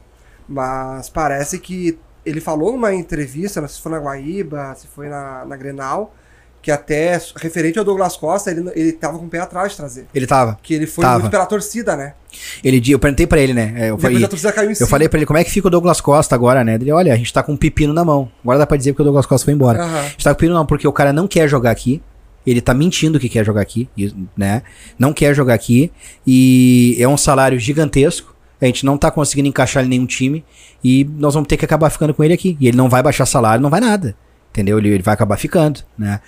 Mas 0.48 1.08
parece 1.08 1.58
que 1.58 1.98
ele 2.24 2.40
falou 2.40 2.72
numa 2.72 2.94
entrevista, 2.94 3.60
sei 3.60 3.68
se 3.68 3.80
foi 3.80 3.92
na 3.92 3.98
Guaíba, 3.98 4.74
se 4.76 4.86
foi 4.86 5.08
na, 5.08 5.44
na 5.44 5.56
Grenal, 5.56 6.14
que 6.62 6.70
até 6.70 7.20
referente 7.36 7.78
ao 7.78 7.84
Douglas 7.84 8.16
Costa, 8.16 8.50
ele, 8.50 8.70
ele 8.74 8.92
tava 8.92 9.18
com 9.18 9.24
o 9.24 9.28
pé 9.28 9.38
atrás 9.38 9.72
de 9.72 9.76
trazer. 9.76 10.06
Ele 10.14 10.26
tava. 10.26 10.58
Que 10.62 10.74
ele 10.74 10.86
foi 10.86 11.02
tava. 11.02 11.20
muito 11.20 11.30
pela 11.30 11.46
torcida, 11.46 11.96
né? 11.96 12.14
Ele, 12.62 12.82
eu 12.88 12.98
perguntei 12.98 13.26
pra 13.26 13.40
ele, 13.40 13.54
né? 13.54 13.90
Eu, 13.90 13.98
falei, 13.98 14.22
a 14.22 14.28
torcida 14.28 14.52
caiu 14.52 14.70
em 14.70 14.74
eu 14.78 14.86
falei 14.86 15.08
pra 15.08 15.18
ele, 15.18 15.26
como 15.26 15.38
é 15.38 15.44
que 15.44 15.50
fica 15.50 15.68
o 15.68 15.70
Douglas 15.70 16.00
Costa 16.00 16.34
agora, 16.34 16.62
né? 16.62 16.74
Ele, 16.74 16.92
olha, 16.92 17.12
a 17.12 17.16
gente 17.16 17.32
tá 17.32 17.42
com 17.42 17.52
um 17.52 17.56
pepino 17.56 17.92
na 17.92 18.04
mão. 18.04 18.30
Agora 18.42 18.58
dá 18.58 18.66
pra 18.66 18.76
dizer 18.76 18.94
que 18.94 19.00
o 19.00 19.04
Douglas 19.04 19.26
Costa 19.26 19.44
foi 19.44 19.54
embora. 19.54 19.82
Uhum. 19.82 19.98
A 19.98 20.02
gente 20.02 20.24
tá 20.24 20.30
com 20.30 20.36
pepino 20.36 20.52
na 20.52 20.60
mão 20.60 20.66
porque 20.66 20.86
o 20.86 20.92
cara 20.92 21.12
não 21.12 21.26
quer 21.26 21.48
jogar 21.48 21.70
aqui. 21.70 22.02
Ele 22.46 22.60
tá 22.60 22.72
mentindo 22.72 23.20
que 23.20 23.28
quer 23.28 23.44
jogar 23.44 23.60
aqui, 23.60 23.88
né? 24.36 24.62
Não 24.98 25.12
quer 25.12 25.34
jogar 25.34 25.54
aqui. 25.54 25.92
E 26.26 26.96
é 26.98 27.06
um 27.06 27.16
salário 27.16 27.58
gigantesco. 27.58 28.34
A 28.60 28.66
gente 28.66 28.84
não 28.84 28.96
tá 28.96 29.10
conseguindo 29.10 29.48
encaixar 29.48 29.82
ele 29.82 29.88
em 29.88 29.98
nenhum 29.98 30.06
time. 30.06 30.44
E 30.82 31.04
nós 31.18 31.34
vamos 31.34 31.48
ter 31.48 31.56
que 31.56 31.64
acabar 31.64 31.90
ficando 31.90 32.14
com 32.14 32.24
ele 32.24 32.32
aqui. 32.32 32.56
E 32.58 32.68
ele 32.68 32.76
não 32.76 32.88
vai 32.88 33.02
baixar 33.02 33.26
salário, 33.26 33.62
não 33.62 33.70
vai 33.70 33.80
nada. 33.80 34.14
Entendeu? 34.50 34.78
Ele, 34.78 34.88
ele 34.88 35.02
vai 35.02 35.14
acabar 35.14 35.36
ficando, 35.36 35.80
né? 35.96 36.20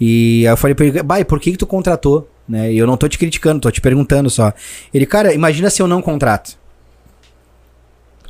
E 0.00 0.44
aí 0.46 0.52
eu 0.52 0.56
falei 0.56 0.74
pra 0.74 0.86
ele, 0.86 1.02
Bai, 1.02 1.24
por 1.24 1.38
que, 1.38 1.52
que 1.52 1.58
tu 1.58 1.66
contratou? 1.66 2.28
Né? 2.48 2.72
E 2.72 2.78
eu 2.78 2.86
não 2.86 2.96
tô 2.96 3.06
te 3.06 3.18
criticando, 3.18 3.60
tô 3.60 3.70
te 3.70 3.80
perguntando 3.80 4.28
só. 4.28 4.52
Ele, 4.92 5.06
cara, 5.06 5.32
imagina 5.32 5.70
se 5.70 5.80
eu 5.80 5.86
não 5.86 6.02
contrato. 6.02 6.58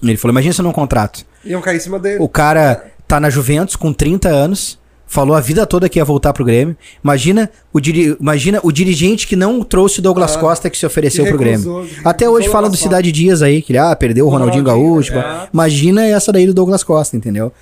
Ele 0.02 0.16
falou, 0.16 0.32
imagina 0.32 0.52
se 0.52 0.60
eu 0.60 0.64
não 0.64 0.72
contrato. 0.72 1.24
Iam 1.44 1.60
cair 1.60 1.76
em 1.76 1.80
cima 1.80 1.98
dele. 1.98 2.18
O 2.20 2.28
cara 2.28 2.90
tá 3.06 3.20
na 3.20 3.30
Juventus 3.30 3.76
com 3.76 3.92
30 3.92 4.28
anos, 4.28 4.78
falou 5.06 5.34
a 5.34 5.40
vida 5.40 5.66
toda 5.66 5.88
que 5.88 5.98
ia 5.98 6.04
voltar 6.04 6.32
pro 6.32 6.44
Grêmio. 6.44 6.76
Imagina 7.02 7.50
o, 7.72 7.80
diri 7.80 8.16
imagina 8.20 8.60
o 8.62 8.70
dirigente 8.70 9.26
que 9.26 9.36
não 9.36 9.62
trouxe 9.62 10.00
o 10.00 10.02
Douglas 10.02 10.36
ah, 10.36 10.40
Costa 10.40 10.70
que 10.70 10.76
se 10.76 10.86
ofereceu 10.86 11.24
que 11.24 11.30
pro 11.30 11.38
Grêmio. 11.38 11.88
Até 12.04 12.28
hoje 12.28 12.48
fala 12.48 12.68
do 12.68 12.76
Cidade 12.76 13.10
Dias 13.10 13.42
aí, 13.42 13.62
que 13.62 13.72
ele 13.72 13.78
ah, 13.78 13.94
perdeu 13.96 14.26
o, 14.26 14.28
o 14.28 14.30
Ronaldinho, 14.30 14.64
Ronaldinho 14.64 14.92
Gaúcho. 14.94 15.14
É. 15.14 15.48
Imagina 15.52 16.06
essa 16.06 16.32
daí 16.32 16.46
do 16.46 16.54
Douglas 16.54 16.82
Costa, 16.82 17.16
entendeu? 17.16 17.52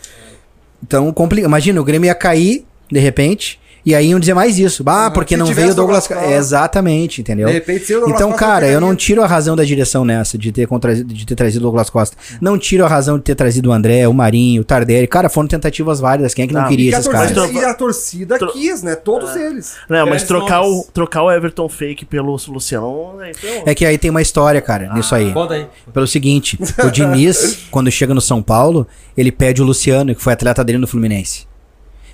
Então, 0.83 1.13
complica. 1.13 1.47
Imagina, 1.47 1.81
o 1.81 1.85
Grêmio 1.85 2.07
ia 2.07 2.15
cair, 2.15 2.65
de 2.91 2.99
repente, 2.99 3.61
e 3.85 3.95
aí 3.95 4.09
iam 4.09 4.21
dizer 4.21 4.35
mais 4.35 4.59
isso. 4.59 4.83
Ah, 4.87 5.11
porque 5.11 5.37
não 5.37 5.47
veio 5.47 5.71
o 5.71 5.75
Douglas 5.75 6.07
Costa. 6.07 6.27
Exatamente, 6.27 7.21
entendeu? 7.21 7.47
De 7.47 7.55
repente, 7.55 7.85
se 7.85 7.95
o 7.95 8.01
Douglas 8.01 8.17
então, 8.17 8.31
Costa 8.31 8.47
cara, 8.47 8.67
eu 8.67 8.81
não 8.81 8.95
tiro 8.95 9.23
a 9.23 9.27
razão 9.27 9.57
da 9.57 9.65
direção 9.65 10.05
nessa, 10.05 10.37
de 10.37 10.53
ter, 10.53 10.67
contra... 10.67 10.95
de 10.95 11.27
ter 11.27 11.35
trazido 11.35 11.61
o 11.61 11.65
Douglas 11.65 11.91
Costa. 11.91 12.17
Não 12.41 12.59
tiro 12.59 12.85
a 12.85 12.89
razão 12.89 13.17
de 13.17 13.25
ter 13.25 13.35
trazido 13.35 13.71
o 13.71 13.73
André, 13.73 14.07
o 14.09 14.13
Marinho, 14.13 14.63
o 14.63 14.65
Tardelli. 14.65 15.07
Cara, 15.07 15.29
foram 15.29 15.49
tentativas 15.49 16.01
válidas. 16.01 16.35
Quem 16.35 16.45
é 16.45 16.49
que 16.49 16.55
não, 16.55 16.63
não 16.63 16.69
queria 16.69 16.91
esses 16.91 17.09
caras? 17.09 17.33
E 17.53 17.65
a 17.65 17.75
torcida 17.75 18.39
Tro... 18.39 18.53
quis, 18.53 18.83
né? 18.83 18.95
Todos 18.95 19.37
é. 19.37 19.47
eles. 19.47 19.77
Não, 19.89 20.07
mas 20.07 20.23
trocar 20.23 20.63
o, 20.63 20.85
trocar 20.93 21.23
o 21.23 21.31
Everton 21.31 21.69
fake 21.69 22.05
pelo 22.05 22.37
Luciano. 22.49 23.17
É 23.65 23.75
que 23.75 23.85
aí 23.85 23.99
tem 23.99 24.11
uma 24.11 24.23
história, 24.23 24.61
cara, 24.61 24.89
ah, 24.91 24.95
nisso 24.95 25.15
aí. 25.15 25.33
Conta 25.33 25.55
aí. 25.55 25.67
Pelo 25.93 26.07
seguinte: 26.07 26.59
o 26.85 26.91
Diniz, 26.91 27.67
quando 27.71 27.91
chega 27.91 28.15
no 28.15 28.21
São 28.21 28.43
Paulo, 28.43 28.87
ele 29.17 29.33
pede 29.33 29.63
o 29.63 29.65
Luciano, 29.65 30.15
que 30.15 30.23
foi 30.23 30.33
atleta 30.33 30.65
dele 30.65 30.79
no 30.79 30.87
Fluminense 30.87 31.49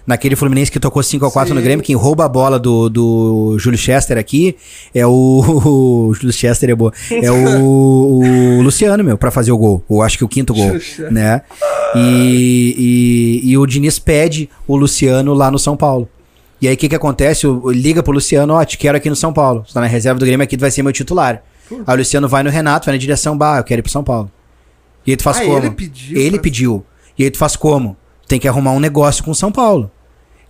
naquele 0.07 0.36
Fluminense 0.36 0.70
que 0.70 0.78
tocou 0.80 1.02
5 1.02 1.24
a 1.26 1.30
4 1.30 1.55
no 1.55 1.62
Grêmio, 1.62 1.84
quem 1.84 1.94
rouba 1.96 2.24
a 2.24 2.28
bola 2.28 2.59
do, 2.59 2.88
do 2.88 3.57
Júlio 3.59 3.78
Chester 3.78 4.18
aqui 4.18 4.57
é 4.94 5.07
o, 5.07 5.11
o 6.11 6.14
Júlio 6.14 6.32
Chester 6.32 6.70
é 6.70 6.74
boa, 6.74 6.92
é 7.11 7.30
o, 7.30 8.59
o 8.59 8.62
Luciano, 8.62 9.02
meu, 9.02 9.16
para 9.16 9.30
fazer 9.30 9.52
o 9.52 9.59
gol, 9.59 9.82
ou 9.88 10.02
acho 10.02 10.18
que 10.18 10.24
o 10.24 10.28
quinto 10.28 10.52
gol, 10.55 10.72
né? 11.11 11.42
E, 11.96 13.40
e, 13.44 13.50
e 13.50 13.59
o 13.59 13.66
Diniz 13.66 13.98
pede 13.98 14.48
o 14.66 14.76
Luciano 14.76 15.32
lá 15.34 15.50
no 15.50 15.59
São 15.59 15.76
Paulo. 15.76 16.09
E 16.61 16.68
aí 16.68 16.74
o 16.74 16.76
que 16.76 16.88
que 16.88 16.94
acontece? 16.94 17.46
O, 17.46 17.70
liga 17.70 18.02
pro 18.02 18.12
Luciano, 18.12 18.55
ó, 18.55 18.64
te 18.64 18.78
quero 18.78 18.96
aqui 18.96 19.11
no 19.11 19.16
São 19.16 19.32
Paulo. 19.32 19.64
Você 19.66 19.74
tá 19.74 19.80
na 19.80 19.86
reserva 19.86 20.18
do 20.18 20.24
Grêmio 20.26 20.44
aqui, 20.44 20.57
tu 20.57 20.61
vai 20.61 20.70
ser 20.70 20.82
meu 20.82 20.92
titular. 20.92 21.42
Aí 21.86 21.94
o 21.94 21.98
Luciano 21.98 22.28
vai 22.28 22.42
no 22.42 22.50
Renato, 22.50 22.86
vai 22.86 22.94
na 22.94 22.98
direção, 22.98 23.36
bah, 23.36 23.59
eu 23.59 23.64
quero 23.64 23.80
ir 23.80 23.82
pro 23.82 23.90
São 23.92 24.05
Paulo. 24.05 24.30
E 25.07 25.11
aí 25.11 25.16
tu 25.16 25.22
faz 25.22 25.38
Ah, 25.38 25.44
como? 25.44 25.59
ele 25.59 25.70
pediu 25.70 26.18
Ele 26.18 26.30
pra- 26.32 26.42
pediu. 26.42 26.84
E 27.18 27.24
aí 27.24 27.30
tu 27.30 27.38
faz 27.38 27.57
como? 27.57 27.96
Tem 28.35 28.41
que 28.41 28.49
arrumar 28.49 28.72
um 28.72 28.80
negócio 28.80 29.22
com 29.22 29.30
o 29.30 29.35
São 29.35 29.53
Paulo. 29.53 29.89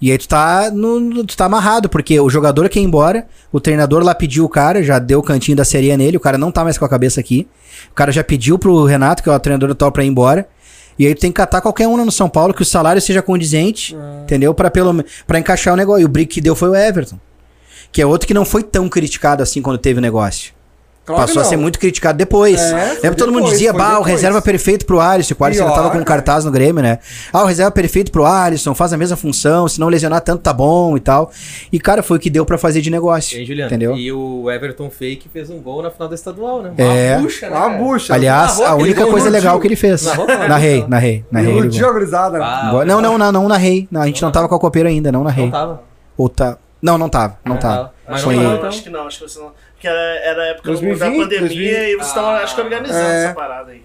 E 0.01 0.11
aí 0.11 0.17
tu 0.17 0.27
tá, 0.27 0.71
no, 0.71 1.23
tu 1.23 1.37
tá 1.37 1.45
amarrado, 1.45 1.87
porque 1.87 2.19
o 2.19 2.31
jogador 2.31 2.67
quer 2.71 2.81
ir 2.81 2.85
embora, 2.85 3.27
o 3.53 3.61
treinador 3.61 4.03
lá 4.03 4.15
pediu 4.15 4.47
o 4.47 4.49
cara, 4.49 4.83
já 4.83 4.99
deu 4.99 5.19
o 5.19 5.23
cantinho 5.23 5.55
da 5.55 5.67
sereia 5.67 5.95
nele, 5.95 6.17
o 6.17 6.21
cara 6.21 6.39
não 6.39 6.51
tá 6.51 6.65
mais 6.65 6.79
com 6.79 6.87
a 6.87 6.89
cabeça 6.89 7.21
aqui. 7.21 7.47
O 7.91 7.95
cara 7.95 8.11
já 8.11 8.25
pediu 8.25 8.59
pro 8.59 8.87
Renato, 8.87 9.23
que 9.23 9.29
é 9.29 9.33
o 9.33 9.39
treinador 9.39 9.71
atual, 9.71 9.93
pra 9.93 10.03
ir 10.03 10.07
embora. 10.07 10.49
E 10.99 11.07
aí 11.07 11.15
tu 11.15 11.21
tem 11.21 11.31
que 11.31 11.37
catar 11.37 11.61
qualquer 11.61 11.87
um 11.87 12.03
no 12.03 12.11
São 12.11 12.27
Paulo, 12.27 12.55
que 12.55 12.63
o 12.63 12.65
salário 12.65 13.03
seja 13.03 13.21
condizente, 13.21 13.95
entendeu? 14.23 14.55
Pra, 14.55 14.71
pelo, 14.71 15.05
pra 15.27 15.39
encaixar 15.39 15.75
o 15.75 15.77
negócio. 15.77 16.01
E 16.01 16.07
o 16.07 16.09
brick 16.09 16.37
que 16.37 16.41
deu 16.41 16.57
foi 16.57 16.71
o 16.71 16.75
Everton. 16.75 17.19
Que 17.93 18.01
é 18.01 18.07
outro 18.07 18.27
que 18.27 18.33
não 18.33 18.47
foi 18.47 18.63
tão 18.63 18.89
criticado 18.89 19.43
assim 19.43 19.61
quando 19.61 19.77
teve 19.77 19.99
o 19.99 20.03
negócio. 20.03 20.55
Claro 21.05 21.21
Passou 21.27 21.43
a 21.43 21.45
ser 21.45 21.59
muito 21.59 21.79
criticado 21.79 22.17
depois. 22.17 22.59
É, 22.59 22.95
Lembra 23.03 23.15
todo 23.15 23.31
mundo 23.31 23.51
dizia, 23.51 23.75
bah, 23.75 23.99
o 23.99 24.03
reserva 24.03 24.41
perfeito 24.41 24.87
pro 24.87 25.01
Alisson. 25.01 25.35
O 25.39 25.45
Alisson 25.45 25.71
tava 25.71 25.91
com 25.91 25.99
um 25.99 26.05
cartaz 26.05 26.47
no 26.47 26.51
Grêmio, 26.51 26.83
né? 26.83 26.99
Ah, 27.31 27.43
o 27.43 27.47
reserva 27.47 27.71
perfeito 27.71 28.11
pro 28.11 28.25
Alisson, 28.25 28.75
faz 28.75 28.93
a 28.95 28.97
mesma 28.97 29.15
função, 29.15 29.69
se 29.69 29.79
não 29.79 29.89
lesionar 29.89 30.23
tanto 30.23 30.41
tá 30.43 30.53
bom 30.53 30.97
e 30.97 31.01
tal. 31.01 31.31
E, 31.71 31.79
cara, 31.79 32.03
foi 32.03 32.17
o 32.17 32.21
que 32.21 32.31
deu 32.31 32.47
pra 32.47 32.57
fazer 32.57 32.81
de 32.81 32.89
E 32.89 32.93
negócio. 32.93 33.37
aí, 33.39 33.45
Juliano? 33.45 33.69
Entendeu? 33.69 33.97
E 33.97 34.11
o 34.11 34.51
Everton 34.51 34.89
Fake 34.89 35.29
fez 35.31 35.51
um 35.51 35.59
gol 35.61 35.83
na 35.83 35.91
final 35.91 36.09
da 36.09 36.15
estadual, 36.15 36.63
né? 36.63 36.73
É. 36.79 37.19
bucha, 37.19 37.51
né? 37.51 37.57
Uma 37.57 37.69
bucha. 37.69 38.15
Aliás, 38.15 38.59
a 38.61 38.75
única 38.75 39.07
coisa 39.07 39.29
legal 39.29 39.61
que 39.61 39.67
ele 39.67 39.77
fez. 39.77 40.05
Narrei, 40.49 40.75
visão. 40.77 40.89
narrei, 40.89 41.25
narrei. 41.31 41.51
ele 41.51 41.59
Iludiu 41.59 41.81
gol. 41.83 41.91
a 41.91 41.93
gurizada. 41.93 42.39
né? 42.39 42.45
Ah. 42.47 42.85
Não, 42.87 43.03
não, 43.03 43.19
não, 43.19 43.31
não 43.33 43.49
narrei. 43.49 43.87
Não, 43.91 44.01
a 44.01 44.07
gente 44.07 44.23
não 44.23 44.33
tava 44.33 44.49
com 44.49 44.55
a 44.55 44.59
copeira 44.59 44.89
ainda, 44.89 45.13
não 45.13 45.23
narrei. 45.23 45.45
Não 45.45 45.53
tava. 45.53 45.83
Ou 46.17 46.29
tá. 46.31 46.57
Não, 46.85 46.99
não 46.99 47.09
tava, 47.09 47.39
não 47.45 47.55
Não 47.55 47.61
tava. 47.61 47.95
Mas 48.07 48.17
Acho 48.17 48.25
Foi 48.25 48.37
não, 48.37 48.55
então. 48.57 48.69
acho 48.69 48.83
que 48.83 48.91
não, 48.91 49.07
acho 49.07 49.19
que 49.19 49.29
você 49.29 49.39
não. 49.39 49.53
Porque 49.73 49.89
era, 49.89 49.99
era 49.99 50.43
a 50.43 50.47
época 50.49 50.69
2020, 50.69 50.99
da 51.01 51.07
pandemia 51.07 51.39
2020. 51.41 51.71
e 51.73 51.97
vocês 51.97 52.07
estavam, 52.09 52.31
acho 52.33 52.55
que, 52.55 52.61
organizando 52.61 52.99
É. 53.09 53.25
essa 53.25 53.35
parada 53.35 53.71
aí. 53.73 53.83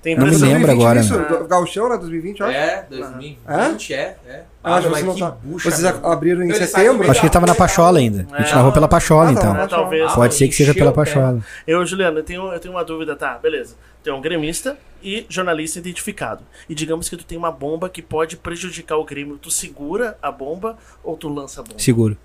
Tem 0.00 0.14
Não 0.14 0.22
me 0.22 0.28
impressão- 0.28 0.48
lembro 0.48 0.66
2020 0.68 0.80
agora, 0.86 1.00
Isso, 1.00 1.18
né? 1.18 1.38
do 1.38 1.48
Gauchão, 1.48 1.88
né? 1.90 1.98
2020, 1.98 2.40
eu 2.40 2.46
acho. 2.46 2.56
É, 2.56 2.86
2020, 2.88 3.92
é, 3.94 4.16
é. 4.26 4.42
Ah, 4.64 4.80
mas 4.80 4.84
você 4.84 5.02
não 5.02 5.14
que 5.14 5.20
tá. 5.20 5.30
bucha, 5.42 5.70
Vocês 5.70 5.82
mano. 5.82 6.06
abriram 6.06 6.42
em 6.44 6.54
setembro? 6.54 7.10
Acho 7.10 7.20
que 7.20 7.26
ele 7.26 7.32
tava 7.32 7.46
na 7.46 7.54
Pachola 7.54 7.98
ainda. 7.98 8.26
A 8.32 8.40
gente 8.40 8.52
É. 8.52 8.54
narrou 8.54 8.72
pela 8.72 8.88
Pachola, 8.88 9.30
Ah, 9.30 9.34
tá. 9.34 9.40
então. 9.40 9.56
É, 9.60 9.66
talvez. 9.66 10.12
Pode 10.12 10.34
ser 10.34 10.48
que 10.48 10.54
seja 10.54 10.72
pela. 10.72 10.92
Pachola. 10.92 11.40
Eu, 11.66 11.84
Juliano, 11.84 12.18
eu 12.20 12.22
tenho, 12.22 12.50
eu 12.52 12.58
tenho 12.60 12.72
uma 12.74 12.84
dúvida, 12.84 13.14
tá? 13.16 13.36
Beleza. 13.38 13.74
Tu 14.02 14.08
é 14.08 14.14
um 14.14 14.20
gremista 14.20 14.78
e 15.02 15.26
jornalista 15.28 15.80
identificado. 15.80 16.42
E 16.68 16.74
digamos 16.74 17.08
que 17.08 17.16
tu 17.16 17.24
tem 17.24 17.36
uma 17.36 17.50
bomba 17.52 17.88
que 17.90 18.00
pode 18.00 18.36
prejudicar 18.36 18.96
o 18.96 19.04
Grêmio. 19.04 19.36
Tu 19.36 19.50
segura 19.50 20.16
a 20.22 20.30
bomba 20.30 20.78
ou 21.02 21.16
tu 21.16 21.28
lança 21.28 21.60
a 21.60 21.64
bomba? 21.64 21.78
Seguro. 21.78 22.16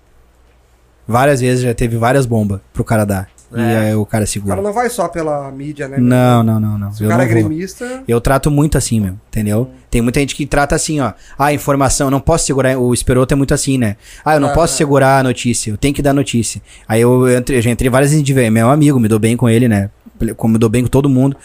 Várias 1.06 1.40
vezes 1.40 1.62
já 1.64 1.74
teve 1.74 1.96
várias 1.96 2.26
bombas 2.26 2.60
pro 2.72 2.82
cara 2.84 3.04
dar. 3.04 3.28
E 3.56 3.60
É. 3.60 3.78
aí 3.78 3.94
o 3.94 4.04
cara 4.04 4.24
O 4.24 4.26
segura. 4.26 4.56
cara 4.56 4.66
não 4.66 4.72
vai 4.72 4.90
só 4.90 5.06
pela 5.06 5.48
mídia, 5.52 5.86
né? 5.86 5.96
Não, 5.98 6.42
não, 6.42 6.58
não, 6.58 6.76
não. 6.76 6.92
Se 6.92 7.02
o 7.02 7.06
Eu 7.06 7.10
cara 7.10 7.22
é 7.22 7.26
gremista. 7.26 8.02
Eu 8.08 8.20
trato 8.20 8.50
muito 8.50 8.76
assim, 8.76 8.98
meu, 8.98 9.14
entendeu? 9.28 9.70
Tem 9.90 10.02
muita 10.02 10.18
gente 10.18 10.34
que 10.34 10.44
trata 10.44 10.74
assim, 10.74 10.98
ó. 11.00 11.12
Ah, 11.38 11.52
informação, 11.52 12.10
não 12.10 12.18
posso 12.18 12.46
segurar. 12.46 12.76
O 12.76 12.92
Esperoto 12.92 13.32
é 13.32 13.36
muito 13.36 13.54
assim, 13.54 13.78
né? 13.78 13.96
Ah, 14.24 14.34
eu 14.34 14.40
não 14.40 14.48
Ah, 14.48 14.52
posso 14.54 14.74
é. 14.74 14.76
segurar 14.78 15.20
a 15.20 15.22
notícia, 15.22 15.70
eu 15.70 15.76
tenho 15.76 15.94
que 15.94 16.02
dar 16.02 16.12
notícia. 16.12 16.60
Aí 16.88 17.00
eu, 17.02 17.32
entrei, 17.38 17.58
eu 17.58 17.62
já 17.62 17.70
entrei 17.70 17.88
várias 17.88 18.10
vezes 18.10 18.24
de 18.24 18.32
ver, 18.32 18.50
meu 18.50 18.68
amigo, 18.70 18.98
me 18.98 19.06
dou 19.06 19.20
bem 19.20 19.36
com 19.36 19.48
ele, 19.48 19.68
né? 19.68 19.88
Como 20.36 20.54
me 20.54 20.58
dou 20.58 20.68
bem 20.70 20.82
com 20.82 20.88
todo 20.88 21.08
mundo. 21.08 21.36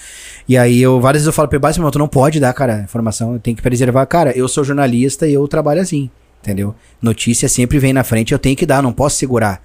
E 0.48 0.58
aí 0.58 0.82
eu 0.82 1.00
várias 1.00 1.22
vezes 1.22 1.28
eu 1.28 1.34
falo 1.34 1.48
pra 1.48 1.58
ele, 1.58 1.62
"Basta, 1.62 1.80
meu, 1.82 1.92
tu 1.92 2.00
não 2.00 2.08
pode 2.08 2.40
dar, 2.40 2.54
cara, 2.54 2.82
informação, 2.82 3.34
eu 3.34 3.40
tenho 3.40 3.56
que 3.56 3.62
preservar. 3.62 4.04
Cara, 4.08 4.36
eu 4.36 4.48
sou 4.48 4.64
jornalista 4.64 5.28
e 5.28 5.34
eu 5.34 5.48
trabalho 5.48 5.82
assim, 5.82 6.10
entendeu? 6.42 6.74
Notícia 7.02 7.48
sempre 7.50 7.80
vem 7.80 7.94
na 7.94 8.04
frente, 8.04 8.32
eu 8.34 8.40
tenho 8.40 8.56
que 8.56 8.66
dar, 8.66 8.82
não 8.84 8.92
posso 8.94 9.18
segurar. 9.18 9.62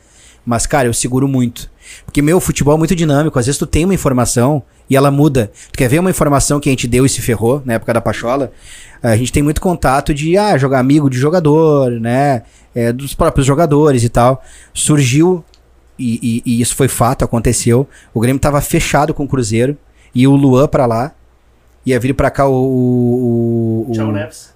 Mas, 0.47 0.67
cara, 0.67 0.87
eu 0.89 0.93
seguro 0.93 1.27
muito. 1.27 1.71
Porque, 2.05 2.21
meu, 2.21 2.39
futebol 2.39 2.75
é 2.75 2.79
muito 2.79 2.95
dinâmico. 2.95 3.39
Às 3.39 3.47
vezes 3.47 3.59
tu 3.59 3.67
tem 3.67 3.85
uma 3.87 3.95
informação 3.95 4.63
e 4.91 4.95
ela 4.97 5.11
muda. 5.11 5.51
Tu 5.73 5.79
quer 5.79 5.89
ver 5.89 5.99
uma 6.01 6.11
informação 6.11 6.61
que 6.61 6.69
a 6.69 6.73
gente 6.73 6.87
deu 6.87 7.07
e 7.07 7.09
se 7.09 7.23
ferrou 7.23 7.63
na 7.65 7.75
época 7.75 7.95
da 7.95 8.01
Pachola? 8.01 8.53
A 9.03 9.17
gente 9.17 9.33
tem 9.33 9.43
muito 9.43 9.61
contato 9.61 10.13
de, 10.13 10.37
ah, 10.37 10.59
jogar 10.59 10.81
amigo 10.81 11.09
de 11.09 11.17
jogador, 11.17 11.91
né? 11.93 12.43
É, 12.75 12.93
dos 12.93 13.15
próprios 13.15 13.47
jogadores 13.47 14.05
e 14.05 14.09
tal. 14.11 14.43
Surgiu, 14.75 15.43
e, 15.99 16.43
e- 16.45 16.57
e 16.57 16.61
isso 16.61 16.75
foi 16.77 16.89
fato, 16.89 17.25
aconteceu. 17.25 17.89
O 18.13 18.21
Grêmio 18.21 18.41
tava 18.41 18.61
fechado 18.61 19.15
com 19.15 19.25
o 19.25 19.29
Cruzeiro. 19.29 19.77
E 20.15 20.27
o 20.27 20.37
Luan 20.37 20.69
pra 20.69 20.85
lá. 20.85 21.13
Ia 21.87 21.99
vir 21.99 22.15
pra 22.15 22.31
cá 22.31 22.47
o. 22.47 22.53
o, 22.53 23.87
o, 23.89 23.93
o. 23.93 23.93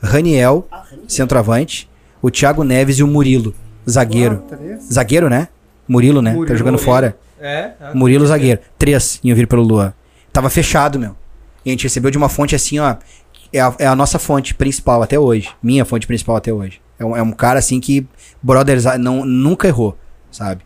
Raniel, 0.03 0.67
Ah, 0.71 0.79
Raniel. 0.83 1.05
centroavante. 1.07 1.89
O 2.21 2.31
Thiago 2.31 2.65
Neves 2.65 2.99
e 2.99 3.03
o 3.03 3.07
Murilo, 3.07 3.55
zagueiro. 3.89 4.43
Ah. 4.51 4.57
Zagueiro, 4.93 5.29
né? 5.29 5.49
Murilo, 5.87 6.21
né? 6.21 6.31
tá 6.31 6.37
Murilo, 6.37 6.57
jogando 6.57 6.75
Murilo. 6.75 6.93
fora. 6.93 7.19
É. 7.41 7.73
é. 7.81 7.95
Murilo, 7.95 8.27
zagueiro. 8.27 8.61
Três 8.79 9.21
iam 9.23 9.37
vir 9.37 9.47
pelo 9.47 9.63
Luan. 9.63 9.93
Tava 10.33 10.51
fechado, 10.51 10.99
meu. 10.99 11.17
E 11.65 11.71
a 11.71 11.73
gente 11.73 11.85
recebeu 11.85 12.11
de 12.11 12.19
uma 12.19 12.29
fonte 12.29 12.55
assim, 12.55 12.79
ó. 12.79 12.97
É 13.53 13.61
a, 13.61 13.75
é 13.79 13.87
a 13.87 13.97
nossa 13.97 14.19
fonte 14.19 14.55
principal 14.55 15.03
até 15.03 15.19
hoje. 15.19 15.51
Minha 15.63 15.85
fonte 15.85 16.07
principal 16.07 16.37
até 16.37 16.53
hoje. 16.53 16.81
É 16.99 17.05
um, 17.05 17.17
é 17.17 17.23
um 17.23 17.33
cara 17.33 17.59
assim 17.59 17.81
que, 17.81 18.07
brothers, 18.43 18.85
ah, 18.85 18.99
não, 18.99 19.25
nunca 19.25 19.69
errou, 19.69 19.97
sabe? 20.31 20.63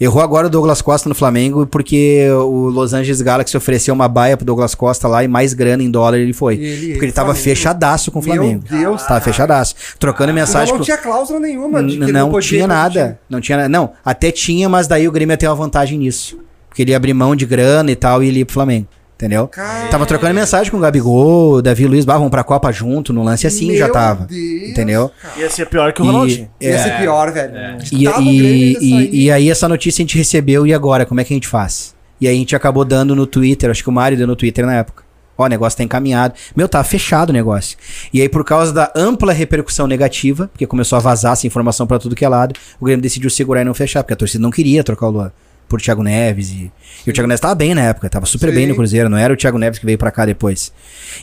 Errou 0.00 0.20
agora 0.20 0.48
o 0.48 0.50
Douglas 0.50 0.82
Costa 0.82 1.08
no 1.08 1.14
Flamengo 1.14 1.66
porque 1.66 2.28
o 2.30 2.68
Los 2.68 2.92
Angeles 2.92 3.22
Galaxy 3.22 3.56
ofereceu 3.56 3.94
uma 3.94 4.08
baia 4.08 4.36
pro 4.36 4.44
Douglas 4.44 4.74
Costa 4.74 5.06
lá 5.06 5.22
e 5.22 5.28
mais 5.28 5.54
grana 5.54 5.82
em 5.84 5.90
dólar 5.90 6.18
ele 6.18 6.32
foi. 6.32 6.54
Ele- 6.56 6.92
porque 6.92 7.04
ele 7.06 7.12
tava 7.12 7.26
Flamengo. 7.28 7.44
fechadaço 7.44 8.10
com 8.10 8.18
o 8.18 8.22
Meu 8.24 8.34
Flamengo. 8.34 8.64
Deus, 8.68 9.02
Tava 9.04 9.20
fechadaço. 9.20 9.74
Trocando 9.98 10.30
Então 10.32 10.34
mensagem 10.42 10.72
não 10.72 10.78
com- 10.78 10.84
tinha 10.84 10.98
cláusula 10.98 11.38
nenhuma 11.38 11.82
de 11.82 11.96
que 11.98 12.10
não 12.12 12.30
podia 12.30 12.48
tinha 12.48 12.66
nada. 12.66 13.20
Não 13.30 13.40
tinha 13.40 13.56
nada. 13.56 13.68
Não, 13.68 13.92
até 14.04 14.32
tinha, 14.32 14.68
mas 14.68 14.88
daí 14.88 15.06
o 15.06 15.12
Grêmio 15.12 15.32
ia 15.32 15.36
ter 15.38 15.46
uma 15.46 15.54
vantagem 15.54 15.96
nisso. 15.98 16.38
Porque 16.68 16.82
ele 16.82 16.90
ia 16.90 16.96
abrir 16.96 17.14
mão 17.14 17.36
de 17.36 17.46
grana 17.46 17.88
e 17.92 17.94
tal 17.96 18.20
e 18.20 18.26
ele 18.28 18.40
ia 18.40 18.44
pro 18.46 18.54
Flamengo. 18.54 18.88
Entendeu? 19.16 19.46
Cara, 19.46 19.88
Tava 19.88 20.04
trocando 20.06 20.34
mensagem 20.34 20.70
com 20.72 20.76
o 20.76 20.80
Gabigol, 20.80 21.62
Davi 21.62 21.86
Luiz, 21.86 22.04
bah, 22.04 22.14
vamos 22.16 22.30
pra 22.30 22.42
Copa 22.42 22.72
junto, 22.72 23.12
no 23.12 23.22
lance 23.22 23.46
assim 23.46 23.68
meu 23.68 23.76
já 23.78 23.88
tava. 23.88 24.26
Deus, 24.26 24.70
Entendeu? 24.70 25.10
cara. 25.22 25.34
Ia 25.40 25.48
ser 25.50 25.66
pior 25.66 25.92
que 25.92 26.02
o 26.02 26.04
E- 26.04 26.06
Ronaldinho. 26.08 26.50
Ia 26.60 26.78
ser 26.82 26.96
pior, 26.98 27.32
velho. 27.32 27.52
E, 27.92 28.08
o 28.08 28.20
e, 28.20 28.72
e, 28.72 28.74
sair. 28.90 29.14
e 29.14 29.30
aí 29.30 29.50
essa 29.50 29.68
notícia 29.68 30.02
a 30.02 30.04
gente 30.04 30.18
recebeu 30.18 30.66
e 30.66 30.74
agora, 30.74 31.06
como 31.06 31.20
é 31.20 31.24
que 31.24 31.32
a 31.32 31.36
gente 31.36 31.46
faz? 31.46 31.94
E 32.20 32.26
aí 32.26 32.34
a 32.34 32.38
gente 32.38 32.56
acabou 32.56 32.84
dando 32.84 33.14
no 33.14 33.24
Twitter, 33.26 33.70
acho 33.70 33.82
que 33.84 33.88
o 33.88 33.92
Mário 33.92 34.18
deu 34.18 34.26
no 34.26 34.34
Twitter 34.34 34.66
na 34.66 34.74
época. 34.74 35.04
Ó, 35.38 35.44
o 35.44 35.48
negócio 35.48 35.76
tá 35.76 35.84
encaminhado. 35.84 36.34
Meu, 36.56 36.68
tá 36.68 36.82
fechado 36.84 37.30
o 37.30 37.32
negócio. 37.32 37.76
E 38.12 38.20
aí, 38.20 38.28
por 38.28 38.44
causa 38.44 38.72
da 38.72 38.92
ampla 38.94 39.32
repercussão 39.32 39.86
negativa, 39.86 40.48
porque 40.52 40.64
começou 40.66 40.96
a 40.96 41.00
vazar 41.00 41.32
essa 41.32 41.46
informação 41.46 41.86
pra 41.88 41.98
tudo 41.98 42.14
que 42.14 42.24
é 42.24 42.28
lado, 42.28 42.54
o 42.80 42.84
Grêmio 42.84 43.02
decidiu 43.02 43.28
segurar 43.30 43.62
e 43.62 43.64
não 43.64 43.74
fechar, 43.74 44.02
porque 44.04 44.12
a 44.12 44.16
torcida 44.16 44.40
não 44.42 44.50
queria 44.52 44.82
trocar 44.84 45.06
o 45.06 45.10
Luan 45.10 45.32
por 45.74 45.82
Thiago 45.82 46.04
Neves. 46.04 46.52
E, 46.52 46.72
e 47.04 47.10
o 47.10 47.12
Thiago 47.12 47.26
Neves 47.26 47.40
tava 47.40 47.54
bem 47.56 47.74
na 47.74 47.82
época, 47.82 48.08
tava 48.08 48.26
super 48.26 48.50
Sim. 48.50 48.54
bem 48.54 48.66
no 48.68 48.76
Cruzeiro, 48.76 49.08
não 49.08 49.18
era 49.18 49.34
o 49.34 49.36
Thiago 49.36 49.58
Neves 49.58 49.80
que 49.80 49.84
veio 49.84 49.98
pra 49.98 50.12
cá 50.12 50.24
depois. 50.24 50.72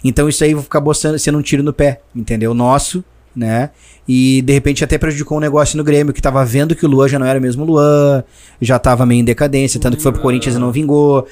Então 0.03 0.27
isso 0.27 0.43
aí 0.43 0.53
acabou 0.53 0.93
sendo, 0.93 1.17
sendo 1.17 1.37
um 1.37 1.41
tiro 1.41 1.63
no 1.63 1.71
pé, 1.71 2.01
entendeu? 2.13 2.53
Nosso, 2.53 3.01
né? 3.33 3.69
E 4.05 4.41
de 4.41 4.51
repente 4.51 4.83
até 4.83 4.97
prejudicou 4.97 5.37
um 5.37 5.41
negócio 5.41 5.77
no 5.77 5.85
Grêmio, 5.85 6.13
que 6.13 6.21
tava 6.21 6.43
vendo 6.43 6.75
que 6.75 6.85
o 6.85 6.89
Luan 6.89 7.07
já 7.07 7.17
não 7.17 7.25
era 7.25 7.39
o 7.39 7.41
mesmo 7.41 7.63
Luan, 7.63 8.25
já 8.61 8.77
tava 8.77 9.05
meio 9.05 9.21
em 9.21 9.23
decadência, 9.23 9.79
tanto 9.79 9.95
que 9.95 10.03
foi 10.03 10.11
pro 10.11 10.21
Corinthians 10.21 10.55
e 10.55 10.59
não 10.59 10.69
vingou. 10.69 11.25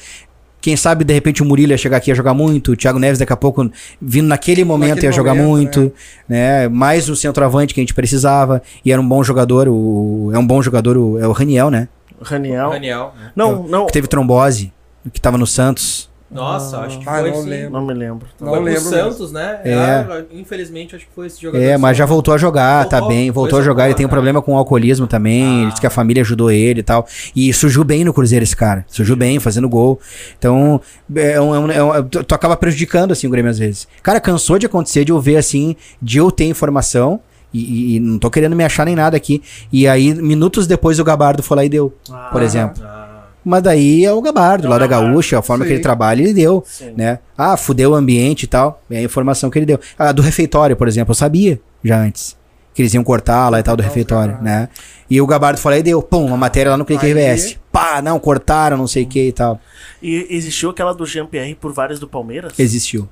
Quem 0.62 0.76
sabe, 0.78 1.04
de 1.06 1.14
repente, 1.14 1.42
o 1.42 1.46
Murilo 1.46 1.72
ia 1.72 1.78
chegar 1.78 1.98
aqui 1.98 2.10
e 2.10 2.12
ia 2.12 2.16
jogar 2.16 2.34
muito, 2.34 2.74
o 2.74 2.76
Thiago 2.76 3.00
Neves 3.00 3.20
daqui 3.20 3.32
a 3.32 3.38
pouco, 3.38 3.70
vindo 4.02 4.28
naquele 4.28 4.64
momento, 4.66 4.90
Naquele 4.96 5.08
ia 5.08 5.12
jogar 5.14 5.34
momento, 5.34 5.80
muito, 5.80 5.96
né? 6.28 6.68
Mais 6.68 7.10
o 7.10 7.16
centroavante 7.16 7.74
que 7.74 7.80
a 7.80 7.84
gente 7.84 7.94
precisava, 7.94 8.62
e 8.84 8.92
era 8.92 9.02
um 9.02 9.08
bom 9.08 9.24
jogador, 9.24 9.70
o, 9.70 10.32
é 10.34 10.38
um 10.38 10.46
bom 10.46 10.62
jogador, 10.62 10.98
o, 10.98 11.18
é 11.18 11.26
o 11.26 11.32
Raniel, 11.32 11.70
né? 11.70 11.88
Raniel. 12.22 12.70
Daniel. 12.72 13.14
né? 13.20 13.32
Não, 13.36 13.64
não. 13.68 13.86
Que 13.86 13.94
teve 13.94 14.08
trombose, 14.08 14.72
que 15.14 15.20
tava 15.22 15.38
no 15.38 15.48
Santos. 15.48 16.08
Nossa, 16.32 16.78
acho 16.82 17.00
que 17.00 17.10
Ah, 17.10 17.22
foi 17.22 17.32
não 17.32 17.42
sim. 17.42 17.50
lembro. 17.50 17.72
Não 17.72 17.86
me 17.88 17.92
lembro. 17.96 18.28
Não 18.40 18.50
foi 18.50 18.60
lembro 18.60 18.72
mesmo. 18.74 18.90
Santos, 18.92 19.32
né? 19.32 19.62
É. 19.66 19.74
Ah, 19.74 20.24
infelizmente, 20.32 20.96
acho 20.96 21.08
que 21.08 21.12
foi 21.16 21.26
esse 21.26 21.42
jogador. 21.42 21.64
É, 21.66 21.76
mas 21.76 21.98
já 21.98 22.06
voltou 22.06 22.32
a 22.36 22.38
jogar, 22.38 22.86
tá 22.88 23.00
Voltou? 23.00 23.16
bem, 23.18 23.32
voltou 23.32 23.58
a 23.58 23.62
jogar. 23.64 23.86
Ele 23.86 23.96
tem 23.96 24.06
um 24.06 24.10
cara. 24.10 24.18
problema 24.18 24.40
com 24.40 24.54
o 24.54 24.56
alcoolismo 24.56 25.08
também. 25.08 25.44
Ah. 25.44 25.62
Ele 25.62 25.68
disse 25.70 25.82
que 25.82 25.88
a 25.88 25.90
família 25.90 26.22
ajudou 26.22 26.52
ele 26.52 26.82
e 26.82 26.84
tal. 26.84 27.08
E 27.36 27.52
surgiu 27.52 27.84
bem 27.84 28.04
no 28.04 28.14
Cruzeiro 28.14 28.44
esse 28.44 28.56
cara. 28.56 28.86
Surgiu 28.88 29.16
bem, 29.16 29.40
fazendo 29.40 29.68
gol. 29.68 30.00
Então, 30.38 30.80
é 31.16 31.42
um, 31.42 31.56
é 31.56 31.60
um- 31.60 31.94
é 31.96 32.00
um- 32.00 32.04
tu, 32.08 32.24
tu 32.24 32.36
acaba 32.36 32.56
prejudicando 32.56 33.12
assim 33.12 33.26
o 33.26 33.32
Grêmio 33.32 33.50
às 33.50 33.58
vezes. 33.58 33.88
Cara, 34.04 34.20
cansou 34.22 34.60
de 34.60 34.68
acontecer 34.68 35.04
de 35.04 35.12
eu 35.12 35.20
ver 35.20 35.38
assim, 35.38 35.76
de 36.00 36.20
eu 36.20 36.30
ter 36.30 36.46
informação. 36.46 37.22
E, 37.54 37.96
e- 37.96 38.00
não 38.00 38.20
tô 38.20 38.30
querendo 38.30 38.56
me 38.56 38.64
achar 38.64 38.86
nem 38.86 38.96
nada 38.96 39.18
aqui. 39.18 39.42
E 39.72 39.88
aí, 39.88 40.14
minutos 40.14 40.68
depois, 40.68 41.00
o 41.00 41.04
Gabardo 41.04 41.42
foi 41.44 41.58
lá 41.58 41.66
e 41.66 41.70
deu, 41.70 41.94
Ah, 42.12 42.30
por 42.32 42.42
exemplo. 42.42 42.84
Ah, 42.86 43.08
Mas 43.44 43.64
daí 43.64 44.06
é 44.06 44.12
o 44.12 44.22
Gabardo, 44.22 44.68
É 44.68 44.70
lá 44.70 44.78
da. 44.78 44.86
Gaúcha, 44.86 45.40
a 45.40 45.42
forma 45.42 45.64
que 45.64 45.70
Sim. 45.70 45.76
ele 45.76 45.84
trabalha, 45.84 46.22
ele 46.22 46.34
deu 46.34 46.64
Sim. 46.68 46.94
né? 46.96 47.20
Ah, 47.38 47.56
fudeu 47.58 47.92
o 47.92 47.96
ambiente 47.96 48.44
e 48.44 48.48
tal. 48.48 48.82
É 48.92 48.98
a 48.98 49.02
informação 49.02 49.50
que 49.50 49.58
ele 49.58 49.66
deu. 49.66 49.80
Ah, 49.98 50.12
do 50.12 50.22
refeitório, 50.22 50.76
por 50.76 50.88
exemplo, 50.88 51.12
eu 51.12 51.16
sabia 51.16 51.60
já 51.84 51.98
antes. 52.00 52.38
Que 52.74 52.84
eles 52.84 52.94
iam 52.94 53.04
cortar 53.04 53.50
lá 53.50 53.60
e 53.60 53.64
tal 53.64 53.76
do 53.76 53.82
Não, 53.82 53.88
refeitório, 53.90 54.34
cara. 54.34 54.44
né? 54.44 54.70
E 55.10 55.20
o 55.20 55.26
Gabardo 55.26 55.60
falou 55.60 55.78
e 55.80 55.82
deu, 55.82 56.02
pum, 56.04 56.26
uma 56.26 56.38
matéria 56.38 56.70
lá 56.72 56.78
no 56.78 56.86
Clique 56.86 57.04
RBS. 57.06 57.58
Pá, 57.72 58.02
não, 58.02 58.20
cortaram, 58.20 58.78
não 58.78 58.88
sei 58.88 59.04
o 59.04 59.08
que 59.08 59.28
e 59.30 59.32
tal. 59.32 59.60
E 60.04 60.28
existiu 60.30 60.70
aquela 60.70 60.94
do 60.94 61.06
Jean-Pierre 61.06 61.56
por 61.56 61.74
vários 61.74 62.00
do 62.00 62.08
Palmeiras? 62.08 62.54
Existiu. 62.60 63.10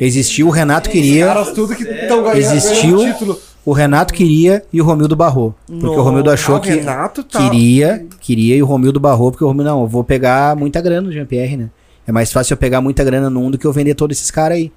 Existiu, 0.00 0.46
o 0.46 0.50
Renato 0.50 0.90
queria. 0.90 1.26
caras 1.26 1.52
tudo 1.52 1.74
que 1.74 1.82
estão 1.82 2.22
ganhando 2.22 2.36
Existiu- 2.38 2.98
título. 2.98 3.38
O 3.64 3.72
Renato 3.72 4.14
queria 4.14 4.62
e 4.72 4.80
o 4.80 4.84
Romildo 4.84 5.14
barrou. 5.14 5.54
Porque 5.66 5.86
o 5.86 6.00
Romildo 6.02 6.30
achou 6.30 6.56
o 6.56 6.60
que 6.60 6.70
Renato 6.70 7.22
tá- 7.22 7.38
queria, 7.50 8.06
queria 8.20 8.56
e 8.56 8.62
o 8.62 8.66
Romildo 8.66 8.98
barrou, 8.98 9.30
porque 9.30 9.44
o 9.44 9.48
Romildo, 9.48 9.68
não, 9.70 9.82
eu 9.82 9.86
vou 9.86 10.02
pegar 10.02 10.56
muita 10.56 10.80
grana 10.80 11.02
no 11.02 11.12
Jean-Pierre, 11.12 11.56
né? 11.56 11.68
É 12.06 12.12
mais 12.12 12.32
fácil 12.32 12.54
eu 12.54 12.56
pegar 12.56 12.80
muita 12.80 13.04
grana 13.04 13.28
num 13.28 13.50
do 13.50 13.58
que 13.58 13.66
eu 13.66 13.72
vender 13.72 13.94
todos 13.94 14.16
esses 14.16 14.30
caras 14.30 14.56
aí. 14.56 14.72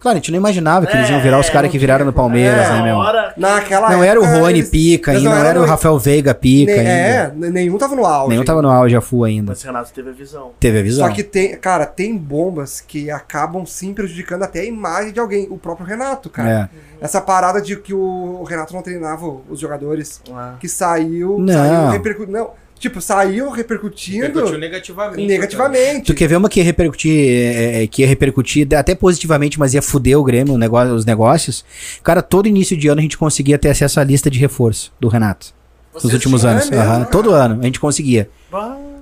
Claro, 0.00 0.16
a 0.16 0.18
gente 0.18 0.30
não 0.32 0.38
imaginava 0.38 0.86
que 0.86 0.96
eles 0.96 1.10
iam 1.10 1.20
virar 1.20 1.38
os 1.38 1.48
É, 1.48 1.52
caras 1.52 1.70
que 1.70 1.78
viraram 1.78 2.06
no 2.06 2.12
Palmeiras, 2.12 2.66
é, 2.66 2.72
né, 2.72 2.82
meu? 2.82 2.96
Hora... 2.96 3.34
Naquela 3.36 3.90
Não 3.90 4.02
era 4.02 4.18
o 4.18 4.24
Rony 4.24 4.60
eles- 4.60 4.70
pica 4.70 5.10
ainda, 5.12 5.28
não 5.28 5.36
era 5.36 5.60
o 5.60 5.66
Rafael 5.66 5.98
Veiga 5.98 6.34
pica 6.34 6.72
Ne- 6.72 6.78
ainda. 6.78 7.46
É, 7.46 7.50
nenhum 7.50 7.76
tava 7.76 7.94
no 7.94 8.06
auge. 8.06 8.30
Nenhum 8.30 8.42
tava 8.44 8.62
no 8.62 8.70
auge 8.70 8.96
a 8.96 9.00
full 9.02 9.24
ainda. 9.24 9.52
Mas 9.52 9.62
o 9.62 9.66
Renato 9.66 9.92
teve 9.92 10.08
a 10.08 10.12
visão. 10.12 10.52
Teve 10.58 10.78
a 10.78 10.82
visão. 10.82 11.06
Só 11.06 11.14
que 11.14 11.22
tem, 11.22 11.54
cara, 11.58 11.84
tem 11.84 12.16
bombas 12.16 12.80
que 12.80 13.10
acabam 13.10 13.66
sim 13.66 13.92
prejudicando 13.92 14.42
até 14.42 14.60
a 14.60 14.64
imagem 14.64 15.12
de 15.12 15.20
alguém. 15.20 15.46
O 15.50 15.58
próprio 15.58 15.86
Renato, 15.86 16.30
cara. 16.30 16.70
É. 16.72 17.04
Essa 17.04 17.20
parada 17.20 17.60
de 17.60 17.76
que 17.76 17.92
o 17.92 18.42
Renato 18.44 18.72
não 18.74 18.80
treinava 18.82 19.26
os 19.50 19.60
jogadores, 19.60 20.22
Ah. 20.32 20.54
que 20.58 20.66
saiu, 20.68 21.38
Não. 21.38 21.52
saiu 21.52 21.90
repercutindo. 21.90 22.32
Não, 22.38 22.50
tipo, 22.80 23.00
saiu 23.00 23.50
repercutindo 23.50 24.22
Repercutiu 24.26 24.58
negativamente. 24.58 25.26
negativamente. 25.28 26.06
Tu 26.06 26.14
quer 26.14 26.26
ver 26.26 26.36
uma 26.36 26.48
que 26.48 26.58
ia 26.58 26.64
repercutir, 26.64 27.12
é, 27.14 27.82
é, 27.82 27.86
que 27.86 28.02
ia 28.02 28.08
repercutir 28.08 28.66
até 28.74 28.94
positivamente, 28.94 29.58
mas 29.58 29.74
ia 29.74 29.82
fuder 29.82 30.18
o 30.18 30.24
Grêmio, 30.24 30.54
o 30.54 30.58
negócio, 30.58 30.94
os 30.94 31.04
negócios? 31.04 31.64
Cara, 32.02 32.22
todo 32.22 32.48
início 32.48 32.76
de 32.76 32.88
ano 32.88 32.98
a 32.98 33.02
gente 33.02 33.16
conseguia 33.18 33.58
ter 33.58 33.68
acesso 33.68 34.00
à 34.00 34.04
lista 34.04 34.28
de 34.30 34.38
reforço 34.38 34.92
do 34.98 35.06
Renato. 35.08 35.54
Nos 35.94 36.02
Vocês 36.02 36.14
últimos 36.14 36.40
tinham- 36.40 36.54
anos. 36.54 36.72
é 36.72 36.76
cara? 36.76 37.04
todo 37.04 37.30
ano 37.32 37.60
a 37.60 37.64
gente 37.64 37.78
conseguia. 37.78 38.28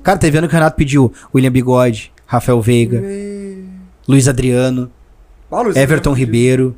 Cara, 0.03 0.18
teve 0.18 0.37
ano 0.39 0.49
que 0.49 0.55
o 0.55 0.57
Renato 0.59 0.76
pediu 0.76 1.12
William 1.35 1.51
Bigode, 1.53 2.11
Rafael 2.26 2.61
Veiga, 2.61 3.01
Me- 3.01 3.64
Luiz 4.09 4.26
Adriano, 4.26 4.91
Ah, 5.51 5.61
Luiz 5.62 5.76
Everton. 5.76 6.12
Ribeiro, 6.12 6.74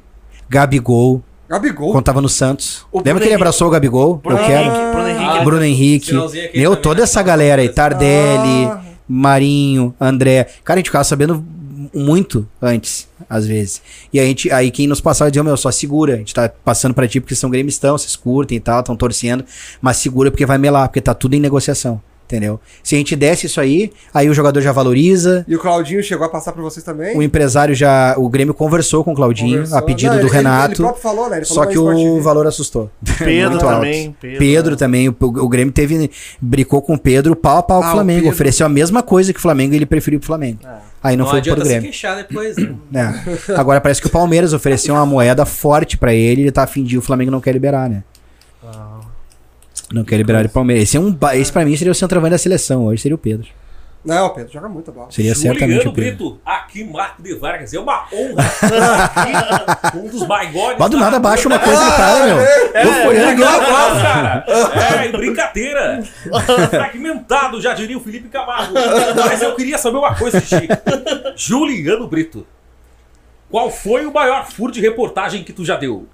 Gabigol, 0.48 1.22
Gabigol. 1.50 1.92
quando 1.92 2.04
tava 2.04 2.20
no 2.20 2.28
Santos. 2.28 2.86
O 2.92 2.98
Lembra 2.98 3.02
Bruno 3.02 3.18
que 3.18 3.24
ele 3.24 3.30
Henrique. 3.32 3.42
abraçou 3.42 3.66
o 3.68 3.70
Gabigol? 3.70 4.16
Bruno 4.16 4.38
Eu 4.38 4.46
quero. 4.46 4.70
Henrique, 4.70 4.90
Bruno 4.92 5.08
Henrique. 5.08 5.24
Ah, 5.40 5.44
Bruno 5.44 5.64
Henrique. 5.64 6.58
Meu, 6.58 6.76
toda 6.76 6.98
né? 6.98 7.02
essa 7.02 7.20
galera 7.22 7.60
aí, 7.60 7.68
Tardelli, 7.68 8.66
Ah. 8.66 8.80
Marinho, 9.08 9.94
André. 10.00 10.46
Cara, 10.62 10.76
a 10.76 10.80
gente 10.80 10.86
ficava 10.86 11.02
sabendo 11.04 11.44
muito 11.92 12.46
antes, 12.62 13.08
às 13.28 13.46
vezes. 13.46 13.82
E 14.12 14.20
a 14.20 14.24
gente, 14.24 14.50
aí 14.52 14.70
quem 14.70 14.86
nos 14.86 15.00
passava 15.00 15.28
dizia, 15.30 15.42
meu, 15.42 15.56
só 15.56 15.70
segura. 15.72 16.14
A 16.14 16.18
gente 16.18 16.32
tá 16.32 16.48
passando 16.64 16.94
pra 16.94 17.08
ti 17.08 17.18
porque 17.20 17.34
são 17.34 17.50
gremistão, 17.50 17.98
vocês 17.98 18.14
curtem 18.14 18.58
e 18.58 18.60
tal, 18.60 18.78
estão 18.80 18.94
torcendo. 18.94 19.44
Mas 19.80 19.96
segura 19.96 20.30
porque 20.30 20.46
vai 20.46 20.58
melar, 20.58 20.86
porque 20.88 21.00
tá 21.00 21.12
tudo 21.14 21.34
em 21.34 21.40
negociação. 21.40 22.00
Entendeu? 22.30 22.60
Se 22.80 22.94
a 22.94 22.98
gente 22.98 23.16
desse 23.16 23.46
isso 23.46 23.60
aí, 23.60 23.90
aí 24.14 24.30
o 24.30 24.32
jogador 24.34 24.60
já 24.60 24.70
valoriza. 24.70 25.44
E 25.48 25.56
o 25.56 25.58
Claudinho 25.58 26.00
chegou 26.00 26.24
a 26.24 26.28
passar 26.28 26.52
pra 26.52 26.62
vocês 26.62 26.84
também? 26.84 27.16
O 27.16 27.22
empresário 27.22 27.74
já. 27.74 28.14
O 28.16 28.28
Grêmio 28.28 28.54
conversou 28.54 29.02
com 29.02 29.10
o 29.10 29.16
Claudinho, 29.16 29.54
Conversou. 29.54 29.78
a 29.78 29.82
pedido 29.82 30.12
Não, 30.14 30.20
do 30.20 30.26
ele- 30.28 30.32
Renato. 30.36 30.70
Ele, 30.74 30.76
próprio 30.82 31.02
falou, 31.02 31.28
né? 31.28 31.38
Ele 31.38 31.44
só 31.44 31.54
falou 31.54 31.68
que 31.68 31.74
na 31.76 31.82
Sport 31.98 32.18
o 32.20 32.22
valor 32.22 32.46
assustou. 32.46 32.88
Pedro 33.18 33.50
Muito 33.50 33.64
alto. 33.66 33.74
também. 33.76 34.16
Pedro 34.20 34.76
também, 34.76 35.08
o, 35.08 35.16
o 35.20 35.48
Grêmio 35.48 35.72
teve. 35.72 36.08
Bricou 36.40 36.80
com 36.80 36.94
o 36.94 36.98
Pedro, 36.98 37.34
pau 37.34 37.58
a 37.58 37.62
pau 37.64 37.82
Ah, 37.82 37.86
o 37.86 37.88
o 37.88 37.92
Flamengo. 37.94 38.20
Pedro. 38.20 38.32
Ofereceu 38.34 38.64
a 38.64 38.68
mesma 38.68 39.02
coisa 39.02 39.32
que 39.32 39.40
o 39.40 39.42
Flamengo 39.42 39.74
e 39.74 39.76
ele 39.78 39.86
preferiu 39.86 40.20
pro 40.20 40.28
Flamengo. 40.28 40.60
Aí 41.02 41.16
não, 41.16 41.24
Não, 41.24 41.30
foi 41.32 41.40
pro 41.42 41.50
adianta 41.52 41.62
se 41.64 41.68
Grêmio. 41.68 41.90
queixar 41.90 42.16
depois, 42.16 42.56
né? 42.56 43.22
É. 43.50 43.54
Agora 43.56 43.80
parece 43.80 44.00
que 44.00 44.06
o 44.06 44.10
Palmeiras 44.10 44.52
ofereceu 44.52 44.94
uma 44.94 45.04
moeda 45.04 45.44
forte 45.44 45.96
pra 45.98 46.14
ele, 46.14 46.42
ele 46.42 46.52
tá 46.52 46.62
afim 46.62 46.84
de 46.84 46.94
ir, 46.94 46.98
o 46.98 47.02
Flamengo 47.02 47.30
não 47.32 47.40
quer 47.40 47.50
liberar, 47.52 47.90
né? 47.90 48.04
Não 49.92 50.04
quer 50.04 50.16
liberar 50.16 50.44
o 50.46 50.48
Palmeiras. 50.48 50.84
Esse, 50.84 50.96
é 50.96 51.00
um, 51.00 51.12
ba- 51.12 51.36
esse 51.36 51.52
pra 51.52 51.64
mim 51.64 51.76
seria 51.76 51.90
o 51.90 51.94
centroavante 51.94 52.32
da 52.32 52.38
seleção, 52.38 52.84
hoje 52.84 53.02
seria 53.02 53.14
o 53.14 53.18
Pedro. 53.18 53.48
Não, 54.02 54.26
o 54.28 54.30
Pedro 54.30 54.50
joga 54.50 54.66
muita 54.66 54.90
bola. 54.90 55.10
Seria 55.10 55.34
certamente 55.34 55.86
o 55.86 55.92
Pedro. 55.92 56.16
Brito, 56.30 56.40
aqui 56.46 56.82
Marco 56.84 57.22
de 57.22 57.34
Vargas, 57.34 57.74
é 57.74 57.78
uma 57.78 58.06
honra 58.10 59.04
aqui, 59.04 59.98
um 59.98 60.08
dos 60.08 60.26
maiores. 60.26 60.78
Mas 60.78 60.90
do 60.90 60.96
nada 60.98 61.18
baixa 61.18 61.46
uma 61.46 61.58
coisa 61.58 61.84
do 61.84 61.90
cara, 61.96 62.24
meu. 62.26 62.38
É, 62.40 62.82
Eu 62.86 62.92
fui 62.92 63.02
é, 63.02 63.08
olhando 63.08 63.40
lá. 63.42 63.54
abraço, 63.56 64.00
cara. 64.00 65.04
É, 65.04 65.08
brincadeira. 65.12 66.02
Fragmentado, 66.70 67.60
já 67.60 67.74
diria 67.74 67.98
o 67.98 68.00
Felipe 68.00 68.28
Camargo. 68.28 68.72
Mas 69.16 69.42
eu 69.42 69.54
queria 69.54 69.76
saber 69.76 69.98
uma 69.98 70.14
coisa, 70.14 70.40
Chico. 70.40 70.72
Juliano 71.36 72.06
Brito, 72.08 72.46
qual 73.50 73.70
foi 73.70 74.06
o 74.06 74.12
maior 74.14 74.46
furo 74.50 74.72
de 74.72 74.80
reportagem 74.80 75.44
que 75.44 75.52
tu 75.52 75.62
já 75.62 75.76
deu? 75.76 76.06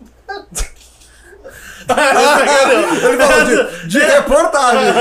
Ele 1.89 3.17
falou 3.25 3.45
de, 3.45 3.89
de 3.89 3.99
reportagem. 3.99 4.93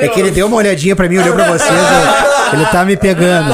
É 0.00 0.08
que 0.08 0.20
ele 0.20 0.30
deu 0.30 0.46
uma 0.46 0.56
olhadinha 0.56 0.94
pra 0.94 1.08
mim, 1.08 1.18
olhou 1.18 1.34
pra 1.34 1.50
vocês. 1.52 1.70
ele 2.52 2.66
tá 2.66 2.84
me 2.84 2.96
pegando. 2.96 3.50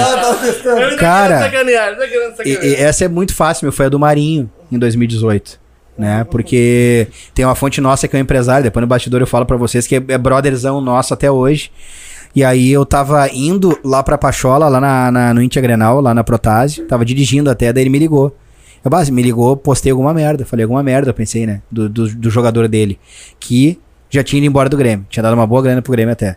Cara, 0.99 1.39
Sacanear, 1.45 1.97
tá 1.97 2.07
querendo 2.07 2.35
E, 2.45 2.67
e 2.69 2.75
essa 2.77 3.05
é 3.05 3.09
muito 3.09 3.35
fácil, 3.35 3.65
meu. 3.67 3.73
Foi 3.73 3.87
a 3.87 3.89
do 3.89 3.99
Marinho, 3.99 4.51
em 4.71 4.79
2018. 4.79 5.59
Né? 5.99 6.27
Porque 6.31 7.09
tem 7.35 7.45
uma 7.45 7.55
fonte 7.55 7.81
nossa 7.81 8.07
que 8.07 8.15
é 8.15 8.19
um 8.19 8.23
empresário, 8.23 8.63
depois 8.65 8.83
no 8.83 8.87
bastidor 8.87 9.21
eu 9.23 9.27
falo 9.27 9.47
pra 9.47 9.57
vocês 9.57 9.87
que 9.87 9.97
é, 9.97 10.03
é 10.09 10.19
brotherzão 10.19 10.79
nosso 10.81 11.15
até 11.15 11.31
hoje. 11.31 11.71
E 12.35 12.45
aí 12.45 12.71
eu 12.71 12.85
tava 12.85 13.27
indo 13.33 13.79
lá 13.83 14.03
pra 14.03 14.19
Pachola, 14.19 14.69
lá 14.69 14.79
na, 14.79 15.11
na- 15.11 15.33
no 15.33 15.41
Intia 15.41 15.63
Grenal, 15.63 16.03
lá 16.03 16.13
na 16.13 16.23
Protásio, 16.23 16.85
tava 16.85 17.03
dirigindo 17.03 17.51
até, 17.51 17.73
daí 17.73 17.83
ele 17.85 17.89
me 17.89 17.99
ligou. 17.99 18.37
Eu, 18.87 18.91
bah, 18.91 19.05
me 19.11 19.21
ligou, 19.21 19.57
postei 19.57 19.91
alguma 19.91 20.15
merda, 20.15 20.47
falei 20.47 20.63
alguma 20.63 20.81
merda, 20.81 21.11
eu 21.11 21.15
pensei, 21.15 21.45
né, 21.45 21.61
do, 21.69 21.89
do, 21.89 22.09
do 22.09 22.31
jogador 22.31 22.69
dele, 22.69 23.01
que 23.41 23.81
já 24.09 24.23
tinha 24.23 24.39
ido 24.39 24.47
embora 24.47 24.69
do 24.69 24.77
Grêmio, 24.77 25.05
tinha 25.11 25.25
dado 25.25 25.35
uma 25.35 25.45
boa 25.45 25.61
grana 25.61 25.83
pro 25.83 25.91
Grêmio 25.91 26.13
até. 26.13 26.37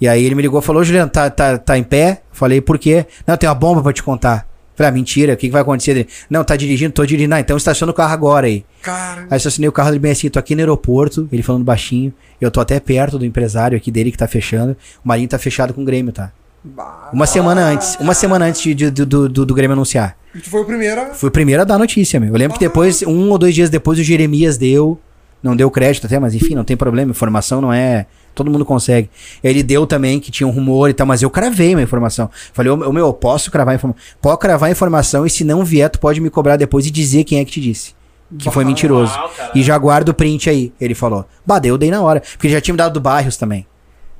E 0.00 0.08
aí 0.08 0.24
ele 0.24 0.34
me 0.34 0.40
ligou 0.40 0.60
e 0.60 0.62
falou, 0.62 0.82
Juliano, 0.82 1.10
tá, 1.10 1.28
tá, 1.28 1.58
tá 1.58 1.76
em 1.76 1.82
pé? 1.82 2.22
Falei, 2.32 2.62
por 2.62 2.78
quê? 2.78 3.04
Não, 3.26 3.36
tem 3.36 3.46
uma 3.46 3.54
bomba 3.54 3.82
pra 3.82 3.92
te 3.92 4.02
contar. 4.02 4.48
Falei, 4.74 4.88
ah, 4.88 4.92
mentira, 4.94 5.34
o 5.34 5.36
que, 5.36 5.48
que 5.48 5.52
vai 5.52 5.60
acontecer? 5.60 5.90
Ele, 5.90 6.08
não, 6.30 6.42
tá 6.42 6.56
dirigindo, 6.56 6.90
tô 6.90 7.04
dirigindo. 7.04 7.34
Ah, 7.34 7.40
então 7.40 7.54
estaciona 7.54 7.92
o 7.92 7.94
carro 7.94 8.14
agora 8.14 8.46
aí. 8.46 8.64
Cara, 8.80 9.26
Aí 9.30 9.36
estacionei 9.36 9.68
o 9.68 9.72
carro 9.72 9.90
dele 9.90 10.00
bem 10.00 10.12
assim, 10.12 10.30
tô 10.30 10.38
aqui 10.38 10.54
no 10.54 10.62
aeroporto, 10.62 11.28
ele 11.30 11.42
falando 11.42 11.64
baixinho. 11.64 12.14
Eu 12.40 12.50
tô 12.50 12.62
até 12.62 12.80
perto 12.80 13.18
do 13.18 13.26
empresário 13.26 13.76
aqui 13.76 13.90
dele 13.90 14.10
que 14.10 14.16
tá 14.16 14.26
fechando. 14.26 14.74
O 15.04 15.08
Marinho 15.08 15.28
tá 15.28 15.38
fechado 15.38 15.74
com 15.74 15.82
o 15.82 15.84
Grêmio, 15.84 16.14
tá? 16.14 16.32
Bah. 16.64 17.10
Uma 17.12 17.26
semana 17.26 17.62
antes, 17.62 17.96
uma 18.00 18.14
semana 18.14 18.46
antes 18.46 18.60
de, 18.62 18.74
de- 18.74 18.90
do, 18.90 19.28
do, 19.28 19.46
do 19.46 19.54
Grêmio 19.54 19.72
anunciar. 19.74 20.16
E 20.34 20.38
tu 20.38 20.48
foi 20.50 20.60
o 20.60 20.64
primeiro. 20.64 21.00
a- 21.00 21.06
Fui 21.14 21.28
o 21.28 21.32
primeiro 21.32 21.62
a 21.62 21.64
dar 21.64 21.74
a 21.74 21.78
notícia, 21.78 22.20
meu. 22.20 22.30
Eu 22.32 22.38
lembro 22.38 22.58
que 22.58 22.64
depois, 22.64 23.02
um 23.02 23.30
ou 23.30 23.38
dois 23.38 23.54
dias 23.54 23.70
depois, 23.70 23.98
o 23.98 24.02
Jeremias 24.02 24.56
deu. 24.56 24.98
Não 25.42 25.56
deu 25.56 25.70
crédito 25.70 26.06
até, 26.06 26.18
mas 26.18 26.34
enfim, 26.34 26.54
não 26.54 26.64
tem 26.64 26.76
problema. 26.76 27.10
Informação 27.10 27.60
não 27.62 27.72
é. 27.72 28.06
Todo 28.34 28.50
mundo 28.50 28.64
consegue. 28.64 29.08
Ele 29.42 29.62
deu 29.62 29.86
também 29.86 30.20
que 30.20 30.30
tinha 30.30 30.46
um 30.46 30.50
rumor 30.50 30.90
e 30.90 30.92
tal, 30.92 31.06
mas 31.06 31.22
eu 31.22 31.30
cravei 31.30 31.74
uma 31.74 31.82
informação. 31.82 32.30
Falei, 32.52 32.70
ô 32.70 32.76
meu, 32.92 33.06
eu 33.06 33.12
posso 33.12 33.50
cravar 33.50 33.72
a 33.72 33.76
informação. 33.76 34.02
Pode 34.20 34.38
cravar 34.38 34.68
a 34.68 34.72
informação 34.72 35.24
e 35.26 35.30
se 35.30 35.42
não 35.42 35.64
vier, 35.64 35.88
tu 35.90 35.98
pode 35.98 36.20
me 36.20 36.28
cobrar 36.30 36.56
depois 36.56 36.86
e 36.86 36.90
dizer 36.90 37.24
quem 37.24 37.38
é 37.40 37.44
que 37.44 37.52
te 37.52 37.60
disse. 37.60 37.94
Que 38.38 38.50
foi 38.50 38.64
mentiroso. 38.64 39.12
E 39.54 39.62
já 39.62 39.76
guarda 39.78 40.10
o 40.12 40.14
print 40.14 40.48
aí, 40.48 40.72
ele 40.80 40.94
falou. 40.94 41.26
Bah, 41.44 41.58
daí 41.58 41.70
eu 41.70 41.78
dei 41.78 41.90
na 41.90 42.00
hora. 42.02 42.20
Porque 42.20 42.48
já 42.48 42.60
tinha 42.60 42.72
me 42.74 42.78
dado 42.78 42.92
do 42.92 43.00
Bairros 43.00 43.36
também. 43.36 43.66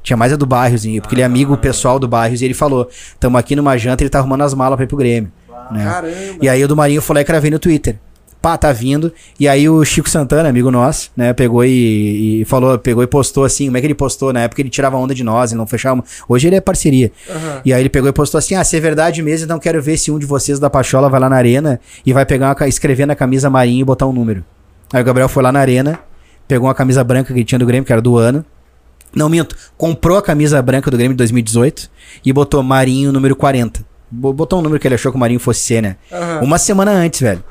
Tinha 0.03 0.17
mais 0.17 0.33
a 0.33 0.37
do 0.37 0.47
Bairros, 0.47 0.85
e- 0.85 1.01
porque 1.01 1.15
ele 1.15 1.23
é 1.23 1.25
amigo 1.25 1.57
pessoal 1.57 1.99
do 1.99 2.09
Bairros 2.09 2.41
e 2.41 2.45
ele 2.45 2.55
falou: 2.55 2.89
tamo 3.19 3.37
aqui 3.37 3.55
numa 3.55 3.77
janta, 3.77 4.03
ele 4.03 4.11
tá 4.11 4.19
arrumando 4.19 4.43
as 4.43 4.55
malas 4.55 4.77
pra 4.77 4.85
ir 4.85 4.89
pro 4.89 4.97
Grêmio. 4.97 5.31
né? 5.71 5.85
Caramba. 5.85 6.15
E 6.41 6.49
aí 6.49 6.65
o 6.65 6.69
do 6.69 6.75
Marinho 6.77 7.03
lá 7.11 7.21
e 7.21 7.25
cravei 7.25 7.51
no 7.51 7.59
Twitter. 7.59 7.97
Pá, 8.43 8.57
tá 8.57 8.73
vindo. 8.73 9.13
E 9.39 9.47
aí 9.47 9.69
o 9.69 9.85
Chico 9.85 10.09
Santana, 10.09 10.49
amigo 10.49 10.71
nosso, 10.71 11.11
né, 11.15 11.31
pegou 11.35 11.63
e, 11.63 12.41
e 12.41 12.45
falou, 12.47 12.79
pegou 12.79 13.03
e 13.03 13.07
postou 13.07 13.45
assim, 13.45 13.67
como 13.67 13.77
é 13.77 13.81
que 13.83 13.87
ele 13.87 13.95
postou? 13.95 14.33
Na 14.33 14.41
época 14.41 14.63
ele 14.63 14.71
tirava 14.71 14.97
onda 14.97 15.15
de 15.15 15.23
nós, 15.23 15.53
ele 15.53 15.59
não 15.59 15.67
fechava. 15.67 16.03
Hoje 16.27 16.47
ele 16.49 16.57
é 16.57 16.61
parceria. 16.63 17.13
Aham. 17.29 17.61
E 17.67 17.73
aí 17.75 17.83
ele 17.83 17.91
pegou 17.91 18.09
e 18.09 18.13
postou 18.15 18.39
assim: 18.39 18.55
ah, 18.55 18.65
se 18.65 18.75
é 18.77 18.81
verdade 18.81 19.23
mesmo, 19.23 19.45
então 19.45 19.59
quero 19.59 19.83
ver 19.83 19.99
se 19.99 20.11
um 20.11 20.19
de 20.19 20.25
vocês 20.25 20.59
da 20.59 20.71
Pachola 20.71 21.11
vai 21.11 21.21
lá 21.21 21.29
na 21.29 21.37
arena 21.37 21.79
e 22.05 22.15
vai 22.15 22.25
pegar 22.25 22.57
uma, 22.59 22.67
escrever 22.69 23.05
na 23.07 23.15
camisa 23.15 23.51
Marinho 23.51 23.83
e 23.83 23.85
botar 23.85 24.07
um 24.07 24.13
número. 24.13 24.43
Aí 24.91 25.03
o 25.03 25.05
Gabriel 25.05 25.29
foi 25.29 25.43
lá 25.43 25.53
na 25.53 25.61
arena, 25.61 25.99
pegou 26.49 26.67
uma 26.67 26.75
camisa 26.75 27.05
branca 27.05 27.35
que 27.35 27.39
ele 27.39 27.45
tinha 27.45 27.59
do 27.59 27.67
Grêmio, 27.67 27.85
que 27.85 27.93
era 27.93 28.01
do 28.01 28.17
ano. 28.17 28.43
Não 29.15 29.29
minto, 29.29 29.57
comprou 29.77 30.17
a 30.19 30.23
camisa 30.23 30.61
branca 30.63 30.91
do 30.91 30.97
Grêmio 30.97 31.15
de 31.15 31.19
2018 31.19 31.91
e 32.25 32.33
botou 32.33 32.63
Marinho 32.63 33.13
número 33.13 33.35
40. 33.35 33.85
Bo- 34.11 34.33
Botou 34.33 34.59
um 34.59 34.63
número 34.63 34.81
que 34.81 34.87
ele 34.89 34.95
achou 34.95 35.11
que 35.13 35.17
o 35.17 35.21
Marinho 35.21 35.41
fosse 35.41 35.61
ser, 35.61 35.83
né? 35.83 35.97
Aham. 36.13 36.41
Uma 36.43 36.59
semana 36.59 36.91
antes, 36.93 37.21
velho. 37.21 37.43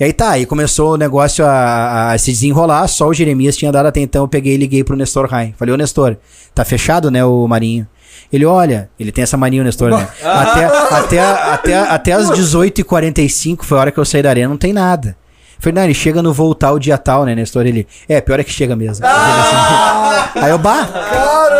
E 0.00 0.04
aí 0.04 0.12
tá, 0.12 0.30
aí 0.30 0.44
começou 0.46 0.94
o 0.94 0.96
negócio 0.96 1.44
a, 1.46 2.12
a 2.12 2.18
se 2.18 2.32
desenrolar, 2.32 2.86
só 2.88 3.08
o 3.08 3.14
Jeremias 3.14 3.56
tinha 3.56 3.70
dado 3.70 3.86
até 3.86 4.00
então, 4.00 4.24
eu 4.24 4.28
peguei 4.28 4.54
e 4.54 4.56
liguei 4.56 4.82
pro 4.82 4.96
Nestor 4.96 5.26
Rain. 5.28 5.54
Falei, 5.56 5.72
ô 5.74 5.76
Nestor, 5.76 6.16
tá 6.54 6.64
fechado, 6.64 7.10
né, 7.10 7.24
o 7.24 7.46
Marinho? 7.46 7.86
Ele, 8.32 8.44
olha, 8.46 8.90
ele 8.98 9.12
tem 9.12 9.22
essa 9.22 9.36
mania, 9.36 9.60
o 9.60 9.64
Nestor, 9.64 9.90
né? 9.90 10.08
Até, 10.24 10.64
até, 10.64 11.20
até, 11.20 11.78
até 11.78 12.12
as 12.12 12.30
18h45, 12.30 13.58
foi 13.62 13.78
a 13.78 13.80
hora 13.80 13.90
que 13.92 13.98
eu 13.98 14.04
saí 14.04 14.22
da 14.22 14.30
arena, 14.30 14.48
não 14.48 14.56
tem 14.56 14.72
nada. 14.72 15.16
Ele 15.70 15.94
chega 15.94 16.22
no 16.22 16.32
voltar 16.32 16.72
o 16.72 16.78
dia 16.78 16.98
tal, 16.98 17.24
né, 17.24 17.34
Nestor? 17.34 17.66
Ele, 17.66 17.86
é, 18.08 18.20
pior 18.20 18.40
é 18.40 18.44
que 18.44 18.50
chega 18.50 18.74
mesmo. 18.74 19.06
Aí 20.34 20.50
eu, 20.50 20.58
bah, 20.58 20.88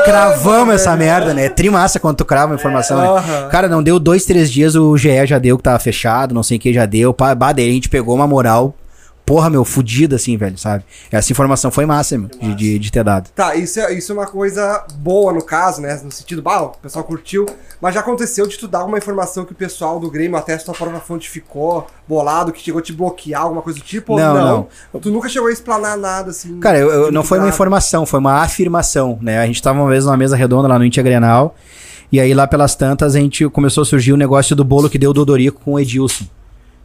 cravamos 0.04 0.74
essa 0.74 0.96
merda, 0.96 1.34
né? 1.34 1.46
É 1.46 1.48
trimassa 1.48 2.00
quando 2.00 2.16
tu 2.16 2.24
crava 2.24 2.52
a 2.52 2.56
informação, 2.56 2.98
né? 2.98 3.06
Aham. 3.06 3.48
Cara, 3.48 3.68
não 3.68 3.82
deu 3.82 3.98
dois, 3.98 4.24
três 4.24 4.50
dias, 4.50 4.74
o 4.74 4.96
GE 4.96 5.26
já 5.26 5.38
deu 5.38 5.56
que 5.56 5.62
tava 5.62 5.78
fechado, 5.78 6.34
não 6.34 6.42
sei 6.42 6.56
o 6.56 6.60
que 6.60 6.72
já 6.72 6.86
deu. 6.86 7.14
Bah, 7.36 7.52
daí 7.52 7.68
a 7.68 7.72
gente 7.72 7.88
pegou 7.88 8.14
uma 8.14 8.26
moral 8.26 8.74
porra, 9.32 9.48
meu, 9.48 9.64
fudida, 9.64 10.16
assim, 10.16 10.36
velho, 10.36 10.58
sabe? 10.58 10.84
Essa 11.10 11.32
informação 11.32 11.70
foi 11.70 11.86
massa, 11.86 12.18
meu, 12.18 12.28
de, 12.38 12.54
de, 12.54 12.78
de 12.78 12.92
ter 12.92 13.02
dado. 13.02 13.30
Tá, 13.30 13.54
isso 13.56 13.80
é, 13.80 13.90
isso 13.94 14.12
é 14.12 14.14
uma 14.14 14.26
coisa 14.26 14.84
boa 14.96 15.32
no 15.32 15.40
caso, 15.42 15.80
né? 15.80 15.98
No 16.04 16.12
sentido, 16.12 16.42
bah, 16.42 16.60
o 16.64 16.68
pessoal 16.68 17.02
curtiu. 17.02 17.46
Mas 17.80 17.94
já 17.94 18.00
aconteceu 18.00 18.46
de 18.46 18.58
tu 18.58 18.68
dar 18.68 18.84
uma 18.84 18.98
informação 18.98 19.46
que 19.46 19.52
o 19.52 19.54
pessoal 19.54 19.98
do 19.98 20.10
Grêmio, 20.10 20.36
até 20.36 20.52
a 20.52 20.58
tua 20.58 20.74
própria 20.74 21.00
fonte 21.00 21.30
ficou 21.30 21.86
bolado, 22.06 22.52
que 22.52 22.60
chegou 22.60 22.78
a 22.80 22.82
te 22.82 22.92
bloquear, 22.92 23.40
alguma 23.40 23.62
coisa 23.62 23.78
do 23.78 23.84
tipo? 23.86 24.18
Não, 24.18 24.34
ou 24.58 24.68
não. 24.92 25.00
Tu 25.00 25.10
nunca 25.10 25.30
chegou 25.30 25.48
a 25.48 25.52
explanar 25.52 25.96
nada, 25.96 26.28
assim. 26.28 26.60
Cara, 26.60 26.76
eu, 26.78 26.90
eu- 26.90 27.10
não 27.10 27.24
foi 27.24 27.38
uma 27.38 27.44
nada. 27.46 27.54
informação, 27.54 28.04
foi 28.04 28.20
uma 28.20 28.42
afirmação, 28.42 29.18
né? 29.22 29.38
A 29.38 29.46
gente 29.46 29.62
tava 29.62 29.80
uma 29.80 29.88
vez 29.88 30.04
numa 30.04 30.16
mesa 30.18 30.36
redonda 30.36 30.68
lá 30.68 30.78
no 30.78 30.84
Intia 30.84 31.02
Grenal, 31.02 31.54
e 32.12 32.20
aí 32.20 32.34
lá 32.34 32.46
pelas 32.46 32.74
tantas 32.74 33.16
a 33.16 33.18
gente 33.18 33.48
começou 33.48 33.80
a 33.80 33.84
surgir 33.86 34.12
o 34.12 34.16
negócio 34.18 34.54
do 34.54 34.62
bolo 34.62 34.90
que 34.90 34.98
deu 34.98 35.08
o 35.08 35.14
Dodorico 35.14 35.62
com 35.64 35.72
o 35.72 35.80
Edilson. 35.80 36.26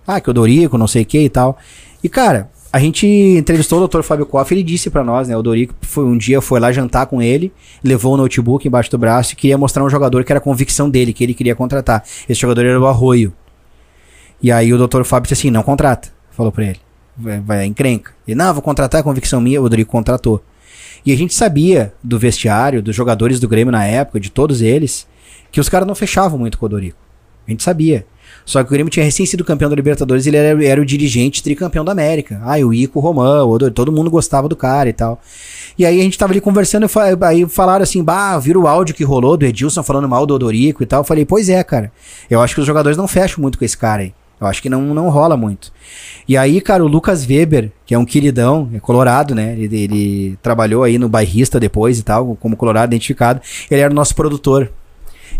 Ah, 0.07 0.21
que 0.21 0.29
o 0.29 0.33
Dorico, 0.33 0.77
não 0.77 0.87
sei 0.87 1.01
o 1.01 1.05
que 1.05 1.19
e 1.19 1.29
tal. 1.29 1.57
E 2.03 2.09
cara, 2.09 2.49
a 2.71 2.79
gente 2.79 3.07
entrevistou 3.07 3.81
o 3.81 3.87
Dr. 3.87 4.01
Fábio 4.01 4.25
Koff, 4.25 4.53
ele 4.53 4.63
disse 4.63 4.89
pra 4.89 5.03
nós, 5.03 5.27
né? 5.27 5.35
O 5.35 5.41
Dorico 5.41 5.73
foi 5.81 6.05
um 6.05 6.17
dia 6.17 6.41
foi 6.41 6.59
lá 6.59 6.71
jantar 6.71 7.07
com 7.07 7.21
ele, 7.21 7.51
levou 7.83 8.13
o 8.13 8.17
notebook 8.17 8.67
embaixo 8.67 8.91
do 8.91 8.97
braço 8.97 9.33
e 9.33 9.35
queria 9.35 9.57
mostrar 9.57 9.83
um 9.83 9.89
jogador 9.89 10.23
que 10.23 10.31
era 10.31 10.39
convicção 10.39 10.89
dele, 10.89 11.13
que 11.13 11.23
ele 11.23 11.33
queria 11.33 11.55
contratar. 11.55 12.03
Esse 12.27 12.41
jogador 12.41 12.65
era 12.65 12.79
o 12.79 12.85
Arroio. 12.85 13.33
E 14.41 14.51
aí 14.51 14.73
o 14.73 14.87
Dr. 14.87 15.03
Fábio 15.03 15.29
disse 15.29 15.41
assim: 15.41 15.51
não 15.51 15.63
contrata. 15.63 16.09
Falou 16.31 16.51
pra 16.51 16.65
ele. 16.65 16.79
Vai, 17.17 17.39
vai 17.39 17.65
encrenca. 17.65 18.11
Ele, 18.27 18.35
não, 18.35 18.53
vou 18.53 18.61
contratar, 18.61 19.01
é 19.01 19.03
convicção 19.03 19.41
minha. 19.41 19.59
O 19.59 19.63
Rodrigo 19.63 19.89
contratou. 19.89 20.43
E 21.05 21.11
a 21.11 21.17
gente 21.17 21.33
sabia 21.33 21.93
do 22.03 22.19
vestiário, 22.19 22.81
dos 22.81 22.95
jogadores 22.95 23.39
do 23.39 23.47
Grêmio 23.47 23.71
na 23.71 23.85
época, 23.85 24.19
de 24.19 24.29
todos 24.29 24.61
eles, 24.61 25.07
que 25.51 25.59
os 25.59 25.69
caras 25.69 25.87
não 25.87 25.95
fechavam 25.95 26.37
muito 26.37 26.57
com 26.57 26.65
o 26.65 26.69
Dorico. 26.69 26.99
A 27.47 27.51
gente 27.51 27.63
sabia. 27.63 28.05
Só 28.47 28.63
que 28.63 28.69
o 28.69 28.71
Grêmio 28.71 28.89
tinha 28.89 29.03
recém 29.03 29.25
sido 29.25 29.43
campeão 29.43 29.69
da 29.69 29.75
Libertadores 29.75 30.25
ele 30.25 30.37
era, 30.37 30.65
era 30.65 30.81
o 30.81 30.85
dirigente 30.85 31.43
tricampeão 31.43 31.83
da 31.83 31.91
América. 31.91 32.39
Ah, 32.45 32.57
o 32.59 32.73
Ico, 32.73 32.97
o 32.97 33.01
Romão, 33.01 33.49
o 33.49 33.69
todo 33.69 33.91
mundo 33.91 34.09
gostava 34.09 34.47
do 34.47 34.55
cara 34.55 34.87
e 34.87 34.93
tal. 34.93 35.19
E 35.77 35.85
aí 35.85 35.99
a 35.99 36.03
gente 36.03 36.17
tava 36.17 36.31
ali 36.31 36.39
conversando, 36.39 36.85
e 36.85 37.25
aí 37.25 37.45
falaram 37.49 37.83
assim, 37.83 38.01
bah, 38.01 38.39
viram 38.39 38.61
o 38.61 38.67
áudio 38.67 38.95
que 38.95 39.03
rolou 39.03 39.35
do 39.35 39.45
Edilson 39.45 39.83
falando 39.83 40.07
mal 40.07 40.25
do 40.25 40.33
Odorico 40.33 40.81
e 40.81 40.85
tal. 40.85 41.01
Eu 41.01 41.03
falei, 41.03 41.25
pois 41.25 41.49
é, 41.49 41.61
cara. 41.61 41.91
Eu 42.29 42.41
acho 42.41 42.55
que 42.55 42.61
os 42.61 42.65
jogadores 42.65 42.97
não 42.97 43.05
fecham 43.05 43.41
muito 43.41 43.59
com 43.59 43.65
esse 43.65 43.77
cara 43.77 44.03
aí. 44.03 44.13
Eu 44.39 44.47
acho 44.47 44.61
que 44.61 44.69
não, 44.69 44.81
não 44.93 45.09
rola 45.09 45.35
muito. 45.35 45.73
E 46.25 46.37
aí, 46.37 46.61
cara, 46.61 46.85
o 46.85 46.87
Lucas 46.87 47.27
Weber, 47.27 47.71
que 47.85 47.93
é 47.93 47.97
um 47.97 48.05
queridão, 48.05 48.69
é 48.73 48.79
colorado, 48.79 49.35
né? 49.35 49.55
Ele, 49.57 49.75
ele 49.75 50.39
trabalhou 50.41 50.83
aí 50.83 50.97
no 50.97 51.09
bairrista 51.09 51.59
depois 51.59 51.99
e 51.99 52.03
tal, 52.03 52.35
como 52.35 52.55
colorado 52.55 52.93
identificado. 52.93 53.41
Ele 53.69 53.81
era 53.81 53.91
o 53.91 53.95
nosso 53.95 54.15
produtor. 54.15 54.71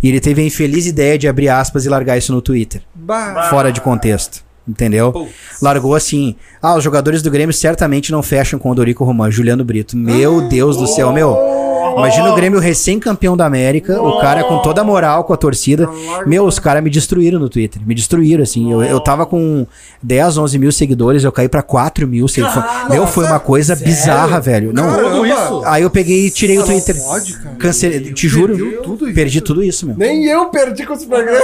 E 0.01 0.09
ele 0.09 0.19
teve 0.19 0.41
a 0.41 0.45
infeliz 0.45 0.85
ideia 0.85 1.17
de 1.17 1.27
abrir 1.27 1.49
aspas 1.49 1.85
e 1.85 1.89
largar 1.89 2.17
isso 2.17 2.33
no 2.33 2.41
Twitter. 2.41 2.81
Bah. 2.93 3.47
Fora 3.49 3.71
de 3.71 3.81
contexto. 3.81 4.45
Entendeu? 4.67 5.27
Largou 5.61 5.95
assim. 5.95 6.35
Ah, 6.61 6.75
os 6.75 6.83
jogadores 6.83 7.21
do 7.21 7.31
Grêmio 7.31 7.53
certamente 7.53 8.11
não 8.11 8.21
fecham 8.21 8.59
com 8.59 8.69
o 8.69 8.75
Dorico 8.75 9.05
Romano. 9.05 9.31
Juliano 9.31 9.63
Brito. 9.63 9.95
Meu 9.95 10.49
Deus 10.49 10.75
do 10.75 10.85
céu, 10.85 11.13
meu. 11.13 11.56
Imagina 11.97 12.31
o 12.31 12.35
Grêmio 12.35 12.59
recém-campeão 12.59 13.35
da 13.35 13.45
América, 13.45 14.01
o 14.01 14.19
cara 14.19 14.43
com 14.43 14.59
toda 14.61 14.81
a 14.81 14.83
moral 14.83 15.23
com 15.23 15.33
a 15.33 15.37
torcida. 15.37 15.89
Meu, 16.25 16.45
os 16.45 16.59
caras 16.59 16.83
me 16.83 16.89
destruíram 16.89 17.39
no 17.39 17.49
Twitter. 17.49 17.81
Me 17.85 17.95
destruíram, 17.95 18.43
assim. 18.43 18.71
Eu, 18.71 18.83
eu 18.83 18.99
tava 18.99 19.25
com 19.25 19.65
10, 20.01 20.37
11 20.37 20.59
mil 20.59 20.71
seguidores, 20.71 21.23
eu 21.23 21.31
caí 21.31 21.49
pra 21.49 21.61
4 21.61 22.07
mil 22.07 22.27
seguidores. 22.27 22.63
Meu, 22.89 23.07
foi 23.07 23.25
uma 23.25 23.39
coisa 23.39 23.75
bizarra, 23.75 24.39
velho. 24.39 24.71
Não, 24.73 24.97
Tudo 24.97 25.25
isso? 25.25 25.61
Aí 25.65 25.83
eu 25.83 25.89
peguei 25.89 26.27
e 26.27 26.31
tirei 26.31 26.57
o 26.59 26.63
Twitter. 26.65 26.95
Cancelei, 27.57 28.13
te 28.13 28.27
juro. 28.27 28.57
Tudo 28.83 29.05
isso. 29.05 29.15
Perdi 29.15 29.41
tudo 29.41 29.63
isso, 29.63 29.85
meu. 29.87 29.97
Nem 29.97 30.25
eu 30.25 30.45
perdi 30.49 30.85
com 30.85 30.93
esse 30.93 31.05
programa. 31.05 31.39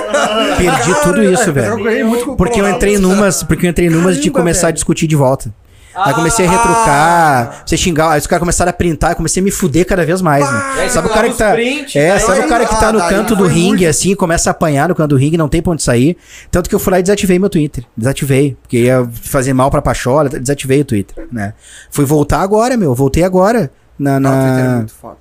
Perdi 0.58 1.02
tudo 1.04 1.24
isso, 1.24 1.44
Eu 1.50 1.54
velho. 1.54 1.84
ganhei 1.84 2.04
muito 2.04 2.26
com 2.26 2.32
o 2.32 2.36
Porque 2.36 2.60
eu 2.60 2.70
entrei 2.70 2.98
numas, 2.98 3.44
porque 3.44 3.66
eu 3.66 3.70
entrei 3.70 3.90
numas 3.90 4.16
de 4.16 4.22
Caramba, 4.30 4.40
começar 4.40 4.68
a 4.68 4.72
discutir 4.72 5.08
de 5.08 5.16
volta. 5.16 5.54
Aí 5.96 6.14
comecei 6.14 6.46
a 6.46 6.50
Ah. 6.50 6.52
retrucar, 6.52 7.64
você 7.66 7.78
xingar, 7.78 8.12
aí 8.12 8.20
os 8.20 8.28
caras 8.28 8.40
começaram 8.40 8.70
a 8.70 8.74
printar, 8.74 9.12
eu 9.12 9.16
comecei 9.16 9.42
a 9.42 9.44
me 9.44 9.52
fuder 9.52 9.86
cada 9.86 10.06
vez 10.06 10.22
mais, 10.22 10.46
aí 10.48 10.84
né? 10.84 10.90
Sabe 10.90 11.08
o 11.08 11.12
cara 11.12 11.30
que 11.30 11.38
tá. 11.38 11.52
print, 11.54 11.98
é, 11.98 12.18
sabe 12.20 12.42
o 12.42 12.48
cara 12.48 12.66
que 12.66 12.80
tá 12.80 12.92
no 12.92 13.00
ah, 13.00 13.10
canto 13.10 13.36
do 13.36 13.46
ringue, 13.46 13.86
assim, 13.86 14.16
começa 14.16 14.50
a 14.50 14.52
apanhar 14.52 14.90
no 14.90 14.96
canto 14.96 15.10
do 15.12 15.16
ringue, 15.16 15.38
não 15.38 15.48
tem 15.48 15.62
pra 15.62 15.72
onde 15.74 15.84
sair. 15.84 16.18
Tanto 16.52 16.70
que 16.70 16.76
eu 16.76 16.80
fui 16.80 16.92
lá 16.92 17.00
e 17.00 17.04
desativei 17.04 17.38
meu 17.38 17.50
Twitter. 17.50 17.84
Desativei. 17.96 18.58
Porque 18.62 18.78
ia 18.80 19.08
fazer 19.14 19.54
mal 19.54 19.70
pra 19.70 19.82
Pachola, 19.82 20.30
desativei 20.30 20.82
o 20.82 20.86
Twitter, 20.86 21.28
né? 21.32 21.54
Fui 21.90 22.06
voltar 22.06 22.42
agora, 22.42 22.76
meu. 22.78 22.94
Voltei 22.96 23.24
agora. 23.24 23.72
Na, 23.98 24.20
Não, 24.20 24.30
o 24.32 24.34
Twitter 24.42 24.60
é 24.60 24.68
na... 24.68 24.76
muito 24.78 24.94
foda. 24.94 25.18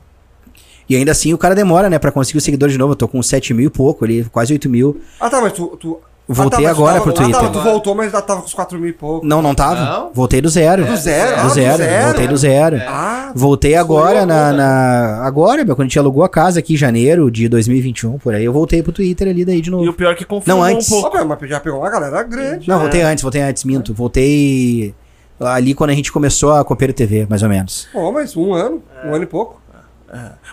E 0.89 0.97
ainda 0.97 1.13
assim 1.13 1.33
o 1.33 1.39
cara 1.39 1.55
demora, 1.55 1.89
né, 1.89 1.99
pra 1.99 2.11
conseguir 2.11 2.39
o 2.39 2.41
seguidor 2.41 2.69
de 2.69 2.77
novo. 2.77 2.93
Eu 2.93 2.97
tô 2.97 3.09
com 3.09 3.23
7 3.23 3.55
mil 3.55 3.67
e 3.67 3.71
pouco 3.71 4.05
ali, 4.05 4.25
quase 4.25 4.53
8 4.53 4.69
mil. 4.69 5.01
Ah, 5.21 5.31
tá, 5.31 5.41
mas 5.41 5.53
tu. 5.53 5.77
tu... 5.81 6.01
Voltei 6.29 6.65
ah, 6.65 6.69
tá, 6.69 6.75
agora 6.75 6.93
tava- 7.01 7.03
pro 7.05 7.13
ah, 7.13 7.15
tá, 7.17 7.23
Twitter. 7.39 7.51
tu 7.51 7.61
voltou, 7.61 7.95
mas 7.97 8.13
já 8.13 8.23
tava 8.23 8.41
com 8.41 8.47
os 8.47 8.55
4 8.55 8.79
mil 8.79 8.89
e 8.89 8.93
pouco. 8.93 9.27
Não, 9.27 9.43
não 9.43 9.55
tava. 9.55 9.85
Não? 9.85 10.11
Voltei 10.15 10.41
do 10.41 10.49
zero. 10.49 10.85
Do 10.85 10.97
zero? 10.97 11.33
Ah, 11.37 11.43
Do 11.43 11.49
do 11.49 11.55
zero. 11.55 11.77
zero? 11.79 12.05
Voltei 12.07 12.29
do 12.29 12.37
zero. 12.37 12.77
Ah, 12.87 13.33
Voltei 13.35 13.75
agora 13.75 14.25
na, 14.25 14.51
né? 14.53 14.57
na- 14.59 15.27
Agora, 15.27 15.65
meu, 15.65 15.75
quando 15.75 15.87
a 15.87 15.89
gente 15.89 15.99
alugou 15.99 16.23
a 16.23 16.29
casa 16.29 16.61
aqui 16.61 16.75
em 16.75 16.77
janeiro 16.77 17.31
de 17.31 17.49
2021, 17.49 18.19
por 18.19 18.35
aí, 18.35 18.45
eu 18.45 18.53
voltei 18.53 18.83
pro 18.83 18.93
Twitter 18.93 19.29
ali 19.29 19.45
daí 19.45 19.61
de 19.61 19.69
E 19.69 19.73
novo. 19.73 19.91
o 19.91 19.93
pior 19.93 20.13
é 20.13 20.15
que 20.15 20.25
confirmou 20.25 20.63
Não, 20.65 20.73
antes. 20.75 20.91
um 20.91 21.01
pouco. 21.01 21.19
Ó, 21.19 21.25
mas 21.25 21.39
já 21.51 21.59
pegou 21.61 21.81
uma 21.81 21.91
galera 21.91 22.23
grande. 22.23 22.69
Não, 22.69 22.79
voltei 22.79 23.03
antes, 23.03 23.23
voltei 23.23 23.43
antes, 23.43 23.65
minto. 23.65 23.93
Voltei 23.93 24.95
ali 25.41 25.75
quando 25.75 25.91
a 25.91 25.95
gente 25.95 26.13
começou 26.13 26.53
a 26.53 26.65
Copeiro 26.65 26.93
TV, 26.93 27.27
mais 27.29 27.43
ou 27.43 27.49
menos. 27.49 27.89
Pô, 27.93 28.13
mas 28.13 28.37
um 28.37 28.53
ano, 28.55 28.81
um 29.05 29.13
ano 29.15 29.25
e 29.25 29.27
pouco. 29.27 29.61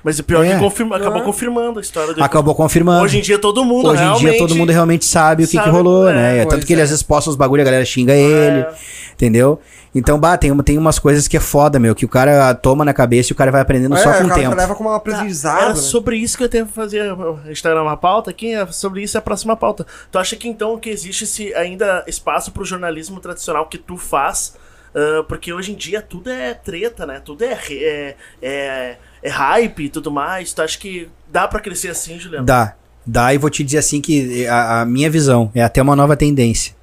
Mas 0.03 0.17
o 0.19 0.23
pior 0.23 0.43
é 0.45 0.49
É. 0.51 0.53
que 0.53 0.59
confirma, 0.59 0.95
acabou 0.97 1.21
Ah. 1.21 1.25
confirmando 1.25 1.79
a 1.79 1.81
história 1.81 2.13
do 2.13 2.23
Acabou 2.23 2.55
confirmando. 2.55 3.03
Hoje 3.03 3.17
em 3.17 3.21
dia 3.21 3.37
todo 3.37 3.65
mundo 3.65 3.89
Hoje 3.89 4.01
em 4.01 4.05
realmente... 4.05 4.29
dia 4.29 4.37
todo 4.37 4.55
mundo 4.55 4.71
realmente 4.71 5.05
sabe 5.05 5.43
o 5.43 5.45
que, 5.47 5.51
que 5.51 5.57
sabe, 5.57 5.69
rolou, 5.69 6.07
é, 6.09 6.13
né? 6.13 6.45
Tanto 6.45 6.65
que 6.65 6.73
ele 6.73 6.79
é. 6.81 6.83
às 6.85 6.89
vezes 6.89 7.03
posta 7.03 7.29
os 7.29 7.35
bagulho, 7.35 7.61
a 7.61 7.65
galera 7.65 7.83
xinga 7.83 8.13
ele, 8.13 8.65
entendeu? 9.13 9.59
Então, 9.93 10.19
bah, 10.19 10.37
tem, 10.37 10.51
uma- 10.51 10.63
tem 10.63 10.77
umas 10.77 10.99
coisas 10.99 11.27
que 11.27 11.35
é 11.35 11.39
foda, 11.39 11.79
meu, 11.79 11.95
que 11.95 12.05
o 12.05 12.07
cara 12.07 12.53
toma 12.53 12.85
na 12.85 12.93
cabeça 12.93 13.31
e 13.31 13.33
o 13.33 13.35
cara 13.35 13.51
vai 13.51 13.59
aprendendo 13.59 13.97
só 13.97 14.11
é, 14.11 14.17
com 14.17 14.23
o 14.23 14.25
o 14.27 14.29
cara 14.29 14.41
tempo. 14.41 14.55
leva 14.55 14.75
como 14.75 14.89
um 14.89 14.93
aprendizado. 14.93 15.57
Era 15.57 15.69
né? 15.69 15.75
sobre 15.75 16.15
isso 16.15 16.37
que 16.37 16.43
eu 16.43 16.49
tenho 16.49 16.67
que 16.67 16.73
fazer. 16.73 17.11
A 17.11 17.47
gente 17.47 17.61
tá 17.63 17.73
numa 17.73 17.97
pauta 17.97 18.29
aqui, 18.29 18.53
é 18.53 18.65
sobre 18.67 19.01
isso 19.01 19.17
é 19.17 19.19
a 19.19 19.21
próxima 19.21 19.55
pauta. 19.57 19.85
Tu 20.11 20.19
acha 20.19 20.35
que 20.35 20.47
então 20.47 20.77
que 20.77 20.89
existe 20.91 21.23
esse, 21.23 21.53
ainda 21.55 22.03
espaço 22.07 22.51
pro 22.51 22.63
jornalismo 22.63 23.19
tradicional 23.19 23.65
que 23.65 23.79
tu 23.79 23.97
faz? 23.97 24.55
Ah, 24.93 25.23
porque 25.27 25.51
hoje 25.51 25.71
em 25.71 25.75
dia 25.75 26.01
tudo 26.03 26.29
é 26.29 26.53
treta, 26.53 27.05
né? 27.07 27.19
Tudo 27.25 27.43
é, 27.43 27.57
é, 27.71 28.15
é, 28.43 28.97
é 29.23 29.29
hype 29.29 29.85
e 29.85 29.89
tudo 29.89 30.11
mais. 30.11 30.53
Tu 30.53 30.61
acha 30.61 30.77
que 30.77 31.07
dá 31.31 31.47
pra 31.47 31.59
crescer 31.59 31.89
assim, 31.89 32.19
Juliano? 32.19 32.45
Dá. 32.45 32.75
Dá, 33.05 33.33
e 33.33 33.37
vou 33.37 33.49
te 33.49 33.63
dizer 33.63 33.79
assim 33.79 34.01
que 34.01 34.45
a, 34.45 34.81
a 34.81 34.85
minha 34.85 35.09
visão 35.09 35.49
é 35.55 35.63
até 35.63 35.81
uma 35.81 35.95
nova 35.95 36.15
tendência. 36.15 36.75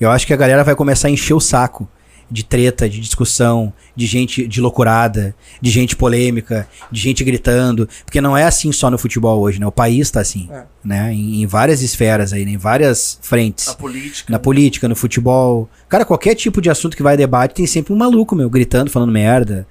Eu 0.00 0.10
acho 0.10 0.26
que 0.26 0.32
a 0.32 0.36
galera 0.36 0.64
vai 0.64 0.74
começar 0.74 1.08
a 1.08 1.10
encher 1.10 1.34
o 1.34 1.40
saco 1.40 1.88
de 2.30 2.44
treta, 2.44 2.88
de 2.88 3.00
discussão, 3.00 3.72
de 3.96 4.04
gente 4.06 4.46
de 4.46 4.60
loucurada, 4.60 5.34
de 5.62 5.70
gente 5.70 5.96
polêmica, 5.96 6.68
de 6.90 7.00
gente 7.00 7.24
gritando. 7.24 7.88
Porque 8.04 8.20
não 8.20 8.36
é 8.36 8.44
assim 8.44 8.70
só 8.72 8.90
no 8.90 8.98
futebol 8.98 9.40
hoje, 9.40 9.58
né? 9.58 9.66
O 9.66 9.72
país 9.72 10.10
tá 10.10 10.20
assim, 10.20 10.48
É. 10.52 10.64
né? 10.84 11.12
Em, 11.12 11.42
em 11.42 11.46
várias 11.46 11.80
esferas 11.80 12.32
aí, 12.32 12.44
né? 12.44 12.52
em 12.52 12.56
várias 12.58 13.18
frentes. 13.22 13.66
Na 13.68 13.74
política. 13.74 14.32
Na 14.32 14.38
política, 14.38 14.88
no 14.88 14.96
futebol. 14.96 15.68
Cara, 15.88 16.04
qualquer 16.04 16.34
tipo 16.34 16.60
de 16.60 16.68
assunto 16.68 16.96
que 16.96 17.02
vai 17.02 17.14
a 17.14 17.16
debate 17.16 17.54
tem 17.54 17.66
sempre 17.66 17.92
um 17.92 17.96
maluco, 17.96 18.34
meu, 18.36 18.50
gritando, 18.50 18.90
falando 18.90 19.12
merda, 19.12 19.66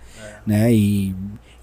né? 0.46 0.74
E, 0.74 1.14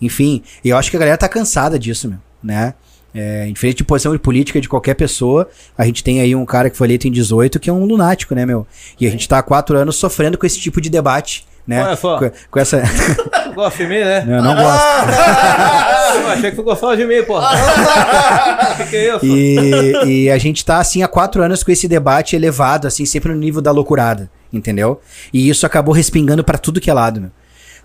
enfim, 0.01 0.43
eu 0.65 0.77
acho 0.77 0.91
que 0.91 0.97
a 0.97 1.01
galera 1.01 1.17
tá 1.17 1.29
cansada 1.29 1.79
disso, 1.79 2.09
meu, 2.09 2.19
né? 2.43 2.75
É, 3.15 3.47
diferente 3.47 3.77
de 3.77 3.85
posição 3.85 4.13
de 4.13 4.19
política 4.19 4.61
de 4.61 4.69
qualquer 4.69 4.95
pessoa, 4.95 5.49
a 5.79 5.85
gente 5.87 6.03
tem 6.03 6.21
aí 6.21 6.35
um 6.35 6.45
cara 6.45 6.69
que 6.69 6.77
foi 6.77 6.89
eleito 6.89 7.07
em 7.07 7.13
18 7.13 7.61
que 7.61 7.71
é 7.71 7.73
um 7.73 7.85
lunático, 7.85 8.35
né, 8.35 8.45
meu? 8.45 8.67
E 9.01 9.07
a 9.07 9.11
gente 9.11 9.29
tá 9.29 9.39
há 9.39 9.43
quatro 9.43 9.79
anos 9.79 9.95
sofrendo 9.97 10.37
com 10.37 10.45
esse 10.45 10.59
tipo 10.59 10.81
de 10.81 10.91
debate, 10.91 11.47
né? 11.67 11.85
Olha 11.85 11.97
só. 11.97 12.19
Com, 12.19 12.31
com 12.51 12.59
essa. 12.59 12.83
Gosta 13.55 13.85
de 13.85 13.89
mim, 13.89 14.01
né? 14.01 14.25
eu 14.27 14.43
não 14.43 14.55
gosto. 14.57 14.85
Eu 16.15 16.29
achei 16.29 16.51
que 16.51 16.57
tu 16.57 16.63
gostava 16.63 16.97
de 16.97 17.05
mim, 17.07 17.23
porra. 17.23 17.51
O 18.75 18.77
que, 18.77 18.87
que 18.87 18.97
é 18.97 19.17
isso? 19.17 19.27
E, 19.27 20.25
e 20.25 20.31
a 20.31 20.39
gente 20.39 20.65
tá, 20.65 20.79
assim, 20.79 21.03
há 21.03 21.09
quatro 21.09 21.43
anos 21.43 21.63
com 21.63 21.71
esse 21.71 21.87
debate 21.87 22.35
elevado, 22.35 22.89
assim, 22.89 23.05
sempre 23.05 23.33
no 23.33 23.39
nível 23.39 23.63
da 23.63 23.71
loucurada, 23.71 24.29
entendeu? 24.53 25.01
E 25.33 25.49
isso 25.49 25.65
acabou 25.65 25.95
respingando 25.95 26.43
pra 26.43 26.59
tudo 26.59 26.81
que 26.81 26.91
é 26.91 26.95
lado, 26.95 27.21
meu. 27.21 27.31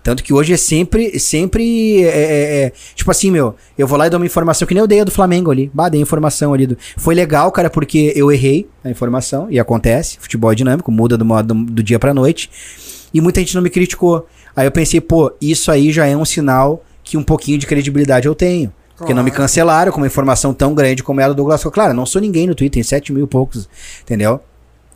Tanto 0.02 0.22
que 0.24 0.32
hoje 0.32 0.52
é 0.52 0.56
sempre, 0.56 1.18
sempre, 1.18 2.02
é, 2.04 2.08
é, 2.08 2.62
é, 2.64 2.72
tipo 2.94 3.10
assim, 3.10 3.30
meu, 3.30 3.54
eu 3.76 3.86
vou 3.86 3.98
lá 3.98 4.06
e 4.06 4.10
dou 4.10 4.18
uma 4.18 4.26
informação, 4.26 4.66
que 4.66 4.72
nem 4.74 4.80
eu 4.80 4.86
dei 4.86 5.00
a 5.00 5.04
do 5.04 5.10
Flamengo 5.10 5.50
ali, 5.50 5.70
bah, 5.74 5.88
dei 5.88 6.00
informação 6.00 6.54
ali. 6.54 6.66
Do, 6.66 6.76
foi 6.96 7.14
legal, 7.14 7.52
cara, 7.52 7.68
porque 7.68 8.12
eu 8.16 8.32
errei 8.32 8.66
a 8.82 8.90
informação, 8.90 9.46
e 9.50 9.58
acontece, 9.60 10.16
futebol 10.20 10.50
é 10.50 10.54
dinâmico, 10.54 10.90
muda 10.90 11.18
do, 11.18 11.24
modo- 11.24 11.54
do 11.54 11.82
dia 11.82 11.98
pra 11.98 12.14
noite, 12.14 12.50
e 13.12 13.20
muita 13.20 13.40
gente 13.40 13.54
não 13.54 13.62
me 13.62 13.68
criticou. 13.70 14.26
Aí 14.56 14.66
eu 14.66 14.72
pensei, 14.72 15.00
pô, 15.00 15.32
isso 15.40 15.70
aí 15.70 15.92
já 15.92 16.06
é 16.06 16.16
um 16.16 16.24
sinal 16.24 16.82
que 17.04 17.16
um 17.16 17.22
pouquinho 17.22 17.58
de 17.58 17.66
credibilidade 17.66 18.26
eu 18.26 18.34
tenho. 18.34 18.72
Porque 18.96 19.14
não 19.14 19.22
me 19.22 19.30
cancelaram 19.30 19.90
com 19.92 19.96
uma 19.98 20.06
informação 20.06 20.52
tão 20.52 20.74
grande 20.74 21.02
como 21.02 21.22
ela 21.22 21.32
do 21.32 21.38
Douglas. 21.38 21.64
Claro, 21.64 21.94
não 21.94 22.04
sou 22.04 22.20
ninguém 22.20 22.46
no 22.46 22.54
Twitter, 22.54 22.74
tem 22.74 22.82
7 22.82 23.14
mil 23.14 23.24
e 23.24 23.26
poucos, 23.26 23.66
entendeu? 24.02 24.40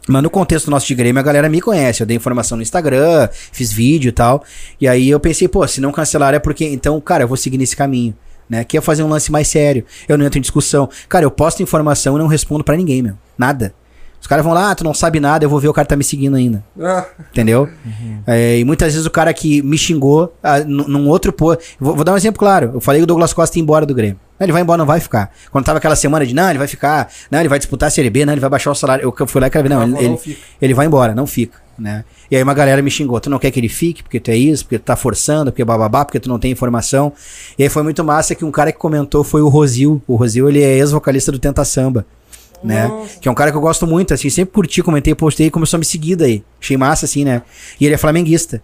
Mas 0.06 0.22
no 0.22 0.28
contexto 0.28 0.70
nosso 0.70 0.86
de 0.86 0.94
Grêmio, 0.94 1.18
a 1.18 1.22
galera 1.22 1.48
me 1.48 1.60
conhece. 1.60 2.02
Eu 2.02 2.06
dei 2.06 2.16
informação 2.16 2.56
no 2.56 2.62
Instagram, 2.62 3.28
fiz 3.32 3.72
vídeo 3.72 4.10
e 4.10 4.12
tal. 4.12 4.44
E 4.81 4.86
aí 4.86 5.09
eu 5.09 5.18
pensei, 5.18 5.48
pô, 5.48 5.66
se 5.66 5.81
não 5.81 5.93
cancelaram 5.93 6.36
é 6.36 6.39
porque. 6.39 6.66
Então, 6.66 7.01
cara, 7.01 7.24
eu 7.24 7.28
vou 7.28 7.36
seguir 7.36 7.59
nesse 7.59 7.74
caminho. 7.76 8.14
Né? 8.48 8.62
Que 8.64 8.76
é 8.76 8.81
fazer 8.81 9.02
um 9.02 9.09
lance 9.09 9.32
mais 9.32 9.48
sério. 9.48 9.85
Eu 10.06 10.18
não 10.18 10.26
entro 10.26 10.39
em 10.39 10.43
discussão. 10.43 10.89
Cara, 11.09 11.24
eu 11.24 11.31
posto 11.31 11.62
informação 11.62 12.16
e 12.16 12.18
não 12.18 12.26
respondo 12.26 12.62
pra 12.62 12.76
ninguém, 12.76 13.01
meu. 13.01 13.14
Nada. 13.39 13.74
Os 14.20 14.26
caras 14.26 14.43
vão 14.43 14.55
lá, 14.55 14.70
ah, 14.70 14.74
tu 14.74 14.82
não 14.82 14.94
sabe 14.94 15.20
nada, 15.20 15.44
eu 15.44 15.51
vou 15.51 15.60
ver 15.60 15.68
o 15.68 15.72
cara 15.74 15.86
tá 15.86 15.94
me 15.97 16.02
seguindo 16.02 16.35
ainda. 16.35 16.64
Ah, 16.81 17.05
Entendeu? 17.31 17.68
É, 18.26 18.59
e 18.59 18.64
muitas 18.64 18.94
vezes 18.94 19.06
o 19.06 19.10
cara 19.10 19.35
que 19.35 19.60
me 19.60 19.76
xingou 19.76 20.35
ah, 20.43 20.60
num 20.60 20.89
num 20.89 21.09
outro 21.10 21.31
pô. 21.31 21.55
Vou, 21.78 21.94
vou 21.94 22.05
dar 22.05 22.14
um 22.14 22.16
exemplo 22.16 22.39
claro. 22.39 22.70
Eu 22.72 22.81
falei 22.81 23.01
que 23.01 23.05
o 23.05 23.06
Douglas 23.06 23.35
Costa 23.35 23.59
ia 23.59 23.62
embora 23.62 23.85
do 23.85 23.94
Grêmio. 23.94 24.18
Ele 24.40 24.52
vai 24.52 24.62
embora, 24.62 24.78
não 24.78 24.86
vai 24.86 24.98
ficar. 24.98 25.32
Quando 25.51 25.65
tava 25.65 25.78
aquela 25.78 25.94
semana 25.94 26.27
de 26.27 26.35
não, 26.35 26.51
ele 26.51 26.59
vai 26.59 26.66
ficar, 26.66 27.09
não, 27.31 27.39
ele 27.39 27.48
vai 27.48 27.59
disputar 27.59 27.86
a 27.86 27.90
Série 27.90 28.11
B, 28.11 28.27
não, 28.27 28.32
ele 28.32 28.40
vai 28.40 28.51
baixar 28.51 28.73
o 28.73 28.74
salário. 28.74 29.15
Eu 29.19 29.27
fui 29.27 29.40
lá 29.40 29.47
e 29.47 29.51
ver, 29.51 29.69
não, 29.69 29.82
ele, 29.82 29.93
não 29.93 30.01
ele, 30.01 30.39
ele 30.61 30.74
vai 30.74 30.86
embora, 30.86 31.15
não 31.15 31.27
fica, 31.27 31.59
né? 31.78 32.05
E 32.31 32.36
aí 32.36 32.43
uma 32.43 32.55
galera 32.55 32.82
me 32.82 32.90
xingou, 32.90 33.20
tu 33.20 33.31
não 33.31 33.39
quer 33.39 33.52
que 33.52 33.61
ele 33.61 33.69
fique, 33.69 34.02
porque 34.02 34.19
tu 34.19 34.31
é 34.31 34.36
isso, 34.36 34.65
porque 34.65 34.78
tu 34.78 34.82
tá 34.82 34.97
forçando, 34.97 35.52
porque 35.52 35.65
bababá, 35.65 36.05
porque 36.05 36.19
tu 36.19 36.28
não 36.28 36.39
tem 36.39 36.51
informação. 36.51 37.12
E 37.56 37.62
aí 37.62 37.69
foi 37.69 37.85
muito 37.85 38.02
massa 38.02 38.35
que 38.35 38.44
um 38.44 38.51
cara 38.51 38.73
que 38.73 38.78
comentou 38.78 39.23
foi 39.23 39.40
o 39.40 39.48
Rosil. 39.48 40.02
O 40.06 40.16
Rosil, 40.16 40.48
ele 40.48 40.62
é 40.62 40.78
ex-vocalista 40.78 41.31
do 41.31 41.39
Tenta 41.39 41.65
Samba. 41.65 42.05
Né? 42.62 42.90
Que 43.20 43.28
é 43.28 43.31
um 43.31 43.35
cara 43.35 43.51
que 43.51 43.56
eu 43.59 43.61
gosto 43.61 43.86
muito, 43.86 44.15
assim, 44.15 44.31
sempre 44.31 44.55
curti, 44.55 44.82
comentei, 44.82 45.15
postei, 45.15 45.51
começou 45.51 45.77
a 45.77 45.81
me 45.81 45.85
seguir 45.85 46.16
daí. 46.16 46.43
Achei 46.61 46.78
massa, 46.78 47.05
assim, 47.05 47.23
né? 47.23 47.43
E 47.78 47.85
ele 47.85 47.94
é 47.94 47.98
flamenguista. 47.98 48.62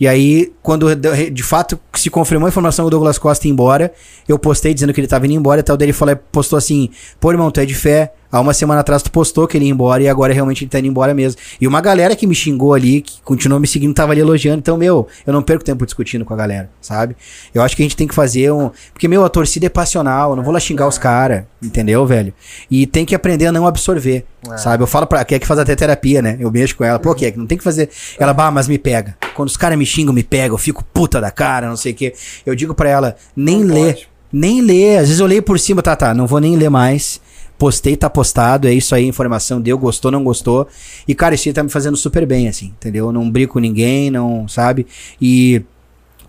E 0.00 0.06
aí, 0.06 0.52
quando 0.62 0.86
de 0.94 1.42
fato 1.42 1.78
se 1.94 2.08
confirmou 2.08 2.46
a 2.46 2.48
informação 2.48 2.84
que 2.84 2.88
o 2.88 2.90
Douglas 2.90 3.18
Costa 3.18 3.46
ia 3.46 3.52
embora, 3.52 3.92
eu 4.28 4.38
postei 4.38 4.72
dizendo 4.72 4.92
que 4.92 5.00
ele 5.00 5.08
tava 5.08 5.26
indo 5.26 5.34
embora 5.34 5.60
e 5.60 5.62
tal. 5.62 5.76
Daí 5.76 5.86
ele 5.86 5.92
falou, 5.92 6.16
postou 6.30 6.56
assim: 6.56 6.90
pô, 7.20 7.32
irmão, 7.32 7.50
tu 7.50 7.60
é 7.60 7.66
de 7.66 7.74
fé. 7.74 8.12
Há 8.30 8.40
uma 8.40 8.52
semana 8.52 8.80
atrás 8.80 9.02
tu 9.02 9.10
postou 9.10 9.46
que 9.48 9.56
ele 9.56 9.64
ia 9.64 9.70
embora 9.70 10.02
e 10.02 10.08
agora 10.08 10.34
realmente 10.34 10.62
ele 10.64 10.70
tá 10.70 10.78
indo 10.78 10.88
embora 10.88 11.14
mesmo. 11.14 11.40
E 11.58 11.66
uma 11.66 11.80
galera 11.80 12.14
que 12.14 12.26
me 12.26 12.34
xingou 12.34 12.74
ali, 12.74 13.00
que 13.00 13.22
continuou 13.22 13.58
me 13.58 13.66
seguindo, 13.66 13.94
tava 13.94 14.12
ali 14.12 14.20
elogiando. 14.20 14.58
Então, 14.58 14.76
meu, 14.76 15.08
eu 15.26 15.32
não 15.32 15.42
perco 15.42 15.64
tempo 15.64 15.84
discutindo 15.86 16.24
com 16.26 16.34
a 16.34 16.36
galera, 16.36 16.70
sabe? 16.80 17.16
Eu 17.54 17.62
acho 17.62 17.74
que 17.74 17.82
a 17.82 17.84
gente 17.86 17.96
tem 17.96 18.06
que 18.06 18.14
fazer 18.14 18.52
um. 18.52 18.70
Porque, 18.92 19.08
meu, 19.08 19.24
a 19.24 19.28
torcida 19.30 19.64
é 19.64 19.70
passional, 19.70 20.30
eu 20.30 20.36
não 20.36 20.42
vou 20.42 20.52
lá 20.52 20.60
xingar 20.60 20.86
os 20.86 20.98
caras, 20.98 21.44
entendeu, 21.62 22.04
velho? 22.04 22.34
E 22.70 22.86
tem 22.86 23.06
que 23.06 23.14
aprender 23.14 23.46
a 23.46 23.52
não 23.52 23.66
absorver, 23.66 24.26
sabe? 24.58 24.82
Eu 24.82 24.86
falo 24.86 25.06
pra. 25.06 25.24
Quer 25.24 25.38
que 25.38 25.46
faz 25.46 25.58
até 25.60 25.74
terapia, 25.74 26.20
né? 26.20 26.36
Eu 26.38 26.50
mexo 26.50 26.76
com 26.76 26.84
ela. 26.84 26.98
Pô, 26.98 27.14
que 27.14 27.32
não 27.36 27.46
tem 27.46 27.56
que 27.56 27.64
fazer. 27.64 27.88
Ela, 28.18 28.34
bah, 28.34 28.50
mas 28.50 28.68
me 28.68 28.78
pega. 28.78 29.16
Quando 29.34 29.48
os 29.48 29.56
caras 29.56 29.78
me 29.78 29.86
xingam, 29.86 30.12
me 30.12 30.22
pegam, 30.22 30.54
eu 30.54 30.58
fico 30.58 30.84
puta 30.92 31.18
da 31.18 31.30
cara, 31.30 31.66
não 31.68 31.76
sei 31.76 31.92
o 31.92 31.94
quê. 31.94 32.12
Eu 32.44 32.54
digo 32.54 32.74
pra 32.74 32.90
ela, 32.90 33.16
nem 33.34 33.64
Não 33.64 33.74
lê. 33.74 33.92
pode. 33.94 34.08
Nem 34.30 34.60
lê. 34.60 34.96
Às 34.98 35.06
vezes 35.06 35.20
eu 35.20 35.26
leio 35.26 35.42
por 35.42 35.58
cima, 35.58 35.80
tá, 35.82 35.96
tá, 35.96 36.12
não 36.12 36.26
vou 36.26 36.40
nem 36.40 36.54
ler 36.56 36.68
mais. 36.68 37.20
Postei, 37.58 37.96
tá 37.96 38.08
postado, 38.08 38.68
é 38.68 38.72
isso 38.72 38.94
aí, 38.94 39.04
informação 39.04 39.60
deu, 39.60 39.76
gostou, 39.76 40.12
não 40.12 40.22
gostou. 40.22 40.68
E, 41.08 41.14
cara, 41.14 41.34
isso 41.34 41.48
aí 41.48 41.52
tá 41.52 41.62
me 41.62 41.68
fazendo 41.68 41.96
super 41.96 42.24
bem, 42.24 42.48
assim, 42.48 42.66
entendeu? 42.66 43.06
Eu 43.06 43.12
não 43.12 43.28
brigo 43.28 43.54
com 43.54 43.58
ninguém, 43.58 44.10
não, 44.10 44.46
sabe? 44.46 44.86
E 45.20 45.62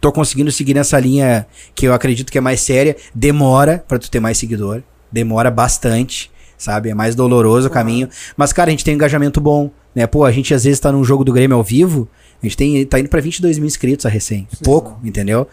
tô 0.01 0.11
conseguindo 0.11 0.51
seguir 0.51 0.73
nessa 0.73 0.99
linha 0.99 1.45
que 1.75 1.87
eu 1.87 1.93
acredito 1.93 2.31
que 2.31 2.37
é 2.37 2.41
mais 2.41 2.61
séria. 2.61 2.95
Demora 3.13 3.83
pra 3.87 3.99
tu 3.99 4.09
ter 4.09 4.19
mais 4.19 4.37
seguidor. 4.39 4.81
Demora 5.11 5.51
bastante, 5.51 6.31
sabe? 6.57 6.89
É 6.89 6.95
mais 6.95 7.13
doloroso 7.15 7.67
o 7.67 7.71
caminho. 7.71 8.09
Mas, 8.35 8.51
cara, 8.51 8.69
a 8.69 8.71
gente 8.71 8.83
tem 8.83 8.93
um 8.93 8.95
engajamento 8.95 9.39
bom, 9.39 9.69
né? 9.93 10.07
Pô, 10.07 10.25
a 10.25 10.31
gente 10.31 10.53
às 10.53 10.63
vezes 10.63 10.79
tá 10.79 10.91
num 10.91 11.03
jogo 11.03 11.23
do 11.23 11.33
Grêmio 11.33 11.57
ao 11.57 11.63
vivo. 11.63 12.07
A 12.41 12.45
gente 12.45 12.55
tem, 12.55 12.85
tá 12.85 12.99
indo 12.99 13.09
pra 13.09 13.19
22 13.19 13.57
mil 13.57 13.67
inscritos 13.67 14.05
a 14.05 14.09
recém. 14.09 14.47
Pouco, 14.63 14.97
entendeu? 15.03 15.47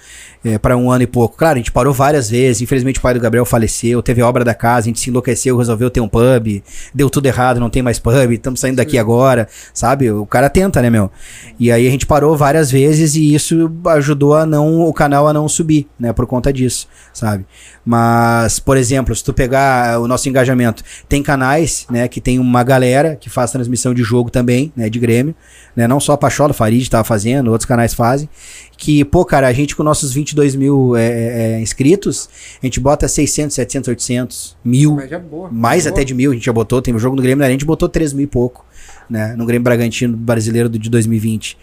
É, 0.44 0.56
para 0.56 0.76
um 0.76 0.90
ano 0.90 1.02
e 1.02 1.06
pouco. 1.06 1.36
Claro, 1.36 1.54
a 1.54 1.58
gente 1.58 1.72
parou 1.72 1.92
várias 1.92 2.30
vezes. 2.30 2.62
Infelizmente 2.62 3.00
o 3.00 3.02
pai 3.02 3.12
do 3.12 3.18
Gabriel 3.18 3.44
faleceu. 3.44 4.00
Teve 4.02 4.22
obra 4.22 4.44
da 4.44 4.54
casa, 4.54 4.86
a 4.86 4.88
gente 4.88 5.00
se 5.00 5.10
enlouqueceu, 5.10 5.56
resolveu 5.56 5.90
ter 5.90 6.00
um 6.00 6.08
pub. 6.08 6.62
Deu 6.94 7.10
tudo 7.10 7.26
errado, 7.26 7.58
não 7.58 7.68
tem 7.68 7.82
mais 7.82 7.98
pub. 7.98 8.32
Estamos 8.32 8.60
saindo 8.60 8.76
daqui 8.76 8.98
agora, 8.98 9.48
sabe? 9.74 10.10
O 10.12 10.24
cara 10.24 10.48
tenta, 10.48 10.80
né, 10.80 10.88
meu? 10.88 11.10
E 11.58 11.72
aí 11.72 11.88
a 11.88 11.90
gente 11.90 12.06
parou 12.06 12.36
várias 12.36 12.70
vezes 12.70 13.16
e 13.16 13.34
isso 13.34 13.70
ajudou 13.86 14.34
a 14.34 14.46
não 14.46 14.82
o 14.82 14.92
canal 14.92 15.26
a 15.26 15.32
não 15.32 15.48
subir, 15.48 15.88
né? 15.98 16.12
Por 16.12 16.26
conta 16.26 16.52
disso, 16.52 16.86
sabe? 17.12 17.44
Mas, 17.84 18.58
por 18.58 18.76
exemplo, 18.76 19.14
se 19.14 19.22
tu 19.22 19.32
pegar 19.32 20.00
o 20.00 20.08
nosso 20.08 20.28
engajamento, 20.28 20.82
tem 21.08 21.22
canais, 21.22 21.86
né, 21.88 22.08
que 22.08 22.20
tem 22.20 22.40
uma 22.40 22.64
galera 22.64 23.14
que 23.14 23.30
faz 23.30 23.52
transmissão 23.52 23.94
de 23.94 24.02
jogo 24.02 24.28
também, 24.28 24.72
né, 24.74 24.90
de 24.90 24.98
Grêmio, 24.98 25.32
né? 25.76 25.86
Não 25.86 26.00
só 26.00 26.14
a 26.14 26.18
Pachola, 26.18 26.52
Farid 26.76 26.90
tava 26.90 27.04
fazendo, 27.04 27.50
outros 27.50 27.66
canais 27.66 27.94
fazem. 27.94 28.28
Que, 28.76 29.04
pô, 29.04 29.24
cara, 29.24 29.48
a 29.48 29.52
gente 29.52 29.74
com 29.74 29.82
nossos 29.82 30.12
22 30.12 30.54
mil 30.54 30.94
é, 30.94 31.56
é, 31.56 31.60
inscritos, 31.60 32.28
a 32.62 32.66
gente 32.66 32.78
bota 32.78 33.08
600, 33.08 33.54
700, 33.54 33.88
800, 33.88 34.56
mil, 34.64 34.96
Média 34.96 35.18
boa. 35.18 35.50
mais 35.50 35.84
Boa. 35.84 35.92
até 35.92 36.04
de 36.04 36.14
mil, 36.14 36.30
a 36.30 36.34
gente 36.34 36.44
já 36.44 36.52
botou. 36.52 36.82
Tem 36.82 36.94
um 36.94 36.98
jogo 36.98 37.16
no 37.16 37.22
Grêmio, 37.22 37.40
né, 37.40 37.46
a 37.46 37.50
gente 37.50 37.64
botou 37.64 37.88
3 37.88 38.12
mil 38.12 38.24
e 38.24 38.26
pouco, 38.26 38.64
né? 39.08 39.34
No 39.36 39.46
Grêmio 39.46 39.64
Bragantino 39.64 40.16
brasileiro 40.16 40.68
de 40.68 40.90
2020. 40.90 41.56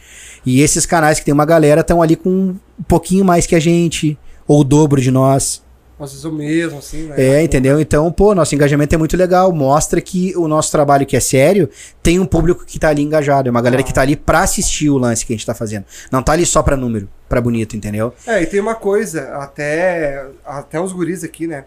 E 0.45 0.61
esses 0.61 0.85
canais 0.85 1.19
que 1.19 1.25
tem 1.25 1.33
uma 1.33 1.45
galera 1.45 1.81
estão 1.81 2.01
ali 2.01 2.15
com 2.15 2.29
um 2.29 2.83
pouquinho 2.87 3.23
mais 3.23 3.45
que 3.45 3.55
a 3.55 3.59
gente, 3.59 4.17
ou 4.47 4.61
o 4.61 4.63
dobro 4.63 4.99
de 4.99 5.11
nós. 5.11 5.61
Às 5.99 6.11
vezes 6.11 6.25
o 6.25 6.31
mesmo, 6.31 6.79
assim, 6.79 7.03
né? 7.03 7.15
É, 7.17 7.43
entendeu? 7.43 7.79
Então, 7.79 8.11
pô, 8.11 8.33
nosso 8.33 8.53
engajamento 8.55 8.93
é 8.93 8.97
muito 8.97 9.15
legal. 9.15 9.51
Mostra 9.51 10.01
que 10.01 10.35
o 10.35 10.47
nosso 10.47 10.71
trabalho, 10.71 11.05
que 11.05 11.15
é 11.15 11.19
sério, 11.19 11.69
tem 12.01 12.19
um 12.19 12.25
público 12.25 12.65
que 12.65 12.79
tá 12.79 12.89
ali 12.89 13.01
engajado. 13.01 13.47
É 13.47 13.51
uma 13.51 13.61
galera 13.61 13.83
que 13.83 13.93
tá 13.93 14.01
ali 14.01 14.15
pra 14.15 14.41
assistir 14.41 14.89
o 14.89 14.97
lance 14.97 15.25
que 15.25 15.33
a 15.33 15.35
gente 15.35 15.45
tá 15.45 15.53
fazendo. 15.53 15.85
Não 16.11 16.21
tá 16.21 16.33
ali 16.33 16.45
só 16.45 16.63
pra 16.63 16.75
número, 16.75 17.07
pra 17.29 17.39
bonito, 17.39 17.77
entendeu? 17.77 18.13
É, 18.25 18.41
e 18.41 18.45
tem 18.45 18.59
uma 18.59 18.75
coisa, 18.75 19.35
até, 19.37 20.25
até 20.45 20.79
os 20.79 20.91
guris 20.91 21.23
aqui, 21.23 21.47
né? 21.47 21.65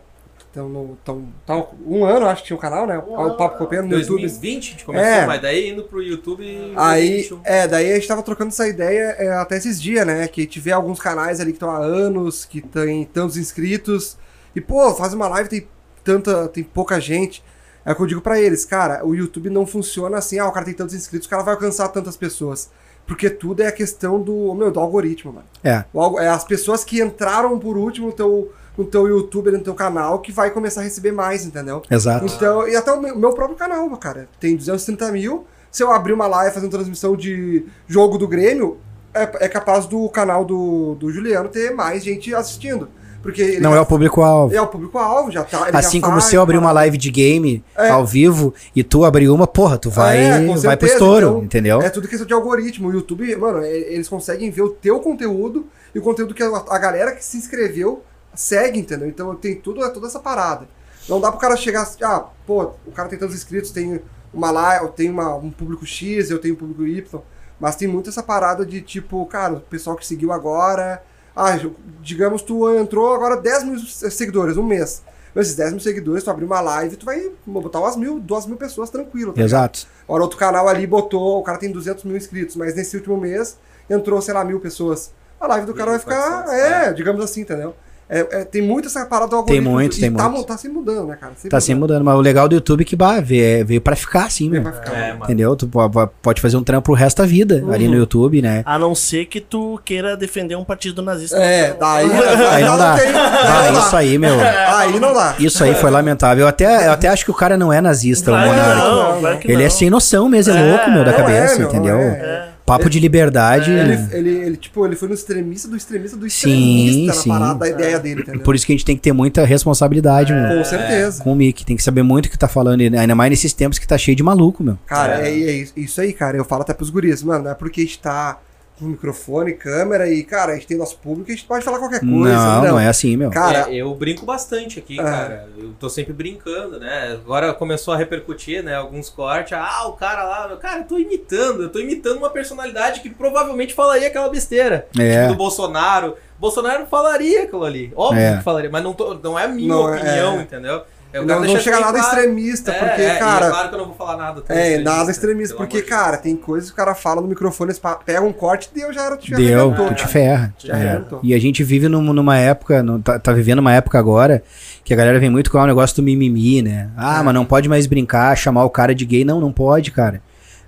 Estão 0.57 0.71
no. 0.71 0.97
Tão, 1.05 1.29
tão, 1.45 1.69
um 1.87 2.03
ano, 2.07 2.27
acho 2.27 2.41
que 2.41 2.47
tinha 2.49 2.57
um 2.57 2.61
canal, 2.61 2.87
né? 2.87 2.97
O 2.97 3.35
Papo 3.35 3.59
Copiando 3.59 3.89
no 3.89 3.99
YouTube. 3.99 4.23
2020 4.23 4.69
a 4.69 4.71
gente 4.71 4.85
começou, 4.87 5.07
É. 5.07 5.27
mas 5.27 5.43
daí 5.43 5.69
indo 5.69 5.85
pro 5.85 6.03
YouTube. 6.03 6.45
Aí, 6.75 7.29
2021. 7.29 7.41
é, 7.45 7.69
daí 7.69 7.93
a 7.93 7.95
gente 7.97 8.09
tava 8.09 8.23
trocando 8.23 8.49
essa 8.49 8.67
ideia 8.67 9.15
é, 9.19 9.33
até 9.35 9.59
esses 9.59 9.81
dias, 9.81 10.07
né? 10.07 10.27
Que 10.27 10.47
tiver 10.47 10.73
alguns 10.73 10.99
canais 10.99 11.41
ali 11.41 11.53
que 11.53 11.57
estão 11.57 11.71
há 11.71 11.77
anos, 11.79 12.47
que 12.47 12.63
tem 12.63 13.05
tantos 13.05 13.37
inscritos. 13.37 14.17
E, 14.55 14.61
pô, 14.61 14.95
faz 14.95 15.13
uma 15.13 15.29
live, 15.29 15.51
tem 15.51 15.69
tanta. 16.03 16.49
tem 16.49 16.65
pouca 16.65 16.99
gente. 16.99 17.45
É 17.85 17.93
o 17.93 17.95
que 17.95 18.01
eu 18.03 18.07
digo 18.07 18.21
pra 18.23 18.41
eles, 18.41 18.65
cara, 18.65 19.07
o 19.07 19.15
YouTube 19.15 19.49
não 19.49 19.65
funciona 19.65 20.17
assim, 20.19 20.41
ah, 20.41 20.49
o 20.49 20.53
cara 20.53 20.65
tem 20.65 20.75
tantos 20.75 20.93
inscritos, 20.95 21.27
o 21.27 21.31
cara 21.31 21.45
vai 21.45 21.55
alcançar 21.55 21.87
tantas 21.89 22.17
pessoas. 22.17 22.69
Porque 23.07 23.31
tudo 23.31 23.63
é 23.63 23.69
a 23.69 23.73
questão 23.73 24.21
do, 24.21 24.53
meu, 24.55 24.73
do 24.73 24.81
algoritmo, 24.81 25.33
mano. 25.35 25.47
É. 25.63 25.85
O 25.93 26.19
é 26.19 26.29
as 26.29 26.43
pessoas 26.43 26.83
que 26.83 27.01
entraram 27.01 27.57
por 27.61 27.77
último 27.77 28.09
no 28.09 28.13
teu, 28.13 28.51
no 28.77 28.85
teu 28.85 29.09
YouTube, 29.09 29.51
no 29.51 29.61
teu 29.61 29.75
canal, 29.75 30.19
que 30.19 30.31
vai 30.33 30.51
começar 30.51 30.81
a 30.81 30.85
receber 30.85 31.13
mais, 31.13 31.45
entendeu? 31.47 31.83
Exato. 31.91 32.27
Então, 32.27 32.69
e 32.69 32.77
até 32.77 32.93
o 32.93 33.01
meu, 33.01 33.17
meu 33.19 33.33
próprio 33.33 33.57
canal, 33.57 33.89
cara, 33.97 34.29
tem 34.39 34.57
230 34.57 35.11
mil. 35.13 35.47
Se 35.71 35.83
eu 35.83 35.91
abrir 35.93 36.13
uma 36.13 36.27
live 36.27 36.55
fazendo 36.55 36.71
transmissão 36.71 37.17
de 37.17 37.65
jogo 37.87 38.19
do 38.19 38.27
Grêmio, 38.29 38.79
é, 39.15 39.47
é 39.47 39.49
capaz 39.49 39.87
do 39.87 40.09
canal 40.11 40.45
do, 40.45 40.95
do 40.97 41.11
Juliano 41.11 41.49
ter 41.49 41.75
mais 41.75 42.05
gente 42.05 42.35
assistindo. 42.35 42.89
Porque 43.23 43.43
ele 43.43 43.61
Não 43.61 43.73
já- 43.73 43.79
é 43.79 43.81
o 43.81 43.87
público-alvo. 43.87 44.55
é 44.55 44.61
o 44.61 44.67
público-alvo, 44.69 45.33
já 45.33 45.43
tá. 45.43 45.69
Assim 45.73 45.99
já 45.99 46.07
como 46.07 46.21
faz, 46.21 46.25
se 46.31 46.37
eu 46.37 46.43
abrir 46.43 46.59
uma 46.59 46.67
faz. 46.67 46.75
live 46.77 46.97
de 46.97 47.11
game 47.11 47.65
É. 47.77 47.89
ao 47.89 48.07
vivo 48.07 48.55
e 48.75 48.85
tu 48.85 49.05
abrir 49.05 49.29
uma, 49.31 49.49
porra, 49.49 49.77
tu 49.79 49.91
vai, 49.91 50.19
É, 50.19 50.47
com 50.47 50.55
vai 50.57 50.77
pro 50.77 50.87
certeza, 50.87 50.93
estouro, 50.93 51.27
então, 51.27 51.43
entendeu? 51.43 51.83
É 51.83 51.91
tudo 51.91 52.07
questão 52.07 52.27
de 52.27 52.33
algoritmo. 52.35 52.89
O 52.89 52.93
YouTube, 52.93 53.35
mano, 53.37 53.63
é- 53.65 53.77
eles 53.95 54.09
conseguem 54.09 54.49
ver 54.51 54.63
o 54.63 54.69
teu 54.69 55.01
conteúdo 55.01 55.67
e 55.93 55.99
o 55.99 56.03
conteúdo 56.03 56.35
que 56.35 56.43
a, 56.43 56.49
a 56.69 56.79
galera 56.79 57.13
que 57.17 57.25
se 57.25 57.37
inscreveu 57.37 58.03
segue, 58.37 58.79
entendeu? 58.79 59.09
Então 59.09 59.35
tem 59.35 59.57
tudo, 59.57 59.85
é 59.85 59.91
toda 59.91 60.07
essa 60.07 60.21
parada. 60.21 60.69
Não 61.09 61.21
dá 61.21 61.31
pro 61.31 61.41
cara 61.41 61.57
chegar 61.57 61.83
assim, 61.83 62.03
ah, 62.05 62.27
pô, 62.47 62.73
o 62.87 62.93
cara 62.93 63.09
tem 63.09 63.19
tantos 63.19 63.35
inscritos, 63.35 63.71
tem 63.71 64.01
uma 64.33 64.51
live, 64.51 64.89
tem 64.93 65.09
uma, 65.09 65.35
um 65.37 65.51
público 65.51 65.87
X, 65.87 66.31
eu 66.31 66.39
tenho 66.39 66.55
um 66.55 66.59
público 66.59 66.87
Y. 66.87 67.21
Mas 67.59 67.77
tem 67.77 67.89
muito 67.89 68.11
essa 68.11 68.23
parada 68.23 68.67
de 68.67 68.83
tipo, 68.83 69.25
cara, 69.27 69.55
o 69.55 69.61
pessoal 69.61 69.97
que 69.97 70.07
seguiu 70.07 70.33
agora. 70.33 71.03
Ah, 71.35 71.59
digamos, 72.01 72.43
tu 72.43 72.75
entrou 72.77 73.15
agora 73.15 73.37
10 73.37 73.65
mil 73.65 73.79
seguidores, 73.79 74.57
um 74.57 74.63
mês. 74.63 75.03
Esses 75.35 75.55
10 75.55 75.73
mil 75.73 75.81
seguidores, 75.81 76.25
tu 76.25 76.31
abrir 76.31 76.47
uma 76.47 76.61
live, 76.63 76.97
tu 76.97 77.05
vai 77.05 77.31
botar 77.47 77.81
umas 77.81 77.95
mil, 77.95 78.19
duas 78.19 78.47
mil 78.47 78.57
pessoas 78.57 78.89
tranquilo. 78.89 79.35
tá? 79.35 79.43
Exato. 79.43 79.87
Ora, 80.09 80.23
outro 80.23 80.39
canal 80.39 80.67
ali 80.67 80.87
botou, 80.87 81.39
o 81.39 81.43
cara 81.43 81.59
tem 81.59 81.71
200 81.71 82.05
mil 82.05 82.17
inscritos, 82.17 82.57
mas 82.57 82.75
nesse 82.75 82.97
último 82.97 83.19
mês 83.19 83.59
entrou, 83.89 84.21
sei 84.23 84.33
lá, 84.33 84.43
mil 84.45 84.61
pessoas. 84.61 85.13
A 85.39 85.47
live 85.47 85.67
do 85.67 85.75
cara 85.75 85.91
vai 85.91 86.01
ficar, 86.01 86.45
400, 86.45 86.53
é, 86.53 86.93
digamos 86.95 87.23
assim, 87.23 87.43
entendeu? 87.43 87.75
É, 88.09 88.21
é, 88.41 88.45
tem 88.45 88.63
muito 88.63 88.87
essa 88.87 89.05
parada 89.05 89.27
do 89.37 89.43
Tem 89.43 89.57
algoritmo. 89.59 89.71
muito, 89.73 89.97
e 89.97 90.01
tem 90.01 90.13
tá, 90.13 90.25
muito. 90.29 90.39
mu- 90.39 90.45
Tá 90.45 90.57
se 90.57 90.69
mudando, 90.69 91.09
né, 91.09 91.17
cara? 91.21 91.33
Sempre 91.35 91.51
Tá 91.51 91.61
sempre 91.61 91.81
mudando. 91.81 92.05
Mas 92.05 92.15
o 92.17 92.21
legal 92.21 92.49
do 92.49 92.55
YouTube 92.55 92.83
é 92.83 92.85
que 92.85 92.95
bah, 92.95 93.21
veio, 93.21 93.67
veio 93.67 93.81
pra 93.81 93.97
ficar 93.97 94.27
assim, 94.27 94.49
ficar. 94.49 94.95
É, 94.97 95.13
mano. 95.13 95.25
Entendeu? 95.25 95.57
Tu 95.57 95.67
po- 95.67 95.91
po- 95.91 96.07
pode 96.23 96.41
fazer 96.41 96.57
um 96.57 96.63
trampo 96.63 96.93
o 96.93 96.95
resto 96.95 97.19
da 97.23 97.27
vida 97.27 97.65
ali 97.73 97.89
no 97.89 97.97
YouTube, 97.97 98.41
né? 98.41 98.63
A 98.65 98.79
não 98.79 98.95
ser 98.95 99.27
que 99.27 99.41
tu 99.41 99.81
queira 99.85 100.17
defender 100.17 100.55
um 100.57 100.65
partido 100.65 101.03
nazista. 101.03 101.37
É, 101.37 101.75
daí, 101.81 102.09
Aí 102.53 102.65
não 102.65 102.79
dá. 102.79 102.97
tem- 102.97 103.13
Ah, 103.13 103.73
isso 103.73 103.97
aí, 103.97 104.19
meu. 104.19 104.37
Aí 104.41 105.01
não 105.01 105.13
dá. 105.13 105.35
Isso 105.41 105.65
aí 105.65 105.75
foi 105.75 105.91
lamentável. 105.91 106.43
Eu 106.45 106.49
até, 106.49 106.87
eu 106.87 106.93
até 106.93 107.09
acho 107.09 107.25
que 107.25 107.31
o 107.33 107.35
cara 107.35 107.57
não 107.57 107.73
é 107.73 107.81
nazista, 107.81 108.31
o 108.31 108.37
Monark. 108.37 108.79
não, 108.81 109.21
claro 109.21 109.39
que 109.39 109.51
Ele 109.51 109.65
é 109.65 109.69
sem 109.69 109.91
noção 109.91 110.29
mesmo, 110.29 110.55
é, 110.55 110.61
É, 110.61 110.71
louco, 110.77 110.91
meu, 110.93 111.05
da 111.05 111.13
cabeça, 111.13 111.61
é, 111.61 111.65
entendeu? 111.65 111.97
é. 111.99 112.49
Papo 112.67 112.91
de 112.91 112.99
liberdade. 112.99 113.71
Ele, 113.71 114.09
ele, 114.11 114.31
ele, 114.45 114.57
tipo, 114.57 114.85
ele 114.85 114.97
foi 114.97 115.09
no 115.09 115.15
extremista 115.15 115.69
do 115.69 115.77
extremista 115.77 116.17
do 116.17 116.29
Sim, 116.29 116.87
extremista 116.87 117.23
sim. 117.23 117.29
na 117.29 117.39
parada 117.39 117.59
da 117.61 117.69
ideia 117.69 117.99
dele, 118.01 118.23
entendeu? 118.23 118.43
Por 118.43 118.57
isso 118.57 118.67
que 118.67 118.73
a 118.73 118.75
gente 118.75 118.85
tem 118.85 118.97
que 118.97 119.03
ter 119.03 119.13
muita 119.13 119.45
responsabilidade, 119.45 120.33
meu. 120.33 120.59
Com 120.59 120.65
certeza. 120.65 121.23
Com 121.23 121.33
o 121.33 121.37
Mickey. 121.37 121.65
Tem 121.65 121.77
que 121.77 121.83
saber 121.83 122.03
muito 122.03 122.27
o 122.27 122.31
que 122.31 122.37
tá 122.37 122.49
falando. 122.49 122.81
Ainda 122.81 123.15
mais 123.15 123.31
nesses 123.31 123.53
tempos 123.53 123.79
que 123.79 123.87
tá 123.87 123.97
cheio 123.97 124.17
de 124.17 124.23
maluco, 124.23 124.65
meu. 124.65 124.77
Cara, 124.87 125.27
é, 125.27 125.31
é 125.31 125.67
isso 125.77 126.01
aí, 126.01 126.13
cara. 126.13 126.37
Eu 126.37 126.45
falo 126.45 126.63
até 126.63 126.75
pros 126.75 126.91
guris, 126.91 127.23
mano, 127.23 127.45
não 127.45 127.51
é 127.53 127.55
porque 127.55 127.83
a 127.83 127.85
gente 127.85 128.01
tá 128.01 128.39
microfone, 128.85 129.53
câmera 129.55 130.09
e, 130.09 130.23
cara, 130.23 130.53
a 130.53 130.55
gente 130.55 130.67
tem 130.67 130.77
nosso 130.77 130.99
público, 130.99 131.31
a 131.31 131.35
gente 131.35 131.47
pode 131.47 131.65
falar 131.65 131.79
qualquer 131.79 132.01
coisa. 132.01 132.13
Não, 132.13 132.63
não 132.65 132.79
é 132.79 132.89
assim, 132.89 133.17
meu. 133.17 133.31
Cara, 133.31 133.71
É, 133.71 133.77
eu 133.77 133.95
brinco 133.95 134.27
bastante 134.27 134.79
aqui, 134.79 135.01
Ah. 135.01 135.05
cara. 135.05 135.49
Eu 135.57 135.73
tô 135.79 135.89
sempre 135.89 136.13
brincando, 136.13 136.79
né? 136.79 137.13
Agora 137.25 137.55
começou 137.55 137.95
a 137.95 137.97
repercutir, 137.97 138.63
né? 138.63 138.75
Alguns 138.75 139.09
cortes. 139.09 139.53
Ah, 139.55 139.87
o 139.87 139.93
cara 139.93 140.25
lá. 140.25 140.57
Cara, 140.57 140.81
eu 140.81 140.85
tô 140.85 140.99
imitando. 140.99 141.63
Eu 141.63 141.69
tô 141.71 141.79
imitando 141.79 142.19
uma 142.19 142.31
personalidade 142.31 143.01
que 143.01 143.09
provavelmente 143.11 143.73
falaria 143.75 144.09
aquela 144.09 144.29
besteira. 144.29 144.87
É. 144.99 145.21
Tipo 145.23 145.33
do 145.33 145.39
Bolsonaro. 145.39 146.17
Bolsonaro 146.39 146.85
falaria 146.87 147.45
aquilo 147.45 147.65
ali. 147.65 147.91
Óbvio 147.97 148.21
É. 148.23 148.37
que 148.37 148.43
falaria, 148.43 148.69
mas 148.71 148.83
não, 148.85 148.93
tô- 148.93 149.15
não 149.15 149.39
é 149.39 149.45
a 149.45 149.49
minha 149.49 149.69
Não, 149.69 149.89
é- 149.95 149.97
opinião, 149.97 150.41
entendeu? 150.41 150.83
Eu 151.17 151.27
não, 151.27 151.41
não 151.45 151.59
chega 151.59 151.81
nada 151.81 151.99
claro. 151.99 152.17
extremista, 152.19 152.71
É, 152.73 152.79
porque, 152.79 153.03
é, 153.03 153.15
e 153.15 153.19
cara. 153.19 153.47
É 153.47 153.51
claro 153.51 153.69
que 153.69 153.75
eu 153.75 153.79
não 153.79 153.87
vou 153.87 153.95
falar 153.95 154.17
nada. 154.17 154.43
É, 154.49 154.79
nada 154.79 155.11
extremista, 155.11 155.55
porque, 155.57 155.83
cara, 155.83 156.17
tem 156.17 156.37
coisas 156.37 156.71
que 156.71 156.75
o 156.75 156.77
cara 156.77 156.95
fala 156.95 157.21
no 157.21 157.29
microfone, 157.29 157.73
pega 158.05 158.21
um 158.23 158.33
corte 158.33 158.69
e 158.73 158.79
deu, 158.79 158.93
já 158.93 159.05
era, 159.07 159.17
te 159.17 159.35
Deu, 159.35 159.61
arrebentou, 159.71 159.89
tu 159.89 159.95
te 159.95 160.09
ferra. 160.09 160.55
É. 160.69 161.01
E 161.23 161.35
a 161.35 161.39
gente 161.39 161.63
vive 161.65 161.89
num- 161.89 162.13
numa 162.13 162.37
época, 162.39 162.83
no- 162.83 163.01
tá, 163.01 163.19
tá 163.19 163.33
vivendo 163.33 163.59
uma 163.61 163.73
época 163.73 163.99
agora, 163.99 164.43
que 164.85 164.93
a 164.93 164.97
galera 164.97 165.19
vem 165.19 165.31
muito 165.31 165.51
com 165.51 165.59
o 165.59 165.67
negócio 165.67 165.97
do 165.97 166.03
mimimi, 166.03 166.63
né? 166.63 166.91
Ah, 166.97 167.23
mas 167.23 167.35
não 167.35 167.45
pode 167.45 167.69
mais 167.69 167.87
brincar, 167.87 168.37
chamar 168.37 168.65
o 168.65 168.71
cara 168.71 168.95
de 168.95 169.05
gay. 169.05 169.25
Não, 169.25 169.41
não 169.41 169.53
pode, 169.53 169.91
cara. 169.91 170.21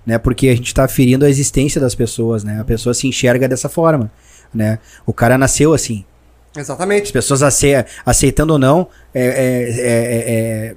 Né? 0.05 0.17
Porque 0.17 0.47
a 0.49 0.55
gente 0.55 0.73
tá 0.73 0.87
ferindo 0.87 1.23
a 1.25 1.29
existência 1.29 1.79
das 1.79 1.93
pessoas, 1.93 2.43
né? 2.43 2.59
A 2.59 2.63
pessoa 2.63 2.93
se 2.93 3.07
enxerga 3.07 3.47
dessa 3.47 3.69
forma, 3.69 4.09
né? 4.53 4.79
O 5.05 5.13
cara 5.13 5.37
nasceu 5.37 5.73
assim. 5.73 6.03
As 6.51 6.57
Exatamente. 6.63 7.11
pessoas 7.13 7.41
ace- 7.43 7.85
aceitando 8.05 8.53
ou 8.53 8.59
não, 8.59 8.87
é, 9.13 9.21
é- 9.23 9.69
é- 9.69 10.71
é- 10.71 10.75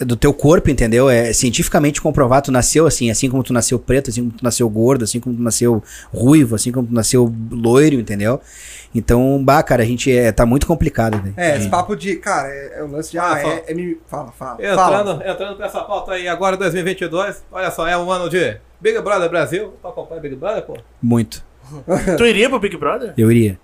é 0.00 0.04
do 0.04 0.16
teu 0.16 0.32
corpo, 0.32 0.70
entendeu? 0.70 1.10
É 1.10 1.32
cientificamente 1.32 2.00
comprovado, 2.00 2.44
tu 2.46 2.52
nasceu 2.52 2.86
assim, 2.86 3.10
assim 3.10 3.28
como 3.28 3.42
tu 3.42 3.52
nasceu 3.52 3.78
preto, 3.80 4.10
assim 4.10 4.20
como 4.22 4.32
tu 4.38 4.44
nasceu 4.44 4.70
gordo, 4.70 5.02
assim 5.04 5.18
como 5.18 5.36
tu 5.36 5.42
nasceu 5.42 5.82
ruivo, 6.14 6.54
assim 6.54 6.70
como 6.70 6.86
tu 6.86 6.94
nasceu 6.94 7.34
loiro, 7.50 7.96
entendeu? 7.96 8.40
Então, 8.94 9.42
bah, 9.44 9.60
cara, 9.62 9.82
a 9.82 9.86
gente 9.86 10.10
é, 10.16 10.30
tá 10.32 10.46
muito 10.46 10.66
complicado, 10.68 11.20
velho. 11.20 11.34
É, 11.36 11.56
esse 11.58 11.68
papo 11.68 11.94
de, 11.96 12.14
cara, 12.16 12.48
é, 12.48 12.78
é 12.78 12.82
o 12.84 12.86
lance 12.86 13.10
de, 13.10 13.18
ah, 13.18 13.22
Fala, 13.22 13.40
fala. 13.42 13.54
é, 13.54 13.64
é 13.66 13.74
mimimi. 13.74 13.98
Fala, 14.06 14.32
fala. 14.32 14.56
fala. 14.76 15.00
Entrando, 15.00 15.22
entrando 15.30 15.56
pra 15.56 15.66
essa 15.66 15.80
pauta 15.82 16.12
aí, 16.12 16.28
agora 16.28 16.56
2022, 16.56 17.44
olha 17.50 17.70
só, 17.72 17.86
é 17.86 17.98
um 17.98 18.10
ano 18.10 18.30
de 18.30 18.56
Big 18.80 18.98
Brother 19.02 19.28
Brasil. 19.28 19.74
Tu 19.82 19.88
acompanha 19.88 20.20
Big 20.22 20.36
Brother, 20.36 20.62
pô? 20.62 20.78
Muito. 21.02 21.44
Tu 22.16 22.24
iria 22.24 22.48
pro 22.48 22.58
Big 22.60 22.76
Brother? 22.78 23.12
Eu 23.18 23.30
iria. 23.30 23.58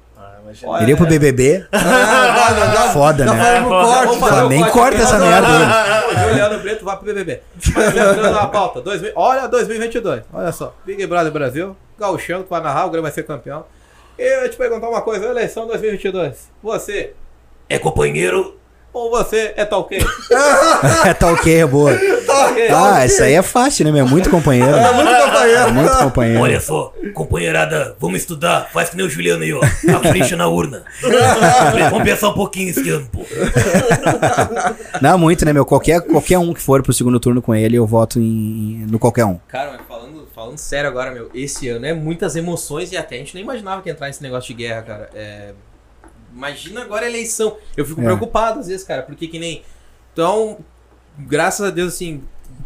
Ah. 0.47 0.69
Olha, 0.69 0.83
Iria 0.83 0.97
pro 0.97 1.07
é. 1.07 1.09
BBB. 1.09 1.67
Foda, 2.93 3.25
Já 3.25 3.35
né? 3.35 3.57
É, 3.59 3.63
corte, 3.63 4.49
Nem 4.49 4.65
corta 4.71 5.03
essa 5.03 5.19
Não, 5.19 5.27
merda 5.27 5.49
não, 5.49 5.59
não. 5.59 6.29
Juliano 6.29 6.59
Brito 6.61 6.85
vai 6.85 6.97
pro 6.97 7.07
BBB. 7.07 7.41
Mas 7.75 7.89
entrando 7.89 8.33
na 8.33 8.47
pauta, 8.47 8.81
2000, 8.81 9.13
olha 9.17 9.49
2022, 9.49 10.23
olha 10.33 10.53
só. 10.53 10.75
Big 10.85 11.07
Brother 11.07 11.33
Brasil, 11.33 11.77
Gauchão, 11.99 12.43
que 12.43 12.51
vai 12.51 12.61
narrar, 12.61 12.87
o 12.87 12.91
Grêmio 12.91 13.03
vai 13.03 13.13
ser 13.13 13.25
campeão. 13.25 13.65
E 14.19 14.23
eu 14.23 14.43
ia 14.43 14.49
te 14.49 14.57
perguntar 14.57 14.89
uma 14.89 15.01
coisa, 15.03 15.27
eleição 15.27 15.67
2022, 15.67 16.51
você 16.63 17.15
é 17.69 17.79
companheiro 17.79 18.57
ou 18.95 19.11
você 19.11 19.53
é 19.57 19.65
talquê? 19.65 19.99
tá 21.19 21.33
ok, 21.33 21.63
é 21.63 21.67
boa. 21.67 21.93
Ah, 22.73 23.05
isso 23.05 23.23
aí 23.23 23.35
é 23.35 23.43
fácil, 23.43 23.85
né, 23.85 23.93
meu? 23.93 24.07
Muito 24.07 24.31
companheiro. 24.31 24.73
Tá 24.73 24.93
muito 24.93 25.11
companheiro. 25.11 25.73
Muito 25.73 25.99
companheiro. 25.99 26.41
Olha 26.41 26.61
só, 26.61 26.95
companheirada, 27.13 27.97
vamos 27.99 28.21
estudar. 28.21 28.71
Faz 28.73 28.91
que 28.91 28.97
nem 28.97 29.05
o 29.05 29.11
Juliano 29.11 29.43
aí, 29.43 29.53
ó. 29.53 29.61
Capricha 29.61 30.37
na 30.37 30.47
urna. 30.49 30.85
vamos 31.91 32.05
pensar 32.05 32.29
um 32.29 32.35
pouquinho 32.35 32.71
esse 32.71 32.89
ano, 32.89 33.09
pô. 33.13 33.21
Não, 35.03 35.19
muito, 35.19 35.45
né, 35.45 35.53
meu? 35.53 35.67
Qualquer, 35.67 36.01
qualquer 36.01 36.39
um 36.39 36.55
que 36.55 36.63
for 36.63 36.81
pro 36.83 36.93
segundo 36.93 37.19
turno 37.19 37.43
com 37.43 37.55
ele, 37.55 37.77
eu 37.77 37.87
voto 37.87 38.21
em, 38.21 38.87
no 38.89 38.99
qualquer 38.99 39.25
um. 39.25 39.39
Cara, 39.49 39.73
mas 39.73 39.87
falando, 39.89 40.29
falando 40.33 40.59
sério 40.59 40.89
agora, 40.89 41.11
meu, 41.11 41.31
esse 41.35 41.69
ano 41.69 41.85
é 41.85 41.93
muitas 41.93 42.37
emoções 42.37 42.93
e 42.93 42.97
até 42.97 43.17
a 43.17 43.19
gente 43.19 43.35
nem 43.35 43.43
imaginava 43.43 43.83
que 43.83 43.89
ia 43.89 43.93
entrar 43.93 44.07
nesse 44.07 44.23
negócio 44.23 44.47
de 44.47 44.55
guerra, 44.55 44.83
cara. 44.83 45.11
É, 45.15 45.53
Imagina 46.35 46.83
agora 46.83 47.07
a 47.07 47.09
eleição. 47.09 47.57
Eu 47.77 47.85
fico 47.85 48.01
É. 48.01 48.05
preocupado 48.05 48.61
às 48.61 48.67
vezes, 48.67 48.85
cara, 48.85 49.03
porque 49.03 49.29
que 49.29 49.39
nem. 49.39 49.63
Então, 50.13 50.59
graças 51.19 51.67
a 51.67 51.71
Deus, 51.71 51.95
assim, 51.95 52.23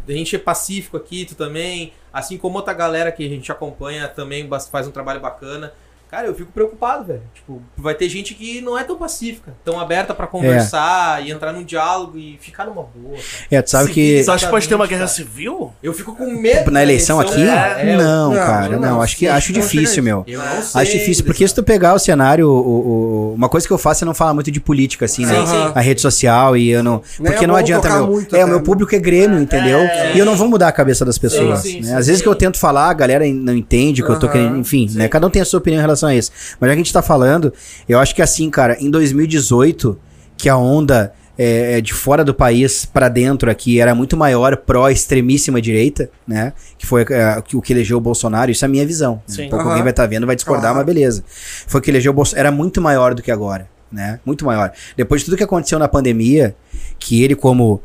a 0.07 0.11
gente 0.11 0.35
é 0.35 0.39
pacífico 0.39 0.97
aqui, 0.97 1.25
tu 1.25 1.35
também. 1.35 1.93
Assim 2.11 2.37
como 2.37 2.57
outra 2.57 2.73
galera 2.73 3.11
que 3.11 3.23
a 3.25 3.29
gente 3.29 3.51
acompanha 3.51 4.07
também 4.07 4.49
faz 4.71 4.87
um 4.87 4.91
trabalho 4.91 5.19
bacana. 5.19 5.71
Cara, 6.09 6.25
eu 6.25 6.33
fico 6.33 6.51
preocupado, 6.51 7.03
velho. 7.05 7.21
Tipo, 7.35 7.61
vai 7.77 7.93
ter 7.93 8.09
gente 8.09 8.33
que 8.33 8.61
não 8.61 8.77
é 8.77 8.83
tão 8.83 8.97
pacífica, 8.97 9.53
tão 9.63 9.79
aberta 9.79 10.11
pra 10.13 10.25
conversar 10.25 11.23
e 11.25 11.29
entrar 11.31 11.53
num 11.53 11.63
diálogo 11.63 12.17
e 12.17 12.37
ficar 12.41 12.65
numa 12.65 12.81
boa. 12.81 13.15
cara. 13.15 13.47
É, 13.51 13.61
tu 13.61 13.69
sabe 13.69 13.91
que. 13.91 14.23
Você 14.23 14.31
acha 14.31 14.45
que 14.45 14.51
pode 14.51 14.67
ter 14.67 14.73
uma 14.75 14.87
guerra 14.87 15.01
cara. 15.01 15.11
civil? 15.11 15.71
Eu 15.83 15.93
fico 15.93 16.15
com 16.15 16.25
medo. 16.31 16.71
Na 16.71 16.79
da 16.79 16.83
eleição 16.83 17.19
aqui? 17.19 17.41
É, 17.41 17.93
eu- 17.93 17.97
não, 17.97 18.29
não, 18.29 18.35
cara, 18.35 18.69
não, 18.69 18.79
não. 18.79 19.01
Acho 19.01 19.17
que 19.17 19.27
acho 19.27 19.53
não 19.53 19.59
difícil, 19.61 20.01
meu. 20.01 20.23
Eu 20.27 20.39
não 20.39 20.61
sei. 20.61 20.81
Acho 20.81 20.91
difícil, 20.93 21.25
porque 21.25 21.47
se 21.47 21.53
tu 21.53 21.61
pegar 21.61 21.93
o 21.93 21.99
cenário, 21.99 22.49
o- 22.49 22.57
o- 22.57 22.87
o- 23.31 23.33
uma 23.35 23.47
coisa 23.49 23.67
que 23.67 23.73
eu 23.73 23.77
faço 23.77 24.03
é 24.03 24.05
não 24.05 24.13
falar 24.15 24.33
muito 24.33 24.49
de 24.51 24.59
política, 24.59 25.05
assim, 25.05 25.25
né? 25.25 25.35
Sim, 25.35 25.45
sim. 25.45 25.71
A 25.75 25.79
rede 25.81 26.01
social 26.01 26.57
e 26.57 26.69
eu 26.69 26.81
não. 26.83 27.01
Nem 27.19 27.31
Porque 27.31 27.43
é 27.43 27.47
não 27.47 27.55
adianta, 27.55 27.87
meu. 27.89 28.07
muito 28.07 28.35
é, 28.35 28.39
o 28.39 28.41
até, 28.43 28.49
meu 28.49 28.59
né? 28.59 28.65
público 28.65 28.95
é 28.95 28.99
Grêmio, 28.99 29.39
entendeu? 29.39 29.79
É. 29.79 30.13
E 30.15 30.19
eu 30.19 30.25
não 30.25 30.35
vou 30.35 30.47
mudar 30.47 30.69
a 30.69 30.71
cabeça 30.71 31.05
das 31.05 31.17
pessoas. 31.17 31.59
Sim, 31.59 31.69
sim, 31.69 31.77
né? 31.81 31.87
sim, 31.87 31.93
Às 31.93 32.07
vezes 32.07 32.17
sim. 32.17 32.23
que 32.23 32.29
eu 32.29 32.35
tento 32.35 32.57
falar, 32.57 32.89
a 32.89 32.93
galera 32.93 33.25
não 33.27 33.53
entende 33.55 34.01
que 34.01 34.09
eu 34.09 34.17
tô 34.17 34.27
querendo. 34.27 34.57
Enfim, 34.57 34.89
né? 34.93 35.07
Cada 35.07 35.27
um 35.27 35.29
tem 35.29 35.41
a 35.41 35.45
sua 35.45 35.59
opinião 35.59 35.77
em 35.79 35.81
relação 35.81 35.98
a 36.07 36.15
isso. 36.15 36.31
Mas 36.59 36.69
já 36.69 36.73
que 36.75 36.81
a 36.81 36.83
gente 36.83 36.93
tá 36.93 37.01
falando, 37.01 37.51
eu 37.87 37.99
acho 37.99 38.15
que 38.15 38.21
assim, 38.21 38.49
cara, 38.49 38.77
em 38.79 38.89
2018, 38.89 39.99
que 40.37 40.47
a 40.47 40.55
onda. 40.55 41.11
é, 41.41 41.77
é, 41.77 41.81
de 41.81 41.93
fora 41.93 42.21
do 42.21 42.33
país 42.33 42.83
pra 42.85 43.07
dentro 43.07 43.49
aqui 43.49 43.79
era 43.79 43.95
muito 43.95 44.17
maior 44.17 44.57
pró 44.57 44.89
extremíssima 44.89 45.61
direita, 45.61 46.09
né? 46.27 46.51
Que 46.77 46.85
foi 46.85 47.05
é, 47.09 47.41
o 47.53 47.61
que 47.61 47.71
elegeu 47.71 47.97
o 47.97 48.01
Bolsonaro. 48.01 48.51
Isso 48.51 48.65
é 48.65 48.67
a 48.67 48.69
minha 48.69 48.85
visão. 48.85 49.21
Sim. 49.25 49.45
Um 49.45 49.49
pouco 49.49 49.61
Aham. 49.63 49.69
alguém 49.69 49.83
vai 49.83 49.91
estar 49.91 50.05
vendo, 50.05 50.27
vai 50.27 50.35
discordar, 50.35 50.73
Claro. 50.73 50.77
mas 50.77 50.85
beleza. 50.85 51.23
Foi 51.65 51.79
o 51.79 51.81
que 51.81 51.89
elegeu 51.89 52.11
o 52.11 52.15
Bolsonaro. 52.15 52.41
Era 52.47 52.51
muito 52.51 52.81
maior 52.81 53.15
do 53.15 53.21
que 53.21 53.31
agora, 53.31 53.69
né? 53.89 54.19
Muito 54.25 54.43
maior. 54.43 54.73
Depois 54.97 55.21
de 55.21 55.25
tudo 55.25 55.37
que 55.37 55.43
aconteceu 55.43 55.79
na 55.79 55.87
pandemia, 55.87 56.53
que 56.99 57.23
ele, 57.23 57.35
como 57.35 57.81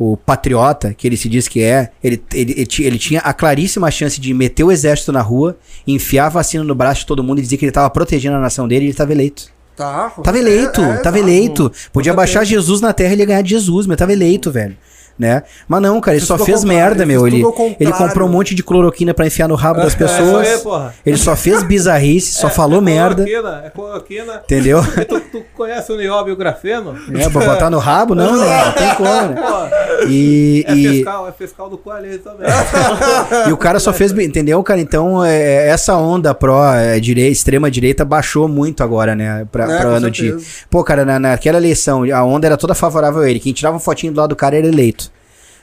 o 0.00 0.16
patriota 0.16 0.94
que 0.94 1.06
ele 1.06 1.14
se 1.14 1.28
diz 1.28 1.46
que 1.46 1.62
é, 1.62 1.90
ele, 2.02 2.22
ele, 2.32 2.52
ele, 2.52 2.68
ele 2.86 2.98
tinha 2.98 3.20
a 3.20 3.34
claríssima 3.34 3.90
chance 3.90 4.18
de 4.18 4.32
meter 4.32 4.64
o 4.64 4.72
exército 4.72 5.12
na 5.12 5.20
rua, 5.20 5.58
enfiar 5.86 6.24
a 6.24 6.28
vacina 6.30 6.64
no 6.64 6.74
braço 6.74 7.00
de 7.00 7.06
todo 7.06 7.22
mundo 7.22 7.38
e 7.38 7.42
dizer 7.42 7.58
que 7.58 7.66
ele 7.66 7.72
tava 7.72 7.90
protegendo 7.90 8.36
a 8.36 8.40
nação 8.40 8.66
dele 8.66 8.86
e 8.86 8.88
ele 8.88 8.94
tava 8.94 9.12
eleito. 9.12 9.48
Tá, 9.76 10.10
Tava 10.22 10.38
eleito, 10.38 10.80
é, 10.80 10.96
tava 10.98 11.18
exato. 11.18 11.30
eleito. 11.30 11.72
Podia 11.92 12.14
baixar. 12.14 12.44
Jesus 12.44 12.80
na 12.80 12.94
terra 12.94 13.10
e 13.10 13.12
ele 13.12 13.22
ia 13.22 13.26
ganhar 13.26 13.42
de 13.42 13.50
Jesus, 13.50 13.86
mas 13.86 13.98
tava 13.98 14.12
eleito, 14.12 14.50
velho. 14.50 14.74
Né? 15.20 15.42
Mas 15.68 15.82
não, 15.82 16.00
cara, 16.00 16.16
ele 16.16 16.24
só 16.24 16.38
fez 16.38 16.64
merda, 16.64 17.04
meu. 17.04 17.26
Ele, 17.26 17.42
ele 17.78 17.92
comprou 17.92 18.26
um 18.26 18.32
monte 18.32 18.54
de 18.54 18.62
cloroquina 18.62 19.12
pra 19.12 19.26
enfiar 19.26 19.46
no 19.48 19.54
rabo 19.54 19.80
das 19.82 19.92
É, 19.94 19.98
pessoas. 19.98 20.48
aí, 20.48 20.58
porra. 20.60 20.94
Ele 21.04 21.18
só 21.18 21.36
fez 21.36 21.62
bizarrice, 21.62 22.32
só 22.32 22.48
falou 22.48 22.80
merda. 22.80 23.22
Cloroquina, 23.26 23.62
é 23.66 23.68
cloroquina. 23.70 24.40
Entendeu? 24.44 24.80
Tu, 25.06 25.20
tu 25.20 25.42
conhece 25.54 25.92
o 25.92 25.96
nióbio 25.98 26.30
e 26.30 26.34
o 26.34 26.36
grafeno? 26.36 26.96
É, 27.14 27.28
pra 27.28 27.44
botar 27.44 27.68
no 27.68 27.78
rabo, 27.78 28.14
não, 28.14 28.34
né? 28.34 28.64
Não 28.64 28.72
tem 28.72 28.94
como, 28.94 29.28
né? 29.34 29.70
E, 30.08 30.64
é 30.66 30.72
e, 30.72 30.88
fiscal, 30.88 31.28
é 31.28 31.32
fiscal 31.32 31.68
do 31.68 31.76
coelho 31.76 32.18
também. 32.20 32.46
e 33.46 33.52
o 33.52 33.56
cara 33.58 33.78
só 33.78 33.92
fez. 33.92 34.12
Entendeu, 34.12 34.62
cara? 34.62 34.80
Então, 34.80 35.22
é, 35.22 35.68
essa 35.68 35.96
onda 35.96 36.32
pró 36.34 36.72
é, 36.72 36.98
direi- 36.98 37.28
extrema 37.30 37.70
direita 37.70 38.06
baixou 38.06 38.48
muito 38.48 38.82
agora, 38.82 39.14
né? 39.14 39.46
Pra, 39.52 39.64
É, 39.64 39.78
pra 39.80 39.88
ano 39.90 40.10
de. 40.10 40.28
certeza. 40.30 40.46
Pô, 40.70 40.82
cara, 40.82 41.04
na, 41.04 41.18
naquela 41.18 41.58
eleição, 41.58 42.04
a 42.10 42.24
onda 42.24 42.46
era 42.46 42.56
toda 42.56 42.74
favorável 42.74 43.20
a 43.20 43.28
ele. 43.30 43.38
Quem 43.40 43.52
tirava 43.52 43.74
uma 43.74 43.80
fotinho 43.80 44.12
do 44.14 44.16
lado 44.20 44.30
do 44.30 44.36
cara 44.36 44.56
era 44.56 44.66
eleito. 44.66 45.09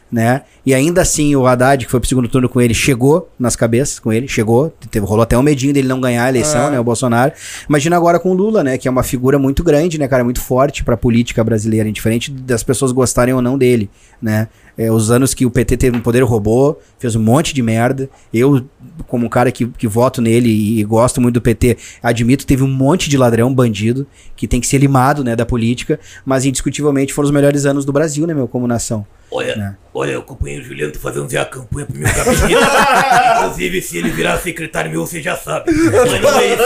Né? 0.09 0.43
E 0.65 0.73
ainda 0.73 1.01
assim, 1.01 1.35
o 1.35 1.45
Haddad, 1.45 1.83
que 1.85 1.91
foi 1.91 1.99
pro 1.99 2.07
segundo 2.07 2.29
turno 2.29 2.47
com 2.47 2.61
ele, 2.61 2.73
chegou 2.73 3.29
nas 3.37 3.57
cabeças 3.57 3.99
com 3.99 4.13
ele, 4.13 4.25
chegou. 4.25 4.71
Teve, 4.89 5.05
rolou 5.05 5.23
até 5.23 5.37
um 5.37 5.41
medinho 5.41 5.73
dele 5.73 5.85
não 5.85 5.99
ganhar 5.99 6.23
a 6.23 6.29
eleição, 6.29 6.67
É. 6.67 6.71
né? 6.71 6.79
O 6.79 6.83
Bolsonaro. 6.83 7.33
Imagina 7.67 7.97
agora 7.97 8.17
com 8.17 8.31
o 8.31 8.33
Lula, 8.33 8.63
né? 8.63 8.77
Que 8.77 8.87
é 8.87 8.91
uma 8.91 9.03
figura 9.03 9.37
muito 9.37 9.65
grande, 9.65 9.97
né, 9.97 10.07
cara? 10.07 10.23
Muito 10.23 10.39
forte 10.39 10.81
pra 10.81 10.95
política 10.95 11.43
brasileira, 11.43 11.89
indiferente 11.89 12.31
das 12.31 12.63
pessoas 12.63 12.93
gostarem 12.93 13.33
ou 13.33 13.41
não 13.41 13.57
dele, 13.57 13.89
né? 14.21 14.47
É, 14.77 14.89
os 14.89 15.11
anos 15.11 15.33
que 15.33 15.45
o 15.45 15.51
PT 15.51 15.75
teve 15.75 15.97
um 15.97 16.01
poder 16.01 16.21
roubou, 16.23 16.79
fez 16.97 17.13
um 17.15 17.21
monte 17.21 17.53
de 17.53 17.61
merda. 17.61 18.09
Eu, 18.33 18.63
como 19.07 19.25
um 19.25 19.29
cara 19.29 19.51
que, 19.51 19.65
que 19.65 19.87
voto 19.87 20.21
nele 20.21 20.79
e, 20.79 20.83
gosto 20.85 21.19
muito 21.19 21.33
do 21.33 21.41
PT, 21.41 21.77
admito 22.01 22.43
que 22.45 22.47
teve 22.47 22.63
um 22.63 22.71
monte 22.71 23.09
de 23.09 23.17
ladrão, 23.17 23.53
bandido, 23.53 24.07
que 24.37 24.47
tem 24.47 24.61
que 24.61 24.67
ser 24.67 24.77
limado, 24.77 25.21
né, 25.23 25.35
da 25.35 25.45
política, 25.45 25.99
mas 26.25 26.45
indiscutivelmente 26.45 27.11
foram 27.11 27.25
os 27.25 27.31
melhores 27.33 27.65
anos 27.65 27.83
do 27.83 27.91
Brasil, 27.91 28.25
né, 28.25 28.33
meu, 28.33 28.47
como 28.47 28.67
nação. 28.67 29.05
Olha, 29.29 29.51
É. 29.51 29.75
olha, 29.93 30.19
o 30.19 30.23
companheiro 30.23 30.63
Juliano 30.63 30.93
tá 30.93 30.99
fazendo 30.99 31.29
já 31.29 31.41
a 31.41 31.45
campanha 31.45 31.85
pro 31.85 31.97
meu 31.97 32.07
gabinete. 32.07 32.53
Inclusive, 33.37 33.81
se 33.81 33.97
ele 33.97 34.09
virar 34.09 34.37
secretário 34.37 34.89
meu, 34.89 35.05
você 35.05 35.21
já 35.21 35.35
sabe. 35.35 35.69
Mas 35.71 36.21
não 36.21 36.39
é 36.39 36.45
isso. 36.47 36.63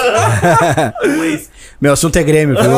Não 1.18 1.24
é 1.24 1.28
isso. 1.28 1.50
Meu 1.82 1.94
assunto 1.94 2.16
é 2.18 2.24
Grêmio, 2.24 2.56
viu? 2.62 2.72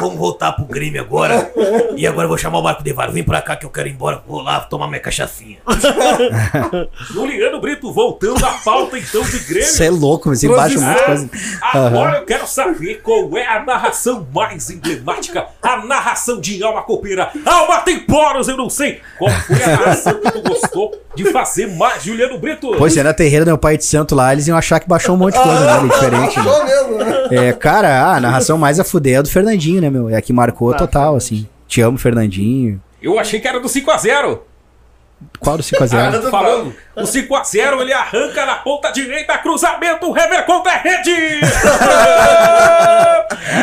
Vamos 0.00 0.16
voltar 0.18 0.52
pro 0.52 0.64
Grêmio 0.64 1.00
agora. 1.00 1.50
E 1.96 2.04
agora 2.06 2.24
eu 2.24 2.28
vou 2.28 2.36
chamar 2.38 2.58
o 2.58 2.62
Marco 2.62 2.82
Devaro. 2.82 3.12
Vem 3.12 3.22
pra 3.22 3.40
cá 3.40 3.54
que 3.54 3.64
eu 3.64 3.70
quero 3.70 3.86
ir 3.88 3.92
embora. 3.92 4.20
Vou 4.26 4.42
lá 4.42 4.58
tomar 4.60 4.88
minha 4.88 4.98
cachaçinha. 5.00 5.58
Juliano 7.12 7.60
Brito, 7.60 7.92
voltando 7.92 8.44
à 8.44 8.50
pauta 8.64 8.98
então 8.98 9.22
de 9.22 9.38
Grêmio. 9.40 9.68
Você 9.68 9.84
é 9.86 9.90
louco, 9.90 10.28
mas 10.28 10.42
embaixo 10.42 10.80
muita 10.80 11.02
coisa. 11.04 11.30
Agora 11.62 12.18
eu 12.18 12.24
quero 12.24 12.46
saber 12.46 12.96
qual 13.02 13.36
é 13.36 13.46
a 13.46 13.62
narração 13.64 14.26
mais 14.34 14.68
emblemática, 14.70 15.46
a 15.62 15.76
narração 15.84 16.40
de 16.40 16.62
Alma 16.62 16.82
Copeira. 16.82 17.30
Alma 17.44 17.78
tem 17.80 18.00
poros, 18.16 18.48
eu 18.48 18.56
não 18.56 18.70
sei. 18.70 19.00
Qual 19.18 19.30
foi 19.30 19.62
a 19.62 19.66
narração 19.76 20.14
que 20.14 20.30
tu 20.32 20.40
gostou 20.48 20.98
de 21.14 21.30
fazer 21.30 21.66
mais, 21.66 22.02
Juliano 22.02 22.38
Brito? 22.38 22.74
Pois 22.78 22.96
é, 22.96 23.02
na 23.02 23.12
terreira 23.12 23.44
do 23.44 23.48
meu 23.48 23.58
pai 23.58 23.76
de 23.76 23.84
santo 23.84 24.14
lá, 24.14 24.32
eles 24.32 24.48
iam 24.48 24.56
achar 24.56 24.80
que 24.80 24.88
baixou 24.88 25.14
um 25.14 25.18
monte 25.18 25.34
de 25.34 25.42
coisa, 25.42 25.60
né? 25.66 25.72
ali, 25.72 25.88
Diferente. 25.88 26.38
né? 26.38 26.64
Mesmo, 26.64 26.96
né? 26.96 27.48
É, 27.48 27.52
cara, 27.52 28.14
a 28.14 28.20
narração 28.20 28.56
mais 28.56 28.80
a 28.80 28.84
fuder 28.84 29.16
é 29.16 29.18
a 29.18 29.22
do 29.22 29.28
Fernandinho, 29.28 29.82
né, 29.82 29.90
meu? 29.90 30.08
É 30.08 30.16
a 30.16 30.22
que 30.22 30.32
marcou 30.32 30.72
total, 30.74 31.16
assim. 31.16 31.46
Te 31.68 31.82
amo, 31.82 31.98
Fernandinho. 31.98 32.80
Eu 33.02 33.18
achei 33.18 33.38
que 33.38 33.46
era 33.46 33.60
do 33.60 33.68
5x0. 33.68 34.38
Qual 35.40 35.56
do 35.56 35.62
5x0? 35.62 36.30
Falando, 36.30 36.74
o 36.94 37.02
5x0 37.02 37.80
ele 37.80 37.92
arranca 37.92 38.44
na 38.46 38.54
ponta 38.56 38.90
direita, 38.90 39.36
cruzamento, 39.38 40.10
rever 40.12 40.44
contra 40.44 40.72
a 40.72 40.76
rede! 40.76 41.40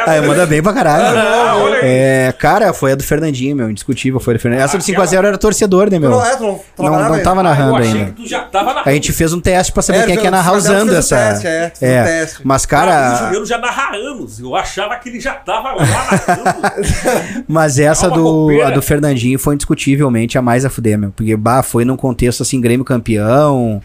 Ah, 0.06 0.22
manda 0.22 0.46
bem 0.46 0.62
pra 0.62 0.74
caralho. 0.74 1.18
Ah, 1.18 1.54
aí. 1.54 1.80
É, 1.84 2.34
cara, 2.38 2.74
foi 2.74 2.92
a 2.94 2.96
do 2.96 3.04
Fernandinho, 3.04 3.56
meu. 3.56 3.70
Indiscutível, 3.70 4.20
foi 4.20 4.34
a 4.34 4.38
do 4.38 4.40
Fernandinho. 4.42 4.66
Essa 4.66 4.78
do 4.78 4.84
5x0 4.84 5.26
era 5.26 5.38
torcedor, 5.38 5.90
né, 5.90 6.00
meu? 6.00 6.10
não, 6.12 6.26
é, 6.26 6.38
não 6.40 6.60
Não, 6.80 7.14
aí? 7.14 7.22
tava 7.24 7.40
Ah, 7.42 7.44
narrando 7.44 7.76
achei 7.78 7.92
ainda. 7.92 8.06
que 8.06 8.12
tu 8.24 8.28
já 8.28 8.42
tava 8.42 8.74
na 8.74 8.82
A 8.86 8.92
gente 8.92 9.12
fez 9.14 9.34
um 9.34 9.40
teste 9.40 9.72
pra 9.72 9.82
saber 9.82 10.00
É, 10.00 10.04
quem 10.06 10.14
é 10.16 10.18
que 10.18 10.24
ia 10.24 10.32
narrar 10.32 10.54
usando 10.54 10.94
essa. 10.96 11.16
teste, 11.16 11.48
é, 11.48 11.72
um 11.82 11.86
É, 11.86 12.04
teste. 12.04 12.40
mas 12.44 12.64
o 12.64 12.68
cara, 12.68 13.16
Juliano 13.26 13.46
já 13.46 13.58
narra 13.58 13.96
anos. 13.96 14.40
Eu 14.40 14.56
achava 14.56 14.96
que 14.98 15.10
ele 15.10 15.20
já 15.20 15.34
tava 15.34 15.72
lá 15.74 15.86
narrando. 15.86 17.44
mas 17.48 17.80
essa 17.80 18.10
Calma, 18.10 18.24
do, 18.24 18.72
do 18.74 18.82
Fernandinho 18.82 19.38
foi 19.40 19.54
indiscutivelmente 19.56 20.38
a 20.38 20.42
mais 20.42 20.66
a 20.66 20.70
fuder, 20.70 20.98
meu. 20.98 21.12
Porque, 21.12 21.36
bah, 21.44 21.62
foi 21.62 21.84
num 21.86 21.98
contexto 21.98 22.42
assim, 22.42 22.60
Grêmio 22.62 22.86
campeão, 22.86 23.82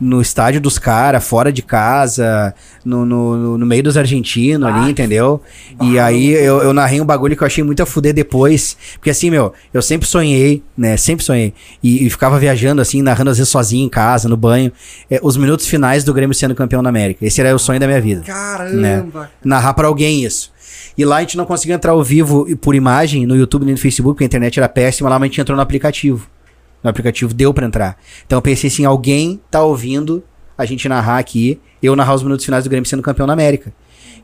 no 0.00 0.22
estádio 0.22 0.62
dos 0.62 0.78
caras, 0.78 1.22
fora 1.22 1.52
de 1.52 1.60
casa, 1.60 2.54
no, 2.82 3.04
no, 3.04 3.58
no- 3.58 3.66
meio 3.66 3.82
dos 3.82 3.98
argentinos 3.98 4.66
ali, 4.66 4.90
entendeu? 4.90 5.42
E 5.82 5.98
aí 5.98 6.30
eu, 6.30 6.62
eu 6.62 6.72
narrei 6.72 7.02
um 7.02 7.04
bagulho 7.04 7.36
que 7.36 7.42
eu 7.42 7.46
achei 7.46 7.62
muito 7.62 7.82
a 7.82 7.86
fuder 7.86 8.14
depois. 8.14 8.78
Porque 8.94 9.10
assim, 9.10 9.28
meu, 9.28 9.52
eu 9.74 9.82
sempre 9.82 10.08
sonhei, 10.08 10.62
né? 10.74 10.96
Sempre 10.96 11.22
sonhei. 11.22 11.52
E, 11.82 12.06
e 12.06 12.08
ficava 12.08 12.38
viajando 12.38 12.80
assim, 12.80 13.02
narrando 13.02 13.30
às 13.30 13.36
vezes 13.36 13.50
sozinho 13.50 13.84
em 13.84 13.90
casa, 13.90 14.26
no 14.26 14.38
banho, 14.38 14.72
é, 15.10 15.20
os 15.22 15.36
minutos 15.36 15.66
finais 15.66 16.02
do 16.02 16.14
Grêmio 16.14 16.32
sendo 16.34 16.54
campeão 16.54 16.82
da 16.82 16.88
América. 16.88 17.26
Esse 17.26 17.40
era 17.42 17.54
o 17.54 17.58
sonho 17.58 17.78
da 17.78 17.86
minha 17.86 18.00
vida. 18.00 18.22
Caramba. 18.22 19.30
narrar 19.44 19.74
pra 19.74 19.86
alguém 19.86 20.24
isso. 20.24 20.50
E 20.96 21.04
lá 21.04 21.16
a 21.16 21.20
gente 21.20 21.36
não 21.36 21.44
conseguia 21.44 21.74
entrar 21.74 21.92
ao 21.92 22.02
vivo 22.02 22.46
e 22.48 22.56
por 22.56 22.74
imagem 22.74 23.26
no 23.26 23.36
YouTube 23.36 23.64
nem 23.66 23.74
no 23.74 23.80
Facebook, 23.80 24.14
porque 24.14 24.24
a 24.24 24.26
internet 24.26 24.58
era 24.58 24.68
péssima, 24.68 25.10
lá 25.10 25.18
mas 25.18 25.26
a 25.26 25.28
gente 25.30 25.40
entrou 25.42 25.56
no 25.56 25.62
aplicativo. 25.62 26.26
No 26.82 26.90
aplicativo 26.90 27.34
deu 27.34 27.52
pra 27.52 27.66
entrar. 27.66 27.96
Então 28.26 28.38
eu 28.38 28.42
pensei 28.42 28.68
assim, 28.68 28.84
alguém 28.84 29.40
tá 29.50 29.62
ouvindo 29.62 30.22
a 30.56 30.64
gente 30.64 30.88
narrar 30.88 31.18
aqui, 31.18 31.60
eu 31.82 31.96
narrar 31.96 32.14
os 32.14 32.22
minutos 32.22 32.44
finais 32.44 32.64
do 32.64 32.70
Grêmio 32.70 32.88
sendo 32.88 33.02
campeão 33.02 33.26
da 33.26 33.32
América. 33.32 33.72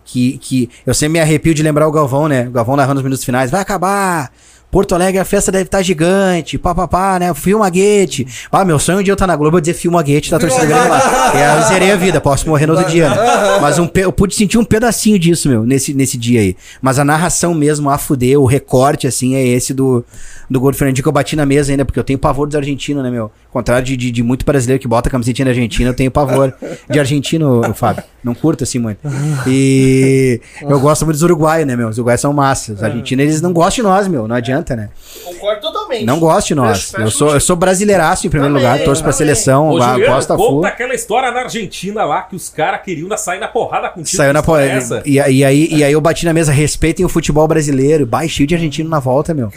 Que, 0.05 0.39
que 0.39 0.71
eu 0.87 0.95
sempre 0.95 1.15
me 1.15 1.21
arrepio 1.21 1.53
de 1.53 1.63
lembrar 1.63 1.89
o 1.89 1.91
Galvão, 1.91 2.29
né? 2.29 2.47
O 2.47 2.51
Galvão 2.53 2.77
narrando 2.77 2.99
os 2.99 3.05
minutos 3.05 3.25
finais, 3.25 3.51
vai 3.51 3.61
acabar. 3.61 4.33
Porto 4.71 4.95
Alegre, 4.95 5.19
a 5.19 5.25
festa 5.25 5.51
deve 5.51 5.65
estar 5.65 5.83
gigante, 5.83 6.59
papapá, 6.59 7.19
né? 7.19 7.33
Filma 7.35 7.69
Guete. 7.71 8.27
Ah, 8.51 8.65
meu 8.65 8.79
sonho 8.79 8.99
um 8.99 9.03
dia 9.03 9.13
eu 9.13 9.15
estar 9.15 9.27
na 9.27 9.37
Globo 9.37 9.59
e 9.59 9.61
dizer 9.61 9.75
filma 9.75 10.03
Guete 10.03 10.31
da 10.31 10.39
torcida 10.39 10.67
Grêmio 10.67 10.89
lá. 10.89 11.33
E 11.35 11.39
aí 11.39 11.63
eu 11.63 11.69
zerei 11.69 11.93
a 11.93 11.97
vida, 11.97 12.21
posso 12.21 12.49
morrer 12.49 12.67
no 12.67 12.75
outro 12.75 12.91
dia, 12.91 13.09
né? 13.09 13.17
Mas 13.61 13.79
um 13.79 13.89
eu 13.95 14.13
pude 14.13 14.35
sentir 14.35 14.59
um 14.59 14.65
pedacinho 14.65 15.19
disso, 15.19 15.49
meu, 15.49 15.65
nesse, 15.65 15.95
nesse 15.95 16.19
dia 16.19 16.41
aí. 16.41 16.57
Mas 16.83 16.99
a 16.99 17.05
narração 17.05 17.55
mesmo, 17.55 17.89
a 17.89 17.97
fuder, 17.97 18.39
o 18.39 18.45
recorte, 18.45 19.07
assim, 19.07 19.35
é 19.35 19.47
esse 19.47 19.73
do, 19.73 20.05
do 20.51 20.61
gol 20.61 20.73
do 20.73 20.77
Fernandinho 20.77 21.03
que 21.03 21.09
eu 21.09 21.13
bati 21.13 21.37
na 21.37 21.47
mesa 21.47 21.73
ainda, 21.73 21.85
porque 21.85 21.99
eu 21.99 22.05
tenho 22.05 22.19
pavor 22.19 22.47
dos 22.47 22.57
argentinos, 22.57 23.03
né, 23.03 23.11
meu? 23.11 23.25
Ao 23.25 23.53
contrário 23.53 23.85
de, 23.87 23.97
de, 23.97 24.11
de 24.11 24.23
muito 24.23 24.45
brasileiro 24.45 24.81
que 24.81 24.89
bota 24.89 25.09
a 25.09 25.13
camisetinha 25.13 25.47
da 25.47 25.51
Argentina, 25.53 25.89
eu 25.89 25.95
tenho 25.95 26.11
pavor 26.11 26.53
de 26.91 26.99
argentino, 26.99 27.63
Fábio. 27.75 28.05
Não 28.23 28.35
curto 28.35 28.65
assim 28.65 28.79
muito. 28.79 28.99
E 29.47 30.41
eu 30.61 30.81
gosto 30.81 31.05
muito 31.05 31.15
dos 31.15 31.23
uruguaios, 31.23 31.67
né, 31.67 31.77
meu? 31.77 31.89
Os 31.89 31.97
uruguaios 31.97 32.21
são 32.21 32.33
massas. 32.33 32.79
Os 32.79 32.83
argentinos, 32.83 33.23
eles 33.23 33.41
não 33.41 33.53
gostam 33.53 33.85
de 33.85 33.89
nós, 33.91 34.09
meu. 34.09 34.27
Não 34.27 34.35
adianta, 34.35 34.56
né? 34.77 34.89
Concordo 35.25 35.61
totalmente. 35.61 36.05
Não 36.05 36.19
gosto 36.21 36.49
de 36.49 36.55
nós. 36.55 36.91
Fecha 36.91 37.03
Eu 37.03 37.11
sou, 37.11 37.31
eu 37.35 37.41
sou 37.41 37.57
brasileiraço 37.57 38.27
em 38.27 38.31
primeiro 38.31 38.55
Também, 38.55 38.71
lugar, 38.71 38.85
torço 38.85 39.03
pra 39.03 39.13
também. 39.13 39.27
seleção, 39.35 39.69
Ô, 39.71 39.81
Juliano, 39.81 40.07
gosto 40.15 40.29
da 40.29 40.37
conta 40.37 40.49
full. 40.49 40.65
aquela 40.67 40.95
história 40.95 41.31
na 41.31 41.41
Argentina 41.41 42.05
lá 42.05 42.23
que 42.23 42.35
os 42.37 42.49
caras 42.49 42.81
queriam 42.83 43.15
sair 43.17 43.39
na 43.41 43.49
porrada 43.49 43.89
contigo. 43.89 44.17
Saiu 44.17 44.33
na 44.33 44.43
Que 44.43 44.51
é 44.51 44.55
po- 44.55 44.57
essa? 44.57 45.03
e, 45.05 45.13
e 45.15 45.45
aí, 45.45 45.69
e 45.71 45.85
aí 45.85 45.93
eu 45.93 46.01
bati 46.01 46.25
na 46.25 46.33
mesa, 46.33 46.53
respeitem 46.53 47.05
o 47.05 47.09
futebol 47.09 47.47
brasileiro. 47.47 48.09
Cheio 48.29 48.47
de 48.47 48.55
argentino 48.55 48.89
na 48.89 48.99
volta, 49.01 49.35
meu. 49.35 49.51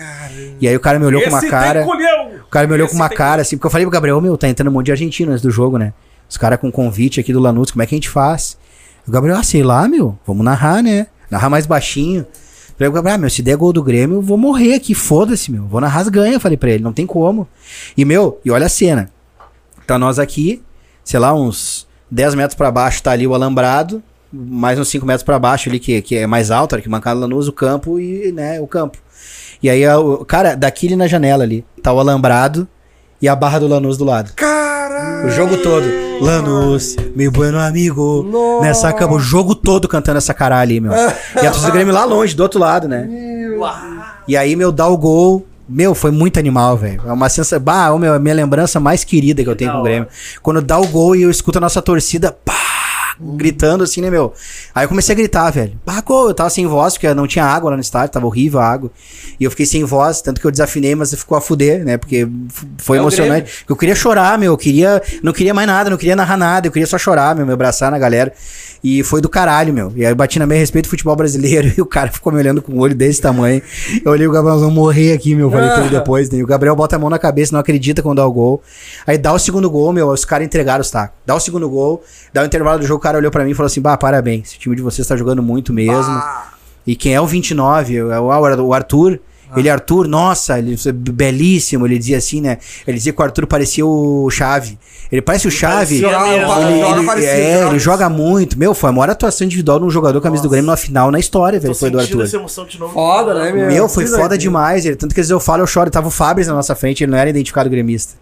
E 0.59 0.67
aí 0.67 0.75
o 0.75 0.79
cara 0.79 0.99
me 0.99 1.05
olhou 1.05 1.21
com 1.21 1.27
Esse 1.27 1.35
uma 1.35 1.41
tem 1.41 1.49
cara. 1.49 1.85
O 1.85 2.49
cara 2.49 2.67
me 2.67 2.73
olhou 2.73 2.85
Esse 2.87 2.95
com 2.95 3.01
uma 3.01 3.09
cara 3.09 3.41
assim, 3.41 3.55
porque 3.57 3.67
eu 3.67 3.71
falei 3.71 3.85
pro 3.85 3.91
Gabriel, 3.91 4.19
meu, 4.19 4.37
tá 4.37 4.47
entrando 4.47 4.69
um 4.69 4.71
monte 4.71 4.87
de 4.87 4.91
argentino 4.91 5.31
antes 5.31 5.41
do 5.41 5.51
jogo, 5.51 5.77
né? 5.77 5.93
Os 6.29 6.37
caras 6.37 6.59
com 6.59 6.71
convite 6.71 7.19
aqui 7.19 7.31
do 7.33 7.39
Lanús, 7.39 7.71
como 7.71 7.81
é 7.81 7.85
que 7.85 7.95
a 7.95 7.97
gente 7.97 8.09
faz? 8.09 8.57
O 9.07 9.11
Gabriel, 9.11 9.37
ah, 9.37 9.43
sei 9.43 9.63
lá, 9.63 9.87
meu, 9.87 10.17
vamos 10.27 10.43
narrar, 10.45 10.83
né? 10.83 11.07
Narrar 11.31 11.49
mais 11.49 11.65
baixinho. 11.65 12.25
Falei 12.79 12.89
pro 12.89 12.93
Gabriel, 12.93 13.15
ah, 13.15 13.17
meu, 13.17 13.29
se 13.29 13.41
der 13.41 13.57
gol 13.57 13.73
do 13.73 13.83
Grêmio, 13.83 14.19
eu 14.19 14.21
vou 14.21 14.37
morrer 14.37 14.73
aqui, 14.73 14.95
foda-se, 14.95 15.51
meu. 15.51 15.65
Vou 15.65 15.81
narrar 15.81 15.99
as 15.99 16.07
ganhas, 16.07 16.41
falei 16.41 16.57
pra 16.57 16.69
ele, 16.69 16.81
não 16.81 16.93
tem 16.93 17.05
como. 17.05 17.45
E, 17.97 18.05
meu, 18.05 18.39
e 18.45 18.49
olha 18.49 18.67
a 18.67 18.69
cena. 18.69 19.11
Tá 19.85 19.99
nós 19.99 20.17
aqui, 20.17 20.63
sei 21.03 21.19
lá, 21.19 21.33
uns 21.33 21.85
10 22.09 22.35
metros 22.35 22.55
pra 22.55 22.71
baixo 22.71 23.03
tá 23.03 23.11
ali 23.11 23.27
o 23.27 23.33
alambrado, 23.33 24.01
mais 24.31 24.79
uns 24.79 24.87
5 24.87 25.05
metros 25.05 25.23
pra 25.23 25.37
baixo 25.37 25.67
ali, 25.67 25.77
que, 25.77 26.01
que 26.01 26.15
é 26.15 26.25
mais 26.25 26.51
alto, 26.51 26.81
que 26.81 26.87
mancada 26.87 27.19
Lanús, 27.19 27.49
o 27.49 27.51
campo 27.51 27.99
e, 27.99 28.31
né, 28.31 28.61
o 28.61 28.67
campo. 28.67 28.97
E 29.61 29.69
aí, 29.69 29.85
o 29.85 30.23
cara, 30.23 30.55
daqui 30.55 30.87
ali 30.87 30.95
na 30.95 31.05
janela 31.05 31.43
ali, 31.43 31.65
tá 31.83 31.91
o 31.91 31.99
alambrado 31.99 32.65
e 33.21 33.27
a 33.27 33.35
barra 33.35 33.59
do 33.59 33.67
Lanús 33.67 33.97
do 33.97 34.05
lado. 34.05 34.31
Caramba. 34.37 35.27
O 35.27 35.29
jogo 35.31 35.57
todo. 35.57 36.08
Lanús, 36.21 36.95
meu 37.15 37.31
bueno 37.31 37.59
amigo. 37.59 38.23
Nossa. 38.23 38.65
Nessa 38.65 38.93
cama, 38.93 39.13
o 39.15 39.19
jogo 39.19 39.55
todo 39.55 39.87
cantando 39.87 40.17
essa 40.17 40.33
caralho 40.33 40.61
ali, 40.61 40.79
meu. 40.79 40.91
E 40.91 41.45
a 41.45 41.51
torcida 41.51 41.67
do 41.67 41.73
Grêmio 41.73 41.93
lá 41.93 42.03
longe, 42.05 42.35
do 42.35 42.43
outro 42.43 42.59
lado, 42.59 42.87
né? 42.87 43.07
E 44.27 44.35
aí, 44.37 44.55
meu, 44.55 44.71
dá 44.71 44.87
o 44.87 44.97
gol. 44.97 45.45
Meu, 45.67 45.93
foi 45.93 46.09
muito 46.09 46.39
animal, 46.39 46.75
velho. 46.75 47.01
É 47.05 47.11
uma 47.11 47.29
sensação. 47.29 47.59
Bah, 47.59 47.95
meu, 47.97 48.13
é 48.13 48.15
a 48.15 48.19
minha 48.19 48.33
lembrança 48.33 48.79
mais 48.79 49.03
querida 49.03 49.43
que 49.43 49.49
eu 49.49 49.55
tenho 49.55 49.71
com 49.71 49.79
o 49.79 49.83
Grêmio. 49.83 50.07
Quando 50.41 50.61
dá 50.61 50.79
o 50.79 50.87
gol 50.87 51.15
e 51.15 51.21
eu 51.21 51.29
escuto 51.29 51.59
a 51.59 51.61
nossa 51.61 51.81
torcida, 51.81 52.31
pá, 52.31 52.58
gritando 53.19 53.83
assim, 53.83 54.01
né, 54.01 54.09
meu? 54.09 54.33
Aí 54.73 54.85
eu 54.85 54.89
comecei 54.89 55.13
a 55.13 55.17
gritar, 55.17 55.49
velho. 55.51 55.79
Bah, 55.85 56.01
gol, 56.01 56.29
eu 56.29 56.33
tava 56.33 56.49
sem 56.49 56.65
voz, 56.65 56.93
porque 56.93 57.13
não 57.13 57.27
tinha 57.27 57.45
água 57.45 57.71
lá 57.71 57.75
no 57.75 57.81
estádio, 57.81 58.13
tava 58.13 58.25
horrível 58.25 58.59
a 58.59 58.65
água. 58.65 58.91
E 59.39 59.43
eu 59.43 59.51
fiquei 59.51 59.65
sem 59.65 59.83
voz, 59.83 60.21
tanto 60.21 60.39
que 60.39 60.47
eu 60.47 60.51
desafinei, 60.51 60.95
mas 60.95 61.13
ficou 61.13 61.37
a 61.37 61.41
fuder, 61.41 61.83
né? 61.83 61.97
Porque 61.97 62.27
foi 62.77 62.97
É 62.97 62.99
emocionante. 63.01 63.65
Eu 63.67 63.75
queria 63.75 63.95
chorar, 63.95 64.37
meu. 64.37 64.53
Eu 64.53 64.57
queria. 64.57 65.01
Não 65.21 65.33
queria 65.33 65.53
mais 65.53 65.67
nada, 65.67 65.89
não 65.89 65.97
queria 65.97 66.15
narrar 66.15 66.37
nada. 66.37 66.67
Eu 66.67 66.71
queria 66.71 66.87
só 66.87 66.97
chorar, 66.97 67.35
meu, 67.35 67.45
me 67.45 67.53
abraçar 67.53 67.91
na 67.91 67.99
galera. 67.99 68.33
E 68.83 69.03
foi 69.03 69.21
do 69.21 69.27
caralho, 69.27 69.73
meu. 69.73 69.91
E 69.95 70.05
aí 70.05 70.11
eu 70.11 70.15
bati 70.15 70.39
na 70.39 70.45
minha 70.45 70.59
respeito 70.59 70.85
do 70.85 70.89
futebol 70.89 71.15
brasileiro 71.15 71.71
e 71.77 71.81
o 71.81 71.85
cara 71.85 72.11
ficou 72.11 72.31
me 72.31 72.39
olhando 72.39 72.61
com 72.61 72.73
um 72.73 72.79
olho 72.79 72.95
desse 72.95 73.21
tamanho. 73.21 73.61
Eu 74.03 74.11
olhei 74.11 74.27
o 74.27 74.31
Gabriel, 74.31 74.53
nós 74.53 74.61
vamos 74.61 74.75
morrer 74.75 75.13
aqui, 75.13 75.35
meu. 75.35 75.51
Falei 75.51 75.69
pra 75.69 75.81
ele 75.81 75.89
depois, 75.97 76.29
né? 76.29 76.39
E 76.39 76.43
o 76.43 76.47
Gabriel 76.47 76.75
bota 76.75 76.95
a 76.95 76.99
mão 76.99 77.09
na 77.09 77.19
cabeça, 77.19 77.51
não 77.53 77.59
acredita 77.59 78.01
quando 78.01 78.17
dá 78.17 78.25
o 78.25 78.31
gol. 78.31 78.61
Aí 79.05 79.17
dá 79.17 79.33
o 79.33 79.39
segundo 79.39 79.69
gol, 79.69 79.91
meu. 79.91 80.07
Os 80.07 80.23
caras 80.25 80.45
entregaram 80.45 80.81
os 80.81 80.89
tacos. 80.89 81.17
Dá 81.25 81.35
o 81.35 81.39
segundo 81.39 81.69
gol, 81.69 82.03
dá 82.33 82.41
o 82.43 82.45
intervalo 82.45 82.79
do 82.79 82.85
jogo, 82.85 82.99
o 82.99 83.03
cara 83.03 83.17
olhou 83.17 83.31
pra 83.31 83.43
mim 83.43 83.51
e 83.51 83.53
falou 83.53 83.67
assim: 83.67 83.81
Bah, 83.81 83.97
parabéns. 83.97 84.53
O 84.53 84.59
time 84.59 84.75
de 84.75 84.81
vocês 84.81 85.07
tá 85.07 85.15
jogando 85.15 85.43
muito 85.43 85.73
mesmo. 85.73 86.21
E 86.87 86.95
quem 86.95 87.13
é 87.13 87.21
o 87.21 87.27
29? 87.27 87.97
É 87.97 88.19
o 88.19 88.29
o 88.29 88.73
Arthur. 89.49 89.59
Ele, 89.59 89.69
Arthur, 89.69 90.07
nossa, 90.07 90.59
ele 90.59 90.75
é 90.85 90.91
belíssimo. 90.91 91.85
Ele 91.85 91.97
dizia 91.97 92.17
assim, 92.17 92.39
né? 92.41 92.57
Ele 92.87 92.97
dizia 92.97 93.11
que 93.11 93.19
o 93.21 93.23
Arthur 93.23 93.47
parecia 93.47 93.85
o 93.85 94.29
Chave. 94.29 94.77
Ele 95.11 95.21
parece 95.21 95.47
o 95.47 95.51
Chave. 95.51 95.99
Joga, 95.99 96.27
Ele, 96.27 96.45
joga 96.45 96.61
ele- 97.17 97.25
é, 97.25 97.57
joga 97.57 97.69
ele 97.71 97.79
joga 97.79 98.09
muito. 98.09 98.57
Meu, 98.59 98.73
foi 98.75 98.89
a 98.89 98.93
maior 98.93 99.09
atuação 99.09 99.45
individual 99.45 99.79
de 99.79 99.85
um 99.85 99.89
jogador 99.89 100.21
camisa 100.21 100.43
do 100.43 100.49
Grêmio 100.49 100.69
na 100.69 100.77
final 100.77 101.09
na 101.11 101.19
história, 101.19 101.59
velho. 101.59 101.73
Tô 101.73 101.79
Foi 101.79 101.89
do 101.89 101.99
Arthur. 101.99 102.23
essa 102.23 102.35
emoção 102.37 102.65
de 102.65 102.79
novo. 102.79 102.93
Foda, 102.93 103.33
né, 103.33 103.51
meu? 103.51 103.67
Meu, 103.67 103.89
foi 103.89 104.05
foda 104.05 104.37
de- 104.37 104.43
demais. 104.43 104.85
Ele, 104.85 104.95
tanto 104.95 105.13
que 105.15 105.19
às 105.19 105.25
vezes 105.27 105.31
eu 105.31 105.39
falo, 105.39 105.63
eu 105.63 105.67
choro. 105.67 105.89
Tava 105.89 106.07
o 106.07 106.11
Fabris 106.11 106.47
na 106.47 106.53
nossa 106.53 106.75
frente, 106.75 107.03
ele 107.03 107.11
não 107.11 107.17
era 107.17 107.29
identificado 107.29 107.69
gremista. 107.69 108.13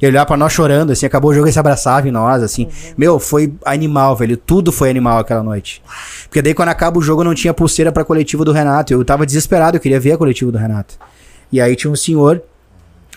Ele 0.00 0.12
olhava 0.12 0.26
pra 0.26 0.36
nós 0.36 0.52
chorando, 0.52 0.92
assim, 0.92 1.06
acabou 1.06 1.30
o 1.30 1.34
jogo 1.34 1.48
e 1.48 1.52
se 1.52 1.58
abraçava 1.58 2.06
em 2.08 2.10
nós, 2.10 2.42
assim. 2.42 2.68
Meu, 2.96 3.18
foi 3.18 3.52
animal, 3.64 4.14
velho. 4.14 4.36
Tudo 4.36 4.70
foi 4.70 4.90
animal 4.90 5.18
aquela 5.18 5.42
noite. 5.42 5.82
Porque 6.24 6.42
daí 6.42 6.54
quando 6.54 6.68
acaba 6.68 6.98
o 6.98 7.02
jogo 7.02 7.24
não 7.24 7.34
tinha 7.34 7.54
pulseira 7.54 7.90
pra 7.90 8.04
coletiva 8.04 8.44
do 8.44 8.52
Renato. 8.52 8.92
Eu 8.92 9.04
tava 9.04 9.24
desesperado, 9.24 9.76
eu 9.76 9.80
queria 9.80 9.98
ver 9.98 10.12
a 10.12 10.18
coletiva 10.18 10.52
do 10.52 10.58
Renato. 10.58 10.94
E 11.50 11.60
aí 11.60 11.74
tinha 11.76 11.90
um 11.90 11.96
senhor 11.96 12.42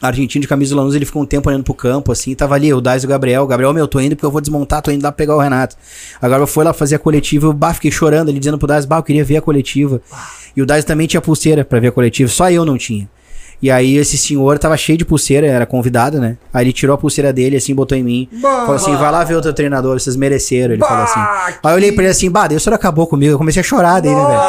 argentino 0.02 0.42
de 0.42 0.48
camisa 0.48 0.74
do 0.74 0.78
Lanús, 0.78 0.96
ele 0.96 1.06
ficou 1.06 1.22
um 1.22 1.26
tempo 1.26 1.50
olhando 1.50 1.64
pro 1.64 1.74
campo, 1.74 2.12
assim, 2.12 2.34
tava 2.34 2.56
ali, 2.56 2.74
o 2.74 2.80
Dais 2.80 3.04
e 3.04 3.06
o 3.06 3.10
Gabriel. 3.10 3.44
O 3.44 3.48
Gabriel, 3.48 3.74
meu, 3.74 3.88
tô 3.88 4.00
indo 4.00 4.16
porque 4.16 4.26
eu 4.26 4.32
vou 4.32 4.40
desmontar, 4.40 4.82
tô 4.82 4.92
indo 4.92 5.04
lá 5.04 5.12
pegar 5.12 5.36
o 5.36 5.40
Renato. 5.40 5.76
Agora 6.22 6.42
eu 6.42 6.48
fui 6.48 6.64
lá 6.64 6.74
fazer 6.74 6.96
a 6.96 7.00
coletiva, 7.00 7.48
eu 7.48 7.54
bah, 7.54 7.74
fiquei 7.74 7.92
chorando, 7.92 8.30
ele 8.30 8.40
dizendo 8.40 8.58
pro 8.58 8.68
Dais, 8.68 8.86
bah, 8.86 8.98
eu 8.98 9.04
queria 9.04 9.24
ver 9.24 9.38
a 9.38 9.42
coletiva. 9.42 10.02
E 10.56 10.62
o 10.62 10.66
Dais 10.66 10.86
também 10.86 11.08
tinha 11.08 11.22
pulseira 11.22 11.66
pra 11.66 11.80
ver 11.80 11.88
a 11.88 11.92
coletiva, 11.92 12.30
só 12.30 12.50
eu 12.50 12.64
não 12.64 12.78
tinha. 12.78 13.10
E 13.62 13.70
aí 13.70 13.98
esse 13.98 14.18
senhor 14.18 14.58
tava 14.58 14.78
cheio 14.78 14.98
de 14.98 15.04
pulseira, 15.04 15.46
era 15.46 15.66
convidado, 15.66 16.20
né? 16.20 16.38
Aí 16.54 16.64
ele 16.66 16.72
tirou 16.72 16.94
a 16.94 16.98
pulseira 16.98 17.34
dele, 17.34 17.58
assim, 17.58 17.76
botou 17.76 17.98
em 17.98 18.04
mim. 18.04 18.30
Bah. 18.42 18.62
Falou 18.62 18.76
assim, 18.76 18.96
vai 18.96 19.12
lá 19.12 19.24
ver 19.26 19.36
o 19.36 19.42
teu 19.42 19.54
treinador, 19.54 20.00
vocês 20.00 20.16
mereceram. 20.16 20.74
Ele 20.74 20.80
Bah, 20.82 20.88
falou 20.88 21.04
assim. 21.04 21.20
Aí 21.62 21.72
eu 21.74 21.76
olhei 21.76 21.92
pra 21.92 22.04
ele 22.04 22.12
assim, 22.12 22.32
bah, 22.32 22.48
Deus, 22.48 22.62
o 22.62 22.64
senhor 22.64 22.76
acabou 22.76 23.06
comigo. 23.06 23.34
Eu 23.34 23.38
comecei 23.38 23.60
a 23.60 23.64
chorar 23.64 24.00
dele, 24.00 24.16
né, 24.16 24.26
velho? 24.28 24.40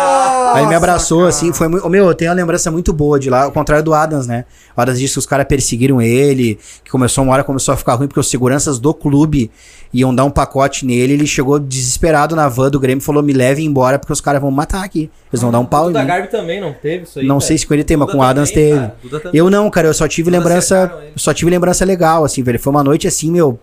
Aí 0.52 0.62
ele 0.62 0.68
me 0.68 0.74
abraçou, 0.74 1.18
cara. 1.20 1.28
assim, 1.30 1.52
foi 1.52 1.66
muito. 1.68 1.88
Meu, 1.88 2.06
eu 2.06 2.14
tenho 2.14 2.30
uma 2.30 2.36
lembrança 2.36 2.70
muito 2.70 2.92
boa 2.92 3.18
de 3.18 3.28
lá, 3.30 3.44
ao 3.44 3.52
contrário 3.52 3.84
do 3.84 3.92
Adams, 3.94 4.26
né? 4.26 4.44
O 4.76 4.80
Adams 4.80 4.98
disse 5.00 5.14
que 5.14 5.18
os 5.18 5.26
caras 5.26 5.46
perseguiram 5.46 6.00
ele, 6.00 6.58
que 6.84 6.90
começou 6.90 7.24
uma 7.24 7.32
hora 7.32 7.44
começou 7.44 7.74
a 7.74 7.76
ficar 7.76 7.94
ruim, 7.94 8.06
porque 8.08 8.20
os 8.20 8.28
seguranças 8.30 8.78
do 8.78 8.92
clube 8.94 9.50
iam 9.92 10.14
dar 10.14 10.24
um 10.24 10.30
pacote 10.30 10.86
nele. 10.86 11.12
Ele 11.14 11.26
chegou 11.26 11.58
desesperado 11.58 12.36
na 12.36 12.48
van 12.48 12.70
do 12.70 12.78
Grêmio 12.78 13.02
e 13.02 13.04
falou: 13.04 13.22
me 13.22 13.32
levem 13.32 13.66
embora, 13.66 13.98
porque 13.98 14.12
os 14.12 14.20
caras 14.20 14.40
vão 14.40 14.50
matar 14.50 14.84
aqui. 14.84 15.10
Eles 15.32 15.42
vão 15.42 15.50
dar 15.50 15.58
um 15.60 15.66
pau 15.66 15.86
O 15.86 15.90
em 15.90 15.92
da. 15.92 16.04
Garbi 16.04 16.28
também 16.28 16.60
não 16.60 16.72
teve 16.72 17.04
isso 17.04 17.18
aí. 17.18 17.26
Não 17.26 17.38
velho? 17.38 17.46
sei 17.46 17.58
se 17.58 17.66
com 17.66 17.74
ele 17.74 17.84
tem, 17.84 17.96
mas 17.96 18.06
Duda 18.06 18.16
com 18.16 18.24
o 18.24 18.26
Adams 18.26 18.50
teve. 18.50 18.78
cara. 18.78 18.96
Duda. 19.02 19.30
Eu 19.32 19.50
não, 19.50 19.70
cara, 19.70 19.88
eu 19.88 19.94
só 19.94 20.06
tive 20.08 20.30
Todas 20.30 20.44
lembrança. 20.44 20.98
Só 21.16 21.34
tive 21.34 21.50
lembrança 21.50 21.84
legal, 21.84 22.24
assim, 22.24 22.42
velho. 22.42 22.58
Foi 22.58 22.70
uma 22.70 22.84
noite 22.84 23.06
assim, 23.06 23.30
meu. 23.30 23.58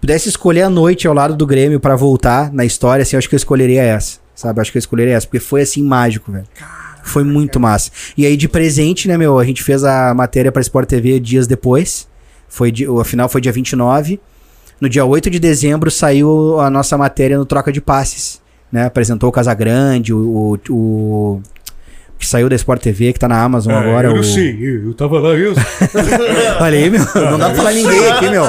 Pudesse 0.00 0.28
escolher 0.28 0.62
a 0.62 0.70
noite 0.70 1.06
ao 1.06 1.12
lado 1.12 1.36
do 1.36 1.46
Grêmio 1.46 1.78
pra 1.78 1.94
voltar 1.94 2.50
na 2.52 2.64
história, 2.64 3.02
assim, 3.02 3.16
eu 3.16 3.18
acho 3.18 3.28
que 3.28 3.34
eu 3.34 3.38
escolheria 3.38 3.82
essa. 3.82 4.18
Sabe? 4.34 4.58
Eu 4.58 4.62
acho 4.62 4.72
que 4.72 4.78
eu 4.78 4.80
escolheria 4.80 5.14
essa, 5.14 5.26
porque 5.26 5.40
foi 5.40 5.60
assim 5.60 5.82
mágico, 5.82 6.32
velho. 6.32 6.46
Foi 7.02 7.22
muito 7.24 7.60
massa. 7.60 7.90
E 8.16 8.24
aí, 8.24 8.36
de 8.36 8.48
presente, 8.48 9.08
né, 9.08 9.18
meu? 9.18 9.38
A 9.38 9.44
gente 9.44 9.62
fez 9.62 9.84
a 9.84 10.14
matéria 10.14 10.50
pra 10.50 10.62
Sport 10.62 10.88
TV 10.88 11.20
dias 11.20 11.46
depois. 11.46 12.08
Foi 12.48 12.72
a 13.00 13.04
final 13.04 13.28
foi 13.28 13.40
dia 13.40 13.52
29. 13.52 14.18
No 14.80 14.88
dia 14.88 15.04
8 15.04 15.28
de 15.30 15.38
dezembro 15.38 15.90
saiu 15.90 16.58
a 16.60 16.70
nossa 16.70 16.96
matéria 16.96 17.36
no 17.38 17.44
Troca 17.44 17.70
de 17.72 17.80
Passes. 17.80 18.40
Né? 18.72 18.86
Apresentou 18.86 19.28
o 19.28 19.32
Casagrande, 19.32 20.14
o, 20.14 20.58
o, 20.68 20.72
o- 20.74 21.42
que 22.20 22.26
saiu 22.26 22.48
da 22.50 22.54
Sport 22.54 22.82
TV, 22.82 23.14
que 23.14 23.18
tá 23.18 23.26
na 23.26 23.42
Amazon 23.42 23.72
agora. 23.72 24.08
eu 24.08 24.20
o... 24.20 24.22
sei, 24.22 24.54
eu, 24.60 24.88
eu 24.88 24.94
tava 24.94 25.18
lá, 25.18 25.30
eu. 25.30 25.54
Olha 26.60 26.78
aí, 26.78 26.90
meu. 26.90 27.00
Não 27.00 27.38
dá 27.38 27.46
pra 27.46 27.54
falar 27.54 27.72
ninguém 27.72 28.08
aqui, 28.10 28.28
meu. 28.28 28.44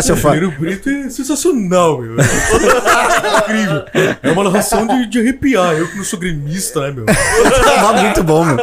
Se 0.00 0.12
eu 0.12 0.16
falo. 0.16 0.34
Juliano 0.36 0.58
Brito 0.58 0.88
é 0.88 1.10
sensacional, 1.10 2.00
meu. 2.00 2.16
É 2.20 3.38
incrível. 3.38 3.84
É 4.22 4.30
uma 4.30 4.44
narração 4.44 4.86
de, 4.86 5.06
de 5.06 5.18
arrepiar. 5.18 5.74
Eu 5.74 5.88
que 5.88 5.96
não 5.96 6.04
sou 6.04 6.18
gremista, 6.18 6.80
né, 6.80 6.92
meu? 6.92 7.06
Muito 8.02 8.22
bom, 8.22 8.44
meu. 8.44 8.56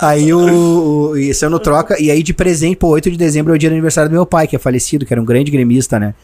Aí 0.00 0.32
o, 0.32 1.10
o 1.10 1.16
e 1.16 1.32
saiu 1.32 1.50
no 1.50 1.58
troca. 1.58 2.00
E 2.00 2.10
aí 2.10 2.22
de 2.22 2.34
presente, 2.34 2.76
pô, 2.76 2.88
8 2.88 3.10
de 3.10 3.16
dezembro 3.16 3.52
é 3.52 3.56
o 3.56 3.58
dia 3.58 3.70
do 3.70 3.72
aniversário 3.72 4.10
do 4.10 4.12
meu 4.12 4.26
pai, 4.26 4.46
que 4.46 4.56
é 4.56 4.58
falecido, 4.58 5.06
que 5.06 5.14
era 5.14 5.20
um 5.20 5.24
grande 5.24 5.50
gremista, 5.50 5.98
né? 5.98 6.14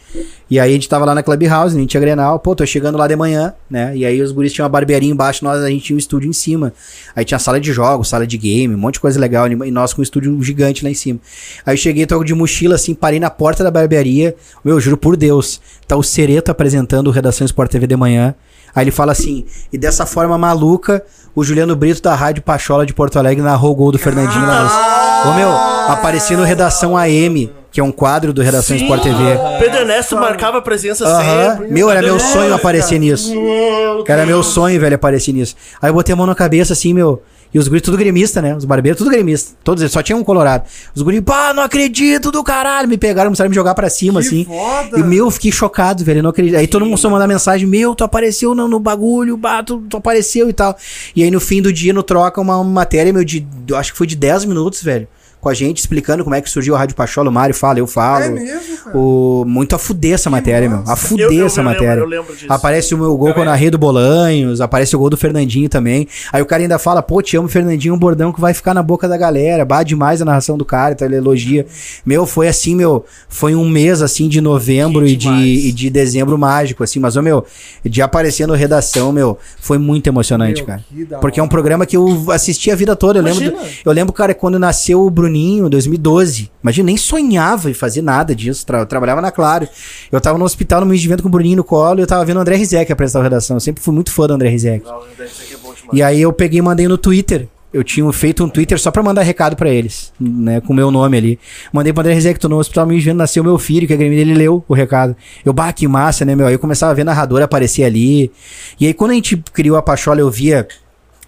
E 0.51 0.59
aí 0.59 0.71
a 0.71 0.73
gente 0.73 0.89
tava 0.89 1.05
lá 1.05 1.15
na 1.15 1.23
Clubhouse, 1.23 1.77
a 1.77 1.81
gente 1.81 1.91
tinha 1.91 2.01
Grenal. 2.01 2.39
Pô, 2.39 2.55
tô 2.55 2.65
chegando 2.65 2.97
lá 2.97 3.07
de 3.07 3.17
manhã, 3.17 3.53
né? 3.71 3.93
E 3.95 4.05
aí 4.05 4.21
os 4.21 4.33
guris 4.33 4.53
tinham 4.53 4.65
uma 4.65 4.71
barbearia 4.71 5.11
embaixo, 5.11 5.45
nós, 5.45 5.63
a 5.63 5.69
gente 5.69 5.85
tinha 5.85 5.97
um 5.97 5.99
estúdio 5.99 6.18
em 6.27 6.33
cima. 6.33 6.73
Aí 7.15 7.25
tinha 7.25 7.39
sala 7.39 7.61
de 7.61 7.73
jogos, 7.73 8.09
sala 8.09 8.27
de 8.27 8.37
game, 8.37 8.75
um 8.75 8.79
monte 8.79 8.95
de 8.95 9.01
coisa 9.01 9.21
legal. 9.21 9.47
E 9.47 9.71
nós 9.71 9.93
com 9.93 10.01
um 10.01 10.03
estúdio 10.03 10.43
gigante 10.43 10.83
lá 10.83 10.91
em 10.91 10.95
cima. 10.95 11.21
Aí 11.65 11.75
eu 11.75 11.79
cheguei, 11.79 12.07
tô 12.07 12.23
de 12.25 12.35
mochila, 12.35 12.75
assim, 12.75 12.95
parei 12.95 13.21
na 13.21 13.31
porta 13.31 13.63
da 13.63 13.71
barbearia. 13.71 14.35
Meu, 14.65 14.81
juro 14.81 14.97
por 14.97 15.17
Deus, 15.17 15.61
tá 15.87 15.97
o 15.97 16.03
Cereto 16.03 16.51
apresentando 16.51 17.09
o 17.09 17.11
Redação 17.11 17.45
Sport 17.45 17.71
TV 17.71 17.87
de 17.87 17.97
manhã. 17.97 18.35
Aí 18.75 18.85
ele 18.85 18.91
fala 18.91 19.13
assim, 19.13 19.47
e 19.73 19.79
dessa 19.79 20.05
forma 20.05 20.37
maluca, 20.37 21.03
o 21.35 21.43
Juliano 21.43 21.75
Brito 21.75 22.03
da 22.03 22.15
Rádio 22.15 22.43
Pachola 22.43 22.85
de 22.85 22.93
Porto 22.93 23.19
Alegre 23.19 23.43
narrou 23.43 23.73
o 23.73 23.75
gol 23.75 23.93
do 23.93 23.99
Fernandinho. 23.99 24.45
Ô 24.45 25.35
meu, 25.35 25.51
aparecia 25.51 26.37
no 26.37 26.45
Redação 26.45 26.97
AM, 26.97 27.51
que 27.71 27.81
é 27.81 27.85
um 27.85 27.93
quadro 27.93 28.33
do 28.33 28.41
Redação 28.43 28.77
Sport 28.77 29.03
TV. 29.03 29.17
Pedro 29.59 29.81
Ernesto 29.81 30.17
marcava 30.17 30.61
presença 30.63 31.07
Aham. 31.07 31.51
sempre. 31.53 31.69
Meu, 31.69 31.91
era 31.91 32.01
meu 32.03 32.19
sonho 32.19 32.55
aparecer 32.55 32.99
nisso. 32.99 33.31
Meu 33.35 34.05
Era 34.07 34.25
meu 34.25 34.43
sonho, 34.43 34.81
velho, 34.81 34.95
aparecer 34.95 35.33
nisso. 35.33 35.55
Aí 35.81 35.91
eu 35.91 35.95
botei 35.95 36.13
a 36.13 36.17
mão 36.17 36.27
na 36.27 36.35
cabeça, 36.35 36.73
assim, 36.73 36.95
meu. 36.95 37.23
E 37.53 37.59
os 37.59 37.67
guris 37.67 37.81
tudo 37.83 37.97
gremista, 37.97 38.43
né? 38.43 38.55
Os 38.55 38.67
barbeiros 38.67 38.99
tudo 38.99 39.11
gremista. 39.11 39.53
Todos 39.65 39.83
eles, 39.83 39.91
só 39.93 40.03
tinha 40.03 40.17
um 40.17 40.23
colorado. 40.23 40.65
Os 40.95 41.01
guris, 41.01 41.21
pá, 41.23 41.55
não 41.55 41.63
acredito 41.63 42.31
do 42.31 42.45
caralho. 42.45 42.87
Me 42.87 42.99
pegaram, 42.99 43.29
começaram 43.29 43.47
a 43.47 43.49
me 43.49 43.55
jogar 43.55 43.75
pra 43.75 43.89
cima, 43.89 44.21
Que 44.21 44.27
assim. 44.27 44.45
foda. 44.45 44.99
E 44.99 45.03
meu, 45.03 45.27
eu 45.27 45.31
fiquei 45.31 45.51
chocado, 45.51 46.05
velho. 46.05 46.19
Eu 46.19 46.23
não 46.25 46.31
acredito. 46.31 46.57
Aí 46.57 46.67
todo 46.67 46.83
mundo 46.83 46.91
começou 46.91 47.09
a 47.09 47.13
mandar 47.13 47.27
mensagem: 47.27 47.67
Meu, 47.67 47.95
tu 47.95 48.05
apareceu 48.05 48.55
no, 48.55 48.69
no 48.69 48.79
bagulho, 48.79 49.35
bah, 49.37 49.63
tu, 49.63 49.83
tu 49.89 49.97
apareceu 49.97 50.51
e 50.51 50.53
tal. 50.53 50.77
E 51.17 51.23
aí 51.23 51.31
no 51.31 51.41
fim 51.41 51.63
do 51.63 51.73
dia, 51.73 51.93
no 51.95 52.03
troca, 52.03 52.39
uma, 52.39 52.57
uma 52.57 52.65
matéria, 52.71 53.13
meu, 53.15 53.25
de. 53.25 53.47
eu 53.67 53.77
Acho 53.77 53.93
que 53.93 53.99
foi 53.99 54.07
de 54.07 54.17
10 54.17 54.45
minutos, 54.45 54.83
velho. 54.83 55.09
Com 55.41 55.49
a 55.49 55.55
gente 55.55 55.79
explicando 55.79 56.25
como 56.25 56.35
é 56.35 56.41
que 56.41 56.51
surgiu 56.51 56.75
a 56.75 56.79
Rádio 56.79 56.97
Pachola. 56.97 57.31
O 57.31 57.33
Mário 57.33 57.55
fala, 57.55 57.79
eu 57.79 57.87
falo. 57.87 58.25
É 58.25 58.29
mesmo, 58.31 58.77
cara? 58.85 58.97
O, 58.99 59.45
muito 59.47 59.75
a 59.77 59.79
fuder 59.79 60.15
essa 60.15 60.29
matéria, 60.29 60.69
meu. 60.69 60.83
A 60.87 60.97
fuder 60.97 61.27
Eu- 61.27 61.33
eu 61.33 61.47
essa 61.47 61.61
lembro, 61.63 61.75
matéria. 61.75 62.01
eu 62.01 62.07
lembro 62.07 62.35
disso. 62.35 62.47
Aparece 62.53 62.95
o 62.95 62.99
meu 62.99 63.17
gol 63.17 63.33
com 63.33 63.41
eu 63.41 63.45
narrei 63.45 63.71
do 63.71 63.79
Bolanhos, 63.79 64.61
aparece 64.61 64.97
o 64.97 64.99
gol 64.99 65.09
do 65.11 65.17
Fernandinho 65.17 65.69
também. 65.69 66.09
Aí 66.33 66.43
o 66.43 66.47
cara 66.47 66.63
ainda 66.63 66.79
fala, 66.79 67.03
pô, 67.03 67.23
te 67.23 67.37
amo, 67.37 67.49
Fernandinho, 67.49 67.95
um 67.95 67.99
bordão 67.99 68.33
que 68.33 68.41
vai 68.41 68.53
ficar 68.53 68.75
na 68.75 68.83
boca 68.83 69.07
da 69.07 69.17
galera. 69.17 69.65
Bah, 69.65 69.83
demais 69.83 70.21
a 70.21 70.25
narração 70.25 70.59
do 70.59 70.65
cara, 70.65 70.93
então 70.95 71.07
ele 71.07 71.17
elogia. 71.17 71.65
Meu, 72.05 72.27
foi 72.27 72.49
assim, 72.49 72.75
meu, 72.75 73.05
foi 73.29 73.55
um 73.55 73.69
mês 73.69 74.03
assim 74.03 74.29
de 74.29 74.41
novembro 74.41 75.07
e 75.07 75.17
de, 75.17 75.29
e 75.29 75.73
de 75.73 75.89
dezembro 75.91 76.37
mágico, 76.37 76.83
assim. 76.83 76.99
Mas, 76.99 77.17
ô, 77.17 77.23
meu, 77.23 77.45
de 77.85 78.03
aparecer 78.03 78.47
no 78.47 78.55
redação, 78.55 79.13
meu, 79.13 79.39
foi 79.61 79.79
muito 79.79 80.07
emocionante, 80.09 80.65
Meu, 80.65 80.67
cara. 80.67 80.85
Porque 81.21 81.39
é 81.39 81.43
um 81.43 81.49
programa 81.49 81.87
que 81.87 81.97
eu 81.97 82.31
assisti 82.33 82.71
a 82.71 82.75
vida 82.75 82.97
toda. 82.97 83.19
Eu 83.19 83.23
lembro, 83.23 83.55
eu 83.85 83.93
lembro, 83.93 84.13
cara, 84.13 84.35
quando 84.35 84.59
nasceu 84.59 85.03
o 85.05 85.11
Bruninho, 85.29 85.67
em 85.67 85.71
2012. 85.71 86.51
Imagina, 86.63 86.87
nem 86.87 86.97
sonhava 86.97 87.71
em 87.71 87.75
fazer 87.75 88.03
nada 88.03 88.35
disso. 88.35 88.65
Tra- 88.67 88.81
eu 88.81 88.87
trabalhava 88.87 89.21
na 89.21 89.31
Claro. 89.31 89.69
Eu 90.11 90.21
tava 90.21 90.39
no 90.39 90.45
hospital 90.45 90.81
no 90.81 90.87
mês 90.87 91.01
de 91.01 91.07
evento 91.09 91.23
com 91.23 91.29
o 91.29 91.33
Bruninho 91.33 91.57
no 91.59 91.65
colo 91.65 92.01
e 92.01 92.03
eu 92.03 92.07
tava 92.07 92.25
vendo 92.25 92.39
o 92.39 92.41
André 92.41 92.57
Rizek 92.57 92.91
apresentar 92.91 93.21
a 93.21 93.23
redação. 93.23 93.57
Eu 93.57 93.61
sempre 93.61 93.83
fui 93.83 93.95
muito 93.95 94.11
fã 94.11 94.27
do 94.27 94.35
André 94.35 94.49
Rizek. 94.49 94.85
Não, 94.85 94.97
é 94.97 95.57
bom. 95.63 95.75
E 95.93 96.03
aí 96.03 96.21
eu 96.21 96.33
peguei 96.33 96.59
e 96.59 96.63
mandei 96.63 96.89
no 96.89 96.99
Twitter. 96.99 97.47
Eu 97.71 97.85
tinha 97.85 98.11
feito 98.13 98.43
um 98.43 98.49
Twitter 98.49 98.81
só 98.81 98.91
pra 98.91 99.03
mandar 99.03 99.21
recado 99.23 99.55
pra 99.55 99.69
eles, 99.69 100.11
né, 100.19 100.59
com 100.63 100.73
o 100.73 100.77
meu 100.77 100.91
nome 100.91 101.19
ali. 101.19 101.39
Mandei 101.71 101.93
pro 101.93 102.01
André 102.01 102.15
Rizek, 102.15 102.41
tô 102.41 102.49
no 102.49 102.57
hospital 102.59 102.87
me 102.87 102.99
vendo, 102.99 103.19
nasceu 103.19 103.45
meu 103.45 103.59
filho, 103.59 103.87
que 103.87 103.93
a 103.93 103.97
Grêmio 103.97 104.17
dele 104.17 104.33
leu 104.33 104.65
o 104.67 104.73
recado. 104.73 105.15
Eu, 105.45 105.53
bah, 105.53 105.71
que 105.71 105.87
massa, 105.87 106.25
né, 106.25 106.35
meu? 106.35 106.47
Aí 106.47 106.55
eu 106.55 106.59
começava 106.59 106.93
a 106.93 106.95
ver 106.95 107.05
narrador 107.05 107.43
aparecer 107.43 107.85
ali. 107.85 108.33
E 108.81 108.87
aí 108.87 108.95
quando 108.95 109.11
a 109.11 109.15
gente 109.15 109.37
criou 109.53 109.77
a 109.77 109.83
Pachola, 109.83 110.19
eu 110.21 110.31
via 110.31 110.67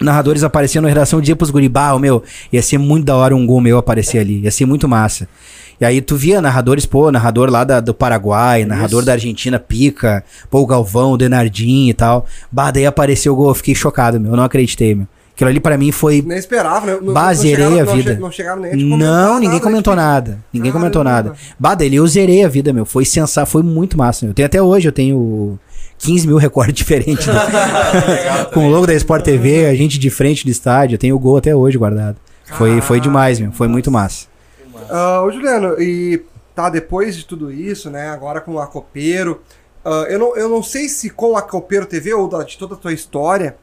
narradores 0.00 0.42
aparecendo 0.42 0.82
na 0.84 0.88
redação, 0.88 1.20
dizia 1.20 1.36
pros 1.36 1.50
guribá, 1.50 1.96
meu, 1.98 2.22
ia 2.52 2.62
ser 2.62 2.78
muito 2.78 3.04
da 3.04 3.16
hora 3.16 3.34
um 3.36 3.46
gol 3.46 3.60
meu 3.60 3.78
aparecer 3.78 4.18
ali, 4.18 4.40
ia 4.40 4.50
ser 4.50 4.66
muito 4.66 4.88
massa. 4.88 5.28
E 5.80 5.84
aí 5.84 6.00
tu 6.02 6.14
via 6.16 6.42
narradores, 6.42 6.84
pô, 6.84 7.10
narrador 7.10 7.50
lá 7.50 7.64
da- 7.64 7.80
do 7.80 7.94
Paraguai, 7.94 8.64
narrador 8.66 9.02
da 9.04 9.12
Argentina, 9.12 9.58
Pica, 9.58 10.22
pô, 10.50 10.60
o 10.60 10.66
Galvão, 10.66 11.12
o 11.12 11.16
Denardinho 11.16 11.88
e 11.90 11.94
tal. 11.94 12.26
Bah, 12.52 12.70
daí 12.70 12.84
apareceu 12.84 13.32
o 13.32 13.36
gol, 13.36 13.48
eu 13.48 13.54
fiquei 13.54 13.74
chocado, 13.74 14.20
meu, 14.20 14.32
eu 14.32 14.36
não 14.36 14.44
acreditei, 14.44 14.94
meu. 14.94 15.06
Aquilo 15.34 15.48
ali 15.48 15.58
pra 15.60 15.78
mim 15.78 15.90
foi... 15.90 16.20
Nem 16.26 16.36
esperava, 16.36 16.84
né? 16.84 16.98
Não- 17.00 17.14
Bah, 17.14 17.28
não 17.28 17.34
zerei 17.34 17.80
a 17.80 17.84
não 17.86 17.94
vida. 17.94 18.14
che- 18.14 18.20
Não 18.20 18.30
chegaram 18.30 18.60
nem 18.60 18.72
a 18.72 18.76
te 18.76 18.82
comentar 18.84 18.98
Não, 19.08 19.34
ninguém 19.36 19.48
nada, 19.48 19.60
comentou 19.62 19.94
tipo, 19.94 20.02
nada. 20.04 20.38
Ninguém 20.52 20.70
comentou 20.72 21.02
nada. 21.02 21.32
Bah, 21.58 21.74
dele 21.74 21.96
eu 21.96 22.06
zerei 22.06 22.44
a 22.44 22.48
vida, 22.48 22.74
meu. 22.74 22.84
Foi 22.84 23.06
sensacional, 23.06 23.46
foi 23.46 23.62
muito 23.62 23.96
massa. 23.96 24.26
meu. 24.26 24.32
Eu 24.32 24.34
tenho 24.34 24.44
até 24.44 24.60
hoje, 24.60 24.86
eu 24.88 24.92
tenho 24.92 25.58
15 26.00 26.26
mil 26.26 26.36
recordes 26.36 26.74
diferentes. 26.76 27.26
né? 27.26 27.34
Com 28.52 28.66
o 28.66 28.70
logo 28.70 28.86
da 28.86 28.94
Sport 28.94 29.22
TV, 29.24 29.66
a 29.66 29.74
gente 29.74 29.98
de 29.98 30.10
frente 30.10 30.44
do 30.44 30.50
estádio. 30.50 30.98
Tenho 30.98 31.14
o 31.14 31.18
gol 31.18 31.36
até 31.36 31.54
hoje 31.54 31.78
guardado. 31.78 32.16
Foi, 32.56 32.80
foi 32.80 33.00
demais, 33.00 33.38
meu. 33.38 33.52
Foi 33.52 33.68
muito 33.68 33.90
massa. 33.90 34.26
Ah, 34.90 35.22
ô 35.22 35.30
Juliano, 35.30 35.80
e 35.80 36.22
tá, 36.54 36.68
depois 36.68 37.14
de 37.16 37.24
tudo 37.24 37.52
isso, 37.52 37.88
né, 37.90 38.08
agora 38.08 38.40
com 38.40 38.54
o 38.54 38.58
Acopeiro, 38.60 39.40
ah, 39.84 40.06
eu, 40.08 40.18
não, 40.18 40.36
eu 40.36 40.48
não 40.48 40.62
sei 40.62 40.88
se 40.88 41.10
com 41.10 41.32
o 41.32 41.36
Acopeiro 41.36 41.86
TV 41.86 42.12
ou 42.12 42.28
da- 42.28 42.42
de 42.42 42.58
toda 42.58 42.74
a 42.74 42.76
tua 42.76 42.92
história 42.92 43.56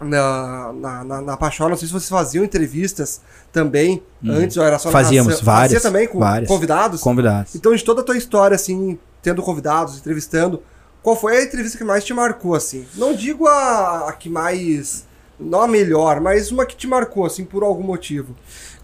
na, 0.00 0.72
na, 0.74 1.04
na, 1.04 1.20
na 1.22 1.36
Pachola, 1.36 1.70
não 1.70 1.76
sei 1.78 1.86
se 1.88 1.94
vocês 1.94 2.10
faziam 2.10 2.44
entrevistas 2.44 3.22
também, 3.52 4.02
antes 4.26 4.56
ou 4.56 4.64
era 4.64 4.78
só. 4.78 4.90
Fazíamos, 4.90 5.28
narração? 5.28 5.44
várias, 5.46 5.72
Fazia 5.72 5.80
também 5.90 6.06
com 6.08 6.18
várias. 6.18 6.48
convidados? 6.48 7.00
Convidados. 7.00 7.54
Então, 7.54 7.74
de 7.74 7.82
toda 7.82 8.02
a 8.02 8.04
tua 8.04 8.16
história, 8.18 8.54
assim, 8.54 8.98
tendo 9.22 9.40
convidados, 9.42 9.96
entrevistando, 9.96 10.60
qual 11.04 11.14
foi 11.14 11.36
a 11.36 11.44
entrevista 11.44 11.76
que 11.76 11.84
mais 11.84 12.02
te 12.02 12.14
marcou, 12.14 12.54
assim? 12.54 12.86
Não 12.96 13.14
digo 13.14 13.46
a, 13.46 14.08
a 14.08 14.12
que 14.12 14.28
mais... 14.30 15.06
Não 15.38 15.60
a 15.60 15.68
melhor, 15.68 16.20
mas 16.20 16.50
uma 16.50 16.64
que 16.64 16.74
te 16.74 16.86
marcou, 16.86 17.26
assim, 17.26 17.44
por 17.44 17.62
algum 17.62 17.82
motivo. 17.82 18.34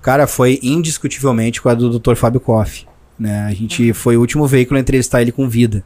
Cara, 0.02 0.26
foi 0.26 0.58
indiscutivelmente 0.62 1.62
com 1.62 1.68
a 1.70 1.74
do 1.74 1.98
Dr. 1.98 2.14
Fábio 2.16 2.40
Koff. 2.40 2.86
Né? 3.18 3.46
A 3.48 3.54
gente 3.54 3.92
foi 3.94 4.16
o 4.16 4.20
último 4.20 4.46
veículo 4.46 4.76
a 4.76 4.80
entrevistar 4.80 5.22
ele 5.22 5.32
com 5.32 5.48
vida. 5.48 5.82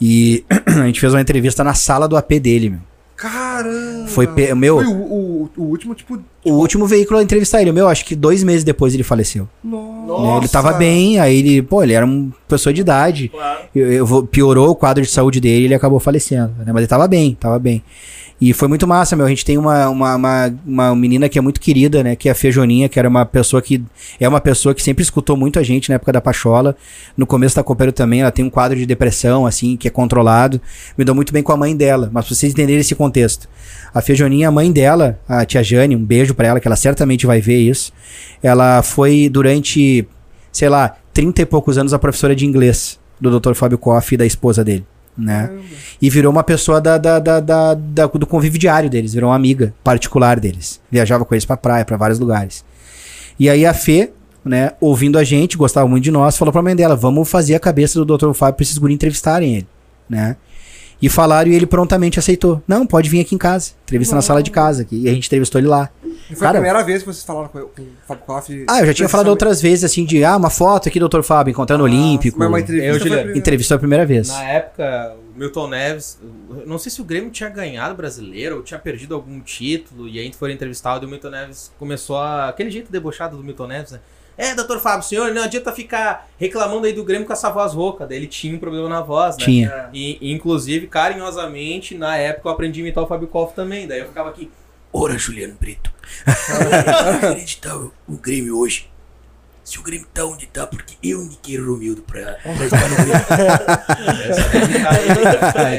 E 0.00 0.44
a 0.66 0.86
gente 0.86 1.00
fez 1.00 1.12
uma 1.12 1.20
entrevista 1.20 1.62
na 1.62 1.74
sala 1.74 2.08
do 2.08 2.16
AP 2.16 2.30
dele, 2.40 2.70
meu. 2.70 2.80
Caramba! 3.16 4.08
Foi 4.08 4.26
meu- 4.54 4.76
Foi 4.76 4.86
o, 4.86 4.96
o, 4.96 5.31
o 5.56 5.62
último, 5.62 5.94
tipo. 5.94 6.18
O 6.44 6.52
último 6.52 6.86
veículo 6.86 7.18
a 7.18 7.22
entrevistar 7.22 7.62
ele, 7.62 7.72
meu, 7.72 7.88
acho 7.88 8.04
que 8.04 8.16
dois 8.16 8.42
meses 8.42 8.64
depois 8.64 8.94
ele 8.94 9.02
faleceu. 9.02 9.48
Nossa! 9.62 10.22
né? 10.22 10.36
Ele 10.38 10.48
tava 10.48 10.72
bem, 10.72 11.18
aí 11.18 11.38
ele, 11.38 11.62
pô, 11.62 11.82
ele 11.82 11.92
era 11.92 12.04
uma 12.04 12.32
pessoa 12.48 12.72
de 12.72 12.80
idade. 12.80 13.28
Claro. 13.28 13.60
Eu, 13.74 13.92
eu 13.92 14.22
piorou 14.24 14.70
o 14.70 14.74
quadro 14.74 15.02
de 15.02 15.10
saúde 15.10 15.40
dele 15.40 15.62
e 15.62 15.64
ele 15.66 15.74
acabou 15.74 16.00
falecendo. 16.00 16.52
Né? 16.58 16.66
Mas 16.66 16.78
ele 16.78 16.86
tava 16.86 17.06
bem, 17.06 17.36
tava 17.38 17.58
bem. 17.58 17.82
E 18.44 18.52
foi 18.52 18.66
muito 18.66 18.88
massa, 18.88 19.14
meu. 19.14 19.24
A 19.24 19.28
gente 19.28 19.44
tem 19.44 19.56
uma, 19.56 19.88
uma, 19.88 20.16
uma, 20.16 20.54
uma 20.66 20.96
menina 20.96 21.28
que 21.28 21.38
é 21.38 21.40
muito 21.40 21.60
querida, 21.60 22.02
né? 22.02 22.16
Que 22.16 22.28
é 22.28 22.32
a 22.32 22.34
Fejoninha, 22.34 22.88
que 22.88 22.98
era 22.98 23.08
uma 23.08 23.24
pessoa 23.24 23.62
que. 23.62 23.80
É 24.18 24.28
uma 24.28 24.40
pessoa 24.40 24.74
que 24.74 24.82
sempre 24.82 25.00
escutou 25.00 25.36
muito 25.36 25.60
a 25.60 25.62
gente 25.62 25.88
na 25.88 25.94
época 25.94 26.10
da 26.10 26.20
Pachola. 26.20 26.74
No 27.16 27.24
começo 27.24 27.54
da 27.54 27.62
Copeiro 27.62 27.92
também, 27.92 28.22
ela 28.22 28.32
tem 28.32 28.44
um 28.44 28.50
quadro 28.50 28.76
de 28.76 28.84
depressão, 28.84 29.46
assim, 29.46 29.76
que 29.76 29.86
é 29.86 29.90
controlado. 29.92 30.60
Me 30.98 31.04
dou 31.04 31.14
muito 31.14 31.32
bem 31.32 31.40
com 31.40 31.52
a 31.52 31.56
mãe 31.56 31.76
dela. 31.76 32.10
Mas 32.12 32.26
pra 32.26 32.34
vocês 32.34 32.52
entenderem 32.52 32.80
esse 32.80 32.96
contexto. 32.96 33.48
A 33.94 34.02
Fejoninha, 34.02 34.48
a 34.48 34.50
mãe 34.50 34.72
dela, 34.72 35.20
a 35.28 35.44
tia 35.44 35.62
Jane, 35.62 35.94
um 35.94 36.04
beijo 36.04 36.34
pra 36.34 36.48
ela, 36.48 36.58
que 36.58 36.66
ela 36.66 36.74
certamente 36.74 37.24
vai 37.24 37.40
ver 37.40 37.58
isso. 37.58 37.92
Ela 38.42 38.82
foi 38.82 39.28
durante, 39.28 40.04
sei 40.50 40.68
lá, 40.68 40.96
30 41.14 41.42
e 41.42 41.46
poucos 41.46 41.78
anos 41.78 41.94
a 41.94 41.98
professora 41.98 42.34
de 42.34 42.44
inglês 42.44 42.98
do 43.20 43.38
Dr. 43.38 43.54
Fábio 43.54 43.78
Koff 43.78 44.12
e 44.12 44.18
da 44.18 44.26
esposa 44.26 44.64
dele. 44.64 44.84
Né? 45.16 45.50
E 46.00 46.08
virou 46.08 46.32
uma 46.32 46.42
pessoa 46.42 46.80
da, 46.80 46.96
da, 46.96 47.18
da, 47.18 47.38
da- 47.40 47.74
da- 47.74 48.06
do 48.06 48.26
convívio 48.26 48.58
diário 48.58 48.88
deles, 48.88 49.12
virou 49.12 49.28
uma 49.30 49.36
amiga 49.36 49.74
particular 49.84 50.40
deles. 50.40 50.80
Viajava 50.90 51.24
com 51.24 51.34
eles 51.34 51.44
pra 51.44 51.56
praia, 51.56 51.84
pra 51.84 51.96
vários 51.98 52.18
lugares. 52.18 52.64
E 53.38 53.48
aí 53.50 53.66
a 53.66 53.74
Fê, 53.74 54.10
né, 54.44 54.70
ouvindo 54.80 55.18
a 55.18 55.24
gente, 55.24 55.56
gostava 55.56 55.86
muito 55.86 56.04
de 56.04 56.10
nós, 56.10 56.36
falou 56.36 56.50
pra 56.52 56.62
mãe 56.62 56.74
dela: 56.74 56.96
vamos 56.96 57.28
fazer 57.28 57.54
a 57.54 57.60
cabeça 57.60 58.02
do 58.02 58.16
Dr. 58.16 58.32
Fábio 58.32 58.54
pra 58.56 58.62
esses 58.64 58.78
guri 58.78 58.94
entrevistarem 58.94 59.56
ele, 59.56 59.66
né? 60.08 60.36
E 61.02 61.08
falaram 61.08 61.50
e 61.50 61.54
ele 61.56 61.66
prontamente 61.66 62.18
aceitou. 62.18 62.62
Não, 62.66 62.86
pode 62.86 63.10
vir 63.10 63.20
aqui 63.20 63.34
em 63.34 63.38
casa. 63.38 63.72
Entrevista 63.82 64.14
na 64.14 64.22
sala 64.22 64.40
de 64.42 64.52
casa 64.52 64.82
aqui. 64.82 65.02
E 65.02 65.08
a 65.08 65.12
gente 65.12 65.26
entrevistou 65.26 65.60
ele 65.60 65.66
lá. 65.66 65.90
E 66.30 66.36
foi 66.36 66.46
Cara- 66.46 66.58
a 66.58 66.62
primeira 66.62 66.82
vez 66.84 67.00
que 67.02 67.06
vocês 67.06 67.24
falaram 67.24 67.48
com, 67.48 67.58
com 67.60 67.82
o 67.82 67.86
Fábio 68.06 68.24
Koff. 68.24 68.64
Ah, 68.70 68.80
eu 68.80 68.86
já 68.86 68.94
tinha 68.94 69.08
falado 69.08 69.26
outras 69.26 69.60
vezes, 69.60 69.84
assim, 69.84 70.04
de, 70.04 70.24
ah, 70.24 70.36
uma 70.36 70.48
foto 70.48 70.88
aqui 70.88 71.00
do 71.00 71.08
Dr. 71.08 71.22
Fábio 71.22 71.50
encontrando 71.50 71.82
o 71.82 71.86
Olímpico. 71.86 72.38
Mas 72.38 72.48
uma 72.48 72.60
entrevista 72.60 72.88
Eu, 72.88 73.00
foi 73.00 73.32
a. 73.32 73.36
Entrevistou 73.36 73.74
a 73.74 73.78
primeira 73.78 74.06
vez. 74.06 74.28
Na 74.28 74.44
época, 74.44 75.16
o 75.34 75.38
Milton 75.38 75.68
Neves, 75.68 76.18
eu 76.50 76.66
não 76.66 76.78
sei 76.78 76.92
se 76.92 77.00
o 77.00 77.04
Grêmio 77.04 77.30
tinha 77.30 77.50
ganhado 77.50 77.94
o 77.94 77.96
brasileiro 77.96 78.56
ou 78.56 78.62
tinha 78.62 78.78
perdido 78.78 79.14
algum 79.14 79.40
título, 79.40 80.08
e 80.08 80.12
aí 80.12 80.20
a 80.20 80.22
gente 80.22 80.36
foi 80.36 80.52
entrevistado 80.52 81.04
e 81.04 81.08
o 81.08 81.10
Milton 81.10 81.30
Neves 81.30 81.72
começou 81.78 82.16
a. 82.16 82.48
aquele 82.48 82.70
jeito 82.70 82.92
debochado 82.92 83.36
do 83.36 83.42
Milton 83.42 83.66
Neves, 83.66 83.90
né? 83.90 83.98
É, 84.36 84.54
doutor 84.54 84.80
Fábio, 84.80 85.06
senhor, 85.06 85.32
não 85.32 85.42
adianta 85.42 85.72
ficar 85.72 86.28
reclamando 86.38 86.86
aí 86.86 86.92
do 86.92 87.04
Grêmio 87.04 87.26
com 87.26 87.32
essa 87.32 87.50
voz 87.50 87.72
rouca. 87.74 88.06
Daí 88.06 88.18
ele 88.18 88.26
tinha 88.26 88.54
um 88.54 88.58
problema 88.58 88.88
na 88.88 89.00
voz, 89.00 89.36
né? 89.36 89.44
Tinha. 89.44 89.90
E, 89.92 90.18
e, 90.20 90.32
inclusive, 90.32 90.86
carinhosamente, 90.86 91.96
na 91.96 92.16
época 92.16 92.48
eu 92.48 92.52
aprendi 92.52 92.80
a 92.80 92.82
imitar 92.82 93.04
o 93.04 93.06
Fábio 93.06 93.28
Koff 93.28 93.54
também. 93.54 93.86
Daí 93.86 94.00
eu 94.00 94.06
ficava 94.06 94.30
aqui. 94.30 94.50
Ora, 94.92 95.16
Juliano 95.16 95.54
Brito. 95.58 95.90
Acreditar 97.16 97.76
o, 97.76 97.92
o 98.06 98.16
Grêmio 98.16 98.58
hoje. 98.58 98.91
Se 99.64 99.78
o 99.78 99.82
Grêmio 99.82 100.06
tá 100.12 100.24
onde 100.24 100.46
tá, 100.46 100.66
porque 100.66 100.94
eu 101.02 101.22
indiquei 101.22 101.56
o 101.58 101.70
Romildo 101.72 102.02
pra, 102.02 102.36
pra 102.42 102.64
estar 102.64 102.88
no 102.88 102.96
Grêmio. 102.96 103.14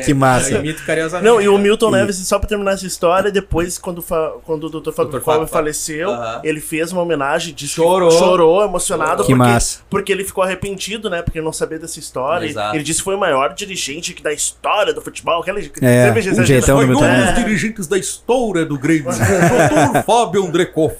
que 0.05 0.13
massa. 0.13 0.51
Eu 0.51 0.59
imito 0.61 0.83
carinhosamente. 0.85 1.29
Não, 1.29 1.41
e 1.41 1.49
o 1.49 1.57
Milton 1.57 1.91
Neves, 1.91 2.15
só 2.17 2.39
pra 2.39 2.47
terminar 2.47 2.73
essa 2.73 2.85
história, 2.87 3.29
depois, 3.29 3.77
quando, 3.77 4.01
quando 4.45 4.63
o 4.65 4.69
Dr. 4.69 4.91
Fábio 4.93 5.11
Dr. 5.11 5.21
Fábio- 5.21 5.47
faleceu, 5.47 6.11
Aham. 6.11 6.39
ele 6.43 6.61
fez 6.61 6.91
uma 6.93 7.01
homenagem, 7.01 7.53
disse 7.53 7.75
que 7.75 7.81
Chorou. 7.81 8.09
chorou, 8.11 8.63
emocionado, 8.63 9.23
Que 9.23 9.33
porque, 9.35 9.49
massa. 9.51 9.79
porque 9.89 10.11
ele 10.11 10.23
ficou 10.23 10.43
arrependido, 10.43 11.09
né? 11.09 11.21
Porque 11.21 11.37
ele 11.39 11.45
não 11.45 11.53
sabia 11.53 11.77
dessa 11.77 11.99
história. 11.99 12.45
Exato. 12.47 12.75
Ele 12.75 12.83
disse 12.83 12.99
que 12.99 13.03
foi 13.05 13.15
o 13.15 13.19
maior 13.19 13.53
dirigente 13.53 14.15
da 14.23 14.31
história 14.31 14.93
do 14.93 15.01
futebol. 15.01 15.41
Aquela, 15.41 15.59
É, 15.59 16.11
Teve 16.11 16.31
um 16.41 16.45
jeitão 16.45 16.77
Foi 16.77 16.85
do 16.87 16.91
um 16.91 16.95
dos 16.95 17.01
Neves. 17.01 17.35
dirigentes 17.35 17.87
da 17.87 17.97
história 17.97 18.65
do 18.65 18.77
Grêmio. 18.79 19.11
doutor 19.11 20.03
Fábio 20.03 20.45
André 20.45 20.65
Koff. 20.65 20.95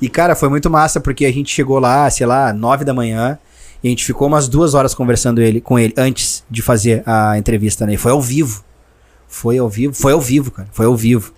E, 0.00 0.08
cara, 0.08 0.34
foi 0.36 0.48
muito 0.48 0.68
massa, 0.68 1.00
porque 1.00 1.21
a 1.26 1.32
gente 1.32 1.52
chegou 1.52 1.78
lá, 1.78 2.08
sei 2.10 2.26
lá, 2.26 2.52
nove 2.52 2.84
da 2.84 2.94
manhã, 2.94 3.38
e 3.82 3.88
a 3.88 3.90
gente 3.90 4.04
ficou 4.04 4.28
umas 4.28 4.48
duas 4.48 4.74
horas 4.74 4.94
conversando 4.94 5.40
ele, 5.40 5.60
com 5.60 5.78
ele 5.78 5.92
antes 5.96 6.44
de 6.50 6.62
fazer 6.62 7.02
a 7.04 7.36
entrevista, 7.36 7.86
né? 7.86 7.94
E 7.94 7.96
foi 7.96 8.12
ao 8.12 8.20
vivo. 8.20 8.64
Foi 9.26 9.58
ao 9.58 9.68
vivo, 9.68 9.94
foi 9.94 10.12
ao 10.12 10.20
vivo, 10.20 10.50
cara. 10.50 10.68
Foi 10.72 10.86
ao 10.86 10.96
vivo. 10.96 11.32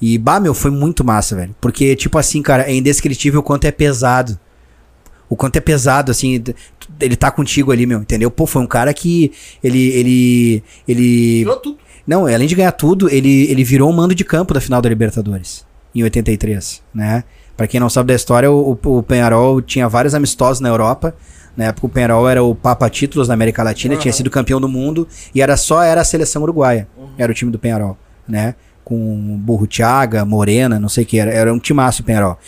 E, 0.00 0.16
bah, 0.16 0.40
meu, 0.40 0.54
foi 0.54 0.70
muito 0.70 1.04
massa, 1.04 1.36
velho. 1.36 1.54
Porque, 1.60 1.96
tipo 1.96 2.18
assim, 2.18 2.40
cara, 2.42 2.62
é 2.64 2.74
indescritível 2.74 3.40
o 3.40 3.42
quanto 3.42 3.64
é 3.66 3.70
pesado. 3.70 4.38
O 5.28 5.36
quanto 5.36 5.56
é 5.56 5.60
pesado, 5.60 6.10
assim, 6.10 6.42
ele 7.00 7.16
tá 7.16 7.30
contigo 7.30 7.72
ali, 7.72 7.84
meu, 7.84 8.00
entendeu? 8.00 8.30
Pô, 8.30 8.46
foi 8.46 8.62
um 8.62 8.66
cara 8.66 8.94
que 8.94 9.32
ele, 9.62 9.88
ele, 9.88 10.62
ele... 10.86 11.44
Tudo. 11.62 11.78
Não, 12.06 12.26
além 12.26 12.46
de 12.46 12.54
ganhar 12.54 12.72
tudo, 12.72 13.10
ele, 13.10 13.50
ele 13.50 13.64
virou 13.64 13.90
um 13.90 13.92
mando 13.92 14.14
de 14.14 14.24
campo 14.24 14.54
da 14.54 14.60
final 14.60 14.80
da 14.80 14.88
Libertadores, 14.88 15.66
em 15.92 16.04
83, 16.04 16.82
né? 16.94 17.24
Pra 17.56 17.66
quem 17.66 17.80
não 17.80 17.88
sabe 17.88 18.08
da 18.08 18.14
história, 18.14 18.50
o, 18.50 18.78
o, 18.84 19.02
Penharol 19.02 19.62
tinha 19.62 19.88
vários 19.88 20.14
amistosos 20.14 20.60
na 20.60 20.68
Europa. 20.68 21.14
Na 21.56 21.66
época 21.66 21.86
o 21.86 21.90
Penharol 21.90 22.28
era 22.28 22.42
o 22.42 22.54
papa 22.54 22.88
títulos 22.90 23.28
na 23.28 23.34
América 23.34 23.62
Latina, 23.62 23.96
tinha 23.96 24.12
sido 24.12 24.28
campeão 24.28 24.60
do 24.60 24.68
mundo 24.68 25.08
e 25.34 25.40
era 25.40 25.56
só 25.56 25.82
era 25.82 26.02
a 26.02 26.04
seleção 26.04 26.42
uruguaia. 26.42 26.86
Era 27.16 27.32
o 27.32 27.34
time 27.34 27.50
do 27.50 27.58
Penharol, 27.58 27.96
né? 28.28 28.54
Com 28.84 29.38
Burro 29.38 29.66
Thiaga, 29.66 30.24
Morena, 30.24 30.78
não 30.78 30.88
sei 30.88 31.04
o 31.04 31.06
que 31.06 31.18
era, 31.18 31.30
era 31.30 31.52
um 31.52 31.58
timaço 31.58 32.02
o 32.02 32.04
Penharol. 32.04 32.38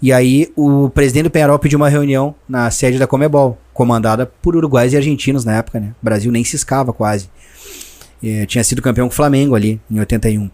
E 0.00 0.12
aí 0.12 0.52
o 0.56 0.88
presidente 0.90 1.24
do 1.24 1.30
Penharol 1.30 1.58
pediu 1.58 1.76
uma 1.76 1.88
reunião 1.88 2.36
na 2.48 2.70
sede 2.70 3.00
da 3.00 3.06
Comebol, 3.06 3.58
comandada 3.74 4.26
por 4.26 4.54
uruguaios 4.54 4.92
e 4.92 4.96
argentinos 4.96 5.44
na 5.44 5.56
época, 5.56 5.80
né? 5.80 5.88
O 6.00 6.04
Brasil 6.04 6.30
nem 6.30 6.44
ciscava 6.44 6.92
quase. 6.92 7.28
Eh, 8.22 8.46
tinha 8.46 8.62
sido 8.62 8.80
campeão 8.80 9.08
com 9.08 9.12
o 9.12 9.16
Flamengo 9.16 9.56
ali, 9.56 9.80
em 9.90 9.98
81. 9.98 10.48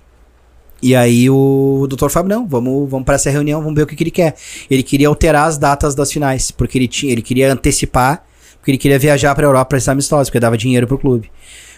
E 0.81 0.95
aí 0.95 1.29
o 1.29 1.87
doutor 1.89 2.09
Fábio, 2.11 2.29
não, 2.29 2.47
vamos, 2.47 2.89
vamos 2.89 3.05
para 3.05 3.17
essa 3.17 3.31
reunião, 3.31 3.61
vamos 3.61 3.75
ver 3.77 3.83
o 3.83 3.87
que, 3.87 3.97
que 3.97 4.05
ele 4.05 4.11
quer. 4.11 4.37
Ele 4.71 4.83
queria 4.83 5.09
alterar 5.09 5.49
as 5.49 5.59
datas 5.59 5.95
das 5.95 6.13
finais, 6.13 6.51
porque 6.51 6.79
ele, 6.79 6.87
tinha, 6.89 7.11
ele 7.13 7.23
queria 7.23 7.53
antecipar, 7.53 8.25
porque 8.59 8.71
ele 8.71 8.79
queria 8.79 8.99
viajar 8.99 9.35
pra 9.35 9.45
Europa 9.47 9.67
pra 9.71 9.79
esses 9.79 9.89
amistosos, 9.89 10.29
porque 10.29 10.39
dava 10.41 10.57
dinheiro 10.57 10.87
pro 10.87 10.97
clube. 10.99 11.31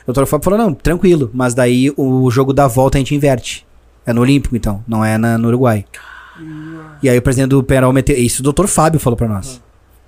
O 0.02 0.06
doutor 0.12 0.26
Fábio 0.26 0.44
falou, 0.44 0.58
não, 0.58 0.74
tranquilo, 0.74 1.30
mas 1.32 1.54
daí 1.54 1.92
o 1.96 2.30
jogo 2.30 2.52
da 2.52 2.66
volta 2.66 2.98
a 2.98 3.00
gente 3.00 3.14
inverte. 3.14 3.66
É 4.04 4.12
no 4.12 4.20
Olímpico, 4.22 4.56
então, 4.56 4.82
não 4.88 5.04
é 5.04 5.16
na- 5.16 5.38
no 5.38 5.48
Uruguai. 5.48 5.84
E 7.02 7.08
aí 7.08 7.16
o 7.18 7.22
presidente 7.22 7.50
do 7.50 7.62
Penarol 7.62 7.92
meteu. 7.92 8.16
Isso 8.16 8.40
o 8.40 8.42
doutor 8.42 8.66
Fábio 8.66 8.98
falou 9.00 9.16
pra 9.16 9.28
nós. 9.28 9.60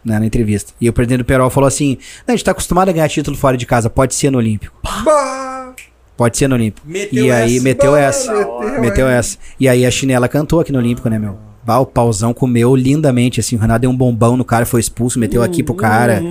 Né, 0.05 0.19
na 0.19 0.27
entrevista. 0.27 0.73
E 0.81 0.89
o 0.89 0.93
presidente 0.93 1.19
do 1.19 1.25
Penarol 1.25 1.49
falou 1.51 1.69
assim: 1.69 1.97
a 2.27 2.33
gente 2.33 2.43
tá 2.45 2.51
acostumado 2.51 2.89
a 2.89 2.93
ganhar 2.93 3.09
título 3.09 3.37
fora 3.37 3.57
de 3.57 3.65
casa, 3.65 3.89
pode 3.89 4.15
ser 4.15 4.31
no 4.31 4.39
Olímpico. 4.39 4.75
Bah! 5.05 5.75
Pode 6.23 6.39
ser 6.39 6.47
no 6.47 6.55
Olímpico. 6.55 6.87
Meteu 6.89 7.25
e 7.25 7.33
aí 7.33 7.57
essa. 7.57 7.65
meteu 7.65 7.97
essa. 7.97 8.33
meteu 8.33 8.81
Meteu 8.81 9.09
essa. 9.09 9.37
E 9.59 9.69
aí 9.69 9.85
a 9.85 9.91
chinela 9.91 10.29
cantou 10.29 10.61
aqui 10.61 10.71
no 10.71 10.79
Olímpico, 10.79 11.09
né, 11.09 11.19
meu? 11.19 11.37
Bah, 11.65 11.79
o 11.81 11.87
pauzão 11.87 12.33
comeu 12.33 12.77
lindamente, 12.77 13.41
assim. 13.41 13.57
O 13.57 13.59
Renato 13.59 13.81
deu 13.81 13.91
um 13.91 13.97
bombão 13.97 14.37
no 14.37 14.45
cara, 14.45 14.65
foi 14.65 14.79
expulso, 14.79 15.19
meteu 15.19 15.43
aqui 15.43 15.65
pro 15.65 15.75
cara. 15.75 16.23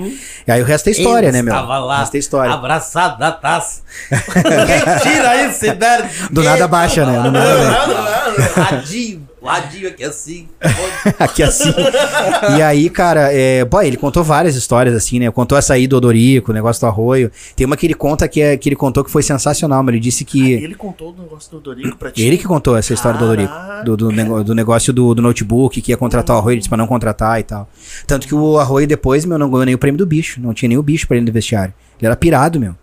E 0.46 0.50
aí 0.50 0.62
o 0.62 0.64
resto 0.64 0.88
é 0.88 0.92
história, 0.92 1.26
Ele 1.28 1.36
né, 1.36 1.42
meu? 1.42 1.52
Estava 1.54 1.78
O 1.80 1.84
lá, 1.86 1.98
resto 1.98 2.14
é 2.14 2.18
história. 2.18 2.52
abraçado 2.54 3.20
na 3.20 3.32
taça. 3.32 3.82
Ninguém 4.10 4.80
tira 5.02 5.44
isso. 5.46 5.64
Do 6.30 6.42
nada 6.42 6.66
baixa, 6.66 7.04
né? 7.04 7.22
Do 7.22 7.30
nada, 7.30 8.70
Ladinho, 8.72 9.28
ladinho 9.44 9.88
aqui 9.88 10.04
assim. 10.04 10.48
aqui 11.18 11.42
assim. 11.42 11.72
E 12.56 12.62
aí, 12.62 12.88
cara, 12.90 13.32
é, 13.32 13.64
pô, 13.64 13.80
ele 13.82 13.96
contou 13.96 14.22
várias 14.22 14.54
histórias 14.56 14.94
assim, 14.94 15.18
né? 15.18 15.30
Contou 15.30 15.56
essa 15.58 15.74
aí 15.74 15.86
do 15.86 15.96
Odorico, 15.96 16.50
o 16.50 16.54
negócio 16.54 16.80
do 16.80 16.86
arroio. 16.86 17.30
Tem 17.56 17.66
uma 17.66 17.76
que 17.76 17.86
ele 17.86 17.94
conta 17.94 18.26
que, 18.28 18.40
é, 18.40 18.56
que 18.56 18.68
ele 18.68 18.76
contou 18.76 19.04
que 19.04 19.10
foi 19.10 19.22
sensacional, 19.22 19.82
mas 19.82 19.94
ele 19.94 20.00
disse 20.00 20.24
que. 20.24 20.52
Ele 20.54 20.74
contou 20.74 21.12
o 21.16 21.22
negócio 21.22 21.50
do 21.50 21.60
Dorico 21.60 21.96
pra 21.96 22.10
ti. 22.10 22.22
Ele 22.22 22.38
que 22.38 22.44
contou 22.44 22.76
essa 22.76 22.92
história 22.94 23.18
do 23.18 23.24
Odorico. 23.24 23.52
Caraca. 23.52 23.84
Do, 23.84 23.96
do, 23.96 24.10
nego- 24.12 24.44
do 24.44 24.54
negócio 24.54 24.92
do, 24.92 25.14
do 25.14 25.20
notebook, 25.22 25.80
que 25.82 25.90
ia 25.92 25.96
contratar 25.96 26.36
o 26.36 26.38
Arroio, 26.38 26.52
ele 26.54 26.58
disse 26.60 26.68
pra 26.68 26.78
não 26.78 26.86
contratar 26.86 27.40
e 27.40 27.42
tal. 27.42 27.68
Tanto 28.06 28.26
que 28.28 28.34
o 28.34 28.58
Arroio 28.58 28.86
depois, 28.86 29.24
meu, 29.24 29.38
não 29.38 29.50
ganhou 29.50 29.64
nem 29.66 29.74
o 29.74 29.78
prêmio 29.78 29.98
do 29.98 30.06
bicho. 30.06 30.40
Não 30.40 30.54
tinha 30.54 30.68
nem 30.68 30.78
o 30.78 30.82
bicho 30.82 31.06
pra 31.08 31.16
ele 31.16 31.26
no 31.26 31.32
vestiário. 31.32 31.74
Ele 32.00 32.06
era 32.06 32.16
pirado, 32.16 32.60
meu. 32.60 32.74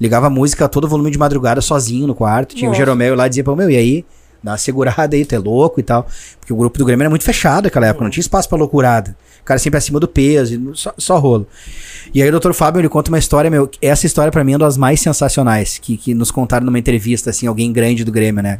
Ligava 0.00 0.26
a 0.26 0.30
música 0.30 0.64
a 0.66 0.68
todo 0.68 0.86
volume 0.86 1.10
de 1.10 1.18
madrugada 1.18 1.60
sozinho 1.60 2.06
no 2.06 2.14
quarto. 2.14 2.54
Tinha 2.54 2.70
o 2.70 2.74
Jeromel 2.74 3.14
lá 3.14 3.26
e 3.26 3.28
dizia 3.30 3.42
pra 3.44 3.56
meu, 3.56 3.70
e 3.70 3.76
aí? 3.76 4.04
Dá 4.42 4.52
uma 4.52 4.58
segurada 4.58 5.16
aí, 5.16 5.24
tu 5.24 5.34
é 5.34 5.38
louco 5.38 5.80
e 5.80 5.82
tal. 5.82 6.06
Porque 6.38 6.52
o 6.52 6.56
grupo 6.56 6.78
do 6.78 6.84
Grêmio 6.84 7.02
era 7.02 7.10
muito 7.10 7.24
fechado 7.24 7.64
naquela 7.64 7.86
época, 7.86 8.04
não 8.04 8.10
tinha 8.10 8.20
espaço 8.20 8.48
pra 8.48 8.56
loucurada. 8.56 9.16
O 9.40 9.44
cara 9.44 9.58
sempre 9.58 9.78
acima 9.78 9.98
do 9.98 10.06
peso, 10.06 10.74
só, 10.74 10.94
só 10.96 11.18
rolo. 11.18 11.46
E 12.14 12.22
aí 12.22 12.30
o 12.30 12.40
Dr. 12.40 12.52
Fábio, 12.52 12.80
ele 12.80 12.88
conta 12.88 13.10
uma 13.10 13.18
história, 13.18 13.50
meu, 13.50 13.70
essa 13.80 14.06
história 14.06 14.30
pra 14.30 14.44
mim 14.44 14.52
é 14.52 14.54
uma 14.56 14.66
das 14.66 14.76
mais 14.76 15.00
sensacionais, 15.00 15.78
que, 15.78 15.96
que 15.96 16.14
nos 16.14 16.30
contaram 16.30 16.66
numa 16.66 16.78
entrevista, 16.78 17.30
assim, 17.30 17.46
alguém 17.46 17.72
grande 17.72 18.04
do 18.04 18.12
Grêmio, 18.12 18.42
né? 18.42 18.58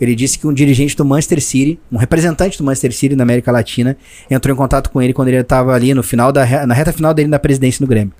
Ele 0.00 0.14
disse 0.14 0.38
que 0.38 0.46
um 0.46 0.52
dirigente 0.52 0.96
do 0.96 1.04
Manchester 1.04 1.42
City, 1.42 1.78
um 1.90 1.96
representante 1.96 2.56
do 2.56 2.64
Manchester 2.64 2.94
City 2.94 3.16
na 3.16 3.24
América 3.24 3.52
Latina, 3.52 3.96
entrou 4.30 4.54
em 4.54 4.56
contato 4.56 4.90
com 4.90 5.02
ele 5.02 5.12
quando 5.12 5.28
ele 5.28 5.42
tava 5.42 5.72
ali 5.74 5.92
no 5.92 6.02
final 6.02 6.32
da, 6.32 6.66
na 6.66 6.74
reta 6.74 6.92
final 6.92 7.12
dele 7.12 7.28
na 7.28 7.38
presidência 7.38 7.84
do 7.84 7.88
Grêmio. 7.88 8.12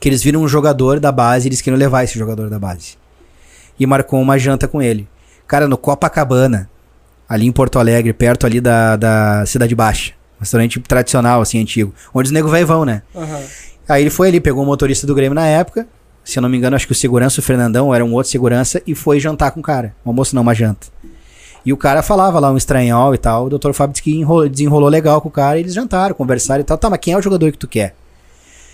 Que 0.00 0.08
eles 0.08 0.22
viram 0.22 0.42
um 0.42 0.48
jogador 0.48 1.00
da 1.00 1.10
base 1.10 1.48
eles 1.48 1.60
queriam 1.60 1.78
levar 1.78 2.04
esse 2.04 2.18
jogador 2.18 2.48
da 2.48 2.58
base. 2.58 2.96
E 3.78 3.86
marcou 3.86 4.20
uma 4.20 4.38
janta 4.38 4.66
com 4.68 4.82
ele. 4.82 5.08
Cara, 5.48 5.66
no 5.66 5.76
Copacabana, 5.76 6.70
ali 7.28 7.46
em 7.46 7.52
Porto 7.52 7.78
Alegre, 7.80 8.12
perto 8.12 8.46
ali 8.46 8.60
da, 8.60 8.94
da 8.96 9.44
Cidade 9.46 9.74
Baixa. 9.74 10.12
Um 10.36 10.40
restaurante 10.40 10.78
tradicional, 10.80 11.40
assim, 11.40 11.60
antigo. 11.60 11.92
Onde 12.14 12.26
os 12.28 12.32
negros 12.32 12.52
vai 12.52 12.64
vão, 12.64 12.84
né? 12.84 13.02
Aham. 13.16 13.40
Aí 13.88 14.02
ele 14.02 14.10
foi 14.10 14.28
ali, 14.28 14.38
pegou 14.40 14.62
o 14.62 14.66
motorista 14.66 15.06
do 15.06 15.14
Grêmio 15.14 15.34
na 15.34 15.46
época. 15.46 15.88
Se 16.22 16.38
eu 16.38 16.42
não 16.42 16.48
me 16.48 16.58
engano, 16.58 16.76
acho 16.76 16.86
que 16.86 16.92
o 16.92 16.94
segurança, 16.94 17.40
o 17.40 17.42
Fernandão, 17.42 17.92
era 17.94 18.04
um 18.04 18.12
outro 18.12 18.30
segurança, 18.30 18.82
e 18.86 18.94
foi 18.94 19.18
jantar 19.18 19.50
com 19.50 19.60
o 19.60 19.62
cara. 19.62 19.94
Um 20.04 20.10
almoço 20.10 20.36
não, 20.36 20.42
uma 20.42 20.54
janta. 20.54 20.86
E 21.64 21.72
o 21.72 21.76
cara 21.76 22.02
falava 22.02 22.38
lá 22.38 22.52
um 22.52 22.56
estranhol 22.56 23.14
e 23.14 23.18
tal. 23.18 23.46
O 23.46 23.48
doutor 23.50 23.72
Fábio 23.72 23.92
disse 23.92 24.02
que 24.02 24.14
enrolou- 24.14 24.48
desenrolou 24.48 24.88
legal 24.88 25.20
com 25.20 25.28
o 25.28 25.32
cara, 25.32 25.56
e 25.58 25.62
eles 25.62 25.72
jantaram, 25.74 26.14
conversaram 26.14 26.60
e 26.60 26.64
tal. 26.64 26.76
Tá, 26.76 26.90
mas 26.90 27.00
quem 27.00 27.14
é 27.14 27.16
o 27.16 27.22
jogador 27.22 27.50
que 27.50 27.58
tu 27.58 27.66
quer? 27.66 27.94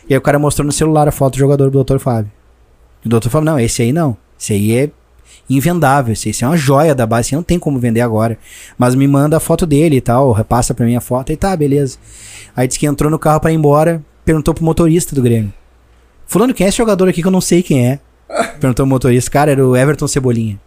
E 0.08 0.12
aí 0.12 0.18
o 0.18 0.20
cara 0.20 0.38
mostrou 0.38 0.66
no 0.66 0.72
celular 0.72 1.06
a 1.08 1.12
foto 1.12 1.34
do 1.34 1.38
jogador 1.38 1.66
do 1.66 1.70
doutor 1.70 1.98
Fábio. 2.00 2.30
E 3.04 3.06
o 3.06 3.10
doutor 3.10 3.30
Fábio, 3.30 3.46
não, 3.46 3.58
esse 3.58 3.80
aí 3.82 3.92
não. 3.92 4.16
Esse 4.38 4.52
aí 4.52 4.76
é 4.76 4.90
invendável. 5.48 6.12
Esse, 6.12 6.30
esse 6.30 6.44
é 6.44 6.46
uma 6.46 6.56
joia 6.56 6.94
da 6.94 7.06
base, 7.06 7.34
não 7.34 7.42
tem 7.42 7.58
como 7.58 7.78
vender 7.78 8.00
agora. 8.00 8.38
Mas 8.78 8.94
me 8.94 9.06
manda 9.06 9.36
a 9.36 9.40
foto 9.40 9.66
dele 9.66 9.96
e 9.96 10.00
tal, 10.00 10.32
repassa 10.32 10.74
pra 10.74 10.86
mim 10.86 10.96
a 10.96 11.00
foto. 11.00 11.32
E 11.32 11.36
tá, 11.36 11.56
beleza. 11.56 11.98
Aí 12.56 12.66
disse 12.66 12.78
que 12.78 12.86
entrou 12.86 13.10
no 13.10 13.18
carro 13.18 13.40
pra 13.40 13.52
ir 13.52 13.54
embora, 13.54 14.02
perguntou 14.24 14.54
pro 14.54 14.64
motorista 14.64 15.14
do 15.14 15.22
Grêmio. 15.22 15.52
Fulano, 16.26 16.54
quem 16.54 16.64
é 16.64 16.68
esse 16.68 16.78
jogador 16.78 17.08
aqui 17.08 17.20
que 17.20 17.28
eu 17.28 17.32
não 17.32 17.40
sei 17.40 17.62
quem 17.62 17.86
é? 17.86 17.98
Perguntou 18.58 18.86
o 18.86 18.88
motorista. 18.88 19.30
Cara, 19.30 19.50
era 19.50 19.66
o 19.66 19.76
Everton 19.76 20.08
Cebolinha. 20.08 20.58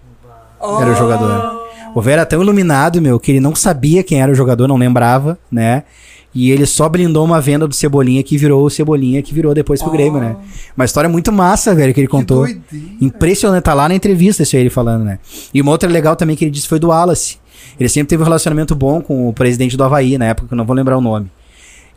Era 0.62 0.91
o 0.91 0.95
jogador. 0.95 1.56
O 1.98 2.02
velho 2.02 2.14
era 2.14 2.26
tão 2.28 2.44
iluminado, 2.44 3.02
meu, 3.02 3.19
que 3.19 3.32
ele 3.32 3.40
não 3.40 3.56
sabia 3.56 4.03
quem 4.03 4.22
era 4.22 4.32
o 4.32 4.36
jogador, 4.36 4.68
não 4.68 4.78
lembrava, 4.78 5.36
né? 5.52 5.82
E 6.32 6.52
ele 6.52 6.68
só 6.68 6.88
blindou 6.88 7.26
uma 7.26 7.41
venda 7.41 7.68
do 7.68 7.74
Cebolinha 7.74 8.22
que 8.22 8.38
virou 8.38 8.64
o 8.64 8.69
Cebolinha 8.69 9.19
que 9.24 9.34
virou 9.34 9.52
depois 9.52 9.82
pro 9.82 9.90
Grêmio, 9.90 10.19
né? 10.22 10.36
Uma 10.76 10.86
história 10.86 11.10
muito 11.10 11.32
massa, 11.32 11.74
velho, 11.74 11.95
que 11.95 11.99
ele 11.99 12.07
contou. 12.07 12.45
Que 12.45 12.53
doideira. 12.53 12.95
Impressionante, 13.02 13.64
tá 13.64 13.74
lá 13.74 13.90
na 13.90 13.95
entrevista 13.95 14.44
isso 14.44 14.56
aí 14.56 14.61
ele 14.61 14.69
falando, 14.69 15.06
né? 15.06 15.18
E 15.52 15.60
uma 15.60 15.72
outra 15.72 15.90
legal 15.90 16.15
também 16.15 16.36
que 16.36 16.45
ele 16.45 16.52
disse 16.52 16.68
foi 16.68 16.78
do 16.78 16.90
Wallace. 16.90 17.40
Ele 17.80 17.90
sempre 17.90 18.10
teve 18.10 18.22
um 18.22 18.26
relacionamento 18.26 18.76
bom 18.76 19.02
com 19.02 19.28
o 19.28 19.34
presidente 19.34 19.76
do 19.76 19.84
Havaí, 19.84 20.19
na 20.19 20.26
época 20.26 20.49
que 20.49 20.53
eu 20.53 20.57
não 20.57 20.65
vou 20.65 20.76
lembrar 20.76 20.99
o 20.99 21.02
nome. 21.02 21.32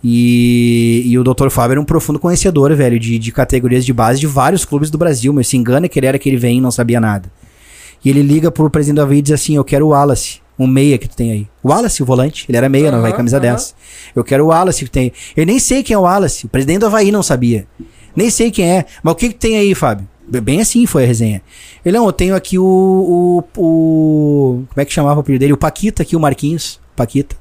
E, 0.02 1.02
e 1.04 1.18
o 1.18 1.22
Dr. 1.22 1.50
Fábio 1.50 1.74
era 1.74 1.80
um 1.80 1.84
profundo 1.84 2.18
conhecedor, 2.18 2.74
velho, 2.74 2.98
de, 2.98 3.18
de 3.18 3.32
categorias 3.32 3.84
de 3.84 3.92
base 3.92 4.18
de 4.18 4.26
vários 4.26 4.64
clubes 4.64 4.88
do 4.88 4.96
Brasil, 4.96 5.30
mas 5.30 5.46
se 5.46 5.58
engana 5.58 5.90
que 5.90 5.98
ele 5.98 6.06
era 6.06 6.18
que 6.18 6.26
ele 6.26 6.38
vem 6.38 6.56
e 6.56 6.60
não 6.62 6.70
sabia 6.70 6.98
nada. 6.98 7.30
E 8.04 8.10
ele 8.10 8.22
liga 8.22 8.50
pro 8.50 8.68
presidente 8.70 8.96
do 8.96 9.02
Havaí 9.02 9.18
e 9.18 9.22
diz 9.22 9.32
assim: 9.32 9.56
Eu 9.56 9.64
quero 9.64 9.86
o 9.86 9.88
Wallace, 9.90 10.40
um 10.58 10.66
meia 10.66 10.96
que 10.98 11.08
tu 11.08 11.16
tem 11.16 11.30
aí. 11.32 11.48
O 11.62 11.68
Wallace, 11.68 12.02
o 12.02 12.06
volante, 12.06 12.46
ele 12.48 12.56
era 12.56 12.68
meia, 12.68 12.90
não 12.90 13.02
vai 13.02 13.12
camisa 13.12 13.38
10. 13.38 13.74
Eu 14.14 14.24
quero 14.24 14.44
o 14.44 14.48
Wallace 14.48 14.84
que 14.84 14.90
tem. 14.90 15.12
Eu 15.36 15.44
nem 15.46 15.58
sei 15.58 15.82
quem 15.82 15.94
é 15.94 15.98
o 15.98 16.02
Wallace, 16.02 16.46
o 16.46 16.48
presidente 16.48 16.80
do 16.80 16.86
Havaí 16.86 17.12
não 17.12 17.22
sabia. 17.22 17.66
Nem 18.14 18.30
sei 18.30 18.50
quem 18.50 18.68
é. 18.70 18.84
Mas 19.02 19.12
o 19.12 19.16
que, 19.16 19.28
que 19.28 19.34
tem 19.34 19.56
aí, 19.56 19.74
Fábio? 19.74 20.08
Bem 20.26 20.60
assim 20.60 20.86
foi 20.86 21.04
a 21.04 21.06
resenha. 21.06 21.42
Ele, 21.84 21.96
não, 21.96 22.06
eu 22.06 22.12
tenho 22.12 22.36
aqui 22.36 22.56
o, 22.58 22.64
o, 22.64 23.60
o- 23.60 24.64
Como 24.68 24.80
é 24.80 24.84
que 24.84 24.92
chamava 24.92 25.16
o 25.16 25.20
apelido 25.20 25.40
dele? 25.40 25.52
O 25.52 25.56
Paquita 25.56 26.02
aqui, 26.02 26.14
o 26.14 26.20
Marquinhos. 26.20 26.80
Paquita. 26.94 27.34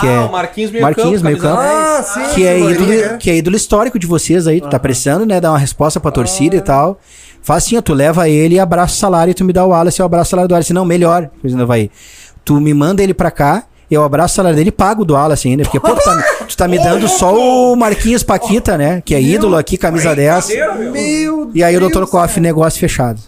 Que 0.00 0.08
ah, 0.08 0.10
é- 0.10 0.20
o 0.20 0.32
Marquinhos 0.32 0.70
meio 0.70 0.82
Marquinhos, 0.82 1.20
campo, 1.20 1.24
meio 1.24 1.38
campo. 1.38 1.60
10. 1.60 1.68
Ah, 1.74 2.02
sim. 2.02 2.34
que, 2.34 2.46
é 2.46 2.58
ídolo, 2.58 2.92
é. 2.92 3.16
que 3.18 3.30
é 3.30 3.36
ídolo 3.36 3.56
histórico 3.56 3.98
de 3.98 4.06
vocês 4.06 4.46
aí. 4.46 4.60
Tu 4.62 4.68
tá 4.70 4.78
precisando, 4.78 5.26
né? 5.26 5.38
Dar 5.40 5.50
uma 5.50 5.58
resposta 5.58 6.00
pra 6.00 6.10
torcida 6.10 6.56
e 6.56 6.60
tal. 6.62 6.98
Faz 7.42 7.64
assim, 7.64 7.76
ó, 7.76 7.82
tu 7.82 7.92
leva 7.92 8.28
ele 8.28 8.54
e 8.54 8.60
abraça 8.60 8.94
o 8.94 8.96
salário 8.96 9.32
e 9.32 9.34
tu 9.34 9.44
me 9.44 9.52
dá 9.52 9.64
o 9.64 9.70
Wallace, 9.70 9.98
eu 10.00 10.06
abraço 10.06 10.28
o 10.28 10.30
salário 10.30 10.48
do 10.48 10.52
Wallace. 10.52 10.72
Não, 10.72 10.84
melhor, 10.84 11.28
presidente 11.40 11.66
vai. 11.66 11.90
Tu 12.44 12.60
me 12.60 12.72
manda 12.72 13.02
ele 13.02 13.12
pra 13.12 13.30
cá, 13.30 13.64
eu 13.90 14.02
abraço 14.02 14.34
o 14.34 14.36
salário 14.36 14.56
dele 14.56 14.68
e 14.68 14.72
pago 14.72 15.04
do 15.04 15.14
Wallace 15.14 15.48
ainda. 15.48 15.64
Porque, 15.64 15.80
pô, 15.80 15.94
tu 15.94 16.02
tá, 16.02 16.22
tu 16.48 16.56
tá 16.56 16.68
me 16.68 16.78
dando 16.78 17.08
só 17.08 17.34
o 17.34 17.76
Marquinhos 17.76 18.22
Paquita, 18.22 18.78
né? 18.78 19.02
Que 19.04 19.14
é 19.14 19.20
ídolo 19.20 19.56
aqui, 19.56 19.76
camisa 19.76 20.14
10. 20.14 20.46
Brincadeira, 20.46 20.90
meu. 20.90 21.50
E 21.52 21.62
aí 21.62 21.76
o 21.76 21.88
Dr. 21.88 22.04
Koff, 22.06 22.40
negócio 22.40 22.78
fechado. 22.80 23.20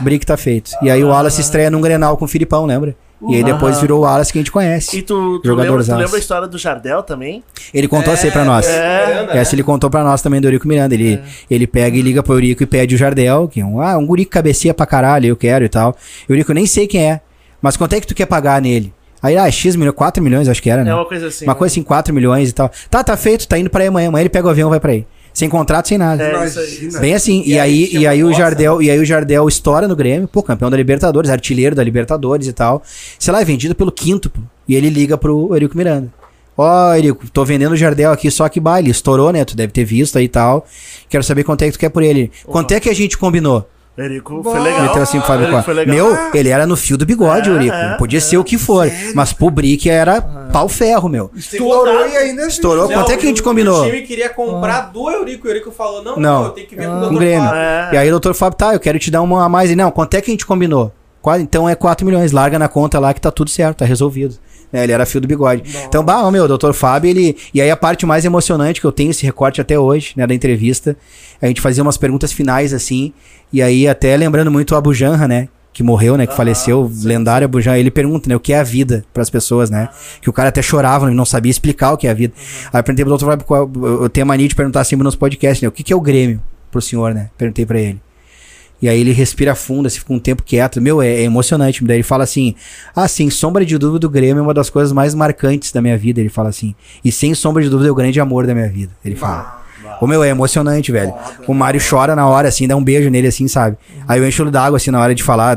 Brick 0.00 0.26
tá 0.26 0.36
feito. 0.36 0.72
E 0.82 0.90
aí 0.90 1.02
o 1.02 1.08
Wallace 1.08 1.40
estreia 1.40 1.70
num 1.70 1.80
Grenal 1.80 2.16
com 2.16 2.24
o 2.24 2.28
Filipão, 2.28 2.66
lembra? 2.66 2.94
E 3.28 3.36
aí 3.36 3.44
depois 3.44 3.78
virou 3.80 4.00
o 4.00 4.02
Wallace 4.02 4.32
que 4.32 4.38
a 4.38 4.40
gente 4.40 4.48
E 4.48 4.52
conhece. 4.52 5.02
tu, 5.02 5.38
tu, 5.40 5.48
Jogador 5.48 5.78
lembra, 5.78 5.84
tu 5.84 5.98
lembra 5.98 6.16
a 6.16 6.18
história 6.18 6.48
do 6.48 6.56
Jardel 6.56 7.02
também? 7.02 7.44
Ele 7.72 7.86
contou 7.86 8.14
assim 8.14 8.30
pra 8.30 8.44
nós. 8.44 8.66
É. 8.66 9.28
Essa 9.32 9.54
ele 9.54 9.62
contou 9.62 9.90
pra 9.90 10.02
nós 10.02 10.22
também 10.22 10.40
do 10.40 10.46
Eurico 10.46 10.66
Miranda. 10.66 10.94
Ele, 10.94 11.20
ele 11.50 11.66
pega 11.66 11.96
e 11.96 12.02
liga 12.02 12.22
pro 12.22 12.34
Eurico 12.34 12.62
e 12.62 12.66
pede 12.66 12.94
o 12.94 12.98
Jardel, 12.98 13.48
que 13.48 13.60
é 13.60 13.64
um, 13.64 13.80
ah, 13.80 13.98
um 13.98 14.06
guri 14.06 14.24
que 14.24 14.30
cabeceia 14.30 14.72
pra 14.72 14.86
caralho, 14.86 15.26
eu 15.26 15.36
quero 15.36 15.64
e 15.64 15.68
tal. 15.68 15.94
Eurico, 16.28 16.50
eu 16.50 16.54
nem 16.54 16.66
sei 16.66 16.86
quem 16.86 17.10
é, 17.10 17.20
mas 17.60 17.76
quanto 17.76 17.94
é 17.94 18.00
que 18.00 18.06
tu 18.06 18.14
quer 18.14 18.26
pagar 18.26 18.60
nele? 18.62 18.92
Aí, 19.22 19.36
ah, 19.36 19.50
X 19.50 19.76
milhões, 19.76 19.94
4 19.94 20.22
milhões, 20.22 20.48
acho 20.48 20.62
que 20.62 20.70
era, 20.70 20.82
né? 20.82 20.90
É 20.90 20.94
uma 20.94 21.04
coisa 21.04 21.26
assim. 21.26 21.44
uma 21.44 21.52
né? 21.52 21.58
coisa 21.58 21.72
assim, 21.72 21.82
4 21.82 22.14
milhões 22.14 22.48
e 22.48 22.52
tal. 22.54 22.70
Tá, 22.88 23.04
tá 23.04 23.16
feito, 23.16 23.46
tá 23.46 23.58
indo 23.58 23.68
pra 23.68 23.82
aí 23.82 23.88
amanhã. 23.88 24.08
Amanhã 24.08 24.22
ele 24.22 24.30
pega 24.30 24.46
o 24.46 24.50
avião 24.50 24.68
e 24.68 24.70
vai 24.70 24.80
pra 24.80 24.92
aí. 24.92 25.06
Sem 25.32 25.48
contrato, 25.48 25.88
sem 25.88 25.98
nada. 25.98 26.22
É, 26.22 26.46
isso 26.46 26.58
aí. 26.58 26.76
Imagina. 26.76 27.00
Bem 27.00 27.14
assim, 27.14 27.42
e, 27.44 27.52
E 27.52 27.58
aí, 27.58 27.84
aí 27.84 28.02
e 28.02 28.06
aí 28.06 28.24
o 28.24 28.32
Jardel, 28.32 28.82
e 28.82 28.90
aí 28.90 28.98
o 28.98 29.04
Jardel 29.04 29.48
estoura 29.48 29.86
no 29.86 29.96
Grêmio, 29.96 30.28
pô, 30.28 30.42
campeão 30.42 30.70
da 30.70 30.76
Libertadores, 30.76 31.30
artilheiro 31.30 31.74
da 31.74 31.84
Libertadores 31.84 32.46
e 32.46 32.52
tal. 32.52 32.82
Sei 33.18 33.32
lá, 33.32 33.40
é 33.40 33.44
vendido 33.44 33.74
pelo 33.74 33.92
quinto, 33.92 34.30
E 34.68 34.74
ele 34.74 34.90
liga 34.90 35.16
pro 35.16 35.54
Eurico 35.54 35.76
Miranda. 35.76 36.12
Ó, 36.56 36.94
Eurico, 36.94 37.28
tô 37.30 37.44
vendendo 37.44 37.72
o 37.72 37.76
Jardel 37.76 38.12
aqui, 38.12 38.30
só 38.30 38.48
que 38.48 38.60
baile, 38.60 38.90
estourou, 38.90 39.32
né? 39.32 39.44
Tu 39.44 39.56
deve 39.56 39.72
ter 39.72 39.84
visto 39.84 40.18
aí 40.18 40.24
e 40.24 40.28
tal. 40.28 40.66
Quero 41.08 41.24
saber 41.24 41.44
quanto 41.44 41.62
é 41.62 41.66
que 41.66 41.72
tu 41.72 41.78
quer 41.78 41.88
por 41.88 42.02
ele. 42.02 42.30
Quanto 42.44 42.72
é 42.72 42.80
que 42.80 42.90
a 42.90 42.94
gente 42.94 43.16
combinou? 43.16 43.66
Erico 43.98 44.42
Bom. 44.42 44.50
foi 44.52 44.60
legal. 44.60 44.82
Meteu 44.82 45.02
assim 45.02 45.18
pro 45.18 45.26
Fábio 45.26 45.46
Costa. 45.48 45.62
foi 45.62 45.74
legal. 45.74 45.94
Meu, 45.94 46.16
ele 46.32 46.48
era 46.48 46.66
no 46.66 46.76
fio 46.76 46.96
do 46.96 47.04
bigode, 47.04 47.50
É, 47.50 47.52
Eurico. 47.52 47.74
é, 47.74 47.96
Podia 47.98 48.16
é. 48.18 48.20
ser 48.20 48.38
o 48.38 48.44
que 48.44 48.56
for. 48.56 48.90
Mas 49.14 49.32
pro 49.32 49.50
Brick 49.50 49.90
era 49.90 50.22
pau 50.22 50.68
ferro, 50.68 51.08
meu. 51.08 51.30
Estourou 51.34 52.06
e 52.06 52.16
ainda. 52.16 52.46
Estourou. 52.46 52.88
Não, 52.88 52.94
Quanto 52.94 53.12
é 53.12 53.16
que 53.16 53.26
a 53.26 53.28
gente 53.28 53.42
combinou? 53.42 53.82
O 53.82 53.86
time 53.86 54.02
queria 54.02 54.28
comprar 54.30 54.90
do 54.92 55.10
Eurico. 55.10 55.46
O 55.46 55.50
Eurico 55.50 55.70
falou: 55.70 56.02
não, 56.02 56.16
Não. 56.16 56.44
eu 56.44 56.50
tenho 56.50 56.66
que 56.66 56.76
ver 56.76 56.86
com 56.86 56.96
o 56.96 57.00
Com 57.00 57.06
o 57.06 57.10
Dr. 57.10 57.18
Grêmio. 57.18 57.44
Fábio. 57.44 57.60
É. 57.60 57.90
E 57.92 57.96
aí 57.98 58.08
o 58.08 58.12
doutor 58.12 58.34
Fábio, 58.34 58.56
tá, 58.56 58.72
eu 58.72 58.80
quero 58.80 58.98
te 58.98 59.10
dar 59.10 59.20
uma 59.22 59.44
a 59.44 59.48
mais. 59.48 59.70
E 59.70 59.76
não, 59.76 59.90
quanto 59.90 60.14
é 60.14 60.20
que 60.20 60.30
a 60.30 60.32
gente 60.32 60.46
combinou? 60.46 60.92
Então 61.38 61.68
é 61.68 61.74
4 61.74 62.06
milhões, 62.06 62.32
larga 62.32 62.58
na 62.58 62.66
conta 62.68 62.98
lá 62.98 63.12
que 63.12 63.20
tá 63.20 63.30
tudo 63.30 63.50
certo, 63.50 63.78
tá 63.78 63.84
resolvido. 63.84 64.36
É, 64.72 64.84
ele 64.84 64.92
era 64.92 65.04
fio 65.04 65.20
do 65.20 65.26
bigode. 65.26 65.62
Então, 65.86 66.04
bah, 66.04 66.30
meu, 66.30 66.44
o 66.44 66.48
doutor 66.48 66.72
Fábio, 66.72 67.10
ele. 67.10 67.36
E 67.52 67.60
aí 67.60 67.70
a 67.70 67.76
parte 67.76 68.06
mais 68.06 68.24
emocionante 68.24 68.80
que 68.80 68.86
eu 68.86 68.92
tenho 68.92 69.10
esse 69.10 69.24
recorte 69.24 69.60
até 69.60 69.78
hoje, 69.78 70.12
né, 70.16 70.26
da 70.26 70.34
entrevista, 70.34 70.96
a 71.42 71.46
gente 71.46 71.60
fazia 71.60 71.82
umas 71.82 71.96
perguntas 71.96 72.32
finais 72.32 72.72
assim, 72.72 73.12
e 73.52 73.60
aí 73.60 73.88
até 73.88 74.16
lembrando 74.16 74.50
muito 74.50 74.72
o 74.72 74.76
Abu 74.76 74.94
Janra, 74.94 75.26
né? 75.26 75.48
Que 75.72 75.82
morreu, 75.82 76.16
né? 76.16 76.26
Que 76.26 76.34
faleceu, 76.34 76.90
lendário 77.02 77.44
Abu 77.44 77.60
Janra. 77.60 77.78
Ele 77.78 77.90
pergunta, 77.90 78.28
né? 78.28 78.34
O 78.34 78.40
que 78.40 78.52
é 78.52 78.58
a 78.58 78.62
vida 78.62 79.04
para 79.12 79.22
as 79.22 79.30
pessoas, 79.30 79.70
né? 79.70 79.88
Que 80.20 80.28
o 80.28 80.32
cara 80.32 80.48
até 80.48 80.60
chorava, 80.60 81.10
não 81.10 81.24
sabia 81.24 81.50
explicar 81.50 81.92
o 81.92 81.96
que 81.96 82.06
é 82.06 82.10
a 82.10 82.14
vida. 82.14 82.34
Aí 82.72 82.80
eu 82.80 82.84
perguntei 82.84 83.04
pro 83.04 83.16
doutor 83.16 83.26
Fábio, 83.46 84.02
eu 84.02 84.08
tenho 84.08 84.24
a 84.24 84.28
mania 84.28 84.48
de 84.48 84.54
perguntar 84.54 84.84
sempre 84.84 85.04
nos 85.04 85.14
podcasts, 85.14 85.62
né? 85.62 85.68
O 85.68 85.72
que, 85.72 85.82
que 85.82 85.92
é 85.92 85.96
o 85.96 86.00
Grêmio 86.00 86.42
pro 86.70 86.80
senhor, 86.80 87.14
né? 87.14 87.30
Perguntei 87.38 87.64
pra 87.64 87.78
ele. 87.78 88.00
E 88.82 88.88
aí 88.88 89.00
ele 89.00 89.12
respira 89.12 89.54
fundo, 89.54 89.86
assim, 89.86 89.98
fica 89.98 90.12
um 90.12 90.18
tempo 90.18 90.42
quieto. 90.42 90.80
Meu, 90.80 91.02
é, 91.02 91.08
é 91.08 91.22
emocionante. 91.22 91.84
Daí 91.84 91.96
ele 91.96 92.02
fala 92.02 92.24
assim: 92.24 92.54
Ah, 92.94 93.08
sem 93.08 93.28
sombra 93.30 93.64
de 93.64 93.76
dúvida, 93.76 94.06
o 94.06 94.10
Grêmio 94.10 94.40
é 94.40 94.42
uma 94.42 94.54
das 94.54 94.70
coisas 94.70 94.92
mais 94.92 95.14
marcantes 95.14 95.72
da 95.72 95.82
minha 95.82 95.96
vida. 95.96 96.20
Ele 96.20 96.28
fala 96.28 96.48
assim. 96.48 96.74
E 97.04 97.12
sem 97.12 97.34
sombra 97.34 97.62
de 97.62 97.68
dúvida, 97.68 97.88
é 97.88 97.92
o 97.92 97.94
grande 97.94 98.20
amor 98.20 98.46
da 98.46 98.54
minha 98.54 98.68
vida. 98.68 98.92
Ele 99.04 99.16
fala. 99.16 99.60
Ô, 100.00 100.06
meu, 100.06 100.24
é 100.24 100.28
emocionante, 100.30 100.90
velho. 100.90 101.12
O 101.46 101.52
Mário 101.52 101.80
chora 101.80 102.16
na 102.16 102.26
hora, 102.26 102.48
assim, 102.48 102.66
dá 102.66 102.74
um 102.74 102.82
beijo 102.82 103.10
nele, 103.10 103.28
assim, 103.28 103.46
sabe? 103.46 103.76
Aí 104.08 104.18
eu 104.18 104.26
encho 104.26 104.44
o 104.44 104.50
d'água, 104.50 104.78
assim, 104.78 104.90
na 104.90 104.98
hora 104.98 105.14
de 105.14 105.22
falar. 105.22 105.52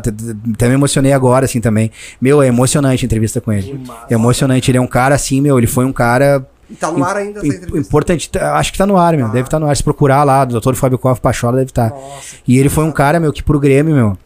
Até 0.54 0.68
me 0.68 0.74
emocionei 0.74 1.14
agora, 1.14 1.45
assim, 1.45 1.62
também. 1.62 1.90
Meu, 2.20 2.41
é 2.41 2.48
emocionante 2.48 3.06
a 3.06 3.08
entrevista 3.08 3.40
com 3.40 3.54
ele. 3.54 3.80
É 4.10 4.16
emocionante. 4.16 4.70
Ele 4.70 4.78
é 4.78 4.82
um 4.82 4.88
cara, 4.88 5.16
assim, 5.16 5.40
meu, 5.40 5.58
ele 5.58 5.68
foi 5.68 5.86
um 5.86 5.94
cara 5.94 6.45
E 6.74 6.76
tá 6.76 6.91
no 6.91 7.04
ar 7.04 7.16
ainda 7.18 7.40
essa 7.40 7.48
entrevista. 7.48 7.78
Importante, 7.78 8.30
tá- 8.30 8.56
acho 8.58 8.72
que 8.72 8.78
tá 8.78 8.86
no 8.86 8.98
ar, 8.98 9.16
meu. 9.16 9.28
Deve 9.30 9.48
estar 9.48 9.60
no 9.60 9.68
ar. 9.68 9.78
Se 9.78 9.84
procurar 9.84 10.24
lá, 10.24 10.44
do 10.44 10.60
Dr. 10.60 10.74
Fábio 10.74 10.98
Koff 10.98 11.22
Pachola, 11.22 11.58
deve 11.58 11.70
estar. 11.70 11.90
Nossa. 11.91 12.36
E 12.48 12.58
ele 12.58 12.70
foi 12.70 12.84
um 12.84 12.91
cara, 12.91 13.20
meu, 13.20 13.32
que 13.32 13.44
pro 13.44 13.60
Grêmio, 13.60 13.94
meu. 13.95 14.18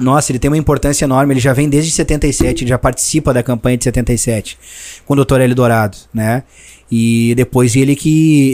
Nossa, 0.00 0.30
ele 0.30 0.38
tem 0.38 0.50
uma 0.50 0.56
importância 0.56 1.04
enorme. 1.04 1.32
Ele 1.34 1.40
já 1.40 1.52
vem 1.52 1.68
desde 1.68 1.90
77, 1.90 2.62
ele 2.64 2.68
já 2.68 2.78
participa 2.78 3.32
da 3.32 3.42
campanha 3.42 3.76
de 3.76 3.84
77, 3.84 4.58
com 5.06 5.14
o 5.14 5.24
Dr. 5.24 5.40
Hélio 5.40 5.54
Dourado, 5.56 5.96
né? 6.12 6.42
E 6.90 7.34
depois 7.36 7.76
ele 7.76 7.94
que 7.94 8.52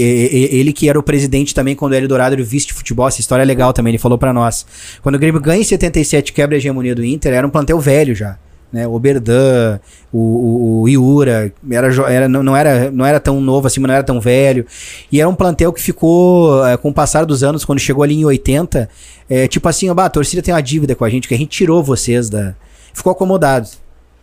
ele 0.51 0.73
que 0.73 0.89
era 0.89 0.99
o 0.99 1.03
presidente 1.03 1.55
também 1.55 1.77
quando 1.77 1.93
o 1.93 1.95
Hélio 1.95 2.09
Dourado 2.09 2.35
era 2.35 2.43
o 2.43 2.45
vice 2.45 2.67
de 2.67 2.73
futebol. 2.73 3.07
Essa 3.07 3.21
história 3.21 3.43
é 3.43 3.45
legal 3.47 3.73
também, 3.73 3.93
ele 3.93 3.99
falou 3.99 4.19
pra 4.19 4.33
nós. 4.33 4.67
Quando 5.03 5.15
o 5.15 5.19
Grêmio 5.19 5.41
ganha 5.41 5.61
em 5.61 5.65
77, 5.65 6.33
quebra 6.33 6.57
a 6.57 6.59
hegemonia 6.59 6.95
do 6.95 7.05
Inter, 7.05 7.33
era 7.33 7.47
um 7.47 7.51
plantel 7.51 7.79
velho 7.79 8.15
já. 8.15 8.37
Né, 8.75 8.89
o 8.89 8.99
Berdan, 8.99 9.79
o, 10.13 10.81
o, 10.83 10.89
Iura, 10.89 11.53
era, 11.71 12.13
era, 12.13 12.29
não, 12.29 12.57
era, 12.57 12.91
não 12.91 13.07
era 13.07 13.21
tão 13.21 13.41
novo 13.41 13.69
assim, 13.69 13.79
mas 13.79 13.87
não 13.87 13.95
era 13.95 14.03
tão 14.03 14.21
velho. 14.21 14.67
E 15.13 15.21
era 15.21 15.29
um 15.29 15.35
plantel 15.37 15.73
que 15.73 15.81
ficou, 15.81 16.67
eh, 16.67 16.77
com 16.77 16.89
o 16.89 16.93
passar 16.93 17.25
dos 17.25 17.45
anos, 17.45 17.65
quando 17.65 17.79
chegou 17.79 18.03
ali 18.03 18.17
em 18.17 18.25
80, 18.25 18.91
é, 19.31 19.47
tipo 19.47 19.69
assim, 19.69 19.89
ó, 19.89 19.95
a 19.97 20.11
torcida 20.11 20.43
tem 20.43 20.53
uma 20.53 20.61
dívida 20.61 20.97
com 20.97 21.05
a 21.05 21.09
gente, 21.09 21.29
que 21.29 21.35
a 21.35 21.39
gente 21.39 21.51
tirou 21.51 21.85
vocês 21.85 22.29
da. 22.29 22.57
Ficou 22.93 23.13
acomodado. 23.13 23.69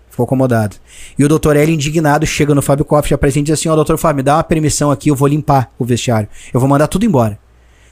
Ficou 0.10 0.26
acomodado. 0.26 0.76
E 1.18 1.23
o 1.23 1.30
doutor 1.30 1.56
Hélio, 1.56 1.73
indignado, 1.73 2.26
chega 2.26 2.53
no 2.53 2.61
Fábio 2.61 2.84
Koff, 2.84 3.07
já 3.07 3.15
apresenta 3.15 3.40
e 3.40 3.44
diz 3.44 3.53
assim: 3.53 3.69
Ó, 3.69 3.76
doutor 3.78 3.98
Fábio, 3.98 4.18
me 4.18 4.23
dá 4.23 4.36
uma 4.36 4.44
permissão 4.44 4.91
aqui, 4.91 5.10
eu 5.10 5.15
vou 5.15 5.30
limpar 5.30 5.72
o 5.80 5.86
vestiário. 5.86 6.28
Eu 6.53 6.60
vou 6.60 6.68
mandar 6.68 6.88
tudo 6.88 7.06
embora. 7.06 7.40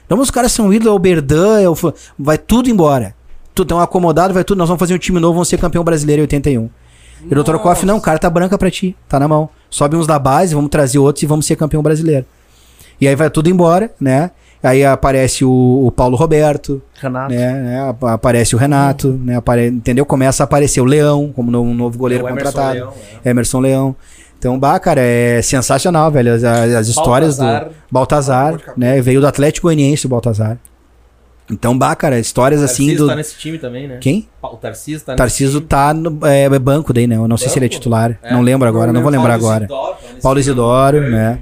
Então, 0.04 0.20
os 0.20 0.30
caras 0.30 0.52
são 0.52 0.70
ídolos, 0.70 0.92
é 0.92 0.94
o 0.94 0.98
Berdan, 0.98 1.58
é 1.58 1.70
o 1.70 1.74
vai 2.18 2.36
tudo 2.36 2.68
embora. 2.68 3.14
Tudo 3.54 3.68
tão 3.68 3.80
acomodado, 3.80 4.32
vai 4.34 4.44
tudo. 4.44 4.58
Nós 4.58 4.68
vamos 4.68 4.78
fazer 4.80 4.94
um 4.94 4.98
time 4.98 5.18
novo, 5.20 5.34
vamos 5.34 5.48
ser 5.48 5.58
campeão 5.58 5.82
brasileiro 5.84 6.20
em 6.20 6.24
81. 6.24 6.70
E 7.22 7.32
o 7.32 7.34
doutor 7.34 7.58
Koff, 7.58 7.84
não, 7.84 8.00
carta 8.00 8.30
branca 8.30 8.56
pra 8.56 8.70
ti, 8.70 8.96
tá 9.08 9.18
na 9.20 9.28
mão. 9.28 9.48
Sobe 9.68 9.94
uns 9.96 10.06
da 10.06 10.18
base, 10.18 10.54
vamos 10.54 10.70
trazer 10.70 10.98
outros 10.98 11.22
e 11.22 11.26
vamos 11.26 11.44
ser 11.46 11.56
campeão 11.56 11.82
brasileiro. 11.82 12.24
E 13.00 13.06
aí 13.06 13.14
vai 13.14 13.28
tudo 13.28 13.48
embora, 13.50 13.90
né? 14.00 14.30
Aí 14.62 14.84
aparece 14.84 15.42
o, 15.44 15.50
o 15.86 15.90
Paulo 15.90 16.16
Roberto, 16.16 16.82
Renato. 17.00 17.32
né, 17.34 17.52
né, 17.62 17.88
ap- 17.88 18.04
aparece 18.04 18.54
o 18.54 18.58
Renato, 18.58 19.08
né, 19.24 19.36
apare- 19.36 19.68
entendeu? 19.68 20.04
Começa 20.04 20.42
a 20.42 20.44
aparecer 20.44 20.82
o 20.82 20.84
Leão 20.84 21.32
como 21.34 21.50
no- 21.50 21.62
um 21.62 21.74
novo 21.74 21.96
goleiro 21.98 22.24
O 22.24 22.28
Emerson 22.28 22.44
contratado. 22.52 22.74
Leão, 22.74 22.92
é. 23.24 23.30
Emerson 23.30 23.58
Leão. 23.60 23.96
Então, 24.38 24.58
bah, 24.58 24.78
cara, 24.78 25.00
é 25.00 25.40
sensacional, 25.40 26.10
velho. 26.10 26.34
As, 26.34 26.44
as- 26.44 26.74
as 26.74 26.88
histórias 26.88 27.38
Baltazar. 27.38 27.64
do 27.68 27.74
Baltazar, 27.90 28.60
né? 28.76 29.00
Veio 29.00 29.20
do 29.22 29.26
Atlético 29.26 29.66
Goianiense 29.66 30.04
o 30.04 30.08
Baltazar. 30.10 30.58
Então, 31.50 31.76
bah, 31.76 31.94
cara, 31.96 32.18
histórias 32.18 32.62
assim 32.62 32.84
Tarcísio 32.84 33.04
do. 33.04 33.08
tá 33.08 33.16
nesse 33.16 33.36
time 33.36 33.58
também, 33.58 33.88
né? 33.88 33.98
Quem? 34.00 34.28
O 34.40 34.56
Tarcísio 34.56 35.00
tá 35.00 35.26
time. 35.26 35.60
tá 35.62 35.94
no 35.94 36.26
é, 36.26 36.44
é 36.44 36.58
banco 36.58 36.92
daí, 36.92 37.06
né? 37.06 37.16
Eu 37.16 37.26
não 37.26 37.36
sei 37.36 37.48
se 37.48 37.58
ele 37.58 37.66
é 37.66 37.68
titular. 37.68 38.16
É. 38.22 38.32
Não 38.32 38.40
lembro 38.40 38.68
agora, 38.68 38.92
não, 38.92 39.02
vou 39.02 39.10
lembrar 39.10 39.38
Paulo 39.38 39.46
agora. 39.46 39.64
Isidoro 39.64 39.94
tá 39.94 40.20
Paulo. 40.22 40.38
Isidoro, 40.38 41.10
né? 41.10 41.40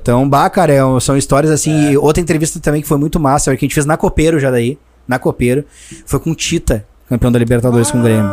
Então, 0.00 0.28
bah, 0.28 0.48
cara, 0.48 0.72
é- 0.72 1.00
são 1.00 1.16
histórias 1.16 1.52
assim. 1.52 1.90
e 1.90 1.98
Outra 1.98 2.20
entrevista 2.22 2.60
também 2.60 2.80
que 2.80 2.88
foi 2.88 2.98
muito 2.98 3.18
massa, 3.18 3.50
que 3.56 3.64
a 3.64 3.66
gente 3.66 3.74
fez 3.74 3.84
na 3.84 3.96
Copeiro 3.96 4.38
já 4.38 4.50
daí. 4.50 4.78
Na 5.06 5.18
Copeiro. 5.18 5.64
Foi 6.06 6.20
com 6.20 6.30
o 6.30 6.34
Tita, 6.34 6.84
campeão 7.08 7.32
da 7.32 7.38
Libertadores 7.38 7.90
com 7.90 7.98
o 7.98 8.02
Grêmio. 8.02 8.32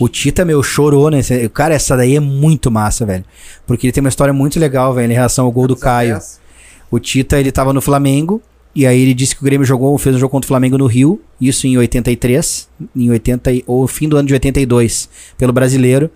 O 0.00 0.08
Tita, 0.08 0.44
meu, 0.44 0.62
chorou, 0.62 1.08
né? 1.10 1.20
Cara, 1.52 1.74
essa 1.74 1.96
daí 1.96 2.16
é 2.16 2.20
muito 2.20 2.70
massa, 2.70 3.06
velho. 3.06 3.24
Porque 3.66 3.86
ele 3.86 3.92
tem 3.92 4.00
uma 4.00 4.08
história 4.08 4.34
muito 4.34 4.58
legal, 4.58 4.92
velho, 4.92 5.10
em 5.10 5.14
relação 5.14 5.44
ao 5.44 5.52
gol 5.52 5.68
do 5.68 5.76
Caio. 5.76 6.18
O 6.90 6.98
Tita, 6.98 7.38
ele 7.38 7.52
tava 7.52 7.72
no 7.72 7.80
Flamengo, 7.80 8.42
E 8.74 8.86
aí 8.86 9.00
ele 9.00 9.14
disse 9.14 9.36
que 9.36 9.40
o 9.42 9.44
Grêmio 9.44 9.64
jogou, 9.66 9.96
fez 9.98 10.16
um 10.16 10.18
jogo 10.18 10.30
contra 10.32 10.46
o 10.46 10.48
Flamengo 10.48 10.76
no 10.76 10.86
Rio, 10.86 11.20
isso 11.40 11.66
em 11.66 11.76
83, 11.78 12.68
em 12.96 13.08
80 13.10 13.52
e- 13.52 13.62
ou 13.66 13.86
fim 13.86 14.08
do 14.08 14.16
ano 14.16 14.26
de 14.26 14.34
82, 14.34 15.08
pelo 15.38 15.52
Brasileiro. 15.52 16.10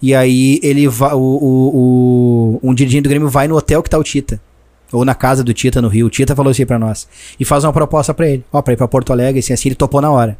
E 0.00 0.14
aí 0.14 0.58
ele 0.62 0.88
vai, 0.88 1.12
o, 1.12 1.18
o, 1.18 2.58
o- 2.62 2.68
um 2.70 2.72
dirigente 2.74 3.02
do 3.02 3.08
Grêmio 3.08 3.28
vai 3.28 3.46
no 3.48 3.56
hotel 3.56 3.82
que 3.82 3.90
tá 3.90 3.98
o 3.98 4.02
Tita. 4.04 4.40
Ou 4.90 5.04
na 5.04 5.14
casa 5.14 5.44
do 5.44 5.52
Tita 5.52 5.82
no 5.82 5.88
Rio. 5.88 6.06
O 6.06 6.10
Tita 6.10 6.34
falou 6.34 6.50
assim 6.50 6.64
pra 6.64 6.78
nós. 6.78 7.06
E 7.38 7.44
faz 7.44 7.62
uma 7.62 7.72
proposta 7.74 8.14
pra 8.14 8.26
ele. 8.26 8.42
Ó, 8.50 8.62
pra 8.62 8.72
ir 8.72 8.76
pra 8.76 8.88
Porto 8.88 9.12
Alegre, 9.12 9.40
assim, 9.40 9.52
assim, 9.52 9.68
ele 9.68 9.76
topou 9.76 10.00
na 10.00 10.10
hora. 10.10 10.38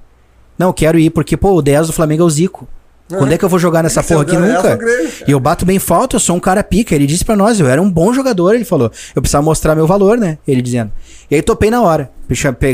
Não, 0.59 0.73
quero 0.73 0.99
ir 0.99 1.11
porque, 1.11 1.37
pô, 1.37 1.53
o 1.55 1.61
10 1.61 1.89
do 1.89 1.93
Flamengo 1.93 2.23
é 2.23 2.27
o 2.27 2.31
Zico. 2.31 2.67
Quando 3.09 3.33
é 3.33 3.39
que 3.39 3.45
eu 3.45 3.49
vou 3.49 3.59
jogar 3.59 3.83
nessa 3.83 4.03
porra 4.03 4.23
aqui 4.23 4.37
é 4.37 4.39
nunca? 4.39 4.79
E 5.27 5.31
eu 5.31 5.41
bato 5.41 5.65
bem 5.65 5.79
falta, 5.79 6.17
eu 6.17 6.21
sou 6.21 6.37
um 6.37 6.41
cara 6.41 6.63
pica. 6.63 6.95
Ele 6.95 7.07
disse 7.07 7.25
pra 7.25 7.35
nós, 7.35 7.59
eu 7.59 7.67
era 7.67 7.81
um 7.81 7.91
bom 7.91 8.13
jogador, 8.13 8.55
ele 8.55 8.65
falou. 8.65 8.93
Eu 9.17 9.23
precisava 9.23 9.43
mostrar 9.43 9.75
meu 9.75 9.87
valor, 9.87 10.19
né? 10.19 10.37
Ele 10.47 10.61
dizendo. 10.61 10.93
E 11.31 11.35
aí 11.35 11.43
topei 11.43 11.71
na 11.71 11.81
hora. 11.81 12.11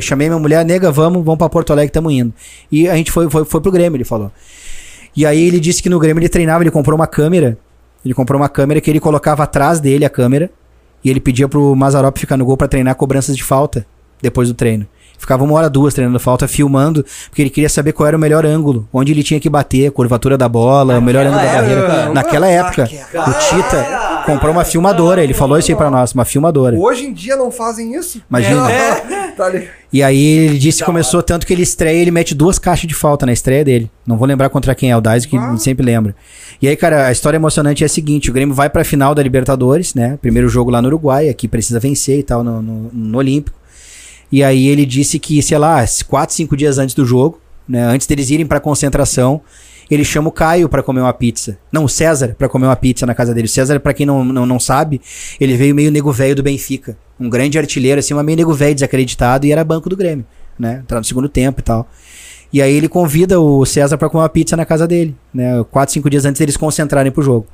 Chamei 0.03 0.29
minha 0.29 0.39
mulher, 0.39 0.65
nega, 0.65 0.91
vamos, 0.91 1.25
vamos 1.25 1.39
pra 1.39 1.49
Porto 1.49 1.73
Alegre, 1.73 1.93
tamo 1.93 2.11
indo. 2.11 2.33
E 2.71 2.89
a 2.89 2.97
gente 2.97 3.13
foi, 3.13 3.31
foi, 3.31 3.45
foi 3.45 3.61
pro 3.61 3.71
Grêmio, 3.71 3.97
ele 3.97 4.05
falou. 4.05 4.33
E 5.17 5.25
aí 5.25 5.47
ele 5.47 5.61
disse 5.61 5.81
que 5.81 5.89
no 5.89 6.01
Grêmio 6.01 6.21
ele 6.21 6.29
treinava, 6.29 6.65
ele 6.65 6.71
comprou 6.71 6.99
uma 6.99 7.07
câmera. 7.07 7.57
Ele 8.05 8.13
comprou 8.13 8.41
uma 8.41 8.49
câmera 8.49 8.81
que 8.81 8.91
ele 8.91 9.01
colocava 9.01 9.45
atrás 9.45 9.79
dele 9.79 10.05
a 10.05 10.11
câmera. 10.11 10.51
E 11.05 11.11
ele 11.11 11.21
pedia 11.21 11.47
pro 11.47 11.77
Mazarop 11.77 12.19
ficar 12.19 12.37
no 12.37 12.45
gol 12.45 12.57
pra 12.57 12.67
treinar 12.67 12.97
cobranças 12.97 13.37
de 13.37 13.45
falta 13.45 13.87
depois 14.21 14.49
do 14.49 14.55
treino. 14.55 14.87
Ficava 15.19 15.43
uma 15.45 15.55
hora, 15.55 15.71
duas 15.71 15.95
treinando 15.95 16.19
falta, 16.21 16.47
filmando, 16.47 17.05
porque 17.31 17.41
ele 17.43 17.51
queria 17.51 17.69
saber 17.69 17.93
qual 17.93 18.07
era 18.07 18.17
o 18.17 18.21
melhor 18.21 18.45
ângulo, 18.45 18.87
onde 18.93 19.11
ele 19.13 19.23
tinha 19.23 19.41
que 19.41 19.49
bater, 19.49 19.87
a 19.87 19.91
curvatura 19.91 20.37
da 20.37 20.49
bola, 20.49 20.99
o 20.99 21.03
melhor 21.03 21.25
ângulo 21.27 21.41
da 21.43 21.53
barreira. 21.53 21.81
época. 21.81 22.13
Naquela 22.13 22.47
época, 22.49 22.85
o 22.85 23.33
Tita 23.39 24.23
comprou 24.27 24.53
uma 24.53 24.65
filmadora, 24.65 25.25
ele 25.25 25.33
falou 25.33 25.59
isso 25.59 25.71
aí 25.71 25.77
pra 25.77 25.91
nós, 25.91 26.13
uma 26.13 26.25
filmadora. 26.25 26.77
Hoje 26.77 27.07
em 27.07 27.13
dia 27.13 27.37
não 27.37 27.51
fazem 27.51 27.95
isso? 27.95 28.21
Imagina. 28.29 28.69
Tá 29.35 29.49
ligado? 29.49 29.69
E 29.93 30.01
aí 30.01 30.25
ele 30.47 30.59
disse 30.59 30.79
que 30.79 30.85
começou 30.85 31.21
tanto 31.21 31.45
que 31.45 31.53
ele 31.53 31.63
estreia, 31.65 32.01
ele 32.01 32.13
mete 32.13 32.37
duas 32.37 32.57
caixas 32.57 32.87
de 32.87 32.95
falta 32.95 33.27
na 33.27 33.33
estreia 33.33 33.65
dele. 33.65 33.91
Não 34.07 34.17
vou 34.17 34.29
lembrar 34.29 34.49
contra 34.49 34.77
quem 34.77 34.93
é 34.93 34.97
o 34.97 35.01
Dais, 35.01 35.27
que 35.27 35.37
Ah. 35.37 35.57
sempre 35.57 35.85
lembra. 35.85 36.15
E 36.63 36.69
aí, 36.69 36.77
cara, 36.77 37.09
a 37.09 37.11
história 37.11 37.37
emocionante 37.37 37.83
é 37.83 37.87
a 37.87 37.89
seguinte: 37.89 38.31
o 38.31 38.33
Grêmio 38.33 38.55
vai 38.55 38.71
pra 38.71 38.85
final 38.85 39.13
da 39.13 39.21
Libertadores, 39.25 39.93
né? 39.93 40.17
Primeiro 40.23 40.49
jogo 40.49 40.71
lá 40.71 40.81
no 40.81 40.87
Uruguai, 40.87 41.29
aqui 41.29 41.49
precisa 41.49 41.81
vencer 41.81 42.21
e 42.21 42.23
tal, 42.23 42.45
no, 42.45 42.63
no, 42.63 42.91
no 42.93 43.19
Olímpico. 43.19 43.59
E 44.35 44.43
aí 44.43 44.67
ele 44.67 44.85
disse 44.85 45.17
que, 45.21 45.41
sei 45.41 45.57
lá, 45.57 45.85
quatro, 46.09 46.35
cinco 46.35 46.57
dias 46.57 46.77
antes 46.77 46.93
do 46.93 47.07
jogo, 47.07 47.41
né? 47.69 47.85
Antes 47.85 48.05
deles 48.05 48.31
irem 48.31 48.45
pra 48.45 48.59
concentração, 48.59 49.41
ele 49.89 50.05
chama 50.05 50.29
o 50.29 50.33
Caio 50.33 50.69
pra 50.69 50.83
comer 50.83 51.03
uma 51.03 51.13
pizza. 51.13 51.57
Não, 51.71 51.85
o 51.85 51.89
César 51.89 52.35
pra 52.37 52.49
comer 52.49 52.67
uma 52.67 52.75
pizza 52.75 53.07
na 53.07 53.15
casa 53.15 53.33
dele. 53.33 53.47
O 53.47 53.49
César, 53.49 53.79
pra 53.79 53.95
quem 53.95 54.05
não, 54.05 54.25
não, 54.25 54.45
não 54.45 54.59
sabe, 54.59 55.01
ele 55.41 55.57
veio 55.57 55.73
meio 55.73 55.89
nego 55.93 56.11
velho 56.11 56.35
do 56.35 56.43
Benfica. 56.43 56.99
Um 57.21 57.31
grande 57.31 57.61
artilheiro, 57.61 58.01
assim, 58.01 58.13
mas 58.13 58.25
meio 58.25 58.37
nego 58.37 58.53
velho 58.53 58.75
desacreditado 58.75 59.47
e 59.47 59.53
era 59.53 59.63
banco 59.63 59.89
do 59.89 59.97
Grêmio, 59.97 60.27
né? 60.59 60.83
No 60.91 61.05
segundo 61.05 61.29
tempo 61.29 61.61
e 61.61 61.63
tal. 61.63 61.89
E 62.53 62.61
aí 62.61 62.75
ele 62.75 62.89
convida 62.89 63.39
o 63.41 63.65
César 63.65 63.97
pra 63.97 64.09
comer 64.09 64.23
uma 64.25 64.29
pizza 64.29 64.57
na 64.57 64.65
casa 64.65 64.85
dele, 64.85 65.15
né? 65.33 65.65
Quatro, 65.71 65.93
cinco 65.93 66.11
dias 66.11 66.25
antes 66.25 66.41
deles 66.41 66.57
concentrarem 66.57 67.13
pro 67.13 67.23
jogo. 67.23 67.47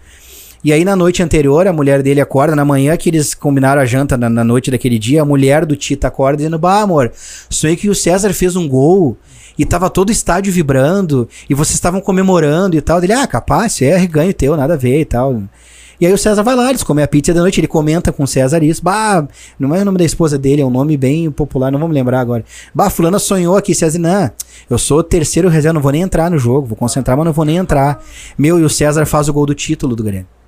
E 0.63 0.75
aí 0.75 0.85
na 0.85 0.95
noite 0.95 1.23
anterior, 1.23 1.67
a 1.67 1.73
mulher 1.73 2.03
dele 2.03 2.21
acorda, 2.21 2.55
na 2.55 2.67
manhã 2.67 2.95
que 2.95 3.09
eles 3.09 3.33
combinaram 3.33 3.81
a 3.81 3.87
janta, 3.87 4.17
na, 4.17 4.29
na 4.29 4.45
noite 4.45 4.71
daquele 4.71 4.99
dia, 4.99 5.23
a 5.23 5.25
mulher 5.25 5.65
do 5.65 5.75
Tita 5.75 6.09
acorda 6.09 6.37
dizendo, 6.37 6.59
bah 6.59 6.83
amor, 6.83 7.11
sonhei 7.49 7.77
que 7.77 7.89
o 7.89 7.95
César 7.95 8.35
fez 8.35 8.57
um 8.57 8.69
gol 8.69 9.17
e 9.59 9.65
tava 9.65 9.89
todo 9.89 10.11
o 10.11 10.13
estádio 10.13 10.53
vibrando 10.53 11.27
e 11.49 11.55
vocês 11.55 11.75
estavam 11.75 12.01
comemorando 12.01 12.77
e 12.77 12.81
tal. 12.83 13.03
Ele, 13.03 13.15
ah, 13.15 13.27
capaz, 13.27 13.81
é 13.81 14.07
ganho 14.07 14.35
teu, 14.35 14.55
nada 14.55 14.75
a 14.75 14.77
ver 14.77 15.01
e 15.01 15.05
tal. 15.07 15.43
E 15.99 16.07
aí 16.07 16.13
o 16.13 16.19
César 16.19 16.43
vai 16.43 16.55
lá, 16.55 16.69
eles 16.69 16.83
comem 16.83 17.05
a 17.05 17.09
pizza 17.09 17.33
da 17.33 17.41
noite, 17.41 17.61
ele 17.61 17.67
comenta 17.67 18.13
com 18.13 18.25
o 18.25 18.27
César 18.27 18.63
isso. 18.63 18.83
Bah, 18.83 19.27
não 19.59 19.75
é 19.75 19.81
o 19.81 19.85
nome 19.85 19.97
da 19.97 20.05
esposa 20.05 20.39
dele, 20.39 20.61
é 20.63 20.65
um 20.65 20.71
nome 20.71 20.97
bem 20.97 21.31
popular, 21.31 21.71
não 21.71 21.79
vamos 21.79 21.95
lembrar 21.95 22.21
agora. 22.21 22.45
Bah, 22.75 22.89
fulana 22.91 23.19
sonhou 23.19 23.57
aqui, 23.57 23.75
César, 23.75 23.99
não, 23.99 24.31
eu 24.69 24.79
sou 24.79 24.99
o 24.99 25.03
terceiro 25.03 25.49
reserva, 25.49 25.75
não 25.75 25.83
vou 25.83 25.93
nem 25.93 26.03
entrar 26.03 26.31
no 26.31 26.39
jogo, 26.39 26.69
vou 26.69 26.77
concentrar, 26.77 27.17
mas 27.17 27.27
não 27.27 27.33
vou 27.33 27.45
nem 27.47 27.57
entrar. 27.57 28.03
Meu, 28.39 28.59
e 28.59 28.65
o 28.65 28.69
César 28.69 29.07
faz 29.07 29.29
o 29.29 29.33
gol 29.33 29.45
do 29.45 29.55
título 29.55 29.95
do 29.95 30.03
Grêmio. 30.03 30.40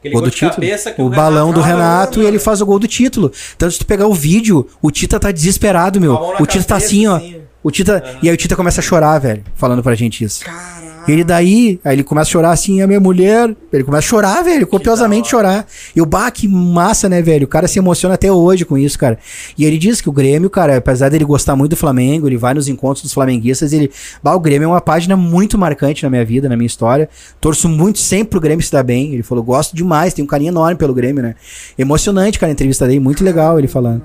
Aquele 0.00 0.14
Gol 0.14 0.22
do 0.22 0.30
título. 0.30 0.54
cabeça 0.54 0.90
que 0.90 1.02
O 1.02 1.10
balão 1.10 1.52
do 1.52 1.60
Renato 1.60 2.22
e 2.22 2.26
ele 2.26 2.38
faz 2.38 2.62
o 2.62 2.66
gol 2.66 2.78
do 2.78 2.88
título. 2.88 3.30
Tanto 3.58 3.72
se 3.72 3.78
tu 3.78 3.86
pegar 3.86 4.06
o 4.06 4.14
vídeo, 4.14 4.66
o 4.80 4.90
Tita 4.90 5.20
tá 5.20 5.30
desesperado, 5.30 6.00
meu. 6.00 6.14
O 6.40 6.46
Tita 6.46 6.64
tá 6.64 6.76
assim, 6.76 7.06
ó. 7.06 7.16
assim. 7.16 7.36
O 7.62 7.70
Tita. 7.70 8.02
E 8.22 8.28
aí 8.28 8.34
o 8.34 8.36
Tita 8.36 8.56
começa 8.56 8.80
a 8.80 8.82
chorar, 8.82 9.18
velho, 9.18 9.42
falando 9.54 9.82
pra 9.82 9.94
gente 9.94 10.24
isso. 10.24 10.44
Caralho. 10.44 10.90
E 11.08 11.12
ele 11.12 11.24
daí, 11.24 11.80
aí 11.84 11.96
ele 11.96 12.04
começa 12.04 12.28
a 12.28 12.32
chorar 12.32 12.50
assim, 12.52 12.82
a 12.82 12.86
minha 12.86 13.00
mulher. 13.00 13.54
Ele 13.72 13.84
começa 13.84 14.06
a 14.06 14.08
chorar, 14.08 14.42
velho, 14.42 14.66
copiosamente 14.66 15.28
chorar. 15.28 15.66
E 15.94 16.00
o 16.00 16.06
bah, 16.06 16.30
que 16.30 16.46
massa, 16.46 17.08
né, 17.08 17.22
velho? 17.22 17.46
O 17.46 17.48
cara 17.48 17.66
se 17.66 17.78
emociona 17.78 18.14
até 18.14 18.30
hoje 18.30 18.64
com 18.64 18.76
isso, 18.76 18.98
cara. 18.98 19.18
E 19.56 19.64
ele 19.64 19.78
diz 19.78 20.00
que 20.00 20.08
o 20.08 20.12
Grêmio, 20.12 20.50
cara, 20.50 20.76
apesar 20.76 21.08
dele 21.08 21.24
gostar 21.24 21.56
muito 21.56 21.70
do 21.70 21.76
Flamengo, 21.76 22.28
ele 22.28 22.36
vai 22.36 22.54
nos 22.54 22.68
encontros 22.68 23.02
dos 23.02 23.12
flamenguistas, 23.12 23.72
ele. 23.72 23.90
Bah, 24.22 24.34
o 24.34 24.40
Grêmio 24.40 24.66
é 24.66 24.68
uma 24.68 24.80
página 24.80 25.16
muito 25.16 25.56
marcante 25.56 26.02
na 26.02 26.10
minha 26.10 26.24
vida, 26.24 26.48
na 26.48 26.56
minha 26.56 26.66
história. 26.66 27.08
Torço 27.40 27.68
muito 27.68 27.98
sempre 27.98 28.30
pro 28.30 28.40
Grêmio 28.40 28.64
se 28.64 28.70
dar 28.70 28.82
bem. 28.82 29.14
Ele 29.14 29.22
falou, 29.22 29.42
gosto 29.42 29.74
demais, 29.74 30.12
tem 30.12 30.24
um 30.24 30.28
carinho 30.28 30.50
enorme 30.50 30.76
pelo 30.76 30.92
Grêmio, 30.92 31.22
né? 31.22 31.34
Emocionante, 31.78 32.38
cara, 32.38 32.50
a 32.50 32.54
entrevista 32.54 32.86
dele, 32.86 33.00
muito 33.00 33.24
legal 33.24 33.58
ele 33.58 33.68
falando. 33.68 34.02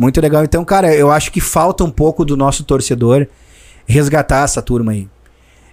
Muito 0.00 0.18
legal. 0.18 0.42
Então, 0.42 0.64
cara, 0.64 0.94
eu 0.94 1.10
acho 1.10 1.30
que 1.30 1.42
falta 1.42 1.84
um 1.84 1.90
pouco 1.90 2.24
do 2.24 2.34
nosso 2.34 2.64
torcedor 2.64 3.26
resgatar 3.86 4.44
essa 4.44 4.62
turma 4.62 4.92
aí. 4.92 5.06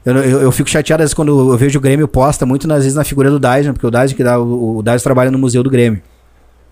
Eu, 0.04 0.18
eu, 0.18 0.42
eu 0.42 0.52
fico 0.52 0.70
chateado 0.70 1.02
às 1.02 1.06
vezes 1.06 1.14
quando 1.14 1.30
eu 1.30 1.58
vejo 1.58 1.80
o 1.80 1.82
Grêmio 1.82 2.10
posta 2.10 2.46
muito 2.46 2.68
nas 2.68 2.80
vezes 2.80 2.94
na 2.94 3.06
figura 3.06 3.32
do 3.32 3.40
Dyson, 3.40 3.72
porque 3.72 3.88
o 3.88 3.90
Dyson 3.90 4.16
que 4.18 4.24
dá 4.26 4.38
o, 4.38 4.80
o 4.80 4.84
Dyson 4.84 5.04
trabalha 5.04 5.32
no 5.32 5.40
museu 5.40 5.64
do 5.64 5.70
Grêmio. 5.70 6.02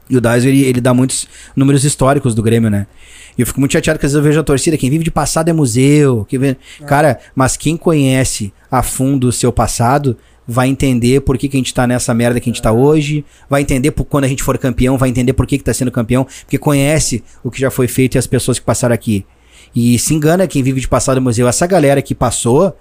E 0.09 0.17
o 0.17 0.21
Dyson 0.21 0.49
ele, 0.49 0.65
ele 0.65 0.81
dá 0.81 0.93
muitos 0.93 1.29
números 1.55 1.85
históricos 1.85 2.35
do 2.35 2.43
Grêmio, 2.43 2.69
né? 2.69 2.87
E 3.37 3.41
eu 3.41 3.47
fico 3.47 3.61
muito 3.61 3.71
chateado 3.71 3.99
que 3.99 4.05
às 4.05 4.11
vezes 4.11 4.21
eu 4.21 4.29
vejo 4.29 4.39
a 4.41 4.43
torcida, 4.43 4.77
quem 4.77 4.89
vive 4.89 5.05
de 5.05 5.11
passado 5.11 5.47
é 5.47 5.53
museu, 5.53 6.25
que 6.27 6.37
vê... 6.37 6.57
cara, 6.85 7.19
mas 7.33 7.55
quem 7.55 7.77
conhece 7.77 8.53
a 8.69 8.83
fundo 8.83 9.29
o 9.29 9.31
seu 9.31 9.53
passado 9.53 10.17
vai 10.47 10.67
entender 10.67 11.21
por 11.21 11.37
que, 11.37 11.49
que 11.49 11.57
a 11.57 11.59
gente 11.59 11.73
tá 11.73 11.87
nessa 11.87 12.13
merda 12.13 12.39
que 12.39 12.49
a 12.49 12.53
gente 12.53 12.61
tá 12.61 12.71
hoje, 12.71 13.25
vai 13.49 13.61
entender 13.61 13.91
por, 13.91 14.05
quando 14.05 14.25
a 14.25 14.27
gente 14.27 14.43
for 14.43 14.57
campeão, 14.57 14.97
vai 14.97 15.09
entender 15.09 15.33
por 15.33 15.47
que, 15.47 15.57
que 15.57 15.63
tá 15.63 15.73
sendo 15.73 15.91
campeão, 15.91 16.25
porque 16.41 16.57
conhece 16.57 17.23
o 17.43 17.49
que 17.49 17.59
já 17.59 17.71
foi 17.71 17.87
feito 17.87 18.15
e 18.15 18.17
as 18.17 18.27
pessoas 18.27 18.59
que 18.59 18.65
passaram 18.65 18.93
aqui. 18.93 19.25
E 19.75 19.99
se 19.99 20.13
engana 20.13 20.47
quem 20.47 20.63
vive 20.63 20.79
de 20.79 20.87
passado 20.87 21.17
é 21.17 21.19
museu. 21.19 21.47
Essa 21.47 21.67
galera 21.67 22.01
que 22.01 22.15
passou 22.15 22.75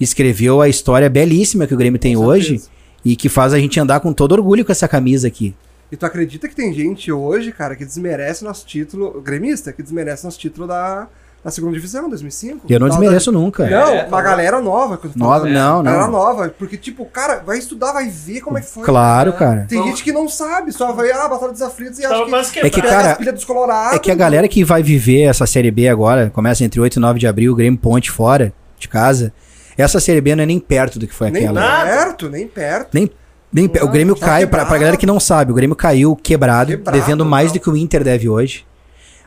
escreveu 0.00 0.60
a 0.60 0.68
história 0.68 1.08
belíssima 1.08 1.66
que 1.66 1.74
o 1.74 1.76
Grêmio 1.76 1.98
tem 1.98 2.16
hoje 2.16 2.60
e 3.04 3.16
que 3.16 3.28
faz 3.28 3.54
a 3.54 3.58
gente 3.58 3.78
andar 3.80 4.00
com 4.00 4.12
todo 4.12 4.32
orgulho 4.32 4.64
com 4.64 4.72
essa 4.72 4.86
camisa 4.86 5.28
aqui. 5.28 5.54
E 5.90 5.96
tu 5.96 6.04
acredita 6.04 6.48
que 6.48 6.56
tem 6.56 6.74
gente 6.74 7.10
hoje, 7.12 7.52
cara, 7.52 7.76
que 7.76 7.84
desmerece 7.84 8.44
nosso 8.44 8.66
título, 8.66 9.20
gremista, 9.22 9.72
que 9.72 9.82
desmerece 9.82 10.24
nosso 10.24 10.38
título 10.38 10.66
da, 10.66 11.08
da 11.46 11.52
segunda 11.52 11.74
divisão, 11.74 12.08
2005? 12.08 12.66
Eu 12.68 12.80
não 12.80 12.88
desmereço 12.88 13.30
nunca. 13.30 13.64
Da... 13.64 13.70
Não, 13.70 13.94
É, 13.94 14.04
uma 14.06 14.20
galera 14.20 14.60
nova. 14.60 14.98
que 14.98 15.06
eu 15.06 15.12
tô 15.12 15.18
Nova, 15.18 15.38
falando. 15.40 15.54
não, 15.54 15.82
Galera 15.84 16.04
não. 16.04 16.10
nova, 16.12 16.48
porque 16.58 16.76
tipo, 16.76 17.06
cara, 17.06 17.36
vai 17.46 17.56
estudar, 17.56 17.92
vai 17.92 18.08
ver 18.08 18.40
como 18.40 18.58
é 18.58 18.60
que 18.60 18.66
foi. 18.66 18.82
Claro, 18.84 19.32
cara. 19.32 19.64
Tem 19.68 19.80
gente 19.84 20.02
que 20.02 20.10
não 20.10 20.28
sabe, 20.28 20.72
só 20.72 20.90
vai, 20.92 21.10
ah, 21.12 21.28
Batalha 21.28 21.52
dos 21.52 21.62
Aflitos 21.62 22.00
e 22.00 22.04
acha 22.04 22.50
que... 22.52 22.58
É 22.58 22.68
que, 22.68 22.82
cara, 22.82 23.12
as 23.12 23.18
pilhas 23.18 23.34
dos 23.34 23.44
Colorados. 23.44 23.94
É 23.94 23.98
que 24.00 24.10
a 24.10 24.14
galera 24.16 24.48
que 24.48 24.64
vai 24.64 24.82
viver 24.82 25.22
essa 25.22 25.46
Série 25.46 25.70
B 25.70 25.88
agora, 25.88 26.30
começa 26.30 26.64
entre 26.64 26.80
8 26.80 26.96
e 26.96 26.98
9 26.98 27.18
de 27.20 27.26
abril, 27.28 27.52
o 27.52 27.54
Grêmio 27.54 27.78
Ponte 27.78 28.10
fora 28.10 28.52
de 28.76 28.88
casa. 28.88 29.32
Essa 29.78 30.00
Série 30.00 30.20
B 30.20 30.34
não 30.34 30.42
é 30.42 30.46
nem 30.46 30.58
perto 30.58 30.98
do 30.98 31.06
que 31.06 31.14
foi 31.14 31.30
Nem 31.30 31.44
aquela. 31.44 31.60
nada. 31.60 31.90
perto, 31.90 32.28
nem 32.28 32.48
perto. 32.48 32.88
Nem, 32.92 33.08
nem 33.52 33.66
o 33.82 33.88
Grêmio 33.88 34.16
tá 34.16 34.26
cai, 34.26 34.46
pra, 34.46 34.64
pra 34.66 34.78
galera 34.78 34.96
que 34.96 35.06
não 35.06 35.20
sabe, 35.20 35.52
o 35.52 35.54
Grêmio 35.54 35.76
caiu 35.76 36.16
quebrado, 36.16 36.72
Quebrado, 36.72 36.98
devendo 36.98 37.24
mais 37.24 37.48
não. 37.48 37.52
do 37.54 37.60
que 37.60 37.70
o 37.70 37.76
Inter 37.76 38.02
deve 38.02 38.28
hoje. 38.28 38.66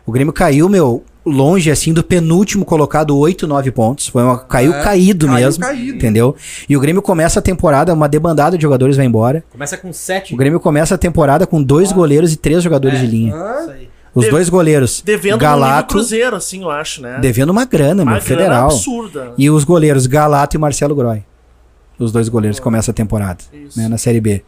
O 0.06 0.12
Grêmio 0.12 0.34
caiu, 0.34 0.68
meu, 0.68 1.04
longe 1.26 1.70
assim 1.70 1.94
do 1.94 2.04
penúltimo 2.04 2.64
colocado, 2.66 3.16
8, 3.18 3.46
9 3.46 3.72
pontos. 3.72 4.08
Foi 4.08 4.24
uma, 4.24 4.38
caiu 4.40 4.74
É, 4.74 4.82
caído 4.84 5.28
caiu 5.28 5.46
mesmo. 5.46 5.64
caído. 5.64 5.96
Entendeu? 5.98 6.36
E 6.68 6.76
o 6.76 6.80
Grêmio 6.80 7.02
começa 7.02 7.40
a 7.40 7.42
temporada, 7.42 7.94
uma 7.94 8.08
debandada 8.10 8.58
de 8.58 8.62
jogadores 8.64 8.96
vai 8.98 9.06
embora. 9.06 9.44
Começa 9.52 9.78
com 9.78 9.92
sete. 9.94 10.34
O 10.34 10.38
Grêmio 10.38 10.60
começa 10.60 10.96
a 10.96 10.98
temporada 10.98 11.46
com 11.46 11.62
dois 11.62 11.92
goleiros 11.92 12.34
e 12.34 12.38
três 12.38 12.64
jogadores 12.64 13.00
É. 13.00 13.02
de 13.04 13.08
linha. 13.08 13.36
Ah, 13.36 13.60
Isso 13.62 13.72
aí. 13.72 13.90
Os 14.16 14.26
De- 14.26 14.32
dois 14.32 14.50
goleiros, 14.50 15.04
Devendo 15.06 15.38
Galato, 15.38 15.94
Cruzeiro, 15.94 16.36
assim, 16.36 16.64
eu 16.64 16.72
acho, 16.72 17.00
né? 17.00 17.20
devendo 17.22 17.52
uma 17.52 17.64
grana, 17.64 18.02
Uma 18.02 18.14
meu, 18.14 18.22
grana 18.22 18.22
federal. 18.22 18.66
absurda. 18.66 19.34
E 19.38 19.52
os 19.52 19.64
goleiros 19.64 20.08
Galato 20.08 20.58
e 20.58 20.60
Marcelo 20.60 20.96
Groy. 20.96 21.24
Os 22.00 22.12
dois 22.12 22.28
goleiros 22.28 22.58
que 22.58 22.64
começam 22.64 22.92
a 22.92 22.96
temporada, 22.96 23.44
Isso. 23.54 23.78
né, 23.80 23.88
na 23.88 24.00
Série 24.00 24.20
B. 24.20 24.42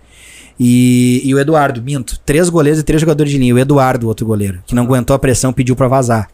E, 0.60 1.22
e 1.23 1.34
o 1.35 1.39
Eduardo, 1.39 1.81
minto. 1.81 2.19
Três 2.26 2.49
goleiros 2.49 2.80
e 2.80 2.84
três 2.84 2.99
jogadores 3.02 3.31
de 3.31 3.38
linha. 3.38 3.53
O 3.53 3.60
Eduardo, 3.60 4.07
outro 4.07 4.26
goleiro, 4.26 4.60
que 4.65 4.73
não 4.73 4.84
aguentou 4.84 5.15
a 5.15 5.19
pressão, 5.19 5.53
pediu 5.53 5.76
pra 5.76 5.88
vazar. 5.88 6.27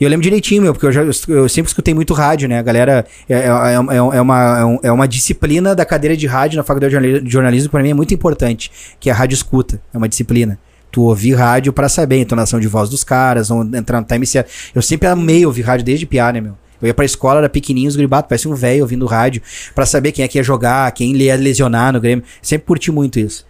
E 0.00 0.04
eu 0.04 0.10
lembro 0.10 0.22
direitinho, 0.22 0.62
meu, 0.62 0.72
porque 0.72 0.86
eu, 0.86 0.92
já, 0.92 1.02
eu 1.28 1.48
sempre 1.48 1.68
escutei 1.68 1.94
muito 1.94 2.14
rádio, 2.14 2.48
né? 2.48 2.58
A 2.58 2.62
galera. 2.62 3.06
É, 3.28 3.34
é, 3.34 3.38
é, 3.46 3.96
é 4.16 4.20
uma, 4.20 4.80
é 4.82 4.88
é 4.88 4.92
uma 4.92 5.06
disciplina 5.08 5.74
da 5.74 5.84
cadeira 5.84 6.16
de 6.16 6.26
rádio 6.26 6.56
na 6.56 6.62
faculdade 6.62 6.90
de 6.90 7.00
jornali- 7.00 7.20
de 7.24 7.32
jornalismo, 7.32 7.68
que 7.68 7.72
pra 7.72 7.82
mim 7.82 7.90
é 7.90 7.94
muito 7.94 8.12
importante, 8.14 8.70
que 8.98 9.08
é 9.08 9.12
a 9.12 9.16
rádio 9.16 9.34
escuta. 9.34 9.80
É 9.92 9.98
uma 9.98 10.08
disciplina. 10.08 10.58
Tu 10.90 11.00
ouvir 11.00 11.34
rádio 11.34 11.72
pra 11.72 11.88
saber 11.88 12.16
a 12.16 12.18
entonação 12.18 12.60
de 12.60 12.68
voz 12.68 12.90
dos 12.90 13.02
caras, 13.02 13.48
entrar 13.74 14.00
no 14.00 14.06
time 14.06 14.26
certo. 14.26 14.50
Eu 14.74 14.82
sempre 14.82 15.08
amei 15.08 15.46
ouvir 15.46 15.62
rádio 15.62 15.84
desde 15.86 16.04
piá, 16.04 16.30
né, 16.32 16.40
meu? 16.40 16.52
Eu 16.82 16.88
ia 16.88 16.94
pra 16.94 17.04
escola, 17.04 17.38
era 17.38 17.48
pequenininho, 17.48 17.88
os 17.88 17.96
gribatos, 17.96 18.28
parece 18.28 18.48
um 18.48 18.54
velho 18.54 18.82
ouvindo 18.82 19.06
rádio, 19.06 19.40
pra 19.74 19.86
saber 19.86 20.10
quem 20.12 20.24
é 20.24 20.28
que 20.28 20.36
ia 20.36 20.42
jogar, 20.42 20.90
quem 20.92 21.16
ia 21.16 21.36
lesionar 21.36 21.92
no 21.92 22.00
Grêmio. 22.00 22.24
Sempre 22.42 22.66
curti 22.66 22.90
muito 22.90 23.18
isso. 23.20 23.46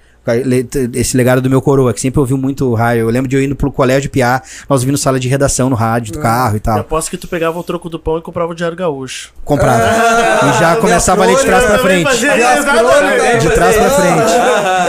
Esse 0.94 1.16
legado 1.16 1.40
do 1.40 1.51
meu 1.51 1.61
coroa, 1.61 1.93
que 1.93 2.01
sempre 2.01 2.20
ouviu 2.20 2.39
muito 2.39 2.73
rádio. 2.74 3.01
Eu 3.03 3.11
lembro 3.11 3.28
de 3.28 3.36
eu 3.36 3.43
indo 3.43 3.57
pro 3.57 3.73
colégio 3.73 4.09
Piá, 4.11 4.40
nós 4.69 4.81
ouvindo 4.82 4.97
sala 4.97 5.19
de 5.19 5.28
redação 5.28 5.69
no 5.69 5.74
rádio, 5.77 6.12
do 6.12 6.20
carro 6.20 6.55
e 6.55 6.57
Eu 6.57 6.61
tal. 6.61 6.78
aposto 6.78 7.11
que 7.11 7.16
tu 7.16 7.27
pegava 7.27 7.59
o 7.59 7.62
troco 7.62 7.89
do 7.89 7.99
pão 7.99 8.19
e 8.19 8.23
comprava 8.23 8.53
o 8.53 8.55
Diário 8.55 8.77
Gaúcho. 8.77 9.32
Comprava. 9.44 9.82
Ah, 9.82 10.55
e 10.55 10.61
já 10.61 10.77
começava 10.77 11.23
a 11.24 11.27
ler 11.27 11.36
de 11.36 11.44
trás 11.44 11.65
pra 11.65 11.78
frente. 11.78 12.16
De 12.19 13.51
trás 13.51 13.77
pra 13.77 13.90
frente. 13.90 14.32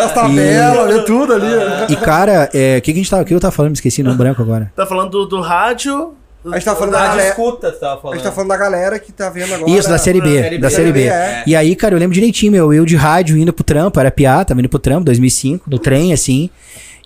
As 0.03 0.13
tabelas, 0.13 0.93
vê 0.93 1.01
tudo 1.01 1.33
ali. 1.33 1.47
E, 1.89 1.95
cara, 1.95 2.49
é, 2.53 2.77
o 2.77 2.81
que, 2.81 2.91
que 2.93 2.99
a 2.99 3.01
gente 3.03 3.09
tava. 3.09 3.23
O 3.23 3.25
que 3.25 3.33
eu 3.33 3.39
tava 3.39 3.51
falando? 3.51 3.71
Me 3.71 3.75
esqueci, 3.75 4.03
não 4.03 4.15
branco 4.15 4.41
agora. 4.41 4.71
Tá 4.75 4.85
falando 4.85 5.09
do, 5.11 5.25
do 5.25 5.41
rádio. 5.41 6.13
A 6.45 6.55
gente 6.55 6.65
tá 6.65 6.75
falando 6.75 6.91
da 6.91 6.99
Rádio 6.99 7.11
galera. 7.17 7.29
escuta, 7.29 7.71
tava 7.71 7.93
A 7.93 7.97
falando. 7.97 8.17
gente 8.17 8.23
tá 8.25 8.31
falando 8.31 8.49
da 8.49 8.57
galera 8.57 8.99
que 8.99 9.11
tá 9.11 9.29
vendo 9.29 9.53
agora. 9.53 9.71
Isso, 9.71 9.89
da 9.89 9.97
Série 9.97 10.19
B. 10.19 10.41
Série 10.41 10.57
da 10.57 10.67
B. 10.67 10.73
Série 10.75 10.91
B. 10.91 11.03
É. 11.03 11.43
E 11.47 11.55
aí, 11.55 11.75
cara, 11.75 11.95
eu 11.95 11.99
lembro 11.99 12.13
direitinho, 12.13 12.51
meu. 12.51 12.73
Eu 12.73 12.85
de 12.85 12.95
rádio 12.95 13.37
indo 13.37 13.53
pro 13.53 13.63
trampo, 13.63 13.99
era 13.99 14.11
piá, 14.11 14.43
tava 14.43 14.59
indo 14.59 14.69
pro 14.69 14.79
trampo, 14.79 15.05
2005, 15.05 15.69
no 15.69 15.79
trem, 15.79 16.11
assim. 16.11 16.49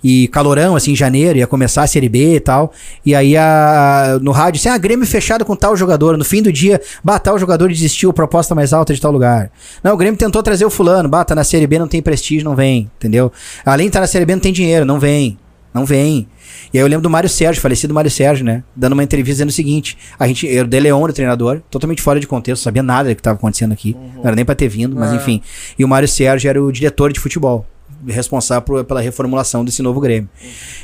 E 0.03 0.27
calorão, 0.27 0.75
assim, 0.75 0.91
em 0.91 0.95
janeiro, 0.95 1.39
ia 1.39 1.47
começar 1.47 1.83
a 1.83 1.87
Série 1.87 2.07
B 2.07 2.35
e 2.35 2.39
tal. 2.39 2.71
E 3.05 3.15
aí, 3.15 3.35
a, 3.35 4.19
no 4.21 4.31
rádio, 4.31 4.59
assim, 4.59 4.69
ah, 4.69 4.77
Grêmio 4.77 5.05
fechado 5.07 5.43
com 5.43 5.55
tal 5.55 5.75
jogador. 5.75 6.17
No 6.17 6.23
fim 6.23 6.41
do 6.41 6.51
dia, 6.51 6.79
bah, 7.03 7.19
tal 7.19 7.37
jogador 7.39 7.67
desistiu, 7.69 8.13
proposta 8.13 8.53
mais 8.53 8.73
alta 8.73 8.93
de 8.93 9.01
tal 9.01 9.11
lugar. 9.11 9.51
Não, 9.83 9.93
o 9.93 9.97
Grêmio 9.97 10.17
tentou 10.17 10.41
trazer 10.43 10.65
o 10.65 10.69
fulano, 10.69 11.09
bah, 11.09 11.25
tá 11.25 11.33
na 11.33 11.43
Série 11.43 11.65
B, 11.65 11.79
não 11.79 11.87
tem 11.87 12.01
prestígio, 12.01 12.45
não 12.45 12.55
vem, 12.55 12.89
entendeu? 12.97 13.31
Além 13.65 13.87
de 13.87 13.89
estar 13.89 13.99
na 13.99 14.07
Série 14.07 14.25
B, 14.25 14.33
não 14.35 14.41
tem 14.41 14.53
dinheiro, 14.53 14.85
não 14.85 14.99
vem. 14.99 15.37
Não 15.77 15.85
vem. 15.85 16.27
E 16.73 16.77
aí 16.77 16.83
eu 16.83 16.87
lembro 16.87 17.03
do 17.03 17.09
Mário 17.09 17.29
Sérgio, 17.29 17.61
falecido 17.61 17.93
Mário 17.93 18.09
Sérgio, 18.09 18.43
né? 18.43 18.63
Dando 18.75 18.93
uma 18.93 19.03
entrevista 19.03 19.35
dizendo 19.35 19.49
o 19.49 19.53
seguinte: 19.53 19.95
a 20.17 20.27
gente, 20.27 20.47
eu, 20.47 20.63
o 20.63 20.67
De 20.67 20.79
Leon, 20.79 21.01
era 21.03 21.11
o 21.11 21.13
treinador, 21.13 21.61
totalmente 21.69 22.01
fora 22.01 22.19
de 22.19 22.25
contexto, 22.25 22.63
sabia 22.63 22.81
nada 22.81 23.09
do 23.09 23.15
que 23.15 23.19
estava 23.21 23.37
acontecendo 23.37 23.73
aqui. 23.73 23.95
Não 24.15 24.23
era 24.25 24.35
nem 24.35 24.43
pra 24.43 24.55
ter 24.55 24.67
vindo, 24.67 24.95
mas 24.95 25.11
Ah. 25.11 25.15
enfim. 25.15 25.41
E 25.77 25.85
o 25.85 25.87
Mário 25.87 26.07
Sérgio 26.07 26.49
era 26.49 26.61
o 26.63 26.71
diretor 26.71 27.13
de 27.13 27.19
futebol, 27.19 27.63
responsável 28.07 28.63
por- 28.63 28.83
pela 28.85 29.01
reformulação 29.01 29.63
desse 29.63 29.81
novo 29.83 29.99
Grêmio. 29.99 30.27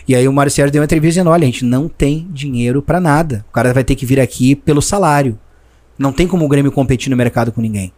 E 0.07 0.15
aí 0.15 0.27
o 0.27 0.33
Mário 0.33 0.51
Sérgio 0.51 0.71
deu 0.71 0.79
uma 0.81 0.85
entrevista 0.85 1.13
dizendo: 1.21 1.31
olha, 1.31 1.43
a 1.43 1.45
gente 1.47 1.65
não 1.65 1.89
tem 1.89 2.27
dinheiro 2.31 2.81
pra 2.81 2.99
nada. 2.99 3.43
O 3.49 3.51
cara 3.51 3.73
vai 3.73 3.83
ter 3.83 3.95
que 3.95 4.05
vir 4.05 4.19
aqui 4.19 4.55
pelo 4.55 4.81
salário. 4.81 5.39
Não 5.97 6.11
tem 6.11 6.27
como 6.27 6.45
o 6.45 6.47
Grêmio 6.47 6.71
competir 6.71 7.09
no 7.09 7.17
mercado 7.17 7.51
com 7.51 7.61
ninguém. 7.61 7.91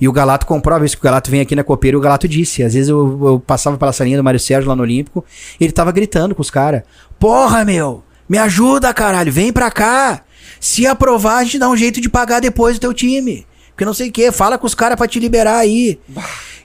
E 0.00 0.08
o 0.08 0.12
Galato 0.12 0.46
comprova 0.46 0.84
isso, 0.84 0.96
que 0.96 1.02
o 1.02 1.04
Galato 1.04 1.30
vem 1.30 1.40
aqui 1.40 1.54
na 1.54 1.64
Copeira 1.64 1.96
e 1.96 1.98
o 1.98 2.00
Galato 2.00 2.26
disse. 2.28 2.62
Às 2.62 2.74
vezes 2.74 2.88
eu, 2.88 3.20
eu 3.24 3.40
passava 3.40 3.76
pela 3.76 3.92
salinha 3.92 4.16
do 4.16 4.24
Mário 4.24 4.40
Sérgio 4.40 4.68
lá 4.68 4.76
no 4.76 4.82
Olímpico, 4.82 5.24
e 5.60 5.64
ele 5.64 5.72
tava 5.72 5.92
gritando 5.92 6.34
com 6.34 6.42
os 6.42 6.50
caras: 6.50 6.82
Porra, 7.18 7.64
meu, 7.64 8.02
me 8.28 8.38
ajuda, 8.38 8.92
caralho, 8.94 9.32
vem 9.32 9.52
pra 9.52 9.70
cá. 9.70 10.22
Se 10.60 10.86
aprovar, 10.86 11.38
a 11.38 11.44
gente 11.44 11.58
dá 11.58 11.68
um 11.68 11.76
jeito 11.76 12.00
de 12.00 12.08
pagar 12.08 12.40
depois 12.40 12.76
o 12.76 12.80
teu 12.80 12.94
time. 12.94 13.46
Porque 13.70 13.84
não 13.84 13.94
sei 13.94 14.08
o 14.08 14.12
que, 14.12 14.30
fala 14.30 14.58
com 14.58 14.66
os 14.66 14.74
caras 14.74 14.96
pra 14.96 15.08
te 15.08 15.18
liberar 15.18 15.56
aí. 15.56 15.98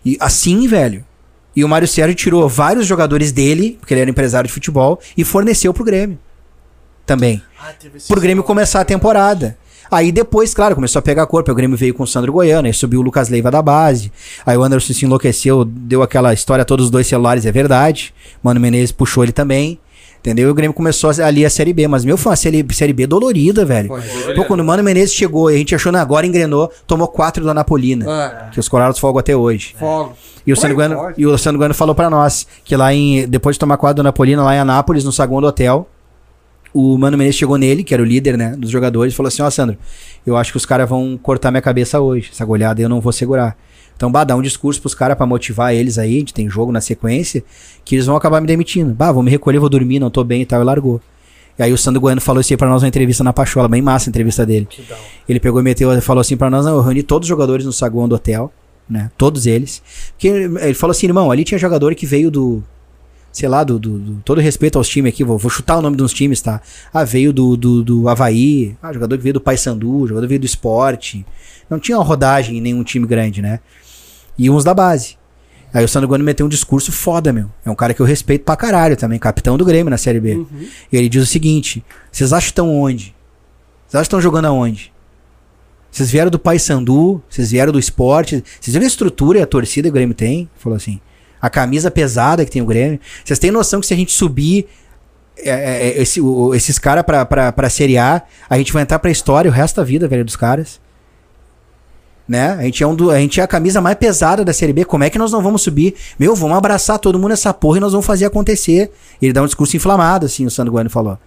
E 0.05 0.17
assim, 0.19 0.67
velho. 0.67 1.03
E 1.55 1.63
o 1.63 1.67
Mário 1.67 1.87
Sérgio 1.87 2.13
tirou 2.15 2.47
vários 2.47 2.85
jogadores 2.85 3.31
dele, 3.31 3.77
porque 3.79 3.93
ele 3.93 4.01
era 4.01 4.09
empresário 4.09 4.47
de 4.47 4.53
futebol, 4.53 4.99
e 5.17 5.23
forneceu 5.23 5.73
pro 5.73 5.83
Grêmio. 5.83 6.19
Também 7.05 7.41
Ah, 7.59 7.71
pro 8.07 8.21
Grêmio 8.21 8.43
começar 8.43 8.81
a 8.81 8.85
temporada. 8.85 9.57
Aí 9.89 10.11
depois, 10.11 10.53
claro, 10.53 10.76
começou 10.76 10.99
a 10.99 11.01
pegar 11.01 11.26
corpo. 11.27 11.51
O 11.51 11.55
Grêmio 11.55 11.77
veio 11.77 11.93
com 11.93 12.03
o 12.03 12.07
Sandro 12.07 12.31
Goiano, 12.34 12.68
aí 12.68 12.73
subiu 12.73 12.99
o 12.99 13.03
Lucas 13.03 13.30
Leiva 13.30 13.49
da 13.51 13.61
base. 13.61 14.11
Aí 14.45 14.57
o 14.57 14.64
Anderson 14.64 14.93
se 14.93 15.05
enlouqueceu, 15.05 15.64
deu 15.65 16.01
aquela 16.03 16.34
história, 16.34 16.65
todos 16.65 16.85
os 16.85 16.91
dois 16.91 17.07
celulares, 17.07 17.45
é 17.45 17.51
verdade. 17.51 18.14
Mano 18.43 18.59
Menezes 18.59 18.91
puxou 18.91 19.23
ele 19.23 19.31
também. 19.31 19.80
Entendeu? 20.19 20.47
E 20.49 20.51
o 20.51 20.53
Grêmio 20.53 20.73
começou 20.73 21.11
ali 21.23 21.45
a 21.45 21.49
Série 21.49 21.72
B. 21.72 21.88
Mas, 21.88 22.03
meu, 22.03 22.18
foi 22.18 22.31
uma 22.31 22.35
série, 22.35 22.65
série 22.73 22.91
B 22.91 23.05
dolorida, 23.07 23.64
velho. 23.64 23.89
Pô, 24.35 24.43
quando 24.45 24.59
o 24.59 24.65
Mano 24.65 24.84
Menezes 24.84 25.14
chegou 25.14 25.49
e 25.49 25.55
a 25.55 25.57
gente 25.57 25.73
achou, 25.76 25.91
não, 25.91 25.99
agora 25.99 26.26
engrenou, 26.26 26.69
tomou 26.85 27.07
quatro 27.07 27.45
da 27.45 27.53
Napolina. 27.53 28.05
Ah, 28.09 28.49
Que 28.51 28.59
os 28.59 28.68
Colorados 28.68 28.99
folgam 28.99 29.19
até 29.19 29.35
hoje. 29.35 29.76
fogo. 29.80 30.14
E 30.45 30.51
o, 30.51 30.53
é 30.53 30.55
Sandro 30.55 30.69
que 30.69 30.76
Goiano, 30.76 30.95
pode? 30.95 31.22
e 31.22 31.26
o 31.27 31.38
Sandro 31.38 31.57
Goiano 31.59 31.73
falou 31.73 31.93
pra 31.93 32.09
nós 32.09 32.47
que 32.65 32.76
lá 32.76 32.93
em. 32.93 33.27
Depois 33.27 33.55
de 33.55 33.59
tomar 33.59 33.77
quadro 33.77 33.97
da 33.97 34.03
Napolina, 34.09 34.43
lá 34.43 34.55
em 34.55 34.59
Anápolis, 34.59 35.03
no 35.05 35.11
saguão 35.11 35.39
do 35.39 35.47
hotel, 35.47 35.88
o 36.73 36.98
Mano 36.98 37.18
Menezes 37.18 37.38
chegou 37.38 37.57
nele, 37.57 37.84
que 37.84 37.94
era 37.94 38.03
o 38.03 38.06
líder, 38.06 38.38
né, 38.38 38.56
dos 38.57 38.69
jogadores, 38.69 39.14
e 39.14 39.15
falou 39.15 39.27
assim: 39.27 39.41
Ó, 39.41 39.49
Sandro, 39.49 39.77
eu 40.26 40.35
acho 40.35 40.52
que 40.52 40.57
os 40.57 40.65
caras 40.65 40.88
vão 40.88 41.18
cortar 41.18 41.52
minha 41.52 41.61
cabeça 41.61 41.99
hoje. 41.99 42.30
Essa 42.31 42.45
goleada 42.45 42.81
eu 42.81 42.89
não 42.89 43.02
vou 43.02 43.11
segurar. 43.11 43.57
Então, 43.95 44.11
bah, 44.11 44.23
dá 44.23 44.35
um 44.35 44.41
discurso 44.41 44.80
pros 44.80 44.94
caras 44.94 45.18
pra 45.18 45.26
motivar 45.26 45.73
eles 45.73 45.98
aí, 45.98 46.18
a 46.18 46.19
gente 46.19 46.34
tem 46.34 46.48
jogo 46.48 46.72
na 46.72 46.80
sequência, 46.80 47.44
que 47.84 47.95
eles 47.95 48.06
vão 48.06 48.15
acabar 48.15 48.39
me 48.39 48.45
demitindo. 48.45 48.94
Bah, 48.94 49.11
vou 49.11 49.23
me 49.23 49.31
recolher, 49.31 49.57
vou 49.57 49.69
dormir, 49.69 49.99
não 49.99 50.11
tô 50.11 50.23
bem 50.23 50.44
e 50.44 50.45
tal, 50.45 50.61
e 50.61 50.64
largou. 50.64 51.02
E 51.57 51.64
aí 51.64 51.73
o 51.73 51.77
Sandro 51.77 51.99
Goiano 51.99 52.22
falou 52.22 52.39
isso 52.39 52.53
aí 52.53 52.57
pra 52.57 52.69
nós 52.69 52.84
na 52.84 52.88
entrevista 52.88 53.23
na 53.23 53.34
Pachola, 53.34 53.68
bem 53.68 53.81
massa 53.81 54.07
a 54.07 54.11
entrevista 54.11 54.45
dele. 54.45 54.68
Ele 55.27 55.39
pegou 55.39 55.60
e 55.60 55.64
meteu, 55.64 55.99
falou 56.02 56.22
assim 56.22 56.38
pra 56.38 56.49
nós, 56.49 56.64
não, 56.65 56.76
eu 56.76 56.81
reuni 56.81 57.02
todos 57.02 57.26
os 57.26 57.30
jogadores 57.30 57.65
no 57.65 57.73
saguão 57.73 58.07
do 58.07 58.14
hotel, 58.14 58.53
né? 58.88 59.10
Todos 59.18 59.48
eles. 59.48 59.81
Porque 60.11 60.27
ele 60.27 60.73
falou 60.76 60.91
assim, 60.91 61.07
irmão, 61.07 61.31
ali 61.31 61.44
tinha 61.44 61.57
jogador 61.57 61.95
que 61.95 62.06
veio 62.06 62.30
do. 62.30 62.64
Sei 63.38 63.47
lá, 63.47 63.64
do, 63.64 63.77
do- 63.77 63.99
do- 63.99 64.22
todo 64.26 64.41
respeito 64.41 64.80
aos 64.80 64.89
times 64.89 65.14
aqui, 65.14 65.23
vou, 65.23 65.38
vou 65.38 65.51
chutar 65.51 65.77
o 65.77 65.81
nome 65.84 65.95
dos 65.95 66.11
times, 66.11 66.41
tá? 66.41 66.59
Ah, 66.91 67.03
veio 67.03 67.31
do, 67.31 67.55
do, 67.55 67.84
do 67.84 68.09
Havaí, 68.09 68.76
ah, 68.81 68.91
jogador 68.91 69.15
que 69.15 69.22
veio 69.22 69.34
do 69.35 69.39
Paysandu, 69.41 70.07
jogador 70.07 70.26
que 70.26 70.30
veio 70.30 70.39
do 70.39 70.45
esporte. 70.47 71.23
Não 71.69 71.77
tinha 71.80 71.99
uma 71.99 72.03
rodagem 72.03 72.57
em 72.57 72.61
nenhum 72.61 72.84
time 72.84 73.05
grande, 73.05 73.39
né? 73.39 73.59
E 74.39 74.49
uns 74.49 74.64
da 74.64 74.73
base. 74.73 75.18
Aí 75.72 75.85
o 75.85 75.88
Sandro 75.88 76.07
Gomes 76.07 76.26
meteu 76.26 76.47
um 76.47 76.49
discurso 76.49 76.91
foda, 76.91 77.31
meu. 77.31 77.47
É 77.64 77.69
um 77.69 77.76
cara 77.76 77.93
que 77.93 77.99
eu 77.99 78.07
respeito 78.07 78.43
pra 78.43 78.55
caralho 78.55 78.97
também, 78.97 79.19
capitão 79.19 79.55
do 79.55 79.64
Grêmio 79.64 79.91
na 79.91 79.97
Série 79.99 80.19
B. 80.19 80.43
E 80.91 80.97
ele 80.97 81.07
diz 81.07 81.22
o 81.22 81.27
seguinte: 81.27 81.85
vocês 82.11 82.34
acham 82.34 82.47
que 82.47 82.51
estão 82.53 82.76
onde? 82.76 83.14
Vocês 83.85 83.93
acham 83.99 84.01
que 84.01 84.07
estão 84.07 84.22
jogando 84.22 84.45
aonde? 84.45 84.91
Vocês 85.91 86.09
vieram 86.09 86.31
do 86.31 86.39
Paysandu, 86.39 87.22
vocês 87.30 87.51
vieram 87.51 87.72
do 87.72 87.77
esporte, 87.77 88.43
vocês 88.59 88.73
viram 88.73 88.85
a 88.85 88.88
estrutura 88.88 89.38
e 89.38 89.41
a 89.43 89.45
torcida 89.47 89.88
que 89.88 89.91
o 89.91 89.93
Grêmio 89.93 90.15
tem? 90.15 90.49
Falou 90.55 90.76
assim. 90.76 90.99
A 91.41 91.49
camisa 91.49 91.89
pesada 91.91 92.43
que 92.45 92.51
tem 92.51 92.61
o 92.61 92.65
Grêmio. 92.65 92.99
Vocês 93.23 93.38
têm 93.39 93.51
noção 93.51 93.80
que 93.80 93.88
se 93.88 93.93
a 93.93 93.97
gente 93.97 94.11
subir 94.11 94.68
é, 95.39 95.49
é, 95.49 95.88
é, 95.89 96.01
esse- 96.01 96.19
o- 96.19 96.55
esses 96.55 96.80
caras 96.80 97.03
pra, 97.03 97.23
pra, 97.26 97.51
pra 97.51 97.69
Série 97.69 97.97
A, 97.97 98.23
a 98.49 98.57
gente 98.57 98.73
vai 98.73 98.81
entrar 98.81 98.97
pra 98.99 99.11
história 99.11 99.49
o 99.49 99.53
resto 99.53 99.76
da 99.76 99.84
vida, 99.84 100.07
velho, 100.07 100.26
dos 100.26 100.35
caras. 100.35 100.80
Né? 102.27 102.51
A 102.59 102.64
gente, 102.64 102.84
é 102.84 102.88
um 102.88 102.93
do, 102.93 103.09
a 103.09 103.19
gente 103.19 103.39
é 103.39 103.43
a 103.43 103.47
camisa 103.47 103.80
mais 103.80 103.95
pesada 103.95 104.43
da 104.43 104.51
Série 104.51 104.73
B. 104.73 104.84
Como 104.84 105.03
é 105.03 105.09
que 105.09 105.18
nós 105.18 105.31
não 105.31 105.41
vamos 105.41 105.61
subir? 105.61 105.95
Meu, 106.19 106.35
vamos 106.35 106.57
abraçar 106.57 106.99
todo 106.99 107.18
mundo 107.18 107.30
nessa 107.30 107.53
porra 107.53 107.77
e 107.77 107.80
nós 107.80 107.93
vamos 107.93 108.05
fazer 108.05 108.26
acontecer. 108.26 108.91
Ele 109.22 109.31
dá 109.31 109.41
um 109.41 109.45
discurso 109.45 109.77
inflamado, 109.77 110.26
assim, 110.26 110.45
o 110.45 110.51
Sandro 110.51 110.73
Guano 110.73 110.89
falou. 110.89 111.18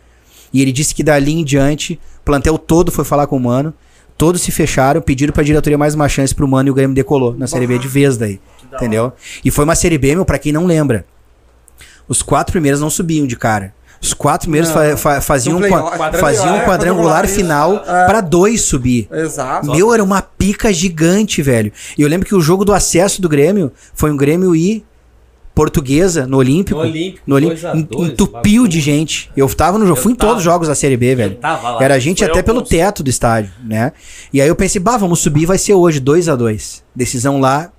E 0.53 0.61
ele 0.61 0.73
disse 0.73 0.95
que 0.95 1.03
dali 1.03 1.33
em 1.33 1.45
diante, 1.45 1.99
o 2.21 2.25
plantel 2.25 2.59
todo 2.59 2.93
foi 2.93 3.05
falar 3.05 3.27
com 3.29 3.37
o 3.37 3.41
Mano. 3.41 3.73
Todos 4.19 4.43
se 4.43 4.51
fecharam, 4.51 5.01
pediram 5.01 5.33
pra 5.33 5.43
diretoria 5.43 5.79
mais 5.79 5.95
uma 5.95 6.07
chance 6.09 6.35
pro 6.35 6.47
Mano 6.47 6.69
e 6.69 6.71
o 6.71 6.75
Grêmio 6.75 6.95
decolou 6.95 7.35
na 7.35 7.47
Série 7.47 7.67
B 7.67 7.79
de 7.79 7.89
vez 7.89 8.19
daí. 8.19 8.39
Entendeu? 8.75 9.13
E 9.45 9.51
foi 9.51 9.65
uma 9.65 9.75
Série 9.75 9.99
B, 9.99 10.15
meu, 10.15 10.25
pra 10.25 10.39
quem 10.39 10.53
não 10.53 10.67
lembra. 10.67 11.05
Os 12.09 12.23
quatro 12.23 12.53
primeiros 12.53 12.81
não 12.81 12.91
subiam 12.91 13.27
de 13.27 13.37
cara. 13.37 13.73
Os 14.03 14.15
quatro 14.15 14.47
primeiros 14.49 14.71
fa- 14.71 14.97
fa- 14.97 15.21
faziam, 15.21 15.59
um 15.59 15.69
qua- 15.69 16.13
faziam 16.15 16.55
um 16.55 16.57
É, 16.61 16.65
quadrangular 16.65 17.25
quadrangular, 17.25 17.29
final. 17.29 17.77
É. 17.87 18.07
pra 18.07 18.21
dois 18.23 18.63
subir. 18.63 19.07
Exato. 19.13 19.71
Meu, 19.71 19.93
era 19.93 20.03
uma 20.03 20.23
pica 20.23 20.73
gigante, 20.73 21.43
velho. 21.43 21.71
E 21.99 22.03
eu 22.03 22.09
lembro 22.09 22.27
que 22.27 22.35
o 22.35 22.41
jogo 22.41 22.65
do 22.65 22.73
acesso 22.73 23.21
do 23.21 23.29
Grêmio 23.29 23.71
foi 23.95 24.11
um 24.11 24.17
Grêmio 24.17 24.57
e 24.57 24.83
Portuguesa 25.55 26.27
no 26.27 26.39
Olímpico. 26.39 26.79
No 26.79 26.87
Olímpico, 26.87 27.23
No 27.27 27.35
Olímpico. 27.37 27.61
2 27.61 27.65
a 27.67 27.73
2, 27.75 28.11
Entupiu 28.13 28.67
de 28.67 28.81
gente. 28.81 29.31
Eu 29.37 29.47
tava 29.55 29.77
no 29.79 29.87
jogo, 29.87 30.01
fui 30.01 30.13
em 30.13 30.15
tava. 30.15 30.31
todos 30.31 30.41
os 30.41 30.45
jogos 30.45 30.69
da 30.69 30.75
Série 30.75 30.97
B, 30.97 31.15
velho. 31.15 31.39
Lá. 31.43 31.77
Era 31.83 32.01
gente 32.01 32.25
até 32.25 32.43
pelo 32.43 32.63
teto 32.63 33.03
do 33.03 33.11
estádio, 33.11 33.51
né? 33.63 33.93
E 34.33 34.41
aí 34.41 34.49
eu 34.49 34.57
pensei, 34.57 34.81
bah, 34.81 34.97
vamos 34.97 35.19
subir, 35.21 35.45
vai 35.45 35.59
ser 35.59 35.75
hoje, 35.75 36.01
2 36.01 36.29
a 36.29 36.37
2 36.37 36.83
Decisão 36.97 37.39
lá 37.39 37.71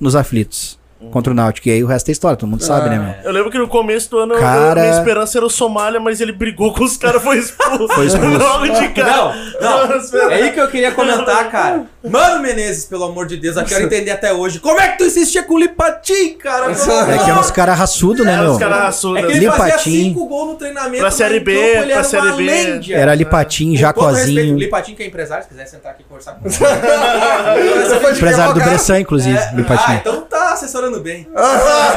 nos 0.00 0.14
aflitos. 0.16 0.78
Contra 1.12 1.30
o 1.30 1.36
Náutico. 1.36 1.68
E 1.68 1.72
aí 1.72 1.84
o 1.84 1.86
resto 1.86 2.08
é 2.08 2.12
história, 2.12 2.38
todo 2.38 2.48
mundo 2.48 2.62
sabe, 2.64 2.88
né, 2.88 2.98
meu? 2.98 3.14
Eu 3.22 3.30
lembro 3.30 3.50
que 3.50 3.58
no 3.58 3.68
começo 3.68 4.10
do 4.10 4.18
ano 4.18 4.32
eu- 4.34 4.40
Cara- 4.40 4.80
minha 4.80 4.94
esperança 4.98 5.38
era 5.38 5.44
o 5.46 5.50
Somália, 5.50 6.00
mas 6.00 6.22
ele 6.22 6.32
brigou 6.32 6.72
com 6.72 6.82
os 6.84 6.96
caras, 6.96 7.22
foi 7.22 7.36
expulso. 7.36 7.88
Foi 7.94 8.06
expulso. 8.08 8.38
Logo 8.38 8.66
de 8.66 8.88
cara. 8.88 9.34
Não, 9.60 9.86
não. 10.10 10.30
É 10.30 10.34
aí 10.42 10.52
que 10.52 10.58
eu 10.60 10.68
queria 10.68 10.92
comentar, 10.92 11.50
cara. 11.50 11.84
Mano 12.10 12.42
Menezes, 12.42 12.84
pelo 12.84 13.04
amor 13.04 13.26
de 13.26 13.36
Deus, 13.36 13.56
eu 13.56 13.64
quero 13.64 13.84
entender 13.84 14.10
até 14.10 14.32
hoje. 14.32 14.60
Como 14.60 14.80
é 14.80 14.88
que 14.88 14.98
tu 14.98 15.04
insistia 15.04 15.42
com 15.42 15.54
o 15.54 15.58
Lipatim, 15.58 16.34
cara? 16.34 16.70
É 16.70 16.74
de 17.18 17.24
que 17.24 17.30
é 17.30 17.34
uns 17.34 17.50
caras 17.50 17.78
raçudos, 17.78 18.24
né, 18.24 18.34
É, 18.34 18.38
meu? 18.38 18.52
os 18.52 18.58
caras 18.58 18.78
raçudos. 18.78 19.22
É 19.22 19.26
que 19.26 19.32
ele 19.32 19.46
fazia 19.50 19.64
Lipatim. 19.66 19.90
cinco 19.90 20.26
gols 20.26 20.48
no 20.50 20.54
treinamento. 20.56 21.00
Pra 21.00 21.10
Série 21.10 21.40
B, 21.40 21.54
campo 21.54 21.66
ele 21.66 21.84
pra 21.86 21.92
era 21.94 22.04
Série 22.04 22.32
B. 22.32 22.42
lêndia. 22.44 22.96
Era 22.96 23.14
Lipatim, 23.14 23.64
respeito, 23.72 23.80
Jacozinho. 23.80 24.56
Lipatim 24.56 24.94
que 24.94 25.02
é 25.02 25.06
empresário, 25.06 25.44
se 25.44 25.48
quiser 25.50 25.66
sentar 25.66 25.92
aqui 25.92 26.02
e 26.02 26.04
conversar 26.04 26.32
com 26.34 26.46
Empresário 28.16 28.54
do 28.54 28.60
Bressan, 28.60 29.00
inclusive, 29.00 29.36
É, 29.36 29.52
Lipatim. 29.54 29.84
ah, 29.92 29.94
então 29.96 30.20
tá 30.22 30.52
assessorando 30.52 31.00
bem. 31.00 31.26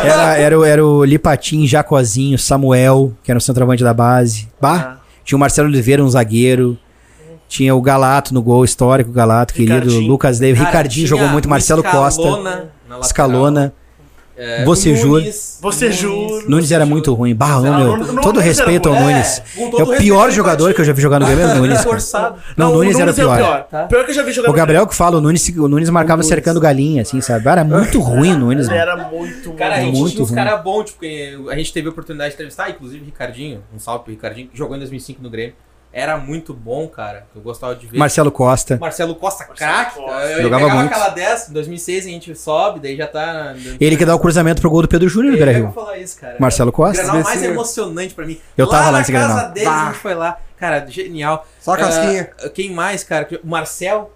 Era, 0.03 0.38
era, 0.38 0.60
o- 0.60 0.64
era 0.65 0.86
o 0.86 1.03
Lipatim, 1.03 1.65
Jacozinho, 1.68 2.38
Samuel, 2.38 3.14
que 3.23 3.31
era 3.31 3.38
o 3.38 3.41
centroavante 3.41 3.84
da 3.84 3.94
base. 3.94 4.48
Bah, 4.61 4.98
tinha 5.23 5.36
o 5.36 5.40
Marcelo 5.40 5.68
Oliveira, 5.68 6.03
um 6.03 6.10
zagueiro. 6.10 6.77
Tinha 7.50 7.76
o 7.76 7.82
Galato 7.82 8.34
no 8.34 8.42
gol, 8.42 8.64
histórico 8.64 9.12
Galato, 9.12 9.54
querido. 9.54 9.74
Ricardinho. 9.74 10.08
Lucas 10.08 10.40
Leiva. 10.40 10.64
Ricardinho 10.64 11.06
jogou 11.08 11.28
muito, 11.28 11.48
o 11.48 11.50
Marcelo 11.50 11.84
Costa. 11.84 12.22
Escalona 12.22 12.50
na 12.50 12.60
lateral. 12.60 13.02
Escalona. 13.02 13.74
É, 14.42 14.64
Você 14.64 14.94
o 14.94 14.96
jura? 14.96 15.20
Nunes, 15.22 15.60
Você 15.62 15.92
jura? 15.92 16.46
Nunes 16.48 16.72
era 16.72 16.86
muito 16.86 17.14
ruim. 17.14 17.36
Barra, 17.36 17.60
Não, 17.60 17.78
meu. 17.78 17.98
Nunes- 17.98 18.22
todo 18.24 18.36
Nunes 18.36 18.46
respeito 18.46 18.88
ao 18.88 18.96
era 18.96 19.04
ruim. 19.04 19.14
Nunes. 19.16 19.42
É 19.58 19.70
todo 19.70 19.92
o 19.92 19.98
pior 19.98 20.32
jogador 20.32 20.74
que 20.74 20.80
eu 20.80 20.86
já 20.86 20.94
vi 20.94 21.02
jogar 21.02 21.20
no 21.20 21.26
Grêmio, 21.26 21.44
é 21.44 21.52
o 21.52 21.56
Nunes. 21.58 21.78
cara. 21.80 21.90
Forçado. 21.90 22.36
Não, 22.56 22.72
o 22.72 22.76
Nunes 22.76 22.98
era 22.98 23.08
o 23.08 23.10
é 23.10 23.12
o 23.12 23.16
pior. 23.16 23.36
pior. 23.38 23.64
Tá. 23.70 23.84
Pior 23.88 24.06
que 24.06 24.12
eu 24.12 24.16
já 24.16 24.24
vi 24.24 24.32
jogar 24.32 24.50
O 24.50 24.54
Gabriel 24.54 24.88
que 24.88 24.96
fala, 24.96 25.18
o 25.18 25.22
Nunes, 25.22 25.46
o 25.50 25.68
Nunes 25.68 25.90
marcava 25.90 26.24
cercando 26.24 26.58
galinha, 26.62 27.02
assim, 27.02 27.20
sabe? 27.20 27.50
Era 27.50 27.66
muito 27.66 28.00
ruim 28.00 28.32
o 28.34 28.38
Nunes, 28.40 28.68
mano. 28.70 28.80
era 28.80 28.96
muito, 29.10 29.52
Cara, 29.54 29.76
a 29.76 29.80
gente 29.82 29.98
Muito 29.98 30.12
tinha 30.12 30.24
uns 30.24 30.30
ruim. 30.30 30.36
caras 30.38 30.64
bons, 30.64 30.86
tipo, 30.86 31.50
a 31.50 31.56
gente 31.58 31.74
teve 31.74 31.88
a 31.88 31.92
oportunidade 31.92 32.30
de 32.30 32.36
entrevistar, 32.36 32.70
inclusive 32.70 33.02
o 33.02 33.06
Ricardinho, 33.06 33.62
um 33.76 33.80
salve 33.80 34.06
pro 34.06 34.14
Ricardinho, 34.14 34.48
que 34.48 34.58
jogou 34.58 34.74
em 34.78 34.80
2005 34.80 35.22
no 35.22 35.30
Grêmio. 35.30 35.54
Era 35.91 36.18
muito 36.18 36.53
bom, 36.53 36.88
cara, 36.88 37.26
eu 37.36 37.41
gostava 37.41 37.76
de 37.76 37.88
ver. 37.88 37.98
Marcelo 37.98 38.32
Costa. 38.32 38.78
Marcelo 38.80 39.16
Costa, 39.16 39.44
craque. 39.45 39.98
Eu 39.99 40.44
Jogava 40.44 40.64
pegava 40.66 40.76
muito. 40.76 40.91
aquela 40.94 41.10
10, 41.10 41.49
em 41.49 41.53
2006 41.53 42.06
a 42.06 42.10
gente 42.10 42.36
sobe, 42.36 42.80
daí 42.80 42.95
já 42.95 43.07
tá... 43.07 43.56
Ele 43.82 43.98
que 43.98 44.06
dá 44.06 44.14
o 44.14 44.20
cruzamento 44.20 44.61
pro 44.61 44.70
gol 44.70 44.84
do 44.84 44.88
Pedro 44.88 45.10
Júnior 45.10 45.34
ia 45.34 45.44
Beira-Rio. 45.44 45.72
falar 45.74 45.98
isso, 45.98 46.20
cara. 46.20 46.36
Marcelo 46.40 46.70
O 46.70 46.74
Costa. 46.74 47.02
Grenal 47.02 47.24
mais 47.24 47.41
emocionante 47.41 48.14
pra 48.14 48.24
mim. 48.26 48.40
Eu 48.56 48.68
tava 48.68 48.86
lá 48.86 48.91
na 48.91 48.98
nesse 48.99 49.11
casa 49.11 49.34
Grenal. 49.34 49.52
deles, 49.52 49.68
a 49.68 49.72
Bah. 49.72 49.86
gente 49.88 49.98
foi 49.98 50.14
lá. 50.14 50.38
Cara, 50.60 50.86
genial. 50.88 51.48
Só 51.60 51.74
a 51.74 51.78
casquinha. 51.78 52.30
Ah, 52.44 52.49
quem 52.49 52.72
mais, 52.72 53.03
cara? 53.03 53.28
O 53.44 53.48
Marcel. 53.48 54.11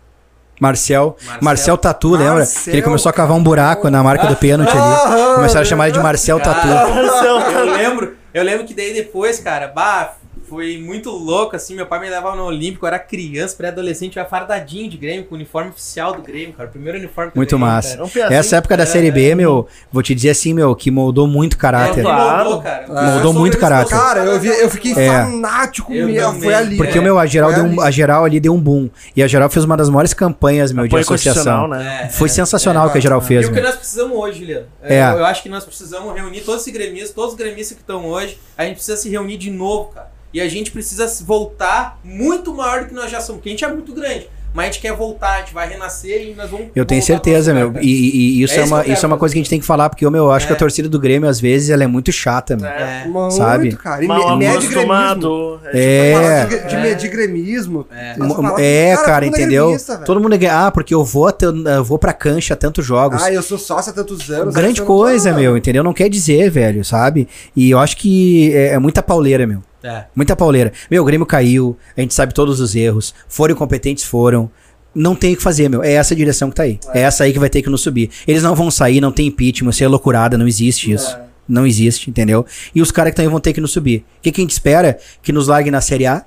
Marcel. 0.62 1.18
Marcel. 1.24 1.42
Marcel 1.44 1.78
Tatu, 1.80 2.12
lembra? 2.12 2.34
Marcel, 2.36 2.64
Que 2.66 2.70
ele 2.70 2.82
começou 2.84 3.10
a 3.10 3.14
cavar 3.14 3.36
um 3.36 3.42
buraco 3.44 3.90
na 3.90 4.04
marca 4.04 4.28
do 4.28 4.36
pênalti 4.36 4.70
ali. 4.72 4.80
Aham, 4.80 5.36
Começaram 5.36 5.62
a 5.62 5.66
chamar 5.66 5.88
ele 5.88 5.98
de 5.98 6.04
Marcel 6.04 6.40
Tatu. 6.40 6.68
Eu 6.68 7.66
lembro, 7.74 8.16
eu 8.34 8.44
lembro 8.44 8.66
que 8.66 8.74
daí 8.76 8.94
depois, 8.94 9.40
cara, 9.40 9.68
bah, 9.68 10.14
foi 10.48 10.78
muito 10.78 11.10
louco, 11.10 11.56
assim, 11.56 11.76
meu 11.76 11.86
pai 11.86 12.00
me 12.00 12.10
levava 12.10 12.36
no 12.36 12.44
Olímpico, 12.46 12.86
eu 12.86 12.88
era 12.88 13.00
criança, 13.00 13.56
pré-adolescente, 13.56 14.18
eu 14.18 14.24
ia 14.24 14.30
fardadinho 14.30 14.90
de 14.90 14.98
Grêmio, 14.98 15.26
com 15.26 15.34
o 15.34 15.38
uniforme 15.38 15.70
oficial 15.70 16.14
do 16.14 16.22
Grêmio, 16.22 16.54
cara, 16.54 16.70
o 16.70 16.72
primeiro 16.72 16.98
uniforme 16.98 17.32
que 17.32 17.38
eu 17.38 17.40
Muito 17.40 17.58
ganhei, 17.58 17.74
massa. 17.76 17.98
cara. 17.98 18.10
É 18.26 18.30
um. 18.30 18.34
Essa 18.34 18.56
época 18.58 18.78
da 18.78 18.86
Série 18.86 19.12
B, 19.12 19.36
meu, 19.36 19.68
vou 19.92 20.04
te 20.04 20.14
dizer 20.14 20.32
assim, 20.32 20.54
meu, 20.54 20.76
que 20.76 20.92
moldou 20.92 21.28
muito 21.28 21.56
É, 21.56 21.60
caráter. 21.60 21.98
me 21.98 22.02
Claro. 22.04 22.44
moldou, 22.44 22.62
cara. 22.62 22.88
Moldou 22.88 23.04
Eu 23.14 23.22
sou 23.22 23.34
muito 23.34 23.58
caráter. 23.58 23.90
sou 23.96 24.00
Cara, 24.00 24.20
eu, 24.26 24.40
vi, 24.40 24.48
eu 24.50 24.70
fiquei 24.70 24.92
É. 24.94 25.08
fanático 25.08 25.94
Eu 25.94 26.08
mesmo. 26.08 26.42
Foi 26.42 26.54
ali. 26.54 26.78
Porque 26.78 26.98
é. 26.98 27.02
o 27.02 27.04
meu, 27.04 27.18
a 27.20 27.26
geral, 27.26 27.54
deu 27.54 27.64
um, 27.64 27.80
ali. 27.80 27.88
a 27.88 27.92
geral 27.92 28.26
ali 28.26 28.40
deu 28.40 28.54
um 28.54 28.60
boom. 28.60 28.90
E 29.16 29.24
a 29.24 29.28
geral 29.28 29.50
fez 29.50 29.66
uma 29.66 29.78
das 29.78 29.90
maiores 29.90 30.14
campanhas, 30.14 30.72
meu, 30.72 30.84
de 30.84 30.90
Apoio 30.90 31.02
associação. 31.02 31.68
né? 31.68 32.04
É, 32.06 32.10
Foi 32.10 32.28
é, 32.28 32.32
sensacional 32.32 32.86
é, 32.86 32.90
o 32.90 32.92
que 32.92 32.98
a 32.98 33.02
geral 33.02 33.20
E 33.20 33.26
fez, 33.26 33.48
o 33.48 33.52
que 33.54 33.62
nós 33.62 33.76
precisamos 33.76 34.18
hoje, 34.18 34.40
Juliano? 34.40 34.66
É. 34.82 35.02
Eu, 35.12 35.20
eu 35.20 35.26
acho 35.26 35.42
que 35.44 35.50
nós 35.50 35.64
precisamos 35.64 36.14
reunir 36.14 36.42
todos 36.42 36.66
os 36.66 36.72
gremistas, 36.74 37.12
todos 37.12 37.32
os 37.34 37.38
gremistas 37.38 37.76
que 37.76 37.82
estão 37.84 38.06
hoje. 38.06 38.38
A 38.58 38.66
gente 38.66 38.76
precisa 38.76 38.98
se 38.98 39.10
reunir 39.10 39.38
de 39.38 39.50
novo, 39.50 39.90
cara. 39.94 40.13
E 40.34 40.42
a 40.42 40.48
gente 40.50 40.72
precisa 40.72 41.06
voltar 41.24 42.00
muito 42.04 42.54
maior 42.54 42.82
do 42.82 42.88
que 42.88 42.94
nós 42.94 43.12
já 43.12 43.22
somos. 43.22 43.38
Porque 43.40 43.50
a 43.50 43.52
gente 43.52 43.64
é 43.66 43.68
muito 43.68 43.94
grande. 43.94 44.28
Mas 44.56 44.66
a 44.66 44.72
gente 44.72 44.82
quer 44.82 44.94
voltar, 44.94 45.38
a 45.38 45.40
gente 45.40 45.52
vai 45.52 45.68
renascer 45.68 46.30
e 46.30 46.36
nós 46.36 46.48
vamos. 46.48 46.68
Eu 46.76 46.86
tenho 46.86 47.02
certeza, 47.02 47.56
meu. 47.56 47.72
cara. 47.72 47.84
E, 47.84 47.90
e- 47.90 48.44
isso, 48.44 48.54
É 48.54 48.58
é, 48.60 48.64
uma, 48.66 48.86
isso 48.86 49.04
é 49.04 49.08
uma 49.08 49.18
coisa 49.18 49.34
que 49.34 49.40
a 49.40 49.42
gente 49.42 49.50
tem 49.50 49.60
que 49.60 49.66
falar, 49.66 49.90
porque, 49.90 50.08
meu, 50.08 50.26
eu 50.26 50.32
acho 50.32 50.46
que 50.46 50.54
a 50.54 50.56
É. 50.56 50.60
torcida 50.60 50.88
do 50.88 51.00
Grêmio, 51.00 51.28
às 51.28 51.40
vezes, 51.40 51.72
ela 51.72 51.84
é 51.84 51.88
muito 51.88 52.12
chata, 52.12 52.56
meu. 52.56 52.68
É. 52.70 53.08
Muito, 53.08 53.34
Sabe? 53.34 53.76
cara. 53.76 54.04
E 54.04 54.08
Mal 54.08 54.38
me- 54.38 54.46
mede 54.46 54.52
gremismo. 54.68 54.70
acostumado. 54.72 55.60
É. 55.74 56.14
Falar 56.14 56.46
de, 56.46 56.68
de 56.70 56.76
medir 56.78 57.10
gremismo. 57.10 57.88
É. 57.92 58.14
Palavra- 58.14 58.64
É, 58.64 58.96
cara, 58.98 59.26
é 59.26 59.30
entendeu? 59.30 59.66
gremista. 59.70 59.98
Todo 59.98 60.20
mundo 60.22 60.36
é. 60.36 60.48
Ah, 60.48 60.70
porque 60.70 60.94
eu 60.94 61.04
vou, 61.04 61.28
até- 61.30 61.48
eu 61.48 61.84
vou 61.84 61.98
pra 61.98 62.14
cancha 62.14 62.56
tantos 62.56 62.86
jogos. 62.86 63.24
Ah, 63.24 63.34
eu 63.34 63.42
sou 63.42 63.58
sócio 63.58 63.92
há 63.92 63.96
tantos 63.96 64.30
anos. 64.30 64.54
Grande 64.54 64.84
coisa, 64.84 65.34
meu, 65.34 65.58
entendeu? 65.58 65.84
Não 65.84 65.94
quer 65.94 66.10
dizer, 66.10 66.52
velho, 66.52 66.86
sabe? 66.86 67.28
E 67.56 67.72
eu 67.72 67.80
acho 67.80 67.98
que 67.98 68.54
é, 68.54 68.74
é 68.74 68.78
muita 68.80 69.02
pauleira, 69.02 69.48
meu. 69.48 69.64
É. 69.84 70.06
Muita 70.16 70.36
pauleira. 70.36 70.72
Meu, 70.90 71.04
o 71.04 71.06
Grêmio 71.06 71.26
caiu, 71.26 71.78
a 71.96 72.02
gente 72.02 72.14
sabe 72.14 72.34
todos 72.34 72.60
os 72.60 72.76
erros. 72.76 73.14
Foram 73.28 73.54
incompetentes, 73.54 74.04
foram. 74.04 74.50
Não 74.96 75.16
tem 75.16 75.34
o 75.34 75.38
que 75.38 75.44
fazer, 75.44 75.70
meu. 75.70 75.84
É 75.84 75.94
essa 75.94 76.14
a 76.14 76.18
direção 76.18 76.50
que 76.50 76.56
tá 76.56 76.64
aí. 76.64 76.80
É. 76.94 77.02
essa 77.02 77.24
aí 77.24 77.34
que 77.34 77.40
vai 77.40 77.50
ter 77.50 77.62
que 77.62 77.70
nos 77.70 77.82
subir. 77.82 78.10
Eles 78.28 78.44
não 78.44 78.56
vão 78.56 78.70
sair, 78.72 79.02
não 79.02 79.12
tem 79.12 79.28
impeachment, 79.28 79.72
isso 79.72 79.84
é 79.84 79.88
loucurada, 79.88 80.38
não 80.38 80.48
existe 80.48 80.92
isso. 80.92 81.18
Não 81.48 81.68
existe, 81.68 82.10
entendeu? 82.10 82.46
E 82.74 82.82
os 82.82 82.92
caras 82.92 83.10
que 83.10 83.14
estão 83.16 83.26
aí 83.26 83.30
vão 83.30 83.40
ter 83.40 83.52
que 83.52 83.60
nos 83.60 83.72
subir. 83.72 84.06
O 84.20 84.22
que, 84.22 84.32
que 84.32 84.40
a 84.40 84.44
gente 84.44 84.52
espera? 84.52 84.98
Que 85.22 85.34
nos 85.34 85.48
largue 85.48 85.70
na 85.70 85.82
Série 85.82 86.06
A, 86.06 86.24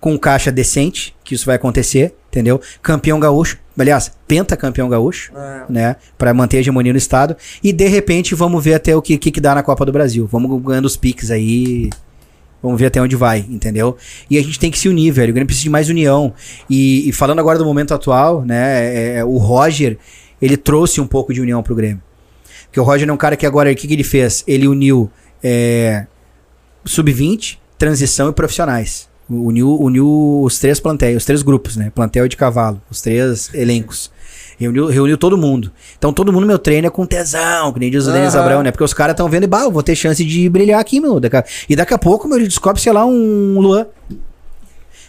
com 0.00 0.12
um 0.12 0.18
caixa 0.18 0.52
decente, 0.52 1.14
que 1.24 1.34
isso 1.34 1.46
vai 1.46 1.56
acontecer, 1.56 2.14
entendeu? 2.28 2.60
Campeão 2.82 3.18
gaúcho, 3.18 3.56
aliás, 3.78 4.12
pentacampeão 4.26 4.88
gaúcho, 4.88 5.32
É. 5.36 5.62
né? 5.72 5.96
Pra 6.18 6.34
manter 6.34 6.58
a 6.58 6.60
hegemonia 6.60 6.92
no 6.92 6.98
estado. 6.98 7.36
E 7.62 7.72
de 7.72 7.86
repente 7.88 8.34
vamos 8.34 8.62
ver 8.62 8.74
até 8.74 8.94
o 8.94 9.00
que, 9.00 9.16
que, 9.16 9.30
que 9.30 9.40
dá 9.40 9.54
na 9.54 9.62
Copa 9.62 9.86
do 9.86 9.92
Brasil. 9.92 10.28
Vamos 10.30 10.60
ganhando 10.62 10.84
os 10.84 10.96
piques 10.96 11.30
aí. 11.30 11.88
Vamos 12.62 12.78
ver 12.80 12.86
até 12.86 13.00
onde 13.00 13.14
vai, 13.14 13.46
entendeu? 13.48 13.96
E 14.28 14.36
a 14.36 14.42
gente 14.42 14.58
tem 14.58 14.70
que 14.70 14.78
se 14.78 14.88
unir, 14.88 15.12
velho. 15.12 15.30
O 15.30 15.32
Grêmio 15.34 15.46
precisa 15.46 15.64
de 15.64 15.70
mais 15.70 15.88
união. 15.88 16.32
E, 16.68 17.08
e 17.08 17.12
falando 17.12 17.38
agora 17.38 17.58
do 17.58 17.64
momento 17.64 17.94
atual, 17.94 18.44
né? 18.44 18.84
é- 18.84 19.16
é, 19.18 19.24
o 19.24 19.36
Roger, 19.36 19.96
ele 20.42 20.56
trouxe 20.56 21.00
um 21.00 21.06
pouco 21.06 21.32
de 21.32 21.40
união 21.40 21.62
pro 21.62 21.74
Grêmio. 21.74 22.02
Porque 22.64 22.80
o 22.80 22.82
Roger 22.82 23.08
é 23.08 23.12
um 23.12 23.16
cara 23.16 23.36
que 23.36 23.46
agora, 23.46 23.70
o 23.70 23.76
que, 23.76 23.86
que 23.86 23.94
ele 23.94 24.02
fez? 24.04 24.42
Ele 24.46 24.66
uniu 24.66 25.10
é, 25.42 26.06
sub-20, 26.84 27.58
transição 27.78 28.28
e 28.28 28.32
profissionais. 28.32 29.08
Uniu, 29.30 29.78
uniu 29.80 30.42
os 30.42 30.58
três 30.58 30.80
plantéis, 30.80 31.16
os 31.18 31.24
três 31.24 31.42
grupos, 31.42 31.76
né? 31.76 31.92
Plantel 31.94 32.26
de 32.28 32.36
cavalo, 32.36 32.80
os 32.90 33.00
três 33.00 33.52
elencos. 33.54 34.10
Reuniu, 34.58 34.86
reuniu 34.86 35.16
todo 35.16 35.38
mundo. 35.38 35.70
Então 35.96 36.12
todo 36.12 36.32
mundo 36.32 36.46
meu 36.46 36.58
treino 36.58 36.86
é 36.88 36.90
com 36.90 37.06
tesão, 37.06 37.72
que 37.72 37.78
nem 37.78 37.90
diz 37.90 38.06
o 38.06 38.12
Denis. 38.12 38.34
Abrão, 38.34 38.62
né? 38.62 38.70
Porque 38.72 38.82
os 38.84 38.92
caras 38.92 39.12
estão 39.14 39.28
vendo 39.28 39.44
e, 39.44 39.46
bah, 39.46 39.62
eu 39.62 39.70
vou 39.70 39.82
ter 39.82 39.94
chance 39.94 40.24
de 40.24 40.48
brilhar 40.48 40.80
aqui, 40.80 41.00
meu. 41.00 41.20
Daqui 41.20 41.36
a- 41.36 41.44
E 41.68 41.76
daqui 41.76 41.94
a 41.94 41.98
pouco, 41.98 42.26
meu, 42.26 42.36
ele 42.38 42.48
descobre, 42.48 42.80
sei 42.82 42.92
lá, 42.92 43.06
um 43.06 43.60
Luan. 43.60 43.86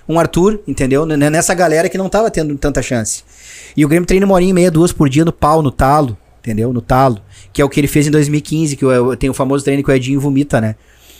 Um 0.07 0.19
Arthur, 0.19 0.59
entendeu? 0.67 1.05
Nessa 1.05 1.53
galera 1.53 1.87
que 1.89 1.97
não 1.97 2.09
tava 2.09 2.31
tendo 2.31 2.55
tanta 2.57 2.81
chance. 2.81 3.23
E 3.77 3.85
o 3.85 3.87
Grêmio 3.87 4.07
treina 4.07 4.25
uma 4.25 4.35
horinha 4.35 4.49
e 4.51 4.53
meia, 4.53 4.71
duas 4.71 4.91
por 4.91 5.07
dia 5.09 5.23
no 5.23 5.31
pau, 5.31 5.61
no 5.61 5.71
talo, 5.71 6.17
entendeu? 6.39 6.73
No 6.73 6.81
talo. 6.81 7.19
Que 7.53 7.61
é 7.61 7.65
o 7.65 7.69
que 7.69 7.79
ele 7.79 7.87
fez 7.87 8.07
em 8.07 8.11
2015, 8.11 8.75
que 8.75 8.83
eu, 8.83 8.91
eu 8.91 9.15
tenho 9.17 9.31
o 9.31 9.35
famoso 9.35 9.63
treino 9.63 9.83
que 9.83 9.89
o 9.89 9.93
Edinho 9.93 10.19
vomita, 10.19 10.59
né? 10.59 10.75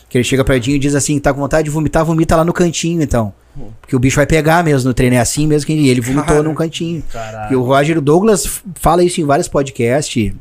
Que 0.09 0.17
ele 0.17 0.23
chega 0.23 0.43
pro 0.43 0.55
Edinho 0.55 0.75
e 0.75 0.79
diz 0.79 0.95
assim, 0.95 1.19
tá 1.19 1.33
com 1.33 1.39
vontade 1.39 1.65
de 1.65 1.69
vomitar, 1.69 2.03
vomita 2.03 2.35
lá 2.35 2.43
no 2.43 2.51
cantinho, 2.51 3.01
então. 3.01 3.31
Porque 3.79 3.95
o 3.95 3.99
bicho 3.99 4.15
vai 4.15 4.25
pegar 4.25 4.63
mesmo 4.63 4.87
no 4.87 4.93
treino, 4.93 5.15
é 5.15 5.19
assim 5.19 5.45
mesmo 5.45 5.67
que 5.67 5.73
ele, 5.73 6.01
vomitou 6.01 6.25
Cara. 6.25 6.43
num 6.43 6.55
cantinho. 6.55 6.99
E 6.99 7.13
Caralho. 7.13 7.59
o 7.59 7.63
Roger 7.63 8.01
Douglas 8.01 8.61
fala 8.75 9.03
isso 9.03 9.21
em 9.21 9.25
vários 9.25 9.47
podcasts. 9.47 10.33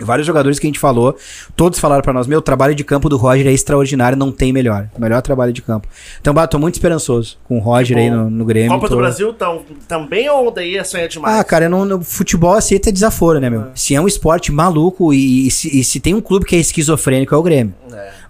Vários 0.00 0.26
jogadores 0.26 0.58
que 0.58 0.66
a 0.66 0.68
gente 0.68 0.78
falou, 0.78 1.16
todos 1.56 1.78
falaram 1.78 2.02
pra 2.02 2.12
nós: 2.12 2.26
meu, 2.26 2.38
o 2.38 2.42
trabalho 2.42 2.74
de 2.74 2.84
campo 2.84 3.08
do 3.08 3.16
Roger 3.16 3.46
é 3.46 3.52
extraordinário, 3.52 4.16
não 4.16 4.30
tem 4.30 4.52
melhor. 4.52 4.88
Melhor 4.98 5.20
trabalho 5.22 5.52
de 5.52 5.60
campo. 5.60 5.88
Então, 6.20 6.32
bah, 6.32 6.46
tô 6.46 6.58
muito 6.58 6.74
esperançoso 6.74 7.36
com 7.44 7.58
o 7.58 7.60
Roger 7.60 7.96
aí 7.98 8.10
no, 8.10 8.30
no 8.30 8.44
Grêmio. 8.44 8.70
Copa 8.70 8.88
tô- 8.88 8.94
do 8.94 9.00
Brasil 9.00 9.32
tão, 9.32 9.62
também 9.88 10.28
ou 10.30 10.50
daí 10.50 10.76
é 10.76 10.84
sonhar 10.84 11.08
demais? 11.08 11.38
Ah, 11.38 11.42
cara, 11.44 11.64
eu 11.66 11.70
não, 11.70 11.84
no 11.84 12.02
futebol 12.02 12.54
aceita 12.54 12.92
desaforo, 12.92 13.40
né, 13.40 13.50
meu? 13.50 13.64
Se 13.74 13.94
é 13.94 14.00
um 14.00 14.06
esporte 14.06 14.52
maluco 14.52 15.12
e, 15.12 15.48
e 15.48 15.50
se, 15.50 15.80
e 15.80 15.82
se 15.84 15.98
tem 16.00 16.14
um 16.14 16.20
clube 16.20 16.46
que 16.46 16.54
é 16.54 16.58
esquizofrênico, 16.58 17.34
é 17.34 17.38
o 17.38 17.42
Grêmio. 17.42 17.74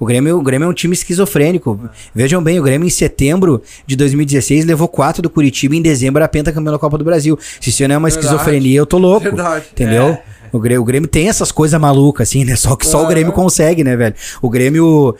O 0.01 0.07
Grêmio, 0.07 0.39
o 0.39 0.43
Grêmio 0.43 0.66
é 0.66 0.69
um 0.69 0.73
time 0.73 0.95
esquizofrênico. 0.95 1.78
Vejam 2.15 2.43
bem, 2.43 2.59
o 2.59 2.62
Grêmio 2.62 2.86
em 2.86 2.90
setembro 2.90 3.61
de 3.86 3.97
2016 3.97 4.65
levou 4.65 4.89
quatro 4.89 5.20
do 5.20 5.28
Curitiba 5.28 5.74
e 5.74 5.78
em 5.78 5.82
dezembro 5.82 6.23
a 6.23 6.28
pentacampeão 6.28 6.73
da 6.73 6.78
Copa 6.78 6.97
do 6.97 7.05
Brasil. 7.05 7.39
Se 7.61 7.70
isso 7.70 7.86
não 7.86 7.95
é 7.95 7.99
uma 7.99 8.09
Verdade. 8.09 8.27
esquizofrenia, 8.27 8.78
eu 8.78 8.86
tô 8.86 8.97
louco. 8.99 9.24
Verdade. 9.24 9.66
Entendeu? 9.73 10.16
O 10.53 10.59
Grêmio, 10.59 10.83
o 10.83 10.85
Grêmio 10.85 11.09
tem 11.09 11.29
essas 11.29 11.53
coisas 11.53 11.81
malucas, 11.81 12.29
assim, 12.29 12.45
né? 12.45 12.57
Só 12.57 12.77
que 12.77 12.87
só 12.87 13.05
o 13.05 13.07
Grêmio 13.07 13.33
consegue, 13.33 13.83
né, 13.85 13.97
velho? 13.97 14.15
O 14.41 14.49
Grêmio, 14.49 15.15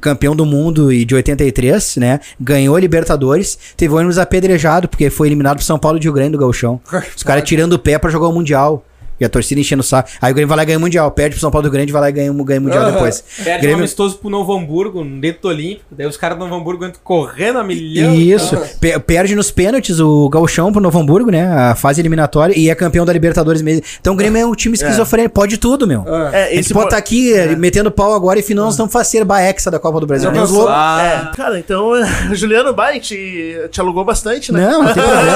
campeão 0.00 0.34
do 0.34 0.44
mundo 0.44 0.92
e 0.92 1.04
de 1.04 1.14
83, 1.14 1.96
né? 1.96 2.20
Ganhou 2.40 2.76
a 2.76 2.80
Libertadores, 2.80 3.58
teve 3.76 3.92
o 3.92 3.96
ônibus 3.96 4.18
apedrejado, 4.18 4.88
porque 4.88 5.10
foi 5.10 5.28
eliminado 5.28 5.56
pro 5.56 5.64
São 5.64 5.78
Paulo 5.78 5.98
de 5.98 6.06
Rio 6.06 6.12
Grande 6.12 6.32
do 6.32 6.38
Gauchão. 6.38 6.80
Os 7.16 7.22
caras 7.22 7.44
tirando 7.44 7.74
o 7.74 7.78
pé 7.78 7.98
pra 7.98 8.10
jogar 8.10 8.28
o 8.28 8.32
Mundial. 8.32 8.84
E 9.24 9.26
a 9.26 9.28
torcida 9.30 9.60
enchendo 9.60 9.80
o 9.80 9.84
saco. 9.84 10.08
Aí 10.20 10.30
o 10.30 10.34
Grêmio 10.34 10.48
vai 10.48 10.56
lá 10.58 10.62
e 10.62 10.66
ganha 10.66 10.78
o 10.78 10.80
Mundial. 10.80 11.10
Perde 11.10 11.34
pro 11.34 11.40
São 11.40 11.50
Paulo 11.50 11.66
do 11.68 11.72
Grande, 11.72 11.90
vai 11.92 12.00
lá 12.02 12.08
e 12.10 12.12
ganha, 12.12 12.30
o- 12.32 12.44
ganha 12.44 12.60
o 12.60 12.62
Mundial 12.62 12.82
Aham. 12.84 12.92
depois. 12.92 13.24
Perde 13.36 13.58
um 13.58 13.60
Grêmio- 13.62 13.78
amistoso 13.78 14.16
pro 14.18 14.28
Novo 14.28 14.54
Hamburgo, 14.54 15.02
dentro 15.04 15.42
do 15.42 15.48
Olímpico. 15.48 15.84
Daí 15.90 16.06
os 16.06 16.16
caras 16.16 16.36
do 16.38 16.44
Novo 16.44 16.56
Hamburgo 16.60 16.84
entram 16.84 17.00
correndo 17.02 17.58
a 17.58 17.64
milhão. 17.64 18.14
Isso. 18.14 18.56
Pe- 18.80 18.98
perde 19.00 19.34
nos 19.34 19.50
pênaltis 19.50 19.98
o 20.00 20.28
Gauchão 20.28 20.70
pro 20.72 20.80
Novo 20.80 20.98
Hamburgo, 20.98 21.30
né? 21.30 21.46
A 21.46 21.74
fase 21.74 22.00
eliminatória. 22.00 22.56
E 22.58 22.68
é 22.68 22.74
campeão 22.74 23.04
da 23.06 23.12
Libertadores 23.12 23.62
mesmo. 23.62 23.82
Então 24.00 24.12
o 24.12 24.16
Grêmio 24.16 24.40
é 24.42 24.46
um 24.46 24.54
time 24.54 24.74
esquizofrênico. 24.74 25.34
Pode 25.34 25.56
tudo, 25.58 25.86
meu. 25.86 26.04
É, 26.32 26.44
A 26.44 26.48
gente 26.50 26.60
esse 26.60 26.72
pode 26.74 26.84
po- 26.84 26.88
estar 26.88 26.98
aqui 26.98 27.32
eh, 27.32 27.56
metendo 27.56 27.90
pau 27.90 28.12
agora 28.14 28.38
e 28.38 28.42
final 28.42 28.64
nós 28.66 28.74
estamos 28.74 28.92
faceiro 28.92 29.24
Baexa 29.24 29.70
da 29.70 29.78
Copa 29.78 30.00
do 30.00 30.06
Brasil. 30.06 30.30
Nem 30.30 30.42
os 30.42 30.50
loucos. 30.50 30.72
Ah, 30.74 31.30
É, 31.32 31.36
cara, 31.36 31.58
então, 31.58 31.92
Juliano 32.34 32.72
Bai 32.74 33.00
te, 33.00 33.56
te 33.70 33.80
alugou 33.80 34.04
bastante, 34.04 34.52
né? 34.52 34.60
Não, 34.66 34.82
não 34.82 34.92
tem 34.92 35.02
problema. 35.02 35.34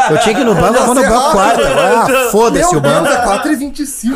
Eu 0.10 0.18
tinha 0.18 0.34
que 0.34 0.40
ir 0.40 0.44
no 0.44 0.54
banco, 0.54 0.74
eu 0.76 0.86
vou 0.86 0.94
no 0.94 1.02
banco 1.02 1.30
quadro. 1.32 1.64
Ah, 1.66 2.28
foda-se 2.30 2.74
o 2.74 2.80
Meu 2.80 2.80
Banco. 3.16 3.48
é 3.48 3.54
4h25. 3.56 4.14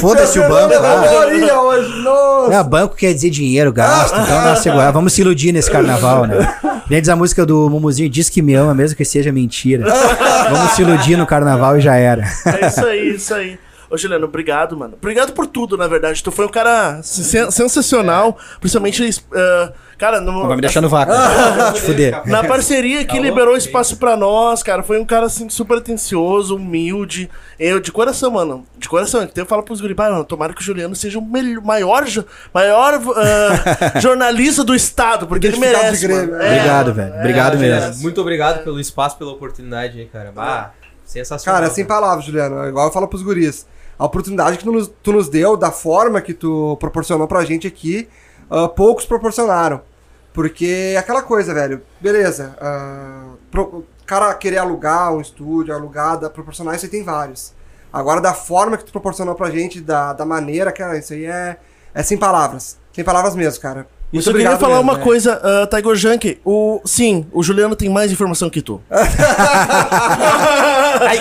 Foda-se 0.00 0.38
o 0.38 0.48
banco. 0.48 0.74
Ah. 0.74 1.24
Maria 1.26 1.60
hoje, 1.60 2.02
nossa. 2.02 2.54
É, 2.54 2.62
banco 2.62 2.96
quer 2.96 3.12
dizer 3.14 3.30
dinheiro, 3.30 3.72
gasto. 3.72 4.18
Então 4.18 4.42
nós 4.42 4.58
segurar. 4.60 4.90
Vamos 4.90 5.12
se 5.12 5.20
iludir 5.20 5.52
nesse 5.52 5.70
carnaval, 5.70 6.26
né? 6.26 6.54
Nem 6.88 7.00
diz 7.00 7.08
a 7.08 7.16
música 7.16 7.46
do 7.46 7.70
Mumuzinho, 7.70 8.08
diz 8.08 8.28
que 8.28 8.42
me 8.42 8.54
ama, 8.54 8.74
mesmo 8.74 8.96
que 8.96 9.04
seja 9.04 9.32
mentira. 9.32 9.86
Vamos 10.50 10.72
se 10.72 10.82
iludir 10.82 11.16
no 11.16 11.26
carnaval 11.26 11.78
e 11.78 11.80
já 11.80 11.96
era. 11.96 12.22
É 12.46 12.66
isso 12.66 12.84
aí, 12.84 13.14
isso 13.14 13.34
aí. 13.34 13.58
Ô, 13.92 13.98
Juliano, 13.98 14.24
obrigado, 14.24 14.74
mano. 14.74 14.94
Obrigado 14.94 15.32
por 15.34 15.46
tudo, 15.46 15.76
na 15.76 15.86
verdade. 15.86 16.22
Tu 16.22 16.32
foi 16.32 16.46
um 16.46 16.48
cara 16.48 17.02
sen- 17.02 17.50
sensacional, 17.50 18.38
principalmente. 18.58 19.22
eh, 19.34 19.72
cara, 19.98 20.18
no, 20.18 20.46
Vai 20.46 20.56
me 20.56 20.62
deixar 20.62 20.80
no 20.80 20.88
vácuo. 20.88 21.12
Te 21.74 21.80
fuder. 21.82 22.22
na 22.26 22.42
parceria 22.42 23.04
que 23.04 23.18
liberou 23.20 23.54
espaço 23.54 23.98
pra 23.98 24.16
nós, 24.16 24.62
cara. 24.62 24.82
Foi 24.82 24.98
um 24.98 25.04
cara 25.04 25.26
assim 25.26 25.46
super 25.50 25.76
atencioso, 25.76 26.56
humilde. 26.56 27.28
Eu, 27.60 27.78
de 27.80 27.92
coração, 27.92 28.30
mano. 28.30 28.64
De 28.78 28.88
coração. 28.88 29.22
Então 29.24 29.42
eu 29.44 29.46
falo 29.46 29.62
pros 29.62 29.80
guri, 29.80 29.94
"Pai, 29.94 30.10
mano, 30.10 30.24
tomara 30.24 30.54
que 30.54 30.62
o 30.62 30.64
Juliano 30.64 30.96
seja 30.96 31.18
o 31.18 31.22
melhor, 31.22 31.62
maior, 31.62 32.04
maior 32.54 32.94
ah, 33.16 34.00
jornalista 34.00 34.64
do 34.64 34.74
estado, 34.74 35.26
porque 35.26 35.48
ele 35.48 35.58
merece. 35.58 36.06
Grêmio, 36.06 36.30
mano. 36.32 36.42
é. 36.42 36.46
Obrigado, 36.56 36.94
velho. 36.94 37.14
Obrigado 37.16 37.58
Juliano, 37.58 37.86
mesmo. 37.88 38.02
Muito 38.02 38.20
obrigado 38.22 38.64
pelo 38.64 38.80
espaço, 38.80 39.18
pela 39.18 39.32
oportunidade 39.32 40.00
aí, 40.00 40.06
cara. 40.06 40.32
Ah, 40.34 40.70
sensacional. 41.04 41.60
Cara, 41.60 41.70
sem 41.72 41.84
palavras, 41.84 42.24
Juliano. 42.24 42.66
Igual 42.66 42.86
eu 42.86 42.92
falo 42.92 43.06
pros 43.06 43.22
guris. 43.22 43.66
A 44.02 44.06
oportunidade 44.06 44.58
que 44.58 44.64
tu 44.64 44.72
nos, 44.72 44.88
tu 45.00 45.12
nos 45.12 45.28
deu, 45.28 45.56
da 45.56 45.70
forma 45.70 46.20
que 46.20 46.34
tu 46.34 46.76
proporcionou 46.80 47.28
pra 47.28 47.44
gente 47.44 47.68
aqui, 47.68 48.08
ah, 48.50 48.66
poucos 48.68 49.04
proporcionaram. 49.06 49.80
Porque 50.32 50.92
é 50.94 50.96
aquela 50.96 51.22
coisa, 51.22 51.54
velho. 51.54 51.82
Beleza. 52.00 52.56
ah, 52.60 53.28
pro- 53.48 53.84
cara 54.04 54.34
querer 54.34 54.58
alugar 54.58 55.12
um 55.14 55.20
estúdio, 55.20 55.72
alugar, 55.72 56.18
da- 56.18 56.28
proporcionar, 56.28 56.74
isso 56.74 56.84
aí 56.86 56.90
tem 56.90 57.04
vários. 57.04 57.52
Agora, 57.92 58.20
da 58.20 58.34
forma 58.34 58.76
que 58.76 58.84
tu 58.84 58.90
proporcionou 58.90 59.36
pra 59.36 59.50
gente, 59.50 59.80
da, 59.80 60.12
da 60.12 60.24
maneira, 60.24 60.72
cara, 60.72 60.98
isso 60.98 61.12
aí 61.12 61.24
é, 61.26 61.58
é 61.94 62.02
sem 62.02 62.18
palavras. 62.18 62.78
Sem 62.92 63.04
palavras 63.04 63.36
mesmo, 63.36 63.62
cara. 63.62 63.86
Eu 64.12 64.20
só 64.20 64.30
queria 64.32 64.58
falar 64.58 64.78
uma 64.78 64.98
coisa, 64.98 65.40
uh, 65.42 65.66
Tiger 65.66 65.94
Junk. 65.96 66.38
O, 66.44 66.80
sim, 66.84 67.26
o 67.32 67.42
Juliano 67.42 67.74
tem 67.74 67.88
mais 67.88 68.12
informação 68.12 68.50
que 68.50 68.60
tu. 68.60 68.78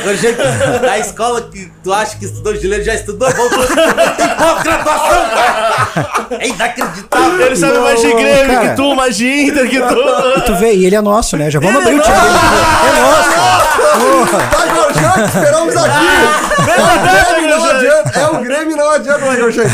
Quando 0.04 0.18
chega 0.18 0.44
da 0.80 1.00
escola 1.00 1.42
que 1.44 1.72
tu 1.84 1.94
acha 1.94 2.18
que 2.18 2.26
estudou, 2.26 2.54
Juliano 2.56 2.84
já 2.84 2.94
estudou, 2.96 3.32
voltou. 3.32 3.66
Tem 3.66 4.28
pós-graduação, 4.36 5.30
cara! 5.30 6.38
É 6.40 6.48
inacreditável! 6.48 7.46
Ele 7.46 7.56
sabe 7.56 7.78
mais 7.80 8.02
de 8.02 8.14
Grêmio 8.14 8.60
que 8.62 8.76
tu, 8.76 8.96
mais 8.96 9.16
de 9.18 9.28
Inter 9.44 9.70
que 9.70 9.78
E 9.78 9.82
tu. 9.82 10.42
tu 10.46 10.56
vê, 10.56 10.74
e 10.74 10.86
ele 10.86 10.96
é 10.96 11.02
nosso, 11.02 11.38
né? 11.38 11.50
Já 11.50 11.60
vamos 11.60 11.82
abrir 11.82 11.96
o 11.98 12.02
time 12.02 12.14
dele. 12.16 12.28
É 12.98 13.02
nosso. 13.02 13.41
Junk, 13.92 15.28
esperamos 15.28 15.76
aqui! 15.76 16.06
É 16.70 16.80
o 16.80 17.02
Grêmio, 17.02 17.50
não 17.58 17.66
adianta! 17.66 18.20
É 18.20 18.28
o 18.28 18.42
Grêmio, 18.42 18.78
não 18.78 18.90
adianta, 18.90 19.52
Junk! 19.52 19.70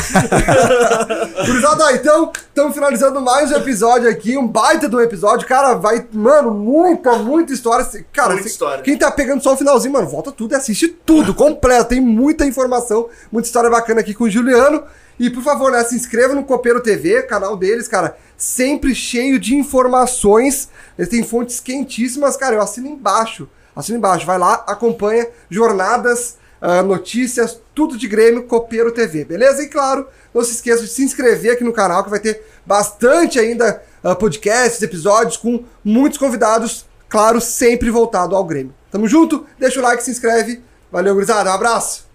Gurizada, 1.46 1.92
então, 1.94 2.32
estamos 2.48 2.74
finalizando 2.74 3.22
mais 3.22 3.52
um 3.52 3.56
episódio 3.56 4.10
aqui, 4.10 4.36
um 4.38 4.48
baita 4.48 4.90
de 4.90 4.96
um 4.96 5.02
episódio. 5.02 5.48
Cara, 5.48 5.76
vai, 5.76 6.06
mano, 6.12 6.52
muita, 6.52 7.14
muita 7.18 7.54
história. 7.54 7.86
Cara, 8.12 8.30
Muita 8.30 8.44
se- 8.44 8.50
história. 8.50 8.82
quem 8.84 8.98
tá 8.98 9.12
pegando 9.12 9.44
só 9.44 9.54
o 9.54 9.58
finalzinho, 9.58 9.94
mano, 9.94 10.08
volta 10.08 10.32
tudo 10.32 10.54
e 10.54 10.56
assiste 10.56 10.88
tudo, 10.88 11.34
completo. 11.34 11.90
Tem 11.90 12.02
muita 12.02 12.44
informação, 12.46 13.08
muita 13.32 13.48
história 13.48 13.70
bacana 13.70 14.02
aqui 14.02 14.14
com 14.16 14.24
o 14.24 14.30
Juliano. 14.30 14.84
E, 15.20 15.30
por 15.32 15.44
favor, 15.44 15.72
né, 15.72 15.84
se 15.84 15.96
inscreva 15.96 16.34
no 16.36 16.44
Copeiro 16.44 16.80
TV, 16.82 17.24
canal 17.24 17.56
deles, 17.58 17.88
cara, 17.88 18.16
sempre 18.38 18.94
cheio 18.94 19.40
de 19.40 19.56
informações. 19.56 20.70
Eles 20.98 21.10
têm 21.10 21.24
fontes 21.24 21.60
quentíssimas, 21.60 22.36
cara, 22.38 22.56
eu 22.56 22.62
assino 22.62 22.88
embaixo. 22.88 23.48
Assina 23.78 23.98
embaixo, 23.98 24.26
vai 24.26 24.40
lá, 24.40 24.66
acompanha 24.68 25.28
jornadas, 25.50 26.38
ah, 26.60 26.82
notícias, 26.82 27.62
tudo 27.76 27.96
de 27.96 28.08
Grêmio, 28.08 28.48
Copeiro 28.48 28.92
TV, 28.92 29.24
beleza? 29.24 29.62
E 29.62 29.68
claro, 29.68 30.08
não 30.34 30.44
se 30.44 30.54
esqueça 30.54 30.82
de 30.82 30.90
se 30.90 31.04
inscrever 31.04 31.54
aqui 31.54 31.64
no 31.64 31.72
canal, 31.72 32.04
que 32.04 32.10
vai 32.10 32.20
ter 32.20 32.44
bastante 32.66 33.40
ainda 33.40 33.84
ah, 34.04 34.16
podcasts, 34.16 34.82
episódios 34.82 35.38
com 35.38 35.64
muitos 35.84 36.18
convidados, 36.18 36.88
claro, 37.08 37.40
sempre 37.40 37.92
voltado 37.92 38.36
ao 38.36 38.44
Grêmio. 38.44 38.74
Tamo 38.90 39.08
junto, 39.08 39.46
deixa 39.60 39.80
o 39.80 39.84
like, 39.84 40.04
se 40.04 40.10
inscreve. 40.10 40.64
Valeu, 40.92 41.14
gurizada, 41.14 41.52
um 41.52 41.54
abraço. 41.54 42.08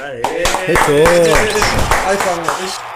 Aê. 0.00 0.22
Fechou. 0.66 1.04
Aí, 2.06 2.16
Flamengo. 2.18 2.95